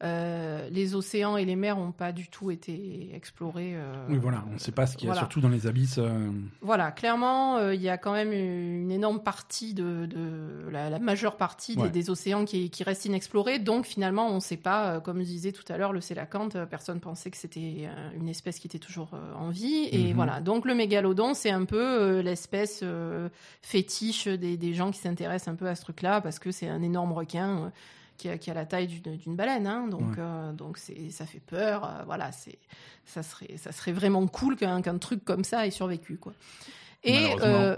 euh, 0.04 0.68
les 0.72 0.96
océans 0.96 1.38
et 1.38 1.46
les 1.46 1.56
mers 1.56 1.78
n'ont 1.78 1.92
pas 1.92 2.12
du 2.12 2.28
tout 2.28 2.50
été 2.52 3.12
explorés. 3.14 3.74
euh, 3.76 4.06
Oui, 4.10 4.18
voilà. 4.18 4.44
On 4.50 4.54
ne 4.54 4.58
sait 4.60 4.72
pas 4.72 4.88
ce 4.88 4.98
qu'il 4.98 5.08
y 5.08 5.10
a, 5.10 5.14
voilà. 5.14 5.22
surtout 5.22 5.42
dans 5.42 5.50
les 5.50 5.68
abysses. 5.68 6.00
euh, 6.00 6.30
Voilà, 6.62 6.92
clairement, 6.92 7.70
il 7.70 7.82
y 7.82 7.90
a 7.90 7.98
quand 7.98 8.14
même 8.14 8.32
une 8.34 8.92
énorme 8.92 9.22
partie 9.22 9.74
de, 9.74 10.08
de- 10.08 10.70
la, 10.72 10.90
la 10.90 11.00
majeure 11.00 11.38
partie 11.38 11.76
des, 11.76 11.82
Ouais. 11.84 11.90
des 11.90 12.10
océans 12.10 12.46
qui, 12.46 12.70
qui 12.70 12.84
restent 12.84 13.06
inexplorés. 13.06 13.60
Donc 13.60 13.86
finalement, 13.86 14.28
on 14.30 14.36
ne 14.36 14.40
sait 14.40 14.58
pas, 14.58 15.00
comme 15.02 15.20
je 15.20 15.26
disais 15.26 15.52
tout 15.52 15.66
à 15.72 15.78
l'heure, 15.78 15.94
le 15.94 16.02
sélacanthe, 16.02 16.58
personne 16.70 17.00
pensait 17.00 17.30
que 17.30 17.38
c'était 17.38 17.88
une 18.16 18.28
espèce 18.30 18.60
qui 18.60 18.68
était 18.68 18.80
toujours 18.80 19.12
en 19.38 19.50
vie. 19.50 19.88
Et 19.92 20.10
Mhm. 20.10 20.14
voilà, 20.16 20.42
donc 20.42 20.66
le 20.66 20.74
mégalodon, 20.74 21.34
c'est 21.34 21.52
un 21.52 21.66
peu 21.66 22.20
l'espèce 22.22 22.84
fétiche 23.62 24.28
des, 24.28 24.58
des 24.58 24.74
gens 24.74 24.92
qui 24.92 25.00
s'intéressent 25.00 25.50
un 25.54 25.56
peu 25.56 25.68
à 25.68 25.76
ce 25.76 25.82
truc-là 25.84 26.22
parce 26.22 26.40
que 26.40 26.52
c'est 26.52 26.68
un 26.68 26.82
énorme 26.82 27.12
requin. 27.14 27.72
Qui 28.22 28.30
a, 28.30 28.38
qui 28.38 28.52
a 28.52 28.54
la 28.54 28.66
taille 28.66 28.88
d'une 28.88 29.36
baleine, 29.36 29.66
hein, 29.66 29.88
donc 29.88 30.02
Ouais. 30.02 30.16
euh, 30.20 30.52
donc 30.54 30.78
ça 30.78 31.26
fait 31.26 31.40
peur, 31.40 31.84
euh, 31.84 32.04
voilà, 32.06 32.32
c'est 32.32 32.60
ça 33.06 33.24
serait 33.24 33.58
ça 33.58 33.72
serait 33.72 33.92
vraiment 33.94 34.26
cool 34.28 34.56
qu'un 34.56 34.82
qu'un 34.82 34.98
truc 35.00 35.26
comme 35.26 35.44
ça 35.44 35.66
ait 35.66 35.72
survécu 35.72 36.18
quoi. 36.18 36.34
Et 37.04 37.30
euh, 37.42 37.76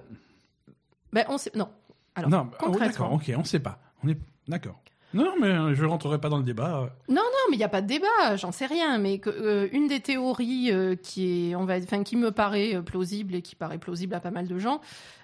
ben 1.14 1.26
on 1.30 1.38
sait 1.38 1.52
non. 1.56 1.70
Alors 2.16 2.30
non, 2.30 2.38
ah 2.40 2.44
oui, 2.52 2.58
concrètement. 2.60 3.06
d'accord. 3.06 3.14
Ok, 3.14 3.32
on 3.36 3.40
ne 3.40 3.46
sait 3.46 3.60
pas. 3.60 3.80
On 4.04 4.08
est 4.10 4.18
d'accord. 4.48 4.80
Non, 5.14 5.26
non, 5.26 5.36
mais 5.40 5.76
je 5.76 5.86
rentrerai 5.86 6.20
pas 6.20 6.28
dans 6.30 6.38
le 6.40 6.44
débat. 6.44 6.82
euh. 6.82 6.88
Non, 7.08 7.22
mais 7.50 7.56
il 7.56 7.60
n'y 7.60 7.64
a 7.64 7.70
pas 7.70 7.82
de 7.84 7.88
débat, 7.88 8.36
j'en 8.36 8.52
sais 8.52 8.66
rien. 8.66 8.98
Mais 8.98 9.20
que, 9.20 9.30
euh, 9.30 9.68
une 9.72 9.88
des 9.88 10.00
théories 10.00 10.72
euh, 10.72 10.96
qui, 10.96 11.52
est, 11.52 11.56
on 11.56 11.66
va, 11.66 11.78
enfin, 11.78 12.04
qui 12.04 12.18
me 12.18 12.32
paraît 12.32 12.82
plausible 12.84 13.36
et 13.36 13.44
qui 13.44 13.56
paraît 13.56 13.78
plausible 13.78 14.16
à 14.16 14.20
pas 14.20 14.32
mal 14.32 14.48
de 14.48 14.58
gens, 14.58 14.82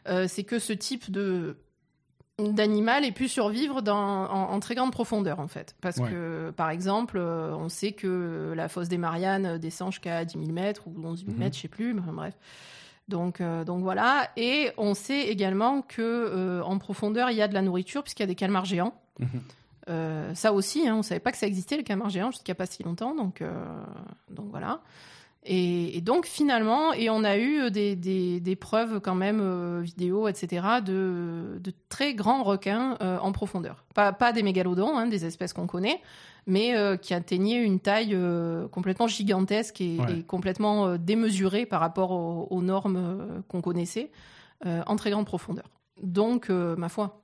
euh, 0.08 0.28
c'est 0.28 0.44
que 0.44 0.60
ce 0.60 0.74
type 0.74 1.10
de 1.12 1.58
d'animal 2.40 3.06
ait 3.06 3.12
pu 3.12 3.28
survivre 3.28 3.82
dans, 3.82 3.98
en, 3.98 4.52
en 4.54 4.60
très 4.60 4.76
grande 4.76 4.92
profondeur, 4.92 5.40
en 5.40 5.48
fait. 5.48 5.76
Parce 5.82 5.98
Ouais. 5.98 6.10
que, 6.10 6.52
par 6.56 6.70
exemple, 6.70 7.18
euh, 7.18 7.54
on 7.56 7.70
sait 7.70 7.92
que 7.92 8.54
la 8.56 8.68
fosse 8.70 8.88
des 8.90 8.98
Mariannes 8.98 9.58
descend 9.58 9.92
jusqu'à 9.92 10.24
10 10.26 10.38
000 10.40 10.52
mètres 10.52 10.84
ou 10.88 10.94
11 11.06 11.20
000 11.26 11.32
Mhm. 11.34 11.38
mètres, 11.40 11.56
je 11.58 11.62
sais 11.62 11.68
plus, 11.68 11.94
mais 11.94 12.02
enfin, 12.02 12.14
bref. 12.14 12.34
Donc, 13.08 13.42
euh, 13.42 13.64
donc 13.64 13.82
voilà. 13.82 14.30
Et 14.38 14.70
on 14.78 14.94
sait 14.94 15.22
également 15.28 15.82
que 15.82 16.02
euh, 16.02 16.62
en 16.64 16.78
profondeur, 16.78 17.32
il 17.32 17.38
y 17.38 17.42
a 17.42 17.48
de 17.48 17.54
la 17.54 17.62
nourriture, 17.62 18.04
puisqu'il 18.04 18.24
y 18.24 18.26
a 18.26 18.28
des 18.28 18.36
calmars 18.36 18.66
géants. 18.66 18.94
Mhm. 19.20 19.28
Euh, 19.90 20.36
ça 20.36 20.54
aussi, 20.54 20.88
hein, 20.88 20.96
on 20.98 21.02
savait 21.02 21.20
pas 21.20 21.32
que 21.32 21.38
ça 21.40 21.48
existait, 21.48 21.76
les 21.76 21.84
calmars 21.84 22.10
géants, 22.10 22.30
jusqu'à 22.32 22.54
pas 22.54 22.68
si 22.68 22.84
longtemps, 22.84 23.16
donc, 23.16 23.42
euh, 23.42 23.52
donc 24.30 24.46
voilà. 24.52 24.82
Et, 25.46 25.98
et 25.98 26.02
donc 26.02 26.26
finalement, 26.26 26.92
et 26.94 27.10
on 27.10 27.24
a 27.24 27.38
eu 27.38 27.72
des, 27.72 27.96
des, 27.96 28.40
des 28.42 28.56
preuves 28.58 29.00
quand 29.00 29.16
même 29.16 29.40
euh, 29.42 29.80
vidéo, 29.82 30.28
etc., 30.28 30.66
de, 30.86 31.60
de 31.62 31.74
très 31.88 32.14
grands 32.14 32.44
requins 32.44 32.98
euh, 33.02 33.18
en 33.20 33.32
profondeur. 33.32 33.86
Pas, 33.96 34.12
pas 34.12 34.34
des 34.34 34.44
mégalodons, 34.44 34.98
hein, 34.98 35.08
des 35.08 35.26
espèces 35.26 35.54
qu'on 35.54 35.66
connaît, 35.66 36.02
mais 36.46 36.76
euh, 36.76 36.98
qui 36.98 37.14
atteignaient 37.14 37.64
une 37.64 37.80
taille 37.80 38.14
euh, 38.14 38.68
complètement 38.68 39.08
gigantesque 39.08 39.80
et, 39.80 39.98
Ouais. 40.00 40.20
et 40.20 40.24
complètement 40.24 40.88
euh, 40.88 40.98
démesurée 40.98 41.66
par 41.66 41.80
rapport 41.80 42.12
aux, 42.12 42.48
aux 42.50 42.62
normes 42.62 42.98
euh, 42.98 43.42
qu'on 43.48 43.62
connaissait, 43.62 44.12
euh, 44.66 44.82
en 44.88 44.98
très 44.98 45.10
grande 45.10 45.26
profondeur. 45.26 45.66
Donc, 46.04 46.50
euh, 46.50 46.76
ma 46.76 46.90
foi, 46.90 47.22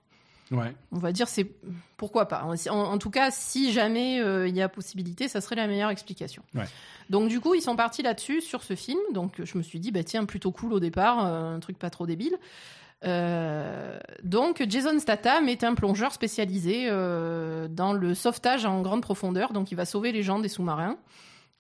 Ouais. 0.52 0.76
on 0.92 1.00
va 1.00 1.12
dire 1.12 1.28
c'est 1.28 1.50
pourquoi 1.98 2.28
pas. 2.28 2.44
En, 2.44 2.56
en 2.72 2.98
tout 3.00 3.10
cas, 3.10 3.32
si 3.32 3.72
jamais 3.72 4.22
euh, 4.22 4.48
il 4.48 4.56
y 4.56 4.62
a 4.62 4.70
possibilité, 4.70 5.28
ça 5.28 5.42
serait 5.42 5.56
la 5.56 5.66
meilleure 5.66 5.90
explication. 5.90 6.44
Ouais. 6.54 6.66
Donc 7.10 7.30
du 7.30 7.40
coup, 7.40 7.56
ils 7.56 7.62
sont 7.62 7.76
partis 7.76 8.04
là-dessus 8.04 8.42
sur 8.42 8.62
ce 8.62 8.76
film. 8.76 9.00
Donc 9.14 9.44
je 9.44 9.58
me 9.58 9.64
suis 9.64 9.80
dit 9.80 9.92
bah 9.92 10.04
tiens 10.04 10.26
plutôt 10.26 10.52
cool 10.52 10.74
au 10.74 10.80
départ, 10.80 11.26
euh, 11.26 11.56
un 11.56 11.60
truc 11.60 11.80
pas 11.80 11.90
trop 11.90 12.06
débile. 12.06 12.38
Euh, 13.04 14.00
donc 14.24 14.64
Jason 14.68 15.00
Statham 15.00 15.50
est 15.50 15.64
un 15.64 15.74
plongeur 15.74 16.12
spécialisé 16.12 16.90
dans 16.90 17.94
le 17.94 18.14
sauvetage 18.14 18.66
en 18.66 18.82
grande 18.82 19.02
profondeur. 19.02 19.52
Donc 19.52 19.72
il 19.72 19.76
va 19.76 19.86
sauver 19.86 20.12
les 20.12 20.22
gens 20.22 20.40
des 20.40 20.50
sous-marins 20.50 20.98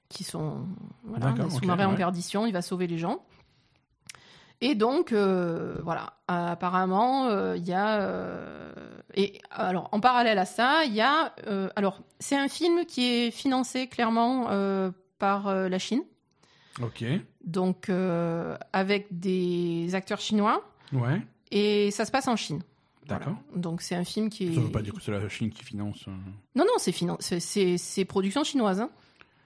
qui 0.10 0.24
sont 0.24 0.66
voilà, 1.03 1.32
des 1.32 1.49
sous-marins 1.49 1.88
en 1.88 1.91
ouais. 1.91 1.95
perdition. 1.98 2.45
Il 2.45 2.53
va 2.53 2.62
sauver 2.62 2.86
les 2.86 2.99
gens. 2.99 3.24
Et 4.62 4.74
donc, 4.74 5.12
euh, 5.12 5.76
voilà, 5.84 6.14
apparemment, 6.30 7.28
euh, 7.28 7.57
il 7.57 7.66
y 7.66 7.74
a... 7.74 7.99
euh, 7.99 8.72
et 9.15 9.41
alors, 9.51 9.89
en 9.91 9.99
parallèle 9.99 10.37
à 10.37 10.45
ça, 10.45 10.83
il 10.85 10.93
y 10.93 11.01
a... 11.01 11.33
euh, 11.47 11.69
alors, 11.75 12.01
c'est 12.19 12.35
un 12.35 12.47
film 12.47 12.85
qui 12.85 13.05
est 13.05 13.31
financé 13.31 13.87
clairement 13.87 14.47
euh, 14.51 14.91
par 15.19 15.47
euh, 15.47 15.69
la 15.69 15.79
Chine, 15.79 16.03
Ok. 16.81 17.03
donc 17.45 17.89
euh, 17.89 18.57
avec 18.73 19.07
des 19.11 19.95
acteurs 19.95 20.19
chinois, 20.19 20.63
Ouais. 20.93 21.21
et 21.51 21.91
ça 21.91 22.05
se 22.05 22.11
passe 22.11 22.27
en 22.27 22.35
Chine. 22.35 22.61
D'accord. 23.07 23.33
Voilà. 23.49 23.61
Donc, 23.61 23.81
c'est 23.81 23.95
un 23.95 24.03
film 24.03 24.29
qui 24.29 24.47
est... 24.47 24.53
Ça 24.55 24.61
veut 24.61 24.71
pas 24.71 24.81
dire 24.81 24.93
que 24.93 25.01
c'est 25.01 25.11
la 25.11 25.29
Chine 25.29 25.51
qui 25.51 25.63
finance. 25.63 26.05
euh, 26.07 26.11
Non, 26.55 26.65
non, 26.65 26.73
c'est 26.79 26.91
finan- 26.91 27.17
c'est- 27.19 27.39
c'est 27.39 27.77
c'est 27.77 28.03
production 28.03 28.43
chinoise. 28.43 28.81
hein. 28.81 28.89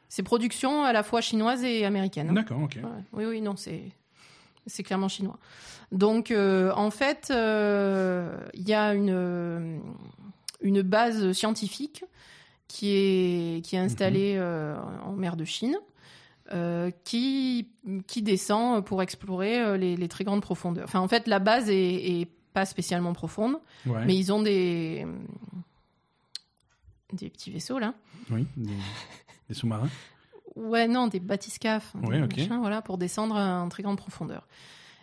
C'est 0.07 0.23
production 0.23 0.83
à 0.85 0.93
la 0.93 1.03
fois 1.03 1.21
chinoise 1.21 1.63
et 1.63 1.85
américaine. 1.85 2.29
hein. 2.29 2.33
D'accord, 2.33 2.61
ok. 2.63 2.77
Ouais, 2.81 2.89
Oui, 3.13 3.25
oui, 3.25 3.41
non, 3.41 3.55
c'est 3.57 3.83
c'est 4.69 4.83
clairement 4.83 5.07
chinois. 5.09 5.37
Donc, 5.91 6.31
euh, 6.31 6.71
en 6.75 6.91
fait, 6.91 7.29
euh, 7.31 8.37
il 8.53 8.67
y 8.69 8.73
a 8.73 8.93
une, 8.93 9.81
une 10.61 10.81
base 10.81 11.31
scientifique 11.33 12.05
qui 12.67 12.91
est, 12.95 13.65
qui 13.65 13.75
est 13.75 13.79
installée 13.79 14.35
euh, 14.37 14.77
en 15.03 15.13
mer 15.13 15.35
de 15.35 15.43
Chine, 15.45 15.77
qui, 17.03 17.67
qui 18.07 18.21
descend 18.23 18.83
pour 18.83 19.01
explorer 19.03 19.77
les, 19.77 19.95
les 19.95 20.07
très 20.07 20.23
grandes 20.23 20.41
profondeurs. 20.41 20.85
Enfin, 20.85 20.99
en 20.99 21.07
fait, 21.07 21.27
la 21.27 21.37
base 21.39 21.69
est, 21.69 22.21
est 22.21 22.27
pas 22.53 22.65
spécialement 22.65 23.13
profonde, 23.13 23.57
Ouais. 23.85 24.03
mais 24.05 24.15
ils 24.15 24.33
ont 24.33 24.41
des, 24.41 25.05
des 27.13 27.29
petits 27.29 27.51
vaisseaux, 27.51 27.79
là. 27.79 27.93
Oui. 28.31 28.45
Des, 28.57 28.73
des 29.49 29.53
sous-marins. 29.53 29.89
Ouais, 30.60 30.88
non, 30.88 31.07
des 31.07 31.19
bathyscaphes, 31.19 31.94
Ouais, 32.03 32.18
des 32.18 32.23
ok. 32.23 32.38
machins, 32.38 32.60
voilà, 32.60 32.81
pour 32.81 32.98
descendre 32.98 33.36
à 33.36 33.41
une 33.64 33.69
très 33.69 33.84
grande 33.84 33.98
profondeur. 33.98 34.48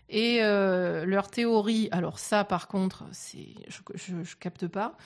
Et 0.09 0.39
euh, 0.43 1.05
leur 1.05 1.29
théorie, 1.31 1.89
alors 1.91 2.19
ça, 2.19 2.45
par 2.45 2.69
contre, 2.69 3.05
c'est, 3.13 3.49
je, 3.69 3.79
je, 3.95 4.23
je 4.23 4.37
capte 4.37 4.69
pas. 4.69 4.97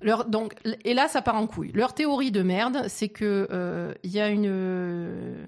Leur, 0.00 0.24
donc, 0.24 0.54
et 0.84 0.92
là, 0.92 1.06
ça 1.08 1.22
part 1.22 1.36
en 1.36 1.46
couille. 1.46 1.70
Leur 1.72 1.94
théorie 1.94 2.32
de 2.32 2.42
merde, 2.42 2.84
c'est 2.88 3.08
que 3.08 3.46
euh, 3.50 3.94
il 4.02 4.10
y 4.10 4.20
a 4.20 4.28
une, 4.28 4.46
euh, 4.48 5.46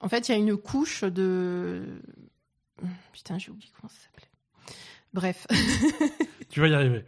en 0.00 0.08
fait, 0.08 0.28
il 0.28 0.32
y 0.32 0.34
a 0.34 0.38
une 0.38 0.56
couche 0.56 1.04
de, 1.04 1.84
putain, 3.12 3.38
j'ai 3.38 3.50
oublié 3.52 3.70
comment 3.80 3.88
ça 3.90 3.96
s'appelait. 4.04 4.28
Bref, 5.12 5.46
Tu 6.48 6.60
vas 6.60 6.68
y 6.68 6.74
arriver. 6.74 7.04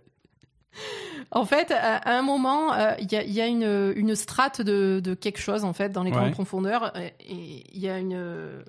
En 1.31 1.45
fait, 1.47 1.71
à, 1.71 2.15
un 2.19 2.23
moment, 2.23 2.75
euh, 2.75 2.93
il 2.99 3.11
y, 3.11 3.17
a, 3.17 3.23
il 3.23 3.33
y 3.33 3.41
a 3.41 3.47
une, 3.47 3.93
une 3.97 4.15
strate 4.15 4.61
de, 4.61 5.01
de 5.03 5.15
quelque 5.15 5.39
chose 5.41 5.65
en 5.65 5.73
fait 5.73 5.89
dans 5.91 6.03
les 6.03 6.11
Ouais. 6.11 6.17
grandes 6.17 6.33
profondeurs, 6.33 6.93
euh, 6.97 7.09
et 7.21 7.65
il 7.73 7.79
y 7.81 7.89
a 7.89 7.99
une 7.99 8.63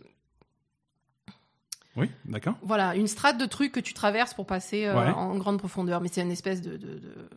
Oui, 1.96 2.10
d'accord. 2.26 2.56
voilà 2.64 2.96
une 2.96 3.08
strate 3.08 3.38
de 3.38 3.46
trucs 3.46 3.72
que 3.72 3.80
tu 3.80 3.94
traverses 3.94 4.34
pour 4.34 4.46
passer 4.48 4.86
euh, 4.86 4.96
Ouais. 4.96 5.12
en 5.12 5.36
grande 5.38 5.60
profondeur, 5.60 6.02
mais 6.02 6.08
c'est 6.12 6.22
une 6.22 6.32
espèce 6.32 6.62
de, 6.62 6.78
de, 6.78 7.00
de- 7.00 7.30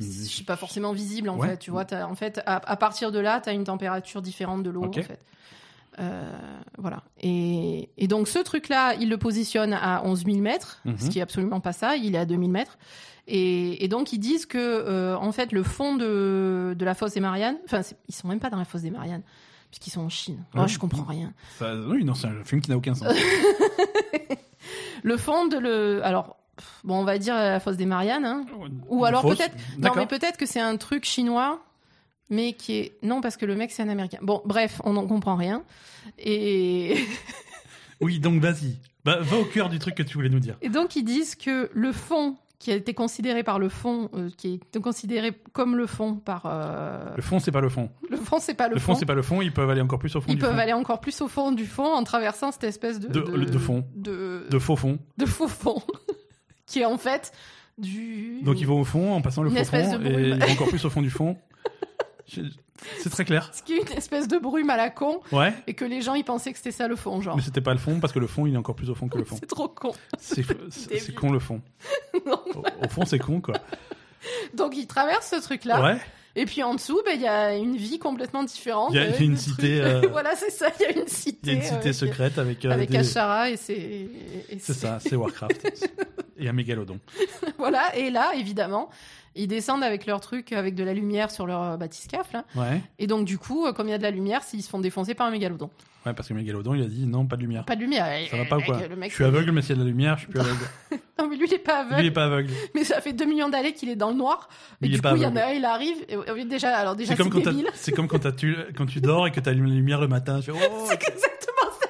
je 0.00 0.04
sais 0.04 0.44
pas 0.44 0.56
forcément 0.56 0.92
visible 0.92 1.28
en 1.28 1.36
Ouais. 1.36 1.48
fait. 1.50 1.56
Tu 1.58 1.70
vois, 1.70 1.84
en 2.02 2.14
fait, 2.16 2.40
à, 2.46 2.56
à 2.56 2.76
partir 2.76 3.12
de 3.12 3.18
là, 3.20 3.40
tu 3.40 3.50
as 3.50 3.52
une 3.52 3.64
température 3.64 4.20
différente 4.22 4.62
de 4.64 4.70
l'eau 4.70 4.84
Ok. 4.84 4.98
en 4.98 5.02
fait. 5.02 5.20
Euh, 6.00 6.32
voilà. 6.78 7.02
Et, 7.20 7.90
et 7.98 8.08
donc 8.08 8.26
ce 8.26 8.38
truc-là, 8.40 8.94
il 8.94 9.10
le 9.10 9.18
positionne 9.18 9.74
à 9.74 10.02
11 10.04 10.24
000 10.24 10.38
mètres, 10.38 10.80
Mhm. 10.86 10.98
ce 10.98 11.10
qui 11.10 11.18
est 11.18 11.22
absolument 11.22 11.60
pas 11.60 11.72
ça. 11.74 11.96
Il 11.96 12.14
est 12.14 12.18
à 12.18 12.24
2000 12.24 12.50
mètres. 12.50 12.78
Et, 13.34 13.82
et 13.82 13.88
donc 13.88 14.12
ils 14.12 14.18
disent 14.18 14.44
que 14.44 14.58
euh, 14.58 15.16
en 15.16 15.32
fait 15.32 15.52
le 15.52 15.62
fond 15.62 15.96
de, 15.96 16.74
de 16.78 16.84
la 16.84 16.94
fosse 16.94 17.14
des 17.14 17.20
Mariannes, 17.20 17.56
enfin 17.64 17.80
ils 18.08 18.14
sont 18.14 18.28
même 18.28 18.40
pas 18.40 18.50
dans 18.50 18.58
la 18.58 18.66
fosse 18.66 18.82
des 18.82 18.90
Mariannes 18.90 19.22
puisqu'ils 19.70 19.90
sont 19.90 20.02
en 20.02 20.10
Chine. 20.10 20.44
Moi 20.52 20.64
Ouais. 20.64 20.68
je 20.68 20.78
comprends 20.78 21.04
rien. 21.04 21.32
Ça, 21.58 21.74
oui, 21.88 22.04
non, 22.04 22.12
c'est 22.12 22.26
un 22.26 22.44
film 22.44 22.60
qui 22.60 22.70
n'a 22.70 22.76
aucun 22.76 22.94
sens. 22.94 23.08
Le 25.02 25.16
fond 25.16 25.46
de 25.48 25.56
le, 25.58 26.04
alors 26.04 26.36
bon 26.84 27.00
on 27.00 27.04
va 27.04 27.18
dire 27.18 27.34
la 27.34 27.58
fosse 27.58 27.76
des 27.76 27.86
Mariannes, 27.86 28.24
hein. 28.24 28.46
Ou 28.88 28.98
Une 29.00 29.04
alors 29.06 29.22
peut-être- 29.22 29.56
Non 29.78 29.90
mais 29.96 30.06
peut-être 30.06 30.36
que 30.36 30.46
c'est 30.46 30.60
un 30.60 30.76
truc 30.76 31.04
chinois, 31.04 31.60
mais 32.30 32.52
qui 32.52 32.74
est 32.76 32.92
non 33.02 33.20
parce 33.20 33.36
que 33.36 33.44
le 33.46 33.56
mec 33.56 33.72
c'est 33.72 33.82
un 33.82 33.88
américain. 33.88 34.18
Bon 34.22 34.42
bref 34.44 34.80
on 34.84 34.92
n'en 34.92 35.06
comprend 35.06 35.34
rien. 35.36 35.64
Et 36.18 36.94
Oui, 38.00 38.18
donc 38.20 38.40
vas-y. 38.40 38.76
Bah, 39.04 39.18
va 39.20 39.36
au 39.38 39.44
cœur 39.44 39.68
du 39.68 39.78
truc 39.80 39.96
que 39.96 40.02
tu 40.04 40.14
voulais 40.14 40.28
nous 40.28 40.38
dire. 40.38 40.56
Et 40.62 40.68
donc 40.68 40.94
ils 40.94 41.02
disent 41.04 41.34
que 41.34 41.68
le 41.72 41.90
fond 41.92 42.36
qui 42.62 42.70
a 42.70 42.76
été 42.76 42.94
considéré 42.94 43.42
par 43.42 43.58
le 43.58 43.68
fond, 43.68 44.08
euh, 44.14 44.30
qui 44.36 44.54
été 44.54 44.80
considéré 44.80 45.32
comme 45.52 45.74
le 45.76 45.88
fond 45.88 46.14
par 46.14 46.42
euh, 46.46 47.12
Le 47.16 47.20
fond, 47.22 47.40
c'est 47.40 47.50
pas 47.50 47.60
le 47.60 47.68
fond. 47.68 47.90
le 48.08 48.16
fond, 48.16 48.38
c'est 48.38 48.54
pas 48.54 48.68
le, 48.68 48.74
Le 48.74 48.80
fond, 48.80 48.94
c'est 48.94 49.04
pas 49.04 49.14
le 49.14 49.22
fond. 49.22 49.42
Ils 49.42 49.52
peuvent 49.52 49.68
aller 49.68 49.80
encore 49.80 49.98
plus 49.98 50.14
au 50.14 50.20
fond 50.20 50.26
Ils 50.28 50.36
du 50.36 50.40
peuvent 50.40 50.52
fond. 50.52 50.58
aller 50.60 50.72
encore 50.72 51.00
plus 51.00 51.20
au 51.22 51.26
fond 51.26 51.50
du 51.50 51.66
fond 51.66 51.92
en 51.92 52.04
traversant 52.04 52.52
cette 52.52 52.62
espèce 52.62 53.00
de 53.00 53.08
De- 53.08 53.20
de 53.46 53.58
fond. 53.58 53.84
de, 53.96 54.46
De 54.48 54.58
faux 54.60 54.76
fond. 54.76 55.00
de 55.16 55.26
faux 55.26 55.48
fond, 55.48 55.82
qui 56.66 56.78
est 56.78 56.84
en 56.84 56.98
fait 56.98 57.32
du. 57.78 58.42
Donc 58.44 58.60
ils 58.60 58.66
vont 58.68 58.80
au 58.80 58.84
fond 58.84 59.12
en 59.12 59.20
passant 59.22 59.42
le 59.42 59.50
Une 59.50 59.56
faux 59.56 59.64
fond 59.64 60.00
et 60.04 60.28
ils 60.28 60.38
vont 60.38 60.52
encore 60.52 60.68
plus 60.68 60.84
au 60.84 60.90
fond 60.90 61.02
du 61.02 61.10
fond. 61.10 61.36
C'est 63.00 63.10
très 63.10 63.24
clair. 63.24 63.50
Ce 63.52 63.62
qui 63.62 63.74
est 63.74 63.90
une 63.90 63.96
espèce 63.96 64.28
de 64.28 64.38
brume 64.38 64.70
à 64.70 64.76
la 64.76 64.90
con 64.90 65.20
Ouais. 65.32 65.52
et 65.66 65.74
que 65.74 65.84
les 65.84 66.00
gens 66.02 66.14
ils 66.14 66.24
pensaient 66.24 66.52
que 66.52 66.58
c'était 66.58 66.70
ça 66.72 66.88
le 66.88 66.96
fond, 66.96 67.20
genre. 67.20 67.36
Mais 67.36 67.42
c'était 67.42 67.60
pas 67.60 67.72
le 67.72 67.78
fond 67.78 68.00
parce 68.00 68.12
que 68.12 68.18
le 68.18 68.26
fond 68.26 68.46
il 68.46 68.54
est 68.54 68.58
encore 68.58 68.74
plus 68.76 68.90
au 68.90 68.94
fond 68.94 69.08
que 69.08 69.18
le 69.18 69.24
fond. 69.24 69.36
C'est 69.40 69.46
trop 69.48 69.68
con. 69.68 69.92
C'est 70.18 71.14
con 71.14 71.30
le 71.32 71.38
fond. 71.38 71.60
Non. 72.26 72.40
Au, 72.54 72.84
au 72.84 72.88
fond 72.88 73.04
c'est 73.04 73.18
con 73.18 73.40
quoi. 73.40 73.54
Donc 74.54 74.76
ils 74.76 74.86
traversent 74.86 75.30
ce 75.30 75.42
truc-là. 75.42 75.82
Ouais. 75.82 75.96
Et 76.34 76.46
puis 76.46 76.62
en 76.62 76.74
dessous, 76.74 76.98
ben, 77.04 77.12
il 77.14 77.20
y 77.20 77.26
a 77.26 77.54
une 77.54 77.76
vie 77.76 77.98
complètement 77.98 78.42
différente. 78.42 78.88
Il 78.92 78.96
y 78.96 78.98
a 79.00 79.02
avec 79.02 79.20
une 79.20 79.36
cité, 79.36 79.82
euh, 79.82 80.00
voilà, 80.10 80.34
c'est 80.34 80.48
ça. 80.50 80.68
Il 80.80 80.82
y 80.82 80.86
a 80.86 80.98
une 81.02 81.06
cité. 81.08 81.38
Il 81.42 81.48
y 81.48 81.50
a 81.52 81.58
une 81.58 81.62
cité 81.62 81.88
euh, 81.90 81.92
secrète 81.92 82.38
avec, 82.38 82.64
euh, 82.64 82.70
avec 82.70 82.88
des- 82.90 82.96
Ashara 82.98 83.50
et 83.50 83.56
c'est. 83.58 83.74
et 83.74 84.58
C'est 84.58 84.72
ça, 84.72 84.98
c'est 85.00 85.14
Warcraft. 85.14 85.84
et 86.38 86.48
un 86.48 86.52
mégalodon. 86.54 86.98
Voilà, 87.58 87.94
et 87.98 88.08
là, 88.10 88.32
évidemment, 88.34 88.88
ils 89.34 89.48
descendent 89.48 89.82
avec 89.82 90.06
leur 90.06 90.20
truc, 90.20 90.52
avec 90.52 90.74
de 90.74 90.84
la 90.84 90.92
lumière 90.94 91.30
sur 91.30 91.46
leur 91.46 91.62
euh, 91.62 91.76
bathyscaphe, 91.76 92.32
là. 92.32 92.44
Ouais. 92.54 92.80
Et 92.98 93.06
donc, 93.06 93.24
du 93.24 93.38
coup, 93.38 93.66
euh, 93.66 93.72
comme 93.72 93.88
il 93.88 93.92
y 93.92 93.94
a 93.94 93.98
de 93.98 94.02
la 94.02 94.10
lumière, 94.10 94.42
s'ils 94.42 94.62
se 94.62 94.68
font 94.68 94.80
défoncer 94.80 95.14
par 95.14 95.26
un 95.26 95.30
mégalodon. 95.30 95.70
Ouais, 96.04 96.12
parce 96.14 96.28
que 96.28 96.34
mégalodon 96.34 96.74
il 96.74 96.82
a 96.82 96.86
dit 96.86 97.06
non, 97.06 97.26
pas 97.26 97.36
de 97.36 97.42
lumière. 97.42 97.64
Pas 97.64 97.76
de 97.76 97.80
lumière. 97.80 98.06
Ça 98.28 98.36
va 98.36 98.44
pas 98.44 98.56
ou 98.56 98.60
Le 98.60 98.66
quoi 98.66 98.86
le 98.88 98.96
mec- 98.96 99.10
Je 99.10 99.14
suis 99.14 99.24
aveugle, 99.24 99.52
mais 99.52 99.62
s'il 99.62 99.70
y 99.70 99.72
a 99.74 99.76
de 99.76 99.84
la 99.84 99.88
lumière, 99.88 100.16
je 100.16 100.22
suis 100.22 100.30
plus 100.30 100.40
aveugle. 100.40 100.64
Non, 101.18 101.28
mais 101.28 101.36
lui, 101.36 101.46
il 101.46 101.54
est 101.54 101.58
pas 101.58 101.84
Lui, 101.84 101.90
aveugle. 101.92 102.02
il 102.02 102.06
est 102.06 102.10
pas 102.10 102.24
aveugle. 102.24 102.50
Mais 102.74 102.82
ça 102.82 103.00
fait 103.00 103.12
2 103.12 103.24
millions 103.26 103.48
d'années 103.48 103.74
qu'il 103.74 103.88
est 103.90 103.94
dans 103.94 104.08
le 104.10 104.16
noir. 104.16 104.48
Mais 104.80 104.88
Et 104.88 104.90
il 104.90 104.94
est 104.94 104.96
du 104.96 105.02
pas 105.02 105.10
coup, 105.10 105.16
il 105.18 105.22
y 105.22 105.26
en 105.26 105.36
aveugle. 105.36 105.38
a 105.44 105.48
un, 105.48 105.52
il 105.52 105.64
arrive. 105.64 105.96
Et, 106.08 106.44
déjà, 106.44 106.74
alors 106.76 106.96
déjà, 106.96 107.10
C'est 107.14 107.22
c'est 107.22 107.30
comme, 107.30 107.42
quand 107.44 107.52
c'est 107.74 107.92
comme 107.92 108.08
quand, 108.08 108.34
tu, 108.36 108.56
quand 108.76 108.86
tu 108.86 109.00
dors 109.00 109.28
et 109.28 109.30
que 109.30 109.38
tu 109.38 109.48
allumes 109.48 109.66
la 109.66 109.74
lumière 109.74 110.00
le 110.00 110.08
matin. 110.08 110.40
Tu 110.40 110.50
fais, 110.50 110.58
oh, 110.72 110.84
C'est 110.88 110.94
exactement 110.94 111.70
ça. 111.80 111.88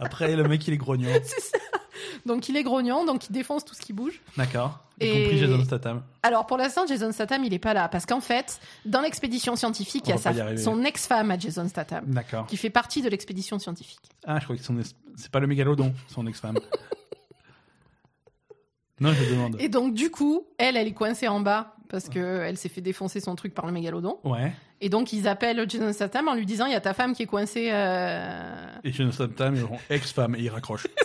Après, 0.00 0.34
le 0.34 0.42
mec, 0.48 0.66
il 0.66 0.74
est 0.74 0.78
grognon. 0.78 1.10
C'est 1.22 1.40
ça. 1.40 1.58
Donc, 2.26 2.48
il 2.48 2.56
est 2.56 2.62
grognon, 2.62 3.04
donc 3.04 3.28
il 3.28 3.32
défonce 3.32 3.64
tout 3.64 3.74
ce 3.74 3.80
qui 3.80 3.92
bouge. 3.92 4.20
D'accord. 4.36 4.80
Y 5.00 5.04
Et- 5.06 5.22
compris 5.24 5.38
Jason 5.38 5.64
Statham. 5.64 6.02
Alors 6.22 6.46
pour 6.46 6.56
l'instant, 6.56 6.86
Jason 6.86 7.10
Statham, 7.12 7.42
il 7.44 7.52
est 7.52 7.58
pas 7.58 7.74
là 7.74 7.88
parce 7.88 8.06
qu'en 8.06 8.20
fait, 8.20 8.60
dans 8.84 9.00
l'expédition 9.00 9.56
scientifique, 9.56 10.04
On 10.06 10.10
il 10.10 10.10
y 10.10 10.28
a 10.28 10.52
y 10.52 10.58
sa, 10.58 10.64
son 10.64 10.84
ex-femme 10.84 11.30
à 11.32 11.38
Jason 11.38 11.68
Statham 11.68 12.04
D'accord. 12.06 12.46
qui 12.46 12.56
fait 12.56 12.70
partie 12.70 13.02
de 13.02 13.08
l'expédition 13.08 13.58
scientifique. 13.58 13.98
Ah, 14.24 14.38
je 14.38 14.44
crois 14.44 14.56
que 14.56 14.62
son 14.62 14.78
es- 14.78 14.94
c'est 15.16 15.30
pas 15.32 15.40
le 15.40 15.48
mégalodon, 15.48 15.92
son 16.06 16.24
ex-femme. 16.28 16.58
non, 19.00 19.12
je 19.12 19.24
demande. 19.30 19.56
Et 19.58 19.68
donc 19.68 19.94
du 19.94 20.10
coup, 20.10 20.46
elle, 20.58 20.76
elle 20.76 20.86
est 20.86 20.92
coincée 20.92 21.26
en 21.26 21.40
bas 21.40 21.74
parce 21.88 22.08
que 22.08 22.42
elle 22.42 22.56
s'est 22.56 22.68
fait 22.68 22.80
défoncer 22.80 23.18
son 23.20 23.34
truc 23.34 23.52
par 23.52 23.66
le 23.66 23.72
mégalodon. 23.72 24.18
Ouais. 24.22 24.52
Et 24.80 24.88
donc 24.88 25.12
ils 25.12 25.26
appellent 25.26 25.68
Jason 25.68 25.92
Statham 25.92 26.28
en 26.28 26.34
lui 26.34 26.46
disant 26.46 26.66
il 26.66 26.72
y 26.72 26.76
a 26.76 26.80
ta 26.80 26.94
femme 26.94 27.14
qui 27.14 27.24
est 27.24 27.26
coincée. 27.26 27.70
euh, 27.72 28.66
Et 28.84 28.92
Jason 28.92 29.10
Statham, 29.10 29.56
ils 29.56 29.66
ex-femme 29.94 30.36
et 30.36 30.42
il 30.42 30.50
raccroche. 30.50 30.86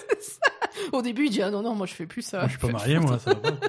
Au 0.94 1.02
début, 1.02 1.26
il 1.26 1.30
dit 1.32 1.42
ah 1.42 1.50
non 1.52 1.62
non, 1.62 1.76
moi 1.76 1.86
je 1.86 1.94
fais 1.94 2.06
plus 2.08 2.22
ça. 2.22 2.40
Moi, 2.40 2.48
je 2.48 2.52
suis 2.52 2.60
pas 2.60 2.68
marié, 2.72 3.00
moi, 3.00 3.20
ça 3.20 3.34
va. 3.34 3.52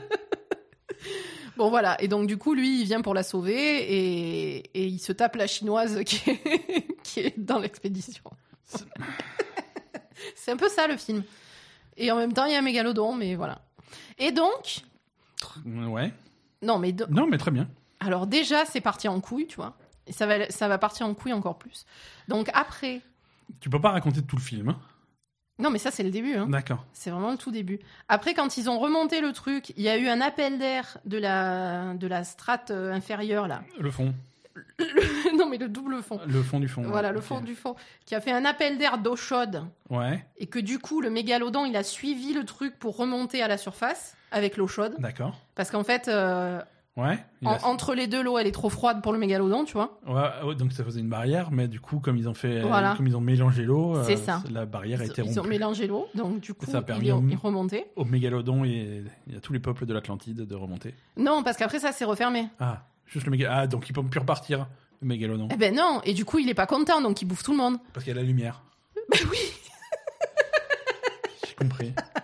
Bon 1.57 1.69
voilà, 1.69 2.01
et 2.03 2.09
donc 2.09 2.27
du 2.27 2.39
coup 2.39 2.55
lui 2.55 2.81
il 2.81 2.85
vient 2.87 3.03
pour 3.03 3.13
la 3.13 3.23
sauver 3.23 3.53
et, 3.55 4.57
et 4.73 4.87
il 4.87 4.99
se 4.99 5.13
tape 5.13 5.37
la 5.37 5.47
chinoise 5.47 6.03
qui 6.05 6.31
est, 6.31 6.97
qui 7.03 7.21
est 7.21 7.39
dans 7.39 7.59
l'expédition. 7.59 8.23
C'est- 8.65 8.85
C'est 10.37 10.53
un 10.53 10.57
peu 10.57 10.69
ça 10.71 10.87
le 10.87 10.97
film. 10.97 11.23
Et 11.99 12.11
en 12.11 12.17
même 12.17 12.33
temps 12.33 12.47
il 12.47 12.53
y 12.53 12.55
a 12.55 12.59
un 12.61 12.63
mégalodon, 12.63 13.15
mais 13.15 13.35
voilà. 13.35 13.61
Et 14.19 14.33
donc, 14.33 14.83
Ouais. 15.67 16.13
non 16.63 16.79
mais 16.79 16.93
do- 16.93 17.07
Non, 17.11 17.27
mais 17.27 17.37
très 17.37 17.51
bien. 17.51 17.69
alors 18.01 18.27
déjà 18.27 18.65
c'est 18.65 18.81
parti 18.81 19.07
en 19.09 19.21
couille, 19.21 19.47
tu 19.47 19.57
vois. 19.57 19.77
Et 20.07 20.13
ça 20.13 20.25
va, 20.27 20.49
ça 20.51 20.67
va 20.67 20.79
partir 20.79 21.05
en 21.07 21.13
couille 21.15 21.35
encore 21.35 21.59
plus. 21.59 21.85
Donc 22.29 22.49
après, 22.55 23.03
Tu 23.61 23.69
peux 23.69 23.81
pas 23.81 23.91
raconter 23.91 24.23
tout 24.23 24.37
le 24.37 24.43
film. 24.43 24.71
hein. 24.71 24.79
Non 25.61 25.71
mais 25.71 25.79
ça 25.79 25.91
c'est 25.91 26.03
le 26.03 26.11
début, 26.11 26.35
hein. 26.35 26.47
D'accord. 26.49 26.85
C'est 26.93 27.11
vraiment 27.11 27.31
le 27.31 27.37
tout 27.37 27.51
début. 27.51 27.79
Après, 28.09 28.35
quand 28.35 28.57
ils 28.57 28.69
ont 28.71 28.79
remonté 28.79 29.21
le 29.21 29.33
truc, 29.33 29.73
il 29.77 29.83
y 29.83 29.89
a 29.89 29.97
eu 29.97 30.09
un 30.09 30.21
appel 30.21 30.59
d'air 30.59 30.99
de 31.05 31.19
la, 31.19 31.95
de 31.95 32.07
la 32.07 32.25
strate 32.25 32.71
euh, 32.71 32.93
inférieure, 32.93 33.47
là. 33.49 33.63
Le 33.79 33.91
fond. 33.91 34.15
non, 35.39 35.49
mais 35.49 35.59
le 35.59 35.69
double 35.69 36.03
fond. 36.03 36.21
Le 36.27 36.43
fond 36.43 36.59
du 36.61 36.69
fond. 36.69 36.83
Voilà, 36.83 37.09
ouais. 37.09 37.15
le 37.15 37.21
Ok. 37.21 37.25
fond 37.27 37.41
du 37.41 37.55
fond. 37.55 37.77
Qui 38.05 38.15
a 38.15 38.21
fait 38.21 38.33
un 38.33 38.45
appel 38.45 38.79
d'air 38.79 38.99
d'eau 38.99 39.17
chaude. 39.17 39.63
Ouais, 39.91 40.25
Et 40.39 40.47
que 40.47 40.59
du 40.59 40.79
coup, 40.79 41.01
le 41.01 41.11
mégalodon, 41.11 41.65
il 41.67 41.77
a 41.77 41.83
suivi 41.83 42.33
le 42.35 42.45
truc 42.45 42.79
pour 42.79 42.97
remonter 42.97 43.43
à 43.43 43.49
la 43.49 43.57
surface 43.59 44.17
avec 44.33 44.57
l'eau 44.57 44.67
chaude. 44.69 44.95
d'accord. 44.99 45.39
Parce 45.55 45.71
qu'en 45.71 45.85
fait, 45.85 46.09
euh, 46.09 46.61
Ouais. 46.97 47.19
il 47.41 47.49
en- 47.49 47.53
a- 47.53 47.65
entre 47.67 47.95
les 47.95 48.07
deux, 48.09 48.23
l'eau, 48.23 48.37
elle 48.37 48.47
est 48.47 48.53
trop 48.53 48.69
froide 48.69 49.01
pour 49.03 49.13
le 49.13 49.19
mégalodon, 49.19 49.65
tu 49.65 49.73
vois. 49.75 49.99
Ouais, 50.07 50.55
donc 50.57 50.73
ça 50.73 50.85
faisait 50.85 51.01
une 51.01 51.09
barrière, 51.09 51.51
mais 51.51 51.69
du 51.69 51.81
coup, 51.81 51.99
comme 52.01 52.17
ils 52.17 52.29
ont 52.29 52.35
fait, 52.35 52.61
Voilà. 52.63 52.95
comme 52.97 53.07
ils 53.07 53.17
ont 53.17 53.21
mélangé 53.21 53.63
l'eau, 53.63 53.97
euh, 53.97 54.17
la 54.51 54.67
barrière 54.67 55.01
a 55.01 55.05
Ils, 55.05 55.11
été 55.11 55.23
ils 55.23 55.39
ont 55.39 55.43
rompue. 55.43 55.49
mélangé 55.49 55.87
l'eau, 55.87 56.09
donc 56.15 56.41
du 56.41 56.53
coup, 56.53 56.67
ça 56.67 56.79
a 56.79 56.83
permis 56.83 57.07
il 57.07 57.09
est, 57.09 57.13
au- 57.13 57.23
il 57.23 57.33
est 57.33 57.37
remonté. 57.37 57.87
Au 57.97 58.05
mégalodon 58.05 58.65
et, 58.65 59.05
et 59.33 59.37
à 59.37 59.41
tous 59.41 59.53
les 59.53 59.61
peuples 59.61 59.87
de 59.87 59.95
l'Atlantide 59.95 60.47
de 60.47 60.55
remonter. 60.55 60.95
Non, 61.17 61.43
parce 61.43 61.57
qu'après, 61.57 61.79
ça 61.79 61.93
s'est 61.93 62.05
refermé. 62.05 62.49
Ah, 62.59 62.83
juste 63.07 63.25
le 63.25 63.31
mégalodon. 63.31 63.57
Ah, 63.59 63.67
donc 63.67 63.89
ils 63.89 63.93
peuvent 63.93 64.05
plus 64.07 64.21
repartir, 64.21 64.67
le 65.01 65.07
mégalodon, 65.09 65.49
Eh 65.53 65.57
ben 65.57 65.75
non, 65.75 66.01
et 66.05 66.13
du 66.13 66.25
coup, 66.27 66.39
il 66.41 66.49
est 66.51 66.55
pas 66.55 66.67
content, 66.67 67.01
donc 67.01 67.23
il 67.23 67.25
bouffe 67.25 67.45
tout 67.45 67.53
le 67.53 67.59
monde. 67.59 67.79
parce 67.95 68.05
qu'il 68.05 68.13
y 68.15 68.19
a 68.19 68.21
la 68.21 68.27
lumière. 68.27 68.63
Ben 69.11 69.19
oui 69.31 69.39
J'ai 71.49 71.55
compris. 71.55 71.93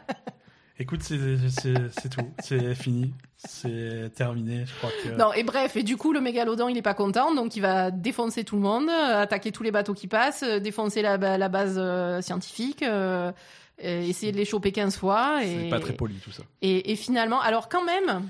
Écoute, 0.79 1.03
c'est 1.03 2.09
tout, 2.11 2.21
c'est 2.43 2.75
fini, 2.75 3.15
c'est 3.39 4.13
terminé. 4.15 4.67
Je 4.67 4.75
crois 4.75 4.91
que. 5.03 5.09
Non, 5.17 5.33
et 5.33 5.43
bref, 5.43 5.75
et 5.77 5.83
du 5.83 5.97
coup, 5.97 6.13
le 6.13 6.21
mégalodon, 6.21 6.69
il 6.69 6.77
est 6.77 6.83
pas 6.83 6.93
content, 6.93 7.35
donc 7.35 7.57
il 7.57 7.61
va 7.61 7.91
défoncer 7.91 8.45
tout 8.45 8.57
le 8.57 8.63
monde, 8.63 8.89
euh, 8.91 9.23
attaquer 9.23 9.53
tous 9.53 9.63
les 9.63 9.71
bateaux 9.71 9.95
qui 9.95 10.07
passent, 10.07 10.43
euh, 10.43 10.59
défoncer 10.61 11.01
la, 11.01 11.17
ba- 11.17 11.39
la 11.39 11.49
base 11.49 11.77
euh, 11.79 12.21
scientifique, 12.21 12.83
euh, 12.83 13.33
essayer 13.79 14.33
de 14.33 14.37
les 14.37 14.45
choper 14.45 14.71
15 14.71 14.99
fois. 14.99 15.39
C'est 15.43 15.69
pas 15.71 15.81
très 15.81 15.95
poli 15.95 16.17
tout 16.17 16.31
ça. 16.33 16.43
et, 16.61 16.93
et 16.93 16.97
finalement, 16.97 17.41
alors 17.41 17.71
quand 17.71 17.85
même, 17.85 18.29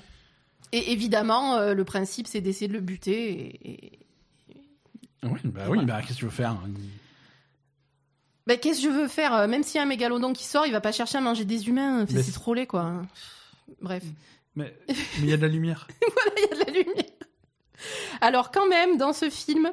et 0.70 0.92
évidemment, 0.92 1.56
euh, 1.56 1.74
le 1.74 1.84
principe, 1.84 2.28
c'est 2.28 2.40
d'essayer 2.40 2.68
de 2.68 2.74
le 2.74 2.80
buter. 2.80 3.58
Et, 3.64 3.70
et- 3.82 3.98
Oui, 5.24 5.40
bah 5.44 5.62
oui, 5.68 5.84
bah 5.84 5.98
qu'est-ce 6.00 6.14
que 6.14 6.18
tu 6.20 6.24
veux 6.26 6.30
faire 6.30 6.56
Ben, 8.46 8.58
qu'est-ce 8.58 8.80
que 8.80 8.84
je 8.84 8.92
veux 8.92 9.08
faire 9.08 9.34
euh, 9.34 9.46
Même 9.48 9.62
s'il 9.62 9.76
y 9.76 9.78
a 9.80 9.82
un 9.82 9.86
mégalodon 9.86 10.32
qui 10.32 10.44
sort, 10.44 10.66
il 10.66 10.72
va 10.72 10.80
pas 10.80 10.92
chercher 10.92 11.18
à 11.18 11.20
manger 11.20 11.44
des 11.44 11.68
humains. 11.68 12.06
Mais 12.10 12.22
c'est 12.22 12.32
trop 12.32 12.54
laid, 12.54 12.66
quoi. 12.66 12.92
Bref. 13.80 14.04
Mais 14.54 14.74
mais 14.88 14.94
il 15.18 15.26
y 15.26 15.32
a 15.32 15.36
de 15.36 15.42
la 15.42 15.48
lumière. 15.48 15.86
il 16.36 16.42
y 16.42 16.44
a 16.44 16.64
de 16.64 16.70
la 16.70 16.78
lumière. 16.78 17.04
Alors 18.20 18.50
quand 18.50 18.66
même, 18.68 18.96
dans 18.96 19.12
ce 19.12 19.28
film, 19.28 19.70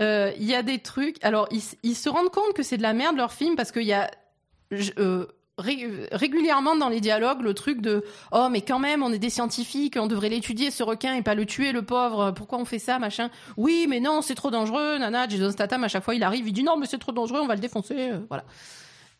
euh, 0.00 0.32
il 0.38 0.44
y 0.44 0.54
a 0.54 0.62
des 0.62 0.80
trucs. 0.80 1.22
Alors 1.22 1.48
ils, 1.50 1.94
se 1.94 2.08
rendent 2.08 2.30
compte 2.30 2.52
que 2.54 2.62
c'est 2.62 2.76
de 2.76 2.82
la 2.82 2.94
merde 2.94 3.16
leur 3.16 3.32
film 3.32 3.54
parce 3.56 3.70
qu'il 3.70 3.84
y 3.84 3.92
a 3.92 4.10
je- 4.70 4.92
euh, 4.98 5.26
régulièrement 5.58 6.74
dans 6.76 6.88
les 6.88 7.00
dialogues 7.00 7.42
le 7.42 7.54
truc 7.54 7.80
de 7.80 8.04
oh 8.32 8.48
mais 8.50 8.60
quand 8.62 8.78
même 8.78 9.02
on 9.02 9.12
est 9.12 9.18
des 9.18 9.30
scientifiques, 9.30 9.96
on 9.98 10.06
devrait 10.06 10.28
l'étudier 10.28 10.70
ce 10.70 10.82
requin 10.82 11.14
et 11.14 11.22
pas 11.22 11.34
le 11.34 11.46
tuer 11.46 11.72
le 11.72 11.82
pauvre. 11.82 12.32
Pourquoi 12.32 12.58
on 12.58 12.64
fait 12.64 12.78
ça 12.78 12.98
machin 12.98 13.30
Oui 13.56 13.86
mais 13.88 14.00
non 14.00 14.20
c'est 14.22 14.34
trop 14.34 14.50
dangereux. 14.50 14.98
Nana 14.98 15.28
Jason 15.28 15.50
Statham 15.50 15.84
à 15.84 15.88
chaque 15.88 16.04
fois 16.04 16.14
il 16.14 16.22
arrive 16.22 16.48
il 16.48 16.52
dit 16.52 16.64
non 16.64 16.76
mais 16.76 16.86
c'est 16.86 16.98
trop 16.98 17.12
dangereux 17.12 17.40
on 17.40 17.46
va 17.46 17.54
le 17.54 17.60
défoncer. 17.60 18.10
euh, 18.10 18.20
voilà. 18.28 18.44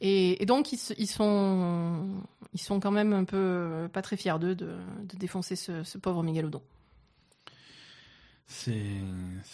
Et, 0.00 0.44
donc 0.44 0.72
ils, 0.72 1.06
sont 1.06 2.04
ils 2.52 2.60
sont 2.60 2.80
quand 2.80 2.90
même 2.90 3.12
un 3.12 3.24
peu 3.24 3.88
pas 3.92 4.02
très 4.02 4.16
fiers 4.16 4.38
d'eux 4.40 4.54
de, 4.54 4.76
de 5.04 5.16
défoncer 5.16 5.56
ce, 5.56 5.82
ce 5.84 5.98
pauvre 5.98 6.22
mégalodon. 6.22 6.60
C'est 8.46 8.74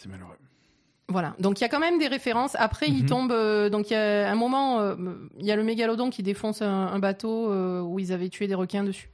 malheureux. 0.09 0.39
Voilà, 1.11 1.35
donc 1.41 1.59
il 1.61 1.62
y 1.62 1.65
a 1.65 1.69
quand 1.69 1.81
même 1.81 1.99
des 1.99 2.07
références. 2.07 2.55
Après, 2.59 2.87
il 2.87 3.03
Mhm. 3.03 3.07
tombe. 3.07 3.32
euh, 3.32 3.69
donc 3.69 3.91
il 3.91 3.95
y 3.95 3.97
a 3.97 4.31
un 4.31 4.35
moment, 4.37 4.81
euh, 4.81 4.95
il 5.39 5.45
y 5.45 5.51
a 5.51 5.57
le 5.57 5.65
mégalodon 5.65 6.09
qui 6.09 6.23
défonce 6.23 6.62
un, 6.62 6.87
un 6.87 6.99
bateau 7.01 7.51
euh, 7.51 7.81
où 7.81 7.99
ils 7.99 8.12
avaient 8.12 8.28
tué 8.28 8.47
des 8.47 8.55
requins 8.55 8.85
dessus. 8.85 9.11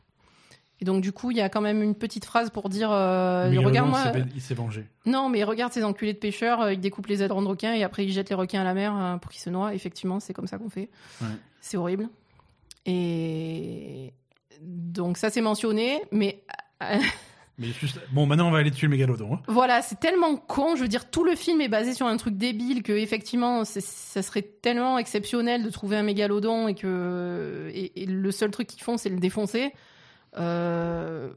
Et 0.78 0.85
donc 0.85 1.01
du 1.01 1.10
coup, 1.10 1.31
il 1.31 1.39
y 1.39 1.40
a 1.40 1.48
quand 1.48 1.62
même 1.62 1.82
une 1.82 1.94
petite 1.94 2.27
phrase 2.27 2.51
pour 2.51 2.68
dire 2.68 2.90
regarde-moi. 2.90 4.12
il 4.35 4.43
s'est- 4.43 4.52
vengé. 4.55 4.85
Non, 5.06 5.31
mais 5.31 5.43
regarde 5.43 5.73
ces 5.73 5.82
enculés 5.85 6.12
de 6.12 6.18
pêcheurs, 6.18 6.70
ils 6.70 6.78
découpent 6.78 7.06
les 7.06 7.23
ailerons 7.23 7.40
de 7.40 7.48
requins 7.48 7.73
et 7.73 7.82
après 7.82 8.05
ils 8.05 8.12
jettent 8.12 8.28
les 8.28 8.35
requins 8.36 8.60
à 8.60 8.64
la 8.64 8.74
mer 8.74 9.18
pour 9.23 9.31
qu'ils 9.32 9.40
se 9.40 9.48
noient. 9.48 9.73
Effectivement, 9.74 10.20
c'est 10.20 10.35
comme 10.35 10.47
ça 10.47 10.59
qu'on 10.59 10.68
fait. 10.68 10.90
Ouais. 11.23 11.28
C'est 11.62 11.78
horrible. 11.78 12.10
Et 12.85 14.12
donc 14.60 15.16
ça 15.16 15.31
c'est 15.31 15.40
mentionné, 15.40 16.02
mais 16.12 16.43
Mais 17.58 17.68
juste... 17.68 17.98
Bon, 18.12 18.26
maintenant 18.26 18.48
on 18.48 18.50
va 18.50 18.58
aller 18.58 18.70
tuer 18.70 18.86
le 18.86 18.90
mégalodon. 18.90 19.34
hein. 19.34 19.40
Voilà, 19.48 19.80
c'est 19.80 19.98
tellement 19.98 20.36
con. 20.36 20.76
Je 20.76 20.82
veux 20.82 20.88
dire, 20.88 21.10
tout 21.10 21.24
le 21.24 21.34
film 21.34 21.60
est 21.62 21.68
basé 21.68 21.94
sur 21.94 22.06
un 22.06 22.16
truc 22.18 22.36
débile 22.36 22.82
que 22.82 22.92
effectivement, 22.92 23.64
ça 23.64 24.22
serait 24.22 24.42
tellement 24.42 24.98
exceptionnel 24.98 25.64
de 25.64 25.70
trouver 25.70 25.96
un 25.96 26.02
mégalodon 26.02 26.68
et 26.68 26.74
que 26.74 27.70
et, 27.72 28.02
et 28.02 28.06
le 28.06 28.30
seul 28.30 28.50
truc 28.50 28.66
qu'ils 28.66 28.82
font, 28.82 28.98
c'est 28.98 29.08
le 29.08 29.18
défoncer. 29.18 29.72
Euh, 30.36 31.32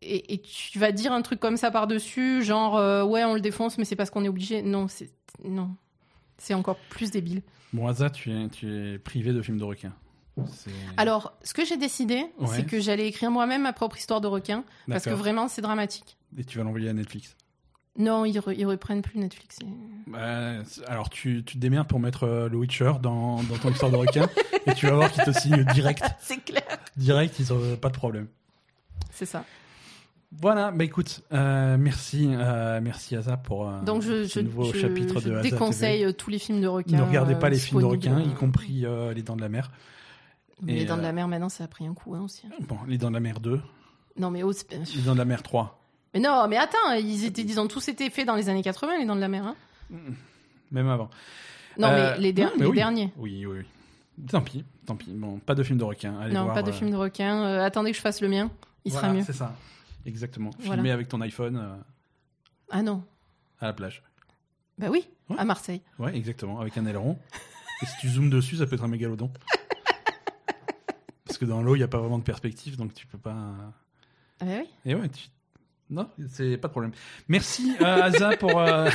et, 0.00 0.34
et 0.34 0.40
tu 0.40 0.78
vas 0.78 0.92
dire 0.92 1.12
un 1.12 1.20
truc 1.22 1.38
comme 1.40 1.56
ça 1.58 1.70
par 1.70 1.86
dessus, 1.86 2.42
genre 2.42 2.76
euh, 2.78 3.04
ouais, 3.04 3.24
on 3.24 3.34
le 3.34 3.40
défonce, 3.40 3.76
mais 3.76 3.84
c'est 3.84 3.96
parce 3.96 4.08
qu'on 4.08 4.24
est 4.24 4.28
obligé. 4.28 4.62
Non, 4.62 4.88
c'est 4.88 5.10
non, 5.44 5.70
c'est 6.38 6.54
encore 6.54 6.78
plus 6.88 7.10
débile. 7.10 7.42
Bon, 7.74 7.92
tu 8.10 8.30
es, 8.32 8.48
tu 8.48 8.72
es 8.72 8.98
privé 8.98 9.32
de 9.34 9.42
films 9.42 9.58
de 9.58 9.64
requins. 9.64 9.92
Alors, 10.96 11.32
ce 11.42 11.54
que 11.54 11.64
j'ai 11.64 11.76
décidé, 11.76 12.26
Ouais. 12.38 12.46
c'est 12.54 12.66
que 12.66 12.80
j'allais 12.80 13.08
écrire 13.08 13.30
moi-même 13.30 13.62
ma 13.62 13.72
propre 13.72 13.96
histoire 13.98 14.20
de 14.20 14.26
requin 14.26 14.64
parce 14.88 15.04
que 15.04 15.10
vraiment, 15.10 15.48
c'est 15.48 15.62
dramatique. 15.62 16.16
Et 16.38 16.44
tu 16.44 16.58
vas 16.58 16.64
l'envoyer 16.64 16.88
à 16.88 16.92
Netflix? 16.92 17.34
Non, 17.98 18.26
ils, 18.26 18.38
re- 18.38 18.54
ils 18.56 18.66
reprennent 18.66 19.00
plus 19.00 19.18
Netflix. 19.18 19.58
Bah, 20.06 20.62
alors, 20.86 21.08
tu, 21.08 21.42
tu 21.44 21.54
te 21.54 21.58
démerdes 21.58 21.88
pour 21.88 21.98
mettre 21.98 22.24
euh, 22.24 22.48
le 22.50 22.58
Witcher 22.58 22.92
dans, 23.00 23.42
dans 23.44 23.56
ton 23.56 23.70
histoire 23.70 23.90
de 23.90 23.96
requin 23.96 24.28
et 24.66 24.74
tu 24.74 24.84
vas 24.86 24.92
voir 24.96 25.10
qu'il 25.10 25.24
te 25.24 25.30
signe 25.32 25.64
direct. 25.72 26.04
C'est 26.20 26.44
clair. 26.44 26.62
Direct, 26.98 27.38
ils 27.38 27.52
ont 27.54 27.76
pas 27.76 27.88
de 27.88 27.94
problème. 27.96 28.26
C'est 29.12 29.24
ça. 29.24 29.44
Voilà, 30.38 30.72
bah 30.72 30.84
écoute, 30.84 31.22
euh, 31.32 31.78
merci, 31.78 32.28
euh, 32.30 32.80
merci 32.82 33.16
Asa 33.16 33.38
pour 33.38 33.66
euh, 33.68 33.80
Donc 33.82 34.02
je, 34.02 34.26
ce 34.26 34.40
je, 34.40 34.44
nouveau 34.44 34.64
je- 34.70 34.78
chapitre 34.80 35.20
je 35.20 35.28
de 35.30 35.34
Asa 35.36 35.42
déconseille 35.42 36.00
TV. 36.00 36.10
euh, 36.10 36.12
tous 36.12 36.28
les 36.28 36.38
films 36.38 36.60
de 36.60 36.66
requins. 36.66 36.96
Ne 36.98 37.02
regardez 37.02 37.36
pas 37.36 37.46
euh, 37.46 37.50
les 37.50 37.58
films 37.58 37.80
de 37.80 37.86
requins, 37.86 38.20
y 38.20 38.34
compris 38.34 38.84
euh, 38.84 39.14
Les 39.14 39.22
Dents 39.22 39.36
de 39.36 39.40
la 39.40 39.48
Mer. 39.48 39.70
Les 40.62 40.84
dents 40.86 40.96
de 40.96 41.00
euh, 41.00 41.04
la 41.04 41.12
mer, 41.12 41.28
maintenant, 41.28 41.48
ça 41.48 41.64
a 41.64 41.68
pris 41.68 41.86
un 41.86 41.92
coup 41.94 42.14
hein, 42.14 42.22
aussi. 42.22 42.44
Bon, 42.60 42.78
Les 42.86 42.96
Dents 42.98 43.08
de 43.08 43.14
la 43.14 43.20
Mer 43.20 43.40
2, 43.40 43.60
Non, 44.16 44.30
mais, 44.30 44.42
au- 44.42 44.52
Les 44.52 45.02
Dents 45.04 45.12
de 45.12 45.18
la 45.18 45.24
Mer 45.26 45.42
3. 45.42 45.78
mais 46.14 46.20
non, 46.20 46.46
mais 46.48 46.56
attends, 46.56 46.92
ils, 46.98 47.24
étaient, 47.26 47.42
ils 47.42 47.60
ont 47.60 47.68
tous 47.68 47.88
été 47.88 48.08
faits 48.10 48.26
dans 48.26 48.36
les 48.36 48.48
années 48.48 48.62
80, 48.62 48.98
les 48.98 49.04
dents 49.06 49.16
de 49.16 49.20
la 49.20 49.28
mer. 49.28 49.44
hein. 49.46 49.56
Même 50.70 50.88
avant. 50.88 51.10
non, 51.78 51.88
Euh, 51.88 52.14
mais 52.16 52.20
les, 52.22 52.32
der- 52.32 52.46
non, 52.48 52.52
mais 52.56 52.64
les 52.64 52.70
oui. 52.70 52.76
derniers. 52.76 53.12
Oui, 53.16 53.44
oui, 53.46 53.58
oui. 53.58 53.64
Tant 54.28 54.40
pis, 54.40 54.64
tant 54.86 54.96
pis. 54.96 55.10
Bon, 55.12 55.38
pas 55.40 55.54
de 55.54 55.62
film 55.62 55.78
de 55.78 55.84
requins. 55.84 56.18
Allez 56.18 56.32
non, 56.32 56.44
voir, 56.44 56.54
pas 56.54 56.62
de 56.62 56.70
euh, 56.70 56.72
film 56.72 56.90
de 56.90 56.96
requins. 56.96 57.44
Euh, 57.44 57.62
attendez 57.64 57.90
que 57.90 57.96
je 57.98 58.00
fasse 58.02 58.22
le 58.22 58.28
mien. 58.28 58.50
Il 58.86 58.92
voilà, 58.92 59.08
sera 59.08 59.14
mieux. 59.18 59.22
C'est 59.24 59.34
ça, 59.34 59.54
exactement. 60.06 60.50
Voilà. 60.60 60.76
Filmé 60.76 60.90
avec 60.90 61.08
ton 61.08 61.20
iPhone 61.20 61.56
euh, 61.58 61.76
Ah 62.70 62.82
non. 62.82 63.04
à 63.60 63.66
la 63.66 63.72
plage. 63.74 64.02
Bah 64.78 64.86
oui, 64.90 65.06
Ouais. 65.28 65.36
à 65.38 65.44
Marseille. 65.44 65.82
Ouais, 65.98 66.16
exactement, 66.16 66.60
avec 66.60 66.78
un 66.78 66.86
aileron. 66.86 67.18
Et 67.82 67.86
si 67.86 67.92
tu 68.00 68.08
zoomes 68.08 68.30
dessus, 68.30 68.56
ça 68.56 68.66
peut 68.66 68.74
être 68.76 68.84
un 68.84 68.88
mégalodon. 68.88 69.30
Parce 71.36 71.44
que 71.50 71.50
dans 71.54 71.60
l'eau, 71.62 71.74
il 71.74 71.80
n'y 71.80 71.84
a 71.84 71.88
pas 71.88 71.98
vraiment 71.98 72.18
de 72.18 72.24
perspective, 72.24 72.78
donc 72.78 72.94
tu 72.94 73.06
peux 73.06 73.18
pas. 73.18 73.36
Ah 74.40 74.46
bah 74.46 74.52
oui. 74.58 74.66
Et 74.86 74.94
ouais, 74.94 75.06
tu... 75.10 75.26
non, 75.90 76.08
c'est 76.30 76.56
pas 76.56 76.68
de 76.68 76.70
problème. 76.72 76.92
Merci 77.28 77.76
euh, 77.82 78.02
Asa 78.04 78.38
pour 78.38 78.58
euh, 78.58 78.88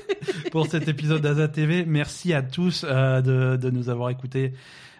pour 0.52 0.68
cet 0.68 0.86
épisode 0.86 1.22
d'Asa 1.22 1.48
TV. 1.48 1.84
Merci 1.84 2.32
à 2.34 2.42
tous 2.44 2.84
euh, 2.88 3.20
de, 3.20 3.56
de 3.56 3.70
nous 3.70 3.88
avoir 3.88 4.10
écoutés 4.10 4.52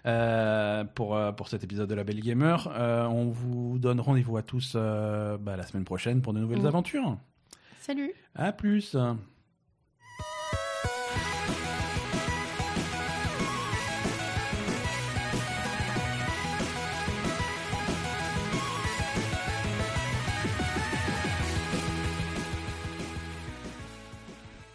euh, 0.06 0.82
pour 0.96 1.14
euh, 1.16 1.30
pour 1.30 1.46
cet 1.46 1.62
épisode 1.62 1.88
de 1.88 1.94
la 1.94 2.02
Belle 2.02 2.18
Gamer. 2.20 2.68
Euh, 2.74 3.06
on 3.06 3.26
vous 3.30 3.78
donne 3.78 4.00
rendez-vous 4.00 4.36
à 4.36 4.42
tous 4.42 4.74
bah, 4.74 5.56
la 5.56 5.62
semaine 5.64 5.84
prochaine 5.84 6.20
pour 6.20 6.32
de 6.34 6.40
nouvelles 6.40 6.62
Mm. 6.62 6.66
aventures. 6.66 7.16
Salut. 7.78 8.10
À 8.34 8.50
plus. 8.50 8.96